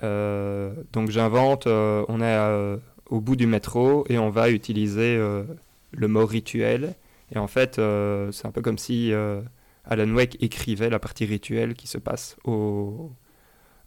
donc 0.00 1.10
j'invente, 1.10 1.68
on 1.68 2.20
est 2.20 2.80
au 3.12 3.20
bout 3.20 3.36
du 3.36 3.46
métro 3.46 4.04
et 4.08 4.18
on 4.18 4.30
va 4.30 4.50
utiliser 4.50 5.16
euh, 5.16 5.44
le 5.92 6.08
mot 6.08 6.24
rituel. 6.24 6.94
Et 7.30 7.38
en 7.38 7.46
fait, 7.46 7.78
euh, 7.78 8.32
c'est 8.32 8.46
un 8.46 8.50
peu 8.50 8.62
comme 8.62 8.78
si 8.78 9.12
euh, 9.12 9.42
Alan 9.84 10.10
Wake 10.14 10.42
écrivait 10.42 10.88
la 10.88 10.98
partie 10.98 11.26
rituelle 11.26 11.74
qui 11.74 11.86
se 11.86 11.98
passe 11.98 12.36
au, 12.44 13.12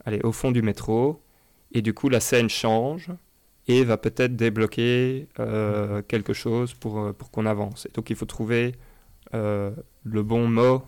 allez, 0.06 0.22
au 0.24 0.32
fond 0.32 0.52
du 0.52 0.62
métro. 0.62 1.22
Et 1.72 1.82
du 1.82 1.96
coup, 1.96 2.08
la 2.08 2.20
scène 2.20 2.50
change 2.50 3.10
et 3.68 3.84
va 3.84 3.98
peut-être 3.98 4.36
débloquer 4.36 5.28
quelque 6.08 6.34
chose 6.34 6.76
pour, 6.76 7.12
pour 7.16 7.32
qu'on 7.32 7.48
avance. 7.48 7.88
Et 7.88 7.92
donc, 7.94 8.12
il 8.12 8.16
faut 8.16 8.28
trouver 8.28 8.76
le 9.36 10.24
bon 10.24 10.48
mot 10.48 10.84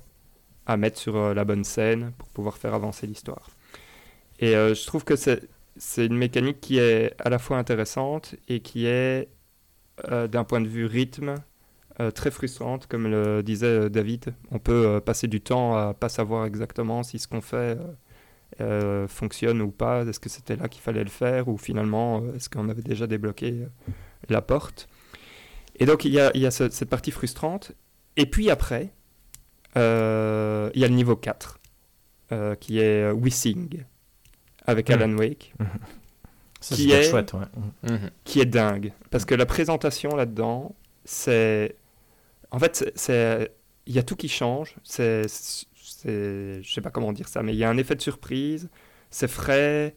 à 0.65 0.77
mettre 0.77 0.97
sur 0.97 1.33
la 1.33 1.45
bonne 1.45 1.63
scène 1.63 2.13
pour 2.17 2.29
pouvoir 2.29 2.57
faire 2.57 2.73
avancer 2.73 3.07
l'histoire. 3.07 3.49
Et 4.39 4.53
je 4.53 4.85
trouve 4.85 5.03
que 5.03 5.15
c'est 5.77 6.05
une 6.05 6.17
mécanique 6.17 6.59
qui 6.59 6.79
est 6.79 7.13
à 7.19 7.29
la 7.29 7.39
fois 7.39 7.57
intéressante 7.57 8.35
et 8.47 8.59
qui 8.59 8.85
est, 8.85 9.29
euh, 10.11 10.27
d'un 10.27 10.43
point 10.43 10.61
de 10.61 10.67
vue 10.67 10.85
rythme, 10.85 11.35
euh, 11.99 12.11
très 12.11 12.29
frustrante, 12.29 12.87
comme 12.87 13.07
le 13.07 13.41
disait 13.41 13.65
euh, 13.65 13.89
David. 13.89 14.33
On 14.51 14.59
peut 14.59 15.01
passer 15.03 15.27
du 15.27 15.41
temps 15.41 15.75
à 15.75 15.93
pas 15.93 16.09
savoir 16.09 16.45
exactement 16.45 17.03
si 17.03 17.19
ce 17.19 17.27
qu'on 17.27 17.41
fait 17.41 17.77
fonctionne 19.07 19.61
ou 19.61 19.71
pas. 19.71 20.03
Est-ce 20.05 20.19
que 20.19 20.29
c'était 20.29 20.55
là 20.55 20.67
qu'il 20.67 20.81
fallait 20.81 21.03
le 21.03 21.09
faire 21.09 21.47
ou 21.47 21.57
finalement 21.57 22.23
est-ce 22.35 22.49
qu'on 22.49 22.69
avait 22.69 22.81
déjà 22.81 23.05
débloqué 23.05 23.67
la 24.29 24.41
porte? 24.41 24.87
Et 25.79 25.85
donc 25.85 26.05
il 26.05 26.13
y 26.13 26.19
a 26.19 26.51
cette 26.51 26.89
partie 26.89 27.11
frustrante. 27.11 27.73
Et 28.17 28.25
puis 28.25 28.49
après, 28.49 28.91
il 29.75 29.79
y 29.79 30.83
a 30.83 30.87
le 30.87 30.89
niveau 30.89 31.15
4 31.15 31.59
qui 32.59 32.79
est 32.79 33.09
Wissing 33.11 33.83
avec 34.67 34.89
Alan 34.89 35.07
mm. 35.07 35.19
Wake. 35.19 35.53
Mm-hmm. 35.59 36.75
qui 36.75 36.91
est, 36.91 37.09
chouette, 37.09 37.33
mm-hmm. 37.85 38.09
qui 38.25 38.41
est 38.41 38.45
dingue. 38.45 38.91
Parce 39.09 39.25
que 39.25 39.33
la 39.33 39.45
présentation 39.45 40.15
là-dedans, 40.15 40.75
c'est. 41.05 41.75
En 42.51 42.59
fait, 42.59 42.91
c'est. 42.95 43.51
Il 43.87 43.95
y 43.95 43.99
a 43.99 44.03
tout 44.03 44.15
qui 44.15 44.27
change. 44.27 44.75
C'est. 44.83 45.23
Je 46.03 46.61
sais 46.69 46.81
pas 46.81 46.91
comment 46.91 47.13
dire 47.13 47.27
ça, 47.27 47.41
mais 47.41 47.53
il 47.53 47.57
y 47.57 47.63
a 47.63 47.69
un 47.69 47.77
effet 47.77 47.95
de 47.95 48.01
surprise. 48.01 48.69
C'est 49.09 49.29
frais. 49.29 49.95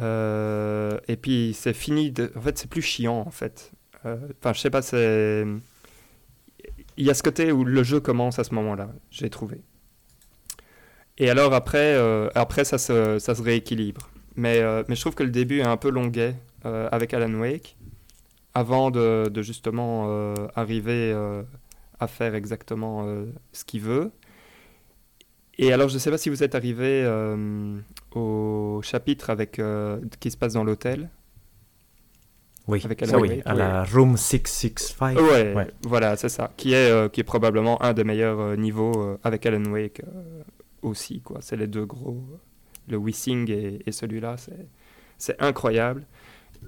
Euh, 0.00 0.98
et 1.08 1.16
puis 1.16 1.54
c'est 1.54 1.74
fini. 1.74 2.10
De... 2.10 2.32
En 2.36 2.40
fait, 2.40 2.56
c'est 2.58 2.70
plus 2.70 2.82
chiant, 2.82 3.24
en 3.26 3.30
fait. 3.30 3.72
Euh, 4.06 4.16
enfin, 4.40 4.52
je 4.52 4.60
sais 4.60 4.70
pas, 4.70 4.82
c'est. 4.82 5.44
Il 6.98 7.06
y 7.06 7.10
a 7.10 7.14
ce 7.14 7.22
côté 7.22 7.52
où 7.52 7.64
le 7.64 7.82
jeu 7.84 8.00
commence 8.00 8.40
à 8.40 8.44
ce 8.44 8.52
moment-là, 8.54 8.90
j'ai 9.12 9.30
trouvé. 9.30 9.62
Et 11.16 11.30
alors 11.30 11.54
après, 11.54 11.94
euh, 11.94 12.28
après 12.34 12.64
ça, 12.64 12.76
se, 12.76 13.42
rééquilibre. 13.42 14.10
Mais, 14.34 14.58
euh, 14.58 14.82
mais 14.88 14.96
je 14.96 15.00
trouve 15.00 15.14
que 15.14 15.22
le 15.22 15.30
début 15.30 15.60
est 15.60 15.66
un 15.66 15.76
peu 15.76 15.90
longuet 15.90 16.34
euh, 16.66 16.88
avec 16.90 17.14
Alan 17.14 17.32
Wake, 17.34 17.76
avant 18.52 18.90
de, 18.90 19.28
de 19.28 19.42
justement 19.42 20.34
arriver 20.56 21.14
à 22.00 22.08
faire 22.08 22.34
exactement 22.34 23.06
ce 23.52 23.64
qu'il 23.64 23.82
veut. 23.82 24.10
Et 25.56 25.72
alors, 25.72 25.88
je 25.88 25.94
ne 25.94 25.98
sais 26.00 26.10
pas 26.10 26.18
si 26.18 26.30
vous 26.30 26.42
êtes 26.42 26.56
arrivé 26.56 27.06
au 28.12 28.80
chapitre 28.82 29.30
avec, 29.30 29.60
qui 30.18 30.30
se 30.32 30.36
passe 30.36 30.54
dans 30.54 30.64
l'hôtel. 30.64 31.08
Oui, 32.68 32.80
avec 32.84 33.02
Alan 33.02 33.18
oui, 33.18 33.40
à 33.44 33.54
la 33.54 33.84
Room 33.84 34.16
665. 34.16 35.18
Ouais, 35.18 35.54
ouais. 35.54 35.66
voilà, 35.82 36.16
c'est 36.16 36.28
ça. 36.28 36.52
Qui 36.56 36.74
est, 36.74 37.10
qui 37.12 37.20
est 37.20 37.24
probablement 37.24 37.80
un 37.82 37.94
des 37.94 38.04
meilleurs 38.04 38.56
niveaux 38.56 39.18
avec 39.24 39.44
Alan 39.46 39.64
Wake 39.70 40.02
aussi. 40.82 41.20
quoi. 41.20 41.38
C'est 41.40 41.56
les 41.56 41.66
deux 41.66 41.86
gros. 41.86 42.22
Le 42.88 42.96
Wissing 42.96 43.50
et, 43.50 43.80
et 43.86 43.92
celui-là, 43.92 44.36
c'est 45.18 45.40
incroyable. 45.42 46.06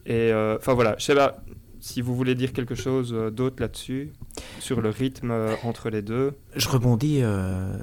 Et 0.06 0.32
euh, 0.32 0.56
enfin 0.56 0.74
voilà, 0.74 0.94
je 0.98 1.04
sais 1.04 1.14
pas 1.14 1.42
si 1.80 2.00
vous 2.00 2.14
voulez 2.14 2.34
dire 2.34 2.52
quelque 2.52 2.74
chose 2.74 3.12
euh, 3.12 3.30
d'autre 3.30 3.56
là-dessus, 3.60 4.12
sur 4.58 4.80
le 4.80 4.90
rythme 4.90 5.30
euh, 5.30 5.54
entre 5.64 5.90
les 5.90 6.02
deux. 6.02 6.34
Je 6.54 6.68
rebondis 6.68 7.22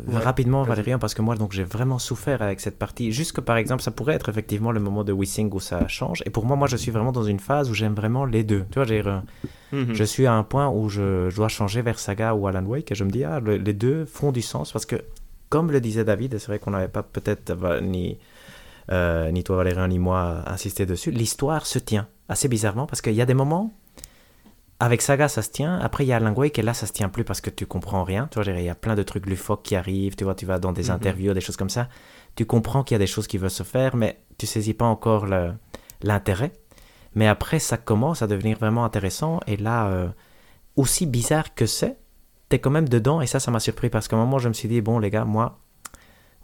rapidement, 0.08 0.64
Valérien, 0.64 1.00
parce 1.00 1.14
que 1.14 1.22
moi, 1.22 1.36
donc, 1.36 1.52
j'ai 1.52 1.64
vraiment 1.64 2.00
souffert 2.00 2.42
avec 2.42 2.60
cette 2.60 2.78
partie. 2.78 3.12
Juste 3.12 3.34
que, 3.34 3.42
par 3.42 3.58
exemple, 3.58 3.82
ça 3.82 3.92
pourrait 3.92 4.14
être 4.14 4.30
effectivement 4.30 4.72
le 4.72 4.80
moment 4.80 5.04
de 5.04 5.12
Wissing 5.12 5.52
où 5.54 5.60
ça 5.60 5.88
change. 5.88 6.24
Et 6.26 6.30
pour 6.30 6.46
moi, 6.46 6.56
moi, 6.56 6.68
je 6.68 6.78
suis 6.78 6.92
vraiment 6.92 7.12
dans 7.12 7.24
une 7.24 7.40
phase 7.40 7.70
où 7.70 7.74
j'aime 7.74 7.94
vraiment 7.94 8.26
les 8.26 8.44
deux. 8.44 8.66
Tu 8.72 8.76
vois, 8.76 8.86
j'ai, 8.86 9.04
mhm. 9.72 9.94
je 9.94 10.04
suis 10.04 10.26
à 10.26 10.34
un 10.34 10.44
point 10.44 10.70
où 10.70 10.90
je, 10.90 11.34
dois 11.36 11.48
changer 11.48 11.82
vers 11.82 12.00
Saga 12.00 12.34
ou 12.34 12.48
Alan 12.48 12.66
Wake 12.66 12.92
et 12.92 12.96
je 12.96 13.04
me 13.04 13.10
dis, 13.10 13.24
ah, 13.24 13.40
les 13.40 13.74
deux 13.74 14.06
font 14.06 14.32
du 14.32 14.42
sens 14.42 14.72
parce 14.72 14.86
que 14.86 14.98
comme 15.50 15.72
le 15.72 15.80
disait 15.80 16.04
David, 16.04 16.38
c'est 16.38 16.48
vrai 16.48 16.60
qu'on 16.60 16.72
n'avait 16.72 16.88
pas 16.88 17.04
peut-être 17.04 17.82
ni, 17.82 18.18
euh, 18.92 19.32
ni 19.32 19.44
toi 19.44 19.58
Valérien 19.58 19.88
ni 19.88 20.00
moi 20.00 20.44
insisté 20.46 20.86
dessus, 20.86 21.12
l'histoire 21.12 21.66
se 21.66 21.80
tient 21.80 22.08
assez 22.30 22.48
bizarrement 22.48 22.86
parce 22.86 23.02
qu'il 23.02 23.14
y 23.14 23.22
a 23.22 23.26
des 23.26 23.34
moments, 23.34 23.74
avec 24.80 25.02
Saga, 25.02 25.28
ça 25.28 25.42
se 25.42 25.50
tient. 25.50 25.80
Après, 25.80 26.04
il 26.06 26.08
y 26.08 26.14
a 26.14 26.20
Wake, 26.20 26.60
et 26.60 26.62
là, 26.62 26.74
ça 26.74 26.86
se 26.86 26.94
tient 26.94 27.10
plus 27.10 27.24
parce 27.24 27.42
que 27.42 27.50
tu 27.50 27.66
comprends 27.66 28.04
rien. 28.04 28.28
Tu 28.32 28.40
vois, 28.40 28.52
il 28.54 28.64
y 28.64 28.70
a 28.70 28.76
plein 28.76 28.96
de 28.96 29.04
trucs 29.04 29.26
lufoques 29.26 29.64
qui 29.64 29.76
arrivent. 29.76 30.16
Tu 30.16 30.24
vois, 30.24 30.36
tu 30.36 30.46
vas 30.46 30.60
dans 30.60 30.72
des 30.72 30.86
Mhm. 30.86 30.92
interviews, 30.92 31.34
des 31.34 31.42
choses 31.42 31.58
comme 31.58 31.70
ça. 31.70 31.88
Tu 32.36 32.46
comprends 32.46 32.84
qu'il 32.84 32.94
y 32.94 32.98
a 32.98 33.00
des 33.00 33.08
choses 33.08 33.26
qui 33.28 33.38
veulent 33.40 33.50
se 33.50 33.64
faire, 33.64 33.96
mais 33.96 34.20
tu 34.38 34.46
saisis 34.46 34.76
pas 34.76 34.86
encore 34.86 35.26
l'intérêt. 36.02 36.52
Mais 37.16 37.28
après, 37.28 37.60
ça 37.60 37.78
commence 37.78 38.22
à 38.22 38.28
devenir 38.28 38.58
vraiment 38.58 38.86
intéressant. 38.86 39.40
Et 39.48 39.58
là, 39.58 39.88
euh, 39.88 40.08
aussi 40.76 41.08
bizarre 41.08 41.56
que 41.56 41.66
c'est, 41.66 41.98
t'es 42.50 42.60
quand 42.60 42.70
même 42.70 42.88
dedans. 42.88 43.22
Et 43.22 43.28
ça, 43.28 43.40
ça 43.40 43.50
m'a 43.50 43.60
surpris 43.60 43.90
parce 43.90 44.08
qu'à 44.08 44.16
un 44.16 44.20
moment, 44.20 44.38
je 44.38 44.48
me 44.50 44.54
suis 44.54 44.70
dit, 44.70 44.82
bon, 44.82 45.00
les 45.00 45.10
gars, 45.10 45.26
moi, 45.26 45.60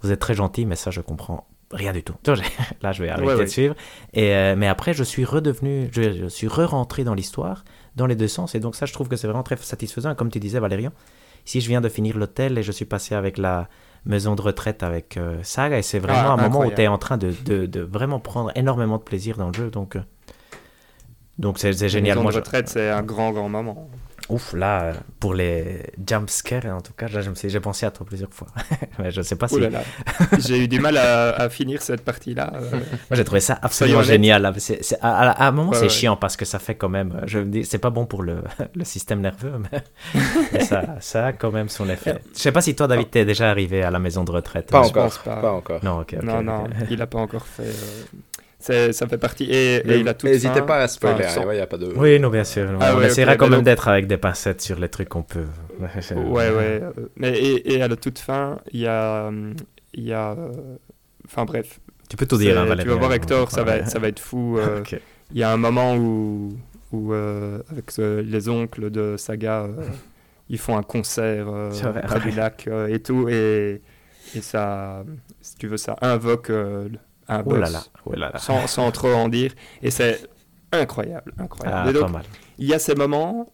vous 0.02 0.12
êtes 0.12 0.20
très 0.20 0.34
gentils, 0.34 0.66
mais 0.66 0.76
ça, 0.76 0.90
je 0.90 1.02
comprends 1.02 1.46
rien 1.72 1.94
du 1.94 2.04
tout. 2.04 2.16
Tu 2.24 2.32
vois, 2.34 2.42
j'ai- 2.44 2.50
Là, 2.82 2.92
je 2.92 3.04
vais 3.04 3.10
arrêter 3.10 3.28
Ouais, 3.28 3.36
ouais. 3.36 3.46
de 3.46 3.50
suivre. 3.50 3.76
Et, 4.14 4.34
euh, 4.34 4.56
mais 4.58 4.68
après, 4.68 4.94
je 4.94 5.04
suis 5.04 5.26
redevenu, 5.26 5.90
je, 5.92 6.14
je 6.14 6.26
suis 6.26 6.48
re-rentré 6.48 7.04
dans 7.04 7.14
l'histoire, 7.14 7.64
dans 7.96 8.06
les 8.08 8.16
deux 8.16 8.28
sens. 8.28 8.56
Et 8.56 8.60
donc, 8.60 8.76
ça, 8.76 8.86
je 8.86 8.94
trouve 8.94 9.08
que 9.08 9.16
c'est 9.16 9.28
vraiment 9.28 9.44
très 9.44 9.58
satisfaisant. 9.58 10.16
Comme 10.16 10.30
tu 10.30 10.40
disais, 10.40 10.60
Valérian, 10.60 10.92
ici, 11.46 11.62
je 11.62 11.68
viens 11.68 11.82
de 11.82 11.90
finir 11.90 12.18
l'hôtel 12.18 12.58
et 12.58 12.64
je 12.64 12.72
suis 12.72 12.86
passé 12.86 13.16
avec 13.16 13.38
la 13.38 13.68
maison 14.06 14.36
de 14.36 14.42
retraite 14.42 14.84
avec 14.84 15.18
euh, 15.18 15.38
Saga. 15.44 15.78
Et 15.78 15.82
c'est 15.82 16.00
vraiment 16.00 16.32
Ah, 16.32 16.34
un 16.34 16.50
moment 16.50 16.66
où 16.66 16.72
tu 16.72 16.82
es 16.82 16.88
en 16.88 16.98
train 16.98 17.18
de, 17.18 17.32
de, 17.46 17.66
de 17.66 17.82
vraiment 17.82 18.20
prendre 18.20 18.52
énormément 18.56 18.98
de 18.98 19.04
plaisir 19.04 19.38
dans 19.38 19.48
le 19.48 19.54
jeu. 19.54 19.70
Donc, 19.70 19.96
euh, 19.96 20.02
donc 21.40 21.58
c'est 21.60 21.74
génial. 21.90 22.16
Maison 22.18 22.24
Moi, 22.24 22.32
de 22.32 22.36
je- 22.36 22.40
retraite, 22.40 22.70
c'est 22.70 22.90
un 22.90 23.02
grand, 23.04 23.32
grand 23.32 23.50
moment. 23.50 23.90
Ouf, 24.30 24.54
là, 24.54 24.84
euh, 24.84 24.94
pour 25.20 25.34
les 25.34 25.84
jumpscares, 26.08 26.66
en 26.68 26.80
tout 26.80 26.94
cas, 26.94 27.08
là, 27.10 27.20
je 27.22 27.30
me 27.30 27.36
suis, 27.36 27.50
j'ai 27.50 27.60
pensé 27.60 27.86
à 27.86 27.92
toi 27.92 28.06
plusieurs 28.06 28.32
fois. 28.34 28.48
Mais 29.00 29.12
je 29.12 29.22
sais 29.22 29.36
pas 29.36 29.50
si. 29.50 29.60
J'ai 30.40 30.60
eu 30.64 30.68
du 30.70 30.80
mal 30.80 30.96
à, 30.98 31.32
à 31.36 31.50
finir 31.50 31.82
cette 31.82 32.06
partie-là. 32.06 32.54
euh. 32.56 32.70
Moi, 32.72 32.80
j'ai 33.12 33.24
trouvé 33.26 33.42
ça 33.42 33.60
absolument 33.62 34.02
génial. 34.02 34.46
À, 34.46 34.52
à- 35.02 35.30
à 35.32 35.48
un 35.48 35.52
moment, 35.52 35.72
Ouais, 35.72 35.78
c'est 35.78 35.84
ouais. 35.84 35.90
chiant 35.90 36.16
parce 36.16 36.38
que 36.38 36.46
ça 36.46 36.60
fait 36.60 36.76
quand 36.76 36.88
même. 36.90 37.22
Je 37.28 37.40
me 37.40 37.46
dis, 37.46 37.66
c'est 37.66 37.80
pas 37.80 37.90
bon 37.90 38.06
pour 38.06 38.24
le, 38.24 38.44
le 38.76 38.86
système 38.86 39.20
nerveux, 39.20 39.56
mais, 39.72 39.84
mais 40.54 40.62
ça, 40.62 40.96
ça 41.02 41.26
a 41.28 41.34
quand 41.34 41.52
même 41.52 41.68
son 41.70 41.90
effet. 41.90 42.16
Je 42.34 42.40
sais 42.40 42.52
pas 42.54 42.62
si 42.62 42.76
toi, 42.76 42.88
David, 42.88 43.10
t'es 43.12 43.26
déjà 43.26 43.50
arrivé 43.50 43.84
à 43.84 43.92
la 43.92 44.00
maison 44.00 44.24
de 44.24 44.32
retraite. 44.32 44.72
Pas 44.72 44.80
Euh, 44.80 44.84
je 44.84 44.90
encore. 44.90 45.04
pense 45.04 45.18
pas. 45.18 45.36
Pas 45.42 45.52
encore. 45.52 45.84
Non, 45.84 46.00
ok. 46.00 46.16
ok, 46.18 46.24
non, 46.24 46.42
non, 46.42 46.64
il 46.90 46.98
n'a 46.98 47.08
pas 47.08 47.20
encore 47.20 47.46
fait. 47.46 47.64
euh, 47.64 48.06
Ça 48.94 49.08
fait 49.08 49.18
partie. 49.18 49.44
Et, 49.46 49.76
et 49.78 49.82
Mais 49.86 50.00
il 50.00 50.08
a 50.08 50.14
tout 50.14 50.26
N'hésitez 50.28 50.62
pas 50.62 50.78
à 50.84 50.88
spoiler, 50.88 51.26
Enfin, 51.26 51.42
sans- 51.42 51.52
il 51.52 51.56
n'y 51.56 51.60
a 51.62 51.68
pas 51.68 51.78
de. 51.78 51.88
Oui, 51.96 52.20
non, 52.20 52.30
bien 52.30 52.44
sûr. 52.44 52.70
Ah 52.80 52.94
on 52.96 53.00
ouais, 53.00 53.08
essaiera 53.08 53.36
quand 53.36 53.48
même 53.50 53.60
donc- 53.60 53.66
d'être 53.66 53.88
avec 53.88 54.08
des 54.08 54.18
pincettes 54.18 54.62
sur 54.62 54.80
les 54.80 54.90
trucs 54.90 55.10
qu'on 55.10 55.24
peut. 55.24 55.46
Ouais, 56.16 56.50
ouais. 56.50 56.82
Mais, 57.18 57.32
et, 57.38 57.74
et 57.74 57.82
à 57.82 57.88
la 57.88 57.96
toute 57.96 58.20
fin, 58.20 58.60
il 58.72 58.80
y 58.82 58.88
a. 58.88 59.30
Il 59.96 60.04
y 60.06 60.14
a 60.14 60.32
euh, 60.32 60.52
Enfin 61.26 61.46
bref. 61.46 61.80
Tu 62.10 62.18
peux 62.18 62.26
tout 62.26 62.38
dire, 62.38 62.58
hein, 62.60 62.66
Valérie. 62.66 62.84
Tu 62.84 62.90
vas 62.90 62.96
voir 63.00 63.12
hein, 63.12 63.16
Hector, 63.16 63.52
ça 63.52 63.64
va, 63.64 63.86
ça 63.86 64.00
va 64.00 64.08
être 64.08 64.20
fou. 64.20 64.58
euh. 64.60 64.82
Il 65.32 65.38
y 65.40 65.44
a 65.44 65.52
un 65.52 65.58
moment 65.58 65.96
où, 65.96 66.54
où 66.92 67.14
euh, 67.14 67.60
avec 67.72 67.92
ce- 67.92 68.22
les 68.22 68.50
oncles 68.50 68.90
de 68.92 69.16
Saga, 69.18 69.64
euh, 69.64 69.84
ils 70.50 70.58
font 70.60 70.78
un 70.78 70.84
concert 70.84 71.48
euh, 71.50 71.70
près 72.04 72.20
du 72.20 72.32
lac 72.32 72.66
euh, 72.68 72.88
et 72.88 73.00
tout. 73.00 73.28
Et, 73.30 73.82
et 74.36 74.42
ça, 74.42 75.04
si 75.42 75.56
tu 75.56 75.68
veux, 75.68 75.78
ça 75.78 75.96
invoque 76.02 76.50
Oh 77.30 77.56
là 77.56 77.70
là. 77.70 77.84
Oh 78.06 78.14
là 78.14 78.32
là. 78.32 78.40
sans, 78.40 78.68
sans 78.68 78.92
trop 78.92 79.14
en 79.14 79.30
dire. 79.30 79.54
Et 79.82 79.92
c'est 79.92 80.28
incroyable, 80.72 81.34
incroyable. 81.38 81.82
Ah, 81.86 81.90
Et 81.90 81.94
donc, 81.94 82.04
pas 82.04 82.10
mal. 82.10 82.26
il 82.58 82.68
y 82.68 82.74
a 82.74 82.80
ces 82.80 82.96
moments 82.96 83.54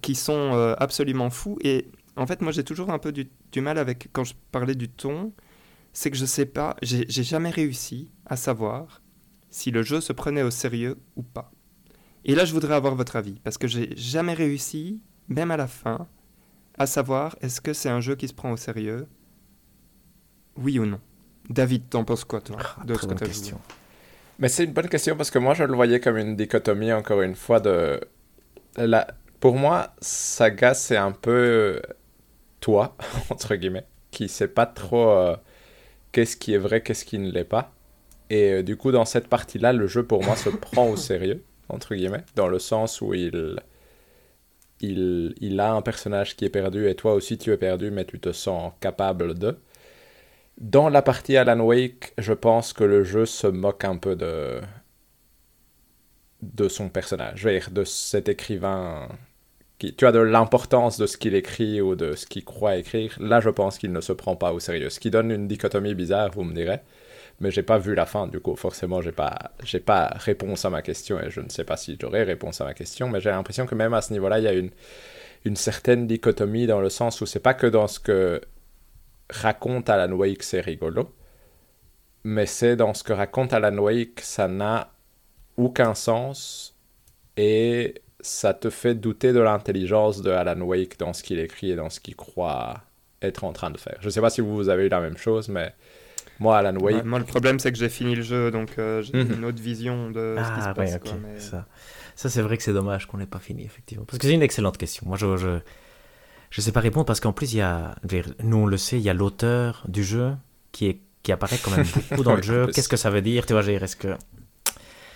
qui 0.00 0.14
sont 0.14 0.52
euh, 0.54 0.74
absolument 0.78 1.30
fous. 1.30 1.58
Et 1.62 1.90
en 2.16 2.26
fait, 2.26 2.40
moi, 2.42 2.52
j'ai 2.52 2.64
toujours 2.64 2.90
un 2.90 2.98
peu 2.98 3.12
du, 3.12 3.28
du 3.50 3.60
mal 3.60 3.78
avec, 3.78 4.08
quand 4.12 4.24
je 4.24 4.34
parlais 4.52 4.74
du 4.74 4.88
ton, 4.88 5.32
c'est 5.92 6.10
que 6.10 6.16
je 6.16 6.24
sais 6.24 6.46
pas, 6.46 6.76
j'ai 6.82 7.06
jamais 7.08 7.50
réussi 7.50 8.10
à 8.26 8.36
savoir 8.36 9.02
si 9.50 9.70
le 9.70 9.82
jeu 9.82 10.00
se 10.00 10.12
prenait 10.12 10.42
au 10.42 10.50
sérieux 10.50 10.98
ou 11.16 11.22
pas. 11.22 11.50
Et 12.24 12.34
là, 12.34 12.44
je 12.44 12.52
voudrais 12.52 12.74
avoir 12.74 12.94
votre 12.94 13.16
avis, 13.16 13.40
parce 13.40 13.58
que 13.58 13.66
j'ai 13.66 13.94
jamais 13.96 14.32
réussi, 14.32 15.02
même 15.28 15.50
à 15.50 15.56
la 15.56 15.66
fin, 15.66 16.06
à 16.78 16.86
savoir 16.86 17.36
est-ce 17.42 17.60
que 17.60 17.72
c'est 17.74 17.90
un 17.90 18.00
jeu 18.00 18.14
qui 18.14 18.28
se 18.28 18.32
prend 18.34 18.52
au 18.52 18.56
sérieux 18.56 19.06
Oui 20.56 20.78
ou 20.78 20.86
non 20.86 21.00
David, 21.48 21.88
t'en 21.90 22.04
penses 22.04 22.24
quoi, 22.24 22.40
toi, 22.40 22.56
de 22.84 22.94
Ah, 22.94 22.98
ce 23.00 23.06
que 23.06 23.16
joué 23.16 23.26
question. 23.26 23.60
Mais 24.38 24.48
c'est 24.48 24.64
une 24.64 24.72
bonne 24.72 24.88
question 24.88 25.16
parce 25.16 25.30
que 25.30 25.38
moi 25.38 25.54
je 25.54 25.64
le 25.64 25.74
voyais 25.74 26.00
comme 26.00 26.16
une 26.16 26.36
dichotomie 26.36 26.92
encore 26.92 27.22
une 27.22 27.34
fois 27.36 27.60
de 27.60 28.00
la 28.76 29.06
pour 29.40 29.56
moi 29.56 29.94
Saga 30.00 30.74
c'est 30.74 30.96
un 30.96 31.12
peu 31.12 31.80
toi 32.60 32.96
entre 33.30 33.54
guillemets 33.56 33.86
qui 34.10 34.28
sait 34.28 34.48
pas 34.48 34.66
trop 34.66 35.10
euh, 35.10 35.36
qu'est-ce 36.12 36.36
qui 36.36 36.54
est 36.54 36.58
vrai 36.58 36.82
qu'est-ce 36.82 37.04
qui 37.04 37.18
ne 37.18 37.30
l'est 37.30 37.44
pas. 37.44 37.72
Et 38.30 38.52
euh, 38.52 38.62
du 38.62 38.76
coup 38.76 38.90
dans 38.90 39.04
cette 39.04 39.28
partie 39.28 39.58
là 39.58 39.72
le 39.72 39.86
jeu 39.86 40.02
pour 40.04 40.24
moi 40.24 40.34
se 40.36 40.48
prend 40.66 40.88
au 40.88 40.96
sérieux 40.96 41.44
entre 41.68 41.94
guillemets 41.94 42.24
dans 42.34 42.48
le 42.48 42.58
sens 42.58 43.00
où 43.00 43.14
il 43.14 43.60
il, 44.80 45.34
il 45.40 45.60
a 45.60 45.72
un 45.72 45.82
personnage 45.82 46.36
qui 46.36 46.44
est 46.44 46.50
perdu 46.50 46.88
et 46.88 46.94
toi 46.96 47.14
aussi 47.14 47.38
tu 47.38 47.52
es 47.52 47.56
perdu 47.56 47.90
mais 47.90 48.04
tu 48.04 48.18
te 48.18 48.32
sens 48.32 48.72
capable 48.80 49.38
de 49.38 49.56
dans 50.62 50.88
la 50.88 51.02
partie 51.02 51.36
Alan 51.36 51.60
Wake, 51.60 52.14
je 52.18 52.32
pense 52.32 52.72
que 52.72 52.84
le 52.84 53.04
jeu 53.04 53.26
se 53.26 53.48
moque 53.48 53.84
un 53.84 53.96
peu 53.96 54.16
de 54.16 54.60
de 56.40 56.68
son 56.68 56.88
personnage, 56.88 57.40
je 57.40 57.48
veux 57.48 57.54
dire, 57.54 57.70
de 57.70 57.84
cet 57.84 58.28
écrivain 58.28 59.08
qui, 59.78 59.94
tu 59.94 60.06
as 60.06 60.12
de 60.12 60.18
l'importance 60.18 60.98
de 60.98 61.06
ce 61.06 61.16
qu'il 61.16 61.34
écrit 61.36 61.80
ou 61.80 61.94
de 61.94 62.14
ce 62.14 62.26
qu'il 62.26 62.44
croit 62.44 62.76
écrire. 62.76 63.16
Là, 63.20 63.40
je 63.40 63.50
pense 63.50 63.78
qu'il 63.78 63.92
ne 63.92 64.00
se 64.00 64.12
prend 64.12 64.34
pas 64.36 64.52
au 64.52 64.58
sérieux, 64.60 64.90
ce 64.90 64.98
qui 65.00 65.10
donne 65.10 65.30
une 65.30 65.46
dichotomie 65.48 65.94
bizarre, 65.94 66.30
vous 66.32 66.44
me 66.44 66.54
direz. 66.54 66.80
Mais 67.40 67.50
j'ai 67.50 67.62
pas 67.62 67.78
vu 67.78 67.94
la 67.94 68.06
fin, 68.06 68.26
du 68.28 68.40
coup, 68.40 68.56
forcément, 68.56 69.00
j'ai 69.02 69.12
pas, 69.12 69.52
j'ai 69.64 69.80
pas 69.80 70.12
réponse 70.16 70.64
à 70.64 70.70
ma 70.70 70.82
question 70.82 71.20
et 71.20 71.30
je 71.30 71.40
ne 71.40 71.48
sais 71.48 71.64
pas 71.64 71.76
si 71.76 71.96
j'aurai 72.00 72.24
réponse 72.24 72.60
à 72.60 72.64
ma 72.64 72.74
question. 72.74 73.08
Mais 73.08 73.20
j'ai 73.20 73.30
l'impression 73.30 73.66
que 73.66 73.74
même 73.74 73.94
à 73.94 74.02
ce 74.02 74.12
niveau-là, 74.12 74.38
il 74.38 74.44
y 74.44 74.48
a 74.48 74.52
une 74.52 74.70
une 75.44 75.56
certaine 75.56 76.06
dichotomie 76.06 76.66
dans 76.66 76.80
le 76.80 76.88
sens 76.88 77.20
où 77.20 77.26
c'est 77.26 77.40
pas 77.40 77.54
que 77.54 77.66
dans 77.66 77.88
ce 77.88 77.98
que 78.00 78.40
raconte 79.32 79.88
Alan 79.90 80.12
Wake, 80.14 80.42
c'est 80.42 80.60
rigolo. 80.60 81.12
Mais 82.24 82.46
c'est 82.46 82.76
dans 82.76 82.94
ce 82.94 83.02
que 83.02 83.12
raconte 83.12 83.52
Alan 83.52 83.76
Wake, 83.78 84.20
ça 84.20 84.46
n'a 84.46 84.92
aucun 85.56 85.94
sens 85.94 86.76
et 87.36 88.00
ça 88.20 88.54
te 88.54 88.70
fait 88.70 88.94
douter 88.94 89.32
de 89.32 89.40
l'intelligence 89.40 90.22
de 90.22 90.30
Alan 90.30 90.60
Wake 90.60 90.98
dans 90.98 91.12
ce 91.12 91.22
qu'il 91.24 91.40
écrit 91.40 91.72
et 91.72 91.76
dans 91.76 91.90
ce 91.90 91.98
qu'il 91.98 92.14
croit 92.14 92.82
être 93.20 93.42
en 93.44 93.52
train 93.52 93.70
de 93.70 93.78
faire. 93.78 93.96
Je 94.00 94.08
sais 94.08 94.20
pas 94.20 94.30
si 94.30 94.40
vous 94.40 94.68
avez 94.68 94.86
eu 94.86 94.88
la 94.88 95.00
même 95.00 95.16
chose, 95.16 95.48
mais 95.48 95.74
moi, 96.38 96.58
Alan 96.58 96.76
Wake, 96.78 96.96
Ouais, 96.96 97.02
moi, 97.02 97.18
le 97.18 97.24
problème, 97.24 97.58
c'est 97.58 97.72
que 97.72 97.78
j'ai 97.78 97.88
fini 97.88 98.14
le 98.14 98.22
jeu, 98.22 98.50
donc 98.52 98.78
euh, 98.78 99.02
j'ai 99.02 99.14
Mhm. 99.24 99.32
une 99.38 99.44
autre 99.44 99.60
vision 99.62 100.10
de 100.10 100.36
ce 100.38 100.54
qui 100.54 100.60
se 100.62 100.68
Ah, 100.68 100.74
passe. 100.74 100.92
ouais, 100.92 100.98
quoi, 101.00 101.12
mais- 101.20 101.40
Ça, 101.40 101.66
ça 102.14 102.28
c'est 102.30 102.42
vrai 102.42 102.56
que 102.56 102.62
c'est 102.62 102.72
dommage 102.72 103.06
qu'on 103.06 103.18
n'ait 103.18 103.26
pas 103.26 103.38
fini, 103.40 103.64
effectivement. 103.64 104.04
Parce 104.04 104.18
que 104.18 104.26
c'est 104.26 104.32
une 104.34 104.42
excellente 104.42 104.78
question. 104.78 105.04
Moi, 105.08 105.16
je, 105.16 105.36
je, 105.36 105.58
je 106.52 106.60
sais 106.60 106.70
pas 106.70 106.80
répondre 106.80 107.06
parce 107.06 107.18
qu'en 107.18 107.32
plus, 107.32 107.54
il 107.54 107.56
y 107.56 107.60
a, 107.62 107.96
nous, 108.44 108.58
on 108.58 108.66
le 108.66 108.76
sait, 108.76 108.98
il 108.98 109.02
y 109.02 109.08
a 109.08 109.14
l'auteur 109.14 109.84
du 109.88 110.04
jeu 110.04 110.34
qui, 110.70 110.86
est, 110.86 111.00
qui 111.22 111.32
apparaît 111.32 111.56
quand 111.56 111.70
même 111.70 111.86
beaucoup 111.86 112.22
dans 112.24 112.36
le 112.36 112.42
jeu. 112.42 112.66
Qu'est-ce 112.66 112.90
que 112.90 112.98
ça 112.98 113.08
veut 113.08 113.22
dire 113.22 113.46
Tu 113.46 113.54
vois, 113.54 113.64
est-ce 113.64 113.96
que. 113.96 114.14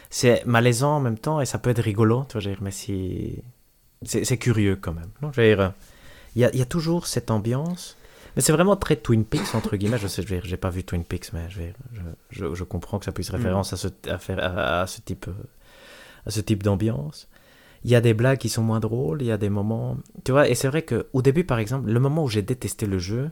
C'est 0.08 0.46
malaisant 0.46 0.96
en 0.96 1.00
même 1.00 1.18
temps 1.18 1.42
et 1.42 1.46
ça 1.46 1.58
peut 1.58 1.68
être 1.68 1.82
rigolo, 1.82 2.24
tu 2.28 2.38
vois, 2.38 2.40
dire, 2.40 2.56
mais 2.62 2.70
si. 2.70 3.42
C'est 4.02 4.38
curieux 4.38 4.76
quand 4.76 4.94
même. 4.94 5.10
Non, 5.20 5.30
je 5.30 5.42
veux 5.42 5.54
dire, 5.54 5.72
il 6.36 6.42
y 6.42 6.44
a, 6.46 6.50
il 6.52 6.58
y 6.58 6.62
a 6.62 6.66
toujours 6.66 7.06
cette 7.06 7.30
ambiance. 7.30 7.98
Mais 8.34 8.42
c'est 8.42 8.52
vraiment 8.52 8.76
très 8.76 8.96
Twin 8.96 9.24
Peaks, 9.24 9.54
entre 9.54 9.76
guillemets. 9.76 9.98
Je 9.98 10.06
sais, 10.06 10.22
j'ai 10.26 10.56
pas 10.56 10.70
vu 10.70 10.84
Twin 10.84 11.04
Peaks, 11.04 11.34
mais 11.34 11.50
je, 11.50 11.60
je, 12.30 12.54
je, 12.54 12.64
comprends 12.64 12.98
que 12.98 13.04
ça 13.04 13.12
puisse 13.12 13.30
référence 13.30 13.74
à, 13.74 13.76
ce, 13.76 13.88
à, 14.08 14.18
faire, 14.18 14.38
à, 14.42 14.82
à 14.82 14.86
ce 14.86 15.02
type, 15.02 15.26
à 16.24 16.30
ce 16.30 16.40
type 16.40 16.62
d'ambiance. 16.62 17.28
Il 17.86 17.92
y 17.92 17.94
a 17.94 18.00
des 18.00 18.14
blagues 18.14 18.38
qui 18.38 18.48
sont 18.48 18.64
moins 18.64 18.80
drôles, 18.80 19.22
il 19.22 19.28
y 19.28 19.30
a 19.30 19.38
des 19.38 19.48
moments. 19.48 19.96
Tu 20.24 20.32
vois, 20.32 20.48
et 20.48 20.56
c'est 20.56 20.66
vrai 20.66 20.82
qu'au 20.82 21.22
début, 21.22 21.44
par 21.44 21.60
exemple, 21.60 21.88
le 21.88 22.00
moment 22.00 22.24
où 22.24 22.28
j'ai 22.28 22.42
détesté 22.42 22.84
le 22.84 22.98
jeu, 22.98 23.30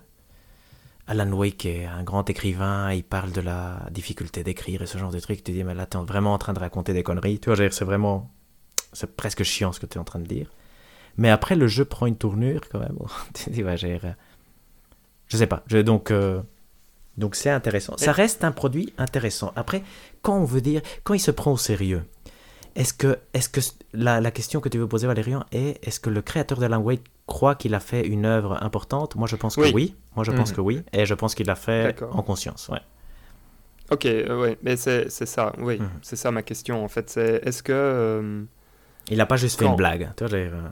Alan 1.09 1.31
Wake 1.33 1.67
est 1.67 1.87
un 1.87 2.05
grand 2.05 2.31
écrivain, 2.31 2.93
il 2.93 3.03
parle 3.03 3.33
de 3.33 3.41
la 3.41 3.89
difficulté 3.91 4.45
d'écrire 4.45 4.81
et 4.81 4.87
ce 4.87 4.97
genre 4.97 5.11
de 5.11 5.19
trucs. 5.19 5.43
Tu 5.43 5.51
dis, 5.51 5.65
mais 5.65 5.75
là, 5.75 5.87
t'es 5.87 5.99
vraiment 5.99 6.33
en 6.33 6.39
train 6.39 6.53
de 6.53 6.61
raconter 6.61 6.93
des 6.93 7.03
conneries. 7.03 7.41
Tu 7.41 7.53
vois, 7.53 7.71
c'est 7.71 7.85
vraiment. 7.85 8.31
C'est 8.93 9.17
presque 9.17 9.43
chiant 9.43 9.73
ce 9.73 9.81
que 9.81 9.87
tu 9.87 9.99
es 9.99 10.01
en 10.01 10.05
train 10.05 10.21
de 10.21 10.27
dire. 10.27 10.49
Mais 11.17 11.31
après, 11.31 11.57
le 11.57 11.67
jeu 11.67 11.85
prend 11.85 12.07
une 12.07 12.17
tournure 12.17 12.61
quand 12.71 12.79
même. 12.79 12.97
tu 13.35 13.51
dis, 13.51 13.65
ouais, 13.65 13.77
j'ai. 13.77 14.01
Je 15.27 15.37
sais 15.37 15.49
pas. 15.49 15.65
Je, 15.67 15.79
donc. 15.79 16.13
euh, 16.13 16.41
donc 17.17 17.35
c'est 17.35 17.51
intéressant. 17.51 17.97
Ça 17.97 18.13
reste 18.13 18.45
un 18.45 18.53
produit 18.53 18.93
intéressant. 18.99 19.53
Après, 19.57 19.83
quand 20.23 20.37
on 20.37 20.45
veut 20.45 20.61
dire, 20.61 20.81
quand 21.03 21.15
il 21.15 21.21
se 21.21 21.31
prend 21.31 21.53
au 21.53 21.57
sérieux, 21.57 22.05
est-ce 22.77 22.93
que, 22.95 23.19
est-ce 23.35 23.49
que 23.49 23.61
la, 23.93 24.21
la 24.21 24.31
question 24.31 24.61
que 24.61 24.69
tu 24.69 24.79
veux 24.79 24.89
poser, 24.89 25.07
Valérian, 25.07 25.45
est 25.53 25.79
est-ce 25.87 26.01
que 26.01 26.11
le 26.11 26.23
créateur 26.23 26.59
d'Alan 26.59 26.79
Wake 26.81 27.03
croit 27.27 27.55
qu'il 27.55 27.75
a 27.75 27.81
fait 27.81 28.07
une 28.07 28.25
œuvre 28.27 28.63
importante? 28.63 29.15
Moi, 29.17 29.29
je 29.29 29.37
pense 29.37 29.57
que 29.57 29.61
Oui. 29.63 29.73
oui. 29.75 29.95
Moi, 30.17 30.25
je 30.25 30.33
pense 30.33 30.51
Mhm. 30.51 30.57
que 30.57 30.61
oui. 30.61 30.83
Et 30.93 31.07
je 31.07 31.15
pense 31.15 31.35
qu'il 31.35 31.47
l'a 31.47 31.55
fait 31.55 32.03
en 32.11 32.23
conscience. 32.23 32.69
Ouais. 32.69 32.81
Ok, 33.91 34.07
euh, 34.07 34.41
ouais, 34.41 34.59
mais 34.63 34.77
c'est 34.77 35.09
ça, 35.11 35.53
oui, 35.59 35.79
Mhm. 35.79 35.89
c'est 36.03 36.17
ça 36.17 36.31
ma 36.31 36.43
question 36.43 36.83
en 36.85 36.89
fait. 36.89 37.11
C'est 37.11 37.41
est-ce 37.47 37.63
que. 37.63 37.73
euh, 37.73 38.43
Il 39.11 39.19
n'a 39.19 39.27
pas 39.27 39.37
juste 39.37 39.59
fait 39.59 39.67
une 39.67 39.77
blague. 39.77 40.11
Tu 40.17 40.25
vois, 40.25 40.37
veux 40.39 40.45
dire, 40.49 40.55
euh, 40.57 40.69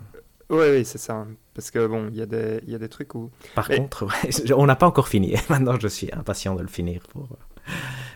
Oui, 0.48 0.78
oui, 0.78 0.84
c'est 0.84 0.98
ça. 0.98 1.26
Parce 1.54 1.70
que 1.70 1.86
bon, 1.86 2.08
il 2.10 2.16
y, 2.16 2.22
a 2.22 2.26
des- 2.26 2.60
y 2.66 2.74
a 2.74 2.78
des 2.78 2.88
trucs 2.88 3.14
où. 3.14 3.30
Par 3.54 3.66
Mais- 3.68 3.76
contre, 3.76 4.06
ouais, 4.50 4.52
on 4.54 4.64
n'a 4.66 4.76
pas 4.76 4.86
encore 4.86 5.08
fini. 5.08 5.34
Maintenant, 5.50 5.78
je 5.78 5.88
suis 5.88 6.10
impatient 6.12 6.54
de 6.54 6.62
le 6.62 6.68
finir 6.68 7.02
pour, 7.10 7.28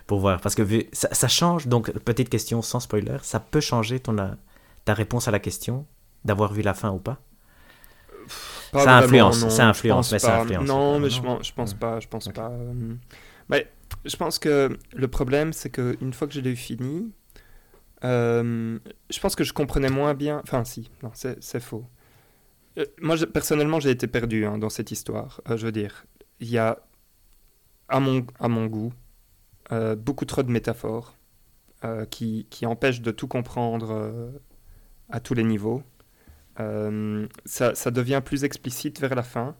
pour 0.07 0.21
voir. 0.21 0.41
Parce 0.41 0.55
que 0.55 0.63
vu, 0.63 0.85
ça, 0.93 1.09
ça 1.13 1.29
change. 1.29 1.67
Donc, 1.67 1.91
petite 2.01 2.29
question 2.29 2.63
sans 2.63 2.81
spoiler, 2.81 3.17
ça 3.23 3.41
peut 3.41 3.61
changer 3.61 4.01
ton, 4.01 4.17
euh, 4.19 4.29
ta 4.85 4.95
réponse 4.95 5.29
à 5.29 5.31
la 5.31 5.39
question 5.41 5.87
d'avoir 6.25 6.53
vu 6.53 6.63
la 6.63 6.75
fin 6.75 6.91
ou 6.91 6.99
pas? 6.99 7.19
Pas 8.73 8.85
Ça 8.85 8.99
influence, 8.99 9.43
non, 9.43 9.51
ça 9.51 9.69
influence, 9.69 10.11
mais 10.13 10.19
ça 10.19 10.41
influence. 10.41 10.67
Non, 10.67 10.95
mais 10.99 11.09
Non. 11.23 11.39
je, 11.43 11.53
pense- 11.53 11.75
pas, 11.75 12.01
je 12.01 12.09
pense 12.09 12.29
pas. 12.29 12.51
Mais 13.49 13.71
je 14.05 14.17
pense 14.17 14.39
que 14.41 14.77
le 14.93 15.09
problème, 15.09 15.53
c'est 15.53 15.71
que 15.71 15.97
une 16.01 16.13
fois 16.13 16.27
que 16.27 16.35
je 16.35 16.41
l'ai 16.41 16.51
eu 16.51 16.57
fini, 16.57 17.13
euh, 18.05 18.79
je 19.09 19.21
pense 19.21 19.37
que 19.37 19.45
je 19.45 19.53
comprenais 19.53 19.89
moins 19.89 20.15
bien. 20.15 20.41
Enfin, 20.43 20.65
si, 20.65 20.91
non, 21.03 21.11
c'est 21.15 21.43
c'est 21.43 21.61
faux. 21.61 21.85
Euh, 22.79 22.85
moi, 23.01 23.15
je- 23.17 23.25
personnellement, 23.25 23.79
j'ai 23.81 23.91
été 23.91 24.09
perdu 24.09 24.45
hein, 24.45 24.59
dans 24.59 24.69
cette 24.69 24.91
histoire. 24.91 25.41
Euh, 25.49 25.57
je 25.57 25.65
veux 25.67 25.73
dire, 25.73 26.05
il 26.41 26.51
y 26.51 26.59
a, 26.59 26.79
à 27.89 28.01
mon, 28.01 28.27
à 28.41 28.49
mon 28.49 28.67
goût, 28.67 28.93
euh, 29.73 29.97
beaucoup 29.97 30.25
trop 30.25 30.43
de 30.43 30.51
métaphores 30.51 31.17
euh, 31.85 32.05
qui, 32.07 32.47
qui 32.51 32.67
empêchent 32.67 33.01
de 33.03 33.11
tout 33.11 33.29
comprendre 33.29 33.91
euh, 33.93 34.31
à 35.11 35.21
tous 35.21 35.35
les 35.35 35.45
niveaux. 35.45 35.83
Ça, 36.59 37.75
ça 37.75 37.91
devient 37.91 38.23
plus 38.25 38.45
explicite 38.45 38.99
vers 39.01 39.15
la 39.15 39.23
fin, 39.23 39.55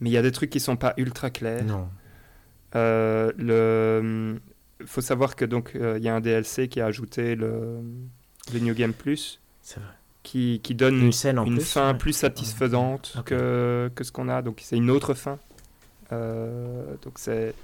mais 0.00 0.10
il 0.10 0.12
y 0.12 0.18
a 0.18 0.22
des 0.22 0.32
trucs 0.32 0.50
qui 0.50 0.60
sont 0.60 0.76
pas 0.76 0.92
ultra 0.98 1.30
clairs. 1.30 1.64
Non. 1.64 1.88
Le, 2.74 4.38
faut 4.84 5.00
savoir 5.00 5.36
que 5.36 5.44
donc 5.44 5.72
il 5.74 6.02
y 6.02 6.08
a 6.08 6.14
un 6.14 6.20
DLC 6.20 6.68
qui 6.68 6.80
a 6.80 6.86
ajouté 6.86 7.34
le, 7.34 7.80
le 8.52 8.58
New 8.60 8.74
Game 8.74 8.92
Plus, 8.92 9.40
C'est 9.62 9.80
vrai. 9.80 9.88
qui, 10.22 10.60
qui 10.62 10.74
donne 10.74 10.96
Une 11.00 11.12
scène 11.12 11.38
en 11.38 11.46
une 11.46 11.56
plus. 11.56 11.64
fin 11.72 11.92
ouais. 11.92 11.98
plus 11.98 12.12
satisfaisante 12.12 13.16
que, 13.24 13.90
que 13.94 14.04
ce 14.04 14.12
qu'on 14.12 14.28
a. 14.28 14.42
Donc 14.42 14.60
c'est 14.62 14.76
une 14.76 14.90
autre 14.90 15.14
fin. 15.14 15.38
Donc 16.10 17.14
c'est, 17.16 17.54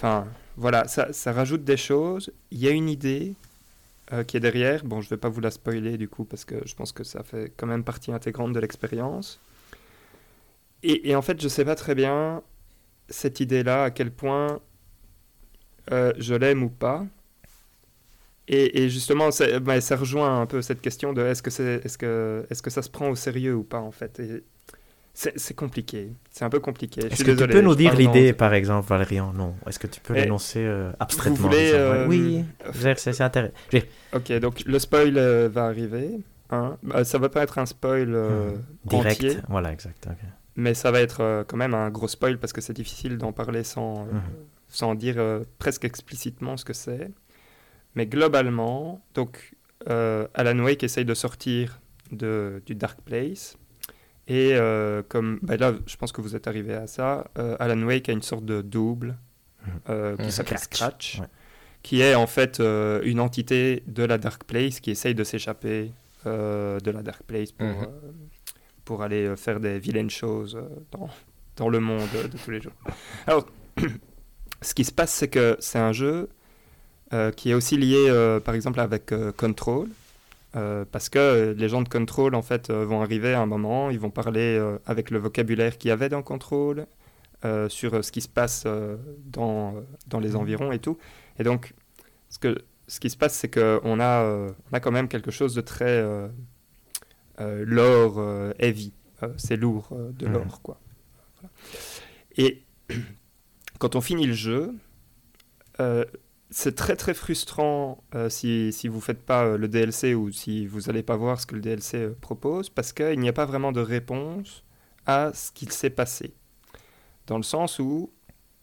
enfin 0.00 0.26
voilà, 0.56 0.88
ça, 0.88 1.12
ça 1.12 1.32
rajoute 1.32 1.64
des 1.64 1.76
choses. 1.76 2.32
Il 2.50 2.58
y 2.58 2.68
a 2.68 2.70
une 2.70 2.88
idée 2.88 3.34
euh, 4.12 4.24
qui 4.24 4.36
est 4.36 4.40
derrière. 4.40 4.84
Bon, 4.84 5.00
je 5.00 5.08
vais 5.08 5.16
pas 5.16 5.28
vous 5.28 5.40
la 5.40 5.50
spoiler 5.50 5.96
du 5.98 6.08
coup 6.08 6.24
parce 6.24 6.44
que 6.44 6.56
je 6.66 6.74
pense 6.74 6.92
que 6.92 7.04
ça 7.04 7.22
fait 7.22 7.52
quand 7.56 7.66
même 7.66 7.84
partie 7.84 8.12
intégrante 8.12 8.52
de 8.52 8.60
l'expérience. 8.60 9.40
Et, 10.82 11.14
en 11.14 11.20
fait, 11.20 11.40
je 11.42 11.46
sais 11.48 11.66
pas 11.66 11.74
très 11.74 11.94
bien 11.94 12.42
cette 13.10 13.40
idée-là, 13.40 13.84
à 13.84 13.90
quel 13.90 14.10
point 14.10 14.60
euh, 15.92 16.12
je 16.16 16.34
l'aime 16.34 16.62
ou 16.62 16.70
pas. 16.70 17.04
Et, 18.48 18.88
justement, 18.88 19.30
ça, 19.30 19.44
ça 19.80 19.96
rejoint 19.96 20.40
un 20.40 20.46
peu 20.46 20.62
cette 20.62 20.80
question 20.80 21.12
de 21.12 21.22
est-ce 21.22 21.42
que, 21.42 21.50
c'est, 21.50 21.84
est-ce, 21.84 21.98
que, 21.98 22.46
est-ce 22.50 22.62
que 22.62 22.70
ça 22.70 22.82
se 22.82 22.90
prend 22.90 23.10
au 23.10 23.14
sérieux 23.14 23.54
ou 23.54 23.62
pas, 23.62 23.78
en 23.78 23.92
fait. 23.92 24.20
C'est, 25.36 25.54
compliqué. 25.54 26.12
C'est 26.30 26.44
un 26.44 26.50
peu 26.50 26.60
compliqué. 26.60 27.00
Est-ce 27.06 27.22
que 27.24 27.30
désolé, 27.32 27.52
tu 27.52 27.58
peux 27.58 27.64
nous 27.64 27.74
dire 27.74 27.94
l'idée, 27.94 28.32
par 28.32 28.54
exemple, 28.54 28.88
Valérian? 28.88 29.32
Non. 29.32 29.54
Est-ce 29.66 29.78
que 29.78 29.86
tu 29.86 30.00
peux 30.00 30.14
Eh, 30.16 30.22
l'énoncer 30.22 30.64
euh, 30.64 30.92
abstraitement? 30.98 31.36
vous 31.36 31.42
voulez, 31.48 31.72
euh, 31.74 32.06
Oui, 32.08 32.44
je 32.66 32.70
veux 32.78 32.84
dire, 32.94 32.98
c'est 32.98 33.20
intéressant. 33.20 33.52
Ok, 34.14 34.32
donc 34.40 34.62
le 34.64 34.78
spoil 34.78 35.18
euh, 35.18 35.48
va 35.52 35.66
arriver. 35.66 36.20
hein. 36.50 36.76
Ça 37.04 37.18
va 37.18 37.28
pas 37.28 37.42
être 37.42 37.58
un 37.58 37.66
spoil 37.66 38.14
euh, 38.14 38.52
hmm, 38.52 38.88
direct. 38.88 39.22
entier, 39.24 39.36
Voilà, 39.48 39.72
exact. 39.72 40.08
mais 40.56 40.74
ça 40.74 40.90
va 40.90 41.00
être 41.00 41.20
euh, 41.20 41.44
quand 41.46 41.56
même 41.56 41.74
un 41.74 41.90
gros 41.90 42.08
spoil 42.08 42.38
parce 42.38 42.52
que 42.52 42.60
c'est 42.60 42.72
difficile 42.72 43.18
d'en 43.18 43.32
parler 43.32 43.62
sans, 43.64 44.02
euh, 44.06 44.12
Mhm. 44.12 44.22
sans 44.68 44.94
dire 44.94 45.16
euh, 45.18 45.44
presque 45.58 45.84
explicitement 45.84 46.56
ce 46.56 46.64
que 46.64 46.72
c'est. 46.72 47.10
Mais 47.94 48.06
globalement, 48.06 49.04
donc 49.14 49.52
euh, 49.88 50.26
Alan 50.34 50.58
Wake 50.60 50.82
essaye 50.82 51.04
de 51.04 51.14
sortir 51.14 51.80
de, 52.12 52.62
du 52.66 52.74
Dark 52.74 53.00
Place. 53.02 53.56
Et 54.32 54.54
euh, 54.54 55.02
comme 55.08 55.38
bah 55.42 55.56
là, 55.56 55.74
je 55.86 55.96
pense 55.96 56.12
que 56.12 56.20
vous 56.20 56.36
êtes 56.36 56.46
arrivé 56.46 56.72
à 56.74 56.86
ça, 56.86 57.26
euh, 57.36 57.56
Alan 57.58 57.82
Wake 57.82 58.08
a 58.08 58.12
une 58.12 58.22
sorte 58.22 58.44
de 58.44 58.62
double 58.62 59.16
Mhm. 59.66 59.72
euh, 59.90 60.16
qui 60.16 60.30
s'appelle 60.32 60.58
Scratch, 60.58 61.14
Scratch, 61.14 61.18
ouais. 61.20 61.26
qui 61.82 62.00
est 62.00 62.14
en 62.14 62.26
fait 62.26 62.60
euh, 62.60 63.00
une 63.04 63.20
entité 63.20 63.82
de 63.86 64.04
la 64.04 64.16
Dark 64.18 64.44
Place 64.44 64.80
qui 64.80 64.90
essaye 64.92 65.14
de 65.14 65.24
s'échapper 65.24 65.90
euh, 66.26 66.78
de 66.80 66.90
la 66.90 67.02
Dark 67.02 67.22
Place 67.24 67.50
pour, 67.52 67.66
Mhm. 67.66 67.82
euh, 67.82 68.10
pour 68.84 69.02
aller 69.02 69.24
euh, 69.26 69.36
faire 69.36 69.58
des 69.60 69.78
vilaines 69.78 70.10
choses 70.10 70.54
euh, 70.56 70.62
dans, 70.92 71.10
dans 71.56 71.68
le 71.68 71.80
monde 71.80 72.08
de 72.32 72.38
tous 72.38 72.50
les 72.52 72.60
jours. 72.60 72.72
Alors, 73.26 73.46
ce 74.62 74.74
qui 74.74 74.84
se 74.84 74.92
passe, 74.92 75.12
c'est 75.12 75.28
que 75.28 75.56
c'est 75.60 75.78
un 75.78 75.92
jeu 75.92 76.28
euh, 77.12 77.30
qui 77.32 77.50
est 77.50 77.54
aussi 77.54 77.76
lié, 77.76 78.06
euh, 78.08 78.38
par 78.40 78.54
exemple, 78.54 78.78
avec 78.80 79.10
euh, 79.12 79.32
Control. 79.32 79.88
Euh, 80.56 80.84
parce 80.90 81.08
que 81.08 81.18
euh, 81.18 81.54
les 81.54 81.68
gens 81.68 81.82
de 81.82 81.88
Control, 81.88 82.34
en 82.34 82.42
fait, 82.42 82.70
euh, 82.70 82.84
vont 82.84 83.02
arriver 83.02 83.34
à 83.34 83.40
un 83.40 83.46
moment, 83.46 83.90
ils 83.90 83.98
vont 84.00 84.10
parler 84.10 84.60
avec 84.86 85.10
le 85.10 85.18
vocabulaire 85.18 85.78
qu'il 85.78 85.88
y 85.88 85.92
avait 85.92 86.08
dans 86.08 86.22
Control, 86.22 86.86
sur 87.68 88.04
ce 88.04 88.12
qui 88.12 88.20
se 88.20 88.28
passe 88.28 88.66
dans, 89.24 89.74
dans 90.08 90.20
les 90.20 90.36
environs 90.36 90.72
et 90.72 90.78
tout. 90.78 90.98
Et 91.38 91.42
donc, 91.44 91.72
ce, 92.28 92.38
que, 92.38 92.58
ce 92.86 93.00
qui 93.00 93.08
se 93.10 93.16
passe, 93.16 93.34
c'est 93.34 93.48
qu'on 93.52 93.98
a, 94.00 94.24
on 94.24 94.72
a 94.72 94.80
quand 94.80 94.90
même 94.92 95.08
quelque 95.08 95.30
chose 95.30 95.54
de 95.54 95.60
très 95.62 96.04
lore 97.38 98.16
euh, 98.18 98.52
heavy. 98.58 98.92
C'est 99.36 99.56
lourd 99.56 99.88
de 99.92 100.26
Mhm. 100.26 100.32
lore, 100.32 100.60
quoi. 100.62 100.80
Voilà. 101.40 101.52
Et 102.36 102.62
quand 103.78 103.96
on 103.96 104.00
finit 104.00 104.26
le 104.26 104.32
jeu, 104.32 104.74
euh, 105.80 106.04
c'est 106.50 106.74
très 106.74 106.96
très 106.96 107.14
frustrant 107.14 108.02
euh, 108.14 108.28
si, 108.28 108.72
si 108.72 108.88
vous 108.88 109.00
faites 109.00 109.22
pas 109.22 109.44
euh, 109.44 109.56
le 109.56 109.68
DLC 109.68 110.14
ou 110.14 110.32
si 110.32 110.66
vous 110.66 110.82
n'allez 110.82 111.04
pas 111.04 111.16
voir 111.16 111.40
ce 111.40 111.46
que 111.46 111.54
le 111.54 111.60
DLC 111.60 111.98
euh, 111.98 112.16
propose 112.20 112.68
parce 112.68 112.92
qu'il 112.92 113.20
n'y 113.20 113.28
a 113.28 113.32
pas 113.32 113.46
vraiment 113.46 113.70
de 113.70 113.80
réponse 113.80 114.64
à 115.06 115.32
ce 115.32 115.52
qu'il 115.52 115.70
s'est 115.70 115.90
passé. 115.90 116.34
Dans 117.28 117.36
le 117.36 117.44
sens 117.44 117.78
où 117.78 118.12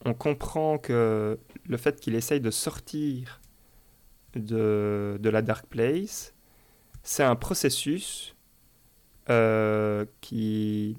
on 0.05 0.13
comprend 0.13 0.77
que 0.77 1.39
le 1.65 1.77
fait 1.77 1.99
qu'il 1.99 2.15
essaye 2.15 2.41
de 2.41 2.51
sortir 2.51 3.41
de, 4.35 5.17
de 5.19 5.29
la 5.29 5.41
Dark 5.41 5.65
Place, 5.67 6.33
c'est 7.03 7.23
un 7.23 7.35
processus 7.35 8.35
qui... 10.21 10.97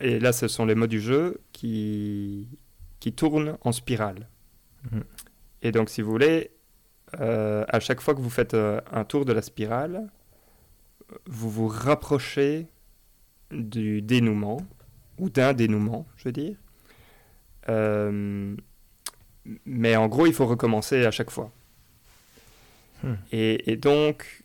Et 0.00 0.18
là, 0.18 0.32
ce 0.32 0.46
sont 0.48 0.66
les 0.66 0.74
mots 0.74 0.86
du 0.86 1.00
jeu 1.00 1.40
qui, 1.52 2.48
qui 3.00 3.12
tournent 3.12 3.56
en 3.62 3.72
spirale. 3.72 4.28
Et 5.66 5.72
donc, 5.72 5.90
si 5.90 6.00
vous 6.00 6.12
voulez, 6.12 6.52
euh, 7.20 7.64
à 7.68 7.80
chaque 7.80 8.00
fois 8.00 8.14
que 8.14 8.20
vous 8.20 8.30
faites 8.30 8.54
euh, 8.54 8.80
un 8.92 9.02
tour 9.02 9.24
de 9.24 9.32
la 9.32 9.42
spirale, 9.42 10.08
vous 11.26 11.50
vous 11.50 11.66
rapprochez 11.66 12.68
du 13.50 14.00
dénouement, 14.00 14.60
ou 15.18 15.28
d'un 15.28 15.54
dénouement, 15.54 16.06
je 16.18 16.24
veux 16.26 16.32
dire. 16.32 16.54
Euh, 17.68 18.54
mais 19.64 19.96
en 19.96 20.06
gros, 20.06 20.26
il 20.26 20.32
faut 20.32 20.46
recommencer 20.46 21.04
à 21.04 21.10
chaque 21.10 21.30
fois. 21.32 21.50
Hmm. 23.02 23.14
Et, 23.32 23.72
et 23.72 23.76
donc, 23.76 24.44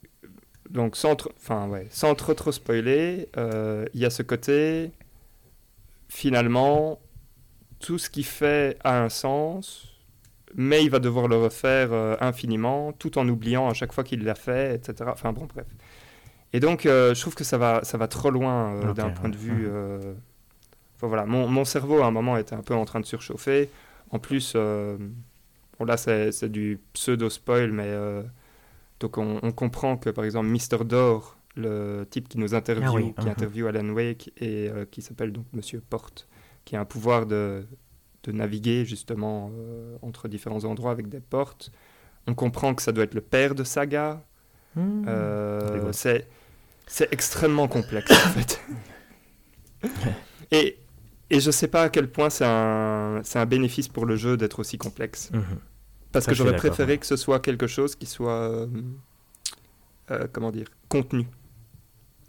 donc 0.72 0.96
sans, 0.96 1.16
enfin, 1.38 1.68
ouais, 1.68 1.86
sans 1.92 2.16
trop 2.16 2.34
trop 2.34 2.52
spoiler, 2.52 3.30
il 3.38 4.00
y 4.00 4.06
a 4.06 4.10
ce 4.10 4.24
côté, 4.24 4.90
finalement, 6.10 7.00
tout 7.78 8.00
ce 8.00 8.10
qu'il 8.10 8.26
fait 8.26 8.80
a 8.84 9.04
un 9.04 9.10
sens, 9.10 9.91
mais 10.56 10.84
il 10.84 10.90
va 10.90 11.00
devoir 11.00 11.28
le 11.28 11.38
refaire 11.38 11.90
euh, 11.92 12.16
infiniment, 12.20 12.92
tout 12.94 13.18
en 13.18 13.28
oubliant 13.28 13.70
à 13.70 13.74
chaque 13.74 13.94
fois 13.94 14.04
qu'il 14.04 14.24
l'a 14.24 14.36
fait, 14.36 14.76
etc. 14.76 15.10
Enfin 15.14 15.34
bon, 15.34 15.46
bref. 15.46 15.68
Et 16.54 16.60
donc, 16.60 16.86
euh, 16.86 17.14
je 17.14 17.22
trouve 17.22 17.36
que 17.36 17.44
ça 17.44 17.58
va, 17.58 17.84
ça 17.84 17.98
va 17.98 18.08
trop 18.08 18.30
loin 18.30 18.74
euh, 18.76 18.94
d'un 18.94 19.10
point 19.10 19.30
de 19.30 19.38
vue. 19.38 19.68
Enfin 20.96 21.08
voilà, 21.08 21.26
mon, 21.26 21.48
mon 21.48 21.66
cerveau 21.66 22.02
à 22.02 22.06
un 22.06 22.12
moment 22.12 22.38
était 22.38 22.54
un 22.54 22.62
peu 22.62 22.76
en 22.76 22.86
train 22.86 23.00
de 23.00 23.06
surchauffer. 23.06 23.70
En 24.12 24.20
plus, 24.20 24.56
bon 24.56 25.86
là 25.86 25.98
c'est 25.98 26.50
du 26.50 26.80
pseudo-spoil, 26.94 27.72
mais 27.72 27.88
euh, 27.88 28.22
donc 29.00 29.18
on, 29.18 29.40
on 29.42 29.52
comprend 29.52 29.98
que 29.98 30.12
par 30.12 30.26
exemple 30.26 30.48
Mr. 30.48 30.84
Dor, 30.86 31.38
le 31.56 32.06
type 32.08 32.30
qui 32.30 32.38
nous 32.38 32.54
interviewe, 32.54 32.88
Ah 32.88 32.94
oui, 32.94 33.14
qui 33.18 33.26
mhm. 33.26 33.32
interviewe 33.32 33.68
Alan 33.68 33.90
Wake 33.90 34.32
et 34.38 34.70
qui 34.92 35.02
s'appelle 35.02 35.32
donc 35.32 35.46
Monsieur 35.54 35.82
Porte, 35.82 36.28
qui 36.66 36.76
a 36.76 36.82
un 36.82 36.86
pouvoir 36.86 37.26
de, 37.26 37.66
de 38.24 38.32
naviguer 38.32 38.86
justement 38.86 39.52
euh, 39.58 39.98
entre 40.02 40.28
différents 40.28 40.64
endroits 40.66 40.92
avec 40.92 41.10
des 41.10 41.20
portes. 41.20 41.72
On 42.28 42.36
comprend 42.36 42.76
que 42.76 42.82
ça 42.82 42.92
doit 42.92 43.04
être 43.06 43.16
le 43.16 43.22
père 43.22 43.56
de 43.56 43.64
Saga. 43.64 44.22
Hmm. 44.76 45.04
Euh, 45.08 45.92
c'est 45.92 46.28
c'est 46.88 47.12
extrêmement 47.14 47.68
complexe 47.68 48.12
en 48.12 48.30
fait. 48.30 48.62
et, 50.52 50.78
et 51.30 51.40
je 51.40 51.52
sais 51.52 51.68
pas 51.68 51.84
à 51.84 51.90
quel 51.90 52.10
point 52.12 52.30
c'est 52.30 52.46
un, 52.46 53.22
c'est 53.24 53.40
un 53.40 53.46
bénéfice 53.46 53.88
pour 53.88 54.06
le 54.06 54.16
jeu 54.16 54.38
d'être 54.38 54.60
aussi 54.60 54.78
complexe. 54.78 55.32
Mhm. 55.34 55.44
Parce 56.12 56.26
Ça, 56.26 56.32
que 56.32 56.36
j'aurais 56.38 56.56
préféré 56.58 56.94
ouais. 56.94 56.98
que 56.98 57.06
ce 57.06 57.16
soit 57.16 57.40
quelque 57.40 57.68
chose 57.68 57.96
qui 57.96 58.06
soit, 58.06 58.34
euh, 58.50 58.68
euh, 60.12 60.28
comment 60.32 60.52
dire, 60.52 60.68
contenu. 60.90 61.26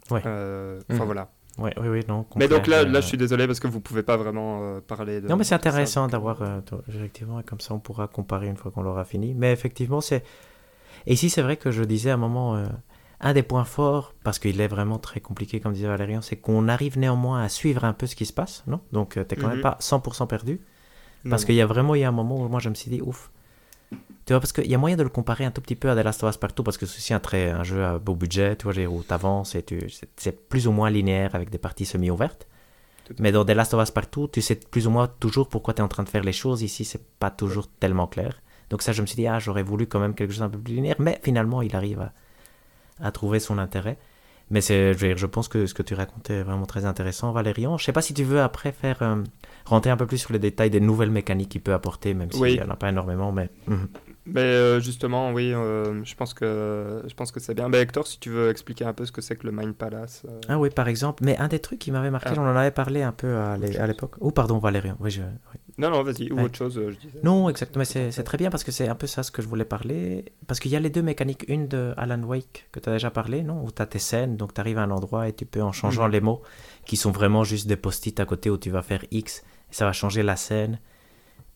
Ouais. 0.09 0.21
Euh, 0.25 0.79
Enfin 0.89 0.99
Mhm. 0.99 1.05
voilà. 1.05 1.31
Ouais, 1.59 1.73
oui, 1.79 1.87
oui, 1.87 1.99
non. 2.07 2.25
Mais 2.35 2.47
donc 2.47 2.65
là, 2.67 2.83
là, 2.83 2.97
euh, 2.97 3.01
je 3.01 3.07
suis 3.07 3.17
désolé 3.17 3.45
parce 3.45 3.59
que 3.59 3.67
vous 3.67 3.79
pouvez 3.79 4.01
pas 4.03 4.17
vraiment 4.17 4.61
euh, 4.63 4.79
parler 4.81 5.21
de. 5.21 5.27
Non, 5.27 5.35
mais 5.35 5.43
c'est 5.43 5.55
intéressant 5.55 6.07
d'avoir, 6.07 6.41
euh, 6.41 6.59
euh, 6.73 6.77
effectivement, 6.89 7.41
comme 7.45 7.59
ça 7.59 7.73
on 7.75 7.79
pourra 7.79 8.07
comparer 8.07 8.47
une 8.47 8.57
fois 8.57 8.71
qu'on 8.71 8.81
l'aura 8.81 9.05
fini. 9.05 9.33
Mais 9.35 9.51
effectivement, 9.53 10.01
c'est. 10.01 10.23
Et 11.05 11.13
ici, 11.13 11.29
c'est 11.29 11.41
vrai 11.43 11.57
que 11.57 11.69
je 11.71 11.83
disais 11.83 12.09
à 12.09 12.15
un 12.15 12.17
moment, 12.17 12.55
euh, 12.55 12.65
un 13.19 13.33
des 13.33 13.43
points 13.43 13.65
forts, 13.65 14.15
parce 14.23 14.39
qu'il 14.39 14.59
est 14.61 14.67
vraiment 14.67 14.97
très 14.97 15.19
compliqué, 15.19 15.59
comme 15.59 15.73
disait 15.73 15.87
Valérian, 15.87 16.21
c'est 16.21 16.37
qu'on 16.37 16.67
arrive 16.67 16.97
néanmoins 16.97 17.43
à 17.43 17.49
suivre 17.49 17.83
un 17.85 17.93
peu 17.93 18.07
ce 18.07 18.15
qui 18.15 18.25
se 18.25 18.33
passe, 18.33 18.63
non? 18.67 18.79
Donc, 18.91 19.13
tu 19.13 19.25
t'es 19.25 19.35
quand 19.35 19.47
Mhm. 19.47 19.53
même 19.53 19.61
pas 19.61 19.77
100% 19.79 20.25
perdu. 20.27 20.59
Parce 21.29 21.45
qu'il 21.45 21.55
y 21.55 21.61
a 21.61 21.65
vraiment 21.65 21.95
eu 21.95 22.03
un 22.03 22.11
moment 22.11 22.35
où 22.43 22.49
moi 22.49 22.59
je 22.59 22.67
me 22.67 22.73
suis 22.73 22.89
dit, 22.91 23.01
ouf, 23.01 23.31
Tu 24.25 24.31
vois, 24.31 24.39
parce 24.39 24.53
qu'il 24.53 24.67
y 24.67 24.75
a 24.75 24.77
moyen 24.77 24.95
de 24.95 25.03
le 25.03 25.09
comparer 25.09 25.43
un 25.43 25.51
tout 25.51 25.61
petit 25.61 25.75
peu 25.75 25.89
à 25.89 25.95
The 25.95 26.03
Last 26.03 26.23
of 26.23 26.29
Us 26.31 26.37
Partout, 26.37 26.63
parce 26.63 26.77
que 26.77 26.85
c'est 26.85 26.97
aussi 26.97 27.13
un, 27.13 27.19
très, 27.19 27.51
un 27.51 27.63
jeu 27.63 27.83
à 27.83 27.99
beau 27.99 28.15
budget, 28.15 28.55
tu 28.55 28.71
vois, 28.71 28.73
où 28.87 29.03
tu 29.03 29.13
avances 29.13 29.55
et 29.55 29.63
tu, 29.63 29.79
c'est 30.15 30.47
plus 30.47 30.67
ou 30.67 30.71
moins 30.71 30.89
linéaire 30.89 31.35
avec 31.35 31.49
des 31.49 31.57
parties 31.57 31.85
semi-ouvertes. 31.85 32.47
Mais 33.19 33.31
dans 33.31 33.43
The 33.43 33.49
Last 33.49 33.73
of 33.73 33.83
Us 33.83 33.91
Partout, 33.91 34.29
tu 34.31 34.41
sais 34.41 34.55
plus 34.55 34.87
ou 34.87 34.91
moins 34.91 35.07
toujours 35.07 35.49
pourquoi 35.49 35.73
tu 35.73 35.81
es 35.81 35.83
en 35.83 35.89
train 35.89 36.03
de 36.03 36.09
faire 36.09 36.23
les 36.23 36.31
choses. 36.31 36.61
Ici, 36.61 36.85
c'est 36.85 37.05
pas 37.19 37.29
toujours 37.29 37.67
tellement 37.67 38.07
clair. 38.07 38.41
Donc 38.69 38.81
ça, 38.81 38.93
je 38.93 39.01
me 39.01 39.07
suis 39.07 39.17
dit, 39.17 39.27
ah, 39.27 39.39
j'aurais 39.39 39.63
voulu 39.63 39.87
quand 39.87 39.99
même 39.99 40.15
quelque 40.15 40.31
chose 40.31 40.41
un 40.41 40.49
peu 40.49 40.57
plus 40.57 40.75
linéaire, 40.75 40.95
mais 40.99 41.19
finalement, 41.21 41.61
il 41.61 41.75
arrive 41.75 41.99
à, 41.99 42.13
à 43.01 43.11
trouver 43.11 43.39
son 43.39 43.57
intérêt. 43.57 43.97
Mais 44.49 44.61
c'est, 44.61 44.93
je, 44.93 45.15
je, 45.15 45.25
pense 45.25 45.47
que 45.47 45.65
ce 45.65 45.73
que 45.73 45.83
tu 45.83 45.93
racontais 45.93 46.35
est 46.35 46.43
vraiment 46.43 46.65
très 46.65 46.85
intéressant, 46.85 47.31
Valérian. 47.31 47.77
Je 47.77 47.85
sais 47.85 47.93
pas 47.93 48.01
si 48.01 48.13
tu 48.13 48.23
veux 48.23 48.41
après 48.41 48.71
faire 48.71 49.01
euh, 49.01 49.23
rentrer 49.65 49.91
un 49.91 49.97
peu 49.97 50.05
plus 50.05 50.17
sur 50.17 50.33
les 50.33 50.39
détails 50.39 50.69
des 50.69 50.79
nouvelles 50.79 51.11
mécaniques 51.11 51.49
qu'il 51.49 51.61
peut 51.61 51.73
apporter, 51.73 52.13
même 52.13 52.31
s'il 52.31 52.43
n'y 52.43 52.61
en 52.61 52.69
a 52.69 52.75
pas 52.75 52.89
énormément, 52.89 53.31
mais. 53.31 53.49
Mhm. 53.67 53.87
Mais 54.25 54.39
euh, 54.39 54.79
justement, 54.79 55.33
oui, 55.33 55.53
euh, 55.53 56.01
je 56.05 56.15
pense 56.15 56.33
que 56.33 57.03
je 57.05 57.13
pense 57.13 57.33
que 57.33 57.41
c'est 57.41 57.53
bien. 57.53 57.69
Ben, 57.69 57.81
Hector, 57.81 58.07
si 58.07 58.19
tu 58.19 58.29
veux 58.29 58.49
expliquer 58.49 58.85
un 58.85 58.93
peu 58.93 59.05
ce 59.05 59.11
que 59.11 59.21
c'est 59.21 59.35
que 59.35 59.45
le 59.45 59.51
Mind 59.51 59.73
Palace. 59.73 60.25
Ah 60.47 60.57
oui, 60.57 60.69
par 60.69 60.87
exemple. 60.87 61.23
Mais 61.25 61.37
un 61.37 61.49
des 61.49 61.59
trucs 61.59 61.79
qui 61.79 61.91
m'avait 61.91 62.09
marqué, 62.09 62.29
ah. 62.31 62.39
on 62.39 62.43
en 62.43 62.55
avait 62.55 62.71
parlé 62.71 63.01
un 63.01 63.11
peu 63.11 63.35
à 63.35 63.57
l'époque. 63.57 64.15
Oh, 64.21 64.31
pardon, 64.31 64.59
Valérian. 64.59 64.95
Oui, 64.99 65.11
je... 65.11 65.21
Non, 65.77 65.89
non, 65.89 66.03
vas-y, 66.03 66.31
ou 66.31 66.39
autre 66.39 66.55
chose, 66.55 66.75
je 66.75 66.95
disais. 66.95 67.19
Non, 67.23 67.49
exactement, 67.49 67.83
c'est 67.83 68.23
très 68.23 68.37
bien 68.37 68.49
parce 68.49 68.63
que 68.63 68.71
c'est 68.71 68.87
un 68.87 68.95
peu 68.95 69.07
ça 69.07 69.23
ce 69.23 69.31
que 69.31 69.41
je 69.41 69.47
voulais 69.47 69.65
parler. 69.65 70.25
Parce 70.47 70.59
qu'il 70.59 70.71
y 70.71 70.75
a 70.75 70.79
les 70.79 70.89
deux 70.89 71.01
mécaniques, 71.01 71.45
une 71.49 71.67
de 71.67 71.93
Alan 71.97 72.21
Wake 72.21 72.69
que 72.71 72.79
tu 72.79 72.89
as 72.89 72.93
déjà 72.93 73.11
parlé, 73.11 73.43
non 73.43 73.63
Où 73.63 73.71
tu 73.71 73.81
as 73.81 73.87
tes 73.87 73.99
scènes, 73.99 74.37
donc 74.37 74.53
tu 74.53 74.61
arrives 74.61 74.77
à 74.77 74.83
un 74.83 74.91
endroit 74.91 75.27
et 75.27 75.33
tu 75.33 75.45
peux, 75.45 75.61
en 75.61 75.71
changeant 75.71 76.05
mhm. 76.05 76.11
les 76.11 76.21
mots, 76.21 76.41
qui 76.85 76.95
sont 76.95 77.11
vraiment 77.11 77.43
juste 77.43 77.67
des 77.67 77.75
post-it 77.75 78.19
à 78.19 78.25
côté 78.25 78.49
où 78.49 78.57
tu 78.57 78.69
vas 78.69 78.83
faire 78.83 79.03
X, 79.11 79.43
ça 79.75 79.85
va 79.85 79.93
changer 79.93 80.23
la 80.23 80.35
scène. 80.35 80.79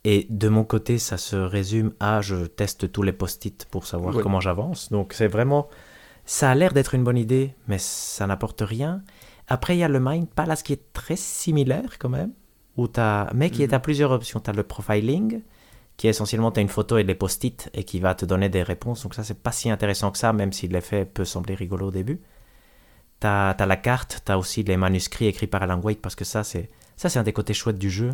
Et 0.03 0.27
de 0.29 0.47
mon 0.47 0.63
côté, 0.63 0.99
ça 0.99 1.17
se 1.17 1.35
résume 1.35 1.93
à 1.99 2.21
je 2.21 2.45
teste 2.45 2.91
tous 2.91 3.03
les 3.03 3.11
post-it 3.11 3.65
pour 3.65 3.85
savoir 3.85 4.13
comment 4.21 4.39
j'avance. 4.39 4.91
Donc 4.91 5.13
c'est 5.13 5.27
vraiment. 5.27 5.67
Ça 6.25 6.51
a 6.51 6.55
l'air 6.55 6.73
d'être 6.73 6.93
une 6.93 7.03
bonne 7.03 7.17
idée, 7.17 7.55
mais 7.67 7.77
ça 7.77 8.27
n'apporte 8.27 8.61
rien. 8.61 9.01
Après, 9.47 9.75
il 9.75 9.79
y 9.79 9.83
a 9.83 9.87
le 9.87 9.99
Mind 9.99 10.27
Palace 10.27 10.61
qui 10.61 10.73
est 10.73 10.91
très 10.91 11.15
similaire 11.15 11.97
quand 11.99 12.09
même 12.09 12.31
où 12.77 12.87
as, 12.97 13.29
mais 13.33 13.49
qui 13.49 13.63
est 13.63 13.73
à 13.73 13.77
mhm. 13.77 13.81
plusieurs 13.81 14.11
options. 14.11 14.39
Tu 14.39 14.49
as 14.49 14.53
le 14.53 14.63
profiling, 14.63 15.41
qui 15.97 16.07
est 16.07 16.11
essentiellement 16.11 16.51
tu 16.51 16.59
as 16.59 16.61
une 16.61 16.69
photo 16.69 16.97
et 16.97 17.03
des 17.03 17.15
post-it 17.15 17.69
et 17.73 17.83
qui 17.83 17.99
va 17.99 18.15
te 18.15 18.25
donner 18.25 18.49
des 18.49 18.63
réponses. 18.63 19.03
Donc 19.03 19.15
ça, 19.15 19.23
c'est 19.23 19.41
pas 19.41 19.51
si 19.51 19.69
intéressant 19.69 20.11
que 20.11 20.17
ça, 20.17 20.31
même 20.31 20.53
si 20.53 20.67
l'effet 20.67 21.05
peut 21.05 21.25
sembler 21.25 21.55
rigolo 21.55 21.87
au 21.87 21.91
début. 21.91 22.21
Tu 23.19 23.27
as, 23.27 23.49
as, 23.49 23.65
la 23.65 23.77
carte, 23.77 24.21
tu 24.25 24.31
as 24.31 24.37
aussi 24.37 24.63
les 24.63 24.77
manuscrits 24.77 25.25
écrits 25.25 25.47
par 25.47 25.63
Alan 25.63 25.81
Wake, 25.81 26.01
parce 26.01 26.15
que 26.15 26.25
ça, 26.25 26.43
c'est 26.43 26.69
ça 26.97 27.07
c'est 27.09 27.19
un 27.19 27.23
des 27.23 27.33
côtés 27.33 27.53
chouettes 27.53 27.79
du 27.79 27.89
jeu. 27.89 28.11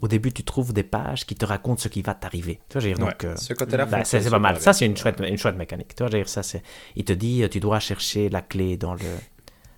Au 0.00 0.08
début, 0.08 0.32
tu 0.32 0.44
trouves 0.44 0.72
des 0.72 0.84
pages 0.84 1.26
qui 1.26 1.34
te 1.34 1.44
racontent 1.44 1.82
ce 1.82 1.88
qui 1.88 2.00
va 2.00 2.14
t'arriver. 2.14 2.60
Tu 2.70 2.78
vois, 2.78 2.86
dire, 2.86 2.98
donc, 2.98 3.22
euh, 3.24 3.36
ce 3.36 3.52
côté-là, 3.52 3.84
bah, 3.84 4.02
c'est 4.04 4.30
pas 4.30 4.38
mal. 4.38 4.58
Ça, 4.58 4.72
c'est 4.72 4.86
une 4.86 4.96
chouette, 4.96 5.20
une 5.22 5.36
chouette 5.36 5.56
mécanique. 5.56 5.94
Tu 5.94 6.02
vois, 6.02 6.08
dire, 6.08 6.26
ça, 6.26 6.42
c'est, 6.42 6.62
il 6.96 7.04
te 7.04 7.12
dit, 7.12 7.44
tu 7.50 7.60
dois 7.60 7.80
chercher 7.80 8.30
la 8.30 8.40
clé 8.40 8.78
dans 8.78 8.94
le, 8.94 9.00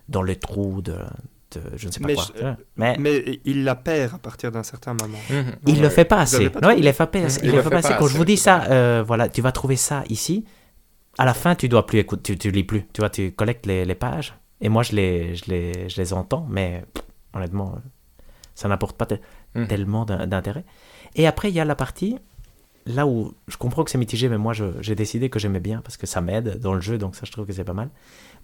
dans 0.07 0.21
le 0.21 0.35
trou 0.37 0.81
de, 0.81 0.95
je 1.75 1.87
ne 1.87 1.91
sais 1.91 1.99
pas 1.99 2.07
mais 2.07 2.15
quoi. 2.15 2.25
mais... 2.77 2.95
mais... 2.99 3.39
il 3.45 3.63
la 3.63 3.75
perd 3.75 4.15
à 4.15 4.17
partir 4.17 4.51
d'un 4.51 4.63
certain 4.63 4.93
moment. 4.93 5.17
Mhm. 5.29 5.55
Il 5.67 5.77
ne 5.77 5.81
le 5.81 5.89
fait 5.89 6.05
pas 6.05 6.19
assez. 6.19 6.49
non, 6.61 6.71
il 6.71 6.83
le 6.83 6.91
fait 6.91 7.07
pas, 7.07 7.19
il, 7.43 7.51
le 7.51 7.61
fait 7.61 7.69
pas 7.69 7.77
assez. 7.77 7.93
Quand 7.97 8.07
je 8.07 8.17
vous 8.17 8.25
dis 8.25 8.37
ça, 8.37 8.63
euh, 8.65 9.03
voilà, 9.05 9.29
tu 9.29 9.41
vas 9.41 9.51
trouver 9.51 9.75
ça 9.75 10.03
ici. 10.09 10.45
À 11.17 11.25
la 11.25 11.33
fin, 11.33 11.55
tu 11.55 11.69
dois 11.69 11.85
plus 11.85 11.99
écouter, 11.99 12.33
tu, 12.33 12.37
tu 12.37 12.51
lis 12.51 12.63
plus. 12.63 12.85
Tu 12.93 13.01
vois, 13.01 13.09
tu 13.09 13.31
collectes 13.31 13.65
les, 13.65 13.85
les 13.85 13.95
pages. 13.95 14.33
Et 14.61 14.69
moi, 14.69 14.83
je 14.83 14.95
les, 14.95 15.35
je 15.35 15.45
les, 15.47 15.89
je 15.89 16.01
les 16.01 16.13
entends, 16.13 16.47
mais 16.49 16.83
honnêtement, 17.33 17.75
ça 18.55 18.67
n'apporte 18.67 18.97
pas 18.97 19.07
mhm. 19.55 19.67
tellement 19.67 20.05
d'intérêt. 20.05 20.63
Et 21.15 21.27
après, 21.27 21.49
il 21.49 21.55
y 21.55 21.59
a 21.59 21.65
la 21.65 21.75
partie 21.75 22.17
là 22.85 23.07
où 23.07 23.33
je 23.47 23.55
comprends 23.55 23.85
que 23.85 23.91
c'est 23.91 23.97
mitigé, 23.97 24.27
mais 24.27 24.37
moi, 24.37 24.53
j'ai 24.53 24.95
décidé 24.95 25.29
que 25.29 25.39
j'aimais 25.39 25.61
bien 25.61 25.81
parce 25.81 25.95
que 25.95 26.05
ça 26.05 26.19
m'aide 26.19 26.59
dans 26.59 26.73
le 26.73 26.81
jeu, 26.81 26.97
donc 26.97 27.15
ça, 27.15 27.21
je 27.23 27.31
trouve 27.31 27.45
que 27.45 27.53
c'est 27.53 27.63
pas 27.63 27.73
mal 27.73 27.89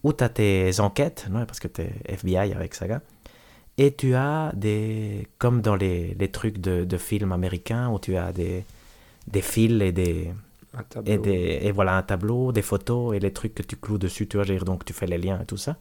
où 0.03 0.13
tu 0.13 0.23
as 0.23 0.29
tes 0.29 0.79
enquêtes, 0.79 1.27
non, 1.29 1.45
parce 1.45 1.59
que 1.59 1.67
tu 1.67 1.81
es 1.81 1.91
FBI 2.05 2.53
avec 2.53 2.73
Saga, 2.73 3.01
et 3.77 3.93
tu 3.93 4.15
as 4.15 4.51
des. 4.55 5.27
comme 5.37 5.61
dans 5.61 5.75
les, 5.75 6.15
les 6.19 6.29
trucs 6.29 6.59
de, 6.59 6.83
de, 6.83 6.97
films 6.97 7.31
américains, 7.31 7.89
où 7.89 7.99
tu 7.99 8.17
as 8.17 8.31
des, 8.31 8.63
des 9.27 9.41
fils 9.41 9.81
et 9.81 9.91
des. 9.91 10.33
Et, 11.05 11.17
des, 11.17 11.59
et 11.63 11.71
voilà 11.71 11.97
un 11.97 12.03
tableau, 12.03 12.51
des 12.51 12.61
photos 12.61 13.15
et 13.15 13.19
les 13.19 13.33
trucs 13.33 13.55
que 13.55 13.63
tu 13.63 13.75
cloues 13.75 13.97
dessus, 13.97 14.27
tu 14.27 14.37
vois, 14.37 14.45
donc 14.45 14.85
tu 14.85 14.93
fais 14.93 15.07
les 15.07 15.17
liens 15.17 15.41
et 15.41 15.45
tout 15.45 15.57
ça, 15.57 15.77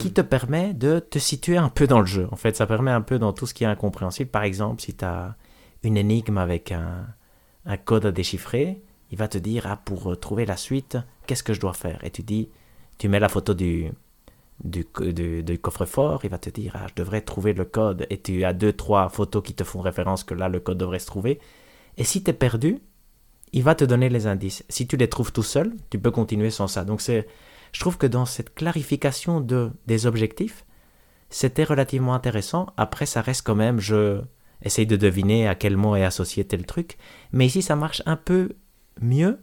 qui 0.00 0.12
te 0.12 0.22
permet 0.22 0.72
de 0.72 0.98
te 0.98 1.18
situer 1.18 1.58
un 1.58 1.68
peu 1.68 1.86
dans 1.86 2.00
le 2.00 2.06
jeu. 2.06 2.26
En 2.32 2.36
fait, 2.36 2.56
ça 2.56 2.66
permet 2.66 2.90
un 2.90 3.02
peu 3.02 3.18
dans 3.18 3.34
tout 3.34 3.46
ce 3.46 3.52
qui 3.52 3.64
est 3.64 3.66
incompréhensible. 3.66 4.30
Par 4.30 4.44
exemple, 4.44 4.80
si 4.80 4.94
tu 4.94 5.04
as 5.04 5.36
une 5.82 5.98
énigme 5.98 6.38
avec 6.38 6.72
un, 6.72 7.76
code 7.84 8.06
à 8.06 8.10
déchiffrer, 8.10 8.82
il 9.10 9.18
va 9.18 9.28
te 9.28 9.36
dire, 9.36 9.66
ah, 9.68 9.76
pour 9.76 10.18
trouver 10.18 10.46
la 10.46 10.56
suite, 10.56 10.96
qu'est-ce 11.26 11.42
que 11.42 11.52
je 11.52 11.60
dois 11.60 11.74
faire? 11.74 12.02
Et 12.02 12.10
tu 12.10 12.22
dis, 12.22 12.48
tu 12.96 13.08
mets 13.08 13.20
la 13.20 13.28
photo 13.28 13.52
du, 13.52 13.92
coffre-fort, 15.60 16.20
il 16.24 16.30
va 16.30 16.38
te 16.38 16.48
dire 16.48 16.72
ah, 16.76 16.86
je 16.88 16.94
devrais 17.02 17.20
trouver 17.20 17.52
le 17.52 17.66
code 17.66 18.06
et 18.08 18.18
tu 18.20 18.44
as 18.44 18.54
deux 18.54 18.72
trois 18.72 19.10
photos 19.10 19.42
qui 19.42 19.54
te 19.54 19.64
font 19.64 19.80
référence 19.80 20.24
que 20.24 20.34
là 20.34 20.48
le 20.48 20.60
code 20.60 20.78
devrait 20.78 20.98
se 20.98 21.06
trouver. 21.06 21.40
Et 21.98 22.04
si 22.04 22.22
tu 22.22 22.30
es 22.30 22.34
perdu, 22.34 22.78
il 23.52 23.62
va 23.62 23.74
te 23.74 23.84
donner 23.84 24.08
les 24.08 24.26
indices. 24.26 24.64
Si 24.68 24.86
tu 24.86 24.96
les 24.96 25.08
trouves 25.08 25.32
tout 25.32 25.42
seul, 25.42 25.74
tu 25.90 25.98
peux 25.98 26.10
continuer 26.10 26.50
sans 26.50 26.68
ça. 26.68 26.84
Donc 26.84 27.00
c'est 27.00 27.26
je 27.72 27.80
trouve 27.80 27.98
que 27.98 28.06
dans 28.06 28.26
cette 28.26 28.54
clarification 28.54 29.40
de 29.40 29.70
des 29.86 30.06
objectifs, 30.06 30.64
c'était 31.28 31.64
relativement 31.64 32.14
intéressant. 32.14 32.66
Après 32.76 33.06
ça 33.06 33.20
reste 33.20 33.46
quand 33.46 33.54
même 33.54 33.80
je 33.80 34.20
essaye 34.62 34.86
de 34.86 34.96
deviner 34.96 35.48
à 35.48 35.54
quel 35.54 35.76
mot 35.76 35.96
est 35.96 36.04
associé 36.04 36.44
tel 36.44 36.66
truc, 36.66 36.98
mais 37.32 37.46
ici 37.46 37.62
ça 37.62 37.76
marche 37.76 38.02
un 38.06 38.16
peu 38.16 38.50
mieux 39.00 39.38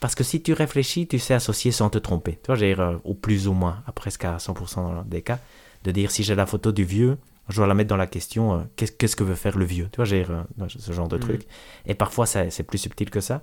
parce 0.00 0.14
que 0.14 0.24
si 0.24 0.42
tu 0.42 0.52
réfléchis, 0.52 1.06
tu 1.06 1.18
sais 1.18 1.34
associer 1.34 1.72
sans 1.72 1.88
te 1.90 1.98
tromper. 1.98 2.38
Tu 2.42 2.46
vois, 2.46 2.54
j'ai 2.54 2.78
euh, 2.78 2.96
au 3.04 3.14
plus 3.14 3.48
ou 3.48 3.52
moins, 3.52 3.82
à 3.86 3.92
presque 3.92 4.24
à 4.24 4.36
100% 4.36 5.08
des 5.08 5.22
cas, 5.22 5.38
de 5.84 5.90
dire 5.90 6.10
si 6.10 6.22
j'ai 6.22 6.34
la 6.34 6.46
photo 6.46 6.72
du 6.72 6.84
vieux, 6.84 7.18
je 7.48 7.56
dois 7.56 7.66
la 7.66 7.74
mettre 7.74 7.88
dans 7.88 7.96
la 7.96 8.06
question 8.06 8.54
euh, 8.54 8.62
qu'est-ce 8.76 9.16
que 9.16 9.24
veut 9.24 9.34
faire 9.34 9.56
le 9.56 9.64
vieux? 9.64 9.88
Tu 9.92 9.96
vois, 9.96 10.04
j'ai 10.04 10.26
euh, 10.28 10.68
ce 10.68 10.92
genre 10.92 11.08
de 11.08 11.16
mm. 11.16 11.20
truc. 11.20 11.46
Et 11.86 11.94
parfois, 11.94 12.26
c'est 12.26 12.62
plus 12.62 12.78
subtil 12.78 13.10
que 13.10 13.20
ça. 13.20 13.42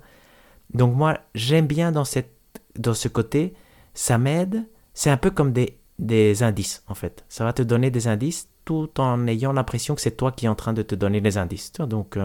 Donc, 0.72 0.94
moi, 0.94 1.18
j'aime 1.34 1.66
bien 1.66 1.90
dans, 1.90 2.04
cette, 2.04 2.32
dans 2.76 2.94
ce 2.94 3.08
côté, 3.08 3.54
ça 3.94 4.18
m'aide. 4.18 4.66
C'est 4.92 5.10
un 5.10 5.16
peu 5.16 5.30
comme 5.30 5.52
des, 5.52 5.78
des 5.98 6.42
indices, 6.42 6.84
en 6.86 6.94
fait. 6.94 7.24
Ça 7.28 7.44
va 7.44 7.52
te 7.52 7.62
donner 7.62 7.90
des 7.90 8.06
indices 8.06 8.48
tout 8.64 9.00
en 9.00 9.26
ayant 9.26 9.52
l'impression 9.52 9.94
que 9.94 10.00
c'est 10.00 10.16
toi 10.16 10.32
qui 10.32 10.46
es 10.46 10.48
en 10.48 10.54
train 10.54 10.72
de 10.72 10.82
te 10.82 10.94
donner 10.94 11.20
les 11.20 11.38
indices. 11.38 11.72
Donc, 11.72 12.18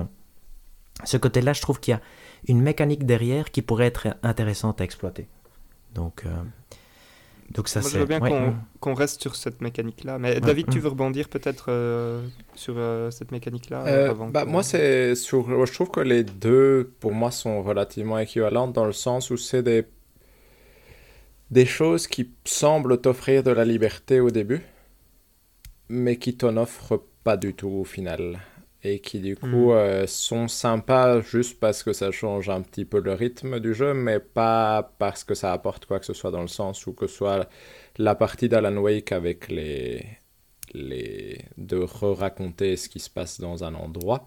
ce 1.04 1.18
côté-là, 1.18 1.54
je 1.54 1.62
trouve 1.62 1.80
qu'il 1.80 1.94
y 1.94 1.96
a 1.96 2.02
une 2.48 2.62
mécanique 2.62 3.06
derrière 3.06 3.52
qui 3.52 3.62
pourrait 3.62 3.88
être 3.88 4.08
intéressante 4.24 4.82
à 4.82 4.84
exploiter. 4.84 5.28
Donc, 5.94 6.24
euh, 6.26 6.30
donc 7.52 7.68
ça 7.68 7.82
c'est. 7.82 7.94
Je 7.94 8.00
veux 8.00 8.06
bien 8.06 8.20
qu'on 8.80 8.94
reste 8.94 9.22
sur 9.22 9.36
cette 9.36 9.62
mécanique-là. 9.62 10.20
Mais 10.20 10.40
David, 10.40 10.70
tu 10.70 10.80
veux 10.80 10.90
rebondir 10.90 11.30
peut-être 11.30 11.66
euh, 11.70 12.22
sur 12.56 12.76
euh, 12.78 13.12
cette 13.12 13.32
mécanique-là 13.32 14.14
bah, 14.32 14.46
Moi, 14.46 14.64
c'est 14.64 15.16
sur. 15.16 15.66
Je 15.66 15.74
trouve 15.74 15.90
que 15.90 16.00
les 16.00 16.24
deux, 16.24 16.94
pour 17.00 17.14
moi, 17.14 17.32
sont 17.32 17.64
relativement 17.64 18.20
équivalentes 18.20 18.74
dans 18.74 18.86
le 18.86 18.94
sens 18.94 19.32
où 19.32 19.38
c'est 19.38 19.64
des 19.64 19.86
des 21.52 21.66
choses 21.66 22.08
qui 22.08 22.32
semblent 22.46 23.00
t'offrir 23.00 23.44
de 23.44 23.52
la 23.52 23.66
liberté 23.66 24.20
au 24.20 24.32
début, 24.32 24.62
mais 25.90 26.18
qui 26.18 26.36
t'en 26.36 26.58
offrent 26.58 27.04
pas 27.24 27.38
du 27.38 27.54
tout 27.54 27.70
au 27.70 27.84
final 27.84 28.40
et 28.84 29.00
qui 29.00 29.20
du 29.20 29.36
coup 29.36 29.72
mm. 29.72 29.72
euh, 29.72 30.08
sont 30.08 30.48
sympas 30.48 31.22
juste 31.22 31.60
parce 31.60 31.84
que 31.84 31.92
ça 31.92 32.12
change 32.12 32.50
un 32.50 32.62
petit 32.62 32.86
peu 32.86 33.02
le 33.02 33.14
rythme 33.14 33.60
du 33.60 33.74
jeu, 33.74 33.94
mais 33.94 34.20
pas 34.20 34.94
parce 35.00 35.24
que 35.24 35.36
ça 35.36 35.52
apporte 35.52 35.86
quoi 35.86 36.00
que 36.00 36.06
ce 36.06 36.14
soit 36.14 36.32
dans 36.32 36.42
le 36.42 36.48
sens 36.48 36.88
où 36.88 36.94
que 36.94 37.08
ce 37.08 37.16
soit 37.16 37.50
la 37.98 38.16
partie 38.16 38.48
d'Alan 38.48 38.78
Wake 38.78 39.12
avec 39.12 39.50
les, 39.50 40.06
les 40.74 41.40
de 41.58 41.78
re-raconter 41.78 42.78
ce 42.78 42.88
qui 42.88 43.00
se 43.00 43.10
passe 43.10 43.40
dans 43.42 43.64
un 43.64 43.76
endroit 43.76 44.26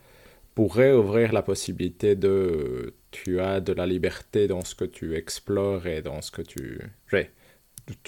pourrait 0.54 0.92
ouvrir 0.92 1.32
la 1.32 1.42
possibilité 1.42 2.14
de 2.14 2.94
tu 3.12 3.40
as 3.40 3.60
de 3.60 3.72
la 3.72 3.86
liberté 3.86 4.48
dans 4.48 4.64
ce 4.64 4.74
que 4.74 4.84
tu 4.84 5.14
explores 5.14 5.86
et 5.86 6.02
dans 6.02 6.20
ce 6.22 6.32
que 6.32 6.42
tu, 6.42 6.80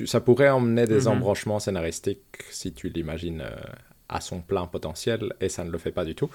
ça 0.07 0.21
pourrait 0.21 0.49
emmener 0.49 0.87
des 0.87 1.03
mm-hmm. 1.03 1.09
embranchements 1.09 1.61
scénaristiques 1.61 2.43
si 2.51 2.73
tu 2.73 2.89
l'imagines 2.89 3.43
euh, 3.43 3.55
à 4.09 4.21
son 4.21 4.41
plein 4.41 4.67
potentiel 4.67 5.33
et 5.41 5.49
ça 5.49 5.65
ne 5.65 5.71
le 5.71 5.79
fait 5.79 5.93
pas 5.93 6.05
du 6.05 6.15
tout. 6.15 6.31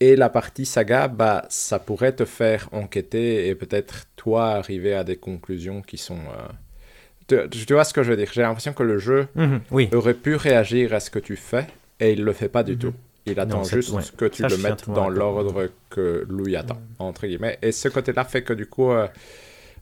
Et 0.00 0.16
la 0.16 0.28
partie 0.28 0.66
saga, 0.66 1.06
bah, 1.08 1.44
ça 1.48 1.78
pourrait 1.78 2.12
te 2.12 2.24
faire 2.24 2.68
enquêter 2.72 3.48
et 3.48 3.54
peut-être 3.54 4.06
toi 4.16 4.50
arriver 4.52 4.94
à 4.94 5.04
des 5.04 5.16
conclusions 5.16 5.82
qui 5.82 5.96
sont... 5.96 6.18
Euh, 7.30 7.46
tu, 7.48 7.72
vois 7.72 7.84
ce 7.84 7.94
que 7.94 8.02
je 8.02 8.10
veux 8.10 8.16
dire? 8.16 8.30
J'ai 8.32 8.42
l'impression 8.42 8.72
que 8.72 8.82
le 8.82 8.98
jeu 8.98 9.28
mhm, 9.34 9.60
oui. 9.70 9.88
aurait 9.92 10.14
pu 10.14 10.34
réagir 10.34 10.92
à 10.92 11.00
ce 11.00 11.10
que 11.10 11.18
tu 11.20 11.36
fais 11.36 11.66
et 12.00 12.12
il 12.12 12.20
ne 12.20 12.24
le 12.24 12.32
fait 12.32 12.48
pas 12.48 12.62
du 12.62 12.72
mhm. 12.72 12.78
tout. 12.78 12.94
Il 13.26 13.38
attend 13.38 13.62
juste 13.62 14.16
que 14.16 14.24
tu 14.24 14.42
le 14.42 14.56
mettes 14.56 14.90
dans 14.90 15.08
l'ordre 15.08 15.68
que 15.90 16.26
lui 16.28 16.56
attend, 16.56 16.80
entre 16.98 17.26
guillemets. 17.26 17.58
Et 17.62 17.72
ce 17.72 17.88
côté-là 17.88 18.24
fait 18.24 18.42
que 18.42 18.52
du 18.52 18.66
coup, 18.66 18.90
euh, 18.90 19.06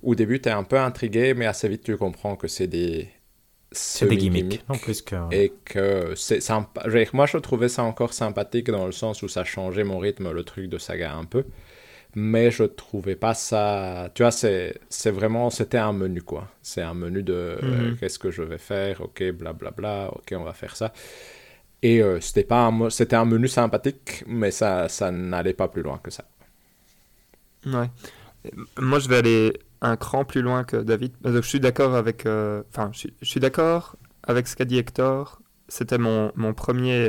au 0.02 0.14
début, 0.14 0.40
tu 0.40 0.48
es 0.48 0.52
un 0.52 0.64
peu 0.64 0.78
intrigué, 0.78 1.34
mais 1.34 1.46
assez 1.46 1.68
vite 1.68 1.82
tu 1.82 1.96
comprends 1.96 2.36
que 2.36 2.48
c'est 2.48 2.66
des 2.66 3.08
c'est 3.72 4.06
des 4.06 4.16
gimmicks, 4.16 4.64
en 4.68 4.76
plus 4.76 5.00
que... 5.00 5.14
Et 5.32 5.52
que 5.64 6.14
c'est 6.16 6.40
sympa. 6.40 6.82
Moi, 7.12 7.26
je 7.26 7.38
trouvais 7.38 7.68
ça 7.68 7.84
encore 7.84 8.12
sympathique 8.12 8.68
dans 8.68 8.84
le 8.84 8.92
sens 8.92 9.22
où 9.22 9.28
ça 9.28 9.44
changeait 9.44 9.84
mon 9.84 9.98
rythme, 9.98 10.32
le 10.32 10.42
truc 10.42 10.68
de 10.68 10.76
saga 10.76 11.14
un 11.14 11.24
peu. 11.24 11.44
mais 12.16 12.50
je 12.50 12.64
trouvais 12.64 13.14
pas 13.14 13.34
ça. 13.34 14.10
Tu 14.14 14.22
vois, 14.22 14.32
c'est 14.32 14.80
vraiment. 15.06 15.50
C'était 15.50 15.78
un 15.78 15.92
menu, 15.92 16.20
quoi. 16.22 16.48
C'est 16.62 16.82
un 16.82 16.94
menu 16.94 17.22
de 17.22 17.32
euh, 17.62 17.90
mhm. 17.90 17.96
qu'est-ce 17.96 18.18
que 18.18 18.32
je 18.32 18.42
vais 18.42 18.58
faire, 18.58 19.02
ok, 19.02 19.22
blablabla, 19.30 19.70
bla, 19.70 19.70
bla, 19.70 20.12
ok, 20.14 20.34
on 20.36 20.44
va 20.44 20.52
faire 20.52 20.74
ça. 20.74 20.92
Et 21.82 22.02
euh, 22.02 22.20
c'était 22.20 22.44
pas 22.44 22.66
un, 22.66 22.90
c'était 22.90 23.16
un 23.16 23.24
menu 23.24 23.48
sympathique, 23.48 24.24
mais 24.26 24.50
ça, 24.50 24.88
ça 24.88 25.10
n'allait 25.10 25.54
pas 25.54 25.68
plus 25.68 25.82
loin 25.82 25.98
que 26.02 26.10
ça. 26.10 26.24
Moi, 27.64 28.98
je 28.98 29.08
vais 29.08 29.18
aller 29.18 29.52
un 29.80 29.96
cran 29.96 30.24
plus 30.24 30.42
loin 30.42 30.64
que 30.64 30.76
David. 30.76 31.12
je 31.24 31.40
suis 31.40 31.60
d'accord 31.60 31.94
avec. 31.94 32.26
Euh, 32.26 32.62
je, 32.92 33.08
suis 33.22 33.40
d'accord 33.40 33.96
avec 34.22 34.46
ce 34.46 34.56
qu'a 34.56 34.64
dit 34.64 34.78
Hector. 34.78 35.40
C'était 35.68 35.98
mon, 35.98 36.32
mon 36.34 36.52
premier, 36.52 37.08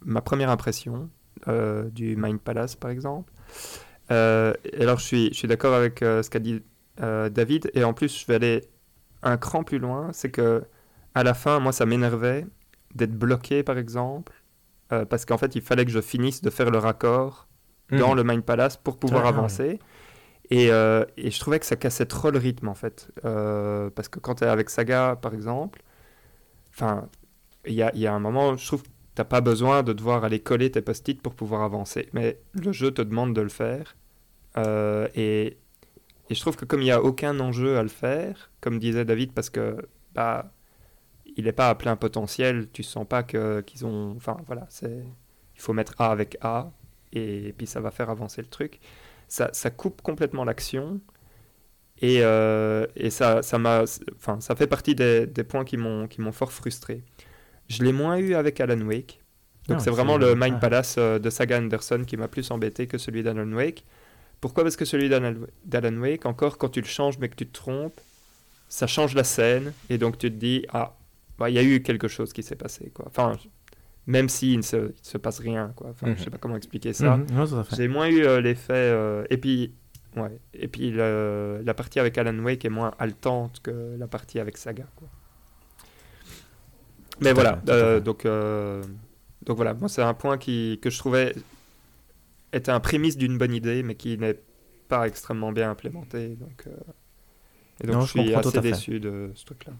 ma 0.00 0.20
première 0.20 0.50
impression 0.50 1.10
du 1.46 2.16
Mind 2.16 2.40
Palace, 2.40 2.76
par 2.76 2.90
exemple. 2.90 3.32
Euh, 4.10 4.52
alors, 4.78 4.98
je 4.98 5.04
suis, 5.04 5.28
je 5.28 5.38
suis 5.38 5.48
d'accord 5.48 5.74
avec 5.74 6.02
euh, 6.02 6.22
ce 6.22 6.30
qu'a 6.30 6.38
dit 6.38 6.62
euh, 7.00 7.28
David. 7.28 7.70
Et 7.74 7.84
en 7.84 7.94
plus, 7.94 8.20
je 8.20 8.26
vais 8.26 8.34
aller 8.34 8.64
un 9.22 9.36
cran 9.36 9.64
plus 9.64 9.78
loin. 9.78 10.10
C'est 10.12 10.30
que 10.30 10.64
à 11.14 11.22
la 11.22 11.34
fin, 11.34 11.60
moi, 11.60 11.72
ça 11.72 11.86
m'énervait 11.86 12.46
d'être 12.94 13.16
bloqué, 13.16 13.62
par 13.62 13.78
exemple. 13.78 14.32
parce 14.88 15.24
qu'en 15.24 15.38
fait, 15.38 15.54
il 15.56 15.62
fallait 15.62 15.86
que 15.86 15.90
je 15.90 16.00
finisse 16.00 16.42
de 16.42 16.50
faire 16.50 16.70
le 16.70 16.78
raccord 16.78 17.48
dans 17.90 18.12
hmm. 18.14 18.16
le 18.16 18.24
Mind 18.24 18.42
Palace 18.42 18.76
pour 18.76 18.98
pouvoir 18.98 19.26
avancer. 19.26 19.78
Et, 20.50 20.66
et, 20.66 21.30
je 21.30 21.40
trouvais 21.40 21.58
que 21.58 21.66
ça 21.66 21.76
cassait 21.76 22.06
trop 22.06 22.30
le 22.30 22.38
rythme, 22.38 22.68
en 22.68 22.74
fait. 22.74 23.10
parce 23.22 24.08
que 24.08 24.18
quand 24.18 24.36
tu 24.36 24.44
es 24.44 24.46
avec 24.46 24.68
Saga, 24.68 25.16
par 25.16 25.32
exemple, 25.34 25.82
enfin, 26.70 27.08
il 27.66 27.74
y 27.74 27.82
a, 27.82 27.94
y 27.96 28.06
a, 28.06 28.12
un 28.12 28.20
moment, 28.20 28.56
je 28.56 28.66
trouve 28.66 28.82
T'as 29.14 29.24
pas 29.24 29.42
besoin 29.42 29.82
de 29.82 29.92
devoir 29.92 30.24
aller 30.24 30.40
coller 30.40 30.70
tes 30.70 30.80
post-it 30.80 31.20
pour 31.20 31.34
pouvoir 31.34 31.62
avancer. 31.62 32.08
Mais 32.14 32.40
le 32.54 32.72
jeu 32.72 32.90
te 32.90 33.02
demande 33.02 33.34
de 33.34 33.42
le 33.42 33.50
faire. 33.50 33.94
Euh, 34.56 35.06
et, 35.14 35.58
et, 36.30 36.34
je 36.34 36.40
trouve 36.40 36.56
que 36.56 36.64
comme 36.64 36.80
il 36.80 36.84
n'y 36.84 36.92
a 36.92 37.02
aucun 37.02 37.38
enjeu 37.38 37.76
à 37.76 37.82
le 37.82 37.90
faire, 37.90 38.50
comme 38.62 38.78
disait 38.78 39.04
David, 39.04 39.32
parce 39.32 39.50
que 39.50 39.76
bah, 40.14 40.52
il 41.36 41.44
n'est 41.44 41.52
pas 41.52 41.70
à 41.70 41.74
plein 41.74 41.96
potentiel, 41.96 42.68
tu 42.72 42.82
sens 42.82 43.06
pas 43.06 43.22
qu'ils 43.22 43.86
ont. 43.86 44.14
Enfin 44.16 44.36
voilà, 44.46 44.66
c'est 44.68 45.04
il 45.54 45.60
faut 45.60 45.72
mettre 45.72 45.94
A 45.98 46.10
avec 46.10 46.36
A 46.40 46.72
et, 47.12 47.54
puis 47.56 47.66
ça 47.66 47.80
va 47.80 47.90
faire 47.90 48.10
avancer 48.10 48.42
le 48.42 48.48
truc. 48.48 48.80
Ça, 49.28 49.50
ça 49.52 49.70
coupe 49.70 50.02
complètement 50.02 50.44
l'action. 50.44 51.00
Et, 52.00 52.18
euh, 52.22 52.86
et, 52.96 53.10
ça, 53.10 53.42
ça, 53.42 53.58
m'a, 53.58 53.84
enfin, 54.16 54.40
ça 54.40 54.56
fait 54.56 54.66
partie 54.66 54.94
des, 54.94 55.26
des 55.26 55.44
points 55.44 55.64
qui 55.64 55.76
m'ont, 55.76 56.08
qui 56.08 56.20
m'ont 56.20 56.32
fort 56.32 56.52
frustré. 56.52 57.04
Je 57.68 57.84
l'ai 57.84 57.92
moins 57.92 58.16
eu 58.16 58.34
avec 58.34 58.60
Alan 58.60 58.80
Wake. 58.80 59.22
Donc 59.68 59.78
ah, 59.78 59.84
c'est 59.84 59.90
vraiment 59.90 60.16
le 60.16 60.34
Mind 60.34 60.58
Palace 60.58 60.96
euh, 60.98 61.18
de 61.18 61.30
Saga 61.30 61.58
Anderson 61.58 62.02
qui 62.04 62.16
m'a 62.16 62.28
plus 62.28 62.50
embêté 62.50 62.86
que 62.86 62.98
celui 62.98 63.22
d'Alan 63.22 63.50
Wake. 63.52 63.84
Pourquoi? 64.40 64.64
Parce 64.64 64.74
que 64.74 64.84
celui 64.84 65.08
d'Alan 65.08 65.96
Wake, 66.00 66.26
encore 66.26 66.58
quand 66.58 66.70
tu 66.70 66.80
le 66.80 66.86
changes 66.86 67.18
mais 67.18 67.28
que 67.28 67.36
tu 67.36 67.46
te 67.46 67.52
trompes, 67.52 68.00
ça 68.68 68.88
change 68.88 69.14
la 69.14 69.22
scène 69.22 69.72
et 69.88 69.98
donc 69.98 70.18
tu 70.18 70.32
te 70.32 70.36
dis 70.36 70.66
ah 70.72 70.96
bah, 71.38 71.50
il 71.50 71.54
y 71.54 71.58
a 71.58 71.62
eu 71.62 71.82
quelque 71.82 72.08
chose 72.08 72.32
qui 72.32 72.42
s'est 72.42 72.56
passé 72.56 72.90
quoi. 72.94 73.06
Enfin 73.08 73.36
même 74.06 74.28
s'il 74.28 74.56
ne 74.56 74.62
se, 74.62 74.92
se 75.00 75.18
passe 75.18 75.38
rien 75.38 75.72
quoi. 75.76 75.90
Enfin 75.90 76.14
je 76.14 76.18
sais 76.18 76.26
mhm. 76.26 76.32
pas 76.32 76.38
comment 76.38 76.56
expliquer 76.56 76.92
ça. 76.92 77.16
Mhm. 77.16 77.64
J'ai 77.76 77.88
moins 77.88 78.08
eu 78.08 78.24
euh, 78.24 78.40
l'effet 78.40 78.72
euh, 78.72 79.24
et 79.30 79.36
puis 79.36 79.74
ouais 80.16 80.38
et 80.54 80.68
puis 80.68 80.92
la 80.92 81.74
partie 81.74 82.00
avec 82.00 82.18
Alan 82.18 82.38
Wake 82.40 82.64
est 82.64 82.70
moins 82.70 82.92
haletante 82.98 83.60
que 83.62 83.96
la 83.98 84.06
partie 84.06 84.38
avec 84.40 84.56
Saga 84.56 84.86
quoi. 84.96 85.08
Mais 87.20 87.32
voilà, 87.32 87.60
euh, 87.68 88.00
donc, 88.00 88.26
donc 88.26 89.56
voilà, 89.56 89.74
moi 89.74 89.88
c'est 89.88 90.02
un 90.02 90.14
point 90.14 90.38
qui, 90.38 90.80
que 90.82 90.90
je 90.90 90.98
trouvais 90.98 91.34
était 92.52 92.72
un 92.72 92.80
prémisse 92.80 93.16
d'une 93.16 93.38
bonne 93.38 93.54
idée, 93.54 93.82
mais 93.82 93.94
qui 93.94 94.18
n'est 94.18 94.38
pas 94.88 95.06
extrêmement 95.06 95.52
bien 95.52 95.70
implémenté. 95.70 96.30
Donc, 96.30 96.66
et 97.82 97.86
donc 97.86 98.02
je, 98.02 98.06
suis 98.08 98.34
assez 98.34 98.60
déçu 98.60 98.98
de 98.98 99.30
ce 99.34 99.44
truc-là. 99.44 99.72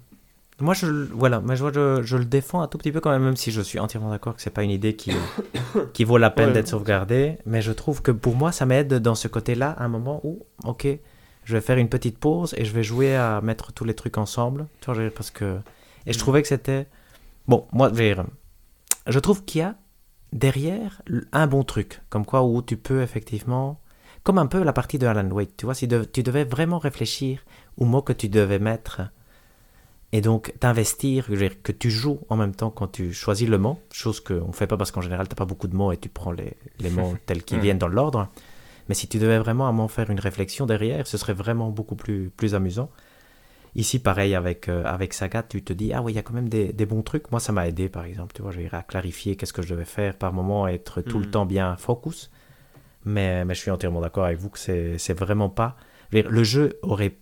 Moi, 0.63 0.75
je, 0.75 0.87
voilà, 0.87 1.41
mais 1.41 1.57
je, 1.57 2.03
je, 2.03 2.17
le 2.17 2.25
défends 2.25 2.63
un 2.63 2.69
tout 2.69 2.79
petit 2.79 2.93
peu 2.93 3.01
quand 3.01 3.11
même, 3.11 3.25
même 3.25 3.37
si 3.37 3.51
je 3.51 3.61
suis 3.61 3.79
entièrement 3.79 4.11
d'accord 4.11 4.37
que 4.37 4.41
c'est 4.41 4.51
pas 4.51 4.63
une 4.63 4.71
idée 4.71 4.95
qui, 4.95 5.13
qui 5.93 6.05
vaut 6.05 6.19
la 6.19 6.31
peine 6.31 6.53
d'être 6.53 6.69
sauvegardée. 6.69 7.39
Mais 7.47 7.63
je 7.63 7.73
trouve 7.73 8.01
que 8.01 8.13
pour 8.13 8.37
moi, 8.37 8.53
ça 8.53 8.65
m'aide 8.65 8.95
dans 8.95 9.17
ce 9.17 9.27
côté-là, 9.29 9.71
à 9.71 9.85
un 9.85 9.89
moment 9.89 10.21
où, 10.23 10.47
ok, 10.65 10.87
je 11.45 11.53
vais 11.53 11.61
faire 11.61 11.79
une 11.79 11.89
petite 11.89 12.17
pause 12.17 12.55
et 12.57 12.65
je 12.65 12.73
vais 12.73 12.85
jouer 12.85 13.17
à 13.17 13.41
mettre 13.41 13.73
tous 13.73 13.85
les 13.85 13.95
trucs 13.95 14.19
ensemble. 14.19 14.67
Parce 14.87 15.31
que... 15.31 15.59
Et 16.07 16.13
je 16.13 16.19
mm. 16.19 16.21
trouvais 16.21 16.43
que 16.43 16.49
c'était 16.49 16.87
Bon, 17.49 17.67
moi, 17.73 17.91
je 19.07 19.19
trouve 19.19 19.45
qu'il 19.45 19.61
y 19.61 19.65
a 19.65 19.75
derrière 20.33 21.03
un 21.33 21.47
bon 21.47 21.65
truc, 21.65 22.01
comme 22.09 22.25
quoi 22.25 22.45
où 22.45 22.63
tu 22.63 22.77
peux 22.77 23.03
effectivement, 23.03 23.81
comme 24.23 24.39
un 24.39 24.47
peu 24.47 24.63
la 24.63 24.73
partie 24.73 24.99
de 24.99 25.07
Alan 25.07 25.29
Wake, 25.29 25.57
tu 25.57 25.65
vois, 25.65 25.75
si 25.75 25.89
tu 25.89 26.23
devais 26.23 26.45
vraiment 26.45 26.79
réfléchir 26.79 27.41
aux 27.77 27.85
mots 27.85 28.03
que 28.03 28.13
tu 28.13 28.29
devais 28.29 28.61
mettre 28.61 29.03
et 30.13 30.21
donc 30.21 30.53
t'investir, 30.61 31.27
que 31.63 31.73
tu 31.73 31.91
joues 31.91 32.21
en 32.29 32.37
même 32.37 32.55
temps 32.55 32.71
quand 32.71 32.89
tu 32.89 33.13
choisis 33.13 33.49
le 33.49 33.59
mot, 33.59 33.81
chose 33.91 34.21
qu'on 34.21 34.49
ne 34.49 34.53
fait 34.53 34.67
pas 34.67 34.77
parce 34.77 34.91
qu'en 34.91 35.01
général 35.01 35.27
tu 35.27 35.33
n'as 35.33 35.37
pas 35.37 35.47
beaucoup 35.47 35.69
de 35.69 35.75
mots 35.75 35.91
et 35.93 35.97
tu 35.97 36.09
prends 36.09 36.33
les, 36.33 36.53
les 36.81 36.91
mots 36.99 37.17
tels 37.27 37.43
qu'ils 37.43 37.61
viennent 37.61 37.79
dans 37.79 37.89
l'ordre. 37.89 38.29
Mais 38.89 38.95
si 38.95 39.09
tu 39.09 39.19
devais 39.19 39.39
vraiment 39.39 39.69
à 39.69 39.73
m'en 39.73 39.89
faire 39.89 40.11
une 40.11 40.21
réflexion 40.21 40.67
derrière, 40.67 41.07
ce 41.07 41.17
serait 41.17 41.33
vraiment 41.33 41.71
beaucoup 41.71 41.97
plus, 41.97 42.31
plus 42.37 42.55
amusant. 42.55 42.91
Ici, 43.75 43.99
pareil, 44.01 44.35
avec, 44.35 44.69
euh, 44.69 44.85
avec 44.85 45.15
Saga, 45.15 45.43
tu 45.43 45.63
te 45.63 45.73
dis, 45.73 45.95
ah 45.95 46.03
oui, 46.03 46.13
il 46.13 46.17
y 46.17 46.19
a 46.19 46.23
quand 46.23 46.35
même 46.35 46.49
des, 46.49 46.75
des, 46.75 46.85
bons 46.85 47.01
trucs. 47.03 47.31
Moi, 47.31 47.41
ça 47.41 47.53
m'a 47.53 47.67
aidé, 47.67 47.89
par 47.89 48.05
exemple. 48.05 48.35
Tu 48.35 48.43
vois, 48.43 48.51
j'ai 48.51 48.69
à 48.71 48.83
clarifier 48.83 49.37
qu'est-ce 49.37 49.55
que 49.55 49.63
je 49.63 49.73
devais 49.73 49.87
faire 49.87 50.15
par 50.15 50.33
moment, 50.33 50.69
être 50.69 51.01
tout 51.01 51.19
le 51.19 51.27
mm. 51.27 51.31
temps 51.31 51.47
bien 51.47 51.77
focus. 51.77 52.31
Mais, 53.07 53.45
mais 53.47 53.55
je 53.55 53.61
suis 53.61 53.71
entièrement 53.71 54.03
d'accord 54.03 54.27
avec 54.27 54.39
vous 54.39 54.51
que 54.51 54.59
c'est 54.59 55.15
vraiment 55.15 55.49
pas. 55.49 55.77
Le 56.13 56.45
jeu 56.45 56.79
aurait 56.83 57.17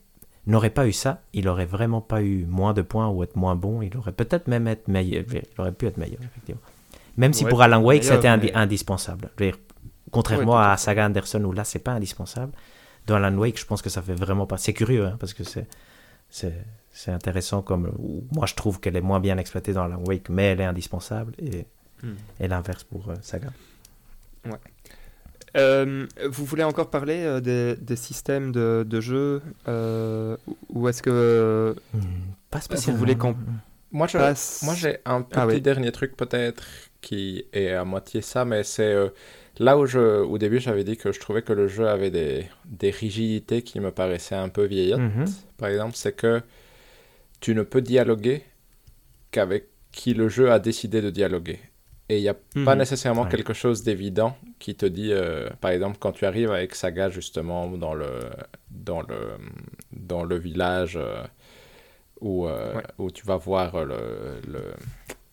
n'aurait 0.51 0.71
pas 0.71 0.87
eu 0.87 0.93
ça, 0.93 1.23
il 1.33 1.49
aurait 1.49 1.67
vraiment 1.67 2.01
pas 2.01 2.23
eu 2.23 2.45
moins 2.45 2.73
de 2.73 2.83
points 2.83 3.09
ou 3.09 3.23
être 3.23 3.37
moins 3.37 3.57
bon. 3.57 3.83
Il 3.83 3.97
aurait 3.97 4.13
peut-être 4.13 4.49
même 4.49 4.67
être 4.67 4.89
meilleur. 4.89 5.25
Il 5.33 5.61
aurait 5.61 5.73
pu 5.73 5.87
être 5.87 5.97
meilleur, 5.97 6.21
effectivement. 6.23 6.63
Même 7.17 7.33
si 7.33 7.45
pour 7.45 7.61
Alan 7.63 7.83
Wake, 7.83 8.05
c'était 8.05 8.29
indispensable. 8.29 9.31
contrairement 10.11 10.59
à 10.59 10.77
Saga 10.77 11.07
Anderson, 11.07 11.43
où 11.45 11.53
là, 11.53 11.65
c'est 11.65 11.79
pas 11.79 11.93
indispensable. 11.93 12.53
Dans 13.07 13.17
Alan 13.17 13.37
Wake, 13.37 13.59
je 13.59 13.67
pense 13.67 13.83
que 13.83 13.91
ça 13.91 14.03
fait 14.03 14.15
vraiment 14.15 14.47
pas. 14.47 14.57
C'est 14.57 14.73
curieux, 14.73 15.07
hein, 15.07 15.17
parce 15.19 15.35
que 15.35 15.45
c'est 15.45 15.67
c'est 16.93 17.11
intéressant 17.11 17.63
comme 17.63 17.93
moi 18.33 18.47
je 18.47 18.55
trouve 18.55 18.81
qu'elle 18.81 18.97
est 18.97 19.01
moins 19.01 19.21
bien 19.21 19.39
exploitée 19.39 19.73
dans 19.73 19.87
la 19.87 19.99
Wake 19.99 20.29
mais 20.29 20.47
elle 20.47 20.61
est 20.61 20.65
indispensable 20.65 21.35
et, 21.39 21.67
hmm. 22.03 22.15
et 22.41 22.49
l'inverse 22.49 22.85
pour 22.85 23.11
euh, 23.11 23.15
Saga 23.23 23.49
ouais. 24.47 24.53
Euh, 25.57 26.07
vous 26.29 26.45
voulez 26.45 26.63
encore 26.63 26.91
parler 26.91 27.25
euh, 27.25 27.41
des, 27.41 27.75
des, 27.77 27.97
systèmes 27.97 28.53
de, 28.53 28.87
de 28.89 29.01
jeu 29.01 29.43
ou 30.69 30.89
est-ce 30.89 31.03
que 31.03 31.75
pas 32.51 32.61
spécialement 32.61 32.97
vous 32.97 33.01
voulez 33.01 33.17
qu'on 33.17 33.35
moi 33.91 34.07
moi 34.63 34.75
j'ai 34.75 34.99
un 35.05 35.27
ah 35.33 35.47
petit 35.47 35.61
dernier 35.61 35.91
truc 35.91 36.17
peut-être 36.17 36.65
qui 37.01 37.45
est 37.53 37.73
à 37.73 37.85
moitié 37.85 38.23
ça 38.23 38.45
mais 38.45 38.63
c'est 38.63 38.95
Là 39.61 39.77
où 39.77 39.85
je, 39.85 40.23
au 40.23 40.39
début 40.39 40.59
j'avais 40.59 40.85
dit 40.85 40.97
que 40.97 41.13
je 41.13 41.21
trouvais 41.21 41.43
que 41.43 41.53
le 41.53 41.69
jeu 41.69 41.87
avait 41.87 42.11
des, 42.11 42.47
des 42.65 42.91
rigidités 42.91 43.61
qui 43.61 43.79
me 43.79 43.91
paraissaient 43.91 44.35
un 44.35 44.49
peu 44.49 44.65
vieillottes, 44.65 45.01
mhm. 45.01 45.27
par 45.59 45.69
exemple, 45.69 45.97
c'est 45.97 46.17
que 46.17 46.41
tu 47.41 47.55
ne 47.55 47.63
peux 47.63 47.83
dialoguer 47.83 48.43
qu'avec 49.31 49.67
qui 49.93 50.15
le 50.15 50.31
jeu 50.31 50.51
a 50.51 50.59
décidé 50.59 51.03
de 51.03 51.11
dialoguer. 51.11 51.61
Et 52.11 52.19
il 52.19 52.23
n'y 52.23 52.29
a 52.29 52.35
pas 52.35 52.75
mhm. 52.75 52.79
nécessairement 52.79 53.25
quelque 53.25 53.53
chose 53.53 53.85
d'évident 53.85 54.37
qui 54.59 54.75
te 54.75 54.85
dit, 54.85 55.13
euh, 55.13 55.49
par 55.61 55.71
exemple, 55.71 55.97
quand 56.01 56.11
tu 56.11 56.27
arrives 56.27 56.51
avec 56.51 56.75
Saga 56.75 57.09
justement 57.09 57.69
dans 57.69 57.95
le, 57.95 58.09
dans 58.69 59.01
le, 59.03 59.37
dans 59.93 60.25
le 60.25 60.37
village 60.37 60.97
euh, 60.97 61.23
où, 62.21 62.49
euh, 62.49 62.75
où 62.99 63.13
tu 63.13 63.25
vas 63.25 63.37
voir 63.37 63.85
le, 63.85 64.41
le, 64.45 64.73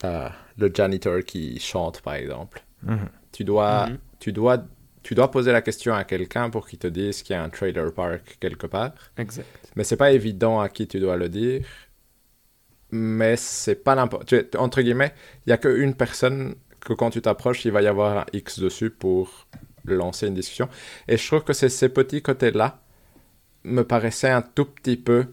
ah, 0.03 0.33
le 0.59 0.71
janitor 0.71 1.23
qui 1.25 1.59
chante, 1.59 2.01
par 2.01 2.13
exemple. 2.13 2.63
Mhm. 2.83 3.09
Tu 3.31 3.43
dois 3.43 3.87
tu 4.19 4.31
dois, 4.31 4.63
tu 5.01 5.15
dois 5.15 5.31
poser 5.31 5.51
la 5.51 5.63
question 5.63 5.95
à 5.95 6.03
quelqu'un 6.03 6.51
pour 6.51 6.67
qu'il 6.67 6.77
te 6.77 6.87
dise 6.87 7.23
qu'il 7.23 7.35
y 7.35 7.39
a 7.39 7.41
un 7.41 7.49
trailer 7.49 7.91
park 7.91 8.37
quelque 8.39 8.67
part. 8.67 8.91
Exact. 9.17 9.47
Mais 9.75 9.83
c'est 9.83 9.97
pas 9.97 10.11
évident 10.11 10.59
à 10.59 10.69
qui 10.69 10.87
tu 10.87 10.99
dois 10.99 11.17
le 11.17 11.27
dire. 11.27 11.65
Mais 12.91 13.35
c'est 13.35 13.83
pas 13.83 13.95
n'importe. 13.95 14.55
Entre 14.55 14.81
guillemets, 14.83 15.13
il 15.45 15.49
y 15.49 15.53
a 15.53 15.57
qu'une 15.57 15.95
personne 15.95 16.55
que 16.87 16.93
quand 16.93 17.09
tu 17.09 17.21
t'approches, 17.21 17.65
il 17.65 17.71
va 17.71 17.81
y 17.81 17.87
avoir 17.87 18.19
un 18.19 18.25
X 18.31 18.59
dessus 18.59 18.89
pour 18.89 19.47
lancer 19.83 20.27
une 20.27 20.33
discussion. 20.33 20.69
Et 21.09 21.17
je 21.17 21.27
trouve 21.27 21.43
que 21.43 21.51
ces 21.51 21.89
petits 21.89 22.21
côtés-là 22.21 22.79
me 23.65 23.83
paraissaient 23.83 24.29
un 24.29 24.41
tout 24.41 24.65
petit 24.65 24.95
peu 24.95 25.25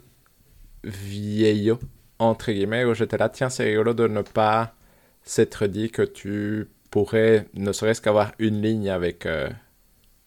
vieillot, 0.82 1.78
entre 2.18 2.50
guillemets, 2.50 2.84
où 2.84 2.92
j'étais 2.92 3.18
là, 3.18 3.28
tiens, 3.28 3.50
c'est 3.50 3.64
rigolo 3.64 3.94
de 3.94 4.08
ne 4.08 4.22
pas 4.22 4.74
s'être 5.22 5.66
dit 5.66 5.90
que 5.90 6.02
tu 6.02 6.68
pourrait 6.90 7.46
ne 7.54 7.72
serait-ce 7.72 8.00
qu'avoir 8.00 8.32
une 8.40 8.60
ligne 8.60 8.90
avec 8.90 9.24
euh, 9.26 9.48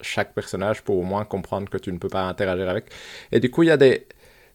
chaque 0.00 0.32
personnage 0.34 0.82
pour 0.82 0.96
au 0.96 1.02
moins 1.02 1.24
comprendre 1.24 1.68
que 1.68 1.78
tu 1.78 1.92
ne 1.92 1.98
peux 1.98 2.08
pas 2.08 2.22
interagir 2.22 2.70
avec. 2.70 2.86
Et 3.32 3.40
du 3.40 3.50
coup, 3.50 3.64
il 3.64 3.66
y 3.66 3.70
a 3.70 3.76
des... 3.76 4.06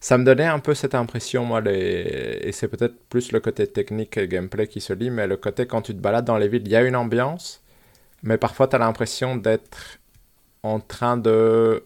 Ça 0.03 0.17
me 0.17 0.25
donnait 0.25 0.47
un 0.47 0.59
peu 0.59 0.73
cette 0.73 0.95
impression, 0.95 1.45
moi, 1.45 1.61
et 1.65 2.51
c'est 2.51 2.67
peut-être 2.67 2.95
plus 3.07 3.31
le 3.31 3.39
côté 3.39 3.67
technique 3.67 4.17
et 4.17 4.27
gameplay 4.27 4.67
qui 4.67 4.81
se 4.81 4.91
lit, 4.91 5.09
mais 5.09 5.27
le 5.27 5.37
côté 5.37 5.65
quand 5.65 5.81
tu 5.81 5.93
te 5.93 5.99
balades 6.01 6.25
dans 6.25 6.37
les 6.37 6.49
villes, 6.49 6.63
il 6.65 6.71
y 6.71 6.75
a 6.75 6.81
une 6.83 6.97
ambiance, 6.97 7.63
mais 8.21 8.37
parfois 8.37 8.67
tu 8.67 8.75
as 8.75 8.79
l'impression 8.79 9.37
d'être 9.37 9.99
en 10.61 10.81
train 10.81 11.15
de 11.15 11.85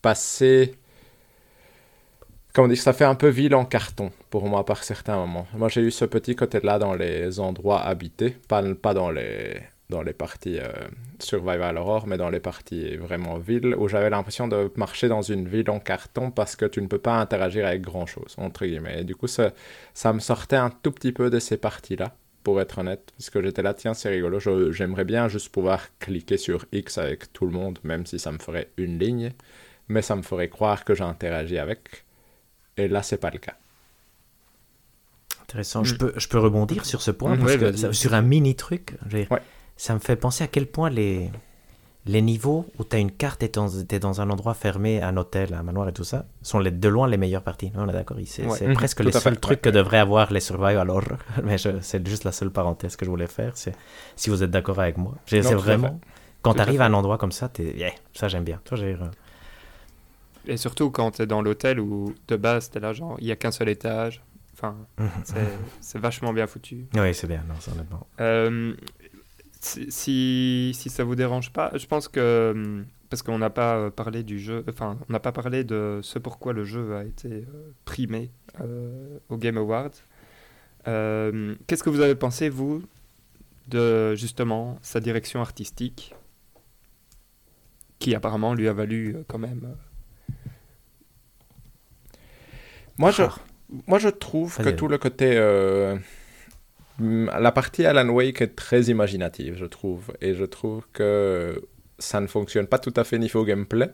passer. 0.00 0.74
Comment 2.54 2.68
dire, 2.68 2.78
ça 2.78 2.94
fait 2.94 3.04
un 3.04 3.14
peu 3.14 3.28
ville 3.28 3.54
en 3.54 3.66
carton 3.66 4.10
pour 4.30 4.48
moi 4.48 4.64
par 4.64 4.82
certains 4.82 5.16
moments. 5.16 5.46
Moi 5.52 5.68
j'ai 5.68 5.82
eu 5.82 5.90
ce 5.90 6.06
petit 6.06 6.34
côté-là 6.34 6.78
dans 6.78 6.94
les 6.94 7.40
endroits 7.40 7.82
habités, 7.82 8.30
pas 8.48 8.62
dans 8.94 9.10
les 9.10 9.60
dans 9.90 10.02
les 10.02 10.12
parties 10.12 10.58
euh, 10.58 10.68
Survival 11.18 11.78
Horror, 11.78 12.06
mais 12.06 12.18
dans 12.18 12.28
les 12.28 12.40
parties 12.40 12.96
vraiment 12.96 13.38
ville, 13.38 13.74
où 13.76 13.88
j'avais 13.88 14.10
l'impression 14.10 14.46
de 14.46 14.70
marcher 14.76 15.08
dans 15.08 15.22
une 15.22 15.48
ville 15.48 15.70
en 15.70 15.80
carton 15.80 16.30
parce 16.30 16.56
que 16.56 16.66
tu 16.66 16.82
ne 16.82 16.86
peux 16.86 16.98
pas 16.98 17.18
interagir 17.18 17.66
avec 17.66 17.82
grand-chose, 17.82 18.34
entre 18.36 18.66
guillemets. 18.66 19.00
Et 19.00 19.04
du 19.04 19.16
coup, 19.16 19.28
ça, 19.28 19.52
ça 19.94 20.12
me 20.12 20.20
sortait 20.20 20.56
un 20.56 20.70
tout 20.70 20.92
petit 20.92 21.12
peu 21.12 21.30
de 21.30 21.38
ces 21.38 21.56
parties-là, 21.56 22.14
pour 22.44 22.60
être 22.60 22.78
honnête, 22.78 23.12
parce 23.16 23.30
que 23.30 23.42
j'étais 23.42 23.62
là, 23.62 23.74
tiens, 23.74 23.94
c'est 23.94 24.08
rigolo, 24.08 24.38
j'aimerais 24.70 25.04
bien 25.04 25.28
juste 25.28 25.50
pouvoir 25.50 25.86
cliquer 25.98 26.36
sur 26.36 26.64
X 26.72 26.98
avec 26.98 27.32
tout 27.32 27.44
le 27.46 27.52
monde, 27.52 27.78
même 27.82 28.06
si 28.06 28.18
ça 28.18 28.30
me 28.32 28.38
ferait 28.38 28.70
une 28.76 28.98
ligne, 28.98 29.32
mais 29.88 30.02
ça 30.02 30.16
me 30.16 30.22
ferait 30.22 30.48
croire 30.48 30.84
que 30.84 30.94
j'interagis 30.94 31.58
avec. 31.58 32.04
Et 32.76 32.88
là, 32.88 33.02
c'est 33.02 33.18
pas 33.18 33.30
le 33.30 33.38
cas. 33.38 33.54
Intéressant. 35.42 35.82
Je, 35.82 35.94
mm. 35.94 35.98
peux, 35.98 36.12
je 36.16 36.28
peux 36.28 36.38
rebondir 36.38 36.84
sur 36.84 37.02
ce 37.02 37.10
point, 37.10 37.36
parce 37.36 37.56
que 37.56 37.92
sur 37.92 38.14
un 38.14 38.22
mini 38.22 38.54
truc. 38.54 38.94
Ouais 39.12 39.28
ça 39.78 39.94
me 39.94 40.00
fait 40.00 40.16
penser 40.16 40.44
à 40.44 40.48
quel 40.48 40.66
point 40.66 40.90
les, 40.90 41.30
les 42.04 42.20
niveaux 42.20 42.66
où 42.78 42.84
tu 42.84 42.96
as 42.96 42.98
une 42.98 43.12
carte 43.12 43.42
et 43.42 43.50
tu 43.50 43.60
es 43.94 43.98
dans 43.98 44.20
un 44.20 44.28
endroit 44.28 44.54
fermé, 44.54 45.00
un 45.00 45.16
hôtel, 45.16 45.54
un 45.54 45.62
manoir 45.62 45.88
et 45.88 45.92
tout 45.92 46.04
ça, 46.04 46.26
sont 46.42 46.58
les, 46.58 46.70
de 46.70 46.88
loin 46.88 47.08
les 47.08 47.16
meilleures 47.16 47.42
parties. 47.42 47.72
On 47.76 47.88
est 47.88 47.92
d'accord 47.92 48.18
C'est 48.26 48.44
mhm. 48.44 48.74
presque 48.74 49.00
les 49.00 49.12
seuls 49.12 49.38
trucs 49.38 49.62
que 49.62 49.70
devraient 49.70 49.98
avoir 49.98 50.32
les 50.32 50.40
survival 50.40 50.90
horror. 50.90 51.18
Mais 51.44 51.56
c'est 51.58 52.06
juste 52.06 52.24
la 52.24 52.32
seule 52.32 52.50
parenthèse 52.50 52.96
que 52.96 53.06
je 53.06 53.10
voulais 53.10 53.28
faire. 53.28 53.52
Si 53.56 54.30
vous 54.30 54.42
êtes 54.42 54.50
d'accord 54.50 54.80
avec 54.80 54.98
moi. 54.98 55.14
C'est 55.26 55.40
vraiment. 55.54 56.00
Quand 56.42 56.54
tu 56.54 56.60
arrives 56.60 56.80
à, 56.80 56.86
un 56.86 56.94
endroit 56.94 57.18
comme 57.18 57.32
ça, 57.32 57.50
es, 57.58 57.76
yeah, 57.76 57.90
ça 58.14 58.28
j'aime 58.28 58.44
bien. 58.44 58.60
Toi, 58.64 58.78
et 60.46 60.56
surtout 60.56 60.90
quand 60.90 61.10
tu 61.10 61.22
es 61.22 61.26
dans 61.26 61.42
l'hôtel 61.42 61.78
où 61.78 62.14
de 62.26 62.36
base, 62.36 62.70
tu 62.70 62.80
là, 62.80 62.92
genre, 62.92 63.16
il 63.20 63.26
n'y 63.26 63.32
a 63.32 63.36
qu'un 63.36 63.50
seul 63.50 63.68
étage. 63.68 64.22
Enfin, 64.54 64.76
mhm. 64.98 65.08
c'est 65.80 65.98
vachement 65.98 66.32
bien 66.32 66.46
foutu. 66.48 66.86
Oui, 66.94 67.14
c'est 67.14 67.28
bien, 67.28 67.44
non, 67.46 67.54
honnêtement. 67.72 68.06
Euh, 68.20 68.74
si, 69.60 70.72
si 70.74 70.90
ça 70.90 71.04
vous 71.04 71.14
dérange 71.14 71.52
pas, 71.52 71.70
je 71.74 71.86
pense 71.86 72.08
que 72.08 72.52
hum, 72.54 72.86
parce 73.10 73.22
qu'on 73.22 73.38
n'a 73.38 73.50
pas 73.50 73.76
euh, 73.76 73.90
parlé 73.90 74.22
du 74.22 74.38
jeu, 74.38 74.64
enfin 74.68 74.98
on 75.08 75.12
n'a 75.12 75.20
pas 75.20 75.32
parlé 75.32 75.64
de 75.64 76.00
ce 76.02 76.18
pourquoi 76.18 76.52
le 76.52 76.64
jeu 76.64 76.94
a 76.96 77.04
été 77.04 77.28
euh, 77.28 77.72
primé 77.84 78.30
euh, 78.60 79.18
au 79.28 79.36
Game 79.36 79.56
Awards. 79.56 79.90
Qu'est-ce 80.84 81.82
que 81.82 81.90
vous 81.90 82.00
avez 82.00 82.14
pensé 82.14 82.48
vous 82.48 82.82
de 83.66 84.14
justement 84.14 84.78
sa 84.80 85.00
direction 85.00 85.42
artistique, 85.42 86.14
qui 87.98 88.14
apparemment 88.14 88.54
lui 88.54 88.68
a 88.68 88.72
valu 88.72 89.16
quand 89.26 89.38
même. 89.38 89.76
Moi 92.96 93.10
je, 93.10 93.24
moi 93.86 93.98
je 93.98 94.08
trouve 94.08 94.56
que 94.56 94.70
tout 94.70 94.88
le 94.88 94.96
côté 94.96 95.38
Mm, 95.38 95.98
la 97.00 97.52
partie 97.52 97.86
Alan 97.86 98.08
Wake 98.08 98.40
est 98.40 98.56
très 98.56 98.82
imaginative, 98.84 99.56
je 99.56 99.66
trouve. 99.66 100.12
Et 100.20 100.34
je 100.34 100.44
trouve 100.44 100.86
que 100.92 101.62
ça 101.98 102.20
ne 102.20 102.26
fonctionne 102.26 102.66
pas 102.66 102.78
tout 102.78 102.94
à 102.96 103.04
fait 103.04 103.18
niveau 103.18 103.44
gameplay. 103.44 103.90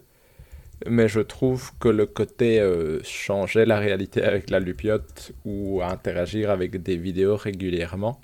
Mais 0.87 1.09
je 1.09 1.21
trouve 1.21 1.71
que 1.79 1.89
le 1.89 2.07
côté 2.07 2.61
euh, 2.61 3.01
changer 3.05 3.65
la 3.65 3.79
réalité 3.79 4.23
avec 4.23 4.51
la 4.51 4.59
lupiote 4.59 5.33
ou 5.45 5.83
interagir 5.83 6.51
avec 6.51 6.83
des 6.83 6.97
vidéos 6.97 7.37
régulièrement 7.37 8.21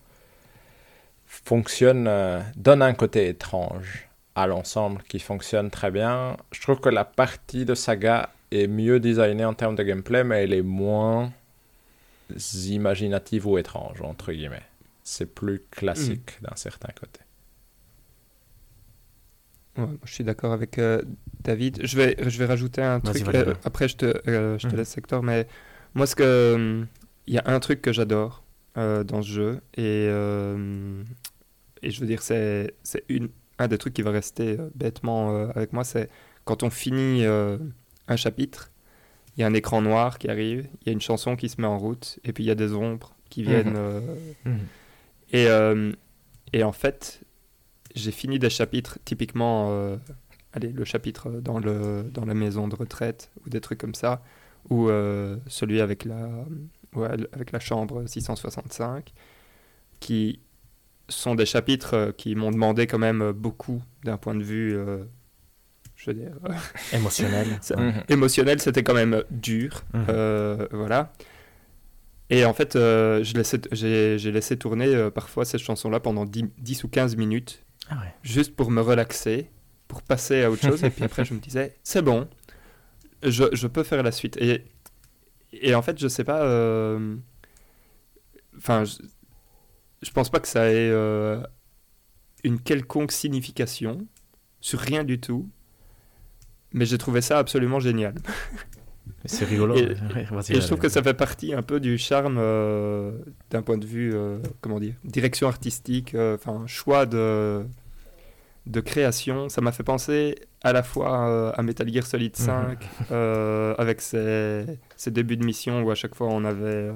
fonctionne, 1.27 2.07
euh, 2.09 2.41
donne 2.57 2.83
un 2.83 2.93
côté 2.93 3.29
étrange 3.29 4.09
à 4.35 4.47
l'ensemble 4.47 5.03
qui 5.09 5.21
fonctionne 5.21 5.71
très 5.71 5.91
bien. 5.91 6.37
Je 6.53 6.61
trouve 6.61 6.81
que 6.81 6.89
la 6.89 7.05
partie 7.05 7.65
de 7.65 7.75
Saga 7.75 8.31
est 8.51 8.67
mieux 8.67 8.99
designée 8.99 9.45
en 9.45 9.55
termes 9.55 9.77
de 9.77 9.85
gameplay, 9.85 10.25
mais 10.25 10.45
elle 10.45 10.53
est 10.53 10.63
moins 10.63 11.33
imaginative 12.67 13.47
ou 13.47 13.59
étrange, 13.59 14.03
entre 14.03 14.33
guillemets 14.33 14.70
c'est 15.03 15.27
plus 15.27 15.63
classique 15.71 16.39
hmm. 16.41 16.45
d'un 16.45 16.57
certain 16.57 16.93
côté. 16.99 17.21
je 20.05 20.13
suis 20.13 20.25
d'accord 20.25 20.53
avec 20.53 20.79
euh, 20.79 21.03
David. 21.43 21.81
Je 21.85 21.97
vais, 21.97 22.17
je 22.19 22.39
vais 22.39 22.47
rajouter 22.47 22.83
un 22.83 23.01
truc. 23.01 23.27
Euh, 23.29 23.55
après, 23.65 23.89
je 23.89 23.97
te, 23.97 24.29
euh, 24.29 24.59
je 24.59 24.69
te 24.69 24.75
hmm. 24.75 24.77
laisse 24.77 24.89
secteur, 24.89 25.23
mais 25.23 25.47
moi, 25.95 26.07
ce 26.07 26.15
que 26.15 26.85
il 27.27 27.35
y 27.35 27.39
a 27.39 27.45
un 27.47 27.61
truc 27.61 27.83
que 27.83 27.93
j'adore 27.93 28.45
dans 28.77 29.23
ce 29.23 29.29
jeu 29.29 29.61
et 29.77 30.07
et 31.83 31.91
je 31.91 32.01
veux 32.01 32.07
dire 32.07 32.23
c'est 32.23 32.75
c'est 32.83 33.05
une 33.09 33.29
un 33.59 33.69
des 33.69 33.79
trucs 33.79 33.93
qui 33.93 34.03
va 34.03 34.11
rester 34.11 34.57
bêtement 34.75 35.49
avec 35.51 35.73
moi, 35.73 35.85
c'est 35.85 36.09
quand 36.45 36.63
on 36.63 36.71
finit 36.71 37.25
un 37.25 38.17
chapitre, 38.17 38.71
il 39.37 39.41
y 39.41 39.45
a 39.45 39.47
un 39.47 39.55
écran 39.55 39.83
noir 39.83 40.19
qui 40.19 40.29
arrive, 40.29 40.67
il 40.81 40.87
y 40.87 40.91
a 40.91 40.93
une 40.93 41.01
chanson 41.01 41.37
qui 41.37 41.49
se 41.49 41.61
met 41.61 41.67
en 41.67 41.79
route, 41.79 42.19
et 42.25 42.33
puis 42.33 42.43
il 42.43 42.47
y 42.47 42.51
a 42.51 42.55
des 42.55 42.73
ombres 42.73 43.15
qui 43.29 43.43
viennent. 43.43 43.77
Hmm. 44.45 44.59
Et, 45.33 45.47
euh, 45.47 45.93
et 46.53 46.63
en 46.65 46.73
fait, 46.73 47.21
j'ai 47.95 48.11
fini 48.11 48.39
des 48.39 48.51
chapitres, 48.51 48.99
typiquement, 49.05 49.69
euh, 49.71 49.97
allez, 50.53 50.73
le 50.73 50.85
chapitre 50.85 51.31
dans, 51.31 51.59
le, 51.59 52.05
dans 52.13 52.25
la 52.25 52.35
maison 52.35 52.69
de 52.69 52.75
retraite 52.75 53.31
ou 53.45 53.51
des 53.51 53.61
trucs 53.61 53.79
comme 53.79 53.95
ça, 53.95 54.23
ou 54.69 54.89
euh, 54.89 55.37
celui 55.47 55.81
avec 55.81 56.05
la, 56.05 56.29
avec 57.33 57.53
la 57.53 57.61
chambre 57.61 58.05
665, 58.07 59.13
qui 60.01 60.41
sont 61.09 61.35
des 61.35 61.47
chapitres 61.47 62.13
qui 62.17 62.35
m'ont 62.35 62.51
demandé 62.51 62.87
quand 62.87 62.99
même 62.99 63.33
beaucoup 63.33 63.83
d'un 64.05 64.17
point 64.17 64.35
de 64.35 64.45
vue, 64.45 64.79
je 65.97 66.11
veux 66.11 66.15
dire... 66.15 66.33
émotionnel. 66.93 67.49
Émotionnel, 68.09 68.61
c'était 68.61 68.83
quand 68.83 68.95
même 68.95 69.25
dur. 69.31 69.83
Mhm. 69.93 70.69
voilà. 70.73 71.13
Et 72.31 72.45
en 72.45 72.55
fait, 72.55 72.77
euh, 72.77 73.25
j'ai 73.25 74.31
laissé 74.31 74.57
tourner 74.57 74.87
euh, 74.87 75.11
parfois 75.11 75.45
cette 75.45 75.61
chanson-là 75.61 75.99
pendant 75.99 76.25
10, 76.25 76.85
ou 76.85 76.89
15 76.89 77.17
minutes, 77.17 77.65
ah 77.91 78.01
juste 78.23 78.55
pour 78.55 78.71
me 78.71 78.81
relaxer, 78.81 79.51
pour 79.89 80.01
passer 80.03 80.45
à 80.45 80.51
autre 80.51 80.63
chose. 80.63 80.85
et 80.85 80.91
puis 80.91 81.03
après, 81.03 81.25
je 81.25 81.35
me 81.35 81.41
disais, 81.41 81.77
c'est 81.83 82.03
bon, 82.03 82.29
je, 83.25 83.45
je, 83.53 83.67
peux 83.67 83.83
faire 83.83 84.05
la 84.05 84.13
suite. 84.13 84.37
Et, 84.37 84.65
et 85.53 85.75
en 85.75 85.83
fait, 85.83 85.99
je 85.99 86.07
sais 86.07 86.23
pas. 86.23 86.43
Euh, 86.43 87.17
enfin, 88.57 88.85
je, 88.85 89.03
je, 90.03 90.11
pense 90.13 90.31
pas 90.31 90.39
que 90.39 90.49
ça 90.49 90.71
ait 90.71 90.93
une 92.45 92.61
quelconque 92.61 93.11
signification 93.11 94.07
sur 94.61 94.79
rien 94.79 95.03
du 95.03 95.19
tout. 95.19 95.51
Mais 96.73 96.87
j'ai 96.87 96.99
trouvé 96.99 97.21
ça 97.21 97.39
absolument 97.39 97.81
génial. 97.81 98.15
C'est 99.27 99.45
rigolo. 99.45 99.77
Et, 99.77 99.95
je 100.49 100.67
trouve 100.67 100.79
que 100.79 100.89
ça 100.89 101.03
fait 101.03 101.15
partie 101.15 101.53
un 101.53 101.63
peu 101.63 101.79
du 101.79 101.99
charme 101.99 102.37
euh, 102.39 103.13
d'un 103.51 103.63
point 103.63 103.77
de 103.77 103.87
vue, 103.87 104.13
euh, 104.15 104.39
comment 104.61 104.81
dire, 104.81 104.95
direction 105.05 105.47
artistique, 105.47 106.15
euh, 106.15 106.37
enfin, 106.37 106.67
choix 106.67 107.05
de, 107.05 107.63
de 108.67 108.81
création. 108.81 109.49
Ça 109.49 109.61
m'a 109.61 109.73
fait 109.73 109.83
penser 109.83 110.37
à 110.63 110.73
la 110.73 110.83
fois 110.83 111.55
à 111.55 111.63
Metal 111.63 111.93
Gear 111.93 112.07
Solid 112.07 112.35
5, 112.35 112.79
mhm. 113.11 113.75
avec 113.79 114.01
ses, 114.01 114.65
ses, 114.97 115.11
débuts 115.11 115.37
de 115.37 115.45
mission 115.45 115.83
où 115.83 115.91
à 115.91 115.95
chaque 115.95 116.15
fois 116.15 116.29
on 116.29 116.45
avait, 116.45 116.91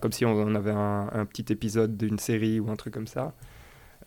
comme 0.00 0.12
si 0.12 0.24
on, 0.24 0.54
avait 0.54 0.72
un, 0.72 1.08
un, 1.12 1.24
petit 1.24 1.52
épisode 1.52 1.96
d'une 1.96 2.18
série 2.18 2.58
ou 2.60 2.70
un 2.70 2.76
truc 2.76 2.94
comme 2.94 3.08
ça. 3.08 3.32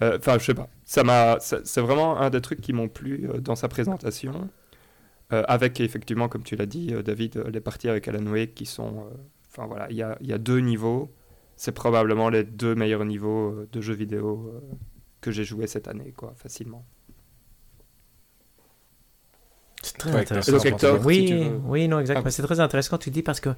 Enfin, 0.01 0.37
je 0.39 0.45
sais 0.45 0.53
pas. 0.53 0.67
Ça 0.83 1.03
m'a, 1.03 1.37
c'est 1.39 1.81
vraiment 1.81 2.19
un 2.19 2.29
des 2.29 2.41
trucs 2.41 2.59
qui 2.59 2.73
m'ont 2.73 2.87
plu 2.89 3.29
dans 3.39 3.55
sa 3.55 3.67
présentation. 3.67 4.49
Euh, 5.33 5.43
avec 5.47 5.79
effectivement, 5.79 6.27
comme 6.27 6.43
tu 6.43 6.55
l'as 6.55 6.65
dit, 6.65 6.93
euh, 6.93 7.03
David, 7.03 7.37
euh, 7.37 7.49
les 7.49 7.61
parties 7.61 7.87
avec 7.87 8.07
Alan 8.07 8.25
Wake 8.25 8.53
qui 8.53 8.65
sont. 8.65 9.05
Enfin 9.49 9.65
voilà, 9.65 9.87
il 9.89 9.95
y 9.95 10.03
a, 10.03 10.17
y 10.21 10.33
a, 10.33 10.37
deux 10.37 10.59
niveaux. 10.59 11.09
C'est 11.55 11.71
probablement 11.71 12.29
les 12.29 12.43
deux 12.43 12.75
meilleurs 12.75 13.05
niveaux 13.05 13.65
de 13.71 13.81
jeux 13.81 13.93
vidéo 13.93 14.51
que 15.19 15.31
j'ai 15.31 15.43
joué 15.43 15.67
cette 15.67 15.87
année, 15.87 16.13
quoi, 16.15 16.33
facilement. 16.35 16.85
C'est 19.83 19.97
très 19.97 20.15
intéressant. 20.15 20.57
oui, 21.03 21.51
oui, 21.65 21.87
non, 21.87 21.99
exactement. 21.99 22.27
Ah. 22.27 22.31
C'est 22.31 22.43
très 22.43 22.59
intéressant 22.59 22.91
quand 22.91 22.97
tu 22.99 23.11
dis 23.11 23.21
parce 23.21 23.39
que 23.39 23.49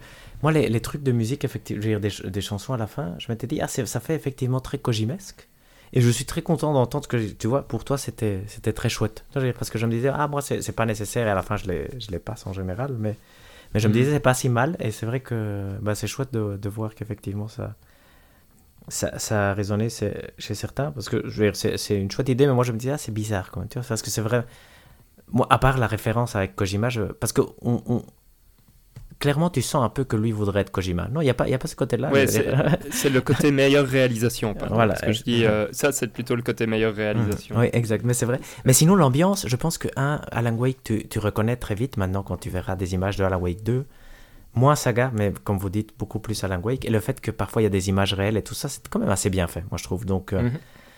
moi, 0.42 0.52
les, 0.52 0.68
les 0.70 0.80
trucs 0.82 1.04
de 1.04 1.12
musique, 1.12 1.46
effectivement, 1.46 2.00
des, 2.00 2.10
des, 2.30 2.42
chansons 2.42 2.74
à 2.74 2.78
la 2.78 2.88
fin, 2.88 3.16
je 3.20 3.32
m'étais 3.32 3.48
dit, 3.48 3.62
ah, 3.62 3.68
ça 3.68 4.00
fait 4.00 4.16
effectivement 4.16 4.60
très 4.60 4.80
Kojimesque. 4.80 5.48
Et 5.96 6.02
je 6.02 6.10
suis 6.10 6.26
très 6.26 6.42
content 6.42 6.74
d'entendre 6.74 7.08
que, 7.08 7.18
tu 7.18 7.46
vois, 7.48 7.68
pour 7.68 7.86
toi, 7.86 8.00
c'était, 8.00 8.42
c'était 8.48 8.74
très 8.74 8.90
chouette. 8.90 9.26
Parce 9.34 9.70
que 9.70 9.78
je 9.78 9.86
me 9.86 9.92
disais, 9.92 10.10
ah, 10.12 10.28
moi, 10.28 10.42
c'est, 10.42 10.72
pas 10.72 10.88
nécessaire, 10.88 11.28
et 11.28 11.30
à 11.30 11.36
la 11.36 11.44
fin, 11.44 11.56
je 11.56 11.68
les, 11.68 11.88
je 12.00 12.10
les 12.10 12.18
passe 12.18 12.48
en 12.48 12.54
général, 12.54 12.96
mais, 13.00 13.16
mais 13.74 13.80
je 13.80 13.88
me 13.88 13.94
mhm. 13.94 14.00
disais, 14.00 14.12
c'est 14.14 14.20
pas 14.20 14.34
si 14.34 14.50
mal, 14.50 14.76
et 14.80 14.90
c'est 14.90 15.06
vrai 15.06 15.20
que 15.20 15.70
bah, 15.82 15.94
c'est 15.94 16.08
chouette 16.08 16.34
de, 16.34 16.58
de 16.58 16.70
voir 16.70 16.96
qu'effectivement, 16.96 17.48
ça, 17.48 17.76
ça, 18.88 19.20
ça, 19.20 19.52
a 19.52 19.54
résonné 19.54 19.90
chez 19.90 20.56
certains, 20.56 20.92
parce 20.92 21.10
que 21.10 21.30
je 21.30 21.44
veux 21.44 21.52
dire, 21.52 21.78
c'est, 21.78 21.96
une 21.96 22.10
chouette 22.10 22.30
idée, 22.30 22.48
mais 22.48 22.54
moi, 22.54 22.64
je 22.64 22.72
me 22.72 22.80
disais, 22.80 22.94
ah, 22.94 22.98
c'est 22.98 23.14
bizarre, 23.14 23.52
quand 23.52 23.60
même, 23.60 23.70
tu 23.70 23.78
vois, 23.78 23.88
parce 23.88 24.02
que 24.02 24.10
c'est 24.10 24.22
vrai. 24.22 24.46
Moi, 25.32 25.46
à 25.50 25.60
part 25.60 25.78
la 25.78 25.88
référence 25.88 26.36
avec 26.36 26.56
Kojima, 26.56 26.90
je, 26.90 27.04
parce 27.04 27.34
que 27.34 27.42
on, 27.62 28.04
clairement, 29.24 29.50
tu 29.50 29.62
sens 29.62 29.86
un 29.86 29.88
peu 29.88 30.04
que 30.04 30.18
lui 30.18 30.34
voudrait 30.34 30.60
être 30.60 30.70
Kojima. 30.70 31.08
Non, 31.10 31.22
il 31.22 31.24
n'y 31.24 31.30
a, 31.30 31.34
pas, 31.34 31.48
y 31.48 31.54
a 31.54 31.58
pas 31.58 31.70
ce 31.70 31.78
côté-là. 31.78 32.12
Ouais, 32.12 32.28
c'est 32.92 33.10
le 33.10 33.22
côté 33.22 33.52
meilleure 33.62 33.88
réalisation. 33.88 34.54
voilà. 34.70 34.96
Parce 34.96 35.06
que 35.06 35.14
je 35.14 35.24
dis, 35.24 35.46
euh, 35.46 35.66
ça, 35.72 35.94
c'est 35.94 36.08
plutôt 36.08 36.36
le 36.36 36.42
côté 36.42 36.68
meilleure 36.68 36.94
réalisation. 36.94 37.56
Oui, 37.58 37.70
exact, 37.72 38.04
mais 38.04 38.14
c'est 38.14 38.26
vrai. 38.26 38.42
Mais 38.66 38.74
sinon, 38.74 38.96
l'ambiance, 38.96 39.48
je 39.48 39.56
pense 39.56 39.78
que, 39.78 39.88
un, 39.96 40.20
Alan 40.30 40.54
Wake, 40.56 40.84
tu, 40.84 41.08
tu, 41.08 41.20
reconnais 41.20 41.56
très 41.56 41.74
vite 41.74 41.96
maintenant 41.96 42.22
quand 42.22 42.36
tu 42.36 42.50
verras 42.50 42.76
des 42.76 42.96
images 42.96 43.16
de 43.16 43.24
Alan 43.24 43.40
Wake 43.40 43.64
2. 43.64 43.86
Moins 44.56 44.76
saga, 44.76 45.10
mais 45.16 45.32
comme 45.46 45.58
vous 45.58 45.70
dites, 45.70 45.94
beaucoup 45.98 46.20
plus 46.20 46.44
Alan 46.44 46.60
Wake. 46.62 46.84
Et 46.84 46.90
le 46.90 47.00
fait 47.00 47.22
que 47.22 47.32
parfois 47.32 47.62
il 47.62 47.66
y 47.66 47.68
a 47.68 47.72
des 47.72 47.88
images 47.88 48.14
réelles 48.14 48.36
et 48.36 48.44
tout 48.44 48.54
ça, 48.54 48.68
c'est 48.68 48.86
quand 48.90 49.00
même 49.00 49.10
assez 49.10 49.30
bien 49.30 49.48
fait, 49.48 49.64
moi 49.72 49.78
je 49.78 49.84
trouve. 49.86 50.06
Donc, 50.06 50.34
euh, 50.34 50.42
mhm. 50.42 50.52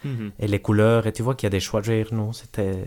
Mhm. 0.03 0.31
Et 0.39 0.47
les 0.47 0.59
couleurs, 0.59 1.05
et 1.05 1.13
tu 1.13 1.21
vois 1.21 1.35
qu'il 1.35 1.45
y 1.45 1.51
a 1.51 1.51
des 1.51 1.59
choix. 1.59 1.83
Je 1.83 2.13
non, 2.13 2.33
c'était. 2.33 2.85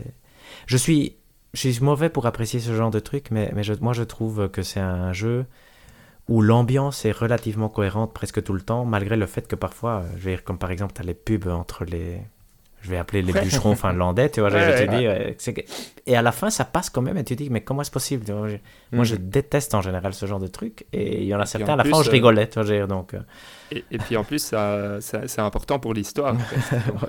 Je 0.67 0.77
suis 0.77 1.15
je 1.55 1.69
suis 1.69 1.83
mauvais 1.83 2.09
pour 2.09 2.27
apprécier 2.27 2.61
ce 2.61 2.75
genre 2.75 2.91
de 2.91 3.01
truc, 3.01 3.31
mais, 3.31 3.51
mais 3.55 3.63
moi 3.81 3.93
je 3.93 4.03
trouve 4.03 4.49
que 4.49 4.63
c'est 4.63 4.81
un 4.81 5.13
jeu 5.13 5.47
où 6.29 6.43
l'ambiance 6.43 7.05
est 7.05 7.13
relativement 7.13 7.69
cohérente 7.69 8.13
presque 8.13 8.43
tout 8.43 8.53
le 8.53 8.61
temps, 8.61 8.85
malgré 8.85 9.17
le 9.17 9.27
fait 9.27 9.49
que 9.49 9.57
parfois, 9.57 10.05
je 10.17 10.25
vais 10.25 10.31
dire 10.33 10.45
comme 10.45 10.59
par 10.59 10.71
exemple, 10.71 10.93
tu 10.95 11.01
as 11.01 11.05
les 11.05 11.15
pubs 11.15 11.49
entre 11.49 11.85
les. 11.85 12.21
Je 12.81 12.91
vais 12.91 12.99
appeler 12.99 13.23
les 13.23 13.33
bûcherons 13.33 13.75
finlandais, 13.75 14.31
tu 14.31 14.39
vois, 14.39 14.51
je 14.51 14.85
te 14.85 15.51
dis. 15.51 15.61
Et 16.07 16.17
à 16.17 16.23
la 16.23 16.31
fin, 16.31 16.49
ça 16.49 16.65
passe 16.65 16.91
quand 16.91 17.03
même, 17.03 17.17
et 17.17 17.25
tu 17.25 17.35
te 17.35 17.43
dis, 17.43 17.51
mais 17.51 17.61
comment 17.63 17.83
est-ce 17.83 17.91
possible 17.91 18.25
Moi, 18.93 19.05
je 19.05 19.15
mm. 19.17 19.19
déteste 19.19 19.75
en 19.75 19.83
général 19.83 20.15
ce 20.15 20.27
genre 20.27 20.39
de 20.39 20.47
truc, 20.47 20.87
et 20.93 21.23
il 21.23 21.27
y 21.27 21.35
en 21.35 21.41
a 21.41 21.47
certains, 21.47 21.73
à 21.73 21.77
la 21.77 21.85
fin, 21.85 22.03
je 22.03 22.09
euh, 22.09 22.13
rigolais, 22.13 22.49
tu 22.49 22.63
vois, 22.63 22.87
donc. 22.87 23.15
Euh. 23.15 23.21
Et, 23.73 23.85
et, 23.91 23.99
puis 23.99 24.17
en 24.17 24.23
plus, 24.23 24.55
c'est 25.01 25.41
important 25.41 25.81
pour 25.81 25.93
l'histoire. 25.93 26.37
Euh. 27.03 27.07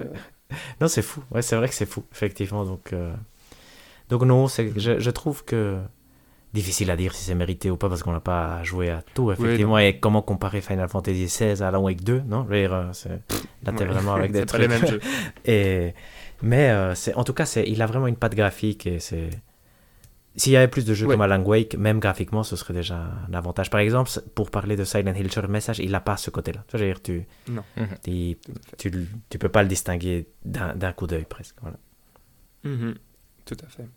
non, 0.82 0.88
c'est 0.88 1.04
fou, 1.04 1.24
ouais, 1.30 1.44
c'est 1.44 1.56
vrai 1.56 1.68
que 1.68 1.76
c'est 1.76 1.86
fou, 1.86 2.04
effectivement, 2.12 2.66
donc. 2.66 2.94
Donc 4.10 4.24
non, 4.24 4.48
je, 4.48 5.00
je 5.00 5.10
trouve 5.12 5.46
que 5.46 5.80
difficile 6.54 6.90
à 6.90 6.96
dire 6.96 7.14
si 7.14 7.26
c'est 7.26 7.36
mérité 7.36 7.70
ou 7.70 7.78
pas 7.78 7.90
parce 7.90 8.02
qu'on 8.02 8.12
n'a 8.12 8.20
pas 8.20 8.64
joué 8.64 8.90
à 8.90 9.04
tout 9.14 9.32
effectivement. 9.32 9.78
et 9.78 10.00
comment 10.00 10.22
comparer 10.22 10.62
Final 10.62 10.90
Fantasy 10.90 11.26
XVI 11.26 11.62
à 11.62 11.68
Alan 11.68 11.82
Wake 11.84 12.04
2 12.04 12.22
non? 12.22 12.48
Là 12.50 12.92
t'es 13.76 13.86
vraiment 13.86 14.14
avec 14.14 14.32
des 14.32 14.46
trucs 14.46 14.62
les 14.62 14.68
mêmes 14.68 14.86
jeux. 14.86 15.00
et 15.46 15.94
mais 16.42 16.70
euh, 16.72 16.96
c'est 16.96 17.14
en 17.16 17.24
tout 17.24 17.34
cas 17.34 17.46
c'est 17.46 17.68
il 17.68 17.82
a 17.82 17.86
vraiment 17.86 18.08
une 18.08 18.16
patte 18.16 18.34
graphique 18.34 18.88
et 18.88 19.00
c'est 19.00 19.30
s'il 20.36 20.54
y 20.54 20.58
avait 20.58 20.68
plus 20.68 20.86
de 20.86 20.94
jeux 20.94 21.06
comme 21.06 21.22
Alan 21.22 21.44
Wake 21.44 21.76
même 21.76 22.00
graphiquement 22.00 22.44
ce 22.44 22.56
serait 22.56 22.74
déjà 22.74 23.12
un 23.30 23.34
avantage. 23.34 23.70
Par 23.70 23.82
exemple 23.82 24.10
pour 24.34 24.50
parler 24.50 24.76
de 24.76 24.84
Silent 24.86 25.14
Hill 25.14 25.32
sur 25.32 25.44
le 25.44 25.50
message 25.50 25.78
il 25.80 25.92
n'a 25.92 26.02
pas 26.02 26.18
ce 26.18 26.32
côté 26.32 26.52
là 26.52 26.64
tu 26.68 26.78
veux 26.78 26.86
dire 26.86 27.02
tu 27.02 27.28
non. 27.48 27.64
tu, 28.04 28.38
tu, 28.78 29.08
tu, 29.30 29.38
peux 29.38 29.50
pas 29.50 29.62
le 29.62 29.70
distinguer 29.70 30.30
d'un 30.44 30.94
coup 30.94 31.06
d'œil 31.06 31.26
presque 31.30 31.58
voilà. 31.62 31.78
Mhm. 32.64 32.96
tout 33.46 33.58
à 33.64 33.70
fait 33.70 33.88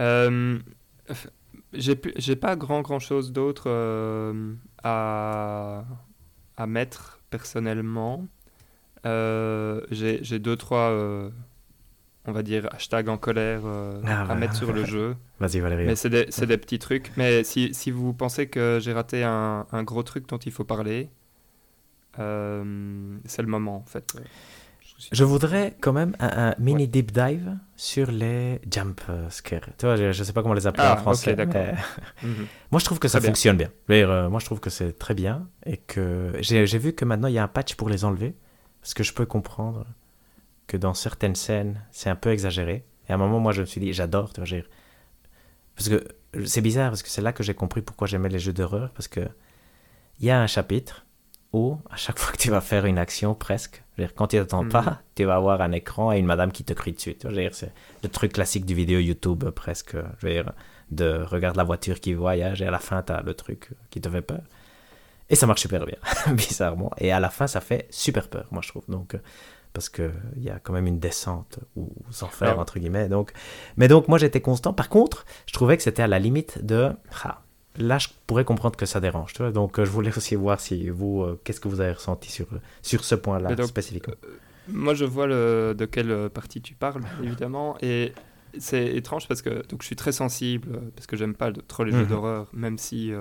euh, 0.00 0.58
j'ai 1.72 2.36
pas 2.36 2.56
grand 2.56 2.82
grand 2.82 2.98
chose 2.98 3.32
d'autre 3.32 3.64
euh, 3.66 4.54
à, 4.82 5.84
à 6.56 6.66
mettre 6.66 7.20
personnellement. 7.30 8.26
Euh, 9.06 9.82
j'ai 9.90 10.38
deux 10.38 10.56
trois 10.56 10.90
on 12.26 12.32
va 12.32 12.42
dire 12.42 12.72
hashtag 12.72 13.10
en 13.10 13.18
colère 13.18 13.62
ah, 14.06 14.22
à 14.22 14.34
mettre 14.34 14.54
sur 14.56 14.72
le 14.72 14.84
jeu. 14.86 15.16
Vas-y 15.40 15.60
Valérie. 15.60 15.84
Mais 15.84 15.96
c'est 15.96 16.08
des, 16.08 16.24
des, 16.24 16.58
petits 16.58 16.78
trucs. 16.78 17.12
Mais 17.18 17.44
si, 17.44 17.74
si 17.74 17.90
vous 17.90 18.14
pensez 18.14 18.48
que 18.48 18.78
j'ai 18.80 18.94
raté 18.94 19.22
un, 19.24 19.66
un, 19.70 19.82
gros 19.82 20.02
truc 20.02 20.26
dont 20.28 20.38
il 20.38 20.52
faut 20.52 20.64
parler, 20.64 21.10
c'est 22.16 22.22
le 22.22 23.46
moment 23.46 23.76
en 23.76 23.84
fait. 23.84 24.16
Je 25.10 25.24
voudrais 25.24 25.76
quand 25.80 25.92
même 25.92 26.14
un, 26.20 26.54
mini 26.58 26.86
deep 26.86 27.10
dive 27.10 27.56
sur 27.76 28.10
les 28.10 28.60
jump 28.70 29.00
scares. 29.28 29.68
Tu 29.76 29.86
vois, 29.86 29.96
je 29.96 30.06
ne 30.06 30.12
sais 30.12 30.32
pas 30.32 30.42
comment 30.42 30.54
les 30.54 30.66
appeler 30.66 30.86
en 30.86 30.92
ah, 30.92 30.96
français. 30.96 31.36
Mhm. 32.22 32.46
Moi, 32.70 32.78
je 32.78 32.84
trouve 32.84 32.98
que 32.98 33.08
ça 33.08 33.20
fonctionne 33.20 33.56
bien. 33.56 33.70
Euh, 33.90 34.28
moi, 34.28 34.40
je 34.40 34.46
trouve 34.46 34.60
que 34.60 34.70
c'est 34.70 34.98
très 34.98 35.14
bien. 35.14 35.48
Et 35.66 35.76
que 35.76 36.32
j'ai 36.40 36.78
vu 36.78 36.92
que 36.92 37.04
maintenant, 37.04 37.28
il 37.28 37.34
y 37.34 37.38
a 37.38 37.42
un 37.42 37.48
patch 37.48 37.74
pour 37.74 37.88
les 37.88 38.04
enlever. 38.04 38.36
Parce 38.80 38.94
que 38.94 39.02
je 39.02 39.12
peux 39.12 39.26
comprendre 39.26 39.86
que 40.66 40.76
dans 40.76 40.94
certaines 40.94 41.34
scènes, 41.34 41.82
c'est 41.90 42.10
un 42.10 42.16
peu 42.16 42.30
exagéré. 42.30 42.84
Et 43.08 43.12
à 43.12 43.14
un 43.16 43.18
moment, 43.18 43.40
moi, 43.40 43.52
je 43.52 43.62
me 43.62 43.66
suis 43.66 43.80
dit, 43.80 43.92
j'adore. 43.92 44.32
Parce 44.32 45.88
que 45.88 46.04
c'est 46.44 46.60
bizarre, 46.60 46.90
parce 46.90 47.02
que 47.02 47.08
c'est 47.08 47.22
là 47.22 47.32
que 47.32 47.42
j'ai 47.42 47.54
compris 47.54 47.82
pourquoi 47.82 48.06
j'aimais 48.06 48.28
les 48.28 48.38
jeux 48.38 48.52
d'horreur. 48.52 48.90
Parce 48.92 49.08
que 49.08 49.20
il 50.20 50.26
y 50.26 50.30
a 50.30 50.40
un 50.40 50.46
chapitre 50.46 51.04
où, 51.54 51.78
à 51.90 51.96
chaque 51.96 52.18
fois 52.18 52.32
que 52.32 52.38
tu 52.38 52.50
vas 52.50 52.60
faire 52.60 52.84
une 52.84 52.98
action, 52.98 53.34
presque, 53.34 53.82
quand 54.16 54.28
tu 54.28 54.36
n'attends 54.36 54.68
pas, 54.68 54.82
mhm. 54.82 54.98
tu 55.14 55.24
vas 55.24 55.36
avoir 55.36 55.60
un 55.60 55.72
écran 55.72 56.12
et 56.12 56.18
une 56.18 56.26
madame 56.26 56.52
qui 56.52 56.64
te 56.64 56.72
crie 56.72 56.92
dessus. 56.92 57.16
C'est 57.52 57.72
le 58.02 58.08
truc 58.08 58.32
classique 58.32 58.66
du 58.66 58.74
vidéo 58.74 58.98
YouTube, 58.98 59.44
presque. 59.50 59.96
Je 60.18 60.26
veux 60.26 60.32
dire, 60.32 60.52
de 60.90 61.22
regarde 61.24 61.56
la 61.56 61.64
voiture 61.64 62.00
qui 62.00 62.14
voyage 62.14 62.60
et 62.60 62.66
à 62.66 62.70
la 62.70 62.78
fin, 62.78 63.02
tu 63.02 63.12
as 63.12 63.22
le 63.22 63.34
truc 63.34 63.70
qui 63.90 64.00
te 64.00 64.08
fait 64.08 64.22
peur. 64.22 64.42
Et 65.30 65.36
ça 65.36 65.46
marche 65.46 65.62
super 65.62 65.86
bien, 65.86 65.96
bizarrement. 66.34 66.90
Et 66.98 67.12
à 67.12 67.20
la 67.20 67.30
fin, 67.30 67.46
ça 67.46 67.60
fait 67.60 67.86
super 67.90 68.28
peur, 68.28 68.46
moi, 68.50 68.60
je 68.62 68.68
trouve. 68.68 68.84
Donc, 68.88 69.16
parce 69.72 69.88
qu'il 69.88 70.12
y 70.38 70.50
a 70.50 70.58
quand 70.58 70.72
même 70.72 70.86
une 70.86 70.98
descente 70.98 71.58
ou 71.76 71.90
faire, 72.30 72.58
entre 72.58 72.78
guillemets. 72.78 73.08
Donc, 73.08 73.32
mais 73.76 73.88
donc, 73.88 74.08
moi, 74.08 74.18
j'étais 74.18 74.40
constant. 74.40 74.72
Par 74.72 74.88
contre, 74.88 75.24
je 75.46 75.52
trouvais 75.52 75.76
que 75.76 75.82
c'était 75.82 76.02
à 76.02 76.06
la 76.06 76.18
limite 76.18 76.64
de. 76.64 76.90
Ah, 77.24 77.40
là, 77.78 77.98
je 77.98 78.08
pourrais 78.26 78.44
comprendre 78.44 78.76
que 78.76 78.86
ça 78.86 79.00
dérange. 79.00 79.32
Tu 79.32 79.42
vois 79.42 79.50
Donc, 79.50 79.78
euh, 79.78 79.84
je 79.84 79.90
voulais 79.90 80.16
aussi 80.16 80.34
voir 80.34 80.60
si 80.60 80.88
vous, 80.90 81.22
euh, 81.22 81.40
qu'est-ce 81.44 81.60
que 81.60 81.68
vous 81.68 81.80
avez 81.80 81.92
ressenti 81.92 82.30
sur, 82.30 82.46
sur 82.82 83.04
ce 83.04 83.14
point-là 83.14 83.50
spécifiquement. 83.66 84.14
Euh, 84.24 84.28
moi, 84.68 84.94
je 84.94 85.04
vois 85.04 85.26
le, 85.26 85.74
de 85.76 85.84
quelle 85.84 86.30
partie 86.30 86.60
tu 86.60 86.74
parles, 86.74 87.02
évidemment. 87.22 87.76
Et 87.82 88.12
c'est 88.58 88.94
étrange 88.94 89.28
parce 89.28 89.42
que 89.42 89.66
donc, 89.66 89.82
je 89.82 89.86
suis 89.86 89.96
très 89.96 90.12
sensible, 90.12 90.68
parce 90.94 91.06
que 91.06 91.16
j'aime 91.16 91.34
pas 91.34 91.52
trop 91.52 91.84
les 91.84 91.92
jeux 91.92 91.98
mhm. 91.98 92.06
d'horreur, 92.06 92.48
même 92.52 92.78
si 92.78 93.12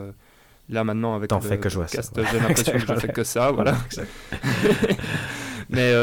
là, 0.70 0.84
maintenant, 0.84 1.16
avec 1.16 1.32
le 1.32 1.40
fais 1.42 1.60
que 1.60 1.70
podcast, 1.70 2.14
j'ai 2.16 2.40
l'impression 2.40 2.74
que 2.74 2.80
je 2.80 2.94
fais 2.96 3.08
que 3.10 3.24
ça. 3.24 3.52
voilà. 3.52 3.76
mais, 5.70 5.94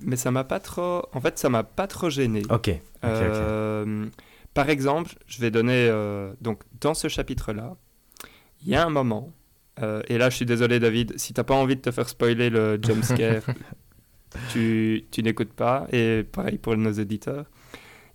mais 0.00 0.16
ça 0.16 0.30
m'a 0.30 0.44
pas 0.44 0.58
trop. 0.58 1.02
En 1.12 1.20
fait, 1.20 1.38
ça 1.38 1.50
m'a 1.50 1.62
pas 1.62 1.86
trop 1.86 2.08
gêné. 2.10 2.42
Ok. 2.50 2.70
par 4.54 4.70
exemple, 4.70 5.12
je 5.26 5.40
vais 5.40 5.50
donner. 5.50 5.88
donc, 6.40 6.62
dans 6.80 6.94
ce 6.94 7.06
chapitre-là, 7.06 7.76
il 8.62 8.68
y 8.68 8.74
a 8.74 8.84
un 8.84 8.90
moment, 8.90 9.32
euh, 9.82 10.02
et 10.08 10.18
là 10.18 10.30
je 10.30 10.36
suis 10.36 10.46
désolé 10.46 10.78
David, 10.78 11.14
si 11.16 11.32
t'as 11.32 11.44
pas 11.44 11.54
envie 11.54 11.76
de 11.76 11.80
te 11.80 11.90
faire 11.90 12.08
spoiler 12.08 12.50
le 12.50 12.78
jumpscare, 12.80 13.42
tu, 14.50 15.04
tu 15.10 15.22
n'écoutes 15.22 15.52
pas, 15.52 15.86
et 15.92 16.24
pareil 16.24 16.58
pour 16.58 16.76
nos 16.76 16.92
éditeurs, 16.92 17.46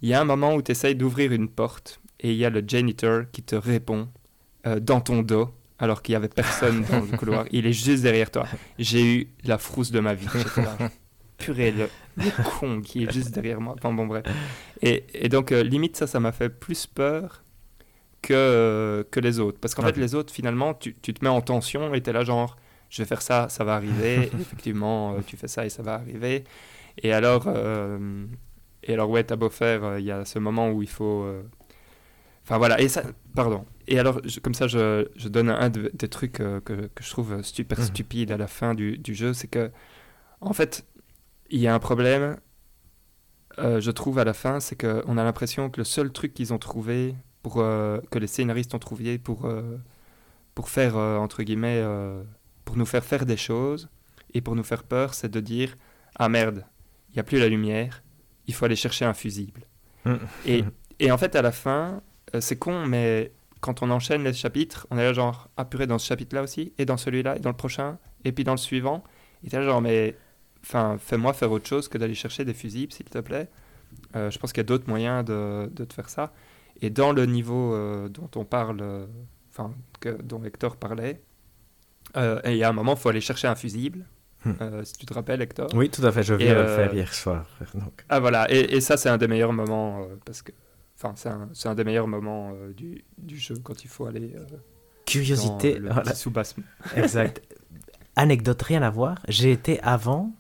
il 0.02 0.10
y 0.10 0.14
a 0.14 0.22
un 0.22 0.26
moment 0.26 0.56
où 0.56 0.62
tu 0.62 0.72
essayes 0.72 0.96
d'ouvrir 0.96 1.32
une 1.32 1.50
porte, 1.50 2.00
et 2.20 2.32
il 2.32 2.38
y 2.38 2.46
a 2.46 2.50
le 2.50 2.64
janitor 2.66 3.24
qui 3.32 3.44
te 3.44 3.56
répond 3.56 4.10
euh, 4.68 4.80
dans 4.80 5.02
ton 5.02 5.22
dos, 5.22 5.50
alors 5.80 6.02
qu'il 6.02 6.14
y 6.14 6.16
avait 6.16 6.30
personne 6.30 6.84
dans 6.90 7.00
le 7.00 7.18
couloir, 7.18 7.46
il 7.52 7.66
est 7.66 7.74
juste 7.74 8.04
derrière 8.04 8.32
toi. 8.32 8.48
J'ai 8.80 9.16
eu 9.16 9.28
la 9.44 9.58
frousse 9.58 9.92
de 9.92 10.00
ma 10.00 10.14
vie. 10.14 10.28
Purée, 11.38 11.72
le, 11.72 11.90
con 12.60 12.82
qui 12.82 13.04
est 13.04 13.12
juste 13.12 13.32
derrière 13.32 13.60
moi. 13.60 13.76
Enfin 13.78 13.92
bon, 13.92 14.08
bref. 14.08 14.24
Et, 14.82 15.06
et 15.14 15.28
donc, 15.28 15.52
euh, 15.52 15.64
limite, 15.64 15.98
ça, 15.98 16.08
ça 16.08 16.22
m'a 16.22 16.32
fait 16.32 16.50
plus 16.50 16.88
peur 16.88 17.44
que, 18.26 19.08
que 19.12 19.20
les 19.20 19.40
autres. 19.40 19.60
Parce 19.60 19.76
qu'en 19.76 19.84
fait, 19.84 19.98
les 19.98 20.16
autres, 20.16 20.34
finalement, 20.34 20.74
tu, 20.74 20.96
tu, 20.96 21.14
te 21.14 21.24
mets 21.24 21.30
en 21.30 21.42
tension 21.42 21.94
et 21.94 22.02
tu 22.02 22.10
es 22.10 22.14
là, 22.14 22.24
genre, 22.24 22.58
je 22.90 23.02
vais 23.02 23.08
faire 23.08 23.22
ça, 23.22 23.48
ça 23.50 23.64
va 23.64 23.76
arriver. 23.76 24.32
effectivement, 24.40 25.14
euh, 25.14 25.20
tu 25.26 25.38
fais 25.38 25.48
ça 25.48 25.66
et 25.66 25.70
ça 25.70 25.84
va 25.84 25.96
arriver. 25.96 26.44
Et 26.98 27.14
alors, 27.14 27.46
euh, 27.48 28.26
et 28.84 28.94
alors 28.94 29.10
ouais, 29.10 29.24
t'as 29.24 29.36
beau 29.36 29.50
faire, 29.50 29.84
euh, 29.84 30.00
il 30.00 30.06
y 30.06 30.12
a 30.12 30.26
ce 30.26 30.40
moment 30.40 30.72
où 30.72 30.82
il 30.82 30.90
faut. 30.90 31.28
Enfin 32.44 32.58
voilà, 32.58 32.80
et 32.80 32.88
ça, 32.88 33.04
pardon. 33.36 33.66
Et 33.88 34.00
alors, 34.00 34.22
comme 34.42 34.54
ça, 34.54 34.68
je, 34.68 35.08
je, 35.16 35.30
donne 35.30 35.50
un 35.50 35.70
des 35.70 36.10
trucs 36.10 36.34
que, 36.34 36.60
que, 36.60 36.90
je 37.00 37.10
trouve 37.10 37.42
super 37.44 37.80
mhm. 37.80 37.86
stupide 37.86 38.32
à 38.32 38.38
la 38.38 38.48
fin 38.48 38.74
du, 38.74 38.98
du 38.98 39.14
jeu, 39.14 39.34
c'est 39.34 39.48
que, 39.48 39.72
en 40.42 40.54
fait, 40.54 40.86
il 41.50 41.60
y 41.60 41.68
a 41.68 41.74
un 41.74 41.80
problème, 41.80 42.38
je 43.58 43.92
trouve, 43.92 44.20
à 44.20 44.24
la 44.24 44.34
fin, 44.34 44.60
c'est 44.60 44.76
qu'on 44.76 45.18
a 45.18 45.24
l'impression 45.24 45.70
que 45.70 45.80
le 45.80 45.86
seul 45.86 46.12
truc 46.12 46.34
qu'ils 46.34 46.54
ont 46.54 46.60
trouvé 46.60 47.16
pour, 47.46 47.58
euh, 47.60 48.00
que 48.10 48.18
les 48.18 48.26
scénaristes 48.26 48.74
ont 48.74 48.80
trouvé 48.80 49.20
pour, 49.20 49.46
euh, 49.46 49.78
pour 50.56 50.68
faire, 50.68 50.98
euh, 50.98 51.18
entre 51.18 51.44
guillemets, 51.44 51.84
pour 52.66 52.76
nous 52.76 52.88
faire 52.88 53.06
faire 53.06 53.24
des 53.28 53.38
choses 53.38 53.88
et 54.34 54.42
pour 54.42 54.56
nous 54.56 54.64
faire 54.64 54.82
peur, 54.82 55.14
c'est 55.14 55.30
de 55.30 55.40
dire 55.40 55.76
Ah 56.16 56.28
merde, 56.28 56.66
il 57.10 57.14
n'y 57.14 57.20
a 57.20 57.24
plus 57.24 57.38
la 57.38 57.48
lumière, 57.48 58.02
il 58.48 58.56
faut 58.56 58.66
aller 58.66 58.76
chercher 58.76 59.06
un 59.06 59.14
fusible. 59.14 59.62
Mm. 60.06 60.16
et, 60.48 60.64
et, 60.98 61.12
en 61.12 61.20
fait, 61.20 61.36
à 61.36 61.44
la 61.44 61.52
fin, 61.52 62.02
c'est 62.40 62.58
con, 62.58 62.88
mais 62.88 63.32
quand 63.62 63.84
on 63.84 63.92
enchaîne 63.92 64.24
les 64.24 64.34
chapitres, 64.34 64.88
on 64.90 64.98
est 64.98 65.04
là 65.04 65.14
genre 65.14 65.48
Ah 65.56 65.66
purée, 65.66 65.86
dans 65.86 66.00
ce 66.00 66.08
chapitre-là 66.08 66.42
aussi, 66.42 66.74
et 66.80 66.86
dans 66.86 66.98
celui-là, 66.98 67.36
et 67.36 67.40
dans 67.40 67.52
le 67.52 67.56
prochain, 67.56 68.00
et 68.24 68.32
puis 68.32 68.44
dans 68.44 68.54
le 68.54 68.58
suivant. 68.58 69.04
Et 69.44 69.52
là 69.52 69.62
genre 69.62 69.84
Mais 69.84 70.18
enfin, 70.64 70.98
fais-moi 70.98 71.32
faire 71.34 71.52
autre 71.52 71.68
chose 71.68 71.90
que 71.90 72.00
d'aller 72.00 72.16
chercher 72.16 72.44
des 72.44 72.56
fusibles, 72.56 72.92
s'il 72.92 73.06
te 73.06 73.20
plaît. 73.20 73.50
je 74.16 74.36
pense 74.40 74.52
qu'il 74.52 74.62
y 74.62 74.66
a 74.66 74.70
d'autres 74.72 74.90
moyens 74.90 75.24
de, 75.24 75.70
de, 75.72 75.86
te 75.86 75.94
faire 75.94 76.10
ça. 76.10 76.34
Et 76.82 76.90
dans 76.90 77.14
le 77.14 77.26
niveau 77.26 77.74
euh, 77.74 78.10
dont 78.10 78.30
on 78.36 78.46
parle, 78.46 78.80
euh, 78.82 79.06
enfin, 79.50 79.74
dont 80.24 80.44
Hector 80.44 80.76
parlait, 80.76 81.22
euh, 82.18 82.40
il 82.46 82.56
y 82.58 82.64
a 82.64 82.70
un 82.70 82.74
moment, 82.74 82.94
il 82.94 83.00
faut 83.00 83.10
aller 83.10 83.22
chercher 83.22 83.48
un 83.48 83.56
fusible. 83.56 84.06
Hmm. 84.44 84.84
si 84.84 84.94
tu 84.94 85.08
te 85.08 85.14
rappelles, 85.14 85.42
Hector. 85.42 85.68
Oui, 85.74 85.90
tout 85.90 86.06
à 86.06 86.12
fait, 86.12 86.22
je 86.22 86.36
viens 86.36 86.54
de 86.54 86.60
le 86.60 86.68
faire 86.68 86.94
hier 86.94 87.12
soir. 87.14 87.48
Donc. 87.74 88.06
Ah 88.10 88.20
voilà, 88.20 88.52
et, 88.52 88.76
et 88.76 88.82
ça 88.82 88.96
c'est 88.96 89.10
un 89.10 89.18
des 89.18 89.28
meilleurs 89.28 89.54
moments, 89.54 90.08
parce 90.24 90.44
que, 90.44 90.52
enfin, 90.96 91.14
c'est 91.16 91.30
un, 91.30 91.50
un, 91.72 91.76
des 91.76 91.84
meilleurs 91.84 92.08
moments 92.08 92.54
du, 92.78 93.04
du, 93.18 93.38
jeu 93.38 93.56
quand 93.64 93.84
il 93.84 93.88
faut 93.88 94.06
aller 94.06 94.36
Curiosité. 95.08 95.80
dans 95.80 95.88
le 95.88 95.94
voilà. 95.94 96.14
Exact. 96.96 97.42
Anecdote, 98.16 98.62
rien 98.62 98.84
à 98.84 98.92
voir. 98.92 99.18
J'ai 99.28 99.52
été 99.52 99.80
avant 99.82 100.32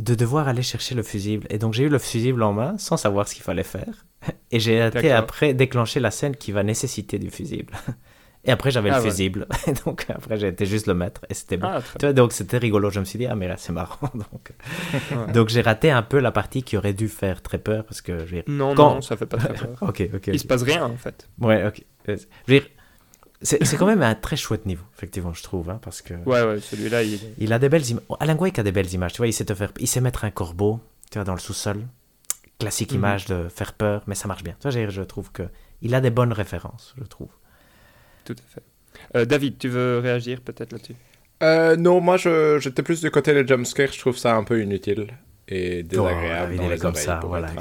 de 0.00 0.14
devoir 0.14 0.48
aller 0.48 0.62
chercher 0.62 0.94
le 0.94 1.02
fusible. 1.02 1.46
Et 1.50 1.58
donc 1.58 1.72
j'ai 1.72 1.84
eu 1.84 1.88
le 1.88 1.98
fusible 1.98 2.42
en 2.42 2.52
main 2.52 2.76
sans 2.78 2.96
savoir 2.96 3.28
ce 3.28 3.34
qu'il 3.34 3.44
fallait 3.44 3.62
faire. 3.62 4.06
Et 4.50 4.60
j'ai 4.60 4.86
été 4.86 5.12
après 5.12 5.54
déclencher 5.54 6.00
la 6.00 6.10
scène 6.10 6.36
qui 6.36 6.52
va 6.52 6.62
nécessiter 6.62 7.18
du 7.18 7.30
fusible. 7.30 7.72
Et 8.46 8.50
après 8.50 8.70
j'avais 8.70 8.90
Ah 8.90 8.98
le 8.98 9.04
ouais. 9.04 9.10
fusible. 9.10 9.46
Et 9.66 9.72
donc 9.72 10.04
après 10.10 10.38
j'ai 10.38 10.48
été 10.48 10.66
juste 10.66 10.86
le 10.86 10.92
mettre 10.94 11.22
et 11.30 11.34
c'était 11.34 11.56
bon. 11.56 11.66
Ah, 11.70 11.80
Tu 11.98 12.04
vois, 12.04 12.12
donc 12.12 12.32
c'était 12.32 12.58
rigolo. 12.58 12.90
Je 12.90 13.00
me 13.00 13.04
suis 13.06 13.18
dit, 13.18 13.24
ah 13.26 13.34
mais 13.34 13.48
là 13.48 13.56
c'est 13.56 13.72
marrant. 13.72 14.10
Donc. 14.14 14.52
Ouais. 15.12 15.32
donc 15.32 15.48
j'ai 15.48 15.62
raté 15.62 15.90
un 15.90 16.02
peu 16.02 16.18
la 16.18 16.30
partie 16.30 16.62
qui 16.62 16.76
aurait 16.76 16.92
dû 16.92 17.08
faire 17.08 17.40
très 17.40 17.56
peur 17.58 17.84
parce 17.84 18.02
que. 18.02 18.12
Non, 18.50 18.74
Quand- 18.74 18.96
non, 18.96 19.00
ça 19.00 19.16
fait 19.16 19.24
pas 19.26 19.38
très 19.38 19.54
peur. 19.54 19.70
Ok, 19.80 20.02
ok. 20.14 20.26
Il 20.28 20.38
se 20.38 20.46
passe 20.46 20.62
rien 20.62 20.84
en 20.84 20.96
fait. 20.96 21.26
Ouais, 21.40 21.66
ok. 21.66 21.82
Je 22.06 22.12
veux 22.12 22.60
dire, 22.60 22.68
c'est 23.42 23.76
quand 23.78 23.86
même 23.86 24.02
un 24.02 24.14
très 24.14 24.36
chouette 24.36 24.66
niveau, 24.66 24.84
effectivement, 24.96 25.32
je 25.34 25.42
trouve, 25.42 25.68
hein, 25.70 25.78
parce 25.82 26.00
que... 26.02 26.14
Ouais, 26.14 26.42
ouais, 26.42 26.60
celui-là. 26.60 27.02
Il 27.38 27.52
a 27.52 27.58
des 27.58 27.68
belles 27.68 27.86
images. 27.88 28.04
Alan 28.20 28.36
Wake 28.36 28.58
a 28.58 28.62
des 28.62 28.72
belles 28.72 28.92
images. 28.94 29.12
Tu 29.12 29.18
vois, 29.18 29.26
il 29.26 29.32
sait 29.34 29.44
te 29.44 29.54
faire, 29.54 29.70
il 29.78 29.86
sait 29.88 30.00
mettre 30.00 30.24
un 30.24 30.30
corbeau, 30.30 30.80
tu 31.10 31.18
vois, 31.18 31.24
dans 31.24 31.34
le 31.34 31.40
sous-sol. 31.40 31.82
Classique 32.58 32.92
Mhm. 32.92 32.98
image 32.98 33.26
de 33.26 33.48
faire 33.48 33.72
peur, 33.72 34.02
mais 34.06 34.14
ça 34.14 34.28
marche 34.28 34.42
bien. 34.44 34.54
Tu 34.60 34.68
vois, 34.70 34.88
je, 34.88 35.00
trouve 35.02 35.32
que 35.32 35.42
il 35.82 35.94
a 35.94 36.00
des 36.00 36.10
bonnes 36.10 36.32
références, 36.32 36.94
je 36.98 37.04
trouve. 37.04 37.28
Tout 38.24 38.34
à 38.38 38.54
fait. 38.54 38.62
Euh, 39.16 39.24
David, 39.24 39.58
tu 39.58 39.68
veux 39.68 39.98
réagir 39.98 40.40
peut-être 40.40 40.72
là-dessus? 40.72 40.94
Euh, 41.42 41.76
non, 41.76 42.00
moi 42.00 42.16
je- 42.16 42.58
j'étais 42.60 42.82
plus 42.82 43.00
du 43.00 43.10
côté 43.10 43.34
des 43.34 43.46
jumpscares, 43.46 43.92
je 43.92 43.98
trouve 43.98 44.16
ça 44.16 44.34
un 44.36 44.44
peu 44.44 44.62
inutile 44.62 45.08
et 45.48 45.82
désagréable 45.82 46.56
David, 46.56 46.58
dans 46.58 46.64
il 46.64 46.70
est 46.70 46.74
les 46.74 46.80
comme 46.80 46.94
ça, 46.94 47.20
voilà. 47.24 47.48
coup, 47.48 47.58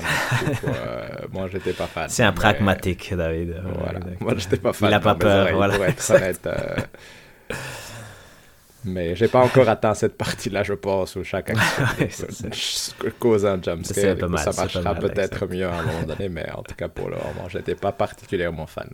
euh, 0.67 1.07
moi 1.31 1.47
j'étais 1.51 1.73
pas 1.73 1.87
fan. 1.87 2.07
C'est 2.07 2.23
un 2.23 2.29
mais- 2.31 2.35
pragmatique, 2.35 3.13
David. 3.15 3.61
Voilà, 3.79 3.99
David. 3.99 4.21
moi 4.21 4.33
j'étais 4.37 4.57
pas 4.57 4.73
fan. 4.73 4.89
Il 4.89 4.93
a 4.93 4.99
pas 4.99 5.15
peur, 5.15 5.49
voilà. 5.55 5.75
Pour 5.75 5.85
être 5.85 6.11
honnête. 6.11 6.47
Mais 8.85 9.15
j'ai 9.15 9.27
pas 9.27 9.39
encore 9.41 9.69
atteint 9.69 9.93
cette 9.93 10.17
partie-là, 10.17 10.63
je 10.63 10.73
pense, 10.73 11.15
où 11.15 11.23
chaque 11.23 11.51
action 11.51 11.85
Ouais, 13.03 13.13
cause 13.19 13.45
un 13.45 13.61
jumpscare. 13.61 14.17
Ça 14.37 14.51
marchera 14.51 14.95
peut-être 14.95 15.47
mieux 15.47 15.65
à 15.67 15.79
un 15.79 15.83
moment 15.83 16.03
donné, 16.03 16.29
mais 16.29 16.49
en 16.51 16.63
tout 16.63 16.75
cas 16.75 16.89
pour 16.89 17.09
le 17.09 17.15
moment, 17.15 17.47
j'étais 17.49 17.75
pas 17.75 17.91
particulièrement 17.91 18.65
fan. 18.67 18.89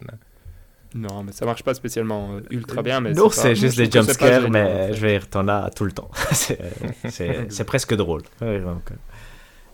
Non, 0.96 1.24
mais 1.24 1.32
ça 1.32 1.46
marche 1.46 1.64
pas 1.64 1.76
spécialement 1.76 2.32
euh, 2.34 2.42
ultra 2.50 2.82
bien. 2.82 3.00
Mais 3.00 3.14
non, 3.14 3.30
c'est 3.30 3.54
juste 3.54 3.78
des 3.78 3.92
jumpscares, 3.92 4.50
mais 4.50 4.64
en 4.64 4.88
fait. 4.88 4.94
je 4.96 5.02
vais 5.02 5.12
dire, 5.20 5.30
t'en 5.30 5.48
as 5.48 5.70
tout 5.70 5.86
le 5.86 5.92
temps. 5.92 6.10
c'est 6.32 7.64
presque 7.64 7.94
drôle. 7.94 8.24
Ouais, 8.42 8.60
donc, 8.60 8.90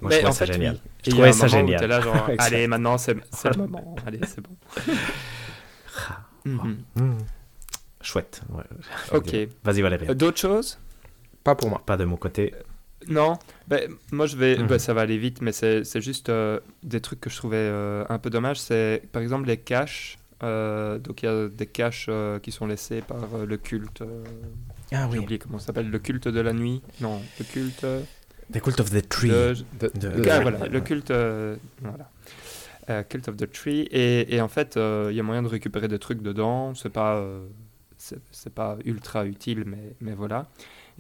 moi, 0.02 0.12
je 0.12 0.18
trouvais 0.18 0.34
ça 0.34 0.46
fait, 0.46 0.54
génial. 0.54 0.74
oui. 0.74 0.92
Je 1.06 1.12
trouvais 1.12 1.32
ça 1.32 1.48
génial. 1.48 1.80
t'es 1.80 1.88
là, 1.88 2.02
genre, 2.02 2.30
Exact. 2.30 2.42
allez, 2.42 2.68
maintenant 2.68 2.98
c'est 2.98 3.14
le 3.14 3.58
moment. 3.58 3.96
Allez, 4.06 4.20
c'est 4.28 4.42
bon. 4.42 4.56
Mhm. 6.46 6.78
Hmm. 6.96 7.18
Chouette. 8.06 8.42
ouais. 8.50 8.64
Ok. 9.14 9.36
Vas-y, 9.64 9.82
Valérie. 9.82 10.08
Euh, 10.10 10.14
D'autres 10.14 10.40
choses? 10.40 10.78
Pas 11.44 11.56
pour 11.56 11.70
moi. 11.70 11.82
Pas 11.86 11.98
de 11.98 12.06
mon 12.06 12.18
côté. 12.18 12.54
Non, 13.08 13.38
ben, 13.68 13.92
moi 14.12 14.26
je 14.26 14.36
vais, 14.36 14.58
Mhm. 14.58 14.68
ben, 14.68 14.80
ça 14.80 14.94
va 14.94 15.02
aller 15.02 15.18
vite, 15.18 15.42
mais 15.42 15.52
c'est 15.52 15.84
juste 16.02 16.30
euh, 16.30 16.60
des 16.82 17.02
trucs 17.02 17.20
que 17.22 17.30
je 17.30 17.36
trouvais 17.38 17.58
euh, 17.58 18.04
un 18.10 18.18
peu 18.18 18.30
dommage. 18.30 18.60
C'est 18.60 19.04
par 19.12 19.22
exemple 19.22 19.46
les 19.48 19.58
caches. 19.58 20.18
euh, 20.44 20.98
donc 21.00 21.22
il 21.24 21.26
y 21.28 21.30
a 21.30 21.48
des 21.48 21.66
caches 21.68 22.08
euh, 22.10 22.40
qui 22.40 22.52
sont 22.52 22.66
laissées 22.68 23.02
par 23.02 23.24
euh, 23.36 23.46
le 23.46 23.58
culte. 23.58 24.02
euh, 24.02 24.24
Ah 24.92 25.08
J'ai 25.12 25.20
oublié 25.20 25.40
comment 25.40 25.60
ça 25.60 25.68
s'appelle, 25.68 25.90
le 25.90 26.00
culte 26.00 26.28
de 26.28 26.40
la 26.40 26.52
nuit. 26.54 26.82
Non, 27.02 27.22
le 27.40 27.46
culte 27.46 27.84
euh, 27.84 28.02
The 28.54 28.60
Cult 28.62 28.80
of 28.80 28.90
the 28.92 29.08
Tree. 29.08 29.30
de, 29.30 29.56
De- 29.80 29.92
De- 29.96 30.30
Ah, 30.30 30.40
voilà, 30.42 30.66
le 30.68 30.82
culte, 30.82 31.10
euh, 31.12 31.56
voilà. 31.82 32.10
Euh, 32.90 33.02
Cult 33.04 33.28
of 33.30 33.38
the 33.38 33.52
Tree. 33.52 33.82
Et, 33.92 34.36
et 34.36 34.42
en 34.42 34.48
fait, 34.48 34.78
euh, 34.78 35.08
il 35.12 35.16
y 35.16 35.20
a 35.20 35.24
moyen 35.24 35.42
de 35.44 35.48
récupérer 35.48 35.88
des 35.88 35.98
trucs 36.00 36.22
dedans. 36.22 36.74
C'est 36.76 36.92
pas, 36.92 37.16
euh, 37.18 37.46
c'est 38.32 38.54
pas 38.54 38.78
ultra 38.86 39.26
utile, 39.26 39.64
mais, 39.66 39.96
mais 40.02 40.14
voilà. 40.14 40.48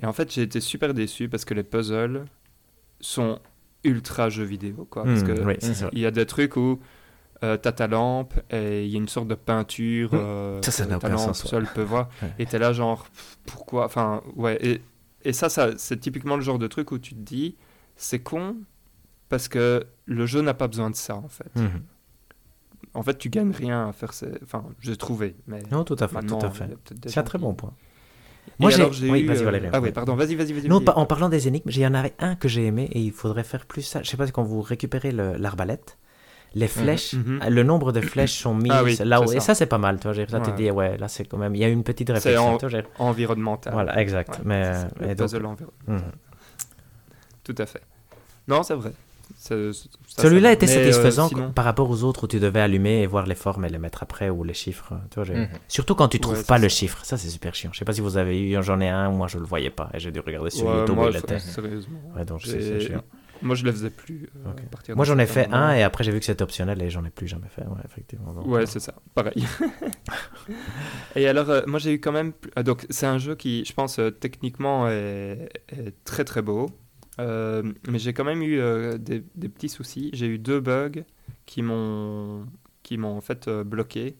Et 0.01 0.05
en 0.05 0.13
fait, 0.13 0.31
j'ai 0.33 0.41
été 0.43 0.59
super 0.61 0.93
déçu 0.93 1.29
parce 1.29 1.45
que 1.45 1.53
les 1.53 1.63
puzzles 1.63 2.25
sont 2.99 3.39
ultra 3.83 4.29
jeux 4.29 4.43
vidéo, 4.43 4.87
quoi. 4.89 5.03
Parce 5.03 5.21
Hmm, 5.21 5.27
que 5.27 5.31
oui, 5.45 5.55
il 5.93 5.99
y 5.99 6.05
a 6.05 6.11
des 6.11 6.25
trucs 6.25 6.55
où 6.57 6.79
euh, 7.43 7.57
t'as 7.57 7.71
ta 7.73 7.87
lampe 7.87 8.33
et 8.49 8.85
il 8.85 8.89
y 8.91 8.95
a 8.95 8.97
une 8.97 9.07
sorte 9.09 9.27
de 9.27 9.35
peinture. 9.35 10.13
Hmm. 10.13 10.17
euh, 10.19 10.61
Ça, 10.63 10.71
ça 10.71 10.85
n'a 10.85 10.97
aucun 10.97 11.09
lampe 11.09 11.19
sens, 11.19 11.45
seule 11.45 11.67
peut 11.73 11.83
voir. 11.83 12.09
Ouais. 12.21 12.33
Et 12.39 12.45
t'es 12.45 12.57
là, 12.59 12.73
genre, 12.73 13.07
pourquoi? 13.45 13.85
Enfin, 13.85 14.21
ouais. 14.35 14.57
Et, 14.65 14.81
et 15.23 15.33
ça, 15.33 15.49
ça 15.49 15.71
c'est 15.77 15.97
typiquement 15.99 16.35
le 16.35 16.41
genre 16.41 16.59
de 16.59 16.67
truc 16.67 16.91
où 16.91 16.97
tu 16.99 17.13
te 17.13 17.19
dis, 17.19 17.55
c'est 17.95 18.19
con 18.23 18.57
parce 19.29 19.47
que 19.47 19.85
le 20.05 20.25
jeu 20.25 20.41
n'a 20.41 20.53
pas 20.53 20.67
besoin 20.67 20.89
de 20.89 20.95
ça, 20.95 21.15
en 21.15 21.27
fait. 21.27 21.53
Mhm. 21.55 21.81
En 22.95 23.03
fait, 23.03 23.17
tu 23.17 23.29
gagnes 23.29 23.51
rien 23.51 23.89
à 23.89 23.93
faire 23.93 24.13
ces. 24.13 24.27
Enfin, 24.43 24.63
j'ai 24.79 24.95
trouvé, 24.97 25.35
mais. 25.47 25.61
Non, 25.71 25.83
tout 25.83 25.95
à 25.99 26.07
fait, 26.07 26.19
tout 26.25 26.37
à 26.37 26.49
C'est 27.07 27.19
un 27.19 27.23
très 27.23 27.37
bon 27.37 27.53
point. 27.53 27.73
Moi, 28.59 28.69
j'ai- 28.69 28.83
oui, 29.09 29.21
eu, 29.21 29.25
vas-y, 29.27 29.39
euh, 29.39 29.43
Valérie, 29.43 29.67
Ah 29.73 29.81
oui, 29.81 29.91
pardon, 29.91 30.15
vas-y, 30.15 30.35
vas-y, 30.35 30.53
vas-y. 30.53 30.67
Non, 30.69 30.79
pas- 30.79 30.93
en 30.95 31.05
parlant 31.05 31.29
des 31.29 31.47
énigmes, 31.47 31.69
il 31.69 31.79
y 31.79 31.85
en 31.85 31.93
avait 31.93 32.13
un 32.19 32.35
que 32.35 32.47
j'ai 32.47 32.65
aimé 32.65 32.87
et 32.91 32.99
il 33.01 33.11
faudrait 33.11 33.43
faire 33.43 33.65
plus 33.65 33.81
ça. 33.81 34.01
Je 34.03 34.09
sais 34.09 34.17
pas 34.17 34.27
quand 34.27 34.43
vous 34.43 34.61
récupérez 34.61 35.11
le- 35.11 35.35
l'arbalète, 35.35 35.97
les 36.53 36.67
flèches, 36.67 37.15
Mhm. 37.15 37.41
le 37.49 37.63
nombre 37.63 37.91
de 37.91 37.99
flèches 38.01 38.39
sont 38.39 38.53
mises 38.55 38.71
Ah 38.73 38.83
oui, 38.83 38.95
là 39.03 39.19
haut 39.21 39.27
c'est 39.27 39.37
Et 39.37 39.39
ça. 39.41 39.55
c'est 39.55 39.65
pas 39.65 39.77
mal, 39.79 39.99
tu 39.99 40.07
vois. 40.09 40.15
Ça 40.27 40.39
te 40.39 40.51
dit, 40.51 40.71
ouais, 40.71 40.95
là, 40.97 41.07
c'est 41.09 41.25
quand 41.25 41.37
même. 41.37 41.53
Il 41.55 41.59
y 41.61 41.65
a 41.65 41.67
une 41.69 41.83
petite 41.83 42.07
C'est 42.07 42.13
réflexion. 42.13 42.57
en- 42.63 42.67
j'ai- 42.69 42.83
Environnemental. 42.99 43.73
Voilà, 43.73 43.99
exact. 43.99 44.29
Ouais, 44.29 44.41
mais, 44.45 44.63
c'est 44.63 45.03
euh, 45.03 45.07
le 45.09 45.15
donc- 45.15 45.59
Mhm. 45.87 46.01
Tout 47.43 47.55
à 47.57 47.65
fait. 47.65 47.81
Non, 48.47 48.63
c'est 48.63 48.75
vrai. 48.75 48.93
Celui-là 50.17 50.51
était 50.51 50.65
euh, 50.69 50.69
satisfaisant 50.91 51.27
sinon- 51.29 51.51
par 51.51 51.65
rapport 51.65 51.89
aux 51.89 52.03
autres 52.03 52.23
où 52.23 52.27
tu 52.27 52.39
devais 52.39 52.61
allumer 52.61 53.01
et 53.01 53.07
voir 53.07 53.25
les 53.27 53.35
formes 53.35 53.65
et 53.65 53.69
les 53.69 53.77
mettre 53.77 54.01
après 54.03 54.29
ou 54.29 54.43
les 54.43 54.53
chiffres. 54.53 54.93
Tu 55.11 55.15
vois, 55.15 55.23
j'ai- 55.23 55.35
Mhm. 55.35 55.49
Surtout 55.67 55.95
quand 55.95 56.07
tu 56.07 56.19
trouves 56.19 56.37
Ouais, 56.37 56.43
pas 56.43 56.57
le 56.57 56.67
chiffre. 56.69 57.03
Ça, 57.05 57.17
c'est 57.17 57.29
super 57.29 57.53
chiant. 57.55 57.69
Je 57.73 57.79
sais 57.79 57.85
pas 57.85 57.93
si 57.93 58.01
vous 58.01 58.17
avez 58.17 58.41
eu, 58.41 58.57
j'en 58.63 58.79
ai 58.79 58.89
un, 58.89 59.09
moi 59.11 59.27
je 59.27 59.37
le 59.37 59.45
voyais 59.45 59.69
pas 59.69 59.89
et 59.93 59.99
j'ai 59.99 60.11
dû 60.11 60.19
regarder 60.19 60.49
sur 60.49 60.65
Ouais, 60.67 60.79
YouTube 60.79 60.95
moi, 60.95 61.07
où 61.07 61.09
il 61.11 61.17
était. 61.17 61.39
sérieusement. 61.39 61.99
Ouais, 62.15 62.25
donc 62.25 62.41
c'est 62.43 62.59
J'ai- 62.59 62.79
c'est 62.79 62.87
chiant. 62.87 63.03
Moi, 63.41 63.53
je 63.55 63.65
le 63.65 63.71
faisais 63.73 63.89
plus. 63.89 64.29
euh, 64.47 64.93
Moi 64.95 65.03
j'en 65.03 65.19
ai 65.19 65.25
fait 65.25 65.47
moment. 65.49 65.57
un 65.63 65.73
et 65.75 65.83
après 65.83 66.05
j'ai 66.05 66.11
vu 66.13 66.19
que 66.19 66.25
c'était 66.25 66.41
optionnel 66.41 66.81
et 66.81 66.89
j'en 66.89 67.03
ai 67.03 67.09
plus 67.09 67.27
jamais 67.27 67.49
fait. 67.49 67.63
Ouais, 67.63 67.81
effectivement. 67.83 68.31
Donc, 68.33 68.47
Ouais, 68.47 68.61
euh, 68.61 68.65
c'est 68.65 68.79
ça, 68.79 68.93
pareil. 69.13 69.33
et 71.15 71.27
alors, 71.27 71.49
euh, 71.49 71.61
moi 71.67 71.79
j'ai 71.79 71.93
eu 71.93 71.99
quand 71.99 72.13
même. 72.13 72.31
ah, 72.55 72.63
donc, 72.63 72.85
c'est 72.89 73.05
un 73.05 73.17
jeu 73.17 73.35
qui, 73.35 73.65
je 73.65 73.73
pense, 73.73 73.99
euh, 73.99 74.09
techniquement 74.09 74.87
est, 74.89 75.49
est 75.69 75.93
très 76.05 76.23
très 76.23 76.41
beau. 76.41 76.69
Euh, 77.19 77.63
mais 77.87 77.99
j'ai 77.99 78.13
quand 78.13 78.23
même 78.25 78.41
eu 78.41 78.59
euh, 78.59 78.97
des, 78.97 79.23
des 79.35 79.49
petits 79.49 79.69
soucis. 79.69 80.09
J'ai 80.13 80.27
eu 80.27 80.37
deux 80.37 80.59
bugs 80.59 81.03
qui 81.45 81.61
m'ont 81.61 82.45
qui 82.83 82.97
m'ont 82.97 83.17
en 83.17 83.21
fait 83.21 83.47
euh, 83.47 83.63
bloqué. 83.63 84.15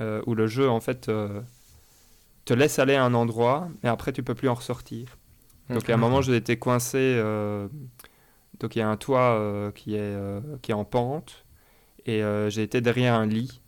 euh, 0.00 0.22
où 0.26 0.34
le 0.34 0.46
jeu 0.46 0.68
en 0.68 0.80
fait 0.80 1.08
euh, 1.10 1.40
te 2.46 2.54
laisse 2.54 2.78
aller 2.78 2.94
à 2.94 3.04
un 3.04 3.12
endroit, 3.14 3.68
mais 3.82 3.88
après 3.90 4.12
tu 4.12 4.22
peux 4.22 4.34
plus 4.34 4.48
en 4.48 4.54
ressortir. 4.54 5.16
Donc, 5.68 5.88
à 5.88 5.94
un 5.94 5.98
moment, 5.98 6.20
j'ai 6.20 6.34
été 6.34 6.58
coincé. 6.58 6.98
euh, 6.98 7.68
donc, 8.58 8.74
il 8.74 8.80
y 8.80 8.82
a 8.82 8.88
un 8.88 8.96
toit 8.96 9.34
euh, 9.38 9.70
qui, 9.70 9.94
est, 9.94 9.98
euh, 10.00 10.40
qui 10.62 10.72
est 10.72 10.74
en 10.74 10.84
pente. 10.84 11.44
Et 12.06 12.24
euh, 12.24 12.50
j'ai 12.50 12.62
été 12.64 12.80
derrière 12.80 13.14
un 13.14 13.26
lit. 13.26 13.60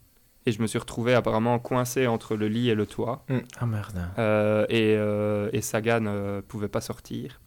Et 0.46 0.50
je 0.50 0.60
me 0.60 0.66
suis 0.66 0.80
retrouvé 0.80 1.14
apparemment 1.14 1.60
coincé 1.60 2.08
entre 2.08 2.34
le 2.34 2.48
lit 2.48 2.70
et 2.70 2.74
le 2.74 2.86
toit. 2.86 3.24
Ah 3.60 3.66
merde. 3.66 4.00
Euh, 4.18 4.66
et, 4.68 4.96
euh, 4.98 5.48
et 5.52 5.60
Saga 5.60 6.00
ne 6.00 6.40
pouvait 6.40 6.66
pas 6.66 6.80
sortir. 6.80 7.40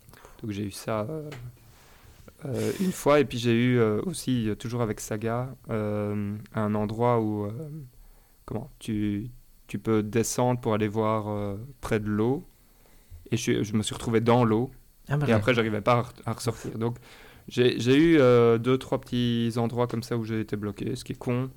Donc, 0.46 0.54
j'ai 0.54 0.66
eu 0.66 0.72
ça 0.72 1.08
euh, 1.10 1.28
euh, 2.46 2.72
une 2.80 2.92
fois. 2.92 3.20
Et 3.20 3.26
puis, 3.26 3.40
j'ai 3.40 3.54
eu 3.56 3.80
euh, 3.80 4.00
aussi, 4.06 4.52
toujours 4.60 4.84
avec 4.84 5.00
Saga, 5.00 5.56
un 5.70 6.76
endroit 6.76 7.20
où 7.20 7.48
comment, 8.46 8.70
tu, 8.78 9.32
tu 9.66 9.80
peux 9.80 10.04
descendre 10.04 10.62
pour 10.62 10.76
aller 10.76 10.88
voir 10.88 11.58
près 11.82 12.00
de 12.00 12.08
l'eau. 12.08 12.44
Et 13.32 13.38
je, 13.38 13.76
me 13.76 13.82
suis 13.82 13.96
retrouvé 13.96 14.22
dans 14.22 14.44
l'eau. 14.46 14.70
Ah, 15.08 15.18
merde. 15.18 15.30
Et 15.32 15.34
après, 15.34 15.56
j'arrivais 15.56 15.82
pas 15.82 15.94
à, 15.94 16.02
re- 16.04 16.22
à 16.28 16.34
ressortir. 16.34 16.78
Donc, 16.78 16.98
j'ai 17.48 17.96
eu 17.98 18.18
euh, 18.20 18.60
deux, 18.60 18.78
trois 18.78 19.02
petits 19.02 19.54
endroits 19.58 19.88
comme 19.88 20.04
ça 20.04 20.16
où 20.16 20.24
j'ai 20.24 20.40
été 20.42 20.56
bloqué, 20.56 20.96
ce 20.96 21.04
qui 21.04 21.14
est 21.14 21.18
con. 21.18 21.50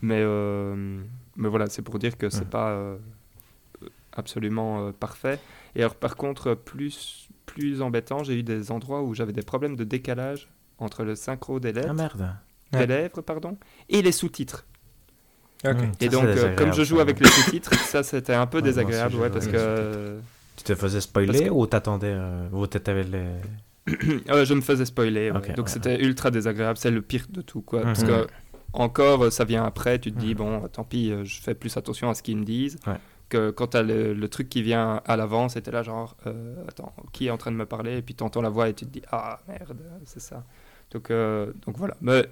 Mais, 0.00 0.20
euh, 0.22 1.02
mais 1.36 1.48
voilà, 1.50 1.66
c'est 1.68 1.82
pour 1.82 1.98
dire 1.98 2.16
que 2.16 2.30
c'est 2.30 2.44
Ouais. 2.44 2.50
pas 2.50 2.70
euh, 2.70 2.96
absolument 4.12 4.92
parfait. 4.92 5.38
Et 5.74 5.80
alors, 5.80 5.94
par 5.96 6.16
contre, 6.16 6.54
plus, 6.54 7.23
plus 7.46 7.82
embêtant, 7.82 8.22
j'ai 8.24 8.34
eu 8.38 8.42
des 8.42 8.70
endroits 8.70 9.02
où 9.02 9.14
j'avais 9.14 9.32
des 9.32 9.42
problèmes 9.42 9.76
de 9.76 9.84
décalage 9.84 10.48
entre 10.78 11.04
le 11.04 11.14
synchro 11.14 11.60
des 11.60 11.72
lettres, 11.72 11.88
Ah 11.90 11.94
merde. 11.94 12.34
des 12.72 12.78
Ouais. 12.78 12.86
lèvres 12.86 13.20
pardon, 13.22 13.56
et 13.88 14.02
les 14.02 14.12
sous-titres. 14.12 14.66
Hmm, 15.64 15.68
ça, 15.68 15.86
Et 16.00 16.08
donc, 16.10 16.24
euh, 16.24 16.54
comme 16.56 16.72
je 16.74 16.82
joue 16.82 17.00
avec 17.00 17.20
les 17.20 17.28
sous-titres, 17.30 17.72
ça 17.84 18.02
c'était 18.02 18.34
un 18.34 18.46
peu 18.46 18.58
Ouais, 18.62 18.62
désagréable, 18.64 19.14
ouais, 19.16 19.30
parce 19.30 19.46
que 19.46 20.18
Tu 20.56 20.64
te 20.64 20.74
faisais 20.74 21.00
spoiler 21.00 21.44
que- 21.44 21.50
ou 21.50 21.66
t'attendais 21.66 22.12
euh, 22.14 22.48
ou 22.52 22.66
t'avais 22.66 23.04
les. 23.04 23.24
Euh, 24.30 24.44
je 24.44 24.54
me 24.54 24.60
faisais 24.62 24.84
spoiler, 24.86 25.30
donc 25.30 25.44
ouais, 25.46 25.54
c'était 25.66 26.00
ultra 26.02 26.30
désagréable. 26.30 26.78
C'est 26.78 26.90
le 26.90 27.02
pire 27.02 27.26
de 27.30 27.40
tout, 27.42 27.60
quoi. 27.62 27.82
Parce 27.82 28.02
Mhm. 28.02 28.08
que 28.08 28.26
encore, 28.72 29.30
ça 29.32 29.44
vient 29.44 29.64
après. 29.64 29.98
Tu 29.98 30.12
te 30.12 30.18
dis 30.18 30.28
Mhm. 30.30 30.34
bon, 30.34 30.68
tant 30.68 30.84
pis, 30.84 31.10
euh, 31.12 31.24
je 31.24 31.40
fais 31.40 31.54
plus 31.54 31.76
attention 31.76 32.08
à 32.10 32.14
ce 32.14 32.22
qu'ils 32.22 32.36
me 32.38 32.44
disent. 32.44 32.78
Ouais. 33.24 33.30
Que 33.30 33.50
quand 33.50 33.68
t'as 33.68 33.82
le, 33.82 34.12
le 34.12 34.28
truc 34.28 34.48
qui 34.48 34.62
vient 34.62 35.00
à 35.06 35.16
l'avance, 35.16 35.54
c'était 35.54 35.70
là 35.70 35.82
genre, 35.82 36.16
euh, 36.26 36.64
attends, 36.68 36.92
qui 37.12 37.26
est 37.26 37.30
en 37.30 37.38
train 37.38 37.50
de 37.50 37.56
me 37.56 37.66
parler? 37.66 37.96
Et 37.96 38.02
puis 38.02 38.14
t'entends 38.14 38.42
la 38.42 38.50
voix 38.50 38.68
et 38.68 38.74
tu 38.74 38.84
te 38.84 38.90
dis 38.90 39.02
ah 39.10 39.40
merde, 39.48 39.76
c'est 40.04 40.20
ça. 40.20 40.44
Donc 40.90 41.10
euh, 41.10 41.52
donc 41.66 41.76
voilà. 41.78 41.96
Mais 42.00 42.26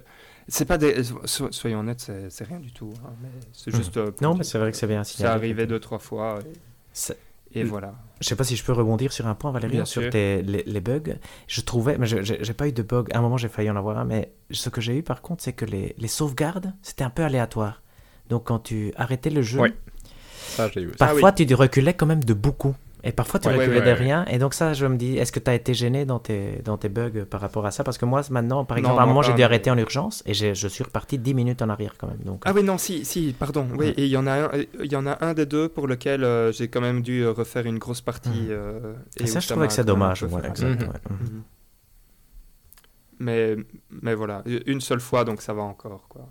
C'est 0.47 0.65
pas 0.65 0.77
des. 0.77 1.03
Soyons 1.25 1.79
honnêtes, 1.79 2.11
c'est 2.29 2.43
rien 2.43 2.59
du 2.59 2.71
tout. 2.71 2.93
Hein, 3.05 3.13
mais 3.21 3.29
c'est 3.53 3.71
mhm. 3.71 3.77
juste. 3.77 3.97
Euh, 3.97 4.11
non, 4.21 4.35
mais 4.35 4.43
c'est 4.43 4.57
vrai 4.57 4.71
que 4.71 4.77
c'est 4.77 4.87
bien. 4.87 5.03
C'est 5.03 5.25
arrivé 5.25 5.65
deux, 5.65 5.79
trois 5.79 5.99
fois. 5.99 6.39
Et, 7.55 7.61
et 7.61 7.63
voilà. 7.63 7.93
Je 8.19 8.27
sais 8.27 8.35
pas 8.35 8.43
si 8.43 8.55
je 8.55 8.63
peux 8.63 8.73
rebondir 8.73 9.11
sur 9.11 9.27
un 9.27 9.35
point, 9.35 9.51
Valérie, 9.51 9.85
sur 9.85 10.09
tes, 10.09 10.41
les, 10.41 10.63
les, 10.63 10.81
bugs. 10.81 11.17
Je 11.47 11.61
trouvais. 11.61 11.97
Mais 11.97 12.07
j'ai 12.07 12.53
pas 12.53 12.67
eu 12.67 12.71
de 12.71 12.83
bug. 12.83 13.07
À 13.13 13.19
un 13.19 13.21
moment, 13.21 13.37
j'ai 13.37 13.49
failli 13.49 13.69
en 13.69 13.75
avoir 13.75 13.97
un. 13.97 14.05
Mais 14.05 14.33
ce 14.51 14.69
que 14.69 14.81
j'ai 14.81 14.97
eu, 14.97 15.03
par 15.03 15.21
contre, 15.21 15.43
c'est 15.43 15.53
que 15.53 15.65
les, 15.65 15.95
les 15.97 16.07
sauvegardes, 16.07 16.73
c'était 16.81 17.03
un 17.03 17.09
peu 17.09 17.23
aléatoire. 17.23 17.81
Donc, 18.29 18.45
quand 18.45 18.59
tu 18.59 18.93
arrêtais 18.95 19.29
le 19.29 19.41
jeu. 19.41 19.61
Ça, 20.43 20.69
parfois, 20.97 21.29
ah 21.29 21.31
tu 21.31 21.53
reculais 21.55 21.93
quand 21.93 22.05
même 22.05 22.23
de 22.23 22.33
beaucoup. 22.33 22.75
Et 23.05 23.11
parfois, 23.11 23.39
tu 23.39 23.49
reculais 23.49 23.81
de 23.81 23.91
rien. 23.91 24.25
Et 24.25 24.37
donc, 24.37 24.53
ça, 24.53 24.73
je 24.73 24.85
me 24.85 24.95
dis, 24.95 25.17
est-ce 25.17 25.33
que 25.33 25.39
tu 25.39 25.49
as 25.49 25.53
été 25.53 25.73
gêné 25.73 26.05
dans 26.05 26.19
tes, 26.19 26.61
dans 26.63 26.77
tes 26.77 26.87
bugs 26.87 27.25
par 27.29 27.41
rapport 27.41 27.65
à 27.65 27.71
ça? 27.71 27.83
Parce 27.83 27.97
que 27.97 28.05
moi, 28.05 28.21
maintenant, 28.29 28.63
par 28.63 28.77
exemple, 28.77 28.99
à 28.99 29.03
un 29.03 29.05
moment, 29.05 29.21
j'ai 29.21 29.33
dû 29.33 29.43
arrêter 29.43 29.69
en 29.69 29.77
urgence 29.77 30.23
et 30.25 30.33
je 30.33 30.67
suis 30.67 30.83
reparti 30.83 31.17
10 31.17 31.33
minutes 31.33 31.61
en 31.61 31.69
arrière 31.69 31.95
quand 31.97 32.07
même. 32.07 32.21
Donc... 32.23 32.43
Ah 32.45 32.53
oui, 32.55 32.63
non, 32.63 32.77
si, 32.77 33.03
si, 33.03 33.35
pardon. 33.37 33.67
Oui, 33.75 33.93
et 33.97 34.05
il 34.05 34.09
y, 34.09 34.17
en 34.17 34.25
a 34.25 34.45
un, 34.45 34.49
il 34.81 34.91
y 34.91 34.95
en 34.95 35.05
a 35.05 35.23
un 35.23 35.33
des 35.33 35.45
deux 35.45 35.67
pour 35.67 35.87
lequel 35.87 36.23
euh, 36.23 36.51
j'ai 36.53 36.69
quand 36.69 36.81
même 36.81 37.01
dû 37.01 37.23
euh, 37.23 37.31
refaire 37.31 37.65
une 37.65 37.77
grosse 37.77 38.01
partie. 38.01 38.29
Mhm. 38.29 38.47
Euh, 38.49 38.93
et, 39.17 39.27
ça, 39.27 39.41
je 39.41 39.49
trouvais 39.49 39.67
que 39.67 39.73
c'est 39.73 39.83
dommage. 39.83 40.23
Ouais, 40.23 40.47
exact, 40.47 40.87
mhm. 41.09 41.43
Mais, 43.19 43.55
mais 44.01 44.15
voilà, 44.15 44.43
une 44.65 44.81
seule 44.81 44.99
fois, 44.99 45.23
donc 45.23 45.41
ça 45.41 45.53
va 45.53 45.61
encore. 45.61 46.07
Quoi. 46.09 46.27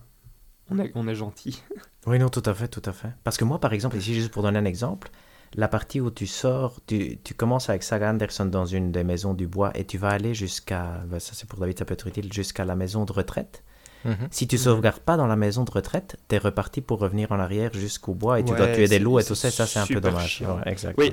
On 0.71 0.79
est, 0.79 0.93
on 0.95 1.09
est 1.09 1.15
gentil. 1.15 1.63
oui, 2.07 2.19
non, 2.19 2.29
tout 2.29 2.43
à 2.47 2.55
fait, 2.55 2.69
tout 2.69 2.83
à 2.85 2.93
fait. 2.93 3.11
Parce 3.25 3.37
que 3.37 3.45
moi, 3.45 3.59
par 3.59 3.73
exemple, 3.73 3.97
ici, 3.97 4.15
juste 4.15 4.31
pour 4.31 4.43
donner 4.43 4.59
un 4.59 4.65
exemple, 4.65 5.11
la 5.55 5.69
partie 5.69 6.01
où 6.01 6.11
tu 6.11 6.27
sors, 6.27 6.81
tu, 6.87 7.19
tu, 7.23 7.35
commences 7.35 7.69
avec 7.69 7.83
Saga 7.83 8.11
Anderson 8.11 8.47
dans 8.47 8.65
une 8.65 8.91
des 8.91 9.05
maisons 9.05 9.35
du 9.35 9.47
bois 9.47 9.71
et 9.75 9.85
tu 9.85 9.99
vas 9.99 10.09
aller 10.09 10.35
jusqu'à, 10.35 11.03
ben, 11.07 11.21
ça 11.21 11.33
c'est 11.35 11.49
pour 11.49 11.59
David, 11.59 11.79
ça 11.79 11.85
peut 11.85 11.95
être 11.95 12.07
utile, 12.07 12.33
jusqu'à 12.33 12.65
la 12.65 12.75
maison 12.75 13.05
de 13.05 13.13
retraite. 13.13 13.63
Mhm. 14.05 14.29
Si 14.31 14.49
tu 14.49 14.59
sauvegardes 14.59 15.01
pas 15.01 15.17
dans 15.17 15.27
la 15.27 15.37
maison 15.37 15.65
de 15.65 15.71
retraite, 15.71 16.17
tu 16.29 16.35
es 16.35 16.39
reparti 16.39 16.81
pour 16.81 16.99
revenir 16.99 17.31
en 17.31 17.39
arrière 17.39 17.73
jusqu'au 17.73 18.15
bois 18.15 18.41
et 18.41 18.45
tu 18.45 18.53
dois 18.55 18.69
tuer 18.69 18.89
des 18.89 18.99
loups 18.99 19.21
et 19.21 19.25
tout 19.25 19.35
ça, 19.35 19.51
ça 19.51 19.67
c'est 19.67 19.79
un 19.79 19.87
peu 19.87 20.01
dommage. 20.01 20.43
Oui, 20.97 21.13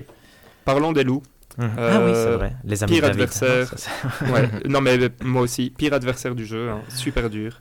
parlons 0.65 0.91
des 0.91 1.03
loups. 1.03 1.23
Mhm. 1.57 1.71
ah 1.77 2.01
oui, 2.05 2.11
c'est 2.13 2.31
vrai. 2.31 2.55
Les 2.63 2.83
amis 2.83 2.93
pire 2.93 3.05
adversaire. 3.05 3.73
ouais. 4.33 4.49
Non 4.67 4.81
mais 4.81 4.97
moi 5.21 5.41
aussi, 5.41 5.71
pire 5.71 5.93
adversaire 5.93 6.33
du 6.33 6.45
jeu, 6.45 6.69
hein. 6.69 6.81
super 6.89 7.29
dur. 7.29 7.59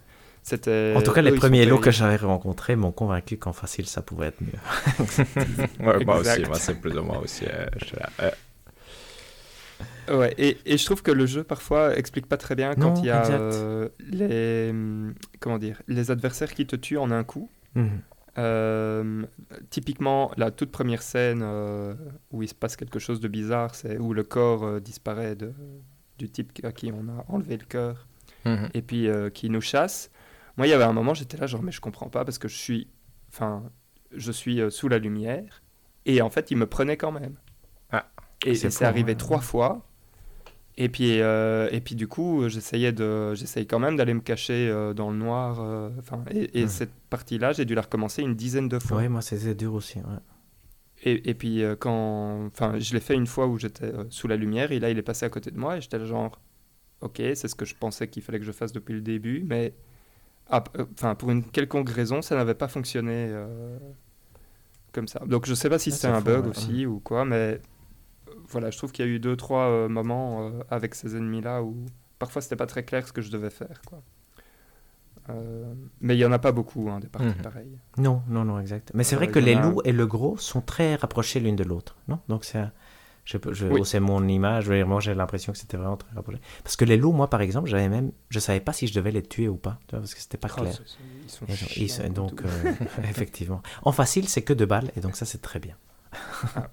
En 0.96 1.02
tout 1.02 1.12
cas, 1.12 1.22
les 1.22 1.32
premiers 1.32 1.66
lots 1.66 1.78
que 1.78 1.90
j'avais 1.90 2.16
rencontrés 2.16 2.76
m'ont 2.76 2.92
convaincu 2.92 3.36
qu'en 3.36 3.52
facile, 3.52 3.86
ça 3.86 4.02
pouvait 4.02 4.28
être 4.28 4.40
mieux. 4.40 4.52
ouais, 5.86 6.04
moi 6.04 6.18
aussi, 6.18 6.42
moi 6.42 6.58
c'est 6.58 6.80
plus 6.80 6.96
ou 6.96 7.02
moins 7.02 7.18
aussi. 7.18 7.44
Euh, 7.46 7.66
euh. 8.20 8.30
Ouais, 10.16 10.34
et, 10.38 10.56
et, 10.64 10.78
je 10.78 10.84
trouve 10.86 11.02
que 11.02 11.10
le 11.10 11.26
jeu 11.26 11.44
parfois 11.44 11.94
explique 11.96 12.26
pas 12.26 12.38
très 12.38 12.54
bien 12.54 12.74
quand 12.74 12.98
il 13.00 13.06
y 13.06 13.10
a 13.10 13.30
euh, 13.30 13.90
les 14.08 14.72
comment 15.38 15.58
dire 15.58 15.82
les 15.86 16.10
adversaires 16.10 16.54
qui 16.54 16.66
te 16.66 16.76
tuent 16.76 16.98
en 16.98 17.10
un 17.10 17.24
coup. 17.24 17.50
Mhm. 17.74 19.26
typiquement, 19.70 20.30
la 20.36 20.50
toute 20.50 20.70
première 20.70 21.02
scène 21.02 21.44
où 22.30 22.42
il 22.42 22.48
se 22.48 22.54
passe 22.54 22.76
quelque 22.76 22.98
chose 22.98 23.20
de 23.20 23.28
bizarre, 23.28 23.74
c'est 23.74 23.98
où 23.98 24.14
le 24.14 24.22
corps 24.22 24.80
disparaît 24.80 25.36
de, 25.36 25.52
du 26.18 26.30
type 26.30 26.52
à 26.64 26.72
qui 26.72 26.90
on 26.90 27.08
a 27.08 27.24
enlevé 27.28 27.58
le 27.58 27.66
cœur 27.66 28.06
mhm. 28.46 28.70
et 28.72 28.80
puis 28.80 29.08
qui 29.34 29.50
nous 29.50 29.60
chasse. 29.60 30.10
Moi, 30.58 30.66
il 30.66 30.70
y 30.70 30.72
avait 30.72 30.84
un 30.84 30.92
moment, 30.92 31.14
j'étais 31.14 31.36
là, 31.36 31.46
genre, 31.46 31.62
mais 31.62 31.70
je 31.70 31.80
comprends 31.80 32.08
pas 32.08 32.24
parce 32.24 32.36
que 32.36 32.48
je 32.48 32.56
suis, 32.56 32.88
enfin, 33.28 33.62
je 34.12 34.32
suis 34.32 34.60
euh, 34.60 34.70
sous 34.70 34.88
la 34.88 34.98
lumière 34.98 35.62
et 36.04 36.20
en 36.20 36.30
fait, 36.30 36.50
il 36.50 36.56
me 36.56 36.66
prenait 36.66 36.96
quand 36.96 37.12
même. 37.12 37.36
Ah, 37.92 38.10
et 38.44 38.56
c'est 38.56 38.84
arrivé 38.84 39.14
trois 39.14 39.38
fois. 39.38 39.86
Et 40.76 40.88
puis, 40.88 41.20
euh, 41.20 41.68
et 41.70 41.80
puis 41.80 41.94
du 41.94 42.08
coup, 42.08 42.48
j'essayais 42.48 42.92
de, 42.92 43.34
j'essayais 43.34 43.66
quand 43.66 43.78
même 43.78 43.96
d'aller 43.96 44.14
me 44.14 44.20
cacher 44.20 44.68
euh, 44.68 44.94
dans 44.94 45.10
le 45.10 45.16
noir. 45.16 45.60
Enfin, 45.96 46.24
et, 46.32 46.66
cette 46.66 46.92
partie-là, 47.08 47.52
j'ai 47.52 47.64
dû 47.64 47.76
la 47.76 47.82
recommencer 47.82 48.22
une 48.22 48.34
dizaine 48.34 48.68
de 48.68 48.80
fois. 48.80 48.98
Oui, 48.98 49.08
moi, 49.08 49.22
c'était 49.22 49.54
dur 49.54 49.74
aussi. 49.74 50.00
Et, 51.04 51.30
et, 51.30 51.34
puis 51.34 51.62
quand, 51.78 52.46
enfin, 52.46 52.80
je 52.80 52.94
l'ai 52.94 53.00
fait 53.00 53.14
une 53.14 53.28
fois 53.28 53.46
où 53.46 53.58
j'étais 53.58 53.92
sous 54.10 54.26
la 54.26 54.34
lumière 54.34 54.72
et 54.72 54.80
là, 54.80 54.90
il 54.90 54.98
est 54.98 55.02
passé 55.02 55.24
à 55.24 55.28
côté 55.28 55.52
de 55.52 55.58
moi 55.58 55.76
et 55.76 55.80
j'étais 55.80 56.04
genre, 56.04 56.40
ok, 57.00 57.16
c'est 57.16 57.46
ce 57.46 57.54
que 57.54 57.64
je 57.64 57.76
pensais 57.76 58.08
qu'il 58.08 58.24
fallait 58.24 58.40
que 58.40 58.44
je 58.44 58.50
fasse 58.50 58.72
depuis 58.72 58.94
le 58.94 59.02
début, 59.02 59.44
mais 59.46 59.72
enfin, 60.50 61.14
pour 61.14 61.30
une 61.30 61.44
quelconque 61.44 61.90
raison, 61.90 62.22
ça 62.22 62.36
n'avait 62.36 62.54
pas 62.54 62.68
fonctionné 62.68 63.28
euh, 63.30 63.78
comme 64.92 65.08
ça. 65.08 65.20
Donc 65.26 65.46
je 65.46 65.54
sais 65.54 65.68
pas 65.68 65.78
si 65.78 65.90
ah, 65.90 65.96
c'est 65.96 66.08
un 66.08 66.20
bug 66.20 66.46
aussi 66.46 66.86
ou 66.86 67.00
quoi, 67.00 67.24
mais 67.24 67.36
euh, 67.36 67.58
voilà, 68.48 68.70
je 68.70 68.78
trouve 68.78 68.92
qu'il 68.92 69.04
y 69.04 69.08
a 69.08 69.10
eu 69.10 69.18
deux, 69.18 69.36
trois 69.36 69.88
moments 69.88 70.50
avec 70.70 70.94
ces 70.94 71.16
ennemis-là 71.16 71.62
où 71.62 71.76
parfois 72.18 72.42
c'était 72.42 72.56
pas 72.56 72.66
très 72.66 72.84
clair 72.84 73.06
ce 73.06 73.12
que 73.12 73.22
je 73.22 73.30
devais 73.30 73.50
faire. 73.50 73.80
Quoi. 73.86 74.02
mais 76.00 76.16
il 76.16 76.18
y 76.18 76.24
en 76.24 76.32
a 76.32 76.38
pas 76.38 76.52
beaucoup, 76.52 76.88
hein, 76.90 77.00
des 77.00 77.08
parties 77.08 77.36
mhm. 77.36 77.42
pareilles. 77.42 77.78
Non, 77.98 78.22
non, 78.28 78.44
non, 78.44 78.58
exact. 78.58 78.92
Mais 78.94 79.04
c'est 79.04 79.16
vrai 79.16 79.28
que 79.28 79.38
les 79.38 79.54
loups 79.54 79.82
et 79.84 79.92
le 79.92 80.06
gros 80.06 80.36
sont 80.38 80.60
très 80.60 80.94
rapprochés 80.96 81.40
l'une 81.40 81.56
de 81.56 81.64
l'autre, 81.64 81.96
non? 82.08 82.20
Donc 82.28 82.44
c'est 82.44 82.64
je, 83.28 83.82
C'est 83.84 84.00
mon 84.00 84.26
image. 84.26 84.70
Moi, 84.70 85.00
j'ai 85.00 85.14
l'impression 85.14 85.52
que 85.52 85.58
c'était 85.58 85.76
vraiment 85.76 85.96
très 85.96 86.14
rapproché. 86.14 86.38
Parce 86.62 86.76
que 86.76 86.84
les 86.84 86.96
loups, 86.96 87.12
moi, 87.12 87.28
par 87.28 87.42
exemple, 87.42 87.68
j'avais 87.68 87.88
même, 87.88 88.12
je 88.30 88.38
savais 88.38 88.60
pas 88.60 88.72
si 88.72 88.86
je 88.86 88.94
devais 88.94 89.10
les 89.10 89.22
tuer 89.22 89.48
ou 89.48 89.56
pas, 89.56 89.78
parce 89.90 90.14
que 90.14 90.20
c'était 90.20 90.38
pas 90.38 90.48
oh, 90.56 90.60
clair. 90.60 90.74
ils 91.76 91.90
sont 91.90 92.08
donc, 92.08 92.42
euh, 92.42 92.72
effectivement. 93.10 93.62
En 93.82 93.92
facile, 93.92 94.28
c'est 94.28 94.42
que 94.42 94.52
deux 94.52 94.66
balles, 94.66 94.90
et 94.96 95.00
donc 95.00 95.16
ça, 95.16 95.26
c'est 95.26 95.42
très 95.42 95.58
bien. 95.58 95.74
Ah 96.56 96.68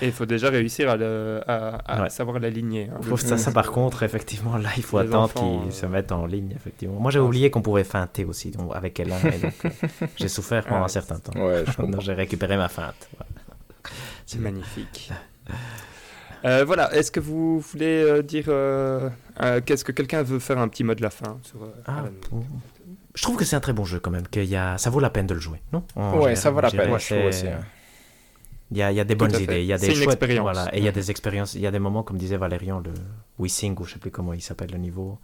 et 0.00 0.06
il 0.06 0.12
faut 0.12 0.24
déjà 0.24 0.48
réussir 0.48 0.88
à, 0.88 2.08
savoir 2.08 2.38
l'aligner. 2.38 2.88
Hein. 2.90 3.16
ça, 3.16 3.36
ça, 3.36 3.52
par 3.52 3.72
contre, 3.72 4.02
effectivement, 4.02 4.56
là, 4.56 4.70
il 4.76 4.82
faut 4.82 4.98
attendre 4.98 5.32
qu'ils 5.34 5.72
se 5.72 5.84
euh, 5.84 5.88
mettent 5.88 6.12
en 6.12 6.24
ligne, 6.24 6.52
effectivement. 6.54 6.98
Moi, 6.98 7.10
j'ai 7.10 7.18
oublié 7.18 7.50
qu'on 7.50 7.62
pouvait 7.62 7.84
feinter 7.84 8.24
aussi 8.24 8.50
donc, 8.50 8.74
avec 8.74 8.98
Ella, 9.00 9.16
euh, 9.24 9.68
j'ai 10.16 10.28
souffert 10.28 10.64
pendant 10.64 10.82
ah 10.82 10.86
un 10.86 10.88
certain 10.88 11.18
temps. 11.18 11.38
Ouais, 11.38 11.64
j'ai 12.00 12.14
récupéré 12.14 12.56
ma 12.56 12.68
feinte. 12.68 13.08
C'est 14.24 14.38
magnifique. 14.38 15.12
Euh, 16.44 16.64
voilà, 16.64 16.94
est-ce 16.94 17.10
que 17.10 17.20
vous 17.20 17.58
voulez 17.60 18.02
euh, 18.02 18.22
dire 18.22 18.44
euh, 18.48 19.08
qu'est-ce 19.64 19.84
que 19.84 19.92
quelqu'un 19.92 20.22
veut 20.22 20.38
faire 20.38 20.58
un 20.58 20.68
petit 20.68 20.84
mot 20.84 20.94
de 20.94 21.00
la 21.00 21.08
fin 21.08 21.38
sur 21.42 21.66
ah, 21.86 22.04
Je 23.14 23.22
trouve 23.22 23.36
que 23.36 23.44
c'est 23.44 23.56
un 23.56 23.60
très 23.60 23.72
bon 23.72 23.84
jeu 23.84 23.98
quand 23.98 24.10
même, 24.10 24.28
qu'il 24.28 24.44
y 24.44 24.56
a... 24.56 24.76
ça 24.76 24.90
vaut 24.90 25.00
la 25.00 25.08
peine 25.08 25.26
de 25.26 25.32
le 25.32 25.40
jouer, 25.40 25.62
non? 25.72 25.84
Ouais, 25.96 26.36
ça 26.36 26.50
vaut 26.50 26.60
la 26.60 26.70
peine. 26.70 26.90
aussi, 26.92 27.14
hein. 27.14 27.60
Il 28.70 28.78
y, 28.78 28.82
a, 28.82 28.90
il 28.90 28.96
y 28.96 29.00
a 29.00 29.04
des 29.04 29.14
bonnes 29.14 29.34
idées, 29.34 29.60
il 29.60 29.66
y 29.66 29.72
a 29.72 29.78
des 29.78 29.94
chouettes, 29.94 30.22
voilà, 30.40 30.74
et 30.74 30.78
il 30.78 30.84
y 30.84 30.88
a 30.88 30.92
des 30.92 31.10
expériences, 31.10 31.54
il 31.54 31.60
y 31.60 31.66
a 31.66 31.70
des 31.70 31.78
moments 31.78 32.02
comme 32.02 32.16
disait 32.16 32.36
Valérian, 32.36 32.80
le 32.80 32.92
WeSing 33.38 33.78
ou 33.78 33.84
je 33.84 33.92
sais 33.92 33.98
plus 33.98 34.10
comment 34.10 34.32
il 34.32 34.42
s'appelle 34.42 34.70
le 34.72 34.78
niveau. 34.78 35.18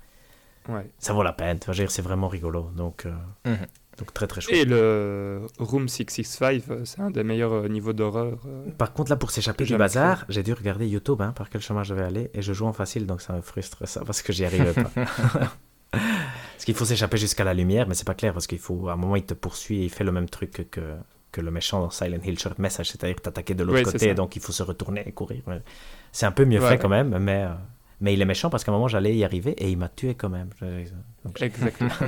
Ouais. 0.69 0.89
Ça 0.99 1.15
vaut 1.15 1.23
la 1.23 1.33
peine, 1.33 1.59
c'est 1.89 2.03
vraiment 2.03 2.29
rigolo, 2.29 2.71
donc. 2.77 3.07
Mhm. 3.45 3.67
Donc 3.99 4.15
très 4.15 4.27
très 4.27 4.41
chouette. 4.41 4.57
Et 4.57 4.65
le 4.65 5.43
Room 5.59 5.89
665, 5.89 6.63
euh, 6.71 6.85
c'est 6.85 7.01
un 7.01 7.11
des 7.11 7.23
meilleurs 7.23 7.53
euh, 7.53 7.69
niveaux 7.69 7.93
d'horreur. 7.93 8.39
Euh, 8.47 8.71
par 8.79 8.93
contre, 8.93 9.11
là, 9.11 9.17
pour 9.17 9.31
s'échapper 9.31 9.65
du 9.65 9.77
bazar, 9.77 10.25
j'ai 10.29 10.43
dû 10.43 10.53
regarder 10.53 10.87
YouTube, 10.87 11.21
hein, 11.21 11.33
par 11.33 11.51
quel 11.51 11.61
chemin 11.61 11.83
je 11.83 11.95
vais 11.95 12.03
aller, 12.03 12.31
et 12.33 12.43
je 12.43 12.53
joue 12.53 12.67
en 12.67 12.73
facile, 12.73 13.07
donc 13.07 13.21
ça 13.21 13.33
me 13.35 13.43
frustre 13.43 13.87
ça, 13.87 14.03
parce 14.05 14.23
que 14.23 14.33
j'y 14.33 14.45
arrive 14.45 14.73
pas. 14.73 14.91
parce 15.91 16.65
qu'il 16.65 16.75
faut 16.75 16.85
s'échapper 16.85 17.19
jusqu'à 17.19 17.45
la 17.45 17.53
lumière, 17.53 17.87
mais 17.89 17.95
c'est 17.95 18.07
pas 18.07 18.15
clair, 18.15 18.33
parce 18.33 18.47
qu'il 18.47 18.59
faut, 18.59 18.89
à 18.89 18.93
un 18.93 18.97
moment, 18.97 19.17
il 19.17 19.25
te 19.25 19.35
poursuit 19.35 19.83
et 19.83 19.85
il 19.85 19.91
fait 19.91 20.05
le 20.05 20.13
même 20.13 20.29
truc 20.29 20.71
que, 20.71 20.81
que 21.33 21.41
le 21.41 21.51
méchant 21.51 21.81
dans 21.81 21.91
Silent 21.91 22.21
Hill 22.25 22.39
Short 22.39 22.59
Message, 22.59 22.91
c'est-à-dire 22.91 23.21
t'attaquer 23.21 23.55
de 23.55 23.65
l'autre 23.65 23.91
côté, 23.91 24.15
donc 24.15 24.37
il 24.37 24.43
faut 24.43 24.53
se 24.53 24.63
retourner 24.63 25.03
et 25.07 25.13
courir. 25.13 25.43
C'est 26.13 26.27
un 26.27 26.33
peu 26.33 26.45
mieux 26.45 26.61
fait 26.61 26.79
quand 26.79 26.89
même, 26.89 27.19
mais 27.19 27.47
mais 28.01 28.15
il 28.15 28.23
est 28.23 28.27
méchant 28.27 28.51
parce 28.51 28.65
qu'à 28.65 28.73
un 28.73 28.75
moment 28.75 28.89
j'allais 28.89 29.15
y 29.15 29.25
arriver 29.25 29.53
et 29.53 29.71
il 29.71 29.77
m'a 29.77 29.89
tué 29.89 30.15
quand 30.15 30.29
même. 30.29 30.51
Exactement. 31.41 31.91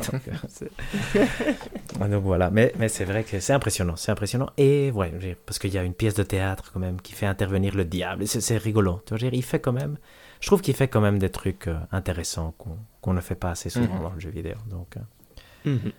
Euh, 2.00 2.08
donc, 2.08 2.24
voilà, 2.24 2.50
mais, 2.50 2.72
mais 2.78 2.88
c'est 2.88 3.04
vrai 3.04 3.22
que 3.22 3.38
c'est 3.38 3.52
impressionnant, 3.52 3.96
c'est 3.96 4.10
impressionnant. 4.10 4.48
Et 4.56 4.90
ouais, 4.90 5.12
parce 5.44 5.58
qu'il 5.58 5.72
y 5.72 5.78
a 5.78 5.82
une 5.82 5.92
pièce 5.92 6.14
de 6.14 6.22
théâtre 6.22 6.70
quand 6.72 6.80
même 6.80 7.00
qui 7.00 7.12
fait 7.12 7.26
intervenir 7.26 7.74
le 7.74 7.84
diable. 7.84 8.26
C'est 8.26 8.56
rigolo. 8.56 9.02
Tu 9.06 9.14
vois, 9.14 9.28
il 9.30 9.42
fait 9.42 9.60
quand 9.60 9.72
même, 9.72 9.98
je 10.40 10.46
trouve 10.46 10.62
qu'il 10.62 10.74
fait 10.74 10.88
quand 10.88 11.02
même 11.02 11.18
des 11.18 11.28
trucs 11.28 11.68
euh, 11.68 11.76
intéressants 11.92 12.54
qu'on 13.00 13.12
ne 13.12 13.20
fait 13.20 13.34
pas 13.34 13.50
assez 13.50 13.68
souvent 13.68 13.94
mhm. 13.94 14.02
dans 14.02 14.10
le 14.10 14.20
jeu 14.20 14.30
vidéo. 14.30 14.56
Donc, 14.70 14.96
euh. 14.96 15.70
mhm. 15.70 15.92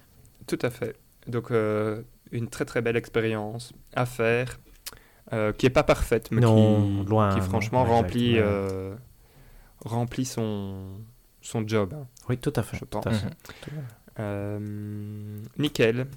Tout 0.48 0.60
à 0.62 0.72
fait. 0.72 0.96
Donc 1.28 1.52
une 1.52 2.48
très 2.50 2.66
très 2.66 2.82
belle 2.82 2.98
expérience 2.98 3.74
à 3.96 4.06
faire, 4.06 4.60
qui 5.58 5.66
est 5.66 5.74
pas 5.74 5.84
parfaite, 5.84 6.30
mais 6.32 6.42
qui, 6.42 7.06
loin, 7.06 7.36
qui 7.36 7.42
franchement 7.42 7.86
remplit 7.86 8.40
remplit 9.84 10.26
son, 10.26 10.98
son 11.42 11.68
job. 11.68 11.94
Oui, 12.30 12.38
tout 12.38 12.54
à 12.56 12.64
fait. 12.64 12.78
Je 12.78 12.86
pense. 12.86 13.06
Euh, 14.20 15.40
nickel. 15.58 16.08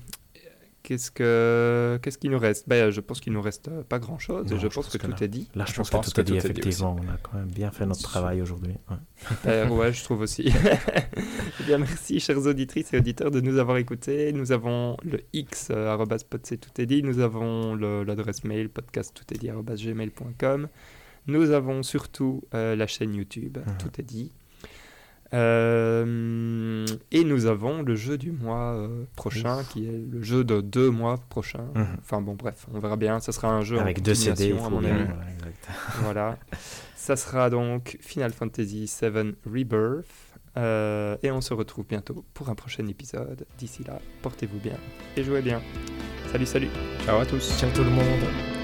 Qu'est-ce 0.83 1.11
que 1.11 1.99
qu'est-ce 2.01 2.17
qu'il 2.17 2.31
nous 2.31 2.39
reste? 2.39 2.69
Ben, 2.69 2.91
je 2.91 3.01
pense 3.01 3.21
qu'il 3.21 3.33
nous 3.33 3.43
reste 3.43 3.69
pas 3.89 3.99
grand 3.99 4.21
chose. 4.21 4.47
je, 4.49 4.69
pense 4.69 4.89
que, 4.89 4.99
tout 4.99 5.25
est 5.25 5.27
dit. 5.27 5.49
Là, 5.57 5.65
je, 5.67 5.75
pense, 5.75 5.91
que, 5.91 5.97
tout 5.97 6.21
est 6.21 6.23
dit. 6.23 6.37
Effectivement, 6.37 6.97
on 6.97 7.09
a 7.09 7.17
quand 7.21 7.37
même 7.37 7.51
bien 7.51 7.73
fait 7.73 7.87
notre 7.87 8.03
travail 8.03 8.41
aujourd'hui. 8.41 8.75
Ouais. 8.89 9.67
ouais, 9.69 9.93
je 9.93 10.05
trouve 10.05 10.21
aussi. 10.21 10.45
Eh 10.47 11.65
bien, 11.65 11.79
merci, 11.79 12.21
chers 12.21 12.39
auditrices 12.47 12.95
et 12.95 12.99
auditeurs, 12.99 13.33
de 13.33 13.41
nous 13.41 13.59
avoir 13.59 13.79
écoutés. 13.79 14.33
Nous 14.33 14.53
avons 14.53 14.97
le 15.03 15.23
x 15.33 15.71
euh, 15.73 15.97
tout 15.97 16.81
est 16.81 16.87
dit. 16.87 17.03
Nous 17.03 17.19
avons 17.19 17.75
l'adresse 17.75 18.45
mail 18.45 18.69
podcast 18.69 19.13
tout 19.13 19.35
est 19.35 19.39
dit 19.39 19.49
gmail.com. 19.49 20.69
Nous 21.27 21.51
avons 21.51 21.83
surtout 21.83 22.43
euh, 22.55 22.77
la 22.77 22.87
chaîne 22.87 23.15
YouTube, 23.15 23.59
mhm. 23.59 23.79
tout 23.79 24.01
est 24.01 24.05
dit. 24.05 24.33
Euh, 25.35 26.87
et 27.11 27.25
nous 27.25 27.47
avons 27.47 27.83
le 27.83 27.97
jeu 27.97 28.17
du 28.17 28.31
mois 28.31 28.75
euh, 28.75 29.05
prochain, 29.17 29.65
qui 29.65 29.87
est 29.87 29.99
le 30.11 30.23
jeu 30.23 30.45
de 30.45 30.61
deux 30.61 30.91
mois 30.91 31.19
prochains. 31.29 31.69
Mhm. 31.75 31.97
Enfin 31.99 32.21
bon, 32.21 32.35
bref, 32.35 32.67
on 32.73 32.79
verra 32.79 32.97
bien. 32.97 33.19
Ça 33.21 33.33
sera 33.33 33.49
un 33.49 33.63
jeu 33.63 33.77
en 33.77 33.81
Avec 33.81 34.03
deux 34.03 34.15
CD, 34.15 34.53
à 34.53 34.69
mon 34.69 34.85
avis. 34.85 35.05
voilà. 36.03 36.39
Ça 36.95 37.17
sera 37.17 37.51
donc 37.51 37.99
Final 38.01 38.33
Fantasy 38.33 38.91
VII 39.01 39.35
Rebirth. 39.45 40.07
Euh, 40.57 41.17
et 41.23 41.31
on 41.31 41.43
se 41.43 41.53
retrouve 41.53 41.85
bientôt 41.87 42.25
pour 42.33 42.49
un 42.49 42.55
prochain 42.55 42.87
épisode. 42.87 43.47
D'ici 43.59 43.85
là, 43.85 44.01
portez-vous 44.23 44.59
bien 44.59 44.79
et 45.17 45.23
jouez 45.23 45.43
bien. 45.43 45.61
Salut, 46.33 46.47
salut. 46.47 46.69
Ciao 47.05 47.21
à 47.21 47.27
tous. 47.27 47.59
Ciao 47.59 47.71
tout 47.75 47.85
le 47.85 47.91
monde. 47.91 48.56